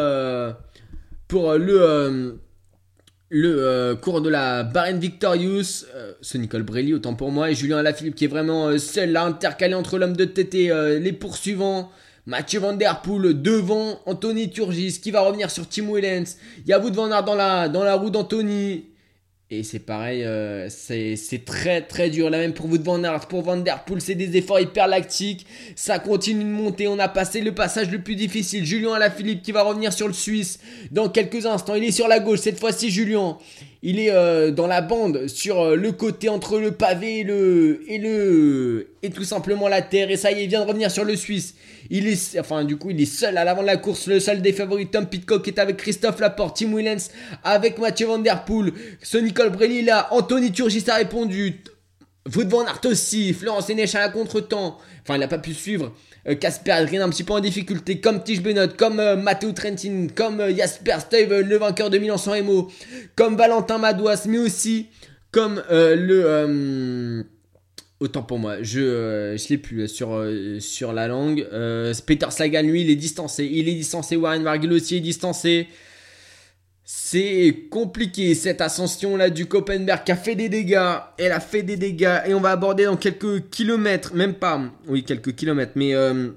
pour 1.27 1.51
euh, 1.51 1.57
le, 1.57 1.81
euh, 1.81 2.31
euh, 3.33 3.95
cours 3.95 4.21
de 4.21 4.29
la 4.29 4.63
Barren 4.63 4.97
Victorious, 4.97 5.85
ce 6.21 6.37
Nicole 6.37 6.63
Brelli 6.63 6.93
autant 6.93 7.15
pour 7.15 7.31
moi, 7.31 7.51
et 7.51 7.55
Julien 7.55 7.77
Alaphilippe 7.77 8.15
qui 8.15 8.25
est 8.25 8.29
vraiment 8.29 8.77
seul 8.77 9.11
là, 9.11 9.25
intercalé 9.25 9.73
entre 9.73 9.97
l'homme 9.97 10.15
de 10.15 10.25
TT, 10.25 10.99
les 10.99 11.13
poursuivants. 11.13 11.91
Mathieu 12.25 12.59
Van 12.59 12.73
Der 12.73 13.01
Poel 13.01 13.41
devant 13.41 14.01
Anthony 14.05 14.49
Turgis 14.49 14.99
qui 15.01 15.11
va 15.11 15.21
revenir 15.21 15.49
sur 15.49 15.65
Tim 15.69 15.85
Willens. 15.89 16.35
Il 16.65 16.69
y 16.69 16.73
a 16.73 16.79
Wout 16.79 16.91
Van 16.91 17.09
Aert 17.09 17.23
dans 17.23 17.35
la, 17.35 17.69
dans 17.69 17.85
la 17.85 17.95
roue 17.95 18.09
d'Anthony. 18.09 18.83
Et 19.49 19.63
c'est 19.63 19.79
pareil, 19.79 20.25
euh, 20.25 20.67
c'est 20.69 21.45
très 21.45 21.81
très 21.81 22.09
dur. 22.09 22.29
Là 22.29 22.37
même 22.37 22.53
pour 22.53 22.67
vous 22.67 22.77
de 22.77 22.83
Van 22.83 23.01
pour 23.29 23.43
Van 23.43 23.55
Der 23.55 23.85
Poel, 23.85 24.01
c'est 24.01 24.13
des 24.13 24.35
efforts 24.35 24.59
hyper 24.59 24.87
lactiques. 24.87 25.45
Ça 25.73 25.99
continue 25.99 26.43
de 26.43 26.49
monter. 26.49 26.89
On 26.89 26.99
a 26.99 27.07
passé 27.07 27.39
le 27.39 27.55
passage 27.55 27.89
le 27.89 28.01
plus 28.01 28.17
difficile. 28.17 28.65
Julien 28.65 28.91
Alaphilippe 28.91 29.43
qui 29.43 29.53
va 29.53 29.63
revenir 29.63 29.93
sur 29.93 30.07
le 30.07 30.13
Suisse 30.13 30.59
dans 30.91 31.07
quelques 31.07 31.45
instants. 31.45 31.75
Il 31.75 31.85
est 31.85 31.91
sur 31.91 32.09
la 32.09 32.19
gauche 32.19 32.39
cette 32.39 32.59
fois-ci, 32.59 32.91
Julien. 32.91 33.37
Il 33.83 33.99
est 33.99 34.11
euh, 34.11 34.51
dans 34.51 34.67
la 34.67 34.81
bande 34.81 35.27
sur 35.27 35.61
euh, 35.61 35.75
le 35.75 35.91
côté 35.91 36.29
entre 36.29 36.59
le 36.59 36.71
pavé 36.71 37.19
et 37.19 37.23
le 37.23 37.83
et 37.87 37.99
le 37.99 38.89
et 39.03 39.09
tout 39.11 39.23
simplement 39.23 39.67
la 39.67 39.81
terre. 39.81 40.09
Et 40.09 40.17
ça 40.17 40.31
y 40.31 40.39
est, 40.39 40.43
il 40.45 40.49
vient 40.49 40.63
de 40.63 40.67
revenir 40.67 40.89
sur 40.89 41.05
le 41.05 41.15
Suisse. 41.15 41.55
Il 41.89 42.07
est 42.07 42.39
enfin 42.39 42.63
du 42.63 42.77
coup 42.77 42.89
il 42.89 42.99
est 42.99 43.05
seul 43.05 43.37
à 43.37 43.43
l'avant 43.43 43.61
de 43.61 43.67
la 43.67 43.77
course. 43.77 44.07
Le 44.07 44.19
seul 44.19 44.41
des 44.41 44.51
favoris 44.51 44.87
Tom 44.91 45.05
Pitcock 45.05 45.47
est 45.47 45.59
avec 45.59 45.77
Christophe 45.77 46.19
Laporte, 46.19 46.57
Tim 46.57 46.75
Willens 46.75 47.11
avec 47.43 47.77
Mathieu 47.77 48.07
Van 48.07 48.17
Der 48.17 48.45
Poel, 48.45 48.73
ce 49.01 49.17
Nicole 49.17 49.51
Brelli 49.51 49.83
là, 49.83 50.07
Anthony 50.11 50.51
Turgis 50.51 50.85
a 50.89 50.95
répondu. 50.95 51.61
Wout 52.35 52.49
van 52.49 52.65
Aert 52.65 52.81
aussi, 52.85 53.33
Florence 53.33 53.67
Sénéchal 53.67 54.01
à 54.01 54.09
contre-temps. 54.09 54.77
Enfin, 55.03 55.15
il 55.15 55.19
n'a 55.19 55.29
pas 55.29 55.37
pu 55.37 55.53
suivre. 55.53 55.93
Casper 56.35 56.71
euh, 56.71 57.03
un 57.03 57.09
petit 57.09 57.23
peu 57.23 57.33
en 57.33 57.39
difficulté, 57.39 57.99
comme 57.99 58.23
Tige 58.23 58.41
Benot, 58.41 58.73
comme 58.77 58.99
euh, 58.99 59.15
Matteo 59.15 59.51
Trentin, 59.51 60.07
comme 60.13 60.41
euh, 60.41 60.55
Jasper 60.55 60.99
Stuyven, 60.99 61.47
le 61.47 61.57
vainqueur 61.57 61.89
de 61.89 61.97
Milan 61.97 62.17
San 62.17 62.33
Remo, 62.33 62.69
comme 63.15 63.35
Valentin 63.37 63.77
Madouas, 63.77 64.25
mais 64.27 64.39
aussi 64.39 64.87
comme 65.31 65.61
le... 65.69 67.23
Autant 67.99 68.21
pour 68.21 68.37
moi, 68.37 68.57
je 68.61 69.35
je 69.35 69.49
l'ai 69.49 69.57
plus 69.57 69.87
sur, 69.87 70.23
sur 70.59 70.93
la 70.93 71.07
langue. 71.07 71.47
Peter 72.05 72.27
Sagan, 72.29 72.61
lui, 72.61 72.81
il 72.81 72.91
est 72.91 72.95
distancé. 72.95 73.49
Il 73.51 73.67
est 73.67 73.73
distancé. 73.73 74.15
Warren 74.15 74.43
Vargil 74.43 74.71
aussi 74.71 74.97
est 74.97 75.01
distancé. 75.01 75.67
C'est 76.89 77.65
compliqué 77.69 78.33
cette 78.33 78.61
ascension 78.61 79.17
là 79.17 79.29
du 79.29 79.45
Koppenberg 79.45 80.05
qui 80.05 80.11
a 80.13 80.15
fait 80.15 80.35
des 80.35 80.47
dégâts. 80.47 80.95
Elle 81.17 81.33
a 81.33 81.41
fait 81.41 81.61
des 81.61 81.75
dégâts 81.75 82.21
et 82.25 82.33
on 82.33 82.39
va 82.39 82.51
aborder 82.51 82.85
dans 82.85 82.95
quelques 82.95 83.49
kilomètres, 83.49 84.15
même 84.15 84.35
pas, 84.35 84.61
oui 84.87 85.03
quelques 85.03 85.35
kilomètres, 85.35 85.73
mais 85.75 85.93
euh, 85.93 86.29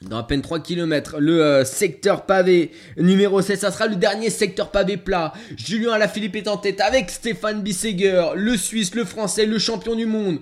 dans 0.00 0.16
à 0.16 0.22
peine 0.22 0.40
3 0.40 0.60
kilomètres, 0.60 1.20
le 1.20 1.44
euh, 1.44 1.64
secteur 1.66 2.24
pavé 2.24 2.70
numéro 2.96 3.42
7. 3.42 3.60
Ça 3.60 3.70
sera 3.70 3.86
le 3.86 3.96
dernier 3.96 4.30
secteur 4.30 4.70
pavé 4.70 4.96
plat. 4.96 5.34
Julien 5.54 5.92
Alaphilippe 5.92 6.36
est 6.36 6.48
en 6.48 6.56
tête 6.56 6.80
avec 6.80 7.10
Stéphane 7.10 7.60
Bisseger, 7.60 8.28
le 8.36 8.56
Suisse, 8.56 8.94
le 8.94 9.04
Français, 9.04 9.44
le 9.44 9.58
champion 9.58 9.94
du 9.94 10.06
monde. 10.06 10.38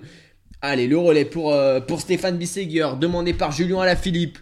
Allez, 0.61 0.87
le 0.87 0.97
relais 0.97 1.25
pour, 1.25 1.53
euh, 1.53 1.81
pour 1.81 1.99
Stéphane 1.99 2.37
Bisseguer, 2.37 2.91
demandé 2.97 3.33
par 3.33 3.51
Julien 3.51 3.81
Alaphilippe. 3.81 4.37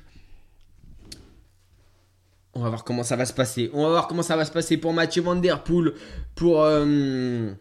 On 2.53 2.61
va 2.61 2.69
voir 2.69 2.83
comment 2.83 3.03
ça 3.03 3.15
va 3.15 3.25
se 3.25 3.33
passer. 3.33 3.69
On 3.73 3.83
va 3.83 3.89
voir 3.89 4.07
comment 4.07 4.23
ça 4.23 4.35
va 4.35 4.45
se 4.45 4.51
passer 4.51 4.77
pour 4.77 4.93
Mathieu 4.93 5.21
Van 5.21 5.35
Der 5.35 5.63
Poel, 5.63 5.93
pour, 6.35 6.63
euh, 6.63 7.51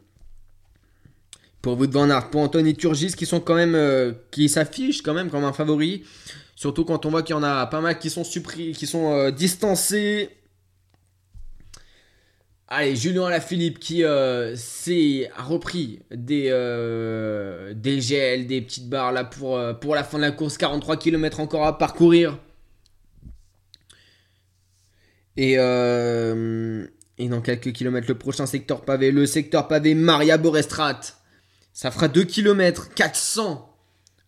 pour 1.62 1.78
Wout 1.78 1.90
Van 1.90 2.10
Aert, 2.10 2.30
pour 2.30 2.40
Anthony 2.40 2.74
Turgis, 2.74 3.12
qui 3.12 3.26
sont 3.26 3.40
quand 3.40 3.54
même, 3.54 3.74
euh, 3.74 4.12
qui 4.30 4.48
s'affichent 4.48 5.02
quand 5.02 5.14
même 5.14 5.30
comme 5.30 5.44
un 5.44 5.52
favori. 5.52 6.04
Surtout 6.56 6.84
quand 6.84 7.06
on 7.06 7.10
voit 7.10 7.22
qu'il 7.22 7.34
y 7.34 7.38
en 7.38 7.42
a 7.42 7.66
pas 7.66 7.80
mal 7.80 7.98
qui 7.98 8.10
sont, 8.10 8.22
qui 8.22 8.86
sont 8.86 9.30
distancés. 9.30 10.30
Allez, 12.72 12.94
Julien 12.94 13.24
Alaphilippe 13.24 13.80
qui 13.80 14.04
euh, 14.04 14.54
a 14.54 15.42
repris 15.42 15.98
des, 16.12 16.46
euh, 16.50 17.74
des 17.74 18.00
gels, 18.00 18.46
des 18.46 18.60
petites 18.60 18.88
barres 18.88 19.10
là 19.10 19.24
pour, 19.24 19.58
euh, 19.58 19.72
pour 19.72 19.96
la 19.96 20.04
fin 20.04 20.18
de 20.18 20.22
la 20.22 20.30
course. 20.30 20.56
43 20.56 20.96
km 20.96 21.40
encore 21.40 21.66
à 21.66 21.78
parcourir. 21.78 22.38
Et, 25.42 25.54
et 25.54 27.28
dans 27.28 27.40
quelques 27.40 27.72
kilomètres, 27.72 28.08
le 28.08 28.18
prochain 28.18 28.44
secteur 28.44 28.82
pavé, 28.82 29.10
le 29.10 29.24
secteur 29.24 29.68
pavé 29.68 29.94
Maria 29.94 30.36
Borestrat. 30.36 31.00
Ça 31.72 31.90
fera 31.90 32.08
2 32.08 32.24
km 32.24 32.92
400 32.94 33.70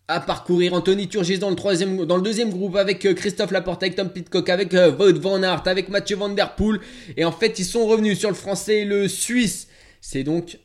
à 0.07 0.19
parcourir. 0.19 0.73
Anthony 0.73 1.07
Turgis 1.07 1.39
dans 1.39 1.49
le, 1.49 1.55
troisième, 1.55 2.05
dans 2.05 2.17
le 2.17 2.21
deuxième 2.21 2.49
groupe 2.49 2.75
avec 2.75 3.05
euh, 3.05 3.13
Christophe 3.13 3.51
Laporte, 3.51 3.83
avec 3.83 3.95
Tom 3.95 4.09
Pitcock, 4.09 4.49
avec 4.49 4.73
euh, 4.73 4.91
Van 4.91 5.41
Aert, 5.41 5.63
avec 5.65 5.89
Mathieu 5.89 6.17
Van 6.17 6.29
Der 6.29 6.55
Poel. 6.55 6.79
Et 7.17 7.25
en 7.25 7.31
fait, 7.31 7.59
ils 7.59 7.65
sont 7.65 7.85
revenus 7.85 8.19
sur 8.19 8.29
le 8.29 8.35
français 8.35 8.81
et 8.81 8.85
le 8.85 9.07
suisse. 9.07 9.67
C'est 10.01 10.23
donc 10.23 10.59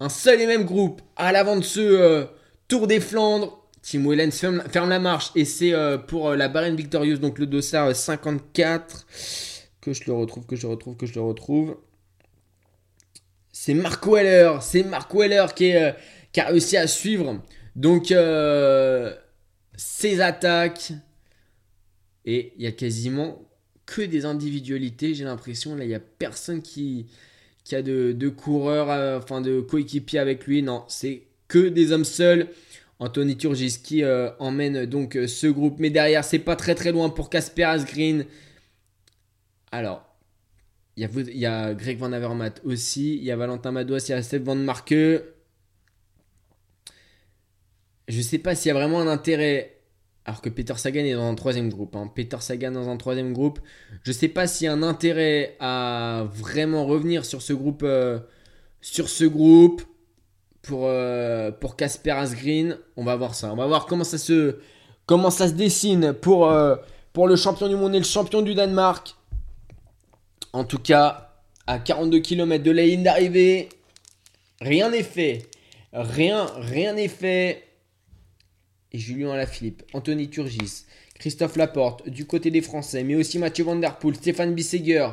un 0.00 0.08
seul 0.08 0.40
et 0.40 0.46
même 0.46 0.64
groupe 0.64 1.00
à 1.16 1.32
l'avant 1.32 1.56
de 1.56 1.62
ce 1.62 1.80
euh, 1.80 2.24
Tour 2.68 2.86
des 2.86 3.00
Flandres. 3.00 3.58
Tim 3.82 4.08
Wellens 4.08 4.30
ferme, 4.30 4.88
la 4.88 5.00
marche 5.00 5.32
et 5.34 5.44
c'est 5.44 5.74
pour 6.06 6.36
la 6.36 6.48
Barren 6.48 6.76
Victorieuse, 6.76 7.18
donc 7.18 7.40
le 7.40 7.46
dossard 7.46 7.96
54. 7.96 9.06
Que 9.82 9.92
je 9.92 10.04
le 10.06 10.14
retrouve, 10.14 10.46
que 10.46 10.56
je 10.56 10.62
le 10.62 10.70
retrouve, 10.70 10.96
que 10.96 11.04
je 11.04 11.14
le 11.14 11.20
retrouve. 11.20 11.76
C'est 13.52 13.74
Mark 13.74 14.06
Weller, 14.06 14.58
c'est 14.62 14.82
Mark 14.82 15.12
Weller 15.14 15.44
qui, 15.54 15.74
qui 16.32 16.40
a 16.40 16.46
réussi 16.46 16.78
à 16.78 16.86
suivre 16.86 17.42
donc, 17.76 18.12
euh, 18.12 19.14
ces 19.76 20.20
attaques. 20.20 20.92
Et 22.24 22.52
il 22.56 22.62
y 22.62 22.66
a 22.66 22.72
quasiment 22.72 23.48
que 23.86 24.02
des 24.02 24.24
individualités, 24.24 25.14
j'ai 25.14 25.24
l'impression. 25.24 25.74
Là, 25.74 25.84
il 25.84 25.88
n'y 25.88 25.94
a 25.94 26.00
personne 26.00 26.62
qui, 26.62 27.06
a 27.72 27.82
de, 27.82 28.28
coureurs, 28.28 28.90
euh, 28.90 29.18
enfin 29.18 29.40
de 29.40 29.60
coéquipiers 29.60 30.18
avec 30.18 30.46
lui. 30.46 30.62
Non, 30.62 30.84
c'est 30.88 31.22
que 31.48 31.68
des 31.68 31.92
hommes 31.92 32.04
seuls. 32.04 32.48
Anthony 32.98 33.36
Turgis 33.36 33.80
qui 33.82 34.04
euh, 34.04 34.30
emmène 34.38 34.86
donc 34.86 35.18
ce 35.26 35.48
groupe. 35.48 35.80
Mais 35.80 35.90
derrière, 35.90 36.22
c'est 36.24 36.38
pas 36.38 36.54
très 36.54 36.76
très 36.76 36.92
loin 36.92 37.08
pour 37.08 37.30
Casper 37.30 37.64
Asgreen. 37.64 38.26
Alors, 39.72 40.04
il 40.96 41.08
y, 41.34 41.46
a 41.46 41.74
Greg 41.74 41.98
Van 41.98 42.12
Avermaet 42.12 42.54
aussi. 42.64 43.16
Il 43.16 43.24
y 43.24 43.30
a 43.30 43.36
Valentin 43.36 43.72
Madouas, 43.72 44.04
il 44.08 44.10
y 44.10 44.14
a 44.14 44.22
Steph 44.22 44.40
Van 44.40 44.54
Marke 44.54 44.94
je 48.08 48.20
sais 48.20 48.38
pas 48.38 48.54
s'il 48.54 48.68
y 48.68 48.70
a 48.70 48.74
vraiment 48.74 49.00
un 49.00 49.08
intérêt. 49.08 49.78
Alors 50.24 50.40
que 50.40 50.48
Peter 50.48 50.74
Sagan 50.76 51.00
est 51.00 51.14
dans 51.14 51.28
un 51.28 51.34
troisième 51.34 51.68
groupe. 51.68 51.96
Hein. 51.96 52.10
Peter 52.14 52.36
Sagan 52.38 52.70
dans 52.70 52.88
un 52.88 52.96
troisième 52.96 53.32
groupe. 53.32 53.58
Je 54.04 54.12
sais 54.12 54.28
pas 54.28 54.46
s'il 54.46 54.66
y 54.66 54.68
a 54.68 54.72
un 54.72 54.82
intérêt 54.84 55.56
à 55.58 56.26
vraiment 56.32 56.86
revenir 56.86 57.24
sur 57.24 57.42
ce 57.42 57.52
groupe. 57.52 57.82
Euh, 57.82 58.20
sur 58.80 59.08
ce 59.08 59.24
groupe. 59.24 59.82
Pour, 60.62 60.82
euh, 60.84 61.50
pour 61.50 61.74
Casper 61.74 62.12
Asgreen. 62.12 62.78
On 62.96 63.02
va 63.02 63.16
voir 63.16 63.34
ça. 63.34 63.52
On 63.52 63.56
va 63.56 63.66
voir 63.66 63.86
comment 63.86 64.04
ça 64.04 64.18
se, 64.18 64.58
comment 65.06 65.30
ça 65.30 65.48
se 65.48 65.54
dessine 65.54 66.12
pour, 66.12 66.48
euh, 66.48 66.76
pour 67.12 67.26
le 67.26 67.34
champion 67.34 67.66
du 67.66 67.74
monde 67.74 67.94
et 67.96 67.98
le 67.98 68.04
champion 68.04 68.42
du 68.42 68.54
Danemark. 68.54 69.16
En 70.52 70.64
tout 70.64 70.78
cas, 70.78 71.34
à 71.66 71.78
42 71.78 72.20
km 72.20 72.62
de 72.62 72.70
la 72.70 72.84
ligne 72.84 73.02
d'arrivée, 73.02 73.68
rien 74.60 74.90
n'est 74.90 75.02
fait. 75.02 75.48
Rien, 75.92 76.46
rien 76.56 76.94
n'est 76.94 77.08
fait 77.08 77.72
et 78.92 78.98
Julien 78.98 79.32
Alaphilippe, 79.32 79.82
Anthony 79.92 80.28
Turgis, 80.28 80.84
Christophe 81.14 81.56
Laporte 81.56 82.08
du 82.08 82.26
côté 82.26 82.50
des 82.50 82.60
Français, 82.60 83.04
mais 83.04 83.14
aussi 83.14 83.38
Mathieu 83.38 83.64
Van 83.64 83.76
Der 83.76 83.98
Poel, 83.98 84.16
Stéphane 84.16 84.54
Bisseger, 84.54 85.08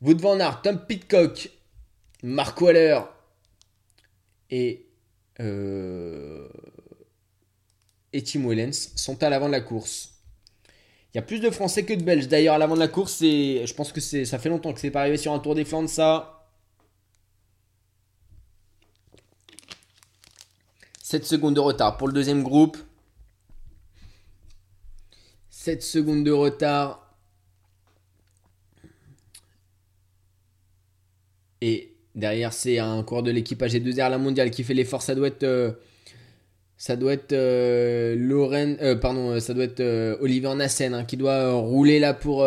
Wout 0.00 0.18
Van 0.18 0.38
Aert, 0.38 0.62
Tom 0.62 0.78
Pitcock, 0.86 1.50
Mark 2.22 2.60
Waller 2.60 3.00
et, 4.50 4.86
euh, 5.40 6.48
et 8.12 8.22
Tim 8.22 8.46
Wellens 8.46 8.92
sont 8.96 9.22
à 9.22 9.30
l'avant 9.30 9.46
de 9.46 9.52
la 9.52 9.60
course. 9.60 10.09
Il 11.12 11.16
y 11.16 11.18
a 11.18 11.22
plus 11.22 11.40
de 11.40 11.50
Français 11.50 11.84
que 11.84 11.92
de 11.92 12.02
Belges 12.02 12.28
d'ailleurs 12.28 12.54
à 12.54 12.58
l'avant 12.58 12.74
de 12.74 12.80
la 12.80 12.88
course 12.88 13.20
je 13.20 13.74
pense 13.74 13.92
que 13.92 14.00
ça 14.00 14.38
fait 14.38 14.48
longtemps 14.48 14.72
que 14.72 14.80
c'est 14.80 14.90
pas 14.90 15.00
arrivé 15.00 15.16
sur 15.16 15.32
un 15.32 15.38
Tour 15.40 15.54
des 15.54 15.64
Flandres 15.64 15.88
ça. 15.88 16.40
7 21.02 21.24
secondes 21.24 21.54
de 21.54 21.60
retard 21.60 21.96
pour 21.96 22.06
le 22.06 22.12
deuxième 22.12 22.44
groupe. 22.44 22.76
7 25.48 25.82
secondes 25.82 26.22
de 26.22 26.30
retard. 26.30 27.16
Et 31.60 31.96
derrière, 32.14 32.52
c'est 32.52 32.78
un 32.78 33.02
coureur 33.02 33.24
de 33.24 33.32
l'équipe 33.32 33.60
AG2R, 33.60 34.08
la 34.08 34.18
mondiale, 34.18 34.52
qui 34.52 34.62
fait 34.62 34.72
l'effort. 34.72 35.02
Ça 35.02 35.16
doit 35.16 35.26
être. 35.26 35.42
Euh, 35.42 35.72
ça 36.80 36.96
doit 36.96 37.12
être 37.12 37.34
euh, 37.34 38.16
euh, 38.80 39.60
être 39.60 40.18
Oliver 40.22 40.54
Nassen 40.54 40.94
hein, 40.94 41.04
qui 41.04 41.18
doit 41.18 41.52
rouler 41.52 41.98
là 41.98 42.14
pour, 42.14 42.42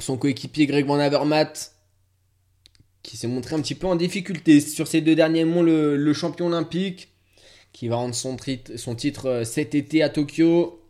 son 0.00 0.16
coéquipier 0.16 0.66
Greg 0.68 0.86
Van 0.86 1.00
Avermaet 1.00 1.72
qui 3.02 3.16
s'est 3.16 3.26
montré 3.26 3.56
un 3.56 3.60
petit 3.60 3.74
peu 3.74 3.88
en 3.88 3.96
difficulté 3.96 4.60
sur 4.60 4.86
ces 4.86 5.00
deux 5.00 5.16
derniers 5.16 5.44
monts, 5.44 5.64
le, 5.64 6.12
champion 6.12 6.46
olympique 6.46 7.08
qui 7.72 7.88
va 7.88 7.96
rendre 7.96 8.14
son, 8.14 8.36
titre 8.36 9.42
cet 9.44 9.74
été 9.74 10.04
à 10.04 10.08
Tokyo. 10.08 10.80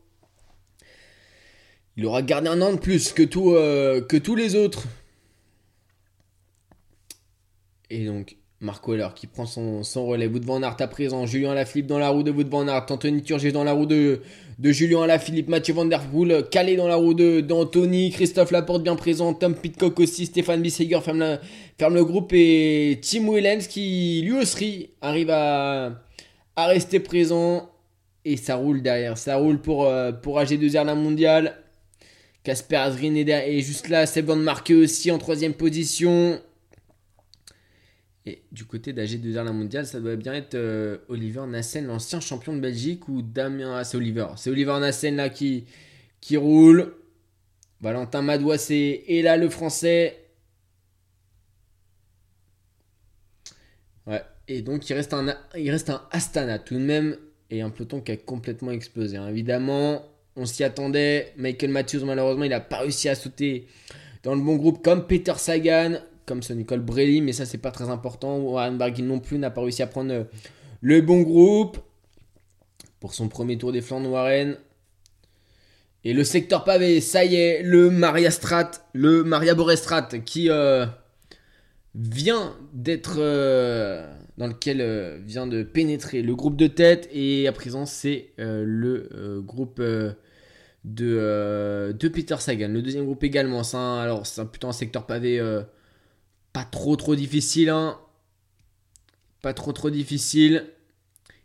Il 1.97 2.05
aura 2.05 2.21
gardé 2.21 2.49
un 2.49 2.61
an 2.61 2.75
de 2.75 2.79
plus 2.79 3.15
euh, 3.17 4.03
que 4.03 4.19
tous 4.19 4.37
les 4.37 4.57
autres. 4.57 4.85
Et 7.89 8.05
donc, 8.05 8.37
Marc 8.63 8.87
Weller 8.87 9.09
qui 9.15 9.27
prend 9.27 9.47
son, 9.47 9.83
relais. 10.07 10.27
Wout 10.27 10.45
van 10.45 10.63
à 10.63 10.73
présent. 10.87 11.25
Julien 11.25 11.55
Lafilippe 11.55 11.87
dans 11.87 11.99
la 11.99 12.11
roue 12.11 12.23
de 12.23 12.31
Wout 12.31 12.49
van. 12.49 12.69
Anthony 12.69 13.23
Turgis 13.23 13.53
dans 13.53 13.65
la 13.65 13.73
roue 13.73 13.87
de, 13.87 14.21
de 14.59 14.73
Julien 14.73 15.07
Lafilippe. 15.07 15.49
Mathieu 15.49 15.73
Van 15.73 15.87
Der 15.87 16.03
Poel 16.03 16.45
calé 16.51 16.77
dans 16.77 16.87
la 16.87 16.97
roue 16.97 17.15
d'Anthony. 17.15 18.11
Christophe 18.11 18.51
Laporte 18.51 18.83
bien 18.83 18.97
présent. 18.97 19.33
Tom 19.33 19.55
Pitcock 19.55 19.99
aussi. 20.01 20.27
Stéphane 20.27 20.61
Bisseger 20.61 21.01
ferme, 21.01 21.39
le 21.95 22.05
groupe. 22.05 22.35
Et 22.35 23.01
Tim 23.03 23.33
Wellens 23.33 23.67
qui 23.67 24.21
lui 24.25 24.33
aussi 24.33 24.91
arrive 25.01 25.31
à, 25.31 26.03
rester 26.59 27.01
présent. 27.01 27.71
Et 28.27 28.37
ça 28.37 28.57
roule 28.57 28.83
derrière. 28.83 29.17
Ça 29.17 29.37
roule 29.37 29.63
pour, 29.63 29.87
euh, 29.87 30.13
pour 30.13 30.39
AG2R 30.39 30.85
la 30.85 30.95
mondiale. 30.95 31.57
Casper 32.43 32.77
Azrin 32.77 33.15
est, 33.15 33.61
juste 33.61 33.89
là. 33.89 34.05
C'est 34.05 34.21
bon 34.21 34.37
de 34.37 34.43
marquer 34.43 34.75
aussi 34.75 35.11
en 35.11 35.17
troisième 35.17 35.55
position. 35.55 36.39
Et 38.27 38.43
du 38.53 38.67
côté 38.67 38.93
d'AG2R 38.93 39.45
la 39.45 39.53
mondiale, 39.53 39.87
ça 39.87 39.99
doit 39.99 40.17
bien 40.17 40.35
être 40.35 40.55
euh, 40.55 40.99
Oliver 41.09 41.47
Nassen, 41.47 41.87
l'ancien 41.87 42.21
champion 42.21 42.55
de 42.55 42.61
Belgique, 42.61 43.09
ou 43.09 43.23
Damien. 43.23 43.77
Ah, 43.79 43.85
c'est 43.85 43.97
Oliver. 43.97 44.27
C'est 44.37 44.51
Oliver 44.51 44.79
Nassen 44.79 45.17
là 45.17 45.31
qui, 45.31 45.65
roule. 46.37 46.95
Valentin 47.81 48.21
Madois, 48.21 48.59
c'est. 48.59 49.05
Et 49.07 49.23
là, 49.23 49.39
le 49.39 49.49
français. 49.49 50.19
Ouais. 54.07 54.23
Et 54.49 54.61
donc, 54.61 54.89
il 54.91 54.93
reste 54.93 55.15
un, 55.15 55.35
il 55.57 55.71
reste 55.71 55.89
un 55.89 56.03
Astana 56.11 56.59
tout 56.59 56.75
de 56.75 56.81
même. 56.81 57.17
Et 57.49 57.63
un 57.63 57.71
peloton 57.71 58.01
qui 58.01 58.13
a 58.13 58.17
complètement 58.17 58.71
explosé. 58.71 59.17
Hein. 59.17 59.29
Évidemment, 59.29 60.05
on 60.37 60.45
s'y 60.45 60.63
attendait. 60.63 61.33
Michael 61.37 61.71
Matthews, 61.71 62.05
malheureusement, 62.05 62.45
il 62.45 62.51
n'a 62.51 62.61
pas 62.61 62.81
réussi 62.81 63.09
à 63.09 63.15
sauter 63.15 63.67
dans 64.23 64.35
le 64.35 64.43
bon 64.43 64.57
groupe 64.57 64.83
comme 64.85 65.07
Peter 65.07 65.33
Sagan, 65.37 65.99
comme 66.31 66.45
ce 66.45 66.53
Nicole 66.53 66.79
Brelli, 66.79 67.23
mais 67.23 67.33
ça, 67.33 67.45
c'est 67.45 67.59
pas 67.59 67.73
très 67.73 67.91
important. 67.91 68.39
Warren 68.39 68.79
Barguil 68.79 69.05
non 69.05 69.19
plus 69.19 69.37
n'a 69.37 69.51
pas 69.51 69.63
réussi 69.63 69.83
à 69.83 69.89
prendre 69.89 70.13
euh, 70.13 70.23
le 70.81 71.01
bon 71.01 71.23
groupe 71.23 71.77
pour 73.01 73.15
son 73.15 73.29
premier 73.29 73.59
tour 73.59 73.73
des 73.73 73.81
Flandres, 73.81 74.09
Warren. 74.09 74.57
Et 76.05 76.13
le 76.13 76.23
secteur 76.23 76.63
pavé, 76.63 77.01
ça 77.01 77.25
y 77.25 77.35
est, 77.35 77.65
le 77.65 77.91
Maria 77.91 78.31
Strat, 78.31 78.71
le 78.93 79.25
Maria 79.25 79.57
Borestrat 79.57 80.07
qui 80.25 80.51
euh, 80.51 80.87
vient 81.97 82.55
d'être. 82.73 83.17
Euh, 83.19 84.09
dans 84.39 84.47
lequel 84.47 85.21
vient 85.27 85.47
de 85.47 85.65
pénétrer 85.65 86.23
le 86.23 86.35
groupe 86.35 86.57
de 86.57 86.69
tête. 86.69 87.11
Et 87.13 87.47
à 87.47 87.53
présent, 87.53 87.85
c'est 87.85 88.33
le 88.39 89.43
groupe 89.45 89.83
de, 90.85 91.93
Peter 92.09 92.37
Sagan. 92.39 92.69
Le 92.69 92.81
deuxième 92.81 93.05
groupe 93.05 93.23
également. 93.23 93.61
Alors, 93.75 94.27
c'est 94.27 94.47
plutôt 94.47 94.69
un 94.69 94.73
secteur 94.73 95.05
pavé 95.05 95.43
pas 96.53 96.65
trop 96.65 96.97
trop 96.97 97.15
difficile. 97.15 97.69
Hein. 97.71 97.99
Pas 99.43 99.55
trop 99.55 99.73
trop 99.73 99.91
difficile. 99.91 100.67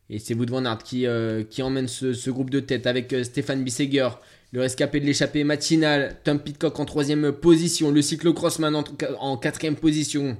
Et 0.10 0.20
c'est 0.20 0.36
Wood 0.36 0.50
Van 0.52 0.66
Aert 0.66 0.84
qui, 0.84 1.08
qui 1.50 1.64
emmène 1.64 1.88
ce, 1.88 2.30
groupe 2.30 2.52
de 2.52 2.60
tête 2.60 2.86
avec 2.86 3.16
Stéphane 3.24 3.64
Bisseger, 3.64 4.10
le 4.52 4.62
rescapé 4.62 5.00
de 5.00 5.06
l'échappée 5.06 5.44
matinale, 5.44 6.20
Tom 6.24 6.40
Pitcock 6.40 6.80
en 6.80 6.86
troisième 6.86 7.32
position, 7.32 7.90
le 7.90 8.04
cyclo-crossman 8.04 8.76
en, 8.76 8.84
en 9.20 9.38
quatrième 9.38 9.76
position. 9.76 10.38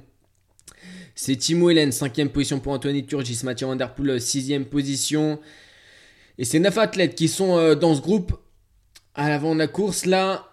C'est 1.18 1.34
Timo 1.36 1.70
Hélène, 1.70 1.92
cinquième 1.92 2.28
position 2.28 2.60
pour 2.60 2.74
Anthony 2.74 3.06
Turgis, 3.06 3.40
Mathieu 3.42 3.66
Van 3.66 3.74
Der 3.74 3.94
Poel, 3.94 4.20
sixième 4.20 4.66
position. 4.66 5.40
Et 6.36 6.44
c'est 6.44 6.58
neuf 6.58 6.76
athlètes 6.76 7.14
qui 7.14 7.26
sont 7.26 7.56
euh, 7.56 7.74
dans 7.74 7.94
ce 7.94 8.02
groupe 8.02 8.38
à 9.14 9.30
l'avant 9.30 9.54
de 9.54 9.58
la 9.58 9.66
course 9.66 10.04
là. 10.04 10.50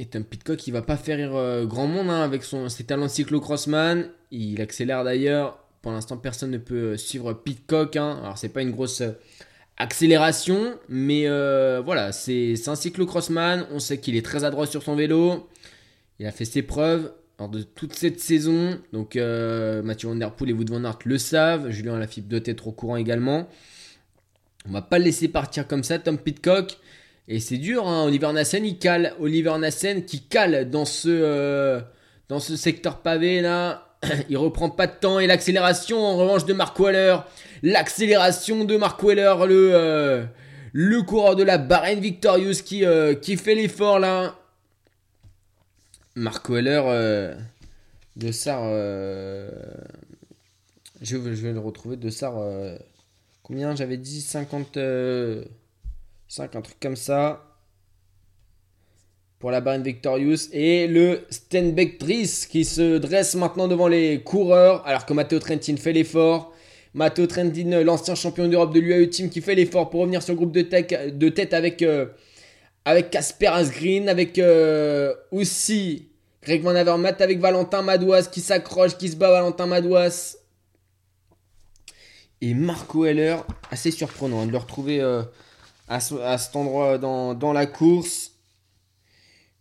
Et 0.00 0.06
Tom 0.06 0.24
Pitcock, 0.24 0.66
il 0.66 0.70
va 0.70 0.80
pas 0.80 0.96
faire 0.96 1.36
euh, 1.36 1.66
grand 1.66 1.86
monde 1.86 2.08
hein, 2.08 2.22
avec 2.22 2.42
son, 2.42 2.70
ses 2.70 2.84
talents 2.84 3.06
cyclo-crossman. 3.06 4.08
Il 4.30 4.62
accélère 4.62 5.04
d'ailleurs. 5.04 5.62
Pour 5.82 5.92
l'instant, 5.92 6.16
personne 6.16 6.50
ne 6.50 6.56
peut 6.56 6.92
euh, 6.92 6.96
suivre 6.96 7.34
Pitcock. 7.34 7.96
Hein. 7.96 8.18
Alors, 8.22 8.38
c'est 8.38 8.48
pas 8.48 8.62
une 8.62 8.70
grosse 8.70 9.02
accélération, 9.76 10.78
mais 10.88 11.26
voilà, 11.84 12.12
c'est 12.12 12.54
un 12.66 12.76
cyclo-crossman. 12.76 13.66
On 13.72 13.78
sait 13.78 13.98
qu'il 13.98 14.16
est 14.16 14.24
très 14.24 14.44
adroit 14.44 14.66
sur 14.66 14.82
son 14.82 14.96
vélo. 14.96 15.50
Il 16.18 16.24
a 16.24 16.32
fait 16.32 16.46
ses 16.46 16.62
preuves 16.62 17.12
de 17.52 17.62
toute 17.62 17.94
cette 17.94 18.20
saison. 18.20 18.78
Donc 18.94 19.16
Mathieu 19.16 20.08
Van 20.08 20.16
Der 20.16 20.32
Poel 20.32 20.50
et 20.50 20.52
Wood 20.54 20.70
Van 20.70 20.84
Aert 20.84 20.98
le 21.04 21.18
savent. 21.18 21.70
Julien 21.70 21.98
Lafitte 21.98 22.28
doit 22.28 22.40
être 22.44 22.68
au 22.68 22.72
courant 22.72 22.96
également. 22.96 23.48
On 24.68 24.72
va 24.72 24.82
pas 24.82 24.98
le 24.98 25.04
laisser 25.04 25.28
partir 25.28 25.66
comme 25.66 25.82
ça, 25.82 25.98
Tom 25.98 26.18
Pitcock. 26.18 26.78
Et 27.32 27.38
c'est 27.38 27.58
dur, 27.58 27.86
hein. 27.86 28.06
Oliver 28.06 28.32
Nassen, 28.32 28.66
il 28.66 28.76
cale. 28.76 29.14
Oliver 29.20 29.56
Nassen 29.56 30.04
qui 30.04 30.20
cale 30.20 30.68
dans 30.68 30.84
ce, 30.84 31.08
euh, 31.08 31.80
dans 32.28 32.40
ce 32.40 32.56
secteur 32.56 33.02
pavé 33.02 33.40
là. 33.40 33.86
il 34.28 34.36
reprend 34.36 34.68
pas 34.68 34.88
de 34.88 34.94
temps. 35.00 35.20
Et 35.20 35.28
l'accélération 35.28 36.04
en 36.04 36.16
revanche 36.16 36.44
de 36.44 36.52
Mark 36.52 36.76
Weller. 36.80 37.18
L'accélération 37.62 38.64
de 38.64 38.76
Mark 38.76 39.00
Weller, 39.04 39.46
le, 39.46 39.70
euh, 39.72 40.24
le 40.72 41.02
coureur 41.02 41.36
de 41.36 41.44
la 41.44 41.56
Bahrain 41.56 41.94
Victorious 41.94 42.64
qui, 42.64 42.84
euh, 42.84 43.14
qui 43.14 43.36
fait 43.36 43.54
l'effort 43.54 44.00
là. 44.00 44.36
Mark 46.16 46.50
Weller 46.50 47.36
de 48.16 48.32
Sar. 48.32 48.64
Je, 51.00 51.16
je, 51.16 51.16
vais 51.18 51.52
le 51.52 51.60
retrouver 51.60 51.96
de 51.96 52.10
Sar 52.10 52.34
Combien? 53.44 53.76
J'avais 53.76 53.98
dit 53.98 54.20
50, 54.20 54.76
5, 56.30 56.54
euh, 56.54 56.58
un 56.58 56.62
truc 56.62 56.78
comme 56.80 56.96
ça. 56.96 57.44
Pour 59.40 59.50
la 59.50 59.60
Bahrain 59.60 59.80
Victorious. 59.80 60.48
Et 60.52 60.86
le 60.86 61.26
Stenbeck 61.30 61.98
Driss 61.98 62.46
qui 62.46 62.64
se 62.64 62.98
dresse 62.98 63.34
maintenant 63.34 63.68
devant 63.68 63.88
les 63.88 64.22
coureurs. 64.22 64.86
Alors 64.86 65.06
que 65.06 65.12
Matteo 65.12 65.38
Trentin 65.38 65.76
fait 65.76 65.92
l'effort. 65.92 66.52
Matteo 66.94 67.26
Trentin, 67.26 67.82
l'ancien 67.82 68.14
champion 68.14 68.48
d'Europe 68.48 68.74
de 68.74 68.80
l'UAE 68.80 69.08
Team, 69.08 69.30
qui 69.30 69.40
fait 69.40 69.54
l'effort 69.54 69.90
pour 69.90 70.00
revenir 70.00 70.22
sur 70.22 70.34
le 70.34 70.38
groupe 70.38 70.52
de, 70.52 70.62
de 71.10 71.28
tête 71.28 71.54
avec 71.54 71.82
euh, 71.82 72.06
avec 72.84 73.10
Casper 73.10 73.46
Asgreen, 73.46 74.08
avec 74.08 74.38
euh, 74.38 75.14
aussi 75.30 76.08
Greg 76.42 76.62
Van 76.62 76.74
Avermaet, 76.74 77.22
avec 77.22 77.38
Valentin 77.38 77.82
Madouas 77.82 78.24
qui 78.24 78.40
s'accroche, 78.40 78.96
qui 78.96 79.08
se 79.08 79.16
bat 79.16 79.30
Valentin 79.30 79.66
Madouas 79.66 80.36
et 82.40 82.54
Marco 82.54 83.04
Heller, 83.04 83.44
assez 83.70 83.90
surprenant 83.90 84.40
hein, 84.40 84.46
de 84.46 84.52
le 84.52 84.58
retrouver 84.58 85.00
euh, 85.00 85.22
à, 85.90 86.00
cet 86.00 86.56
endroit 86.56 86.96
dans, 86.98 87.52
la 87.52 87.66
course. 87.66 88.32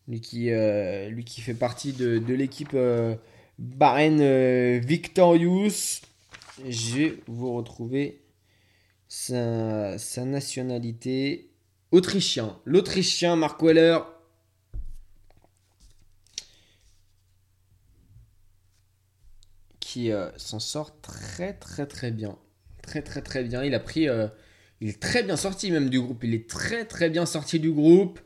Lui 0.07 0.21
qui, 0.21 0.51
euh, 0.51 1.09
lui 1.09 1.25
qui 1.25 1.41
fait 1.41 1.53
partie 1.53 1.91
de, 1.93 2.33
l'équipe 2.33 2.73
euh, 2.73 3.15
Victorious. 4.83 6.01
Je 6.67 6.95
vais 6.95 7.19
vous 7.27 7.53
retrouver 7.53 8.21
sa, 9.07 9.97
nationalité. 10.25 11.49
Autrichien. 11.91 12.59
L'Autrichien 12.65 13.35
Marco 13.35 13.67
Heller. 13.69 14.05
Qui 19.79 20.11
s'en 20.37 20.59
sort 20.59 21.01
très 21.01 21.53
très 21.53 21.87
très 21.87 22.11
bien 22.11 22.37
très 22.89 23.01
très 23.01 23.21
très 23.21 23.43
bien. 23.43 23.63
Il 23.63 23.73
a 23.73 23.79
pris, 23.79 24.09
euh, 24.09 24.27
il 24.81 24.89
est 24.89 24.99
très 24.99 25.23
bien 25.23 25.35
sorti 25.35 25.71
même 25.71 25.89
du 25.89 25.99
groupe. 25.99 26.23
Il 26.23 26.33
est 26.33 26.49
très 26.49 26.85
très 26.85 27.09
bien 27.09 27.25
sorti 27.25 27.59
du 27.59 27.71
groupe. 27.71 28.19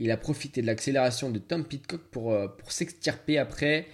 Il 0.00 0.10
a 0.10 0.16
profité 0.16 0.60
de 0.60 0.66
l'accélération 0.66 1.30
de 1.30 1.38
Tom 1.38 1.64
Pitcock 1.64 2.00
pour, 2.10 2.32
euh, 2.32 2.48
pour 2.48 2.72
s'extirper 2.72 3.38
après. 3.38 3.86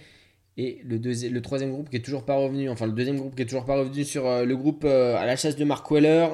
Et 0.57 0.81
le, 0.83 0.97
le 0.97 1.41
troisième 1.41 1.71
groupe 1.71 1.89
qui 1.89 1.97
est 1.97 2.01
toujours 2.01 2.25
pas 2.25 2.35
revenu, 2.35 2.69
enfin 2.69 2.85
le 2.87 2.91
deuxième 2.91 3.17
groupe 3.17 3.35
qui 3.35 3.43
est 3.43 3.45
toujours 3.45 3.65
pas 3.65 3.77
revenu 3.77 4.03
sur 4.03 4.27
euh, 4.27 4.43
le 4.45 4.57
groupe 4.57 4.83
à 4.83 5.25
la 5.25 5.35
chasse 5.35 5.55
de 5.55 5.63
Mark 5.63 5.89
Weller. 5.91 6.29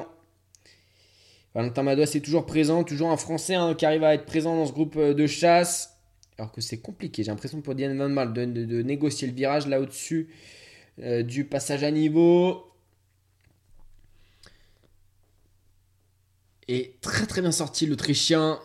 Valentin 1.54 1.82
Madois 1.82 2.04
est 2.04 2.24
toujours 2.24 2.46
présent, 2.46 2.84
toujours 2.84 3.10
un 3.10 3.16
Français 3.16 3.54
hein, 3.54 3.74
qui 3.74 3.84
arrive 3.84 4.04
à 4.04 4.14
être 4.14 4.26
présent 4.26 4.56
dans 4.56 4.66
ce 4.66 4.72
groupe 4.72 4.98
de 4.98 5.26
chasse. 5.26 5.98
Alors 6.38 6.52
que 6.52 6.60
c'est 6.60 6.78
compliqué, 6.78 7.24
j'ai 7.24 7.30
l'impression 7.30 7.60
pour 7.60 7.74
Diane 7.74 7.96
Van 7.98 8.08
Mal 8.08 8.32
de, 8.32 8.44
de, 8.44 8.82
négocier 8.82 9.26
le 9.26 9.34
virage 9.34 9.66
là 9.66 9.80
au-dessus 9.80 10.28
du 10.98 11.44
passage 11.44 11.82
à 11.82 11.90
niveau. 11.90 12.67
Et 16.68 16.96
très 17.00 17.26
très 17.26 17.40
bien 17.40 17.52
sorti 17.52 17.86
l'Autrichien. 17.86 18.60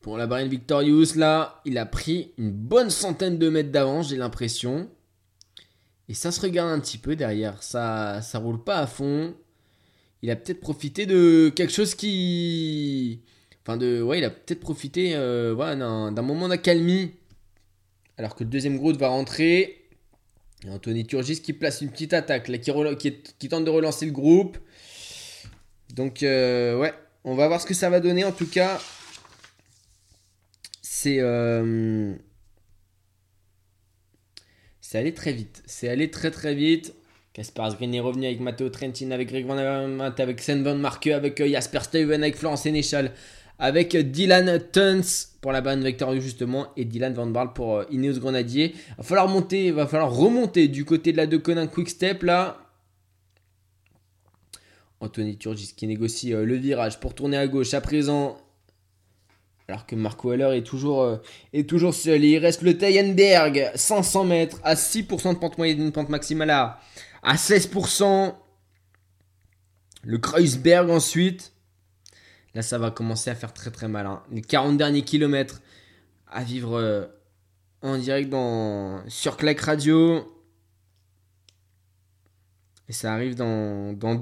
Pour 0.00 0.18
la 0.18 0.26
Bahrain 0.26 0.46
Victorious, 0.46 1.14
là, 1.16 1.60
il 1.64 1.78
a 1.78 1.86
pris 1.86 2.32
une 2.36 2.50
bonne 2.50 2.90
centaine 2.90 3.38
de 3.38 3.48
mètres 3.48 3.70
d'avance, 3.70 4.10
j'ai 4.10 4.16
l'impression. 4.16 4.88
Et 6.08 6.14
ça 6.14 6.30
se 6.30 6.40
regarde 6.40 6.70
un 6.70 6.80
petit 6.80 6.98
peu 6.98 7.16
derrière. 7.16 7.62
Ça, 7.62 8.22
ça 8.22 8.38
roule 8.38 8.62
pas 8.62 8.78
à 8.78 8.86
fond. 8.86 9.34
Il 10.22 10.30
a 10.30 10.36
peut-être 10.36 10.60
profité 10.60 11.06
de 11.06 11.52
quelque 11.54 11.72
chose 11.72 11.94
qui. 11.94 13.20
Enfin, 13.62 13.76
de. 13.76 14.02
Ouais, 14.02 14.18
il 14.18 14.24
a 14.24 14.30
peut-être 14.30 14.60
profité 14.60 15.14
euh, 15.14 15.54
d'un 15.54 16.22
moment 16.22 16.48
d'accalmie. 16.48 17.12
Alors 18.16 18.34
que 18.34 18.44
le 18.44 18.50
deuxième 18.50 18.78
groupe 18.78 18.96
va 18.96 19.08
rentrer. 19.08 19.88
Et 20.64 20.70
Anthony 20.70 21.04
Turgis 21.04 21.42
qui 21.42 21.52
place 21.52 21.80
une 21.82 21.90
petite 21.90 22.14
attaque, 22.14 22.48
là, 22.48 22.58
qui 22.58 23.48
tente 23.48 23.64
de 23.64 23.70
relancer 23.70 24.06
le 24.06 24.12
groupe. 24.12 24.58
Donc, 25.96 26.22
euh, 26.22 26.76
ouais, 26.76 26.92
on 27.24 27.34
va 27.34 27.48
voir 27.48 27.58
ce 27.60 27.66
que 27.66 27.72
ça 27.72 27.88
va 27.88 28.00
donner. 28.00 28.22
En 28.22 28.32
tout 28.32 28.46
cas, 28.46 28.78
c'est. 30.82 31.16
Euh, 31.20 32.14
c'est 34.82 34.98
allé 34.98 35.14
très 35.14 35.32
vite. 35.32 35.62
C'est 35.64 35.88
allé 35.88 36.10
très 36.10 36.30
très 36.30 36.54
vite. 36.54 36.94
Casper 37.32 37.62
Asgreen 37.62 37.94
est 37.94 38.00
revenu 38.00 38.26
avec 38.26 38.40
Matteo 38.40 38.68
Trentin, 38.68 39.10
avec 39.10 39.28
Greg 39.28 39.46
Van 39.46 39.56
Avermaet, 39.56 40.20
avec 40.20 40.40
Sven 40.40 40.62
Van 40.62 40.74
Marke, 40.74 41.06
avec 41.08 41.40
euh, 41.40 41.48
Jasper 41.48 41.80
Steven, 41.80 42.22
avec 42.22 42.36
Florence 42.36 42.62
Sénéchal, 42.62 43.12
avec 43.58 43.96
Dylan 43.96 44.60
Tuns 44.72 45.28
pour 45.40 45.52
la 45.52 45.62
bande 45.62 45.80
Vector 45.80 46.14
justement 46.20 46.68
et 46.76 46.84
Dylan 46.84 47.14
Van 47.14 47.26
Barl 47.26 47.54
pour 47.54 47.84
Ineos 47.90 48.20
Grenadier. 48.20 48.74
Va 48.98 49.02
falloir 49.02 49.28
monter, 49.28 49.70
va 49.70 49.86
falloir 49.86 50.14
remonter 50.14 50.68
du 50.68 50.84
côté 50.84 51.12
de 51.12 51.16
la 51.16 51.26
De 51.26 51.38
Conin 51.38 51.66
Quick 51.66 51.88
Step 51.88 52.22
là. 52.22 52.65
Anthony 55.00 55.36
Turgis 55.36 55.74
qui 55.76 55.86
négocie 55.86 56.32
euh, 56.32 56.44
le 56.44 56.56
virage 56.56 57.00
pour 57.00 57.14
tourner 57.14 57.36
à 57.36 57.46
gauche 57.46 57.74
à 57.74 57.80
présent. 57.80 58.38
Alors 59.68 59.84
que 59.86 59.96
Marco 59.96 60.32
Heller 60.32 60.52
est 60.52 60.62
toujours, 60.62 61.02
euh, 61.02 61.16
toujours 61.66 61.92
seul. 61.92 62.24
il 62.24 62.38
reste 62.38 62.62
le 62.62 62.78
Tayenberg, 62.78 63.72
500 63.74 64.24
mètres, 64.24 64.60
à 64.62 64.74
6% 64.74 65.34
de 65.34 65.38
pente 65.38 65.58
moyenne, 65.58 65.90
pente 65.90 66.08
maximale 66.08 66.50
à, 66.50 66.80
à 67.22 67.34
16%. 67.34 68.34
Le 70.04 70.18
Kreuzberg 70.18 70.88
ensuite. 70.88 71.52
Là, 72.54 72.62
ça 72.62 72.78
va 72.78 72.90
commencer 72.90 73.28
à 73.28 73.34
faire 73.34 73.52
très 73.52 73.70
très 73.70 73.88
mal. 73.88 74.06
Hein. 74.06 74.22
Les 74.30 74.40
40 74.40 74.78
derniers 74.78 75.02
kilomètres 75.02 75.60
à 76.30 76.44
vivre 76.44 76.78
euh, 76.78 77.04
en 77.82 77.98
direct 77.98 78.30
dans, 78.30 79.02
sur 79.08 79.36
Clack 79.36 79.60
Radio. 79.60 80.35
Et 82.88 82.92
ça 82.92 83.12
arrive 83.12 83.34
dans, 83.34 83.92
dans, 83.92 84.14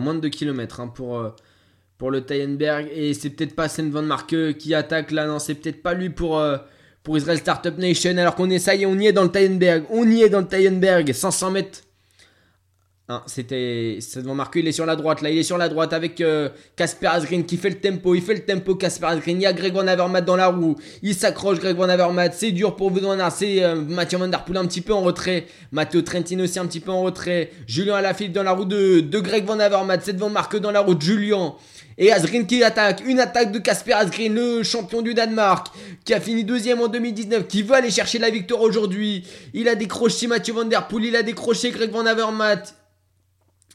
moins 0.00 0.14
de 0.14 0.20
2 0.20 0.28
km 0.28 0.80
hein, 0.80 0.88
pour, 0.88 1.18
euh, 1.18 1.30
pour 1.98 2.10
le 2.10 2.22
Tayenberg. 2.22 2.88
Et 2.92 3.14
c'est 3.14 3.30
peut-être 3.30 3.54
pas 3.54 3.68
Sven 3.68 3.90
Van 3.90 4.02
Marke 4.02 4.56
qui 4.58 4.74
attaque 4.74 5.10
là. 5.10 5.26
Non, 5.26 5.38
c'est 5.38 5.54
peut-être 5.54 5.82
pas 5.82 5.94
lui 5.94 6.10
pour, 6.10 6.38
euh, 6.38 6.56
pour 7.02 7.16
Israel 7.18 7.38
Startup 7.38 7.76
Nation. 7.76 8.16
Alors 8.16 8.34
qu'on 8.34 8.50
est, 8.50 8.58
ça 8.58 8.74
y 8.74 8.82
est, 8.82 8.86
on 8.86 8.98
y 8.98 9.06
est 9.06 9.12
dans 9.12 9.24
le 9.24 9.30
Tayenberg. 9.30 9.84
On 9.90 10.08
y 10.08 10.22
est 10.22 10.30
dans 10.30 10.40
le 10.40 10.48
Tayenberg. 10.48 11.12
500 11.12 11.50
mètres 11.50 11.80
Hein, 13.08 13.22
c'était 13.26 14.00
devant 14.16 14.34
marqué, 14.34 14.58
il 14.58 14.66
est 14.66 14.72
sur 14.72 14.84
la 14.84 14.96
droite 14.96 15.22
là, 15.22 15.30
il 15.30 15.38
est 15.38 15.44
sur 15.44 15.58
la 15.58 15.68
droite 15.68 15.92
avec 15.92 16.16
Casper 16.74 17.06
euh, 17.06 17.10
Asgreen 17.10 17.46
qui 17.46 17.56
fait 17.56 17.68
le 17.68 17.76
tempo, 17.76 18.16
il 18.16 18.20
fait 18.20 18.34
le 18.34 18.44
tempo 18.44 18.74
Casper 18.74 19.06
Asgreen, 19.06 19.36
il 19.36 19.44
y 19.44 19.46
a 19.46 19.52
Greg 19.52 19.72
Van 19.74 19.86
Avermaet 19.86 20.22
dans 20.22 20.34
la 20.34 20.48
roue, 20.48 20.74
il 21.02 21.14
s'accroche 21.14 21.60
Greg 21.60 21.76
Van 21.76 21.88
Avermaet, 21.88 22.32
c'est 22.32 22.50
dur 22.50 22.74
pour 22.74 22.90
vous 22.90 22.98
c'est 23.30 23.62
euh, 23.62 23.76
Mathieu 23.76 24.18
Van 24.18 24.26
Der 24.26 24.44
Poel 24.44 24.56
un 24.56 24.66
petit 24.66 24.80
peu 24.80 24.92
en 24.92 25.02
retrait, 25.02 25.46
Matteo 25.70 26.02
Trentin 26.02 26.40
aussi 26.40 26.58
un 26.58 26.66
petit 26.66 26.80
peu 26.80 26.90
en 26.90 27.02
retrait, 27.02 27.52
Julien 27.68 27.94
Alaphilippe 27.94 28.32
dans 28.32 28.42
la 28.42 28.50
roue 28.50 28.64
de, 28.64 28.98
de 28.98 29.20
Greg 29.20 29.44
Van 29.44 29.60
Avermaet, 29.60 30.00
c'est 30.02 30.14
devant 30.14 30.28
marque 30.28 30.56
dans 30.56 30.72
la 30.72 30.80
roue 30.80 30.96
de 30.96 31.02
Julien, 31.02 31.54
et 31.98 32.10
Asgreen 32.10 32.44
qui 32.44 32.64
attaque, 32.64 33.04
une 33.06 33.20
attaque 33.20 33.52
de 33.52 33.60
Casper 33.60 33.92
Asgreen, 33.92 34.34
le 34.34 34.64
champion 34.64 35.00
du 35.00 35.14
Danemark, 35.14 35.68
qui 36.04 36.12
a 36.12 36.18
fini 36.18 36.42
deuxième 36.42 36.80
en 36.80 36.88
2019, 36.88 37.46
qui 37.46 37.62
veut 37.62 37.76
aller 37.76 37.92
chercher 37.92 38.18
la 38.18 38.30
victoire 38.30 38.62
aujourd'hui. 38.62 39.24
Il 39.54 39.68
a 39.68 39.76
décroché 39.76 40.26
Mathieu 40.26 40.54
Van 40.54 40.64
Der 40.64 40.88
Poel, 40.88 41.04
il 41.04 41.14
a 41.14 41.22
décroché 41.22 41.70
Greg 41.70 41.92
Van 41.92 42.04
Avermaet. 42.04 42.74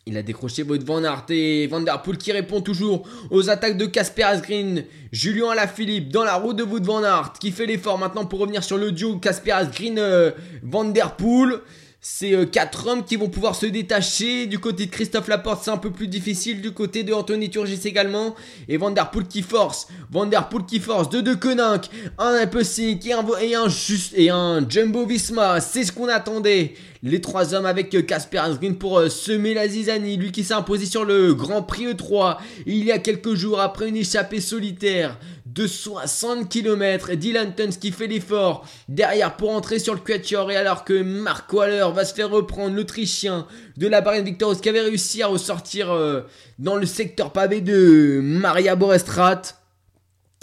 Il 0.07 0.17
a 0.17 0.23
décroché 0.23 0.63
votre 0.63 0.83
Van 0.83 1.03
Aert 1.03 1.25
et 1.29 1.67
Van 1.67 1.79
Der 1.79 2.01
Poel 2.01 2.17
qui 2.17 2.31
répond 2.31 2.61
toujours 2.61 3.07
aux 3.29 3.51
attaques 3.51 3.77
de 3.77 3.85
Casper 3.85 4.23
Asgreen. 4.23 4.83
Julien 5.11 5.51
Alaphilippe 5.51 6.09
dans 6.09 6.23
la 6.23 6.35
route 6.35 6.55
de 6.55 6.63
Wout 6.63 6.83
Van 6.83 7.03
Aert 7.03 7.33
qui 7.39 7.51
fait 7.51 7.67
l'effort 7.67 7.99
maintenant 7.99 8.25
pour 8.25 8.39
revenir 8.39 8.63
sur 8.63 8.79
le 8.79 8.91
duo 8.91 9.17
Casper 9.17 9.51
Asgreen 9.51 9.99
euh, 9.99 10.31
Der 10.63 11.15
Poel. 11.15 11.59
C'est 12.03 12.33
euh, 12.33 12.45
quatre 12.45 12.87
hommes 12.87 13.05
qui 13.05 13.15
vont 13.15 13.29
pouvoir 13.29 13.53
se 13.53 13.67
détacher. 13.67 14.47
Du 14.47 14.57
côté 14.57 14.87
de 14.87 14.91
Christophe 14.91 15.27
Laporte, 15.27 15.63
c'est 15.63 15.69
un 15.69 15.77
peu 15.77 15.91
plus 15.91 16.07
difficile. 16.07 16.59
Du 16.59 16.71
côté 16.71 17.03
de 17.03 17.13
Anthony 17.13 17.51
Turgis 17.51 17.81
également. 17.85 18.33
Et 18.67 18.77
Van 18.77 18.89
Der 18.89 19.11
Poel 19.11 19.27
qui 19.27 19.43
force. 19.43 19.87
Van 20.09 20.25
Der 20.25 20.49
Poel 20.49 20.65
qui 20.65 20.79
force. 20.79 21.09
De 21.09 21.21
deux 21.21 21.35
Koenig. 21.35 21.81
Un 22.17 22.47
peu 22.47 22.63
et 22.79 22.99
et 23.05 23.55
un, 23.55 23.69
juste, 23.69 24.13
et 24.17 24.31
un 24.31 24.67
Jumbo 24.67 25.05
Visma. 25.05 25.61
C'est 25.61 25.83
ce 25.83 25.91
qu'on 25.91 26.07
attendait. 26.07 26.73
Les 27.03 27.19
trois 27.19 27.55
hommes 27.55 27.65
avec 27.65 28.05
Casper 28.05 28.37
euh, 28.37 28.43
Asgreen 28.43 28.77
pour 28.77 28.99
euh, 28.99 29.09
semer 29.09 29.55
la 29.55 29.67
zizanie. 29.67 30.17
Lui 30.17 30.31
qui 30.31 30.43
s'est 30.43 30.53
imposé 30.53 30.85
sur 30.85 31.03
le 31.03 31.33
Grand 31.33 31.63
Prix 31.63 31.87
E3 31.87 32.37
il 32.67 32.83
y 32.83 32.91
a 32.91 32.99
quelques 32.99 33.33
jours 33.33 33.59
après 33.59 33.89
une 33.89 33.95
échappée 33.95 34.39
solitaire 34.39 35.17
de 35.47 35.65
60 35.65 36.47
km. 36.47 37.13
Dylan 37.13 37.55
Tuns 37.55 37.71
qui 37.79 37.91
fait 37.91 38.05
l'effort 38.05 38.67
derrière 38.87 39.35
pour 39.35 39.49
entrer 39.49 39.79
sur 39.79 39.95
le 39.95 39.99
quatuor 39.99 40.51
et 40.51 40.55
alors 40.55 40.85
que 40.85 41.01
Mark 41.01 41.51
Waller 41.51 41.87
va 41.91 42.05
se 42.05 42.13
faire 42.13 42.29
reprendre 42.29 42.75
l'Autrichien 42.75 43.47
de 43.77 43.87
la 43.87 44.01
Barrière 44.01 44.23
Victorious 44.23 44.59
qui 44.61 44.69
avait 44.69 44.81
réussi 44.81 45.23
à 45.23 45.27
ressortir 45.27 45.91
euh, 45.91 46.21
dans 46.59 46.75
le 46.75 46.85
secteur 46.85 47.31
pavé 47.31 47.61
de 47.61 48.19
Maria 48.21 48.75
Borestrat. 48.75 49.60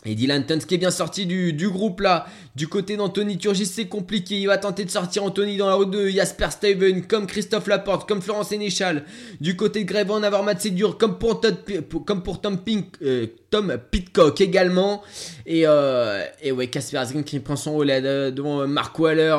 Et 0.04 0.14
Dylan 0.14 0.46
Tuns 0.46 0.58
qui 0.60 0.76
est 0.76 0.78
bien 0.78 0.92
sorti 0.92 1.26
du, 1.26 1.68
groupe 1.68 2.00
là. 2.00 2.26
Du 2.54 2.68
côté 2.68 2.96
d'Anthony 2.96 3.36
Turgis, 3.36 3.66
c'est 3.66 3.88
compliqué. 3.88 4.38
Il 4.38 4.46
va 4.46 4.56
tenter 4.56 4.84
de 4.84 4.90
sortir 4.90 5.24
Anthony 5.24 5.56
dans 5.56 5.66
la 5.66 5.74
route 5.74 5.90
de 5.90 6.08
Jasper 6.08 6.50
Steven, 6.50 7.04
comme 7.04 7.26
Christophe 7.26 7.66
Laporte, 7.66 8.08
comme 8.08 8.22
Florence 8.22 8.50
Sénéchal. 8.50 9.04
Du 9.40 9.56
côté 9.56 9.82
de 9.82 9.88
Greve, 9.88 10.06
avoir 10.06 10.22
Avermaet, 10.22 10.56
c'est 10.60 10.70
dur, 10.70 10.98
comme 10.98 11.18
pour, 11.18 11.40
Tom, 11.40 12.58
Pink, 12.64 12.96
euh, 13.02 13.26
Tom 13.50 13.76
Pitcock 13.90 14.40
également. 14.40 15.02
Et, 15.46 15.62
euh, 15.66 16.24
et 16.42 16.52
ouais, 16.52 16.68
Casper 16.68 16.98
Asgreen 16.98 17.24
qui 17.24 17.40
prend 17.40 17.56
son 17.56 17.74
relais 17.74 18.00
devant 18.30 18.68
Mark 18.68 18.96
Waller. 18.98 19.36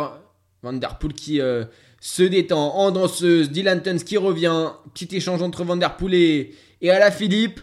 Van 0.62 0.74
Der 0.74 0.98
Poel 0.98 1.14
qui 1.14 1.40
euh, 1.40 1.64
se 2.02 2.24
détend 2.24 2.76
en 2.76 2.92
danseuse. 2.92 3.50
Dylan 3.50 3.82
Tuns 3.82 4.00
qui 4.00 4.18
revient. 4.18 4.72
Petit 4.94 5.16
échange 5.16 5.42
entre 5.42 5.64
Van 5.64 5.78
Der 5.78 5.96
Poel 5.96 6.14
et, 6.14 6.54
et 6.82 6.92
Philippe. 7.12 7.62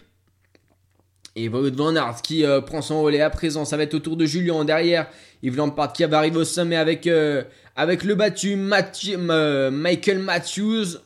Et 1.39 1.49
Wout 1.49 1.75
Van 1.75 1.93
qui 2.23 2.43
euh, 2.43 2.61
prend 2.61 2.81
son 2.81 3.03
relais 3.03 3.21
à 3.21 3.29
présent. 3.29 3.63
Ça 3.63 3.77
va 3.77 3.83
être 3.83 3.93
autour 3.93 4.17
de 4.17 4.25
Julien 4.25 4.65
derrière. 4.65 5.07
Yves 5.43 5.55
Lampard 5.55 5.93
qui 5.93 6.03
va 6.03 6.17
arriver 6.17 6.37
au 6.37 6.43
sommet 6.43 6.77
avec, 6.77 7.05
euh, 7.05 7.43
avec 7.75 8.03
le 8.03 8.15
battu 8.15 8.55
Michael 8.55 10.17
Matthews. 10.17 10.97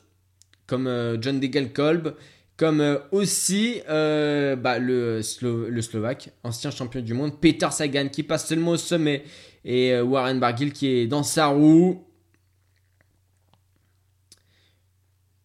Comme 0.67 0.87
euh, 0.87 1.21
John 1.21 1.41
Degelkolb. 1.41 2.15
Comme 2.55 2.99
aussi 3.11 3.81
bah, 3.87 4.79
le, 4.79 5.19
le 5.41 5.81
Slovaque, 5.81 6.29
ancien 6.43 6.71
champion 6.71 7.01
du 7.01 7.13
monde. 7.13 7.41
Peter 7.41 7.67
Sagan 7.69 8.07
qui 8.07 8.23
passe 8.23 8.47
seulement 8.47 8.71
au 8.71 8.77
sommet. 8.77 9.23
Et 9.65 9.99
Warren 9.99 10.39
Barguil 10.39 10.71
qui 10.71 10.87
est 10.87 11.07
dans 11.07 11.23
sa 11.23 11.47
roue. 11.47 12.05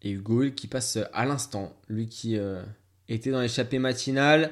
Et 0.03 0.11
Hugo 0.11 0.45
qui 0.55 0.69
passe 0.69 0.99
à 1.13 1.25
l'instant. 1.25 1.75
Lui 1.89 2.07
qui 2.07 2.39
était 3.09 3.31
dans 3.31 3.41
l'échappée 3.41 3.79
matinale. 3.79 4.51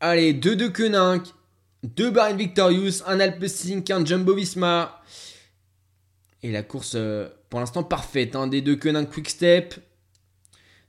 Allez, 0.00 0.32
2 0.34 0.56
de 0.56 0.68
Koenig, 0.68 1.22
2 1.84 2.10
Baron 2.10 2.36
Victorious, 2.36 3.02
un 3.06 3.20
Alpecin, 3.20 3.82
un 3.90 4.04
Jumbo 4.04 4.34
Visma. 4.34 5.00
Et 6.42 6.50
la 6.50 6.62
course, 6.62 6.92
euh, 6.94 7.28
pour 7.48 7.60
l'instant, 7.60 7.82
parfaite. 7.84 8.36
Hein. 8.36 8.46
Des 8.46 8.60
deux 8.60 8.76
Koenig 8.76 9.08
Quick 9.08 9.30
Step, 9.30 9.74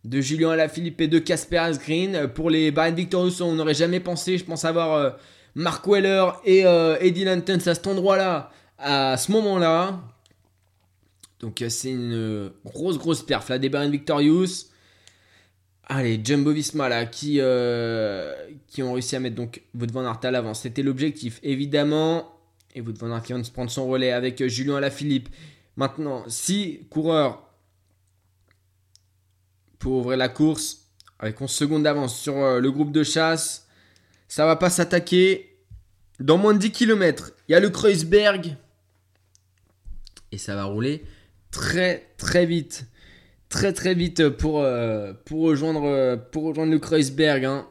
de 0.03 0.21
Julien 0.21 0.51
Alaphilippe 0.51 1.01
et 1.01 1.07
de 1.07 1.19
Casper 1.19 1.57
Asgreen. 1.57 2.27
Pour 2.27 2.49
les 2.49 2.71
Baron 2.71 2.93
Victorious, 2.93 3.41
on 3.41 3.53
n'aurait 3.53 3.73
jamais 3.73 3.99
pensé, 3.99 4.37
je 4.37 4.45
pense, 4.45 4.65
avoir 4.65 4.93
euh, 4.93 5.09
Mark 5.53 5.87
Weller 5.87 6.31
et 6.43 6.65
euh, 6.65 6.97
Eddie 6.99 7.25
Lantens 7.25 7.67
à 7.67 7.75
cet 7.75 7.87
endroit-là, 7.87 8.51
à 8.77 9.17
ce 9.17 9.31
moment-là. 9.31 10.01
Donc, 11.39 11.63
c'est 11.69 11.91
une 11.91 12.51
grosse, 12.65 12.97
grosse 12.97 13.23
perf 13.23 13.49
là, 13.49 13.59
des 13.59 13.69
Baron 13.69 13.89
Victorious. 13.89 14.67
Allez, 15.87 16.19
Jumbo 16.23 16.51
Visma 16.51 16.89
là, 16.89 17.05
qui, 17.05 17.37
euh, 17.39 18.33
qui 18.67 18.81
ont 18.81 18.93
réussi 18.93 19.15
à 19.15 19.19
mettre 19.19 19.35
donc 19.35 19.61
Wout 19.75 19.87
à 19.95 20.31
l'avance. 20.31 20.61
C'était 20.61 20.81
l'objectif, 20.81 21.39
évidemment. 21.43 22.39
Et 22.73 22.81
Wout 22.81 22.97
van 22.97 23.19
vient 23.19 23.37
de 23.37 23.47
prendre 23.49 23.69
son 23.69 23.87
relais 23.87 24.11
avec 24.11 24.41
euh, 24.41 24.47
Julien 24.47 24.77
Alaphilippe. 24.77 25.29
Maintenant, 25.75 26.23
si 26.27 26.87
coureurs 26.89 27.43
pour 29.77 29.93
ouvrir 29.93 30.17
la 30.17 30.29
course, 30.29 30.89
avec 31.19 31.39
11 31.39 31.51
secondes 31.51 31.83
d'avance 31.83 32.19
sur 32.19 32.35
euh, 32.37 32.59
le 32.59 32.71
groupe 32.71 32.91
de 32.91 33.03
chasse, 33.03 33.67
ça 34.27 34.45
va 34.47 34.55
pas 34.55 34.71
s'attaquer. 34.71 35.51
Dans 36.19 36.37
moins 36.37 36.53
de 36.53 36.59
10 36.59 36.71
km, 36.71 37.31
il 37.47 37.51
y 37.51 37.55
a 37.55 37.59
le 37.59 37.69
Kreuzberg. 37.69 38.57
Et 40.31 40.39
ça 40.39 40.55
va 40.55 40.63
rouler 40.63 41.05
très 41.51 42.11
très 42.17 42.45
vite 42.45 42.87
très 43.49 43.73
très 43.73 43.93
vite 43.93 44.29
pour, 44.29 44.61
euh, 44.61 45.13
pour, 45.25 45.41
rejoindre, 45.41 46.15
pour 46.31 46.43
rejoindre 46.43 46.71
le 46.71 46.79
Kreuzberg. 46.79 47.45
Hein. 47.45 47.67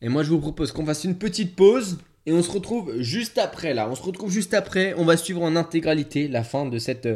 Et 0.00 0.08
moi 0.08 0.22
je 0.22 0.30
vous 0.30 0.40
propose 0.40 0.72
qu'on 0.72 0.86
fasse 0.86 1.04
une 1.04 1.18
petite 1.18 1.56
pause 1.56 1.98
et 2.26 2.32
on 2.32 2.42
se 2.42 2.50
retrouve 2.50 3.00
juste 3.00 3.38
après 3.38 3.74
là. 3.74 3.88
On 3.90 3.94
se 3.94 4.02
retrouve 4.02 4.30
juste 4.30 4.54
après. 4.54 4.94
On 4.96 5.04
va 5.04 5.16
suivre 5.16 5.42
en 5.42 5.56
intégralité 5.56 6.28
la 6.28 6.44
fin 6.44 6.66
de 6.66 6.78
cette, 6.78 7.08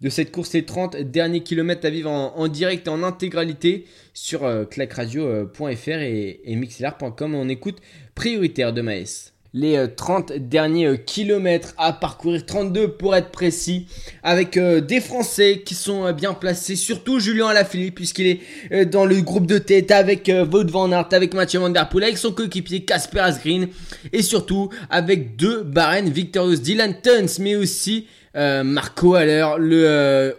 de 0.00 0.08
cette 0.10 0.32
course, 0.32 0.52
les 0.52 0.64
30 0.64 0.96
derniers 0.96 1.42
kilomètres 1.42 1.86
à 1.86 1.90
vivre 1.90 2.10
en, 2.10 2.48
direct 2.48 2.86
et 2.86 2.90
en 2.90 3.02
intégralité 3.02 3.86
sur 4.12 4.44
euh, 4.44 4.64
clacradio.fr 4.64 5.88
et, 5.88 6.40
et 6.44 6.56
mixlr.com. 6.56 7.34
On 7.34 7.48
écoute 7.48 7.78
prioritaire 8.14 8.72
de 8.72 8.82
Maes 8.82 9.35
les 9.56 9.86
30 9.96 10.32
euh, 10.32 10.38
derniers 10.38 10.86
euh, 10.86 10.96
kilomètres 10.96 11.72
à 11.78 11.94
parcourir, 11.94 12.44
32 12.44 12.88
pour 12.88 13.16
être 13.16 13.30
précis, 13.30 13.86
avec 14.22 14.58
euh, 14.58 14.82
des 14.82 15.00
Français 15.00 15.62
qui 15.64 15.74
sont 15.74 16.12
bien 16.12 16.34
placés, 16.34 16.76
surtout 16.76 17.18
Julien 17.18 17.48
Alaphilippe, 17.48 17.94
puisqu'il 17.94 18.26
est 18.70 18.84
dans 18.84 19.06
le 19.06 19.20
groupe 19.22 19.46
de 19.46 19.56
tête 19.56 19.90
avec 19.90 20.30
Wout 20.52 20.70
van 20.70 20.92
Aert, 20.92 21.08
avec 21.12 21.32
Mathieu 21.32 21.58
Van 21.58 21.70
Der 21.70 21.88
Poel, 21.88 22.04
avec 22.04 22.18
son 22.18 22.32
coéquipier 22.32 22.84
Casper 22.84 23.20
Asgreen, 23.20 23.68
et 24.12 24.20
surtout 24.20 24.68
avec 24.90 25.36
deux 25.36 25.62
Baren 25.62 26.10
Victorious, 26.10 26.56
Dylan 26.56 26.94
Tuns, 27.02 27.40
mais 27.40 27.56
aussi 27.56 28.06
Marco 28.34 29.14
Haller, 29.14 29.46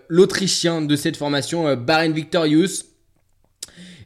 l'Autrichien 0.07 0.81
de 0.81 0.95
cette 0.95 1.17
formation, 1.17 1.75
Baren 1.75 2.13
Victorious. 2.13 2.83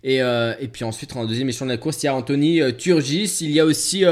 Et, 0.04 0.18
et, 0.18 0.68
puis 0.72 0.86
ensuite, 0.86 1.16
en 1.16 1.26
deuxième 1.26 1.48
émission 1.48 1.66
de 1.66 1.72
la 1.72 1.78
course, 1.78 2.02
il 2.02 2.06
y 2.06 2.10
a 2.10 2.16
Anthony 2.16 2.62
Turgis. 2.78 3.40
Il 3.42 3.52
y 3.52 3.60
a 3.60 3.66
aussi 3.66 4.06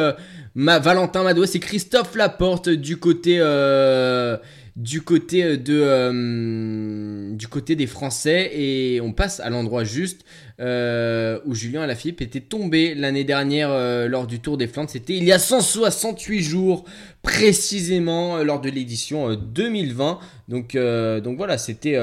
Valentin 0.56 1.24
Madouas, 1.24 1.48
c'est 1.48 1.60
Christophe 1.60 2.16
Laporte 2.16 2.69
du 2.69 2.98
côté, 2.98 3.38
euh, 3.40 4.38
du, 4.76 5.02
côté 5.02 5.58
de, 5.58 5.82
euh, 5.82 7.34
du 7.34 7.48
côté 7.48 7.76
des 7.76 7.88
Français. 7.88 8.52
Et 8.53 9.02
on 9.02 9.14
passe 9.14 9.40
à 9.40 9.50
l'endroit 9.50 9.84
juste 9.84 10.26
euh, 10.60 11.40
où 11.45 11.53
Julien 11.53 11.82
Alaphilippe 11.82 12.22
était 12.22 12.42
tombé 12.42 12.95
l'année 12.95 13.24
dernière 13.24 13.69
lors 14.08 14.28
du 14.28 14.40
Tour 14.40 14.58
des 14.58 14.68
Flandres. 14.68 14.90
C'était 14.90 15.16
il 15.16 15.24
y 15.24 15.32
a 15.32 15.40
168 15.40 16.42
jours 16.42 16.86
précisément 17.22 18.44
lors 18.44 18.61
de 18.61 18.69
l'édition 18.69 19.36
2020. 19.36 20.19
Donc, 20.48 20.76
donc 20.76 21.38
voilà, 21.38 21.58
c'était... 21.58 21.98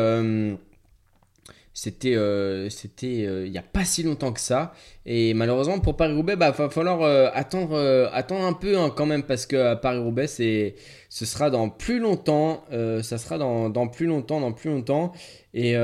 C'était 1.79 2.17
euh, 2.17 2.71
c'était 2.71 3.27
euh, 3.27 3.45
il 3.45 3.53
n'y 3.53 3.59
a 3.59 3.63
pas 3.63 3.85
si 3.85 4.03
longtemps 4.03 4.33
que 4.33 4.41
ça. 4.41 4.73
Et 5.05 5.35
malheureusement 5.35 5.79
pour 5.79 5.99
Paris-Roubaix, 5.99 6.33
il 6.33 6.39
bah, 6.39 6.51
va 6.51 6.71
falloir 6.71 7.03
euh, 7.03 7.29
attendre, 7.35 7.77
attendre 8.15 8.47
un 8.47 8.55
peu 8.55 8.79
hein, 8.79 8.91
quand 8.97 9.05
même 9.05 9.25
parce 9.25 9.45
que 9.45 9.75
Paris-Roubaix, 9.75 10.27
ce 10.27 10.73
sera 11.11 11.51
dans 11.51 11.69
plus 11.69 11.99
longtemps. 11.99 12.65
ça 13.03 13.19
sera 13.19 13.37
dans, 13.37 13.69
dans, 13.69 13.89
plus 13.89 14.07
longtemps, 14.07 14.41
dans 14.41 14.55
plus 14.55 14.71
longtemps. 14.71 15.13
Et, 15.53 15.73
et 15.73 15.77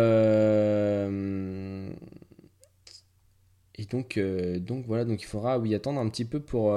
donc, 3.91 4.19
donc 4.61 4.87
voilà, 4.87 5.05
donc 5.05 5.21
il 5.21 5.27
faudra 5.27 5.59
oui, 5.59 5.75
attendre 5.75 6.01
un 6.01 6.09
petit 6.09 6.25
peu 6.25 6.41
pour, 6.41 6.75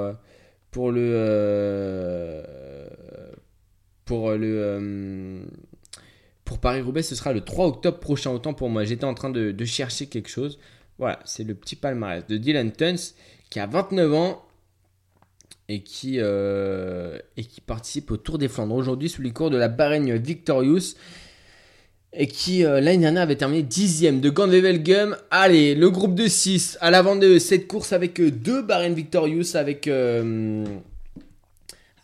pour 0.70 0.92
le... 0.92 2.42
pour 4.04 4.32
le 4.32 5.46
pour 6.46 6.58
Paris-Roubaix, 6.60 7.02
ce 7.02 7.14
sera 7.14 7.34
le 7.34 7.42
3 7.42 7.66
octobre 7.66 7.98
prochain. 7.98 8.30
Autant 8.30 8.54
pour 8.54 8.70
moi, 8.70 8.84
j'étais 8.84 9.04
en 9.04 9.12
train 9.12 9.28
de, 9.28 9.64
chercher 9.64 10.06
quelque 10.06 10.30
chose. 10.30 10.58
Voilà, 10.98 11.18
c'est 11.26 11.44
le 11.44 11.54
petit 11.54 11.76
palmarès 11.76 12.26
de 12.26 12.38
Dylan 12.38 12.72
Tuns 12.72 13.12
qui 13.50 13.60
a 13.60 13.66
29 13.66 14.14
ans 14.14 14.42
et 15.68 15.82
qui, 15.82 16.16
euh, 16.20 17.18
et 17.36 17.44
qui 17.44 17.60
participe 17.60 18.10
au 18.12 18.16
Tour 18.16 18.38
des 18.38 18.48
Flandres 18.48 18.74
aujourd'hui 18.74 19.10
sous 19.10 19.20
les 19.20 19.32
cours 19.32 19.50
de 19.50 19.58
la 19.58 19.68
Bahreïn 19.68 20.16
Victorious 20.16 20.94
et 22.12 22.28
qui 22.28 22.64
euh, 22.64 22.80
l'année 22.80 22.98
dernière 22.98 23.22
avait 23.24 23.36
terminé 23.36 23.62
dixième 23.62 24.20
de 24.20 24.30
Gandwevelgem. 24.30 25.16
Allez, 25.30 25.74
le 25.74 25.90
groupe 25.90 26.14
de 26.14 26.28
6 26.28 26.78
à 26.80 26.90
l'avant 26.90 27.16
de 27.16 27.38
cette 27.38 27.66
course 27.66 27.92
avec 27.92 28.20
euh, 28.20 28.30
deux 28.30 28.62
Bahreïn 28.62 28.94
Victorious 28.94 29.56
avec 29.56 29.90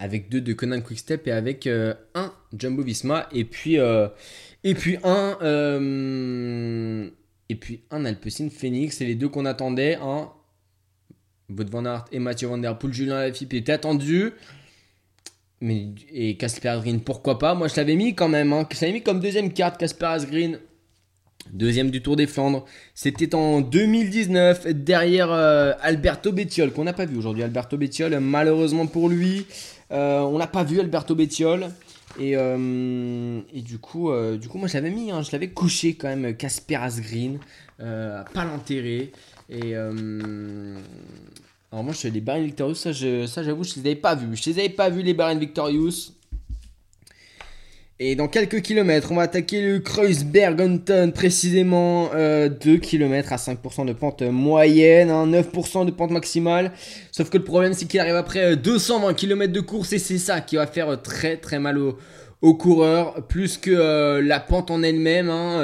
avec 0.03 0.29
deux 0.29 0.41
de 0.41 0.53
Conan 0.53 0.81
Quickstep 0.81 1.29
et 1.29 1.31
avec 1.31 1.69
euh, 1.69 1.95
un 2.17 2.33
Jumbo 2.59 2.83
Visma. 2.83 3.29
Et 3.31 3.45
puis, 3.45 3.79
euh, 3.79 4.09
Et 4.65 4.75
puis 4.75 4.97
un, 5.05 5.39
euh, 5.43 7.09
et 7.49 7.55
puis 7.55 7.83
un 7.93 8.05
Alpecin 8.05 8.49
Phoenix, 8.51 8.97
c'est 8.97 9.05
les 9.05 9.15
deux 9.15 9.29
qu'on 9.29 9.47
attendait. 9.47 9.97
Hein. 10.03 10.29
Wout 11.49 11.71
van 11.71 11.85
Aert 11.85 12.07
et 12.11 12.19
Mathieu 12.19 12.49
Van 12.49 12.59
Der 12.59 12.77
Poel, 12.79 12.93
Julien 12.93 13.21
Lafilippe 13.21 13.55
étaient 13.55 13.73
attendus. 13.73 14.33
Mais, 15.61 15.91
et 16.13 16.37
Casper 16.37 16.71
Asgreen, 16.71 17.01
pourquoi 17.01 17.39
pas? 17.39 17.55
Moi, 17.55 17.69
je 17.69 17.77
l'avais 17.77 17.95
mis 17.95 18.17
quand 18.17 18.29
même. 18.29 18.53
Hein. 18.53 18.67
Je 18.73 18.81
l'avais 18.81 18.95
mis 18.95 19.03
comme 19.03 19.21
deuxième 19.21 19.53
carte, 19.53 19.79
Casper 19.79 20.07
Asgreen. 20.07 20.59
Deuxième 21.53 21.91
du 21.91 22.03
Tour 22.03 22.17
des 22.17 22.27
Flandres. 22.27 22.65
C'était 22.95 23.35
en 23.35 23.61
2019, 23.61 24.69
derrière 24.69 25.31
euh, 25.31 25.73
Alberto 25.81 26.33
Bettiol, 26.33 26.73
qu'on 26.73 26.85
n'a 26.85 26.93
pas 26.93 27.05
vu 27.05 27.17
aujourd'hui. 27.17 27.43
Alberto 27.43 27.77
Bettiol, 27.77 28.19
malheureusement 28.21 28.87
pour 28.87 29.09
lui, 29.09 29.47
on 29.93 30.39
n'a 30.39 30.47
pas 30.47 30.65
vu 30.65 30.81
Alberto 30.81 31.15
Bettiol. 31.15 31.69
Et, 32.19 32.37
euh, 32.37 33.41
du, 33.55 33.79
coup, 33.79 34.11
du 34.39 34.49
coup, 34.49 34.59
moi 34.59 34.69
je 34.69 34.75
l'avais 34.75 34.91
mis, 34.91 35.11
hein. 35.11 35.23
je 35.23 35.33
l'avais 35.33 35.49
couché 35.49 35.95
quand 35.95 36.09
même, 36.09 36.37
Casper 36.37 36.77
Asgreen, 36.77 37.39
pas 37.79 38.45
l'enterrer. 38.45 39.13
Et 39.49 39.75
alors 39.75 39.95
moi, 41.85 41.95
les 42.05 42.21
Barren 42.21 42.45
Victorious, 42.45 42.75
ça, 42.75 42.93
ça 42.93 43.43
j'avoue, 43.43 43.65
je 43.65 43.77
les 43.77 43.81
avais 43.81 43.97
pas 43.97 44.15
vus. 44.15 44.37
Je 44.37 44.51
les 44.51 44.59
avais 44.59 44.69
pas 44.69 44.91
vus 44.91 45.03
les 45.03 45.15
Barren 45.15 45.39
Victorious. 45.39 46.13
Et 48.05 48.17
dans 48.17 48.27
quelques 48.27 48.63
kilomètres, 48.63 49.13
on 49.13 49.15
va 49.15 49.23
attaquer 49.23 49.63
le 49.63 49.79
Kreuzberg-Anton, 49.79 51.13
précisément 51.13 52.07
2 52.07 52.11
euh, 52.17 52.79
km 52.79 53.33
à 53.33 53.37
5% 53.37 53.87
de 53.87 53.93
pente 53.93 54.23
moyenne, 54.23 55.09
9% 55.09 55.79
hein, 55.79 55.85
de 55.85 55.93
pente 55.93 56.11
maximale. 56.11 56.73
Sauf 57.13 57.31
que 57.31 57.39
le 57.39 57.45
problème, 57.45 57.75
c'est 57.75 57.85
qu'il 57.85 58.01
arrive 58.01 58.17
après 58.17 58.57
220 58.57 59.09
euh, 59.09 59.13
km 59.13 59.53
de 59.53 59.61
course 59.61 59.93
et 59.93 60.01
c'est 60.01 60.19
ça 60.19 60.41
qui 60.41 60.57
va 60.57 60.67
faire 60.67 60.89
euh, 60.89 60.97
très 60.97 61.37
très 61.37 61.61
mal 61.61 61.79
au, 61.79 61.97
aux 62.41 62.55
coureurs. 62.55 63.25
Plus 63.29 63.57
que 63.57 64.19
la 64.19 64.41
pente 64.41 64.73
en 64.73 64.83
elle-même 64.83 65.31
hein, 65.31 65.61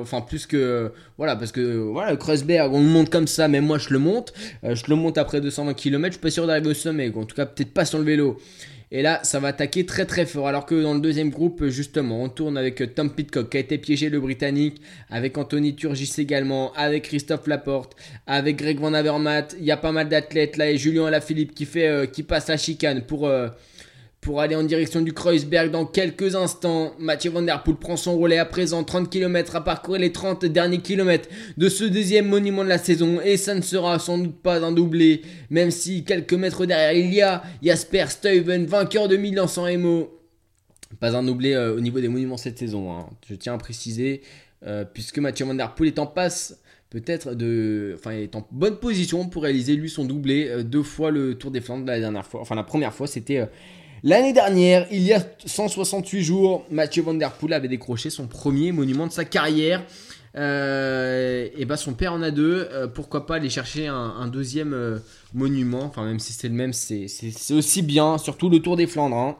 enfin 0.00 0.20
plus 0.20 0.46
que 0.46 0.92
voilà 1.18 1.34
parce 1.34 1.50
que 1.50 1.78
voilà 1.78 2.12
le 2.12 2.16
Kreuzberg 2.16 2.72
on 2.72 2.78
le 2.78 2.86
monte 2.86 3.10
comme 3.10 3.26
ça 3.26 3.48
mais 3.48 3.60
moi 3.60 3.78
je 3.78 3.88
le 3.90 3.98
monte. 3.98 4.32
Je 4.62 4.84
le 4.88 4.94
monte 4.94 5.18
après 5.18 5.40
220 5.40 5.74
km 5.74 6.06
je 6.06 6.12
suis 6.12 6.20
pas 6.20 6.30
sûr 6.30 6.46
d'arriver 6.46 6.70
au 6.70 6.74
sommet 6.74 7.12
en 7.12 7.24
tout 7.24 7.34
cas 7.34 7.46
peut-être 7.46 7.74
pas 7.74 7.84
sur 7.84 7.98
le 7.98 8.04
vélo 8.04 8.38
et 8.92 9.02
là 9.02 9.18
ça 9.24 9.40
va 9.40 9.48
attaquer 9.48 9.84
très 9.84 10.04
très 10.06 10.26
fort. 10.26 10.46
Alors 10.46 10.64
que 10.66 10.80
dans 10.80 10.94
le 10.94 11.00
deuxième 11.00 11.30
groupe 11.30 11.66
justement 11.66 12.22
on 12.22 12.28
tourne 12.28 12.56
avec 12.56 12.94
Tom 12.94 13.10
Pitcock 13.10 13.50
qui 13.50 13.56
a 13.56 13.60
été 13.60 13.78
piégé 13.78 14.08
le 14.08 14.20
britannique 14.20 14.80
avec 15.10 15.36
Anthony 15.36 15.74
Turgis 15.74 16.12
également 16.18 16.72
avec 16.74 17.04
Christophe 17.04 17.48
Laporte 17.48 17.96
avec 18.28 18.56
Greg 18.56 18.78
Van 18.78 18.94
Avermaet. 18.94 19.48
Il 19.58 19.64
y 19.64 19.72
a 19.72 19.76
pas 19.76 19.92
mal 19.92 20.08
d'athlètes 20.08 20.56
là 20.56 20.70
et 20.70 20.78
Julien 20.78 21.06
Alaphilippe 21.06 21.54
qui 21.54 21.64
fait 21.64 22.08
qui 22.12 22.22
passe 22.22 22.46
la 22.46 22.56
chicane 22.56 23.02
pour 23.02 23.28
pour 24.22 24.40
aller 24.40 24.54
en 24.54 24.62
direction 24.62 25.00
du 25.00 25.12
Kreuzberg 25.12 25.72
dans 25.72 25.84
quelques 25.84 26.36
instants. 26.36 26.94
Mathieu 27.00 27.32
Van 27.32 27.42
Der 27.42 27.64
Poel 27.64 27.76
prend 27.76 27.96
son 27.96 28.16
relais 28.16 28.38
à 28.38 28.44
présent, 28.44 28.84
30 28.84 29.10
km 29.10 29.56
à 29.56 29.64
parcourir 29.64 30.00
les 30.00 30.12
30 30.12 30.44
derniers 30.44 30.78
kilomètres 30.78 31.28
de 31.56 31.68
ce 31.68 31.82
deuxième 31.82 32.28
monument 32.28 32.62
de 32.62 32.68
la 32.68 32.78
saison 32.78 33.20
et 33.20 33.36
ça 33.36 33.52
ne 33.56 33.62
sera 33.62 33.98
sans 33.98 34.18
doute 34.18 34.40
pas 34.40 34.64
un 34.64 34.70
doublé, 34.70 35.22
même 35.50 35.72
si 35.72 36.04
quelques 36.04 36.34
mètres 36.34 36.66
derrière 36.66 36.92
il 36.92 37.12
y 37.12 37.20
a 37.20 37.42
Jasper 37.64 38.06
Stuyven, 38.10 38.64
vainqueur 38.64 39.08
de 39.08 39.16
Milan 39.16 39.48
San 39.48 39.64
Remo. 39.64 40.16
Pas 41.00 41.16
un 41.16 41.24
doublé 41.24 41.54
euh, 41.54 41.76
au 41.76 41.80
niveau 41.80 41.98
des 41.98 42.08
monuments 42.08 42.36
cette 42.36 42.58
saison, 42.58 42.92
hein. 42.92 43.08
je 43.28 43.34
tiens 43.34 43.54
à 43.54 43.58
préciser, 43.58 44.22
euh, 44.64 44.84
puisque 44.84 45.18
Mathieu 45.18 45.46
Van 45.46 45.54
Der 45.54 45.74
Poel 45.74 45.88
est 45.88 45.98
en 45.98 46.06
passe 46.06 46.60
peut-être 46.90 47.34
de, 47.34 47.94
enfin, 47.98 48.12
est 48.12 48.36
en 48.36 48.46
bonne 48.52 48.76
position 48.76 49.26
pour 49.28 49.42
réaliser 49.42 49.74
lui 49.74 49.90
son 49.90 50.04
doublé 50.04 50.46
euh, 50.48 50.62
deux 50.62 50.84
fois 50.84 51.10
le 51.10 51.34
Tour 51.34 51.50
des 51.50 51.60
Flandres 51.60 51.86
la 51.86 51.98
dernière 51.98 52.26
fois. 52.26 52.40
Enfin, 52.40 52.54
la 52.54 52.62
première 52.62 52.94
fois, 52.94 53.08
c'était 53.08 53.48
L'année 54.04 54.32
dernière, 54.32 54.86
il 54.90 55.02
y 55.02 55.12
a 55.12 55.22
168 55.46 56.22
jours, 56.22 56.66
Mathieu 56.70 57.04
Van 57.04 57.16
avait 57.52 57.68
décroché 57.68 58.10
son 58.10 58.26
premier 58.26 58.72
monument 58.72 59.06
de 59.06 59.12
sa 59.12 59.24
carrière. 59.24 59.84
Euh, 60.34 61.48
et 61.56 61.66
bah 61.66 61.76
son 61.76 61.92
père 61.92 62.12
en 62.12 62.22
a 62.22 62.30
deux. 62.30 62.66
Euh, 62.72 62.88
pourquoi 62.88 63.26
pas 63.26 63.36
aller 63.36 63.50
chercher 63.50 63.86
un, 63.86 64.26
deuxième 64.26 64.72
euh, 64.72 64.98
monument? 65.34 65.84
Enfin, 65.84 66.04
même 66.04 66.18
si 66.18 66.32
c'est 66.32 66.48
le 66.48 66.54
même, 66.54 66.72
c'est 66.72 67.06
aussi 67.52 67.82
bien. 67.82 68.18
Surtout 68.18 68.48
le 68.48 68.58
Tour 68.60 68.76
des 68.76 68.86
Flandres. 68.86 69.16
Hein. 69.16 69.36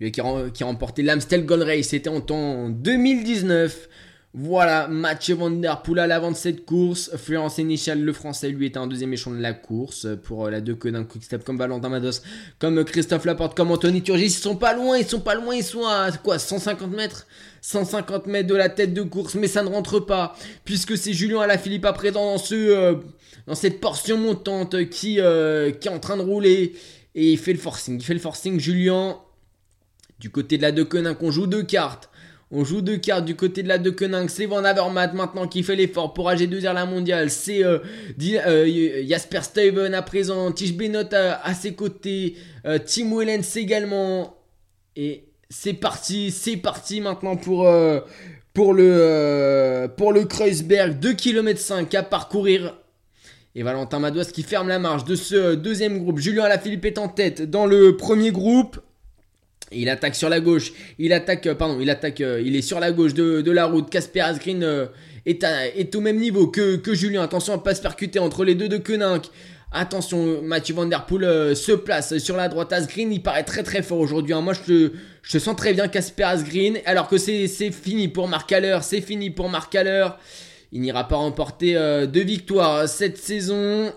Qui, 0.00 0.20
a, 0.20 0.66
remporté 0.66 1.02
l'Amstel 1.02 1.46
Gold 1.46 1.62
Race. 1.62 1.86
C'était 1.88 2.10
en, 2.10 2.24
en 2.28 2.68
2019. 2.68 3.88
Voilà, 4.38 4.86
Mathieu 4.86 5.34
Van 5.34 5.48
Der 5.48 5.80
à 5.96 6.06
l'avant 6.06 6.30
de 6.30 6.36
cette 6.36 6.66
course. 6.66 7.10
Florence 7.16 7.54
Sénéchal, 7.54 8.02
le 8.02 8.12
français, 8.12 8.50
lui 8.50 8.66
est 8.66 8.76
un 8.76 8.86
deuxième 8.86 9.10
échelon 9.14 9.34
de 9.34 9.40
la 9.40 9.54
course 9.54 10.06
pour 10.24 10.44
euh, 10.44 10.50
la 10.50 10.60
deux 10.60 10.74
queues 10.74 10.92
d'un 10.92 11.04
quick-step 11.04 11.42
comme 11.42 11.56
Valentin 11.56 11.88
Mados, 11.88 12.20
comme 12.58 12.84
Christophe 12.84 13.24
Laporte, 13.24 13.56
comme 13.56 13.70
Anthony 13.70 14.02
Turgis. 14.02 14.26
Ils 14.26 14.30
sont 14.30 14.56
pas 14.56 14.74
loin, 14.74 14.98
ils 14.98 15.06
sont 15.06 15.20
pas 15.20 15.36
loin, 15.36 15.54
ils 15.54 15.64
sont 15.64 15.86
à 15.86 16.12
quoi 16.22 16.38
150 16.38 16.90
mètres? 16.90 17.26
150 17.62 18.26
mètres 18.26 18.46
de 18.46 18.54
la 18.54 18.68
tête 18.68 18.92
de 18.92 19.00
course, 19.00 19.36
mais 19.36 19.48
ça 19.48 19.62
ne 19.62 19.70
rentre 19.70 20.00
pas, 20.00 20.36
puisque 20.66 20.98
c'est 20.98 21.14
Julien 21.14 21.40
Alaphilippe 21.40 21.86
à 21.86 21.94
présent 21.94 22.32
dans, 22.32 22.38
ce, 22.38 22.54
euh, 22.54 22.94
dans 23.46 23.54
cette 23.54 23.80
portion 23.80 24.18
montante 24.18 24.90
qui, 24.90 25.18
euh, 25.18 25.70
qui 25.70 25.88
est 25.88 25.90
en 25.90 25.98
train 25.98 26.18
de 26.18 26.22
rouler. 26.22 26.74
Et 27.14 27.32
il 27.32 27.38
fait 27.38 27.54
le 27.54 27.58
forcing, 27.58 27.98
il 28.00 28.04
fait 28.04 28.12
le 28.12 28.20
forcing, 28.20 28.60
Julien. 28.60 29.16
Du 30.18 30.28
côté 30.28 30.58
de 30.58 30.62
la 30.62 30.72
deux 30.72 30.84
queues 30.84 31.14
qu'on 31.14 31.30
joue 31.30 31.46
deux 31.46 31.62
cartes. 31.62 32.10
On 32.52 32.62
joue 32.62 32.80
deux 32.80 32.98
cartes 32.98 33.24
du 33.24 33.34
côté 33.34 33.64
de 33.64 33.68
la 33.68 33.78
De 33.78 33.90
Koenig. 33.90 34.28
C'est 34.28 34.46
Van 34.46 34.62
Avermaet 34.62 35.12
maintenant 35.14 35.48
qui 35.48 35.64
fait 35.64 35.74
l'effort 35.74 36.14
pour 36.14 36.30
AG2R 36.30 36.74
la 36.74 36.86
mondiale. 36.86 37.28
C'est 37.28 37.64
euh, 37.64 37.78
euh, 38.22 39.04
Jasper 39.04 39.40
Steven 39.42 39.94
à 39.94 40.02
présent. 40.02 40.52
Tige 40.52 40.74
Benot 40.76 41.12
à, 41.12 41.54
ses 41.54 41.74
côtés. 41.74 42.36
Euh, 42.64 42.78
Tim 42.78 43.16
Wellens 43.16 43.56
également. 43.56 44.36
Et 44.94 45.24
c'est 45.50 45.72
parti, 45.72 46.30
c'est 46.30 46.56
parti 46.56 47.00
maintenant 47.00 47.36
pour, 47.36 47.68
pour, 48.54 48.74
le, 48.74 49.88
pour 49.96 50.12
le 50.12 50.24
Kreuzberg. 50.24 51.00
2 51.00 51.14
km 51.14 51.60
5 51.60 51.92
à 51.94 52.04
parcourir. 52.04 52.78
Et 53.56 53.64
Valentin 53.64 53.98
Madouas 53.98 54.26
qui 54.26 54.44
ferme 54.44 54.68
la 54.68 54.78
marche 54.78 55.04
de 55.04 55.16
ce 55.16 55.54
deuxième 55.56 55.98
groupe. 55.98 56.18
Julien 56.18 56.44
Alaphilippe 56.44 56.84
est 56.84 56.98
en 56.98 57.08
tête 57.08 57.42
dans 57.42 57.66
le 57.66 57.96
premier 57.96 58.30
groupe. 58.30 58.78
Il 59.72 59.88
attaque 59.88 60.14
sur 60.14 60.28
la 60.28 60.40
gauche. 60.40 60.72
Il 60.98 61.12
attaque, 61.12 61.46
euh, 61.46 61.54
pardon, 61.54 61.78
il 61.80 61.90
attaque, 61.90 62.20
euh, 62.20 62.40
il 62.44 62.54
est 62.56 62.62
sur 62.62 62.78
la 62.78 62.92
gauche 62.92 63.14
de, 63.14 63.50
la 63.50 63.66
route. 63.66 63.90
Casper 63.90 64.20
Asgreen 64.20 64.62
euh, 64.62 64.86
est, 65.24 65.94
au 65.94 66.00
même 66.00 66.18
niveau 66.18 66.46
que, 66.46 66.80
Julien. 66.94 67.22
Attention 67.22 67.54
à 67.54 67.56
ne 67.56 67.62
pas 67.62 67.74
se 67.74 67.82
percuter 67.82 68.18
entre 68.18 68.44
les 68.44 68.54
deux 68.54 68.68
de 68.68 68.78
Koenig. 68.78 69.22
Attention, 69.72 70.40
Mathieu 70.42 70.74
Van 70.74 70.86
Der 70.86 71.04
Poel 71.06 71.56
se 71.56 71.72
place 71.72 72.18
sur 72.18 72.36
la 72.36 72.48
droite. 72.48 72.72
Asgreen, 72.72 73.12
il 73.12 73.22
paraît 73.22 73.42
très 73.42 73.64
très 73.64 73.82
fort 73.82 73.98
aujourd'hui. 73.98 74.32
Hein. 74.32 74.40
Moi, 74.40 74.54
je, 74.66 74.92
je 75.22 75.38
sens 75.38 75.56
très 75.56 75.74
bien 75.74 75.88
Casper 75.88 76.22
Asgreen. 76.22 76.78
Alors 76.86 77.08
que 77.08 77.18
c'est 77.18 77.48
fini 77.72 78.06
pour 78.06 78.28
Marc 78.28 78.52
Haller. 78.52 78.78
C'est 78.82 79.00
fini 79.00 79.30
pour 79.30 79.48
Marc 79.48 79.74
Haller. 79.74 80.08
Il 80.70 80.80
n'ira 80.80 81.08
pas 81.08 81.16
remporter 81.16 81.74
de 81.74 82.20
victoire 82.20 82.88
cette 82.88 83.18
saison. 83.18 83.92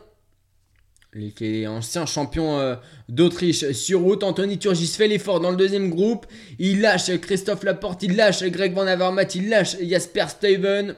Il 1.15 1.31
fait 1.31 1.65
ancien 1.65 2.05
champion 2.05 2.59
euh, 2.59 2.75
d'Autriche 3.07 3.71
sur 3.71 4.01
route. 4.01 4.23
Anthony 4.23 4.59
Turgis 4.59 4.87
fait 4.87 5.07
l'effort 5.07 5.39
dans 5.39 5.49
le 5.49 5.57
deuxième 5.57 5.89
groupe. 5.89 6.27
Il 6.59 6.81
lâche 6.81 7.09
Christophe 7.17 7.63
Laporte, 7.63 8.03
il 8.03 8.15
lâche 8.15 8.43
Greg 8.43 8.73
Van 8.73 8.85
Avermaet, 8.85 9.29
il 9.33 9.49
lâche 9.49 9.77
Jasper 9.81 10.25
Steven. 10.29 10.95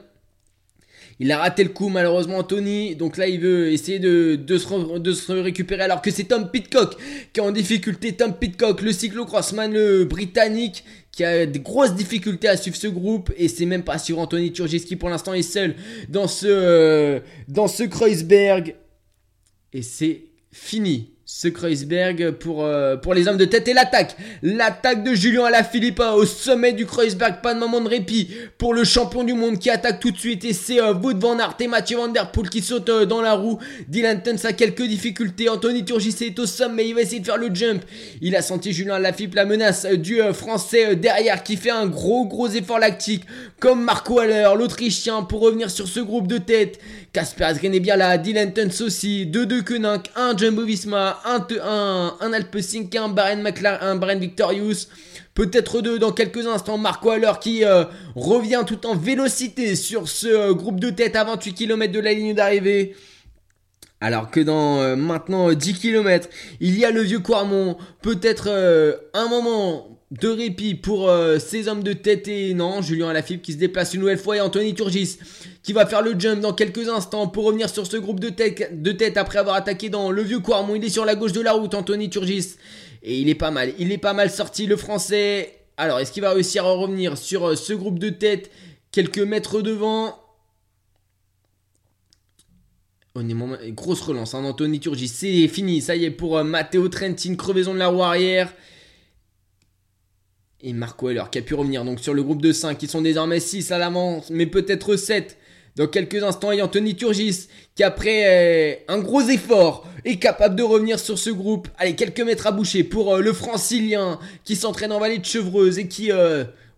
Il 1.18 1.30
a 1.32 1.38
raté 1.38 1.62
le 1.62 1.70
coup 1.70 1.88
malheureusement 1.88 2.38
Anthony. 2.38 2.94
Donc 2.94 3.16
là 3.16 3.26
il 3.26 3.40
veut 3.40 3.72
essayer 3.72 4.00
de, 4.00 4.38
se, 4.48 4.98
de 4.98 5.12
se, 5.12 5.32
récupérer 5.32 5.84
alors 5.84 6.02
que 6.02 6.10
c'est 6.10 6.24
Tom 6.24 6.50
Pitcock 6.50 6.94
qui 7.32 7.40
est 7.40 7.42
en 7.42 7.50
difficulté. 7.50 8.12
Tom 8.12 8.34
Pitcock, 8.34 8.82
le 8.82 8.92
cyclocrossman 8.92 9.72
le 9.72 10.04
britannique 10.04 10.84
qui 11.10 11.24
a 11.24 11.46
des 11.46 11.60
grosses 11.60 11.94
difficultés 11.94 12.48
à 12.48 12.58
suivre 12.58 12.76
ce 12.76 12.88
groupe 12.88 13.32
et 13.38 13.48
c'est 13.48 13.66
même 13.66 13.82
pas 13.82 13.96
sur 13.96 14.18
Anthony 14.18 14.52
Turgis 14.52 14.84
qui 14.84 14.96
pour 14.96 15.08
l'instant 15.08 15.32
est 15.32 15.40
seul 15.40 15.74
dans 16.10 16.28
ce, 16.28 16.46
euh, 16.48 17.20
dans 17.48 17.68
ce 17.68 17.84
Kreuzberg. 17.84 18.74
Et 19.72 19.82
c'est 19.82 20.24
fini 20.52 21.10
ce 21.34 21.48
Kreuzberg 21.48 22.32
pour, 22.32 22.62
euh, 22.62 22.96
pour 22.96 23.14
les 23.14 23.26
hommes 23.26 23.38
de 23.38 23.46
tête 23.46 23.66
et 23.66 23.72
l'attaque. 23.72 24.16
L'attaque 24.42 25.02
de 25.02 25.14
Julien 25.14 25.44
Alaphilippe 25.44 25.98
hein, 25.98 26.12
au 26.12 26.26
sommet 26.26 26.74
du 26.74 26.84
Kreuzberg. 26.84 27.40
Pas 27.42 27.54
de 27.54 27.58
moment 27.58 27.80
de 27.80 27.88
répit 27.88 28.28
pour 28.58 28.74
le 28.74 28.84
champion 28.84 29.24
du 29.24 29.32
monde 29.32 29.58
qui 29.58 29.70
attaque 29.70 29.98
tout 29.98 30.10
de 30.10 30.18
suite. 30.18 30.44
Et 30.44 30.52
c'est 30.52 30.80
euh, 30.80 30.92
van 30.92 31.38
Aert 31.38 31.56
et 31.58 31.68
Mathieu 31.68 31.96
Van 31.96 32.08
Der 32.08 32.30
Poel 32.30 32.50
qui 32.50 32.60
sautent 32.60 32.90
euh, 32.90 33.06
dans 33.06 33.22
la 33.22 33.32
roue. 33.32 33.58
Dylan 33.88 34.22
Tuns 34.22 34.44
a 34.44 34.52
quelques 34.52 34.82
difficultés. 34.82 35.48
Anthony 35.48 35.86
Turgis 35.86 36.16
est 36.20 36.38
au 36.38 36.44
sommet. 36.44 36.86
Il 36.86 36.94
va 36.94 37.00
essayer 37.00 37.20
de 37.20 37.24
faire 37.24 37.38
le 37.38 37.52
jump. 37.52 37.82
Il 38.20 38.36
a 38.36 38.42
senti 38.42 38.74
Julien 38.74 38.94
Alaphilippe 38.96 39.34
la 39.34 39.46
menace 39.46 39.86
du 39.86 40.20
français 40.34 40.96
derrière 40.96 41.42
qui 41.42 41.56
fait 41.56 41.70
un 41.70 41.86
gros 41.86 42.26
gros 42.26 42.48
effort 42.48 42.78
lactique. 42.78 43.24
Comme 43.58 43.82
Marco 43.82 44.20
Haller, 44.20 44.50
l'Autrichien, 44.56 45.22
pour 45.22 45.40
revenir 45.40 45.70
sur 45.70 45.88
ce 45.88 46.00
groupe 46.00 46.26
de 46.26 46.36
tête. 46.36 46.78
Casper 47.14 47.44
Asgreen 47.44 47.74
est 47.74 47.80
bien 47.80 47.96
là. 47.96 48.18
Dylan 48.18 48.52
Tuns 48.52 48.84
aussi. 48.84 49.26
2-2 49.26 49.62
Koenig. 49.62 50.02
Un 50.14 50.36
Jumbo 50.36 50.64
Visma 50.64 51.20
un, 51.24 51.46
un, 51.62 52.16
un 52.20 52.32
Alpecin, 52.32 52.84
un 52.96 53.08
Baren 53.08 53.46
un 53.80 53.96
Baren 53.96 54.18
Victorious. 54.18 54.86
Peut-être 55.34 55.80
deux 55.80 55.98
dans 55.98 56.12
quelques 56.12 56.46
instants. 56.46 56.76
Marco 56.76 57.10
Haller 57.10 57.32
qui 57.40 57.64
euh, 57.64 57.84
revient 58.14 58.64
tout 58.66 58.86
en 58.86 58.94
vélocité 58.94 59.76
sur 59.76 60.08
ce 60.08 60.26
euh, 60.26 60.54
groupe 60.54 60.78
de 60.78 60.90
tête 60.90 61.16
à 61.16 61.24
28 61.24 61.54
km 61.54 61.92
de 61.92 62.00
la 62.00 62.12
ligne 62.12 62.34
d'arrivée. 62.34 62.94
Alors 64.00 64.30
que 64.30 64.40
dans 64.40 64.80
euh, 64.80 64.96
maintenant 64.96 65.52
10 65.52 65.74
km, 65.74 66.28
il 66.60 66.78
y 66.78 66.84
a 66.84 66.90
le 66.90 67.00
vieux 67.00 67.20
Quarmont. 67.20 67.78
Peut-être 68.02 68.50
un 69.14 69.28
moment 69.28 69.91
de 70.20 70.28
répit 70.28 70.74
pour 70.74 71.10
ces 71.38 71.68
hommes 71.68 71.82
de 71.82 71.94
tête 71.94 72.28
et 72.28 72.52
non, 72.52 72.82
Julien 72.82 73.08
Alaphilippe 73.08 73.42
qui 73.42 73.54
se 73.54 73.58
déplace 73.58 73.94
une 73.94 74.00
nouvelle 74.00 74.18
fois 74.18 74.36
et 74.36 74.40
Anthony 74.40 74.74
Turgis 74.74 75.18
qui 75.62 75.72
va 75.72 75.86
faire 75.86 76.02
le 76.02 76.18
jump 76.18 76.40
dans 76.40 76.52
quelques 76.52 76.88
instants 76.88 77.28
pour 77.28 77.44
revenir 77.44 77.70
sur 77.70 77.86
ce 77.86 77.96
groupe 77.96 78.20
de 78.20 78.28
tête, 78.28 79.16
après 79.16 79.38
avoir 79.38 79.56
attaqué 79.56 79.88
dans 79.88 80.10
le 80.10 80.22
vieux 80.22 80.40
Quarmont. 80.40 80.74
Il 80.74 80.84
est 80.84 80.90
sur 80.90 81.04
la 81.04 81.14
gauche 81.14 81.32
de 81.32 81.40
la 81.40 81.52
route, 81.52 81.74
Anthony 81.74 82.10
Turgis. 82.10 82.56
Et 83.02 83.18
il 83.18 83.28
est 83.28 83.34
pas 83.34 83.50
mal, 83.50 83.72
il 83.78 83.90
est 83.90 83.98
pas 83.98 84.12
mal 84.12 84.30
sorti 84.30 84.66
le 84.66 84.76
français. 84.76 85.54
Alors, 85.76 85.98
est-ce 85.98 86.12
qu'il 86.12 86.22
va 86.22 86.32
réussir 86.32 86.64
à 86.64 86.72
revenir 86.72 87.16
sur 87.16 87.56
ce 87.56 87.72
groupe 87.72 87.98
de 87.98 88.10
tête 88.10 88.50
quelques 88.90 89.18
mètres 89.18 89.62
devant? 89.62 90.18
Honnêtement, 93.14 93.56
grosse 93.68 94.00
relance, 94.00 94.34
hein, 94.34 94.44
Anthony 94.44 94.80
Turgis. 94.80 95.08
C'est 95.08 95.48
fini, 95.48 95.80
ça 95.80 95.96
y 95.96 96.04
est, 96.04 96.10
pour 96.10 96.38
euh, 96.38 96.44
Matteo 96.44 96.88
Trentin, 96.88 97.34
crevaison 97.34 97.74
de 97.74 97.78
la 97.78 97.88
roue 97.88 98.02
arrière. 98.02 98.52
Et 100.62 100.72
Marco 100.72 101.10
Heller 101.10 101.24
qui 101.30 101.38
a 101.38 101.42
pu 101.42 101.54
revenir 101.54 101.84
donc 101.84 102.00
sur 102.00 102.14
le 102.14 102.22
groupe 102.22 102.40
de 102.40 102.52
5, 102.52 102.78
qui 102.78 102.86
sont 102.86 103.02
désormais 103.02 103.40
6 103.40 103.72
à 103.72 103.78
l'avance, 103.78 104.30
mais 104.30 104.46
peut-être 104.46 104.96
7 104.96 105.36
dans 105.74 105.88
quelques 105.88 106.22
instants. 106.22 106.52
Et 106.52 106.62
Anthony 106.62 106.94
Turgis 106.94 107.48
qui 107.74 107.82
après 107.82 108.22
euh, 108.26 108.74
un 108.88 108.98
gros 108.98 109.22
effort 109.22 109.88
est 110.04 110.16
capable 110.16 110.54
de 110.54 110.62
revenir 110.62 111.00
sur 111.00 111.18
ce 111.18 111.30
groupe. 111.30 111.68
Allez, 111.78 111.96
quelques 111.96 112.20
mètres 112.20 112.46
à 112.46 112.52
boucher 112.52 112.84
pour 112.84 113.14
euh, 113.14 113.20
le 113.20 113.32
francilien 113.32 114.20
qui 114.44 114.54
s'entraîne 114.54 114.92
en 114.92 115.00
vallée 115.00 115.18
de 115.18 115.24
Chevreuse 115.24 115.78
et 115.78 115.88
qui, 115.88 116.10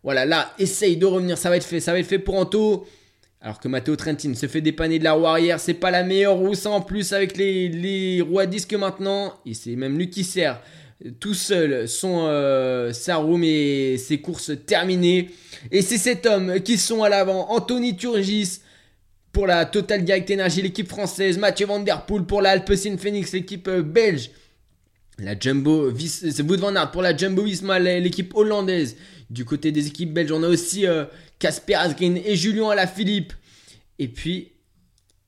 voilà, 0.03 0.25
là, 0.25 0.53
essaye 0.59 0.97
de 0.97 1.07
revenir. 1.07 1.37
Ça 1.37 1.51
va 1.51 1.57
être 1.57 1.65
fait, 1.65 1.81
ça 1.81 1.93
va 1.93 1.99
être 1.99 2.07
fait 2.07 2.19
pour 2.19 2.37
Anto. 2.37 2.87
Alors 3.45 3.61
que 3.61 3.69
Matteo 3.69 3.95
Trentin 3.95 4.33
se 4.33 4.47
fait 4.47 4.63
dépanner 4.63 4.99
de 4.99 5.05
la 5.05 5.13
roue 5.13 5.27
arrière, 5.27 5.61
c'est 5.61 5.75
pas 5.75 5.91
la 5.91 6.03
meilleure 6.03 6.37
roue, 6.37 6.55
ça 6.55 6.71
en 6.71 6.81
plus 6.81 7.13
avec 7.13 7.37
les, 7.37 7.69
les 7.69 8.23
roues 8.23 8.39
à 8.39 8.47
disque 8.47 8.73
maintenant. 8.73 9.35
Et 9.45 9.53
c'est 9.53 9.77
même 9.77 9.99
lui 9.99 10.09
qui 10.09 10.25
sert 10.25 10.63
tout 11.21 11.35
seul 11.35 11.89
son, 11.89 12.27
euh, 12.29 12.93
sa 12.93 13.17
roue, 13.17 13.37
mais 13.37 13.97
ses 13.99 14.21
courses 14.21 14.53
terminées. 14.67 15.31
Et 15.71 15.83
c'est 15.83 15.99
cet 15.99 16.27
homme 16.27 16.61
qui 16.61 16.79
sont 16.79 17.03
à 17.03 17.09
l'avant, 17.09 17.51
Anthony 17.51 17.97
Turgis 17.97 18.61
pour 19.33 19.47
la 19.47 19.67
Total 19.67 20.05
Direct 20.05 20.31
Energy, 20.31 20.63
l'équipe 20.63 20.89
française, 20.89 21.39
Mathieu 21.39 21.67
Van 21.67 21.81
Der 21.81 22.07
Poel 22.07 22.25
pour 22.25 22.41
la 22.41 22.51
Alpecin 22.51 22.97
Phoenix, 22.97 23.33
l'équipe 23.33 23.67
euh, 23.69 23.83
belge. 23.83 24.31
La 25.19 25.39
Jumbo, 25.39 25.93
c'est 25.97 26.41
Wood 26.43 26.61
Van 26.61 26.73
pour 26.93 27.03
la 27.03 27.17
Jumbo 27.17 27.45
Visma, 27.45 27.79
l'équipe 27.79 28.35
hollandaise. 28.35 28.97
Du 29.31 29.45
côté 29.45 29.71
des 29.71 29.87
équipes 29.87 30.13
belges, 30.13 30.33
on 30.33 30.43
a 30.43 30.49
aussi 30.49 30.87
euh, 30.87 31.05
Casper 31.39 31.75
Asgreen 31.75 32.17
et 32.17 32.35
Julien 32.35 32.71
Alaphilippe. 32.71 33.33
Et 33.99 34.09
puis, 34.09 34.54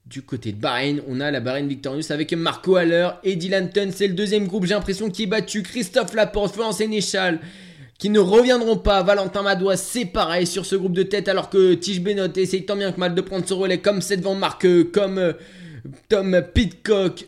du 0.07 0.23
côté 0.23 0.52
de 0.52 0.60
Bahreïn, 0.60 1.01
on 1.09 1.20
a 1.20 1.31
la 1.31 1.41
Bahreïn 1.41 1.67
Victorious 1.67 2.10
avec 2.10 2.33
Marco 2.33 2.76
Haller 2.76 3.10
et 3.25 3.35
Dylan. 3.35 3.70
C'est 3.93 4.07
le 4.07 4.15
deuxième 4.15 4.47
groupe, 4.47 4.65
j'ai 4.65 4.75
l'impression, 4.75 5.10
qui 5.10 5.25
est 5.25 5.26
battu. 5.26 5.62
Christophe 5.62 6.15
Laporte, 6.15 6.55
Florence 6.55 6.78
Sénéchal, 6.78 7.41
qui 7.99 8.10
ne 8.10 8.20
reviendront 8.20 8.76
pas. 8.76 9.02
Valentin 9.02 9.43
Madois, 9.43 9.76
c'est 9.76 10.05
pareil 10.05 10.47
sur 10.47 10.65
ce 10.65 10.76
groupe 10.76 10.93
de 10.93 11.02
tête, 11.02 11.28
alors 11.28 11.51
que 11.51 11.75
Tige 11.75 12.01
Benot 12.01 12.33
essaye 12.36 12.65
tant 12.65 12.76
bien 12.76 12.93
que 12.93 13.01
mal 13.01 13.15
de 13.15 13.20
prendre 13.20 13.47
ce 13.47 13.55
relais, 13.55 13.78
comme 13.78 14.01
c'est 14.01 14.17
devant 14.17 14.36
Marc, 14.36 14.67
comme 14.93 15.18
euh, 15.18 15.33
Tom 16.09 16.41
Pitcock 16.55 17.26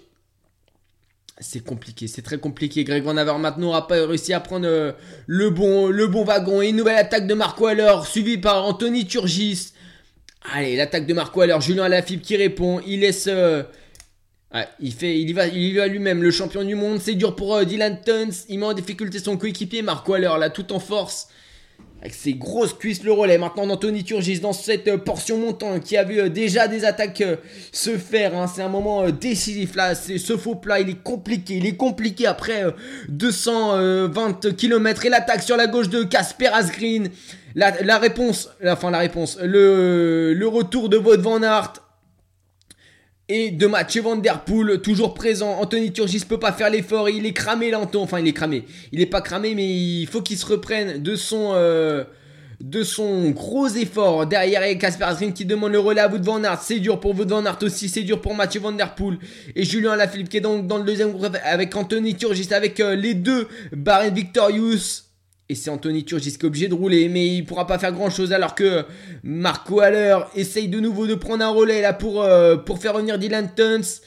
c'est 1.40 1.60
compliqué, 1.60 2.08
c'est 2.08 2.22
très 2.22 2.38
compliqué. 2.38 2.84
Greg 2.84 3.04
Van 3.04 3.14
maintenant 3.14 3.72
n'a 3.72 3.82
pas 3.82 4.06
réussi 4.06 4.32
à 4.32 4.40
prendre 4.40 4.66
euh, 4.66 4.92
le, 5.26 5.50
bon, 5.50 5.86
le 5.88 6.06
bon 6.06 6.24
wagon. 6.24 6.62
Et 6.62 6.70
une 6.70 6.76
nouvelle 6.76 6.98
attaque 6.98 7.26
de 7.26 7.34
Marco 7.34 7.66
Haller, 7.66 7.94
suivie 8.04 8.38
par 8.38 8.64
Anthony 8.64 9.06
Turgis. 9.06 9.72
Allez, 10.42 10.76
l'attaque 10.76 11.06
de 11.06 11.14
Marco 11.14 11.40
Haller, 11.40 11.56
Julien 11.60 11.84
Alaphilippe 11.84 12.22
qui 12.22 12.36
répond. 12.36 12.80
Il 12.86 13.00
laisse. 13.00 13.26
Euh, 13.28 13.62
il, 14.80 14.92
fait, 14.92 15.20
il, 15.20 15.34
va, 15.34 15.46
il 15.46 15.76
va 15.76 15.86
lui-même, 15.86 16.22
le 16.22 16.30
champion 16.30 16.64
du 16.64 16.74
monde. 16.74 17.00
C'est 17.00 17.14
dur 17.14 17.36
pour 17.36 17.54
euh, 17.54 17.64
Dylan 17.64 17.98
Tuns. 18.04 18.44
Il 18.48 18.60
met 18.60 18.66
en 18.66 18.72
difficulté 18.72 19.18
son 19.18 19.36
coéquipier, 19.36 19.82
Marco 19.82 20.14
Haller, 20.14 20.32
là, 20.38 20.50
tout 20.50 20.72
en 20.72 20.80
force 20.80 21.28
avec 22.00 22.14
ses 22.14 22.34
grosses 22.34 22.74
cuisses 22.74 23.02
le 23.02 23.10
relais. 23.10 23.38
Maintenant 23.38 23.66
d'Anthony 23.66 24.04
Turgis 24.04 24.38
dans 24.38 24.52
cette 24.52 24.86
euh, 24.86 24.98
portion 24.98 25.36
montante 25.36 25.82
qui 25.82 25.96
a 25.96 26.04
vu 26.04 26.30
déjà 26.30 26.68
des 26.68 26.84
attaques 26.84 27.24
se 27.72 27.98
faire. 27.98 28.36
Hein. 28.36 28.46
C'est 28.46 28.62
un 28.62 28.68
moment 28.68 29.10
décisif 29.10 29.74
là. 29.74 29.96
Ce 29.96 30.36
faux 30.36 30.54
plat, 30.54 30.78
il 30.80 30.88
est 30.88 31.02
compliqué. 31.02 31.56
Il 31.56 31.66
est 31.66 31.76
compliqué 31.76 32.26
après 32.26 32.64
220 33.08 34.54
km 34.56 35.06
et 35.06 35.08
l'attaque 35.08 35.42
sur 35.42 35.56
la 35.56 35.66
gauche 35.66 35.88
de 35.88 36.04
Casper 36.04 36.46
Asgreen. 36.52 37.10
La, 37.58 37.72
la 37.82 37.98
réponse, 37.98 38.50
enfin 38.64 38.92
la 38.92 39.00
réponse, 39.00 39.36
le, 39.42 40.46
retour 40.46 40.88
de 40.88 40.96
Wout 40.96 41.20
van 41.20 41.42
Aert 41.42 41.72
et 43.28 43.50
de 43.50 43.66
Mathieu 43.66 44.00
Van 44.00 44.14
Der 44.14 44.44
Poel, 44.44 44.80
toujours 44.80 45.12
présent. 45.12 45.58
Anthony 45.58 45.92
Turgis 45.92 46.20
peut 46.20 46.38
pas 46.38 46.52
faire 46.52 46.70
l'effort. 46.70 47.10
Il 47.10 47.26
est 47.26 47.32
cramé 47.32 47.72
là, 47.72 47.80
Enfin, 47.96 48.20
il 48.20 48.28
est 48.28 48.32
cramé. 48.32 48.64
Il 48.92 49.00
est 49.00 49.06
pas 49.06 49.20
cramé, 49.22 49.56
mais 49.56 49.66
il 49.66 50.06
faut 50.06 50.22
qu'il 50.22 50.38
se 50.38 50.46
reprenne 50.46 51.02
de 51.02 51.16
son, 51.16 51.50
euh, 51.54 52.04
gros 52.60 53.66
effort. 53.66 54.28
Derrière, 54.28 54.64
il 54.64 54.80
y 54.80 55.32
qui 55.32 55.44
demande 55.44 55.72
le 55.72 55.80
relais 55.80 56.00
à 56.00 56.06
Van 56.06 56.44
Aert. 56.44 56.62
C'est 56.62 56.78
dur 56.78 57.00
pour 57.00 57.18
Wout 57.18 57.26
Van 57.26 57.44
Aert 57.44 57.58
aussi. 57.62 57.88
C'est 57.88 58.02
dur 58.02 58.20
pour 58.20 58.36
Mathieu 58.36 58.60
Van 58.60 58.70
Der 58.70 58.94
Poel. 58.94 59.18
Et 59.56 59.64
Julien 59.64 59.90
Alaphilippe 59.94 60.28
qui 60.28 60.36
est 60.36 60.42
donc 60.42 60.68
dans 60.68 60.78
le 60.78 60.84
deuxième 60.84 61.10
groupe 61.10 61.36
avec 61.42 61.74
Anthony 61.74 62.14
Turgis, 62.14 62.54
avec 62.54 62.78
euh, 62.78 62.94
les 62.94 63.14
deux 63.14 63.48
Barren 63.72 64.14
Victorious. 64.14 65.07
Et 65.50 65.54
c'est 65.54 65.70
Anthony 65.70 66.04
Turgis 66.04 66.36
qui 66.36 66.44
est 66.44 66.44
obligé 66.44 66.68
de 66.68 66.74
rouler, 66.74 67.08
mais 67.08 67.26
il 67.26 67.46
pourra 67.46 67.66
pas 67.66 67.78
faire 67.78 67.92
grand 67.92 68.10
chose 68.10 68.34
alors 68.34 68.54
que 68.54 68.84
Marco 69.22 69.80
Haller 69.80 70.18
essaye 70.34 70.68
de 70.68 70.78
nouveau 70.78 71.06
de 71.06 71.14
prendre 71.14 71.42
un 71.42 71.48
relais 71.48 71.80
là 71.80 71.94
pour, 71.94 72.22
euh, 72.22 72.56
pour 72.56 72.78
faire 72.78 72.94
revenir 72.94 73.18
Dylan 73.18 73.48
Tuns. 73.56 74.00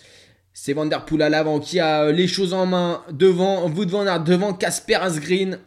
C'est 0.53 0.73
Vanderpool 0.73 1.21
à 1.23 1.29
l'avant 1.29 1.59
qui 1.59 1.79
a 1.79 2.03
euh, 2.03 2.11
les 2.11 2.27
choses 2.27 2.53
en 2.53 2.67
main 2.67 3.01
devant 3.11 3.67
Wood 3.67 3.89
Van 3.89 4.05
Aert, 4.05 4.23
devant 4.23 4.53
Casper 4.53 4.95
Asgreen. 4.95 5.57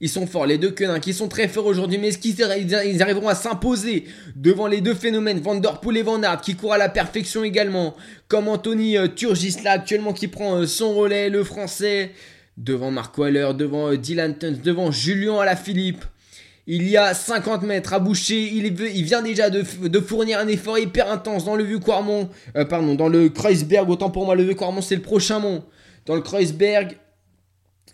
Ils 0.00 0.08
sont 0.08 0.28
forts, 0.28 0.46
les 0.46 0.58
deux 0.58 0.70
quenins 0.70 1.00
qui 1.00 1.12
sont 1.12 1.28
très 1.28 1.48
forts 1.48 1.66
aujourd'hui, 1.66 1.98
mais 1.98 2.08
est-ce 2.08 2.18
qu'ils 2.18 3.02
arriveront 3.02 3.28
à 3.28 3.34
s'imposer 3.34 4.04
devant 4.36 4.68
les 4.68 4.80
deux 4.80 4.94
phénomènes, 4.94 5.40
Vanderpool 5.40 5.96
et 5.96 6.02
Van 6.02 6.22
Aert, 6.22 6.40
qui 6.40 6.54
courent 6.54 6.74
à 6.74 6.78
la 6.78 6.88
perfection 6.88 7.42
également, 7.42 7.96
comme 8.28 8.46
Anthony 8.46 8.96
euh, 8.96 9.08
Turgis 9.08 9.56
là 9.64 9.72
actuellement 9.72 10.12
qui 10.12 10.28
prend 10.28 10.64
son 10.66 10.94
relais, 10.94 11.30
le 11.30 11.42
français 11.42 12.12
devant 12.56 12.90
Mark 12.90 13.16
Waller, 13.16 13.50
devant 13.54 13.88
euh, 13.88 13.96
Dylan 13.96 14.36
Tuns, 14.36 14.58
devant 14.62 14.90
Julien 14.90 15.38
Alaphilippe. 15.38 16.04
Il 16.66 16.88
y 16.88 16.96
a 16.96 17.12
50 17.12 17.62
mètres 17.62 17.92
à 17.92 17.98
boucher. 17.98 18.40
Il, 18.52 18.72
vient 18.72 19.22
déjà 19.22 19.50
de, 19.50 19.64
fournir 20.00 20.38
un 20.38 20.46
effort 20.46 20.78
hyper 20.78 21.10
intense 21.10 21.44
dans 21.44 21.56
le 21.56 21.64
vieux 21.64 21.80
Quarmont. 21.80 22.30
Euh, 22.56 22.64
pardon, 22.64 22.94
dans 22.94 23.08
le 23.08 23.28
Kreuzberg. 23.28 23.90
Autant 23.90 24.10
pour 24.10 24.26
moi, 24.26 24.36
le 24.36 24.44
vieux 24.44 24.54
Quarmont, 24.54 24.80
c'est 24.80 24.94
le 24.94 25.02
prochain 25.02 25.40
mont. 25.40 25.64
Dans 26.06 26.14
le 26.14 26.20
Kreuzberg, 26.20 26.96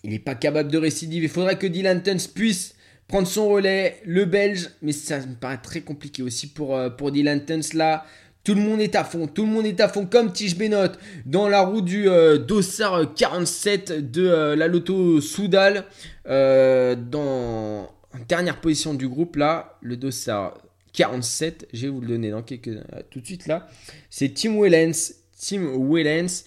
il 0.05 0.11
n'est 0.11 0.19
pas 0.19 0.35
capable 0.35 0.70
de 0.70 0.77
récidive. 0.77 1.23
Il 1.23 1.31
faudrait 1.31 1.57
que 1.57 1.67
Dylan 1.67 2.03
Tuns 2.03 2.28
puisse 2.35 2.75
prendre 3.07 3.27
son 3.27 3.49
relais. 3.49 4.03
Le 4.05 4.27
Belge, 4.27 4.69
mais 4.83 4.93
ça 4.93 5.19
me 5.20 5.35
paraît 5.35 5.62
très 5.62 5.81
compliqué 5.81 6.23
aussi 6.23 6.49
pour, 6.49 6.77
euh, 6.77 6.91
pour 6.91 7.11
Dylan 7.11 7.45
Tuns 7.45 7.75
là. 7.75 8.05
Tout 8.49 8.55
le 8.55 8.62
monde 8.62 8.81
est 8.81 8.94
à 8.94 9.05
fond, 9.05 9.27
tout 9.27 9.44
le 9.44 9.52
monde 9.52 9.67
est 9.67 9.78
à 9.78 9.91
fond 9.91 10.07
comme 10.07 10.33
Tige 10.33 10.57
Benot 10.57 10.93
dans 11.27 11.51
la 11.51 11.60
roue 11.60 11.83
du 11.83 12.09
euh, 12.09 12.39
Dossard 12.39 13.12
47 13.12 14.10
de 14.10 14.27
euh, 14.27 14.57
la 14.57 14.68
Loto 14.68 15.20
Soudal. 15.20 15.85
Euh, 16.27 16.94
dans 16.94 17.91
dernière 18.27 18.59
position 18.59 18.94
du 18.94 19.07
groupe 19.07 19.36
là, 19.36 19.77
le 19.83 19.99
Dossard 19.99 20.57
47, 20.94 21.68
je 21.75 21.83
vais 21.83 21.89
vous 21.89 22.01
le 22.01 22.07
donner 22.07 22.31
dans 22.31 22.41
quelques 22.41 22.70
tout 23.10 23.20
de 23.20 23.27
suite 23.27 23.47
là. 23.49 23.68
C'est 24.09 24.33
Tim 24.33 24.59
Wellens, 24.59 25.12
Tim 25.39 25.68
Wellens 25.86 26.44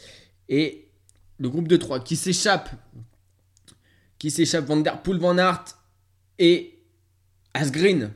et 0.50 0.88
le 1.38 1.50
groupe 1.50 1.68
de 1.68 1.78
3 1.78 2.04
qui 2.04 2.16
s'échappe 2.16 2.72
qui 4.18 4.32
s'échappe 4.32 4.66
Van 4.66 4.78
Der 4.78 5.04
Poel, 5.04 5.20
Van 5.20 5.38
Aert 5.38 5.66
et 6.40 6.80
Asgreen. 7.54 8.10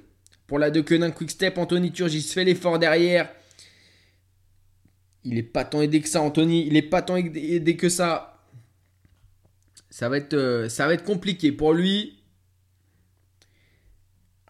Pour 0.48 0.58
la 0.58 0.72
De 0.72 0.82
Quick 0.82 1.14
Quickstep, 1.14 1.56
Anthony 1.60 1.92
Turgis 1.92 2.24
fait 2.24 2.46
l'effort 2.46 2.80
derrière. 2.80 3.30
Il 5.26 5.40
est 5.40 5.44
pas 5.44 5.66
tant 5.66 5.82
aidé 5.82 6.02
que 6.02 6.08
ça, 6.08 6.22
Anthony. 6.22 6.68
Il 6.68 6.78
est 6.78 6.84
pas 6.84 7.02
tant 7.02 7.16
aidé 7.18 7.76
que 7.76 7.90
ça. 7.90 8.44
Ça 9.90 10.08
va 10.08 10.18
être, 10.18 10.36
euh, 10.36 10.70
ça 10.70 10.96
compliqué 10.98 11.52
pour 11.52 11.74
lui. 11.74 12.20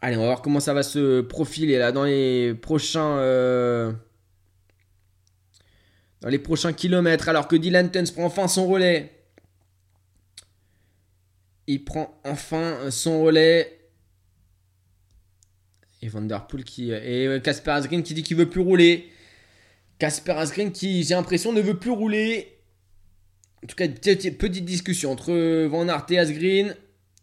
Allez, 0.01 0.17
on 0.17 0.21
va 0.21 0.25
voir 0.27 0.41
comment 0.41 0.59
ça 0.59 0.73
va 0.73 0.83
se 0.83 1.21
profiler 1.21 1.77
là 1.77 1.91
dans 1.93 2.03
les 2.03 2.53
prochains. 2.53 3.17
Euh, 3.19 3.93
kilomètres. 6.75 7.29
Alors 7.29 7.47
que 7.47 7.55
Dylan 7.55 7.89
Tuns 7.89 8.11
prend 8.13 8.25
enfin 8.25 8.49
son 8.49 8.67
relais. 8.67 9.13
Il 11.67 11.85
prend 11.85 12.19
enfin 12.25 12.91
son 12.91 13.23
relais. 13.23 13.79
Et 16.01 16.09
Vanderpool 16.09 16.65
qui. 16.65 16.91
Et 16.91 17.39
Casper 17.41 17.71
Asgreen 17.71 18.03
qui 18.03 18.13
dit 18.13 18.23
qu'il 18.23 18.35
veut 18.35 18.49
plus 18.49 18.61
rouler. 18.61 19.09
Casper 19.99 20.33
Asgreen 20.33 20.71
qui, 20.71 21.03
j'ai 21.03 21.15
l'impression, 21.15 21.53
ne 21.53 21.61
veut 21.61 21.77
plus 21.77 21.91
rouler. 21.91 22.57
En 23.63 23.67
tout 23.67 23.75
cas, 23.75 23.87
petite, 23.87 24.65
discussion 24.65 25.11
entre 25.11 25.65
Van 25.65 25.87
Aert 25.87 26.05
et 26.09 26.19
Asgreen. 26.19 26.75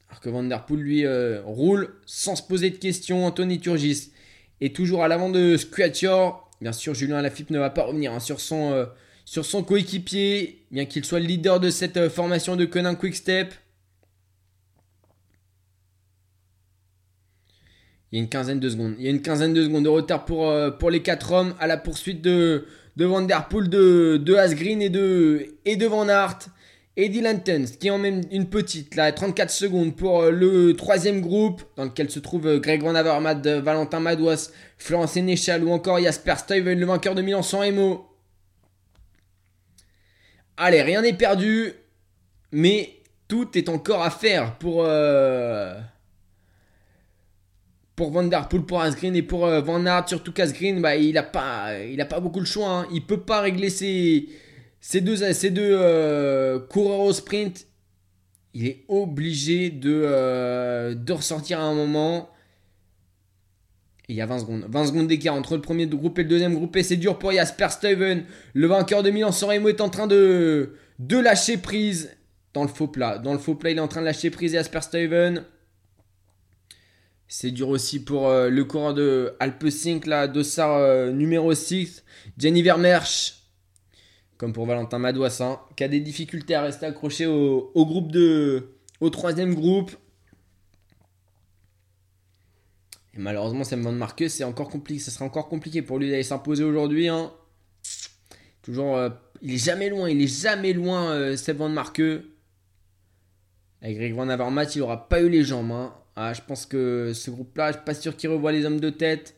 Alors 0.09 0.20
que 0.20 0.28
Van 0.28 0.42
Der 0.42 0.65
Poel, 0.67 0.81
lui, 0.81 1.07
euh, 1.07 1.42
roule 1.44 1.94
sans 2.07 2.36
se 2.36 2.42
poser 2.42 2.70
de 2.70 2.76
questions. 2.76 3.26
Anthony 3.26 3.60
Turgis 3.60 4.12
est 4.60 4.75
toujours 4.75 5.05
à 5.05 5.09
l'avant 5.09 5.31
de 5.31 5.57
Squatcher. 5.57 6.31
Bien 6.60 6.73
sûr, 6.73 6.94
Julien 6.94 7.17
Alaphilippe 7.17 7.51
ne 7.51 7.59
va 7.59 7.70
pas 7.70 7.84
revenir 7.84 8.12
hein, 8.12 8.20
sur 8.20 8.41
son, 8.41 8.73
euh, 8.73 8.86
sur 9.25 9.44
son 9.44 9.62
coéquipier, 9.62 10.65
bien 10.70 10.84
qu'il 10.84 11.05
soit 11.05 11.20
le 11.20 11.26
leader 11.26 11.60
de 11.60 11.70
cette 11.70 11.97
euh, 11.97 12.10
formation 12.10 12.57
de 12.57 12.65
Conan 12.65 12.94
Quickstep. 12.94 13.55
Il 18.12 18.16
y 18.16 18.20
a 18.20 18.23
une 18.24 18.28
quinzaine 18.28 18.60
de 18.60 18.68
secondes. 18.68 18.94
Il 18.99 19.07
y 19.07 19.08
a 19.08 19.10
une 19.10 19.23
quinzaine 19.23 19.55
de 19.55 19.65
secondes 19.65 19.84
de 19.84 19.89
retard 19.89 20.26
pour, 20.26 20.50
euh, 20.50 20.70
pour 20.70 20.91
les 20.91 21.00
quatre 21.00 21.32
hommes 21.32 21.55
à 21.58 21.66
la 21.66 21.78
poursuite 21.78 22.20
de, 22.20 22.66
de 22.97 23.07
Van 23.07 23.23
Der 23.23 23.49
Poel, 23.49 23.70
de, 23.70 24.18
de 24.18 24.34
Asgreen 24.34 24.82
et 24.82 24.91
de, 24.91 25.57
et 25.65 25.76
de 25.76 25.86
Van 25.86 26.07
Aert. 26.08 26.39
Eddie 26.94 27.23
Lantens 27.23 27.78
qui 27.81 27.91
emmène 27.91 28.23
une 28.31 28.50
petite, 28.50 28.97
là, 28.97 29.10
34 29.12 29.50
secondes 29.50 29.97
pour 29.97 30.20
euh, 30.20 30.31
le 30.31 30.74
troisième 30.76 31.23
groupe, 31.23 31.62
dans 31.76 31.84
lequel 31.84 32.10
se 32.10 32.18
trouvent 32.18 32.47
euh, 32.47 32.58
Greg 32.60 32.82
Van 32.82 32.94
Avermaet, 32.94 33.60
Valentin 33.60 34.00
Madouas, 34.00 34.50
Florence 34.76 35.12
Sénéchal 35.12 35.65
ou 35.65 35.73
encore 35.73 35.99
Jasper 35.99 36.34
Stuyven, 36.36 36.78
le 36.78 36.84
vainqueur 36.84 37.15
de 37.15 37.23
Milan 37.23 37.41
sans 37.41 37.62
Emo. 37.62 38.07
Allez, 40.58 40.82
rien 40.82 41.00
n'est 41.00 41.15
perdu, 41.15 41.73
mais 42.52 42.91
tout 43.26 43.49
est 43.57 43.70
encore 43.70 44.02
à 44.02 44.10
faire 44.10 44.58
pour, 44.58 44.84
pour 47.96 48.10
Van 48.10 48.24
Der 48.24 48.48
Poel, 48.48 48.62
pour 48.62 48.80
Asgreen 48.80 49.14
et 49.14 49.22
pour 49.22 49.46
Van 49.46 49.84
Aert, 49.84 50.08
surtout 50.08 50.32
qu'Asgreen, 50.32 50.80
bah, 50.80 50.96
il 50.96 51.14
n'a 51.14 51.22
pas, 51.22 51.78
il 51.78 51.96
pas 52.08 52.20
beaucoup 52.20 52.40
de 52.40 52.46
choix, 52.46 52.68
hein. 52.68 52.86
il 52.92 53.04
peut 53.04 53.20
pas 53.20 53.40
régler 53.40 53.70
ses 53.70 55.00
deux, 55.00 55.16
deux 55.50 55.76
euh, 55.78 56.58
coureurs 56.58 57.00
au 57.00 57.12
sprint, 57.12 57.66
il 58.54 58.66
est 58.66 58.84
obligé 58.88 59.70
de, 59.70 60.02
euh, 60.04 60.94
de 60.94 61.12
ressortir 61.12 61.60
à 61.60 61.62
un 61.62 61.74
moment. 61.74 62.28
il 64.08 64.16
y 64.16 64.20
a 64.20 64.26
20 64.26 64.40
secondes. 64.40 64.66
20 64.68 64.86
secondes 64.86 65.06
d'écart 65.06 65.34
entre 65.34 65.54
le 65.54 65.62
premier 65.62 65.86
groupe 65.86 66.18
et 66.18 66.22
le 66.22 66.28
deuxième 66.28 66.54
groupe. 66.54 66.76
Et 66.76 66.82
c'est 66.82 66.96
dur 66.96 67.18
pour 67.18 67.32
Jasper 67.32 67.68
Stuyven. 67.70 68.24
Le 68.52 68.66
vainqueur 68.66 69.02
de 69.02 69.10
Milan 69.10 69.32
Sanremo 69.32 69.68
est 69.68 69.80
en 69.80 69.88
train 69.88 70.06
de, 70.06 70.74
de 70.98 71.18
lâcher 71.18 71.56
prise 71.56 72.10
dans 72.52 72.62
le 72.62 72.68
faux 72.68 72.88
plat. 72.88 73.18
Dans 73.18 73.32
le 73.32 73.38
faux 73.38 73.54
plat, 73.54 73.70
il 73.70 73.78
est 73.78 73.80
en 73.80 73.88
train 73.88 74.00
de 74.00 74.06
lâcher 74.06 74.30
prise 74.30 74.52
Jasper 74.52 74.82
Stuyven. 74.82 75.44
C'est 77.34 77.50
dur 77.50 77.70
aussi 77.70 78.04
pour 78.04 78.28
euh, 78.28 78.50
le 78.50 78.64
coureur 78.64 78.92
de 78.92 79.34
Alpe 79.40 79.70
5, 79.70 80.04
là, 80.06 80.28
Dossard 80.28 81.12
numéro 81.12 81.54
6. 81.54 82.04
Jenny 82.36 82.62
Vermersch 82.62 83.42
comme 84.42 84.52
pour 84.52 84.66
Valentin 84.66 84.98
Madouassin, 84.98 85.60
qui 85.76 85.84
a 85.84 85.88
des 85.88 86.00
difficultés 86.00 86.56
à 86.56 86.62
rester 86.62 86.84
accroché 86.84 87.26
au, 87.26 87.86
groupe 87.86 88.10
de, 88.10 88.72
au 88.98 89.08
troisième 89.08 89.54
groupe. 89.54 89.92
Et 93.14 93.20
malheureusement, 93.20 93.62
Sam 93.62 93.82
Van 93.82 93.92
Marke, 93.92 94.24
c'est 94.28 94.42
encore 94.42 94.68
compliqué. 94.68 94.98
Ça 95.00 95.12
sera 95.12 95.24
encore 95.24 95.48
compliqué 95.48 95.80
pour 95.80 96.00
lui 96.00 96.10
d'aller 96.10 96.24
s'imposer 96.24 96.64
aujourd'hui. 96.64 97.06
Hein. 97.06 97.32
Toujours, 98.62 98.96
euh, 98.96 99.10
il 99.42 99.54
est 99.54 99.64
jamais 99.64 99.88
loin. 99.88 100.10
Il 100.10 100.20
est 100.20 100.42
jamais 100.42 100.72
loin, 100.72 101.12
euh, 101.12 101.36
Seb 101.36 101.58
Van 101.58 101.68
Marke. 101.68 102.02
Avec 103.80 103.96
Greg 103.96 104.12
Van 104.12 104.28
Avermaet, 104.28 104.74
il 104.74 104.80
n'aura 104.80 105.08
pas 105.08 105.20
eu 105.20 105.28
les 105.28 105.44
jambes. 105.44 105.70
Hein. 105.70 105.94
Ah, 106.16 106.32
je 106.34 106.42
pense 106.42 106.66
que 106.66 107.12
ce 107.15 107.31
groupe-là, 107.31 107.73
je 107.73 107.76
suis 107.76 107.84
pas 107.84 107.94
sûr 107.94 108.16
qu'il 108.16 108.31
revoit 108.31 108.52
les 108.52 108.66
hommes 108.66 108.81
de 108.81 108.91
tête. 108.91 109.34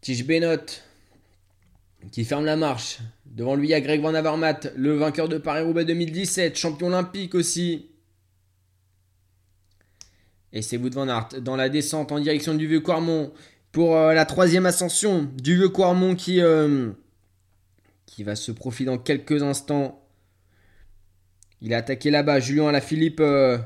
Tige 0.00 0.26
Benot, 0.26 0.64
qui 2.10 2.24
ferme 2.24 2.44
la 2.44 2.56
marche. 2.56 2.98
Devant 3.26 3.54
lui, 3.54 3.68
il 3.68 3.70
y 3.70 3.74
a 3.74 3.80
Greg 3.80 4.00
Van 4.00 4.14
Avermaet, 4.14 4.72
le 4.76 4.96
vainqueur 4.96 5.28
de 5.28 5.38
Paris-Roubaix 5.38 5.84
2017, 5.84 6.56
champion 6.56 6.88
olympique 6.88 7.34
aussi. 7.34 7.90
Et 10.52 10.62
c'est 10.62 10.76
Wout 10.78 10.90
Van 10.90 11.08
Aert 11.08 11.40
dans 11.40 11.54
la 11.54 11.68
descente 11.68 12.10
en 12.10 12.18
direction 12.18 12.54
du 12.54 12.66
Vieux 12.66 12.80
Quarmont 12.80 13.32
pour 13.70 13.96
euh, 13.96 14.14
la 14.14 14.24
troisième 14.24 14.66
ascension 14.66 15.22
du 15.22 15.54
Vieux 15.54 15.68
Quarmont 15.68 16.16
qui, 16.16 16.40
euh, 16.40 16.90
qui 18.06 18.24
va 18.24 18.34
se 18.34 18.50
profiler 18.50 18.86
dans 18.86 18.98
quelques 18.98 19.44
instants. 19.44 20.04
Il 21.60 21.72
a 21.72 21.76
attaqué 21.76 22.10
là-bas, 22.10 22.40
Julien 22.40 22.68
Alaphilippe 22.68 23.20
euh, 23.20 23.58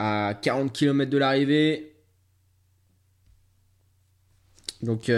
à 0.00 0.34
40 0.34 0.72
km 0.72 1.10
de 1.10 1.18
l'arrivée. 1.18 1.94
Donc 4.82 5.10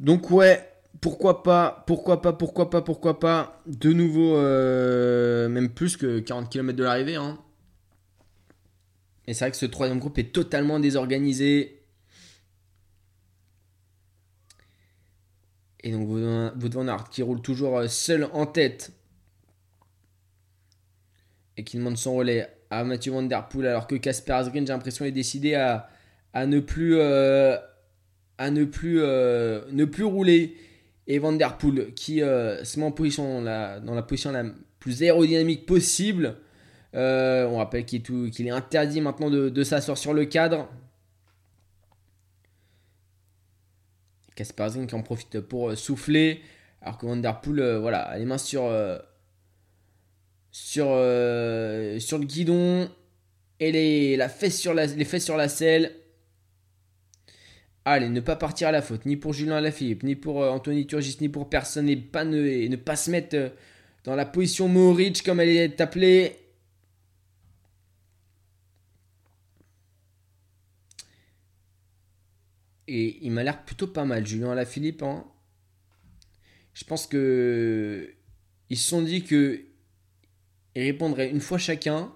donc 0.00 0.30
ouais, 0.30 0.68
pourquoi 1.00 1.42
pas, 1.42 1.84
pourquoi 1.86 2.22
pas, 2.22 2.32
pourquoi 2.32 2.70
pas, 2.70 2.82
pourquoi 2.82 3.20
pas. 3.20 3.62
De 3.66 3.92
nouveau, 3.92 4.36
euh, 4.36 5.48
même 5.48 5.68
plus 5.68 5.96
que 5.96 6.18
40 6.18 6.50
km 6.50 6.76
de 6.76 6.84
l'arrivée. 6.84 7.16
Hein. 7.16 7.38
Et 9.26 9.34
c'est 9.34 9.44
vrai 9.44 9.52
que 9.52 9.56
ce 9.56 9.66
troisième 9.66 10.00
groupe 10.00 10.18
est 10.18 10.32
totalement 10.32 10.80
désorganisé. 10.80 11.82
Et 15.84 15.92
donc 15.92 16.08
Wout 16.08 16.70
van 16.72 16.96
qui 17.10 17.22
roule 17.22 17.42
toujours 17.42 17.78
euh, 17.78 17.88
seul 17.88 18.28
en 18.32 18.46
tête. 18.46 18.92
Et 21.56 21.64
qui 21.64 21.76
demande 21.76 21.96
son 21.96 22.14
relais 22.16 22.48
à 22.72 22.84
Mathieu 22.84 23.12
Van 23.12 23.22
Der 23.22 23.48
Poel 23.48 23.66
alors 23.66 23.86
que 23.86 23.96
Casper 23.96 24.32
Asgreen 24.32 24.66
j'ai 24.66 24.72
l'impression 24.72 25.04
est 25.04 25.12
décidé 25.12 25.54
à, 25.54 25.88
à 26.32 26.46
ne 26.46 26.58
plus... 26.60 26.96
Euh, 26.98 27.56
euh, 28.40 29.60
ne 29.70 29.84
plus 29.84 30.04
rouler. 30.04 30.56
Et 31.06 31.18
Van 31.18 31.32
Der 31.32 31.58
Poel 31.58 31.92
qui 31.94 32.22
euh, 32.22 32.64
se 32.64 32.80
met 32.80 32.86
en 32.86 32.90
position 32.90 33.42
dans 33.42 33.94
la 33.94 34.02
position 34.02 34.32
la 34.32 34.44
plus 34.78 35.02
aérodynamique 35.02 35.66
possible. 35.66 36.36
On 36.94 37.58
rappelle 37.58 37.84
qu'il 37.84 38.46
est, 38.46 38.50
interdit 38.50 39.00
maintenant 39.00 39.30
de, 39.30 39.64
s'asseoir 39.64 39.98
sur 39.98 40.14
le 40.14 40.24
cadre. 40.24 40.68
Casper 44.34 44.68
qui 44.88 44.94
en 44.94 45.02
profite 45.02 45.40
pour 45.40 45.76
souffler. 45.76 46.40
Alors 46.80 46.98
que 46.98 47.06
Van 47.06 47.16
Der 47.16 47.40
Poel 47.40 47.76
voilà, 47.76 48.00
a 48.00 48.18
les 48.18 48.24
mains 48.24 48.38
sur, 48.38 48.62
sur, 50.52 50.86
sur 50.86 52.18
le 52.18 52.24
guidon 52.24 52.88
et 53.58 53.72
les, 53.72 54.16
la 54.16 54.28
fesse 54.28 54.60
sur 54.60 54.74
fesses 55.04 55.24
sur 55.24 55.36
la 55.36 55.48
selle. 55.48 55.92
Allez, 57.84 58.08
ne 58.08 58.20
pas 58.20 58.36
partir 58.36 58.68
à 58.68 58.72
la 58.72 58.80
faute, 58.80 59.06
ni 59.06 59.16
pour 59.16 59.32
Julien 59.32 59.56
Alaphilippe, 59.56 60.04
ni 60.04 60.14
pour 60.14 60.42
euh, 60.42 60.50
Anthony 60.50 60.86
Turgis, 60.86 61.18
ni 61.20 61.28
pour 61.28 61.50
personne, 61.50 61.88
et, 61.88 61.96
ne, 61.96 62.68
ne 62.68 62.76
pas 62.76 62.94
se 62.94 63.10
mettre 63.10 63.36
euh, 63.36 63.48
dans 64.04 64.14
la 64.14 64.24
position 64.24 64.68
Moritz 64.68 65.20
comme 65.22 65.40
elle 65.40 65.48
est 65.48 65.80
appelée. 65.80 66.36
Et 72.86 73.18
il 73.24 73.32
m'a 73.32 73.42
l'air 73.42 73.64
plutôt 73.64 73.88
pas 73.88 74.04
mal, 74.04 74.26
Julien 74.26 74.52
Alaphilippe. 74.52 75.02
Hein. 75.02 75.24
Je 76.74 76.84
pense 76.84 77.06
que 77.06 78.14
ils 78.70 78.76
se 78.76 78.88
sont 78.88 79.02
dit 79.02 79.24
que 79.24 79.71
ils 80.74 80.84
répondraient 80.84 81.30
une 81.30 81.40
fois 81.40 81.58
chacun 81.58 82.12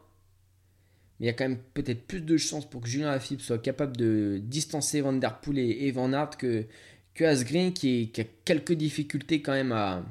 mais 1.18 1.26
il 1.26 1.28
y 1.28 1.30
a 1.30 1.32
quand 1.32 1.48
même 1.48 1.58
peut-être 1.74 2.06
plus 2.06 2.20
de 2.20 2.36
chances 2.36 2.68
pour 2.68 2.82
que 2.82 2.88
Julien 2.88 3.10
Lafilippe 3.10 3.40
soit 3.40 3.58
capable 3.58 3.96
de 3.96 4.38
distancer 4.42 5.00
Van 5.00 5.14
Der 5.14 5.40
Poel 5.40 5.58
et, 5.58 5.90
Van 5.90 6.12
Aert 6.12 6.36
que, 6.36 6.66
que 7.14 7.24
Asgreen 7.24 7.72
qui, 7.72 8.12
a 8.18 8.22
quelques 8.44 8.74
difficultés 8.74 9.40
quand 9.40 9.52
même 9.52 9.72
à. 9.72 10.04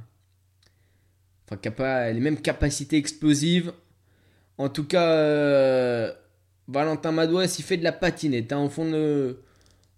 Enfin, 1.45 1.57
qui 1.57 1.67
n'a 1.67 1.75
pas 1.75 2.11
les 2.11 2.19
mêmes 2.19 2.41
capacités 2.41 2.97
explosives. 2.97 3.71
En 4.57 4.69
tout 4.69 4.85
cas, 4.85 5.11
euh, 5.11 6.11
Valentin 6.67 7.11
Madouas, 7.11 7.55
il 7.59 7.63
fait 7.63 7.77
de 7.77 7.83
la 7.83 7.91
patinette. 7.91 8.51
Hein, 8.51 8.63
au 8.63 8.69
fond, 8.69 9.35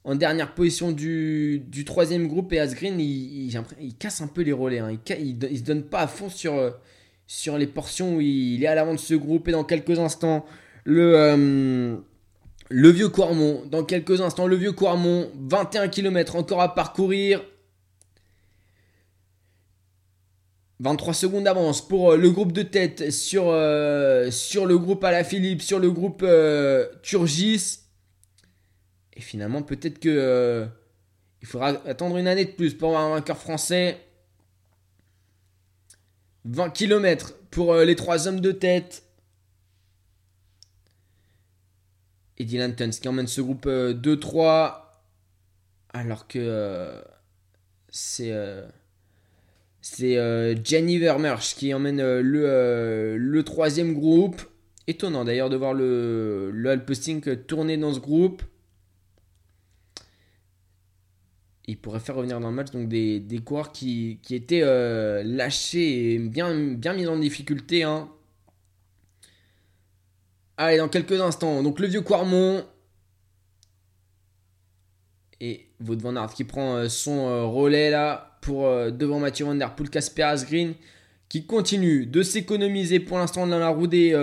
en 0.04 0.16
dernière 0.16 0.54
position 0.56 0.92
du, 0.92 1.60
du 1.68 1.86
troisième 1.86 2.28
groupe, 2.28 2.52
et 2.52 2.60
Asgreen, 2.60 3.00
il, 3.00 3.56
il, 3.80 3.96
casse 3.96 4.20
un 4.20 4.28
peu 4.28 4.42
les 4.42 4.52
relais. 4.52 4.80
Hein. 4.80 5.00
Il 5.18 5.38
ne 5.38 5.56
se 5.56 5.64
donne 5.64 5.84
pas 5.84 6.02
à 6.02 6.08
fond 6.08 6.30
sur, 6.30 6.54
sur 7.28 7.58
les 7.58 7.68
portions 7.68 8.16
où 8.16 8.22
il 8.22 8.64
est 8.64 8.68
à 8.68 8.76
l'avant 8.76 8.94
de 8.94 9.00
ce 9.00 9.14
groupe. 9.14 9.48
Et 9.50 9.52
dans 9.52 9.66
quelques 9.66 10.00
instants, 10.00 10.46
le, 10.86 11.14
euh, 11.16 11.98
vieux 12.72 13.10
Cormont. 13.10 13.64
Dans 13.70 13.84
quelques 13.84 14.22
instants, 14.22 14.48
le 14.48 14.56
vieux 14.56 14.72
Cormont. 14.72 15.30
21 15.36 15.90
km 15.90 16.38
encore 16.38 16.62
à 16.62 16.74
parcourir. 16.74 17.44
23 20.80 21.14
secondes 21.14 21.44
d'avance 21.44 21.86
pour 21.86 22.14
euh, 22.14 22.18
le 22.18 22.30
groupe 22.32 22.54
de 22.54 22.62
tête 22.62 23.12
sur, 23.12 23.46
euh, 23.48 24.32
sur 24.32 24.66
le 24.66 24.78
groupe 24.78 25.04
à 25.04 25.12
la 25.12 25.24
Philippe, 25.24 25.62
sur 25.62 25.80
le 25.80 25.92
groupe 25.92 26.26
Turgis. 27.04 27.80
Et 29.16 29.22
finalement, 29.22 29.64
peut-être 29.64 30.00
que 30.00 30.68
il 31.42 31.48
faudra 31.48 31.70
attendre 31.86 32.18
une 32.18 32.28
année 32.28 32.46
de 32.46 32.52
plus 32.52 32.74
pour 32.74 32.90
avoir 32.90 33.04
un 33.04 33.16
vainqueur 33.16 33.38
français. 33.38 34.07
20 36.48 36.70
km 36.70 37.36
pour 37.52 37.76
les 37.76 37.96
trois 37.96 38.28
hommes 38.28 38.40
de 38.40 38.52
tête. 38.52 39.04
Eddie 42.38 42.58
Lantons 42.58 42.90
qui 42.90 43.08
emmène 43.08 43.28
ce 43.28 43.42
groupe 43.42 43.66
2-3 43.66 44.38
euh, 44.38 44.70
alors 45.90 46.28
que 46.28 46.40
euh, 46.40 47.02
c'est 47.90 48.32
euh, 48.32 48.66
Jenny 50.64 51.00
Vermersch 51.00 51.56
qui 51.56 51.74
emmène 51.74 52.20
le, 52.20 53.18
le 53.18 53.44
troisième 53.44 53.94
groupe. 53.94 54.42
Étonnant 54.90 55.26
d'ailleurs 55.26 55.50
de 55.50 55.58
voir 55.58 55.74
le, 55.74 56.50
le 56.52 56.70
Alpesting 56.70 57.22
tourner 57.46 57.78
dans 57.78 57.94
ce 57.94 58.00
groupe. 58.00 58.42
Il 61.68 61.78
pourrait 61.78 62.00
faire 62.00 62.16
revenir 62.16 62.40
dans 62.40 62.50
le 62.50 62.56
match 62.56 62.72
donc 62.72 62.88
des, 62.88 63.20
des 63.20 63.40
coureurs 63.40 63.72
qui, 63.72 64.20
étaient 64.30 64.64
lâchés 65.24 66.14
et 66.14 66.20
bien, 66.20 66.54
mis 66.54 67.08
en 67.08 67.18
difficulté. 67.18 67.84
Hein. 67.84 68.10
Allez, 70.56 70.78
dans 70.78 70.88
quelques 70.88 71.20
instants, 71.20 71.62
donc 71.62 71.80
le 71.80 71.88
vieux 71.88 72.02
Quarmont. 72.02 72.64
Et 75.40 75.68
Wout 75.86 75.98
van 76.02 76.26
qui 76.28 76.46
prend 76.46 76.90
son 76.90 77.52
relais 77.52 77.92
là 77.92 78.40
pour 78.42 78.64
devant 78.92 79.20
Mathieu 79.20 79.46
Van 79.46 79.54
Der 79.54 79.76
Poel, 79.76 79.90
Casper 79.90 80.24
Asgreen 80.24 80.74
qui 81.30 81.46
continue 81.46 82.06
de 82.06 82.24
s'économiser 82.24 83.00
pour 83.00 83.18
l'instant 83.18 83.48
dans 83.48 83.60
la 83.60 83.70
roue 83.70 83.88
des 83.88 84.14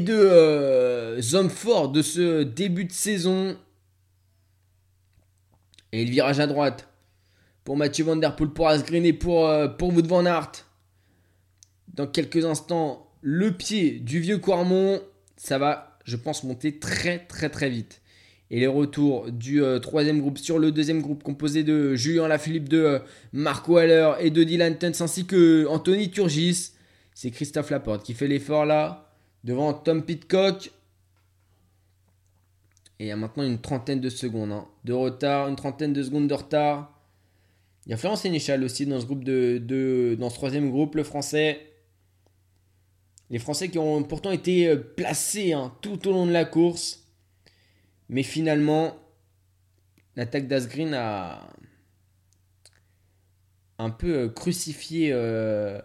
deux 0.00 1.34
hommes 1.34 1.50
forts 1.50 1.90
de 1.90 2.02
ce 2.02 2.42
début 2.42 2.84
de 2.84 2.92
saison. 2.92 3.56
Et 5.94 6.04
le 6.04 6.10
virage 6.10 6.40
à 6.40 6.48
droite 6.48 6.88
pour 7.62 7.76
Mathieu 7.76 8.04
Van 8.04 8.16
Der 8.16 8.34
Poel, 8.34 8.50
pour 8.50 8.66
Asgreen 8.68 9.04
et 9.04 9.12
pour, 9.12 9.46
euh, 9.46 9.68
pour 9.68 9.94
Wout 9.94 10.02
Van 10.02 10.26
Aert. 10.26 10.66
Dans 11.94 12.08
quelques 12.08 12.44
instants, 12.44 13.12
le 13.22 13.52
pied 13.52 14.00
du 14.00 14.18
vieux 14.18 14.38
Quarmont, 14.38 15.00
ça 15.36 15.56
va, 15.56 15.98
je 16.04 16.16
pense, 16.16 16.42
monter 16.42 16.80
très 16.80 17.20
très 17.20 17.48
très 17.48 17.70
vite. 17.70 18.02
Et 18.50 18.58
les 18.58 18.66
retours 18.66 19.30
du 19.30 19.62
euh, 19.62 19.78
troisième 19.78 20.20
groupe 20.20 20.38
sur 20.38 20.58
le 20.58 20.72
deuxième 20.72 21.00
groupe 21.00 21.22
composé 21.22 21.62
de 21.62 21.94
Julien 21.94 22.26
Lafilippe, 22.26 22.68
de 22.68 22.78
euh, 22.78 22.98
Marc 23.32 23.68
Waller 23.68 24.14
et 24.18 24.30
de 24.30 24.42
Dylan 24.42 24.76
Tuns 24.76 25.00
ainsi 25.00 25.26
que 25.26 25.64
Anthony 25.68 26.10
Turgis. 26.10 26.72
C'est 27.14 27.30
Christophe 27.30 27.70
Laporte 27.70 28.02
qui 28.02 28.14
fait 28.14 28.26
l'effort 28.26 28.66
là 28.66 29.12
devant 29.44 29.72
Tom 29.72 30.02
Pitcock. 30.02 30.72
Et 32.98 33.04
il 33.04 33.08
y 33.08 33.10
a 33.10 33.16
maintenant 33.16 33.42
une 33.42 33.60
trentaine 33.60 34.00
de 34.00 34.08
secondes 34.08 34.52
hein, 34.52 34.68
de 34.84 34.92
retard, 34.92 35.48
une 35.48 35.56
trentaine 35.56 35.92
de 35.92 36.02
secondes 36.02 36.28
de 36.28 36.34
retard. 36.34 36.94
Il 37.86 37.90
y 37.90 37.92
a 37.92 37.96
Florence 37.96 38.22
Sénéchal 38.22 38.62
aussi 38.62 38.86
dans 38.86 39.00
ce 39.00 39.06
groupe 39.06 39.24
de, 39.24 40.16
dans 40.18 40.30
ce 40.30 40.36
troisième 40.36 40.70
groupe, 40.70 40.94
le 40.94 41.02
français. 41.02 41.60
Les 43.30 43.38
Français 43.38 43.68
qui 43.68 43.78
ont 43.78 44.02
pourtant 44.04 44.30
été 44.30 44.68
euh, 44.68 44.76
placés 44.76 45.52
hein, 45.52 45.74
tout 45.80 46.06
au 46.08 46.12
long 46.12 46.26
de 46.26 46.32
la 46.32 46.44
course. 46.44 47.08
Mais 48.08 48.22
finalement, 48.22 48.96
l'attaque 50.14 50.46
d'Asgreen 50.46 50.94
a 50.94 51.48
un 53.78 53.90
peu 53.90 54.14
euh, 54.14 54.28
crucifié 54.28 55.10
euh, 55.12 55.80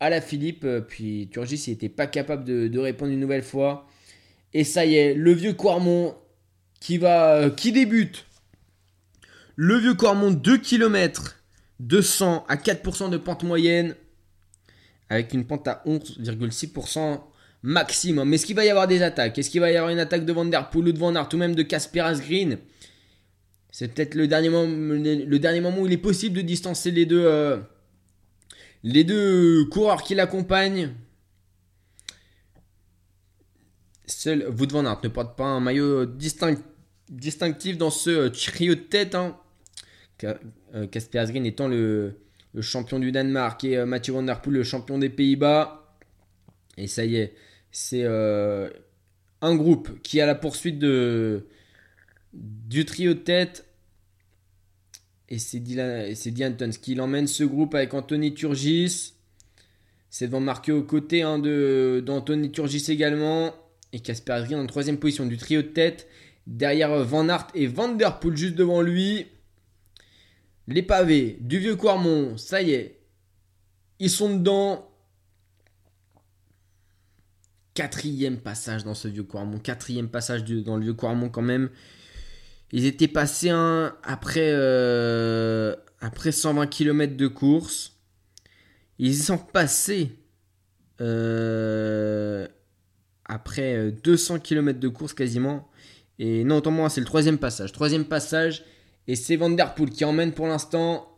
à 0.00 0.10
la 0.10 0.20
Philippe. 0.20 0.66
Puis 0.88 1.28
Turgis 1.30 1.64
n'était 1.68 1.88
pas 1.88 2.06
capable 2.06 2.44
de, 2.44 2.68
de, 2.68 2.78
répondre 2.78 3.12
une 3.12 3.20
nouvelle 3.20 3.42
fois. 3.42 3.86
Et 4.54 4.64
ça 4.64 4.84
y 4.84 4.96
est, 4.96 5.14
le 5.14 5.32
vieux 5.32 5.52
Quarmont 5.52 6.16
qui 6.80 6.98
va 6.98 7.50
qui 7.50 7.72
débute. 7.72 8.26
Le 9.56 9.76
vieux 9.76 9.94
Cormont 9.94 10.30
2 10.30 10.58
km 10.58 11.36
200 11.80 12.44
à 12.48 12.56
4% 12.56 13.10
de 13.10 13.16
pente 13.16 13.42
moyenne 13.42 13.94
avec 15.10 15.32
une 15.32 15.46
pente 15.46 15.66
à 15.68 15.82
11,6% 15.86 17.20
maximum. 17.62 18.32
Est-ce 18.32 18.46
qu'il 18.46 18.56
va 18.56 18.64
y 18.64 18.70
avoir 18.70 18.86
des 18.86 19.02
attaques? 19.02 19.38
Est-ce 19.38 19.50
qu'il 19.50 19.60
va 19.60 19.70
y 19.70 19.76
avoir 19.76 19.90
une 19.90 19.98
attaque 19.98 20.24
de 20.24 20.32
Van 20.32 20.44
Der 20.44 20.70
Poel 20.70 20.88
ou 20.88 20.92
de 20.92 20.98
Van 20.98 21.14
Aert 21.14 21.28
ou 21.32 21.36
même 21.36 21.54
de 21.54 21.62
Casper 21.62 22.00
Asgreen 22.00 22.58
C'est 23.70 23.88
peut-être 23.88 24.14
le 24.14 24.28
dernier, 24.28 24.48
moment, 24.48 24.94
le 24.94 25.38
dernier 25.38 25.60
moment 25.60 25.80
où 25.80 25.86
il 25.86 25.92
est 25.92 25.96
possible 25.96 26.36
de 26.36 26.42
distancer 26.42 26.90
les 26.90 27.06
deux, 27.06 27.24
euh, 27.24 27.58
les 28.82 29.04
deux 29.04 29.64
coureurs 29.66 30.02
qui 30.02 30.14
l'accompagnent. 30.14 30.92
Seul 34.10 34.48
Wout 34.48 34.68
Van 34.70 34.86
Aert 34.86 35.00
ne 35.02 35.08
porte 35.08 35.36
pas 35.36 35.44
un 35.44 35.60
maillot 35.60 36.06
distinctif 37.08 37.78
dans 37.78 37.90
ce 37.90 38.10
euh, 38.10 38.30
trio 38.30 38.74
de 38.74 38.80
tête. 38.80 39.14
Hein. 39.14 39.36
Casper 40.90 41.18
Asgreen 41.18 41.46
étant 41.46 41.68
le, 41.68 42.16
champion 42.60 42.98
du 42.98 43.12
Danemark 43.12 43.62
et 43.64 43.76
euh, 43.76 43.86
Mathieu 43.86 44.12
Van 44.12 44.22
Der 44.22 44.40
Poel 44.40 44.56
le 44.56 44.64
champion 44.64 44.98
des 44.98 45.10
Pays-Bas. 45.10 45.94
Et 46.76 46.86
ça 46.86 47.04
y 47.04 47.16
est, 47.16 47.34
c'est 47.70 48.02
euh, 48.04 48.70
un 49.40 49.54
groupe 49.54 50.00
qui 50.02 50.20
a 50.20 50.26
la 50.26 50.34
poursuite 50.34 50.78
de, 50.78 51.46
du 52.32 52.84
trio 52.84 53.14
de 53.14 53.18
tête. 53.18 53.66
Et 55.28 55.38
c'est 55.38 55.58
Dylan, 55.58 56.12
Dylan 56.12 56.56
qui 56.56 56.94
l'emmène 56.94 57.26
ce 57.26 57.44
groupe 57.44 57.74
avec 57.74 57.92
Anthony 57.92 58.32
Turgis. 58.32 59.12
C'est 60.08 60.26
devant 60.26 60.40
marqué 60.40 60.72
aux 60.72 60.82
côtés 60.82 61.22
hein, 61.22 61.38
d'Anthony 61.38 62.50
Turgis 62.50 62.86
également. 62.88 63.54
Et 63.92 64.00
Casper 64.00 64.32
Asgreen 64.32 64.60
en 64.60 64.66
troisième 64.66 64.98
position 64.98 65.26
du 65.26 65.36
trio 65.36 65.62
de 65.62 65.68
tête. 65.68 66.08
Derrière 66.46 67.04
Van 67.04 67.28
Aert 67.28 67.48
et 67.54 67.66
Van 67.66 67.88
Der 67.88 68.20
Poel 68.20 68.36
juste 68.36 68.54
devant 68.54 68.80
lui. 68.82 69.26
Les 70.66 70.82
pavés 70.82 71.38
du 71.40 71.58
vieux 71.58 71.76
Quarmont, 71.76 72.36
ça 72.36 72.60
y 72.60 72.72
est. 72.72 73.00
Ils 73.98 74.10
sont 74.10 74.36
dedans. 74.36 74.84
Quatrième 77.74 78.38
passage 78.38 78.84
dans 78.84 78.94
ce 78.94 79.08
vieux 79.08 79.22
Quarmont. 79.22 79.58
Quatrième 79.58 80.08
passage 80.08 80.44
dans 80.44 80.76
le 80.76 80.82
vieux 80.82 80.94
Quarmont 80.94 81.30
quand 81.30 81.42
même. 81.42 81.70
Ils 82.72 82.84
étaient 82.84 83.08
passés 83.08 83.50
après, 84.02 84.50
euh, 84.52 85.74
après 86.00 86.32
120 86.32 86.66
km 86.66 87.16
de 87.16 87.28
course. 87.28 87.96
Ils 88.98 89.16
sont 89.16 89.38
passés 89.38 90.18
euh, 91.00 92.46
après 93.28 93.92
200 93.92 94.40
km 94.40 94.80
de 94.80 94.88
course 94.88 95.14
quasiment. 95.14 95.68
Et 96.18 96.44
non, 96.44 96.56
autant 96.56 96.70
moi, 96.70 96.90
c'est 96.90 97.00
le 97.00 97.06
troisième 97.06 97.38
passage. 97.38 97.72
Troisième 97.72 98.04
passage. 98.04 98.64
Et 99.06 99.14
c'est 99.14 99.36
Van 99.36 99.50
Der 99.50 99.74
Poel 99.74 99.90
qui 99.90 100.04
emmène 100.04 100.32
pour 100.32 100.46
l'instant. 100.46 101.08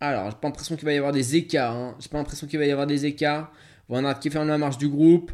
Alors, 0.00 0.30
j'ai 0.30 0.36
pas 0.36 0.48
l'impression 0.48 0.76
qu'il 0.76 0.84
va 0.84 0.92
y 0.92 0.98
avoir 0.98 1.12
des 1.12 1.36
écarts. 1.36 1.74
Hein. 1.74 1.96
J'ai 1.98 2.08
pas 2.08 2.18
l'impression 2.18 2.46
qu'il 2.46 2.58
va 2.58 2.66
y 2.66 2.70
avoir 2.70 2.86
des 2.86 3.06
écarts. 3.06 3.52
Van 3.88 4.04
Aert 4.04 4.20
qui 4.20 4.30
ferme 4.30 4.48
la 4.48 4.58
marche 4.58 4.78
du 4.78 4.88
groupe. 4.88 5.32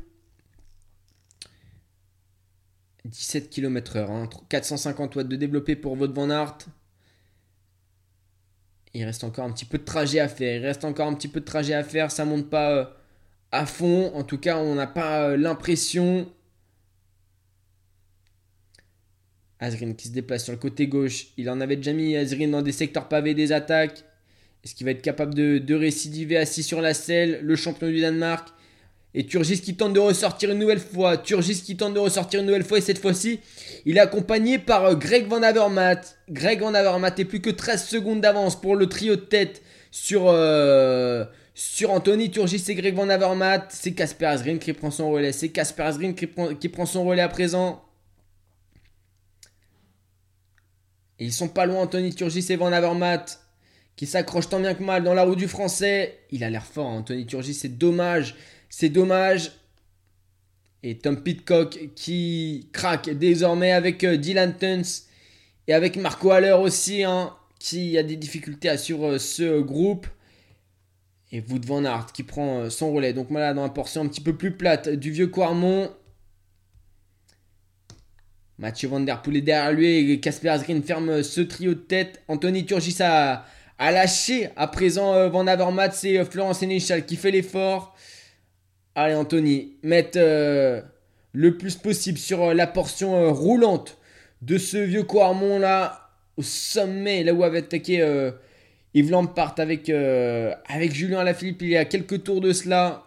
17 3.05 3.51
km/h. 3.51 4.29
450 4.49 5.17
watts 5.17 5.29
de 5.29 5.37
développé 5.37 5.77
pour 5.77 5.95
votre 5.97 6.15
Van 6.15 6.31
Aert. 6.31 6.59
Il 8.95 9.05
reste 9.05 9.25
encore 9.25 9.45
un 9.45 9.53
petit 9.53 9.67
peu 9.67 9.79
de 9.79 9.85
trajet 9.85 10.21
à 10.21 10.29
faire. 10.29 10.61
Il 10.61 10.65
reste 10.65 10.85
encore 10.85 11.07
un 11.07 11.15
petit 11.15 11.29
peu 11.29 11.41
de 11.41 11.45
trajet 11.45 11.75
à 11.75 11.85
faire. 11.85 12.11
Ça 12.11 12.25
monte 12.25 12.49
pas 12.49 12.71
euh, 12.71 12.85
à 13.53 13.67
fond. 13.67 14.13
En 14.15 14.23
tout 14.23 14.39
cas, 14.39 14.59
on 14.59 14.75
n'a 14.75 14.87
pas 14.87 15.29
euh, 15.29 15.37
l'impression 15.37 16.29
Azrin 19.59 19.95
qui 19.95 20.09
se 20.09 20.13
déplace 20.13 20.45
sur 20.45 20.53
le 20.53 20.59
côté 20.59 20.87
gauche. 20.87 21.29
Il 21.37 21.49
en 21.49 21.61
avait 21.61 21.77
déjà 21.77 21.93
mis 21.93 22.17
Azrin 22.17 22.49
dans 22.49 22.63
des 22.63 22.73
secteurs 22.73 23.09
pavés 23.09 23.35
des 23.35 23.53
attaques. 23.53 24.05
Est-ce 24.65 24.75
qu'il 24.75 24.85
va 24.85 24.91
être 24.91 25.03
capable 25.03 25.35
de, 25.35 25.75
récidiver 25.75 26.37
assis 26.37 26.63
sur 26.63 26.81
la 26.81 26.93
selle 26.93 27.41
Le 27.43 27.57
champion 27.57 27.89
du 27.89 28.01
Danemark? 28.01 28.49
Et 29.15 29.25
Turgis 29.25 29.63
qui 29.63 29.77
tente 29.77 29.95
de 29.95 30.01
ressortir 30.01 30.51
une 30.51 30.59
nouvelle 30.59 30.81
fois. 30.81 31.17
Turgis 31.17 31.63
qui 31.63 31.77
tente 31.77 31.95
de 31.95 31.99
ressortir 31.99 32.41
une 32.41 32.47
nouvelle 32.47 32.65
fois. 32.65 32.79
Et 32.79 32.83
cette 32.83 32.99
fois-ci, 32.99 33.41
il 33.87 33.97
est 33.97 34.01
accompagné 34.01 34.59
par 34.59 34.85
euh, 34.85 34.95
Greg 34.95 35.27
Van 35.27 35.43
Avermaet. 35.43 36.01
Greg 36.29 36.61
Van 36.61 36.75
Avermaet 36.75 37.15
est 37.17 37.25
plus 37.25 37.41
que 37.41 37.49
13 37.49 37.87
secondes 37.87 38.21
d'avance 38.21 38.61
pour 38.61 38.77
le 38.77 38.89
trio 38.89 39.17
de 39.17 39.23
tête 39.23 39.63
sur, 39.91 40.25
euh, 40.27 41.25
sur 41.57 41.91
Anthony 41.91 42.31
Turgis 42.31 42.63
et 42.69 42.75
Greg 42.75 42.95
Van 42.95 43.09
Avermaet. 43.09 43.63
C'est 43.71 43.93
Casper 43.93 44.27
Asgreen 44.27 44.59
qui 44.59 44.75
prend 44.75 44.91
son 44.91 45.11
relais. 45.11 45.33
C'est 45.33 45.49
Casper 45.49 45.85
Asgreen 45.85 46.15
qui 46.15 46.69
prend 46.69 46.87
son 46.87 47.05
relais 47.05 47.23
à 47.23 47.29
présent. 47.29 47.83
Et 51.19 51.25
ils 51.25 51.33
sont 51.33 51.49
pas 51.49 51.65
loin, 51.65 51.81
Anthony 51.81 52.15
Turgis 52.15 52.45
et 52.51 52.57
Van 52.57 52.71
Avermaet, 52.71 53.25
qui 53.97 54.05
s'accrochent 54.05 54.51
tant 54.51 54.61
bien 54.61 54.75
que 54.75 54.83
mal 54.83 55.03
dans 55.03 55.15
la 55.15 55.23
roue 55.23 55.35
du 55.35 55.49
français. 55.49 56.19
Il 56.31 56.45
a 56.45 56.51
l'air 56.51 56.67
fort, 56.67 56.89
Anthony 56.89 57.25
Turgis, 57.25 57.55
c'est 57.55 57.79
dommage. 57.79 58.37
C'est 58.69 58.91
dommage. 58.91 59.53
Et 60.83 60.99
Tom 60.99 61.23
Pitcock 61.23 61.89
qui 61.95 62.69
craque 62.75 63.09
désormais 63.09 63.73
avec 63.73 64.05
euh, 64.05 64.19
Dylan 64.19 64.55
Tuns 64.59 65.07
et 65.67 65.73
avec 65.73 65.97
Marco 65.97 66.31
Haller 66.31 66.53
aussi, 66.53 67.03
hein, 67.03 67.35
qui 67.59 67.97
a 67.97 68.03
des 68.03 68.17
difficultés 68.17 68.77
sur 68.77 69.07
euh, 69.07 69.19
ce 69.19 69.59
groupe. 69.61 70.07
Et 71.33 71.41
Wout 71.41 71.61
Van 71.67 71.85
Aert 71.85 72.13
qui 72.13 72.23
prend 72.23 72.61
euh, 72.61 72.71
son 72.71 72.93
relais. 72.93 73.13
Donc 73.13 73.29
voilà, 73.31 73.55
dans 73.55 73.63
la 73.63 73.69
portion 73.69 74.03
un 74.03 74.09
petit 74.09 74.21
peu 74.21 74.37
plus 74.37 74.53
plate 74.53 74.89
du 74.89 75.11
vieux 75.11 75.27
Quarmont. 75.27 75.91
Mathieu 78.59 78.89
Van 78.89 79.01
Der 79.01 79.21
Poel 79.21 79.45
derrière 79.45 79.73
lui 79.73 80.19
Casper 80.21 80.49
Asgreen 80.49 80.83
ferme 80.83 81.23
ce 81.23 81.43
trio 81.43 81.75
de 81.75 81.81
tête. 81.81 82.23
Anthony 82.27 82.65
Turgis 82.65 82.97
a, 83.01 83.45
lâché. 83.79 84.49
À 84.57 84.67
présent, 84.67 85.13
euh, 85.13 85.29
Van 85.29 85.47
Avermaet, 85.47 85.91
c'est 85.93 86.19
euh, 86.19 86.25
Florence 86.25 86.61
Sénéchal 86.61 87.05
qui 87.05 87.17
fait 87.17 87.31
l'effort. 87.31 87.95
Allez, 88.95 89.15
Anthony, 89.15 89.77
mettre 89.83 90.17
euh, 90.17 90.81
le 91.33 91.59
plus 91.59 91.77
possible 91.77 92.17
sur 92.17 92.55
la 92.55 92.67
portion 92.67 93.33
roulante 93.35 93.99
de 94.41 94.57
ce 94.57 94.79
vieux 94.79 95.03
Quarmont 95.03 95.59
là, 95.59 96.09
au 96.39 96.43
sommet, 96.43 97.25
là 97.25 97.35
où 97.35 97.45
avait 97.45 97.59
attaqué 97.59 98.31
Yves 98.97 99.11
Lampart 99.11 99.55
avec, 99.59 99.91
avec 99.91 100.93
Julien 100.93 101.23
Lafilippe 101.23 101.63
il 101.63 101.69
y 101.69 101.77
a 101.77 101.85
quelques 101.85 102.25
tours 102.25 102.41
de 102.41 102.53
cela. 102.53 103.07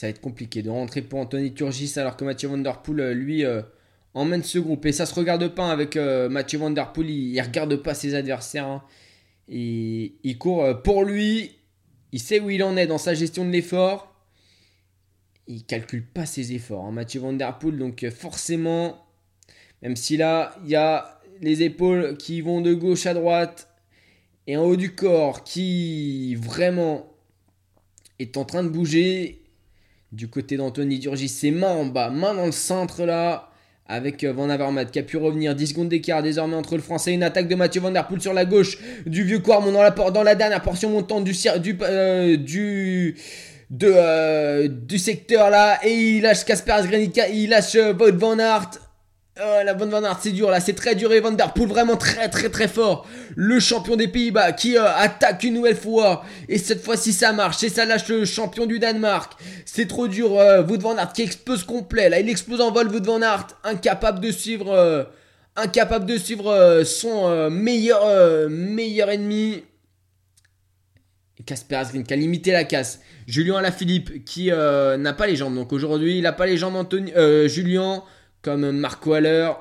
ça 0.00 0.06
va 0.06 0.10
être 0.12 0.20
compliqué 0.22 0.62
de 0.62 0.70
rentrer 0.70 1.02
pour 1.02 1.18
Anthony 1.18 1.52
Turgis 1.52 1.92
alors 1.96 2.16
que 2.16 2.24
Mathieu 2.24 2.48
Van 2.48 2.56
Der 2.56 2.80
Poel, 2.80 3.00
euh, 3.00 3.12
lui, 3.12 3.44
euh, 3.44 3.60
emmène 4.14 4.42
ce 4.42 4.58
groupe. 4.58 4.86
Et 4.86 4.92
ça 4.92 5.04
se 5.04 5.14
regarde 5.14 5.46
pas 5.48 5.70
avec 5.70 5.94
euh, 5.96 6.30
Mathieu 6.30 6.58
Van 6.58 6.70
il, 6.70 7.34
ne 7.34 7.42
regarde 7.42 7.76
pas 7.76 7.92
ses 7.92 8.14
adversaires. 8.14 8.66
Hein. 8.66 8.82
Il, 9.48 10.38
court 10.38 10.82
pour 10.82 11.04
lui. 11.04 11.56
Il 12.12 12.20
sait 12.20 12.40
où 12.40 12.48
il 12.48 12.62
en 12.62 12.78
est 12.78 12.86
dans 12.86 12.96
sa 12.96 13.12
gestion 13.12 13.44
de 13.44 13.50
l'effort. 13.50 14.14
Il 15.46 15.64
calcule 15.64 16.06
pas 16.06 16.24
ses 16.24 16.54
efforts, 16.54 16.86
hein, 16.86 16.92
Mathieu 16.92 17.20
Van. 17.20 17.34
Donc 17.34 18.04
euh, 18.04 18.10
forcément, 18.10 19.04
même 19.82 19.96
si 19.96 20.16
là, 20.16 20.54
il 20.64 20.70
y 20.70 20.76
a 20.76 21.20
les 21.40 21.62
épaules 21.62 22.16
qui 22.16 22.40
vont 22.40 22.60
de 22.60 22.74
gauche 22.74 23.06
à 23.06 23.14
droite 23.14 23.68
et 24.46 24.56
en 24.56 24.64
haut 24.64 24.76
du 24.76 24.94
corps 24.94 25.44
qui 25.44 26.34
vraiment 26.34 27.06
est 28.18 28.36
en 28.36 28.44
train 28.44 28.62
de 28.62 28.68
bouger. 28.68 29.36
Du 30.12 30.26
côté 30.26 30.56
d'Anthony 30.56 30.98
Durgis, 30.98 31.28
ses 31.28 31.52
mains 31.52 31.70
en 31.70 31.86
bas, 31.86 32.10
main 32.10 32.34
dans 32.34 32.46
le 32.46 32.50
centre 32.52 33.04
là 33.04 33.50
avec 33.90 34.24
euh, 34.24 34.32
Van 34.32 34.48
Avermaet 34.48 34.86
qui 34.86 34.98
a 34.98 35.02
pu 35.02 35.16
revenir 35.16 35.54
10 35.54 35.68
secondes 35.68 35.88
d'écart 35.88 36.22
désormais 36.22 36.56
entre 36.56 36.76
le 36.76 36.82
français 36.82 37.12
une 37.12 37.22
attaque 37.22 37.48
de 37.48 37.54
Mathieu 37.54 37.80
Van 37.80 37.90
Der 37.90 38.06
Poel 38.06 38.20
sur 38.20 38.32
la 38.32 38.44
gauche 38.44 38.78
du 39.06 39.24
vieux 39.24 39.40
Quarmont 39.40 39.72
dans 39.72 39.82
la, 39.82 39.90
dans 39.90 40.22
la 40.22 40.34
dernière 40.34 40.62
portion 40.62 40.90
montante 40.90 41.24
du, 41.24 41.32
euh, 41.82 42.36
euh, 43.82 44.68
du 44.68 44.98
secteur 44.98 45.50
là 45.50 45.78
et 45.84 45.92
il 45.92 46.22
lâche 46.22 46.44
Casper 46.44 46.72
Asgreen 46.72 47.10
il 47.32 47.50
lâche 47.50 47.74
Wout 47.74 48.16
Van 48.16 48.38
Aert 48.38 48.70
Oh, 49.42 49.64
la 49.64 49.72
Van 49.72 49.86
Van 49.86 50.04
Aert, 50.04 50.18
c'est 50.20 50.32
dur 50.32 50.50
là, 50.50 50.60
c'est 50.60 50.74
très 50.74 50.94
dur 50.94 51.14
et 51.14 51.20
Van 51.20 51.30
Der 51.30 51.54
Poel 51.54 51.66
vraiment 51.66 51.96
très 51.96 52.28
très 52.28 52.50
très 52.50 52.68
fort. 52.68 53.06
Le 53.36 53.58
champion 53.58 53.96
des 53.96 54.06
Pays-Bas 54.06 54.52
qui 54.52 54.76
euh, 54.76 54.84
attaque 54.94 55.44
une 55.44 55.54
nouvelle 55.54 55.76
fois 55.76 56.24
et 56.50 56.58
cette 56.58 56.84
fois-ci 56.84 57.14
ça 57.14 57.32
marche 57.32 57.62
et 57.62 57.70
ça 57.70 57.86
lâche 57.86 58.06
le 58.08 58.26
champion 58.26 58.66
du 58.66 58.78
Danemark. 58.78 59.32
C'est 59.64 59.86
trop 59.86 60.08
dur, 60.08 60.38
euh, 60.38 60.60
Van 60.62 60.94
Aert 60.98 61.14
qui 61.14 61.22
explose 61.22 61.64
complet 61.64 62.10
là, 62.10 62.20
il 62.20 62.28
explose 62.28 62.60
en 62.60 62.70
vol 62.70 62.88
Wout 62.88 63.02
Van 63.02 63.22
Aert, 63.22 63.46
incapable 63.64 64.20
de 64.20 64.30
suivre, 64.30 64.74
euh, 64.74 65.04
incapable 65.56 66.04
de 66.04 66.18
suivre 66.18 66.82
son 66.84 67.48
meilleur 67.48 68.50
meilleur 68.50 69.08
ennemi. 69.08 69.62
Casper 71.46 71.76
Asgreen 71.76 72.04
qui 72.04 72.12
a 72.12 72.16
limité 72.16 72.52
la 72.52 72.64
casse. 72.64 73.00
Julien 73.26 73.56
Alaphilippe 73.56 74.22
qui 74.26 74.50
n'a 74.50 75.12
pas 75.14 75.26
les 75.26 75.36
jambes 75.36 75.54
donc 75.54 75.72
aujourd'hui 75.72 76.18
il 76.18 76.22
n'a 76.22 76.32
pas 76.32 76.44
les 76.44 76.58
jambes 76.58 76.76
Anthony, 76.76 77.12
Julien 77.46 78.02
comme 78.42 78.70
Marco 78.72 79.12
Haller. 79.12 79.52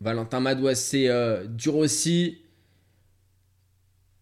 Valentin 0.00 0.40
Madouas, 0.40 0.76
c'est 0.76 1.08
euh, 1.08 1.44
dur 1.46 1.76
aussi. 1.76 2.38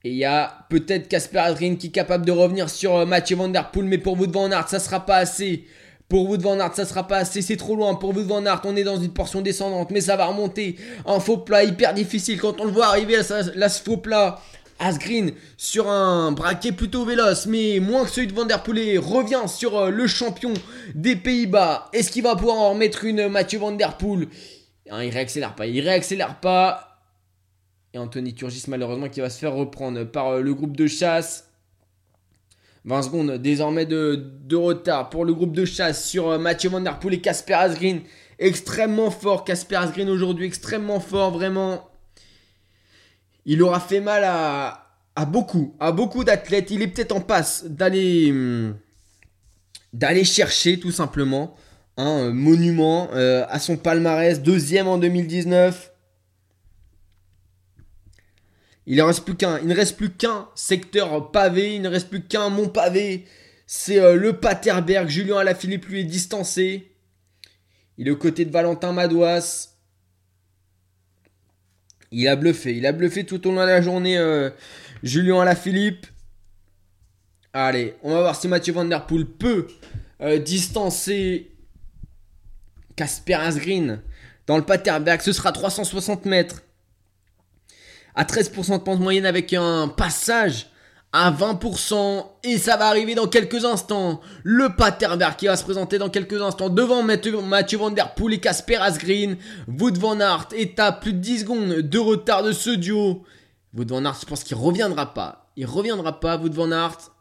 Et 0.05 0.11
il 0.11 0.17
y 0.17 0.25
a 0.25 0.67
peut-être 0.71 1.09
Casper 1.09 1.39
Adrien 1.39 1.77
qui 1.77 1.89
est 1.89 1.91
capable 1.91 2.25
de 2.25 2.33
revenir 2.33 2.71
sur 2.71 2.97
euh, 2.97 3.07
Mathieu 3.07 3.37
Van 3.37 3.49
Der 3.49 3.71
Poel, 3.71 3.87
mais 3.87 3.99
pour 3.99 4.17
vous 4.17 4.27
de 4.27 4.33
Van 4.33 4.51
Aert, 4.51 4.69
ça 4.69 4.79
sera 4.79 5.05
pas 5.05 5.17
assez. 5.17 5.65
Pour 6.09 6.29
vous 6.29 6.37
de 6.37 6.43
Van 6.43 6.59
Aert, 6.61 6.75
ça 6.75 6.85
sera 6.85 7.07
pas 7.07 7.19
assez, 7.19 7.43
c'est 7.43 7.57
trop 7.57 7.75
loin. 7.75 7.95
Pour 7.97 8.13
vous 8.13 8.23
de 8.23 8.29
Van 8.29 8.45
Aert, 8.47 8.63
on 8.65 8.77
est 8.77 8.85
dans 8.85 8.97
une 9.01 9.13
portion 9.13 9.43
descendante, 9.43 9.91
mais 9.91 10.01
ça 10.01 10.17
va 10.17 10.27
remonter. 10.27 10.77
Un 11.05 11.21
faux 11.21 11.39
plat 11.39 11.65
hyper 11.65 11.93
difficile 11.93 12.41
quand 12.41 12.61
on 12.61 12.65
le 12.65 12.71
voit 12.71 12.87
arriver 12.87 13.17
là, 13.55 13.69
ce 13.69 13.83
faux 13.83 13.97
plat. 13.97 14.41
Asgreen 14.79 15.33
sur 15.57 15.89
un 15.89 16.33
braquet 16.33 16.73
plutôt 16.73 17.05
véloce, 17.05 17.47
mais 17.47 17.81
moins 17.81 18.05
que 18.05 18.11
celui 18.11 18.27
de 18.27 18.35
Van 18.35 18.45
Der 18.45 18.63
revient 18.65 19.49
sur 19.49 19.77
euh, 19.77 19.91
le 19.91 20.07
champion 20.07 20.53
des 20.95 21.17
Pays-Bas. 21.17 21.89
Est-ce 21.93 22.11
qu'il 22.11 22.23
va 22.23 22.37
pouvoir 22.37 22.57
en 22.57 22.71
remettre 22.71 23.05
une 23.05 23.29
Mathieu 23.29 23.59
Van 23.59 23.73
Der 23.73 23.97
Poel? 23.97 24.29
Hein, 24.91 25.03
Il 25.03 25.11
réaccélère 25.11 25.55
pas, 25.55 25.67
il 25.67 25.81
réaccélère 25.81 26.41
pas. 26.41 27.01
Et 27.95 27.99
Anthony 27.99 28.35
Turgis 28.35 28.65
malheureusement 28.69 29.09
qui 29.09 29.21
va 29.21 29.31
se 29.31 29.39
faire 29.39 29.55
reprendre 29.55 30.05
par 30.05 30.29
euh, 30.29 30.41
le 30.41 30.55
groupe 30.55 30.77
de 30.77 30.87
chasse. 30.87 31.51
20 32.85 33.03
secondes 33.03 33.33
désormais 33.33 33.85
de, 33.85 34.55
retard 34.55 35.11
pour 35.11 35.25
le 35.25 35.35
groupe 35.35 35.53
de 35.53 35.65
chasse 35.65 36.09
sur 36.09 36.29
euh, 36.29 36.39
Mathieu 36.39 36.71
Van 36.71 36.81
Der 36.81 36.99
et 37.11 37.21
Casper 37.21 37.55
Asgreen. 37.55 38.03
Extrêmement 38.39 39.11
fort, 39.11 39.45
Casper 39.45 39.77
Asgreen 39.77 40.11
aujourd'hui, 40.11 40.47
extrêmement 40.47 41.01
fort, 41.01 41.31
vraiment 41.33 41.89
il 43.47 43.63
aura 43.63 43.81
fait 43.81 44.01
mal 44.01 44.25
à, 44.25 45.25
beaucoup, 45.27 45.75
à 45.81 45.93
beaucoup 45.93 46.25
d'athlètes. 46.25 46.71
Il 46.71 46.83
est 46.83 46.89
peut-être 46.89 47.13
en 47.13 47.21
passe 47.21 47.65
d'aller 47.65 48.35
d'aller 49.93 50.25
chercher 50.25 50.79
tout 50.79 50.91
simplement 50.91 51.57
un 51.97 52.31
monument 52.31 53.09
euh, 53.15 53.47
à 53.49 53.59
son 53.59 53.79
palmarès, 53.79 54.43
deuxième 54.43 54.89
en 54.89 54.99
2019. 54.99 55.93
Il 58.89 58.99
ne 58.99 59.03
reste 59.03 59.25
plus 59.25 59.37
qu'un, 59.37 59.59
il 59.61 59.69
ne 59.69 59.75
reste 59.75 59.97
plus 59.97 60.11
qu'un 60.11 60.49
secteur 60.55 61.31
pavé, 61.31 61.77
il 61.77 61.83
ne 61.83 61.89
reste 61.89 62.11
plus 62.11 62.23
qu'un 62.23 62.51
mont 62.51 62.69
pavé. 62.69 63.25
C'est 63.67 63.99
euh, 63.99 64.17
le 64.17 64.39
Paterberg. 64.39 65.09
Julien 65.09 65.39
Alaphilippe 65.39 65.87
lui 65.87 66.01
est 66.01 66.05
distancé. 66.05 66.93
Il 67.97 68.09
est 68.09 68.11
aux 68.11 68.17
côtés 68.17 68.45
de 68.45 68.53
Valentin 68.53 68.93
Madouas. 68.93 69.76
Il 72.11 72.29
a 72.29 72.37
bluffé. 72.37 72.77
Il 72.77 72.87
a 72.87 72.93
bluffé 72.93 73.25
tout 73.25 73.47
au 73.47 73.51
long 73.51 73.63
de 73.63 73.67
la 73.67 73.81
journée. 73.81 74.19
Euh, 74.19 74.51
Julien 75.03 75.41
Alaphilippe. 75.41 76.07
Allez, 77.53 77.95
on 78.03 78.13
va 78.13 78.21
voir 78.21 78.37
si 78.37 78.49
Mathieu 78.49 78.73
Van 78.73 78.85
Der 78.85 79.07
Poel 79.07 79.25
peut 79.25 79.67
euh, 80.21 80.39
distancer 80.39 81.51
Casper 82.97 83.35
Asgreen 83.35 84.03
dans 84.47 84.57
le 84.57 84.63
Paterberg. 84.63 85.21
Ce 85.21 85.33
sera 85.33 85.53
360 85.53 86.27
mètres. 86.27 86.63
À 88.15 88.25
13% 88.25 88.79
de 88.79 88.83
pente 88.83 89.01
moyenne 89.01 89.27
avec 89.27 89.53
un 89.53 89.89
passage 89.89 90.69
à 91.13 91.31
20% 91.31 92.27
et 92.45 92.59
ça 92.59 92.77
va 92.77 92.89
arriver 92.89 93.15
dans 93.15 93.27
quelques 93.27 93.65
instants. 93.65 94.21
Le 94.43 94.77
Paterberg 94.77 95.37
qui 95.37 95.47
va 95.47 95.57
se 95.57 95.65
présenter 95.65 95.99
dans 95.99 96.11
quelques 96.11 96.41
instants 96.41 96.69
devant 96.69 97.03
Mathieu 97.03 97.79
Van 97.79 97.91
Der 97.91 98.15
Poel 98.15 98.35
et 98.35 98.41
Casper 98.41 98.77
Asgreen. 98.77 99.37
Wout 99.67 99.95
Van 99.99 100.21
Aert 100.21 100.49
est 100.55 100.79
à 100.79 100.93
plus 100.93 101.13
de 101.13 101.19
10 101.19 101.41
secondes 101.41 101.73
de 101.75 101.99
retard 101.99 102.43
de 102.43 102.53
ce 102.53 102.71
duo. 102.71 103.25
Wout 103.75 103.89
Van 103.89 104.05
Aert, 104.05 104.19
je 104.21 104.27
pense 104.27 104.45
qu'il 104.45 104.57
reviendra 104.57 105.15
pas. 105.15 105.51
Il 105.57 105.67
reviendra 105.67 106.21
pas, 106.21 106.37
Wout 106.37 106.53
Van 106.53 106.71
Aert. 106.71 107.13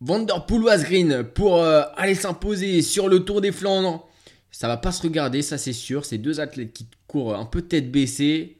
Van 0.00 0.18
Der 0.18 0.44
Poel 0.46 0.64
ou 0.64 0.68
Asgreen 0.68 1.22
pour 1.22 1.62
euh, 1.62 1.82
aller 1.96 2.16
s'imposer 2.16 2.82
sur 2.82 3.08
le 3.08 3.24
Tour 3.24 3.40
des 3.40 3.52
Flandres. 3.52 4.06
Ça 4.50 4.68
va 4.68 4.76
pas 4.76 4.92
se 4.92 5.02
regarder, 5.02 5.40
ça 5.42 5.56
c'est 5.56 5.72
sûr. 5.72 6.04
C'est 6.04 6.18
deux 6.18 6.40
athlètes 6.40 6.72
qui 6.72 6.88
courent 7.06 7.36
un 7.36 7.46
peu 7.46 7.62
tête 7.62 7.90
baissée. 7.90 8.58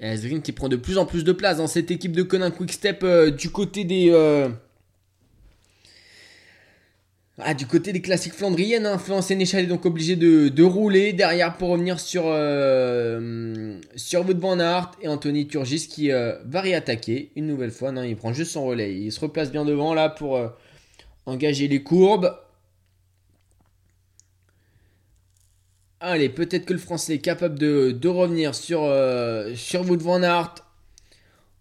Asgreen 0.00 0.42
qui 0.42 0.52
prend 0.52 0.68
de 0.68 0.76
plus 0.76 0.98
en 0.98 1.06
plus 1.06 1.24
de 1.24 1.32
place 1.32 1.58
dans 1.58 1.66
cette 1.66 1.90
équipe 1.90 2.12
de 2.12 2.22
Conan 2.22 2.50
Quickstep 2.50 3.02
euh, 3.02 3.30
du 3.30 3.50
côté 3.50 3.84
des. 3.84 4.08
Euh, 4.10 4.48
ah, 7.38 7.54
du 7.54 7.66
côté 7.66 7.92
des 7.92 8.02
classiques 8.02 8.34
flandriennes, 8.34 8.84
hein, 8.84 8.98
Florent 8.98 9.22
Sénéchal 9.22 9.64
est 9.64 9.66
donc 9.66 9.86
obligé 9.86 10.14
de, 10.14 10.62
rouler 10.62 11.14
derrière 11.14 11.56
pour 11.56 11.70
revenir 11.70 11.98
sur, 11.98 12.24
euh, 12.26 13.78
sur 13.96 14.24
Van 14.24 14.58
et 15.00 15.08
Anthony 15.08 15.46
Turgis 15.46 15.88
qui 15.88 16.10
va 16.10 16.60
réattaquer 16.60 17.30
une 17.36 17.46
nouvelle 17.46 17.70
fois. 17.70 17.92
Non, 17.92 18.02
il 18.02 18.14
prend 18.14 18.34
juste 18.34 18.52
son 18.52 18.66
relais. 18.66 18.94
Il 18.94 19.10
se 19.10 19.20
replace 19.20 19.50
bien 19.50 19.64
devant 19.64 19.94
là 19.94 20.10
pour 20.10 20.38
engager 21.24 21.66
les 21.66 21.82
courbes. 21.82 22.36
Allez, 26.02 26.30
peut-être 26.30 26.64
que 26.64 26.72
le 26.72 26.78
français 26.78 27.16
est 27.16 27.18
capable 27.18 27.58
de, 27.58 28.08
revenir 28.08 28.54
sur, 28.54 28.84
euh, 28.84 29.54
Wout 29.86 29.98
van 29.98 30.22
Aert. 30.22 30.54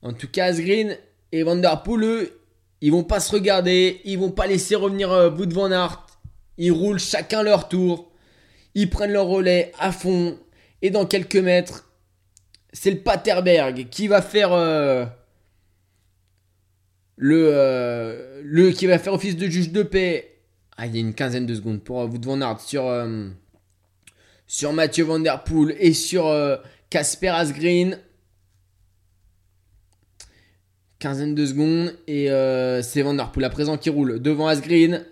En 0.01 0.13
tout 0.13 0.29
cas, 0.29 0.45
Asgreen 0.45 0.97
et 1.33 1.43
Van 1.43 1.57
Der 1.57 1.83
Poel, 1.83 2.29
ils 2.79 2.91
vont 2.91 3.03
pas 3.03 3.19
se 3.19 3.33
regarder. 3.33 3.99
Ils 4.05 4.17
vont 4.17 4.31
pas 4.31 4.47
laisser 4.47 4.75
revenir 4.75 5.11
euh, 5.11 5.29
Wout 5.29 5.51
van 5.51 5.69
Aert. 5.71 6.07
Ils 6.57 6.71
roulent 6.71 6.99
chacun 6.99 7.43
leur 7.43 7.67
tour. 7.67 8.13
Ils 8.75 8.89
prennent 8.89 9.11
leur 9.11 9.27
relais 9.27 9.73
à 9.77 9.91
fond. 9.91 10.39
Et 10.81 10.89
dans 10.89 11.05
quelques 11.05 11.35
mètres, 11.35 11.91
c'est 12.71 12.91
le 12.91 12.99
Paterberg 12.99 13.89
qui 13.89 14.07
va 14.07 14.21
faire 14.21 14.53
euh, 14.53 15.05
le, 17.17 18.41
le 18.41 18.71
qui 18.71 18.87
va 18.87 18.99
faire 18.99 19.11
office 19.11 19.35
de 19.35 19.49
juge 19.49 19.73
de 19.73 19.83
paix. 19.83 20.37
Ah, 20.77 20.87
il 20.87 20.95
y 20.95 20.97
a 20.97 21.01
une 21.01 21.13
quinzaine 21.13 21.45
de 21.45 21.55
secondes 21.55 21.83
pour 21.83 21.97
Wout 22.05 22.23
van 22.23 22.39
Aert 22.39 22.61
sur 22.61 22.89
sur 24.49 24.73
Mathieu 24.73 25.05
Van 25.05 25.23
et 25.79 25.93
sur 25.93 26.27
euh, 26.27 26.57
Casper 26.89 27.29
Asgreen. 27.29 27.99
Quinzaine 30.97 31.35
de 31.35 31.45
secondes 31.45 31.95
et 32.07 32.29
euh, 32.29 32.81
c'est 32.81 33.03
Van 33.03 33.13
Der 33.13 33.31
Poel 33.31 33.45
à 33.45 33.49
présent 33.49 33.77
qui 33.77 33.89
roule 33.89 34.19
devant 34.19 34.47
Asgreen. 34.47 35.05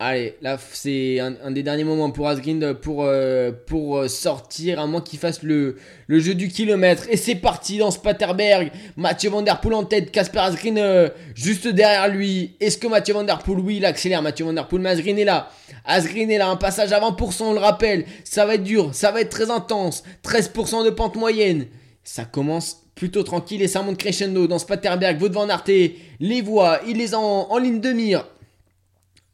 Allez, 0.00 0.36
là 0.42 0.56
c'est 0.72 1.18
un, 1.18 1.50
des 1.50 1.64
derniers 1.64 1.82
moments 1.82 2.12
pour 2.12 2.28
Asgreen 2.28 2.72
pour, 2.72 3.02
euh, 3.02 3.50
pour 3.66 3.98
euh, 3.98 4.06
sortir, 4.06 4.78
à 4.78 4.86
moins 4.86 5.00
qu'il 5.00 5.18
fasse 5.18 5.42
le, 5.42 5.74
le, 6.06 6.20
jeu 6.20 6.36
du 6.36 6.46
kilomètre. 6.46 7.08
Et 7.10 7.16
c'est 7.16 7.34
parti 7.34 7.78
dans 7.78 7.90
ce 7.90 7.98
Paterberg. 7.98 8.70
Mathieu 8.96 9.28
Van 9.28 9.42
Der 9.42 9.60
Poel 9.60 9.74
en 9.74 9.82
tête, 9.82 10.12
Casper 10.12 10.38
Asgreen 10.38 10.78
euh, 10.78 11.08
juste 11.34 11.66
derrière 11.66 12.06
lui. 12.06 12.54
Est-ce 12.60 12.78
que 12.78 12.86
Mathieu 12.86 13.12
Van 13.12 13.24
Der 13.24 13.40
Poel, 13.40 13.58
oui, 13.58 13.78
il 13.78 13.84
accélère. 13.84 14.22
Mathieu 14.22 14.44
Van 14.44 14.52
Der 14.52 14.68
Poel, 14.68 14.82
mais 14.82 14.90
Asgreen 14.90 15.18
est 15.18 15.24
là. 15.24 15.50
Asgreen 15.84 16.30
est 16.30 16.38
là, 16.38 16.48
un 16.48 16.56
passage 16.56 16.92
à 16.92 17.00
20%, 17.00 17.42
on 17.42 17.52
le 17.54 17.58
rappelle. 17.58 18.04
Ça 18.22 18.46
va 18.46 18.54
être 18.54 18.62
dur, 18.62 18.94
ça 18.94 19.10
va 19.10 19.20
être 19.20 19.30
très 19.30 19.50
intense. 19.50 20.04
13% 20.22 20.84
de 20.84 20.90
pente 20.90 21.16
moyenne. 21.16 21.66
Ça 22.04 22.24
commence 22.24 22.84
plutôt 22.94 23.24
tranquille 23.24 23.62
et 23.62 23.68
ça 23.68 23.82
monte 23.82 23.98
crescendo 23.98 24.46
dans 24.46 24.60
ce 24.60 24.66
Paterberg. 24.66 25.18
Vaut 25.18 25.28
Van 25.28 25.48
Aert 25.48 25.64
les 25.66 26.40
voit, 26.40 26.82
il 26.86 26.98
les 26.98 27.14
a 27.14 27.18
en, 27.18 27.48
en 27.50 27.58
ligne 27.58 27.80
de 27.80 27.90
mire. 27.90 28.24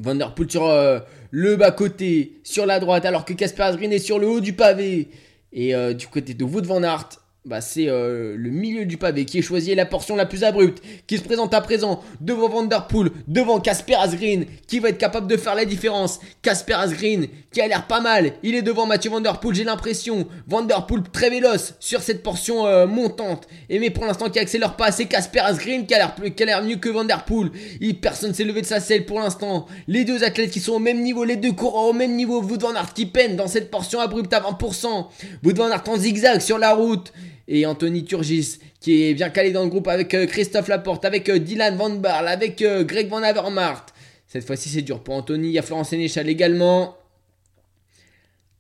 Van 0.01 0.15
Der 0.15 0.35
Poel 0.35 0.51
sur 0.51 0.67
euh, 0.67 0.99
le 1.31 1.57
bas-côté, 1.57 2.41
sur 2.45 2.67
la 2.67 2.81
droite, 2.81 3.05
alors 3.05 3.25
que 3.25 3.33
Casper 3.33 3.63
Asgreen 3.65 3.93
est 3.93 3.99
sur 3.99 4.19
le 4.19 4.29
haut 4.29 4.41
du 4.41 4.53
pavé. 4.53 5.09
Et 5.53 5.75
euh, 5.75 5.95
du 5.95 6.09
côté 6.09 6.35
de 6.35 6.45
Wout 6.45 6.63
Van 6.65 6.83
Aert, 6.83 7.09
bah, 7.45 7.61
c'est 7.61 7.89
euh, 7.89 8.37
le 8.39 8.49
milieu 8.49 8.87
du 8.87 8.97
pavé 8.97 9.27
qui 9.27 9.39
est 9.39 9.43
choisi 9.43 9.75
la 9.75 9.85
portion 9.85 10.17
la 10.17 10.25
plus 10.25 10.45
abrupte, 10.45 10.83
qui 11.07 11.19
se 11.19 11.23
présente 11.23 11.53
à 11.53 11.61
présent 11.61 12.03
devant 12.23 12.49
Vanderpool, 12.49 13.11
devant 13.29 13.61
Casper 13.61 13.97
Asgreen, 13.97 14.47
qui 14.67 14.79
va 14.79 14.89
être 14.89 14.99
capable 14.99 15.27
de 15.27 15.37
faire 15.37 15.55
la 15.55 15.67
différence. 15.67 16.21
Casper 16.41 16.73
Asgreen, 16.73 17.27
qui 17.53 17.61
a 17.61 17.69
l'air 17.69 17.87
pas 17.87 18.01
mal, 18.01 18.33
il 18.43 18.55
est 18.55 18.63
devant 18.63 18.87
Mathieu 18.87 19.11
Vanderpool, 19.11 19.55
j'ai 19.55 19.65
l'impression. 19.65 20.27
Vanderpool 20.47 21.03
très 21.13 21.29
véloce 21.29 21.75
sur 21.81 22.01
cette 22.01 22.23
portion 22.23 22.67
euh, 22.67 22.87
montante, 22.87 23.47
et 23.69 23.79
mais 23.79 23.91
pour 23.91 24.07
l'instant 24.07 24.31
qui 24.31 24.39
accélère 24.39 24.77
pas, 24.77 24.91
c'est 24.91 25.05
Casper 25.05 25.41
Asgreen 25.41 25.87
qui 25.87 25.95
a 25.95 25.99
l'air 26.47 26.63
mieux 26.63 26.77
que 26.77 26.89
Vanderpool. 26.89 27.51
Il, 27.83 28.01
personne 28.01 28.33
s'est 28.33 28.45
levé 28.45 28.63
de 28.63 28.67
sa 28.67 28.81
selle 28.81 29.05
pour 29.05 29.21
l'instant. 29.21 29.67
Les 29.87 30.07
deux 30.07 30.25
athlètes 30.25 30.51
qui 30.51 30.61
sont 30.61 30.73
au 30.73 30.79
même 30.79 31.03
niveau, 31.03 31.25
les 31.25 31.37
deux 31.37 31.53
coureurs 31.53 31.89
au 31.89 31.93
même 31.93 32.17
niveau. 32.17 32.41
Wout 32.41 32.59
van 32.59 32.75
Aert 32.75 32.95
qui 32.95 33.05
peine 33.05 33.37
dans 33.37 33.49
cette 33.49 33.71
portion 33.71 34.01
abrupte 34.01 34.33
à 34.33 34.41
20%. 34.41 35.09
Wout 35.45 35.55
van 35.55 35.69
Aert 35.71 35.85
en 35.89 35.99
zigzag 35.99 36.41
sur 36.41 36.59
la 36.59 36.73
route 36.73 37.13
et 37.49 37.67
Anthony 37.67 38.05
Turgis 38.05 38.59
qui 38.81 39.05
est 39.05 39.15
bien 39.15 39.31
calé 39.31 39.53
dans 39.53 39.63
le 39.63 39.69
groupe 39.69 39.89
avec 39.89 40.15
euh, 40.15 40.27
Christophe 40.27 40.69
Laporte, 40.69 41.05
avec 41.05 41.29
euh, 41.29 41.39
Dylan 41.39 41.77
Van 41.77 41.91
Barl, 41.91 42.29
avec 42.29 42.63
euh, 42.63 42.85
Greg 42.85 43.09
Van 43.09 43.23
Avermaet. 43.23 43.93
Cette 44.27 44.47
fois-ci 44.47 44.69
c'est 44.69 44.83
dur 44.83 45.01
pour 45.01 45.15
Anthony, 45.15 45.49
il 45.49 45.53
y 45.53 45.59
a 45.59 45.63
Florence 45.63 45.91
Sénéchal 45.91 46.29
également. 46.29 46.97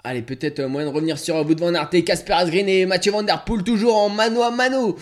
Allez, 0.02 0.22
peut-être 0.22 0.62
moyen 0.62 0.88
de 0.88 0.94
revenir 0.94 1.18
sur 1.18 1.36
Wout 1.36 1.58
Van 1.58 1.74
Aert 1.74 1.88
et 1.94 2.04
Casper 2.04 2.34
Asgreen 2.34 2.68
et 2.68 2.84
Mathieu 2.84 3.10
Van 3.10 3.22
Der 3.22 3.44
Poel 3.44 3.62
toujours 3.62 3.96
en 3.96 4.10
mano 4.10 4.42
à 4.42 4.50
mano. 4.50 4.96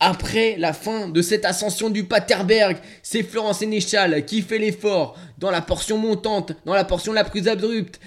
Après 0.00 0.56
la 0.58 0.72
fin 0.72 1.08
de 1.08 1.22
cette 1.22 1.44
ascension 1.46 1.88
du 1.88 2.04
Paterberg, 2.04 2.76
c'est 3.02 3.22
Florence 3.22 3.58
Sénéchal 3.58 4.24
qui 4.26 4.42
fait 4.42 4.58
l'effort 4.58 5.16
dans 5.38 5.50
la 5.50 5.62
portion 5.62 5.96
montante, 5.96 6.52
dans 6.66 6.74
la 6.74 6.84
portion 6.84 7.12
la 7.12 7.24
plus 7.24 7.48
abrupte. 7.48 8.00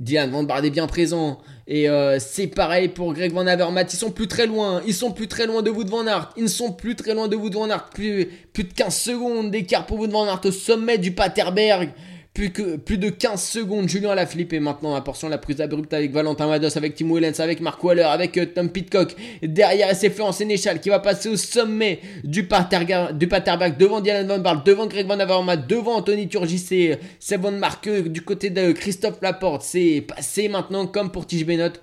Dylan 0.00 0.30
Van 0.30 0.42
Bard 0.42 0.64
est 0.64 0.70
bien 0.70 0.86
présent. 0.86 1.38
Et 1.66 1.88
euh, 1.88 2.18
c'est 2.18 2.46
pareil 2.46 2.88
pour 2.88 3.14
Greg 3.14 3.32
Van 3.32 3.46
Avermaet. 3.46 3.86
Ils 3.90 3.96
sont 3.96 4.10
plus 4.10 4.28
très 4.28 4.46
loin. 4.46 4.82
Ils 4.86 4.94
sont 4.94 5.12
plus 5.12 5.28
très 5.28 5.46
loin 5.46 5.62
de 5.62 5.70
Wood 5.70 5.88
Van 5.88 6.06
Aert. 6.06 6.30
Ils 6.36 6.44
ne 6.44 6.48
sont 6.48 6.72
plus 6.72 6.94
très 6.94 7.14
loin 7.14 7.26
de 7.28 7.36
Wood 7.36 7.54
Van 7.54 7.70
Aert. 7.70 7.88
Plus, 7.90 8.28
plus 8.52 8.64
de 8.64 8.72
15 8.72 8.94
secondes 8.94 9.50
d'écart 9.50 9.86
pour 9.86 9.98
Wood 9.98 10.10
Van 10.10 10.26
Aert 10.26 10.40
au 10.44 10.50
sommet 10.50 10.98
du 10.98 11.12
Paterberg. 11.12 11.90
Plus, 12.34 12.48
de 12.48 13.10
15 13.10 13.40
secondes. 13.40 13.88
Julien 13.88 14.10
Alaphilippe 14.10 14.54
est 14.54 14.60
maintenant 14.60 14.92
la 14.92 15.02
portion 15.02 15.28
la 15.28 15.38
plus 15.38 15.60
abrupte 15.60 15.94
avec 15.94 16.10
Valentin 16.10 16.48
Mados, 16.48 16.76
avec 16.76 16.96
Tim 16.96 17.08
Wellens, 17.14 17.38
avec 17.38 17.60
Mark 17.60 17.82
Waller, 17.84 18.02
avec 18.02 18.36
euh, 18.36 18.46
Tom 18.46 18.70
Pitcock. 18.70 19.14
Derrière, 19.40 19.94
c'est 19.94 20.10
Florent 20.10 20.32
Sénéchal 20.32 20.80
qui 20.80 20.88
va 20.88 20.98
passer 20.98 21.28
au 21.28 21.36
sommet 21.36 22.00
du, 22.24 22.48
Paterberg 22.48 23.76
devant 23.78 24.00
Dylan 24.00 24.26
Van 24.26 24.40
Barl, 24.40 24.64
devant 24.64 24.88
Greg 24.88 25.06
Van 25.06 25.20
Avermaet, 25.20 25.58
devant 25.68 25.94
Anthony 25.94 26.26
Turgis 26.26 26.66
et 26.72 26.96
Sebon 27.20 27.52
Marqueux 27.52 28.02
du 28.02 28.22
côté 28.22 28.50
de 28.50 28.72
Christophe 28.72 29.22
Laporte. 29.22 29.62
C'est 29.62 30.00
passé 30.00 30.48
maintenant 30.48 30.88
comme 30.88 31.12
pour 31.12 31.28
Tige 31.28 31.46
Benot, 31.46 31.74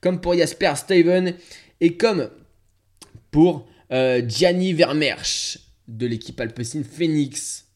comme 0.00 0.22
pour 0.22 0.34
Jasper 0.34 0.72
Steven 0.76 1.34
et 1.82 1.98
comme 1.98 2.30
pour 3.30 3.68
euh, 3.92 4.22
Gianni 4.26 4.72
Vermersch 4.72 5.58
de 5.86 6.06
l'équipe 6.06 6.40
Alpecin 6.40 6.82
Phoenix. 6.82 7.67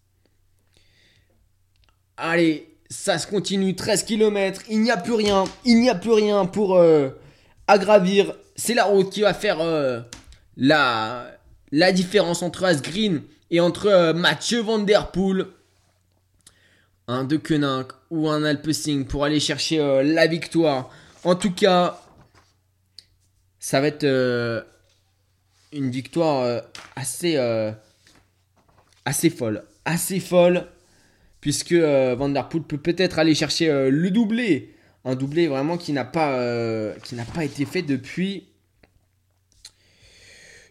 Allez, 2.24 2.68
ça 2.88 3.18
se 3.18 3.26
continue, 3.26 3.74
13 3.74 4.04
km, 4.04 4.62
il 4.70 4.80
n'y 4.80 4.92
a 4.92 4.96
plus 4.96 5.14
rien, 5.14 5.42
il 5.64 5.80
n'y 5.80 5.90
a 5.90 5.96
plus 5.96 6.12
rien 6.12 6.46
pour 6.46 6.76
euh, 6.76 7.08
aggravir. 7.66 8.32
C'est 8.54 8.74
la 8.74 8.84
route 8.84 9.10
qui 9.10 9.22
va 9.22 9.34
faire 9.34 9.58
euh, 9.58 9.98
la, 10.56 11.26
différence 11.92 12.44
entre 12.44 12.62
Asgreen 12.62 13.22
et 13.50 13.58
entre 13.58 13.86
euh, 13.86 14.12
Mathieu 14.12 14.60
Van 14.60 14.78
Der 14.78 15.10
Poel. 15.10 15.46
Un 17.08 17.24
De 17.24 17.36
Koenig 17.36 17.86
ou 18.10 18.30
un 18.30 18.44
Alpecin 18.44 19.02
pour 19.02 19.24
aller 19.24 19.40
chercher 19.40 19.78
la 20.04 20.28
victoire. 20.28 20.90
En 21.24 21.34
tout 21.34 21.50
cas, 21.50 22.00
ça 23.58 23.80
va 23.80 23.88
être 23.88 24.64
une 25.72 25.90
victoire 25.90 26.62
assez 26.94 27.34
folle. 29.28 29.64
Assez 29.84 30.20
folle 30.20 30.68
puisque 31.42 31.72
euh, 31.72 32.14
Van 32.14 32.32
peut 32.48 32.78
peut-être 32.78 33.18
aller 33.18 33.34
chercher 33.34 33.68
euh, 33.68 33.90
le 33.90 34.10
doublé. 34.10 34.74
Un 35.04 35.16
doublé 35.16 35.48
vraiment 35.48 35.76
qui 35.76 35.92
n'a 35.92 36.04
pas, 36.04 36.38
euh, 36.38 36.94
qui 37.02 37.16
pas 37.16 37.44
été 37.44 37.64
fait 37.64 37.82
depuis, 37.82 38.46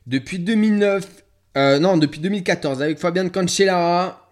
depuis 0.07 0.39
2009. 0.39 1.23
non, 1.55 1.97
depuis 1.97 2.21
2014 2.21 2.81
avec 2.81 2.97
Fabien 2.97 3.27
Cancellara. 3.27 4.31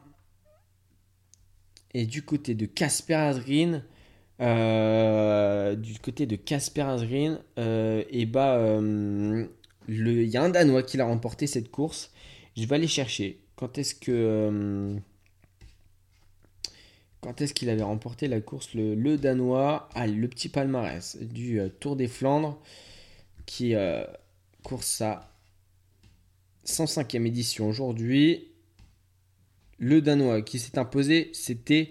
Et 1.93 2.05
du 2.05 2.23
côté 2.23 2.55
de 2.55 2.65
Casper 2.65 3.15
Asgreen, 3.15 3.83
du 4.39 5.99
côté 5.99 6.25
de 6.25 6.37
Casper 6.37 6.83
Asgreen, 6.83 7.39
et 7.57 8.25
bah, 8.25 8.79
il 9.89 10.29
y 10.29 10.37
a 10.37 10.43
un 10.43 10.49
Danois 10.49 10.83
qui 10.83 10.95
l'a 10.95 11.05
remporté 11.05 11.47
cette 11.47 11.69
course. 11.69 12.13
Je 12.55 12.65
vais 12.65 12.75
aller 12.75 12.87
chercher. 12.87 13.41
Quand 13.57 13.77
est-ce 13.77 13.95
que 13.95 15.01
quand 17.21 17.41
est-ce 17.41 17.53
qu'il 17.53 17.69
avait 17.69 17.83
remporté 17.83 18.27
la 18.27 18.39
course 18.39 18.73
le, 18.73 19.17
Danois? 19.17 19.89
Ah, 19.93 20.07
Le 20.07 20.27
petit 20.27 20.49
palmarès 20.49 21.17
du 21.17 21.59
euh, 21.59 21.69
Tour 21.79 21.95
des 21.95 22.07
Flandres, 22.07 22.61
qui 23.45 23.75
euh, 23.75 24.03
course 24.63 24.87
sa 24.87 25.29
105e 26.65 27.25
édition 27.25 27.67
aujourd'hui. 27.67 28.47
Le 29.79 30.01
Danois 30.01 30.41
qui 30.41 30.59
s'est 30.59 30.77
imposé, 30.77 31.29
c'était 31.33 31.89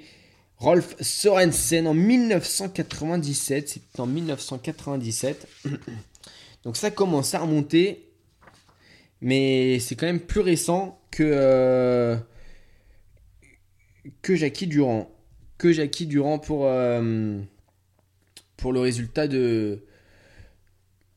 Rolf 0.57 0.97
Sorensen 1.01 1.87
en 1.87 1.95
1997. 1.95 3.69
C'était 3.69 4.01
en 4.01 4.07
1997. 4.07 5.47
Donc 6.65 6.77
ça 6.77 6.91
commence 6.91 7.35
à 7.35 7.41
remonter. 7.41 8.05
Mais 9.21 9.79
c'est 9.81 9.97
quand 9.97 10.07
même 10.07 10.21
plus 10.21 10.41
récent 10.41 11.01
que, 11.11 11.25
euh, 11.25 12.17
que 14.23 14.37
Jackie 14.37 14.69
Durand 14.69 15.11
que 15.59 15.73
Jackie 15.73 16.07
Durand 16.07 16.39
pour, 16.39 16.67
euh, 16.67 17.39
pour 18.57 18.73
le 18.73 18.81
résultat 18.81 19.27
du 19.27 19.81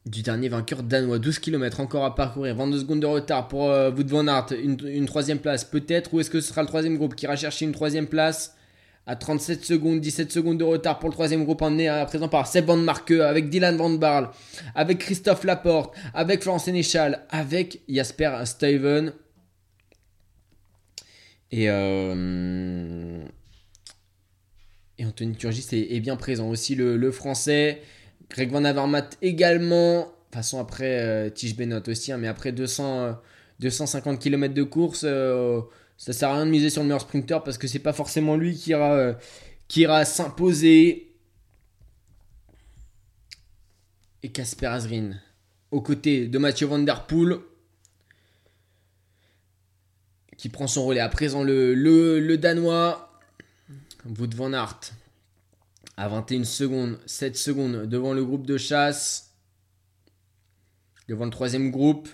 dernier 0.05 0.49
vainqueur 0.49 0.83
danois. 0.83 1.19
12 1.19 1.39
km 1.39 1.79
encore 1.79 2.03
à 2.03 2.15
parcourir, 2.15 2.55
22 2.55 2.79
secondes 2.79 2.99
de 2.99 3.05
retard 3.05 3.47
pour 3.47 3.69
euh, 3.69 3.91
Wout 3.91 4.07
van 4.07 4.27
Aert, 4.27 4.47
une, 4.51 5.05
troisième 5.05 5.39
place 5.39 5.63
peut-être, 5.63 6.13
ou 6.13 6.19
est-ce 6.19 6.29
que 6.29 6.41
ce 6.41 6.49
sera 6.49 6.61
le 6.61 6.67
troisième 6.67 6.97
groupe 6.97 7.15
qui 7.15 7.25
ira 7.25 7.35
chercher 7.35 7.65
une 7.65 7.71
troisième 7.71 8.07
place 8.07 8.55
à 9.07 9.15
37 9.15 9.65
secondes, 9.65 9.99
17 9.99 10.31
secondes 10.31 10.57
de 10.59 10.63
retard 10.63 10.99
pour 10.99 11.09
le 11.09 11.13
troisième 11.13 11.43
groupe 11.43 11.61
emmené 11.61 11.87
à 11.87 12.05
présent 12.05 12.27
par 12.27 12.45
Seb 12.45 12.65
Van 12.65 12.77
Marke, 12.77 13.11
avec 13.11 13.49
Dylan 13.49 13.75
Van 13.75 13.89
Barl, 13.89 14.29
avec 14.75 14.99
Christophe 14.99 15.43
Laporte, 15.43 15.95
avec 16.13 16.43
Florence 16.43 16.65
Sénéchal, 16.65 17.25
avec 17.29 17.81
Jasper 17.89 18.41
Steven. 18.45 19.13
Et 21.51 21.69
euh, 21.69 23.23
et 25.01 25.05
Anthony 25.05 25.35
Turgis 25.35 25.67
est, 25.71 25.99
bien 25.99 26.15
présent. 26.15 26.47
Aussi 26.49 26.75
le, 26.75 27.11
français. 27.11 27.81
Greg 28.29 28.51
Van 28.51 28.63
Avermaet 28.63 29.09
également. 29.21 30.13
De 30.29 30.35
façon, 30.35 30.59
après, 30.59 31.01
euh, 31.01 31.29
Tige 31.29 31.55
Benot 31.55 31.81
aussi. 31.87 32.11
Hein, 32.11 32.17
mais 32.17 32.27
après 32.27 32.51
200, 32.51 33.17
250 33.59 34.19
km 34.19 34.53
de 34.53 34.63
course, 34.63 35.01
euh, 35.03 35.59
ça 35.97 36.13
sert 36.13 36.29
à 36.29 36.35
rien 36.35 36.45
de 36.45 36.51
miser 36.51 36.69
sur 36.69 36.83
le 36.83 36.87
meilleur 36.87 37.01
sprinter 37.01 37.43
parce 37.43 37.57
que 37.57 37.67
c'est 37.67 37.79
pas 37.79 37.93
forcément 37.93 38.35
lui 38.35 38.55
qui 38.55 38.69
ira, 38.69 38.93
euh, 38.93 40.05
s'imposer. 40.05 41.07
Et 44.23 44.29
Casper 44.29 44.67
Asgreen, 44.67 45.19
aux 45.71 45.81
côtés 45.81 46.27
de 46.27 46.37
Mathieu 46.37 46.67
Van 46.67 46.77
Der 46.77 47.07
Poel, 47.07 47.37
qui 50.37 50.49
prend 50.49 50.67
son 50.67 50.85
relais. 50.85 50.99
À 50.99 51.09
présent, 51.09 51.43
le 51.43 52.35
Danois 52.35 53.10
Wout 54.05 54.33
van 54.35 54.53
Aert 54.53 54.93
à 55.97 56.07
21 56.07 56.43
secondes, 56.43 56.97
7 57.05 57.37
secondes 57.37 57.85
devant 57.85 58.13
le 58.13 58.23
groupe 58.23 58.45
de 58.47 58.57
chasse, 58.57 59.35
devant 61.07 61.25
le 61.25 61.31
troisième 61.31 61.71
groupe. 61.71 62.09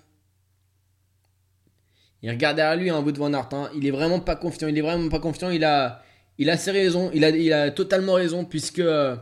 Il 2.22 2.30
regarde 2.30 2.57
derrière 2.57 2.75
lui, 2.77 2.90
hein, 2.90 3.33
Aert. 3.33 3.49
Hein. 3.53 3.69
Il 3.75 3.85
est 3.85 3.91
vraiment 3.91 4.19
pas 4.19 4.35
confiant. 4.35 4.67
Il 4.67 4.77
est 4.77 4.82
vraiment 4.82 5.07
pas 5.09 5.19
confiant. 5.19 5.49
Il 5.51 5.64
a, 5.64 6.03
il 6.38 6.49
a 6.49 6.57
ses 6.57 6.72
raisons. 6.72 7.11
Il 7.14 7.24
a, 7.53 7.72
totalement 7.72 8.14
raison 8.14 8.43
puisque 8.43 8.80
euh, 8.80 9.16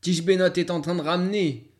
Tige 0.00 0.24
Benot 0.24 0.52
est 0.54 0.70
en 0.70 0.80
train 0.80 0.94
de 0.94 1.02
ramener 1.02 1.70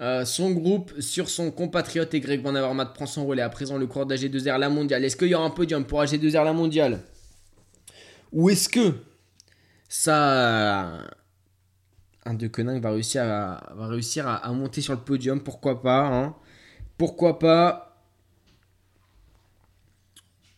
euh, 0.00 0.24
son 0.24 0.52
groupe 0.52 1.00
sur 1.00 1.28
son 1.28 1.50
compatriote 1.50 2.14
et 2.14 2.20
Greg 2.20 2.40
Van 2.40 2.54
Avermaet 2.54 2.94
prend 2.94 3.06
son 3.06 3.26
relais. 3.26 3.42
À 3.42 3.48
présent, 3.48 3.76
le 3.76 3.88
cours 3.88 4.06
d'AG2R 4.06 4.58
la 4.58 4.70
mondiale. 4.70 5.04
Est-ce 5.04 5.16
qu'il 5.16 5.28
y 5.28 5.34
aura 5.34 5.44
un 5.44 5.50
podium 5.50 5.84
pour 5.84 6.00
AG2R 6.00 6.44
la 6.44 6.52
mondiale? 6.52 7.00
Ou 8.32 8.50
est-ce 8.50 8.68
que 8.68 8.94
ça, 9.88 11.00
un 12.24 12.34
de 12.34 12.46
Koenig 12.46 12.82
va 12.82 12.90
réussir, 12.90 13.22
à, 14.28 14.52
monter 14.52 14.80
sur 14.80 14.92
le 14.92 15.00
podium. 15.00 15.40
Pourquoi 15.40 15.82
pas 15.82 16.06
hein 16.06 16.36
Pourquoi 16.98 17.38
pas 17.38 18.04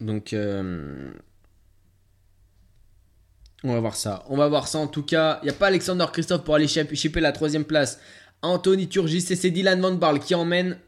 Donc, 0.00 0.32
euh, 0.32 1.12
on 3.62 3.72
va 3.72 3.80
voir 3.80 3.94
ça. 3.94 4.24
On 4.28 4.36
va 4.36 4.48
voir 4.48 4.66
ça 4.66 4.78
en 4.78 4.86
tout 4.86 5.04
cas. 5.04 5.38
Il 5.42 5.46
n'y 5.46 5.50
a 5.50 5.54
pas 5.54 5.68
Alexander 5.68 6.06
Christophe 6.12 6.44
pour 6.44 6.54
aller 6.54 6.68
chipper 6.68 7.20
la 7.20 7.32
troisième 7.32 7.64
place. 7.64 8.00
Anthony 8.42 8.88
Turgis 8.88 9.20
c'est 9.20 9.50
Dylan 9.50 9.80
Van 9.80 9.92
Barl 9.92 10.18
qui 10.18 10.34
emmène 10.34 10.78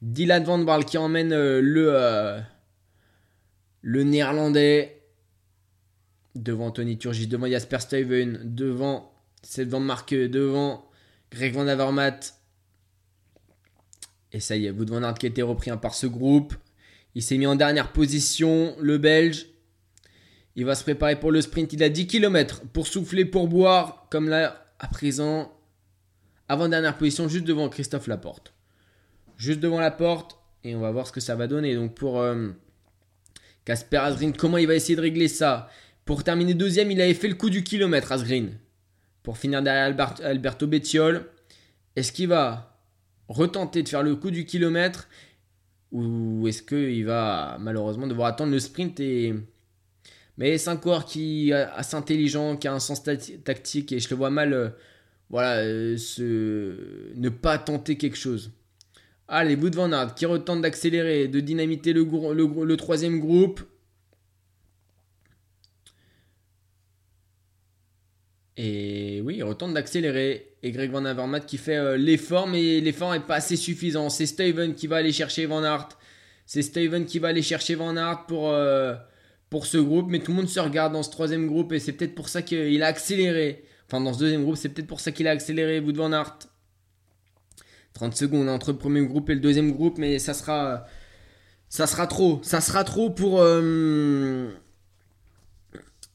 Dylan 0.00 0.42
Van 0.42 0.58
Baarle 0.58 0.84
qui 0.84 0.96
emmène 0.98 1.30
le, 1.30 2.40
le 3.82 4.02
néerlandais 4.02 5.01
devant 6.34 6.70
Tony 6.70 6.98
Turgis, 6.98 7.26
devant 7.26 7.46
Jasper 7.46 7.78
Stuyven, 7.80 8.40
devant 8.44 9.12
Seth 9.42 9.68
Van 9.68 9.80
Marke, 9.80 10.14
devant 10.14 10.88
Greg 11.30 11.54
Van 11.54 11.66
Avermaet. 11.66 12.20
Et 14.32 14.40
ça 14.40 14.56
y 14.56 14.66
est, 14.66 14.70
Wout 14.70 14.86
Van 14.86 15.02
Aert 15.02 15.14
qui 15.14 15.26
a 15.26 15.28
été 15.28 15.42
repris 15.42 15.70
par 15.80 15.94
ce 15.94 16.06
groupe. 16.06 16.54
Il 17.14 17.22
s'est 17.22 17.36
mis 17.36 17.46
en 17.46 17.56
dernière 17.56 17.92
position, 17.92 18.74
le 18.80 18.98
Belge. 18.98 19.46
Il 20.56 20.64
va 20.64 20.74
se 20.74 20.82
préparer 20.82 21.18
pour 21.18 21.30
le 21.30 21.40
sprint. 21.40 21.72
Il 21.72 21.82
a 21.82 21.88
10 21.88 22.06
km 22.06 22.62
pour 22.72 22.86
souffler, 22.86 23.24
pour 23.24 23.48
boire, 23.48 24.06
comme 24.10 24.28
là, 24.28 24.66
à 24.78 24.88
présent, 24.88 25.52
avant 26.48 26.68
dernière 26.68 26.96
position, 26.96 27.28
juste 27.28 27.44
devant 27.44 27.68
Christophe 27.68 28.06
Laporte. 28.06 28.54
Juste 29.36 29.60
devant 29.60 29.80
la 29.80 29.90
porte, 29.90 30.38
et 30.64 30.74
on 30.74 30.80
va 30.80 30.90
voir 30.90 31.06
ce 31.06 31.12
que 31.12 31.20
ça 31.20 31.34
va 31.34 31.46
donner. 31.46 31.74
Donc 31.74 31.94
pour 31.94 32.20
euh, 32.20 32.50
Casper 33.64 33.98
Asgreen, 33.98 34.34
comment 34.36 34.58
il 34.58 34.66
va 34.66 34.74
essayer 34.74 34.96
de 34.96 35.00
régler 35.00 35.28
ça? 35.28 35.68
Pour 36.04 36.24
terminer 36.24 36.54
deuxième, 36.54 36.90
il 36.90 37.00
avait 37.00 37.14
fait 37.14 37.28
le 37.28 37.34
coup 37.34 37.50
du 37.50 37.62
kilomètre, 37.62 38.12
Asgreen. 38.12 38.58
Pour 39.22 39.38
finir 39.38 39.62
derrière 39.62 39.96
Alberto 40.24 40.66
Bettiol. 40.66 41.26
Est-ce 41.94 42.12
qu'il 42.12 42.28
va 42.28 42.80
retenter 43.28 43.82
de 43.82 43.88
faire 43.88 44.02
le 44.02 44.16
coup 44.16 44.30
du 44.30 44.44
kilomètre 44.44 45.08
ou 45.92 46.48
est-ce 46.48 46.62
qu'il 46.62 47.04
va 47.04 47.58
malheureusement 47.60 48.06
devoir 48.06 48.28
attendre 48.28 48.50
le 48.50 48.58
sprint. 48.58 49.00
Mais 50.38 50.56
c'est 50.58 50.70
un 50.70 50.80
qui 51.06 51.50
est 51.50 51.52
assez 51.52 51.94
intelligent, 51.94 52.56
qui 52.56 52.66
a 52.66 52.72
un 52.72 52.80
sens 52.80 53.02
tactique 53.02 53.92
et 53.92 53.98
je 54.00 54.08
le 54.08 54.16
vois 54.16 54.30
mal 54.30 54.54
euh, 54.54 54.68
voilà, 55.28 55.62
euh, 55.62 55.96
ne 57.14 57.28
pas 57.28 57.58
tenter 57.58 57.96
quelque 57.96 58.16
chose. 58.16 58.52
Allez, 59.28 59.54
Wood 59.54 59.74
Van 59.74 60.08
qui 60.14 60.26
retente 60.26 60.62
d'accélérer, 60.62 61.28
de 61.28 61.40
dynamiter 61.40 61.92
le 61.92 62.74
troisième 62.76 63.20
groupe. 63.20 63.60
Et 68.56 69.22
oui, 69.24 69.36
il 69.38 69.44
retente 69.44 69.74
d'accélérer. 69.74 70.54
Et 70.62 70.70
Greg 70.70 70.90
Van 70.90 71.04
Avermaet 71.04 71.46
qui 71.46 71.56
fait 71.56 71.76
euh, 71.76 71.96
l'effort, 71.96 72.46
mais 72.46 72.80
l'effort 72.80 73.12
n'est 73.12 73.20
pas 73.20 73.36
assez 73.36 73.56
suffisant. 73.56 74.10
C'est 74.10 74.26
Steven 74.26 74.74
qui 74.74 74.86
va 74.86 74.96
aller 74.96 75.12
chercher 75.12 75.46
Van 75.46 75.62
Aert. 75.64 75.88
C'est 76.46 76.62
Steven 76.62 77.06
qui 77.06 77.18
va 77.18 77.28
aller 77.28 77.42
chercher 77.42 77.74
Van 77.74 77.96
Aert 77.96 78.26
pour, 78.26 78.50
euh, 78.50 78.94
pour 79.48 79.66
ce 79.66 79.78
groupe. 79.78 80.08
Mais 80.08 80.18
tout 80.18 80.32
le 80.32 80.36
monde 80.36 80.48
se 80.48 80.60
regarde 80.60 80.92
dans 80.92 81.02
ce 81.02 81.10
troisième 81.10 81.46
groupe 81.46 81.72
et 81.72 81.78
c'est 81.78 81.92
peut-être 81.92 82.14
pour 82.14 82.28
ça 82.28 82.42
qu'il 82.42 82.82
a 82.82 82.86
accéléré. 82.86 83.64
Enfin, 83.88 84.00
dans 84.00 84.12
ce 84.12 84.18
deuxième 84.18 84.42
groupe, 84.42 84.56
c'est 84.56 84.68
peut-être 84.68 84.86
pour 84.86 85.00
ça 85.00 85.12
qu'il 85.12 85.26
a 85.28 85.30
accéléré, 85.30 85.80
Wood 85.80 85.96
Van 85.96 86.12
Aert. 86.12 86.38
30 87.94 88.16
secondes 88.16 88.48
entre 88.48 88.72
le 88.72 88.78
premier 88.78 89.04
groupe 89.04 89.28
et 89.30 89.34
le 89.34 89.40
deuxième 89.40 89.72
groupe, 89.72 89.98
mais 89.98 90.18
ça 90.18 90.32
sera, 90.32 90.86
ça 91.68 91.86
sera 91.86 92.06
trop. 92.06 92.40
Ça 92.42 92.60
sera 92.60 92.84
trop 92.84 93.10
pour, 93.10 93.40
euh, 93.40 94.50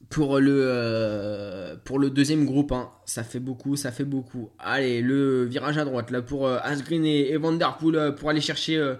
pour 0.09 0.39
le, 0.39 0.61
euh, 0.63 1.75
pour 1.83 1.99
le 1.99 2.09
deuxième 2.09 2.45
groupe, 2.45 2.71
hein. 2.71 2.91
ça 3.05 3.23
fait 3.23 3.39
beaucoup, 3.39 3.75
ça 3.75 3.91
fait 3.91 4.05
beaucoup. 4.05 4.49
Allez, 4.57 5.01
le 5.01 5.45
virage 5.45 5.77
à 5.77 5.85
droite, 5.85 6.11
là, 6.11 6.21
pour 6.21 6.47
euh, 6.47 6.59
Asgreen 6.63 7.05
et, 7.05 7.31
et 7.31 7.37
Vanderpool, 7.37 7.95
euh, 7.95 8.11
pour 8.11 8.29
aller 8.29 8.41
chercher 8.41 8.95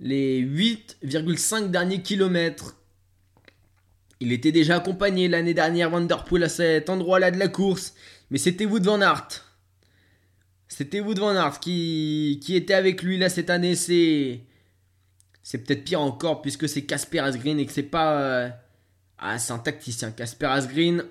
les 0.00 0.40
8,5 0.42 1.70
derniers 1.70 2.02
kilomètres. 2.02 2.76
Il 4.20 4.32
était 4.32 4.52
déjà 4.52 4.76
accompagné 4.76 5.28
l'année 5.28 5.54
dernière, 5.54 5.90
Vanderpool, 5.90 6.44
à 6.44 6.48
cet 6.48 6.88
endroit-là 6.88 7.30
de 7.30 7.38
la 7.38 7.48
course. 7.48 7.94
Mais 8.30 8.38
c'était 8.38 8.66
Wood 8.66 8.84
Van 8.84 9.00
Aert. 9.00 9.44
C'était 10.68 11.00
Wood 11.00 11.18
Van 11.18 11.34
Aert 11.34 11.60
qui, 11.60 12.40
qui 12.42 12.54
était 12.56 12.74
avec 12.74 13.02
lui, 13.02 13.18
là, 13.18 13.28
cette 13.28 13.50
année. 13.50 13.74
C'est, 13.74 14.40
c'est 15.42 15.58
peut-être 15.58 15.84
pire 15.84 16.00
encore, 16.00 16.40
puisque 16.40 16.68
c'est 16.68 16.82
Casper 16.82 17.18
Asgreen 17.18 17.58
et 17.58 17.66
que 17.66 17.72
c'est 17.72 17.82
pas 17.82 18.63
ah, 19.18 19.38
c'est 19.38 19.52
un 19.52 19.58
tacticien. 19.58 20.10
Casper 20.10 20.46
Asgreen. 20.46 21.04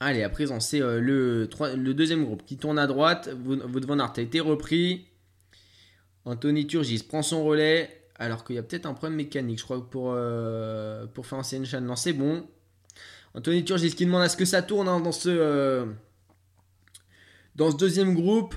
Allez, 0.00 0.22
à 0.22 0.28
présent, 0.28 0.60
c'est 0.60 0.80
euh, 0.80 1.00
le, 1.00 1.94
deuxième 1.94 2.24
groupe 2.24 2.44
qui 2.44 2.56
tourne 2.56 2.78
à 2.78 2.86
droite. 2.86 3.28
Votre 3.28 3.86
Van 3.86 3.98
a 3.98 4.12
été 4.20 4.40
repris. 4.40 5.06
Anthony 6.24 6.66
Turgis 6.66 7.02
prend 7.02 7.22
son 7.22 7.44
relais. 7.44 7.94
Alors 8.16 8.44
qu'il 8.44 8.56
y 8.56 8.58
a 8.58 8.62
peut-être 8.62 8.86
un 8.86 8.94
problème 8.94 9.16
mécanique, 9.16 9.58
je 9.58 9.64
crois, 9.64 9.88
pour, 9.88 10.12
euh, 10.14 11.06
pour 11.06 11.26
faire 11.26 11.38
un 11.38 11.42
chaîne. 11.42 11.64
Non, 11.84 11.96
c'est 11.96 12.12
bon. 12.12 12.46
Anthony 13.34 13.64
Turgis 13.64 13.94
qui 13.94 14.06
demande 14.06 14.22
à 14.22 14.28
ce 14.28 14.36
que 14.36 14.44
ça 14.44 14.62
tourne 14.62 14.88
hein, 14.88 15.02
euh, 15.26 15.86
dans 17.54 17.70
ce 17.70 17.76
deuxième 17.76 18.14
groupe. 18.14 18.56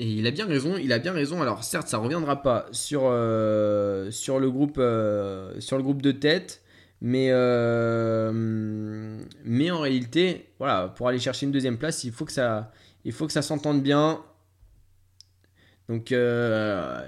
Et 0.00 0.06
il 0.06 0.26
a 0.26 0.30
bien 0.30 0.46
raison, 0.46 0.78
il 0.78 0.94
a 0.94 0.98
bien 0.98 1.12
raison. 1.12 1.42
Alors 1.42 1.62
certes, 1.62 1.88
ça 1.88 1.98
reviendra 1.98 2.40
pas 2.40 2.66
sur, 2.72 3.02
euh, 3.04 4.10
sur, 4.10 4.40
le, 4.40 4.50
groupe, 4.50 4.78
euh, 4.78 5.60
sur 5.60 5.76
le 5.76 5.82
groupe 5.82 6.00
de 6.00 6.10
tête, 6.10 6.62
mais, 7.02 7.26
euh, 7.32 9.20
mais 9.44 9.70
en 9.70 9.80
réalité, 9.80 10.48
voilà, 10.58 10.88
pour 10.88 11.06
aller 11.08 11.18
chercher 11.18 11.44
une 11.44 11.52
deuxième 11.52 11.76
place, 11.76 12.02
il 12.04 12.12
faut 12.12 12.24
que 12.24 12.32
ça, 12.32 12.72
il 13.04 13.12
faut 13.12 13.26
que 13.26 13.32
ça 13.34 13.42
s'entende 13.42 13.82
bien. 13.82 14.22
Donc 15.90 16.14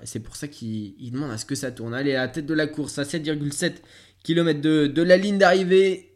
c'est 0.04 0.20
pour 0.20 0.36
ça 0.36 0.48
qu'il 0.48 1.10
demande 1.12 1.30
à 1.30 1.38
ce 1.38 1.46
que 1.46 1.54
ça 1.54 1.72
tourne. 1.72 1.94
Allez, 1.94 2.14
à 2.14 2.26
la 2.26 2.28
tête 2.28 2.44
de 2.44 2.52
la 2.52 2.66
course, 2.66 2.98
à 2.98 3.04
7,7 3.04 3.76
km 4.22 4.60
de, 4.60 4.86
de, 4.86 5.02
la 5.02 5.16
ligne 5.16 5.38
d'arrivée. 5.38 6.12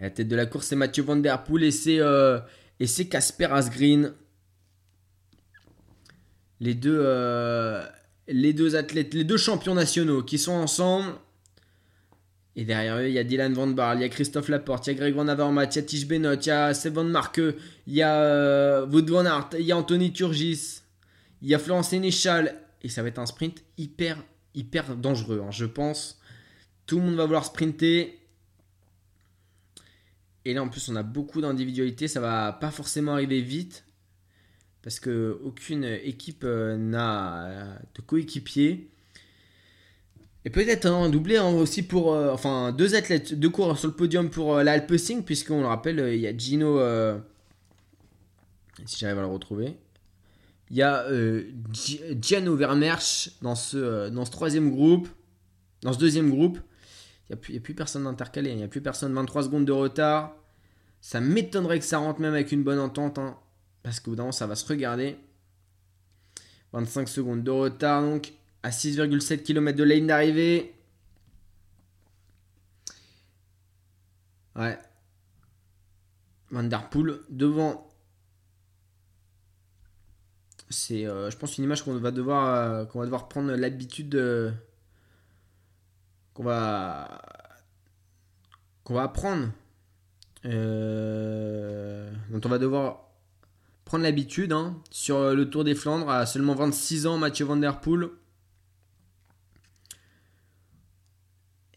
À 0.00 0.04
la 0.04 0.10
tête 0.10 0.28
de 0.28 0.36
la 0.36 0.46
course, 0.46 0.68
c'est 0.68 0.76
Mathieu 0.76 1.02
Van 1.02 1.16
Der 1.16 1.44
Poel 1.44 1.64
et 1.64 2.86
c'est 2.86 3.06
Casper 3.06 3.48
Asgreen 3.50 4.14
les 6.60 6.74
deux, 6.74 6.98
euh, 7.02 7.84
les 8.28 8.52
deux 8.52 8.76
athlètes, 8.76 9.14
les 9.14 9.24
deux 9.24 9.36
champions 9.36 9.74
nationaux 9.74 10.22
qui 10.22 10.38
sont 10.38 10.52
ensemble. 10.52 11.12
Et 12.58 12.64
derrière 12.64 12.96
eux, 12.96 13.08
il 13.08 13.12
y 13.12 13.18
a 13.18 13.24
Dylan 13.24 13.52
Van 13.52 13.66
Baarle, 13.66 13.98
il 13.98 14.00
y 14.00 14.04
a 14.04 14.08
Christophe 14.08 14.48
Laporte, 14.48 14.86
il 14.86 14.94
y 14.94 14.96
a 14.96 14.98
Greg 14.98 15.14
Van 15.14 15.28
Avermaet, 15.28 15.68
il 15.72 15.76
y 15.76 15.78
a 15.78 15.82
Tige 15.82 16.08
Benoît, 16.08 16.34
il 16.34 16.46
y 16.46 16.50
a 16.50 16.72
Seb 16.72 16.94
Van 16.94 17.04
Marke, 17.04 17.42
il 17.86 17.94
y 17.94 18.02
a 18.02 18.16
euh, 18.22 18.86
Wout 18.86 19.04
Van 19.06 19.26
Aert, 19.26 19.50
il 19.58 19.66
y 19.66 19.72
a 19.72 19.76
Anthony 19.76 20.12
Turgis, 20.12 20.80
il 21.42 21.48
y 21.48 21.54
a 21.54 21.58
Florence 21.58 21.90
Sénéchal. 21.90 22.54
Et 22.82 22.88
ça 22.88 23.02
va 23.02 23.08
être 23.08 23.18
un 23.18 23.26
sprint 23.26 23.62
hyper, 23.76 24.22
hyper 24.54 24.96
dangereux, 24.96 25.42
hein, 25.44 25.50
je 25.50 25.66
pense. 25.66 26.18
Tout 26.86 26.98
le 26.98 27.04
monde 27.04 27.16
va 27.16 27.24
vouloir 27.24 27.44
sprinter. 27.44 28.18
Et 30.44 30.54
là, 30.54 30.62
en 30.62 30.68
plus, 30.68 30.88
on 30.88 30.96
a 30.96 31.02
beaucoup 31.02 31.40
d'individualité. 31.40 32.06
Ça 32.06 32.20
va 32.20 32.52
pas 32.52 32.70
forcément 32.70 33.14
arriver 33.14 33.40
vite 33.40 33.85
parce 34.86 35.00
que 35.00 35.40
aucune 35.42 35.82
équipe 35.82 36.44
euh, 36.44 36.76
n'a 36.76 37.76
de 37.96 38.02
coéquipier. 38.02 38.88
Et 40.44 40.50
peut-être 40.50 40.86
un 40.86 41.08
doublé 41.08 41.38
hein, 41.38 41.48
aussi 41.48 41.82
pour. 41.82 42.14
Euh, 42.14 42.32
enfin, 42.32 42.70
deux 42.70 42.94
athlètes, 42.94 43.34
deux 43.34 43.50
coureurs 43.50 43.80
sur 43.80 43.88
le 43.88 43.94
podium 43.94 44.30
pour 44.30 44.54
euh, 44.54 44.64
puisqu'on 45.24 45.62
le 45.62 45.66
rappelle, 45.66 46.14
il 46.14 46.20
y 46.20 46.28
a 46.28 46.38
Gino. 46.38 46.78
si 48.84 48.98
j'arrive 49.00 49.18
à 49.18 49.22
le 49.22 49.26
retrouver. 49.26 49.76
Il 50.70 50.76
y 50.76 50.82
a 50.82 51.04
Giano 52.20 52.54
Vermersch 52.54 53.32
dans 53.42 53.56
ce, 53.56 54.08
dans 54.10 54.24
ce 54.24 54.30
troisième 54.30 54.70
groupe. 54.70 55.08
Dans 55.82 55.94
ce 55.94 55.98
deuxième 55.98 56.30
groupe. 56.30 56.60
Il 57.28 57.36
n'y 57.50 57.56
a, 57.56 57.60
plus, 57.60 57.74
personne 57.74 58.04
d'intercalé. 58.04 58.50
Il 58.50 58.56
n'y 58.56 58.62
a 58.62 58.68
plus 58.68 58.82
personne. 58.82 59.12
23 59.14 59.42
secondes 59.42 59.64
de 59.64 59.72
retard. 59.72 60.36
Ça 61.00 61.20
m'étonnerait 61.20 61.80
que 61.80 61.84
ça 61.84 61.98
rentre 61.98 62.20
même 62.20 62.34
avec 62.34 62.52
une 62.52 62.62
bonne 62.62 62.78
entente. 62.78 63.18
Hein 63.18 63.36
parce 63.86 64.00
que 64.00 64.10
bout 64.10 64.32
ça 64.32 64.48
va 64.48 64.56
se 64.56 64.66
regarder. 64.66 65.16
25 66.72 67.08
secondes 67.08 67.44
de 67.44 67.52
retard, 67.52 68.02
donc 68.02 68.32
à 68.64 68.70
6,7 68.70 69.44
km 69.44 69.78
de 69.78 69.84
la 69.84 69.94
ligne 69.94 70.08
d'arrivée. 70.08 70.74
Ouais. 74.56 74.76
Vanderpool 76.50 77.22
devant. 77.30 77.88
C'est, 80.68 81.06
euh, 81.06 81.30
je 81.30 81.36
pense, 81.36 81.56
une 81.56 81.62
image 81.62 81.84
qu'on 81.84 81.96
va 81.96 82.10
devoir, 82.10 82.46
euh, 82.48 82.84
qu'on 82.86 82.98
va 82.98 83.04
devoir 83.04 83.28
prendre 83.28 83.52
l'habitude 83.52 84.08
de, 84.08 84.52
qu'on 86.34 86.42
va, 86.42 87.22
qu'on 88.82 88.94
va 88.94 89.04
apprendre, 89.04 89.52
euh, 90.44 92.12
on 92.32 92.48
va 92.48 92.58
devoir 92.58 93.05
prendre 93.86 94.04
l'habitude. 94.04 94.52
Hein, 94.52 94.76
sur 94.90 95.34
le 95.34 95.48
Tour 95.48 95.64
des 95.64 95.74
Flandres, 95.74 96.10
à 96.10 96.26
seulement 96.26 96.54
26 96.54 97.06
ans, 97.06 97.16
Mathieu 97.16 97.46
Van 97.46 97.56
Der 97.56 97.80
Poel. 97.80 98.10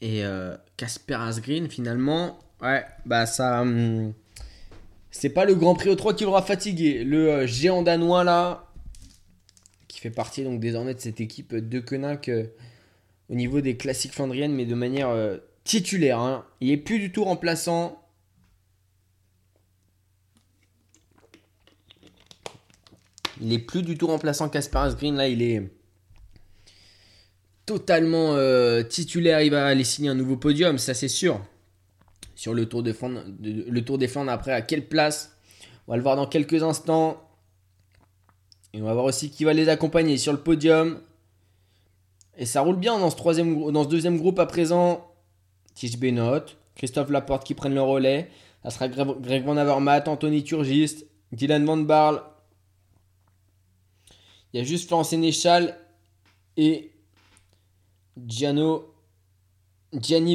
Et 0.02 0.26
euh, 0.26 0.56
Casper 0.78 1.16
Asgreen, 1.16 1.70
finalement, 1.70 2.40
ouais, 2.62 2.86
bah 3.06 3.26
ça. 3.26 3.62
Hum, 3.62 4.14
c'est 5.12 5.30
pas 5.30 5.46
le 5.46 5.56
Grand 5.56 5.76
Prix 5.76 5.90
au 5.90 5.96
3 5.96 6.14
qui 6.16 6.24
l'aura 6.24 6.42
fatigué. 6.42 7.04
Le 7.04 7.32
euh, 7.32 7.48
géant 7.48 7.82
danois, 7.82 8.24
là, 8.24 8.68
qui 9.88 10.00
fait 10.00 10.12
partie 10.12 10.44
donc 10.44 10.60
désormais 10.60 10.94
de 10.94 11.00
cette 11.00 11.20
équipe 11.20 11.56
de 11.56 11.80
Koenig 11.80 12.30
euh, 12.30 12.46
au 13.30 13.36
niveau 13.36 13.62
des 13.62 13.76
classiques 13.76 14.14
flandriennes, 14.14 14.54
mais 14.54 14.66
de 14.66 14.76
manière 14.76 15.10
titulaire. 15.64 16.20
Hein. 16.20 16.46
Il 16.62 16.72
est 16.72 16.78
plus 16.78 17.00
du 17.00 17.12
tout 17.12 17.24
remplaçant. 17.26 18.02
Il 23.42 23.54
est 23.54 23.60
plus 23.60 23.84
du 23.84 23.98
tout 23.98 24.08
remplaçant 24.08 24.50
Casper 24.50 24.80
Asgreen. 24.80 25.16
Là, 25.16 25.28
il 25.28 25.42
est 25.42 25.72
totalement 27.66 28.34
euh, 28.34 28.84
titulaire. 28.84 29.42
Il 29.42 29.52
va 29.52 29.66
aller 29.66 29.84
signer 29.84 30.10
un 30.10 30.16
nouveau 30.16 30.38
podium, 30.38 30.78
ça 30.78 30.94
c'est 30.94 31.08
sûr. 31.08 31.40
Sur 32.36 32.54
le 32.54 32.68
Tour, 32.68 32.84
de 32.84 32.94
Flandre, 32.94 33.24
des 33.28 34.08
Flandres, 34.08 34.32
après, 34.32 34.54
à 34.54 34.62
quelle 34.62 34.88
place? 34.88 35.38
On 35.88 35.92
va 35.92 35.98
le 35.98 36.04
voir 36.04 36.16
dans 36.16 36.26
quelques 36.26 36.64
instants. 36.64 37.22
Et 38.74 38.82
on 38.82 38.86
va 38.86 38.94
voir 38.94 39.06
aussi 39.06 39.30
qui 39.30 39.44
va 39.44 39.54
les 39.54 39.70
accompagner 39.70 40.18
sur 40.18 40.32
le 40.32 40.40
podium. 40.40 41.00
Et 42.38 42.46
ça 42.46 42.62
roule 42.62 42.78
bien 42.78 42.98
dans 42.98 43.10
ce, 43.10 43.16
troisième, 43.16 43.72
dans 43.72 43.84
ce 43.84 43.90
deuxième 43.90 44.18
groupe 44.18 44.40
à 44.40 44.46
présent. 44.46 45.06
Tige 45.76 45.98
Benot, 45.98 46.46
Christophe 46.76 47.10
Laporte 47.10 47.46
qui 47.46 47.54
prennent 47.54 47.74
le 47.74 47.82
relais. 47.82 48.30
Ça 48.64 48.70
sera 48.70 48.88
Greg 48.88 49.44
Van 49.44 49.58
Avermaet, 49.58 50.08
Anthony 50.08 50.44
Turgist, 50.44 51.06
Dylan 51.32 51.66
Van 51.66 51.78
Barl. 51.78 52.22
Il 54.54 54.60
y 54.60 54.62
a 54.62 54.64
juste 54.64 54.88
Florent 54.88 55.04
Sénéchal 55.04 55.78
et 56.58 56.92
Gianni 58.28 58.82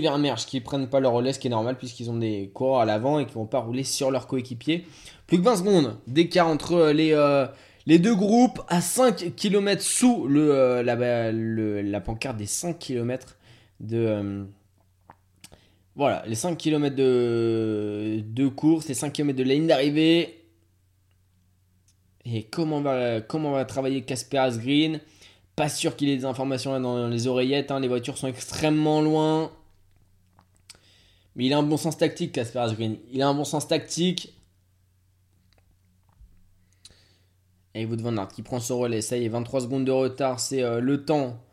Vermersch 0.01 0.47
qui 0.47 0.60
prennent 0.60 0.89
pas 0.89 1.01
le 1.01 1.09
relais, 1.09 1.33
ce 1.33 1.39
qui 1.39 1.49
est 1.49 1.51
normal 1.51 1.76
puisqu'ils 1.76 2.10
ont 2.10 2.17
des 2.17 2.51
coureurs 2.55 2.81
à 2.81 2.84
l'avant 2.84 3.18
et 3.18 3.26
qui 3.26 3.34
vont 3.34 3.47
pas 3.47 3.59
rouler 3.59 3.84
sur 3.84 4.10
leur 4.10 4.26
coéquipier. 4.26 4.86
Plus 5.26 5.39
que 5.39 5.44
20 5.44 5.57
secondes 5.57 5.99
d'écart 6.07 6.47
entre 6.47 6.91
les, 6.91 7.12
euh, 7.12 7.47
les 7.86 7.99
deux 7.99 8.15
groupes 8.15 8.60
à 8.68 8.81
5 8.81 9.34
km 9.34 9.83
sous 9.83 10.28
euh, 10.31 10.83
la, 10.83 12.01
pancarte 12.01 12.36
des 12.36 12.47
5 12.47 12.78
km 12.78 13.36
de. 13.81 13.99
Euh, 13.99 14.44
voilà, 15.97 16.25
les 16.26 16.34
5 16.34 16.57
km 16.57 16.97
de, 16.97 18.20
de 18.25 18.49
course, 18.49 18.89
les 18.89 18.94
5 18.94 19.12
km 19.12 19.36
de 19.36 19.44
ligne 19.44 19.67
d'arrivée. 19.67 20.43
Et 22.27 22.44
comment 22.44 22.81
va, 22.81 23.65
travailler 23.65 24.03
Casper 24.03 24.39
Asgreen? 24.39 25.01
Pas 25.57 25.69
sûr 25.69 25.94
qu'il 25.94 26.09
ait 26.09 26.17
des 26.17 26.25
informations 26.25 26.78
dans 26.81 27.09
les 27.09 27.27
oreillettes. 27.27 27.70
Hein. 27.70 27.81
Les 27.81 27.89
voitures 27.89 28.19
sont 28.19 28.28
extrêmement 28.28 29.01
loin. 29.03 29.53
Mais 31.36 31.47
il 31.47 31.53
a 31.53 31.59
un 31.59 31.62
bon 31.62 31.77
sens 31.77 31.99
tactique, 31.99 32.33
Casper 32.33 32.67
Green. 32.75 32.97
Il 33.12 33.20
a 33.23 33.28
un 33.28 33.35
bon 33.35 33.44
sens 33.44 33.67
tactique. 33.67 34.33
Et 37.75 37.85
Wood 37.86 38.01
Van 38.01 38.17
Aert 38.17 38.28
qui 38.28 38.43
prend 38.43 38.61
son 38.61 38.78
relais. 38.78 39.01
Ça 39.01 39.17
y 39.17 39.25
est, 39.25 39.28
23 39.28 39.62
secondes 39.62 39.85
de 39.85 39.91
retard. 39.91 40.39
C'est 40.39 40.62
euh, 40.62 40.81
le 40.81 41.05
temps 41.05 41.43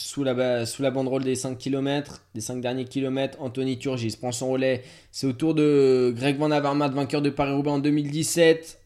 sous 0.00 0.24
la, 0.24 0.64
sous 0.64 0.82
la 0.82 0.90
banderole 0.90 1.24
des 1.24 1.34
5 1.34 1.58
km, 1.58 2.24
des 2.34 2.40
5 2.40 2.60
derniers 2.60 2.86
kilomètres. 2.86 3.36
Anthony 3.40 3.78
Turgis 3.78 4.16
prend 4.16 4.32
son 4.32 4.50
relais. 4.50 4.82
C'est 5.12 5.26
au 5.26 5.32
tour 5.32 5.54
de 5.54 6.12
Greg 6.16 6.38
Van 6.38 6.50
Avermaet, 6.50 6.88
vainqueur 6.88 7.20
de 7.20 7.28
Paris-Roubaix 7.28 7.70
en 7.70 7.78
2017 7.78 8.80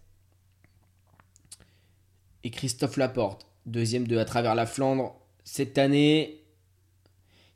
et 2.42 2.50
Christophe 2.50 2.96
Laporte, 2.96 3.46
deuxième 3.64 4.06
de 4.08 4.18
à 4.18 4.24
travers 4.24 4.54
la 4.54 4.66
Flandre 4.66 5.14
cette 5.44 5.78
année. 5.78 6.42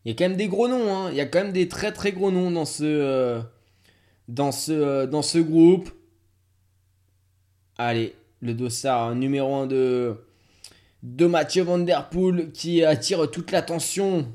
Il 0.04 0.12
y 0.12 0.14
a 0.14 0.16
quand 0.16 0.28
même 0.28 0.38
des 0.38 0.48
gros 0.48 0.68
noms, 0.68 0.94
hein. 0.94 1.10
il 1.10 1.16
y 1.16 1.20
a 1.20 1.26
quand 1.26 1.42
même 1.42 1.52
des 1.52 1.68
très 1.68 1.92
très 1.92 2.12
gros 2.12 2.30
noms 2.30 2.50
dans 2.52 2.64
ce, 2.64 2.84
euh, 2.84 3.40
euh, 4.38 5.06
dans 5.06 5.22
ce 5.22 5.38
groupe. 5.38 5.90
Allez, 7.76 8.14
le 8.40 8.54
dossard 8.54 9.14
numéro 9.16 9.52
1 9.56 9.66
de, 9.66 10.16
de 11.02 11.26
Mathieu 11.26 11.62
Van 11.62 11.78
Der 11.78 12.08
Poel 12.08 12.50
qui 12.52 12.84
attire 12.84 13.30
toute 13.30 13.50
l'attention. 13.50 14.26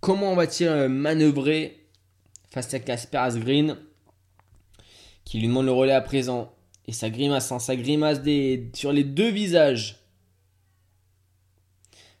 Comment 0.00 0.34
va-t-il 0.34 0.68
euh, 0.68 0.88
manœuvrer 0.88 1.86
face 2.50 2.72
à 2.74 2.78
Casper 2.78 3.18
Asgreen 3.18 3.76
qui 5.24 5.38
lui 5.38 5.46
demande 5.46 5.66
le 5.66 5.72
relais 5.72 5.92
à 5.92 6.00
présent 6.00 6.52
et 6.86 6.92
ça 6.92 7.08
grimace, 7.08 7.52
hein, 7.52 7.58
grimace 7.76 8.20
sur 8.74 8.92
les 8.92 9.04
deux 9.04 9.30
visages. 9.30 10.00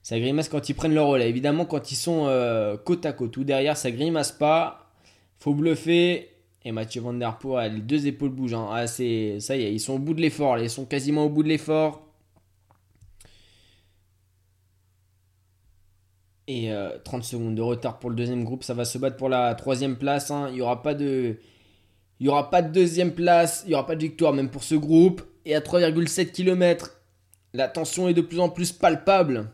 Ça 0.02 0.18
grimace 0.20 0.48
quand 0.48 0.68
ils 0.68 0.74
prennent 0.74 0.94
le 0.94 1.02
relais. 1.02 1.28
Évidemment, 1.28 1.64
quand 1.64 1.90
ils 1.90 1.96
sont 1.96 2.26
euh, 2.26 2.76
côte 2.76 3.04
à 3.04 3.12
côte 3.12 3.36
ou 3.36 3.44
derrière, 3.44 3.76
ça 3.76 3.90
grimace 3.90 4.30
pas. 4.30 4.92
Faut 5.38 5.54
bluffer. 5.54 6.28
Et 6.64 6.72
Mathieu 6.72 7.00
Van 7.00 7.14
Der 7.14 7.38
Poel, 7.38 7.74
les 7.74 7.80
deux 7.80 8.06
épaules 8.06 8.30
bougent. 8.30 8.54
Hein. 8.54 8.68
Ah, 8.70 8.86
ça 8.86 9.02
y 9.02 9.38
est, 9.62 9.72
ils 9.72 9.80
sont 9.80 9.94
au 9.94 9.98
bout 9.98 10.14
de 10.14 10.20
l'effort. 10.20 10.58
Ils 10.58 10.70
sont 10.70 10.84
quasiment 10.84 11.24
au 11.24 11.30
bout 11.30 11.42
de 11.42 11.48
l'effort. 11.48 12.09
Et 16.52 16.68
30 17.04 17.20
euh, 17.20 17.24
secondes 17.24 17.54
de 17.54 17.62
retard 17.62 18.00
pour 18.00 18.10
le 18.10 18.16
deuxième 18.16 18.42
groupe. 18.42 18.64
Ça 18.64 18.74
va 18.74 18.84
se 18.84 18.98
battre 18.98 19.16
pour 19.16 19.28
la 19.28 19.54
troisième 19.54 19.96
place. 19.96 20.32
Hein. 20.32 20.48
Il 20.48 20.54
n'y 20.54 20.60
aura 20.60 20.82
pas 20.82 20.94
de. 20.94 21.38
Il 22.18 22.28
aura 22.28 22.50
pas 22.50 22.60
de 22.60 22.72
deuxième 22.72 23.14
place, 23.14 23.62
il 23.64 23.68
n'y 23.68 23.74
aura 23.74 23.86
pas 23.86 23.94
de 23.94 24.02
victoire 24.02 24.32
même 24.32 24.50
pour 24.50 24.64
ce 24.64 24.74
groupe. 24.74 25.22
Et 25.44 25.54
à 25.54 25.60
3,7 25.60 26.32
km, 26.32 27.00
la 27.54 27.68
tension 27.68 28.08
est 28.08 28.14
de 28.14 28.20
plus 28.20 28.40
en 28.40 28.48
plus 28.48 28.72
palpable 28.72 29.48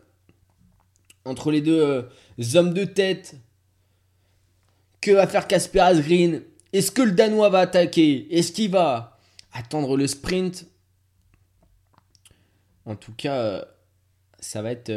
entre 1.27 1.51
les 1.51 1.61
deux 1.61 1.81
euh, 1.81 2.03
hommes 2.55 2.73
de 2.73 2.85
tête. 2.85 3.37
Que 5.03 5.11
va 5.11 5.27
faire 5.27 5.47
Casper 5.47 5.81
Asgreen 5.81 6.43
Est-ce 6.73 6.91
que 6.91 7.03
le 7.03 7.13
Danois 7.13 7.51
va 7.51 7.61
attaquer? 7.61 8.27
Est-ce 8.35 8.53
qu'il 8.53 8.71
va 8.71 9.19
attendre 9.53 9.99
le 9.99 10.07
sprint? 10.07 10.67
En 12.87 12.97
tout 12.97 13.13
cas, 13.13 13.35
euh, 13.35 13.65
ça 14.41 14.63
va 14.63 14.73
être, 14.73 14.91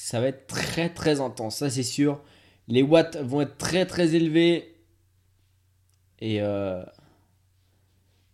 ça 0.00 0.20
va 0.20 0.28
être 0.28 0.46
très 0.46 0.88
très 0.88 1.20
intense, 1.20 1.56
ça 1.56 1.68
c'est 1.68 1.82
sûr. 1.82 2.22
Les 2.68 2.82
watts 2.82 3.16
vont 3.16 3.40
être 3.40 3.58
très 3.58 3.84
très 3.84 4.14
élevés. 4.14 4.74
Euh, 6.22 6.84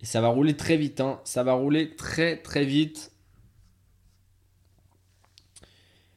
et, 0.01 0.07
ça 0.07 0.21
va 0.21 0.29
rouler 0.29 0.57
très 0.57 0.77
vite. 0.77 1.01
Hein. 1.01 1.21
Ça 1.25 1.43
va 1.43 1.55
rouler 1.55 1.97
très 1.97 2.37
très 2.37 2.65
vite. 2.65 3.13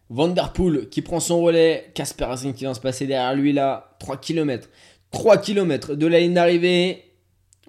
Vanderpool 0.10 0.90
qui 0.90 1.02
prend 1.02 1.20
son 1.20 1.42
relais. 1.42 1.92
Casper 1.96 2.26
Asgreen 2.26 2.54
qui 2.54 2.66
vient 2.66 2.74
se 2.74 2.82
passer 2.82 3.08
derrière 3.08 3.34
lui 3.34 3.54
là. 3.54 3.96
3 4.00 4.18
km. 4.18 4.70
3 5.12 5.38
km 5.38 5.96
de 5.96 6.08
la 6.08 6.20
ligne 6.20 6.34
d'arrivée. 6.34 7.04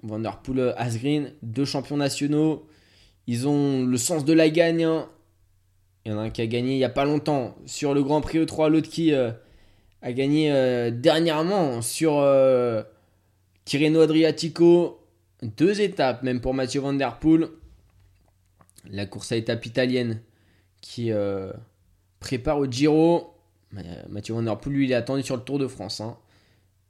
Vanderpool, 0.03 0.75
Asgreen, 0.77 1.33
deux 1.41 1.65
champions 1.65 1.97
nationaux. 1.97 2.67
Ils 3.25 3.47
ont 3.47 3.83
le 3.83 3.97
sens 3.97 4.25
de 4.25 4.33
la 4.33 4.49
gagne. 4.49 4.83
Hein. 4.83 5.09
Il 6.05 6.11
y 6.11 6.15
en 6.15 6.19
a 6.19 6.23
un 6.23 6.29
qui 6.29 6.41
a 6.41 6.47
gagné 6.47 6.73
il 6.73 6.77
n'y 6.77 6.83
a 6.83 6.89
pas 6.89 7.05
longtemps 7.05 7.55
sur 7.65 7.93
le 7.93 8.03
Grand 8.03 8.21
Prix 8.21 8.39
E3. 8.39 8.69
L'autre 8.69 8.89
qui 8.89 9.13
euh, 9.13 9.31
a 10.01 10.13
gagné 10.13 10.51
euh, 10.51 10.91
dernièrement 10.91 11.81
sur 11.81 12.25
Tirreno 13.65 14.01
Adriatico, 14.01 14.99
deux 15.43 15.81
étapes 15.81 16.23
même 16.23 16.41
pour 16.41 16.53
Mathieu 16.53 16.81
Van 16.81 16.93
Der 16.93 17.19
Poel. 17.19 17.49
La 18.89 19.05
course 19.05 19.31
à 19.31 19.35
étape 19.35 19.65
italienne 19.65 20.21
qui 20.81 21.11
euh, 21.11 21.51
prépare 22.19 22.57
au 22.57 22.65
Giro. 22.65 23.35
Euh, 23.77 23.81
Mathieu 24.09 24.33
Van 24.33 24.41
Der 24.41 24.57
Poel, 24.57 24.73
lui, 24.73 24.85
il 24.85 24.91
est 24.91 24.95
attendu 24.95 25.23
sur 25.23 25.35
le 25.35 25.43
Tour 25.43 25.59
de 25.59 25.67
France. 25.67 26.01
Hein. 26.01 26.17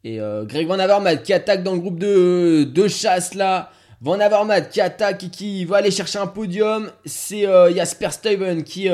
Et 0.03 0.19
euh, 0.21 0.45
Greg 0.45 0.67
Van 0.67 0.79
Avermaet 0.79 1.21
qui 1.21 1.33
attaque 1.33 1.63
dans 1.63 1.73
le 1.73 1.79
groupe 1.79 1.99
de, 1.99 2.63
de 2.63 2.87
chasse 2.87 3.33
là. 3.33 3.71
Van 4.01 4.19
Avermaet 4.19 4.69
qui 4.69 4.81
attaque 4.81 5.25
et 5.25 5.29
qui 5.29 5.65
va 5.65 5.77
aller 5.77 5.91
chercher 5.91 6.19
un 6.19 6.27
podium. 6.27 6.91
C'est 7.05 7.43
Jasper 7.75 8.11
Stuyven 8.11 8.63
qui, 8.63 8.87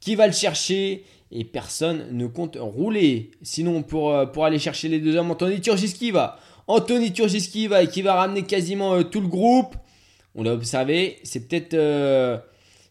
qui 0.00 0.14
va 0.14 0.26
le 0.26 0.32
chercher. 0.32 1.04
Et 1.30 1.44
personne 1.44 2.06
ne 2.12 2.26
compte 2.26 2.56
rouler. 2.58 3.32
Sinon, 3.42 3.82
pour, 3.82 4.14
pour 4.32 4.46
aller 4.46 4.58
chercher 4.58 4.88
les 4.88 4.98
deux 4.98 5.14
hommes, 5.16 5.30
Anthony 5.30 5.60
Turgis 5.60 5.92
qui 5.92 6.10
va. 6.10 6.38
Anthony 6.68 7.12
Turgis 7.14 7.48
qui 7.50 7.66
va 7.66 7.82
et 7.82 7.88
qui 7.88 8.02
va 8.02 8.14
ramener 8.14 8.42
quasiment 8.42 8.94
euh, 8.94 9.02
tout 9.02 9.22
le 9.22 9.26
groupe. 9.26 9.74
On 10.34 10.42
l'a 10.42 10.52
observé. 10.52 11.18
C'est 11.24 11.48
peut-être 11.48 11.74
euh, 11.74 12.38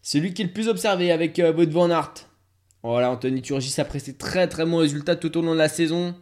celui 0.02 0.34
qui 0.34 0.42
est 0.42 0.46
le 0.46 0.52
plus 0.52 0.68
observé 0.68 1.12
avec 1.12 1.38
euh, 1.38 1.52
Van 1.70 1.88
Aert. 1.88 2.14
Voilà, 2.82 3.10
Anthony 3.10 3.40
Turgis 3.40 3.80
a 3.80 3.84
pressé 3.84 4.14
très 4.14 4.48
très 4.48 4.66
bons 4.66 4.78
résultats 4.78 5.16
tout 5.16 5.36
au 5.38 5.42
long 5.42 5.52
de 5.52 5.58
la 5.58 5.68
saison. 5.68 6.14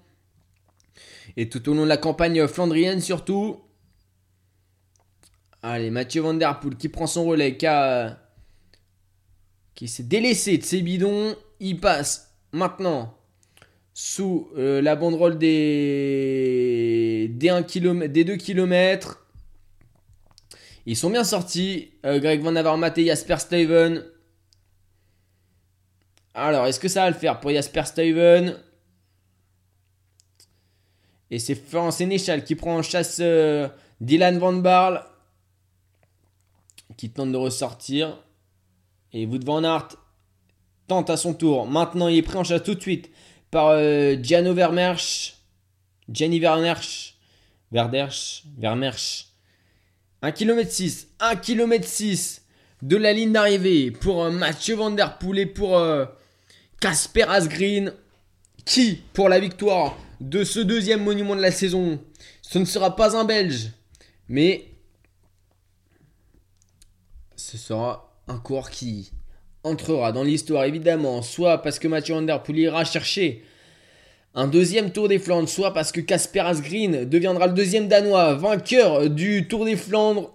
Et 1.38 1.48
tout 1.48 1.68
au 1.68 1.74
long 1.74 1.84
de 1.84 1.88
la 1.88 1.96
campagne 1.96 2.46
flandrienne 2.46 3.00
surtout. 3.00 3.58
Allez, 5.62 5.90
Mathieu 5.90 6.22
Van 6.22 6.34
Der 6.34 6.60
Poel 6.60 6.76
qui 6.76 6.88
prend 6.88 7.06
son 7.06 7.24
relais, 7.24 7.56
qui, 7.56 7.66
qui 9.74 9.88
s'est 9.88 10.04
délaissé 10.04 10.58
de 10.58 10.64
ses 10.64 10.82
bidons. 10.82 11.34
Il 11.60 11.80
passe 11.80 12.34
maintenant 12.52 13.16
sous 13.94 14.50
euh, 14.56 14.82
la 14.82 14.94
banderole 14.94 15.38
des, 15.38 17.30
des, 17.32 17.48
1 17.48 17.62
km, 17.62 18.12
des 18.12 18.24
2 18.24 18.36
km. 18.36 19.26
Ils 20.84 20.96
sont 20.96 21.10
bien 21.10 21.24
sortis. 21.24 21.92
Euh, 22.04 22.20
Greg 22.20 22.42
Van 22.42 22.54
Avermaet 22.56 22.92
et 22.98 23.06
Jasper 23.06 23.38
Steven. 23.38 24.04
Alors, 26.34 26.66
est-ce 26.66 26.78
que 26.78 26.88
ça 26.88 27.04
va 27.04 27.10
le 27.10 27.16
faire 27.16 27.40
pour 27.40 27.50
Jasper 27.50 27.84
Steven 27.86 28.56
Et 31.30 31.38
c'est 31.38 31.54
Florent 31.54 31.90
Sénéchal 31.90 32.44
qui 32.44 32.54
prend 32.54 32.76
en 32.76 32.82
chasse 32.82 33.18
euh, 33.20 33.66
Dylan 34.02 34.38
Van 34.38 34.52
Barl. 34.52 35.02
Qui 36.96 37.10
tente 37.10 37.32
de 37.32 37.36
ressortir. 37.36 38.18
Et 39.12 39.26
Wood 39.26 39.44
Van 39.44 39.64
Aert 39.64 39.88
tente 40.88 41.10
à 41.10 41.16
son 41.16 41.34
tour. 41.34 41.66
Maintenant, 41.66 42.08
il 42.08 42.16
est 42.16 42.22
pris 42.22 42.36
en 42.36 42.44
chasse 42.44 42.62
tout 42.62 42.74
de 42.74 42.80
suite 42.80 43.10
par 43.50 43.68
euh, 43.68 44.16
Gianno 44.20 44.54
Vermersch, 44.54 45.36
Jenny 46.12 46.40
Vermersch, 46.40 47.16
Verdersch, 47.72 48.44
Vermersch, 48.58 49.26
1 50.22 50.32
km 50.32 50.70
6, 50.70 51.08
1 51.20 51.36
km 51.36 51.86
6 51.86 52.42
de 52.82 52.96
la 52.96 53.12
ligne 53.12 53.32
d'arrivée 53.32 53.90
pour 53.90 54.24
euh, 54.24 54.30
Mathieu 54.30 54.74
Van 54.74 54.90
Der 54.90 55.18
Poel 55.18 55.38
et 55.38 55.46
pour 55.46 55.80
Casper 56.80 57.24
Asgreen 57.24 57.92
qui, 58.64 59.00
pour 59.12 59.28
la 59.28 59.40
victoire 59.40 59.96
de 60.20 60.44
ce 60.44 60.60
deuxième 60.60 61.02
monument 61.02 61.36
de 61.36 61.40
la 61.40 61.52
saison, 61.52 61.98
ce 62.42 62.58
ne 62.58 62.64
sera 62.64 62.96
pas 62.96 63.16
un 63.16 63.24
Belge, 63.24 63.70
mais 64.28 64.66
ce 67.36 67.58
sera 67.58 68.12
un 68.28 68.38
coureur 68.38 68.70
qui 68.70 69.12
entrera 69.62 70.12
dans 70.12 70.22
l'histoire, 70.22 70.64
évidemment, 70.64 71.22
soit 71.22 71.62
parce 71.62 71.78
que 71.78 71.88
Mathieu 71.88 72.14
Van 72.14 72.22
Der 72.22 72.42
Poel 72.42 72.58
ira 72.58 72.84
chercher 72.84 73.42
un 74.34 74.48
deuxième 74.48 74.90
Tour 74.90 75.08
des 75.08 75.18
Flandres, 75.18 75.48
soit 75.48 75.72
parce 75.72 75.92
que 75.92 76.00
Casper 76.00 76.40
Asgreen 76.40 77.04
deviendra 77.04 77.46
le 77.46 77.54
deuxième 77.54 77.88
Danois 77.88 78.34
vainqueur 78.34 79.08
du 79.10 79.48
Tour 79.48 79.64
des 79.64 79.76
Flandres. 79.76 80.32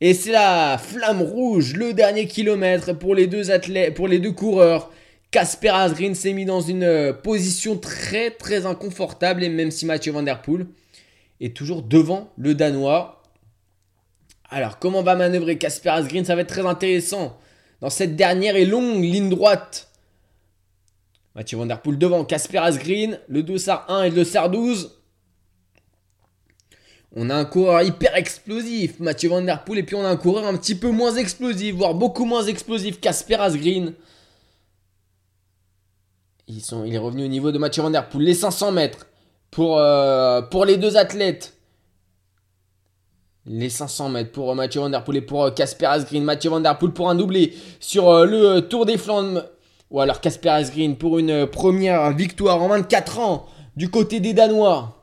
Et 0.00 0.12
c'est 0.12 0.32
la 0.32 0.78
flamme 0.78 1.22
rouge, 1.22 1.74
le 1.74 1.94
dernier 1.94 2.26
kilomètre 2.26 2.92
pour 2.92 3.14
les 3.14 3.26
deux 3.26 3.50
athlètes, 3.50 3.94
pour 3.94 4.08
les 4.08 4.18
deux 4.18 4.32
coureurs. 4.32 4.90
Casper 5.30 5.70
Asgreen 5.70 6.14
s'est 6.14 6.32
mis 6.32 6.44
dans 6.44 6.60
une 6.60 6.84
euh, 6.84 7.12
position 7.12 7.76
très 7.76 8.30
très 8.30 8.64
inconfortable 8.66 9.42
et 9.42 9.48
même 9.48 9.70
si 9.70 9.86
Mathieu 9.86 10.12
Van 10.12 10.22
Der 10.22 10.40
est 11.40 11.56
toujours 11.56 11.82
devant 11.82 12.30
le 12.36 12.54
Danois. 12.54 13.15
Alors 14.48 14.78
comment 14.78 15.02
va 15.02 15.16
manœuvrer 15.16 15.58
Casper 15.58 15.90
Asgreen 15.90 16.24
Ça 16.24 16.34
va 16.34 16.42
être 16.42 16.48
très 16.48 16.66
intéressant 16.66 17.38
dans 17.80 17.90
cette 17.90 18.16
dernière 18.16 18.56
et 18.56 18.64
longue 18.64 19.02
ligne 19.02 19.30
droite. 19.30 19.88
Mathieu 21.34 21.58
Van 21.58 21.66
Der 21.66 21.82
Poel 21.82 21.98
devant 21.98 22.24
Casper 22.24 22.58
Asgreen, 22.58 23.20
le 23.28 23.42
dossard 23.42 23.84
1 23.88 24.04
et 24.04 24.10
le 24.10 24.16
dossard 24.16 24.50
12. 24.50 24.92
On 27.14 27.30
a 27.30 27.34
un 27.34 27.44
coureur 27.44 27.82
hyper 27.82 28.14
explosif, 28.16 29.00
Mathieu 29.00 29.28
Van 29.28 29.46
et 29.46 29.82
puis 29.82 29.96
on 29.96 30.04
a 30.04 30.08
un 30.08 30.16
coureur 30.16 30.46
un 30.46 30.56
petit 30.56 30.74
peu 30.74 30.90
moins 30.90 31.14
explosif, 31.16 31.74
voire 31.74 31.94
beaucoup 31.94 32.24
moins 32.24 32.44
explosif, 32.44 33.00
Casper 33.00 33.36
Asgreen. 33.36 33.94
Ils 36.48 36.60
sont, 36.60 36.84
il 36.84 36.94
est 36.94 36.98
revenu 36.98 37.24
au 37.24 37.28
niveau 37.28 37.50
de 37.52 37.58
Mathieu 37.58 37.82
Van 37.82 37.90
Der 37.90 38.08
Poel. 38.08 38.24
Les 38.24 38.34
500 38.34 38.72
mètres 38.72 39.06
euh, 39.58 40.42
pour 40.42 40.64
les 40.64 40.76
deux 40.76 40.96
athlètes. 40.96 41.55
Les 43.46 43.70
500 43.70 44.08
mètres 44.08 44.32
pour 44.32 44.50
euh, 44.50 44.54
Mathieu 44.54 44.80
Van 44.80 44.90
Poel 45.00 45.18
et 45.18 45.20
pour 45.20 45.44
euh, 45.44 45.50
Casper 45.50 45.86
Asgreen. 45.86 46.24
Mathieu 46.24 46.50
Van 46.50 46.62
Poel 46.74 46.92
pour 46.92 47.08
un 47.08 47.14
doublé 47.14 47.54
sur 47.80 48.26
le 48.26 48.60
Tour 48.60 48.86
des 48.86 48.98
Flandres. 48.98 49.44
Ou 49.90 50.00
alors 50.00 50.20
Casper 50.20 50.48
Asgreen 50.48 50.96
pour 50.96 51.18
une 51.18 51.46
première 51.46 52.12
victoire 52.12 52.60
en 52.60 52.68
24 52.68 53.18
ans 53.20 53.46
du 53.76 53.88
côté 53.88 54.18
des 54.18 54.32
Danois. 54.32 54.95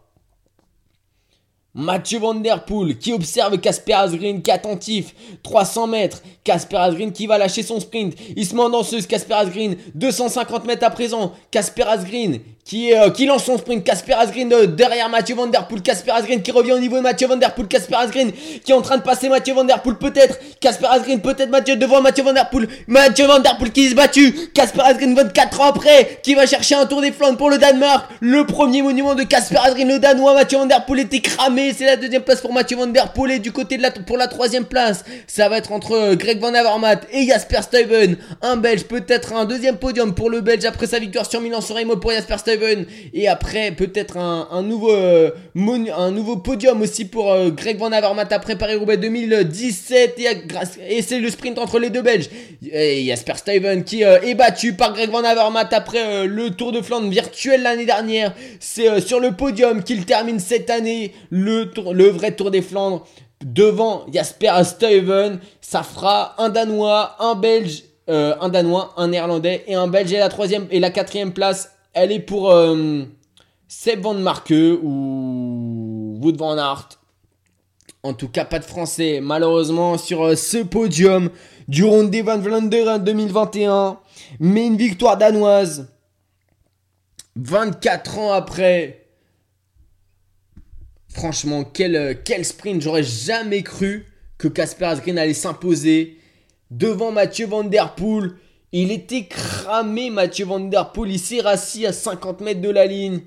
Mathieu 1.76 2.20
Van 2.20 2.36
Der 2.36 2.66
Poel 2.66 3.00
qui 3.00 3.14
observe 3.14 3.58
Casper 3.58 3.94
Asgreen 3.94 4.44
qui 4.44 4.52
est 4.52 4.54
attentif. 4.54 5.16
300 5.42 5.88
mètres. 5.88 6.22
Casper 6.44 6.78
Asgreen 6.78 7.12
qui 7.12 7.26
va 7.26 7.40
lâcher 7.40 7.64
son 7.64 7.80
sprint. 7.80 8.14
Il 8.36 8.46
se 8.46 8.54
met 8.54 8.62
en 8.62 8.70
danseuse. 8.70 9.08
Casper 9.08 9.34
Asgreen. 9.34 9.76
250 9.96 10.66
mètres 10.66 10.86
à 10.86 10.92
présent. 10.92 11.34
Casper 11.50 11.82
Asgreen 11.88 12.42
qui, 12.64 12.94
euh, 12.94 13.10
qui 13.10 13.26
lance 13.26 13.46
son 13.46 13.58
sprint. 13.58 13.84
Casper 13.84 14.14
Asgreen 14.14 14.50
derrière 14.68 15.10
Mathieu 15.10 15.34
Van 15.34 15.48
Der 15.48 15.68
Poel. 15.68 15.82
Casper 15.82 16.12
Asgreen 16.12 16.44
qui 16.44 16.52
revient 16.52 16.74
au 16.74 16.80
niveau 16.80 16.98
de 16.98 17.02
Mathieu 17.02 17.28
Van 17.28 17.38
Der 17.38 17.56
Poel. 17.56 17.68
Casper 17.68 17.96
Asgreen 17.96 18.32
qui 18.64 18.72
est 18.72 18.76
en 18.76 18.84
train 18.84 18.98
de 18.98 19.02
passer 19.02 19.28
Mathieu 19.28 19.56
Van 19.56 19.64
Der 19.64 19.82
Poel 19.82 19.96
peut-être. 19.96 20.38
Casper 20.60 20.86
Asgreen 20.92 21.22
peut-être 21.22 21.50
Mathieu 21.50 21.76
devant 21.76 22.02
Mathieu 22.04 22.24
Van 22.24 22.34
Der 22.34 22.52
Poel. 22.52 22.68
Mathieu 22.86 23.26
Van 23.26 23.40
Der 23.40 23.58
Poel 23.58 23.72
qui 23.72 23.90
se 23.90 23.96
battu. 23.96 24.52
Casper 24.54 24.82
Asgreen 24.82 25.16
24 25.16 25.60
ans 25.60 25.70
après 25.70 26.20
qui 26.22 26.36
va 26.36 26.46
chercher 26.46 26.76
un 26.76 26.86
tour 26.86 27.02
des 27.02 27.12
Flandres 27.12 27.38
pour 27.38 27.50
le 27.50 27.58
Danemark. 27.58 28.12
Le 28.20 28.46
premier 28.46 28.84
monument 28.84 29.16
de 29.16 29.24
Casper 29.24 29.58
Asgreen 29.58 29.88
le 29.88 29.98
Danois. 29.98 30.36
Mathieu 30.36 30.60
Van 30.60 30.68
Der 30.68 30.86
Poel 30.86 31.00
était 31.00 31.20
cramé. 31.20 31.63
C'est 31.72 31.86
la 31.86 31.96
deuxième 31.96 32.24
place 32.24 32.42
pour 32.42 32.52
Mathieu 32.52 32.76
Van 32.76 32.88
Der 32.88 33.14
Poel 33.14 33.32
et 33.32 33.40
du 33.40 33.54
côté 33.54 33.78
de 33.78 33.82
la 33.82 33.92
pour 33.92 34.18
la 34.18 34.28
troisième 34.28 34.66
place. 34.66 35.06
Ça 35.28 35.48
va 35.48 35.60
être 35.60 35.72
entre 35.72 35.94
euh, 35.94 36.16
Greg 36.16 36.40
Van 36.40 36.54
Avermaet 36.54 37.00
et 37.14 37.26
Jasper 37.26 37.62
Stuyven. 37.62 38.18
Un 38.42 38.58
Belge 38.58 38.84
peut-être 38.84 39.34
un 39.34 39.46
deuxième 39.46 39.78
podium 39.78 40.14
pour 40.14 40.30
le 40.30 40.42
Belge 40.42 40.66
après 40.66 40.88
sa 40.88 41.00
victoire 41.00 41.30
sur 41.30 41.40
Milan 41.40 41.62
sur 41.62 41.78
Remo 41.78 41.96
pour 41.96 42.12
Jasper 42.12 42.38
Stuyven 42.38 42.86
et 43.14 43.30
après 43.30 43.72
peut-être 43.72 44.18
un, 44.18 44.62
nouveau 44.64 44.92
euh, 44.92 45.32
nouveau 45.56 46.38
podium 46.38 46.82
aussi 46.82 47.06
pour 47.06 47.32
euh, 47.32 47.50
Greg 47.50 47.78
Van 47.78 47.92
Avermaet 47.92 48.34
après 48.34 48.58
Paris-Roubaix 48.58 48.98
2017 48.98 50.20
et, 50.90 51.02
c'est 51.02 51.20
le 51.20 51.30
sprint 51.30 51.60
entre 51.60 51.80
les 51.80 51.90
deux 51.90 52.02
Belges 52.02 52.30
et 52.72 53.06
Jasper 53.06 53.36
Stuyven 53.38 53.84
qui 53.84 54.02
est 54.02 54.36
battu 54.36 54.74
par 54.74 54.94
Greg 54.94 55.10
Van 55.10 55.24
Avermaet 55.24 55.68
après 55.72 56.28
le 56.28 56.50
Tour 56.50 56.72
de 56.72 56.82
Flandre 56.82 57.10
virtuel 57.10 57.64
l'année 57.64 57.86
dernière 57.86 58.34
c'est 58.60 59.00
sur 59.00 59.20
le 59.20 59.32
podium 59.32 59.84
qu'il 59.84 60.06
termine 60.06 60.40
cette 60.40 60.70
année 60.70 61.14
le 61.94 62.10
vrai 62.10 62.36
Tour 62.36 62.52
des 62.52 62.62
Flandres 62.62 63.06
devant 63.44 64.06
Jasper 64.12 64.64
Stuyven 64.64 65.40
ça 65.62 65.84
fera 65.84 66.36
un 66.42 66.50
Danois 66.50 67.16
un 67.20 67.36
Belge 67.36 67.84
un 68.08 68.50
Danois, 68.50 68.94
un 68.98 69.08
Néerlandais 69.08 69.64
et 69.66 69.76
un 69.76 69.88
Belge. 69.88 70.12
Et 70.12 70.18
la 70.18 70.28
troisième 70.28 70.68
et 70.72 70.82
la 70.82 70.90
quatrième 70.90 71.32
place 71.32 71.74
elle 71.94 72.12
est 72.12 72.20
pour 72.20 72.52
euh, 72.52 73.04
Seb 73.68 74.02
Van 74.02 74.16
Marke 74.16 74.54
ou 74.84 76.18
Wood 76.22 76.38
Van 76.38 76.58
Aert. 76.58 76.90
En 78.02 78.14
tout 78.14 78.28
cas, 78.28 78.44
pas 78.44 78.60
de 78.60 78.66
français, 78.66 79.20
malheureusement, 79.22 79.98
sur 79.98 80.24
euh, 80.24 80.36
ce 80.36 80.58
podium 80.58 81.30
du 81.68 81.86
Ronde 81.86 82.14
van 82.16 82.38
Vlaanderen 82.38 83.02
2021. 83.04 84.00
Mais 84.40 84.66
une 84.66 84.76
victoire 84.76 85.18
danoise. 85.18 85.88
24 87.36 88.18
ans 88.18 88.34
après. 88.34 89.03
Franchement, 91.14 91.64
quel, 91.64 91.96
euh, 91.96 92.14
quel 92.22 92.44
sprint. 92.44 92.82
J'aurais 92.82 93.04
jamais 93.04 93.62
cru 93.62 94.08
que 94.38 94.48
Casper 94.48 94.86
Asgreen 94.86 95.20
allait 95.20 95.34
s'imposer 95.34 96.18
devant 96.72 97.12
Mathieu 97.12 97.46
Van 97.46 97.64
Der 97.64 97.94
Poel. 97.94 98.32
Il 98.72 98.92
était 98.92 99.26
cramé, 99.26 100.10
Mathieu 100.10 100.46
Van 100.46 100.60
Der 100.60 100.92
Poel. 100.92 101.12
Il 101.12 101.20
s'est 101.20 101.42
rassis 101.42 101.86
à 101.86 101.94
50 101.94 102.42
mètres 102.42 102.62
de 102.62 102.70
la 102.70 102.88
ligne. 102.88 103.22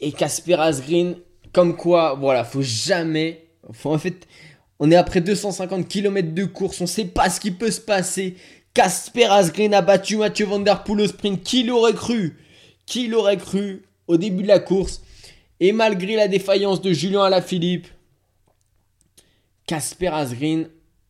Et 0.00 0.12
Casper 0.12 0.54
Asgreen, 0.54 1.16
comme 1.52 1.76
quoi, 1.76 2.14
voilà, 2.14 2.44
faut 2.44 2.62
jamais. 2.62 3.44
en 3.84 3.98
fait, 3.98 4.28
on 4.78 4.90
est 4.90 4.96
après 4.96 5.20
250 5.20 5.88
km 5.88 6.32
de 6.32 6.44
course. 6.44 6.80
On 6.80 6.86
sait 6.86 7.06
pas 7.06 7.28
ce 7.28 7.40
qui 7.40 7.50
peut 7.50 7.72
se 7.72 7.80
passer. 7.80 8.36
Casper 8.72 9.24
Asgreen 9.24 9.74
a 9.74 9.82
battu 9.82 10.16
Mathieu 10.16 10.46
Van 10.46 10.60
Der 10.60 10.84
Poel 10.84 11.00
au 11.00 11.08
sprint. 11.08 11.42
Qui 11.42 11.64
l'aurait 11.64 11.92
cru? 11.92 12.36
Qui 12.86 13.08
l'aurait 13.08 13.36
cru 13.36 13.82
au 14.06 14.16
début 14.16 14.44
de 14.44 14.48
la 14.48 14.60
course? 14.60 15.02
Et 15.60 15.72
malgré 15.72 16.16
la 16.16 16.28
défaillance 16.28 16.80
de 16.80 16.92
Julien 16.92 17.22
Alaphilippe, 17.22 17.86
Casper 19.66 20.08
Asgreen 20.08 20.68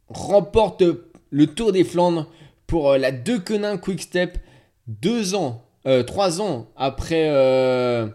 remporte 0.08 0.82
le 1.30 1.46
Tour 1.46 1.72
des 1.72 1.84
Flandres 1.84 2.30
pour 2.66 2.90
euh, 2.90 2.98
la 2.98 3.10
De 3.10 3.36
Quenin 3.36 3.76
Quick 3.78 4.02
Step, 4.02 4.38
deux 4.86 5.34
ans, 5.34 5.64
euh, 5.86 6.02
trois 6.02 6.40
ans 6.40 6.68
après, 6.76 7.28
euh, 7.28 8.08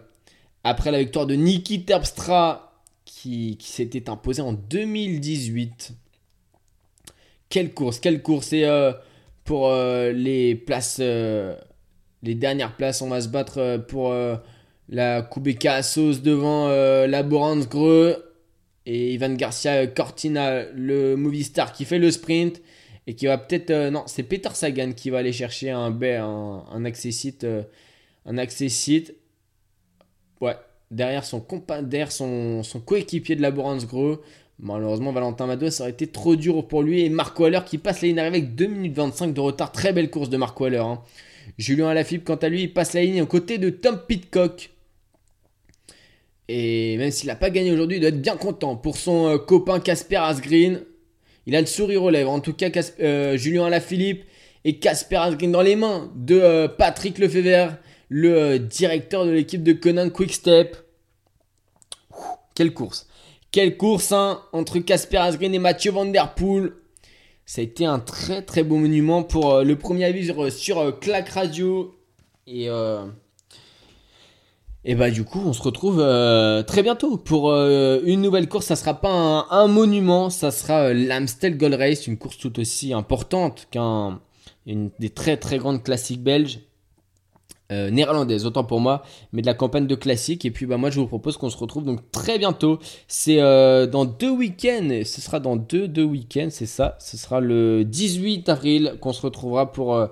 après 0.64 0.90
la 0.90 1.00
victoire 1.00 1.26
de 1.26 1.34
Niki 1.34 1.84
Terpstra 1.84 2.82
qui, 3.04 3.56
qui 3.58 3.68
s'était 3.68 4.08
imposé 4.08 4.40
en 4.40 4.52
2018. 4.52 5.92
Quelle 7.48 7.74
course, 7.74 7.98
quelle 7.98 8.22
course. 8.22 8.52
Et 8.52 8.66
pour 9.44 9.72
les 9.72 10.54
places, 10.54 11.00
les 11.00 12.34
dernières 12.36 12.76
places, 12.76 13.02
on 13.02 13.08
va 13.08 13.20
se 13.20 13.26
battre 13.26 13.84
pour 13.88 14.14
la 14.90 15.22
Kubeka 15.22 15.74
Assos 15.74 16.18
devant 16.22 16.68
la 16.68 17.22
Greux 17.22 18.16
et 18.86 19.14
Ivan 19.14 19.34
Garcia 19.34 19.86
Cortina, 19.86 20.64
le 20.74 21.16
Movistar 21.16 21.72
qui 21.72 21.84
fait 21.84 21.98
le 21.98 22.10
sprint 22.10 22.60
et 23.06 23.14
qui 23.14 23.26
va 23.26 23.38
peut-être. 23.38 23.70
Euh, 23.70 23.90
non, 23.90 24.04
c'est 24.06 24.22
Peter 24.22 24.50
Sagan 24.52 24.92
qui 24.92 25.10
va 25.10 25.18
aller 25.18 25.32
chercher 25.32 25.70
un, 25.70 25.96
un, 26.02 26.64
un 26.70 26.84
accessite. 26.84 27.44
Euh, 27.44 27.62
un. 28.26 28.36
Ouais, 30.40 30.56
derrière 30.90 31.24
son, 31.24 31.44
derrière 31.82 32.12
son, 32.12 32.62
coéquipier 32.84 33.36
de 33.36 33.42
la 33.42 33.50
Gros. 33.50 34.20
Malheureusement, 34.62 35.12
Valentin 35.12 35.46
Madois, 35.46 35.70
ça 35.70 35.84
aurait 35.84 35.92
été 35.92 36.06
trop 36.06 36.36
dur 36.36 36.68
pour 36.68 36.82
lui. 36.82 37.02
Et 37.02 37.08
Marco 37.08 37.44
Waller 37.44 37.60
qui 37.64 37.78
passe 37.78 38.02
la 38.02 38.08
ligne 38.08 38.18
avec 38.20 38.54
2 38.54 38.66
minutes 38.66 38.94
25 38.94 39.32
de 39.32 39.40
retard. 39.40 39.72
Très 39.72 39.92
belle 39.92 40.10
course 40.10 40.28
de 40.28 40.36
Marco 40.36 40.64
Waller. 40.64 40.78
Hein. 40.78 41.02
Julien 41.58 41.88
Alaphilippe, 41.88 42.24
quant 42.24 42.36
à 42.36 42.48
lui, 42.48 42.62
il 42.62 42.72
passe 42.72 42.92
la 42.92 43.02
ligne 43.02 43.22
aux 43.22 43.26
côtés 43.26 43.58
de 43.58 43.70
Tom 43.70 43.98
Pitcock. 44.06 44.70
Et 46.52 46.96
même 46.96 47.12
s'il 47.12 47.28
n'a 47.28 47.36
pas 47.36 47.48
gagné 47.48 47.70
aujourd'hui, 47.70 47.98
il 47.98 48.00
doit 48.00 48.08
être 48.08 48.20
bien 48.20 48.36
content 48.36 48.74
pour 48.74 48.96
son 48.96 49.28
euh, 49.28 49.38
copain 49.38 49.78
Casper 49.78 50.16
Asgreen. 50.16 50.82
Il 51.46 51.54
a 51.54 51.60
le 51.60 51.66
sourire 51.68 52.02
aux 52.02 52.10
lèvres. 52.10 52.32
En 52.32 52.40
tout 52.40 52.54
cas, 52.54 52.70
euh, 52.98 53.36
Julien 53.36 53.66
Alaphilippe 53.66 54.24
et 54.64 54.80
Casper 54.80 55.18
Asgreen 55.18 55.52
dans 55.52 55.62
les 55.62 55.76
mains 55.76 56.10
de 56.16 56.40
euh, 56.40 56.66
Patrick 56.66 57.18
Lefebvre, 57.18 57.76
le 58.08 58.58
directeur 58.58 59.26
de 59.26 59.30
l'équipe 59.30 59.62
de 59.62 59.72
Conan 59.72 60.10
Quickstep. 60.10 60.76
Quelle 62.56 62.74
course. 62.74 63.06
Quelle 63.52 63.76
course 63.76 64.10
hein, 64.10 64.42
entre 64.52 64.80
Casper 64.80 65.18
Asgreen 65.18 65.54
et 65.54 65.60
Mathieu 65.60 65.92
Van 65.92 66.04
Der. 66.04 66.34
Ça 67.46 67.60
a 67.60 67.64
été 67.64 67.84
un 67.84 68.00
très 68.00 68.42
très 68.42 68.64
beau 68.64 68.74
monument 68.74 69.22
pour 69.22 69.62
le 69.62 69.76
premier 69.76 70.04
avis 70.04 70.26
sur, 70.26 70.50
sur 70.50 70.98
Clac 70.98 71.28
Radio. 71.28 71.94
Et, 72.48 72.68
Et 74.84 74.94
bah 74.94 75.10
du 75.10 75.24
coup, 75.24 75.42
on 75.44 75.52
se 75.52 75.62
retrouve 75.62 76.00
euh, 76.00 76.62
très 76.62 76.82
bientôt 76.82 77.18
pour 77.18 77.50
euh, 77.50 78.00
une 78.04 78.22
nouvelle 78.22 78.48
course. 78.48 78.66
Ça 78.66 78.76
sera 78.76 78.94
pas 78.94 79.46
un, 79.50 79.66
monument, 79.66 80.30
ça 80.30 80.50
sera 80.50 80.88
euh, 80.88 80.94
l'Amstel 80.94 81.58
Gold 81.58 81.74
Race, 81.74 82.06
une 82.06 82.16
course 82.16 82.38
tout 82.38 82.58
aussi 82.58 82.94
importante 82.94 83.68
qu'un 83.70 84.20
des 84.66 85.10
très 85.10 85.36
très 85.36 85.58
grandes 85.58 85.82
classiques 85.82 86.22
belges. 86.22 86.60
néerlandaises, 87.70 88.46
autant 88.46 88.64
pour 88.64 88.80
moi, 88.80 89.02
mais 89.32 89.42
de 89.42 89.46
la 89.46 89.54
campagne 89.54 89.86
de 89.86 89.94
classique. 89.94 90.44
Et 90.44 90.50
puis 90.50 90.66
bah 90.66 90.76
moi 90.76 90.90
je 90.90 90.98
vous 90.98 91.06
propose 91.06 91.36
qu'on 91.36 91.50
se 91.50 91.56
retrouve 91.58 91.84
donc 91.84 92.10
très 92.10 92.38
bientôt. 92.38 92.78
C'est 93.06 93.38
dans 93.38 94.04
deux 94.04 94.30
week-ends, 94.30 95.02
ce 95.04 95.20
sera 95.20 95.40
dans 95.40 95.56
deux, 95.56 95.88
deux 95.88 96.04
week-ends, 96.04 96.48
c'est 96.50 96.66
ça. 96.66 96.96
Ce 97.00 97.16
sera 97.16 97.40
le 97.40 97.84
18 97.84 98.48
avril 98.48 98.94
qu'on 99.00 99.12
se 99.12 99.22
retrouvera 99.22 99.72
pour 99.72 100.08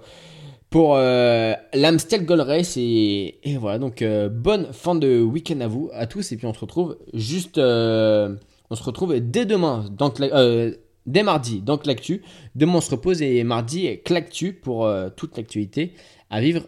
pour 0.71 0.97
euh, 0.97 1.55
l'Amstel 1.75 2.25
Gold 2.25 2.43
Race. 2.43 2.77
Et, 2.77 3.39
voilà, 3.59 3.79
donc 3.79 4.03
euh, 4.03 4.29
bonne 4.29 4.73
fin 4.73 4.95
de 4.95 5.21
week-end 5.21 5.61
à 5.61 5.69
vous, 5.69 5.91
à 5.93 6.07
tous. 6.07 6.33
Et 6.33 6.37
puis 6.37 6.47
on 6.47 6.55
se 6.55 6.61
retrouve 6.61 6.99
juste. 7.15 7.59
Euh, 7.59 8.35
on 8.71 8.75
se 8.75 8.83
retrouve 8.83 9.19
dès 9.19 9.47
demain, 9.47 9.87
donc, 9.91 10.21
dès 11.07 11.23
mardi, 11.23 11.61
donc 11.63 11.87
l'actu. 11.87 12.23
Demain 12.55 12.75
on 12.77 12.81
se 12.83 12.91
repose 12.91 13.23
et 13.23 13.43
mardi, 13.43 13.99
clactu 14.05 14.53
pour 14.53 14.87
toute 15.17 15.39
l'actualité 15.39 15.95
à 16.29 16.43
vivre 16.43 16.65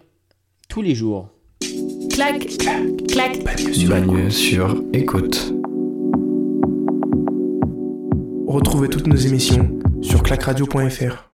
tous 0.71 0.81
les 0.81 0.95
jours. 0.95 1.29
Clac, 2.09 2.47
clac, 3.07 3.45
Bagne 3.45 4.31
sur 4.31 4.83
écoute. 4.95 5.53
Retrouvez 8.47 8.89
toutes 8.89 9.07
nos 9.07 9.17
émissions 9.17 9.79
sur 10.01 10.23
clacradio.fr. 10.23 11.30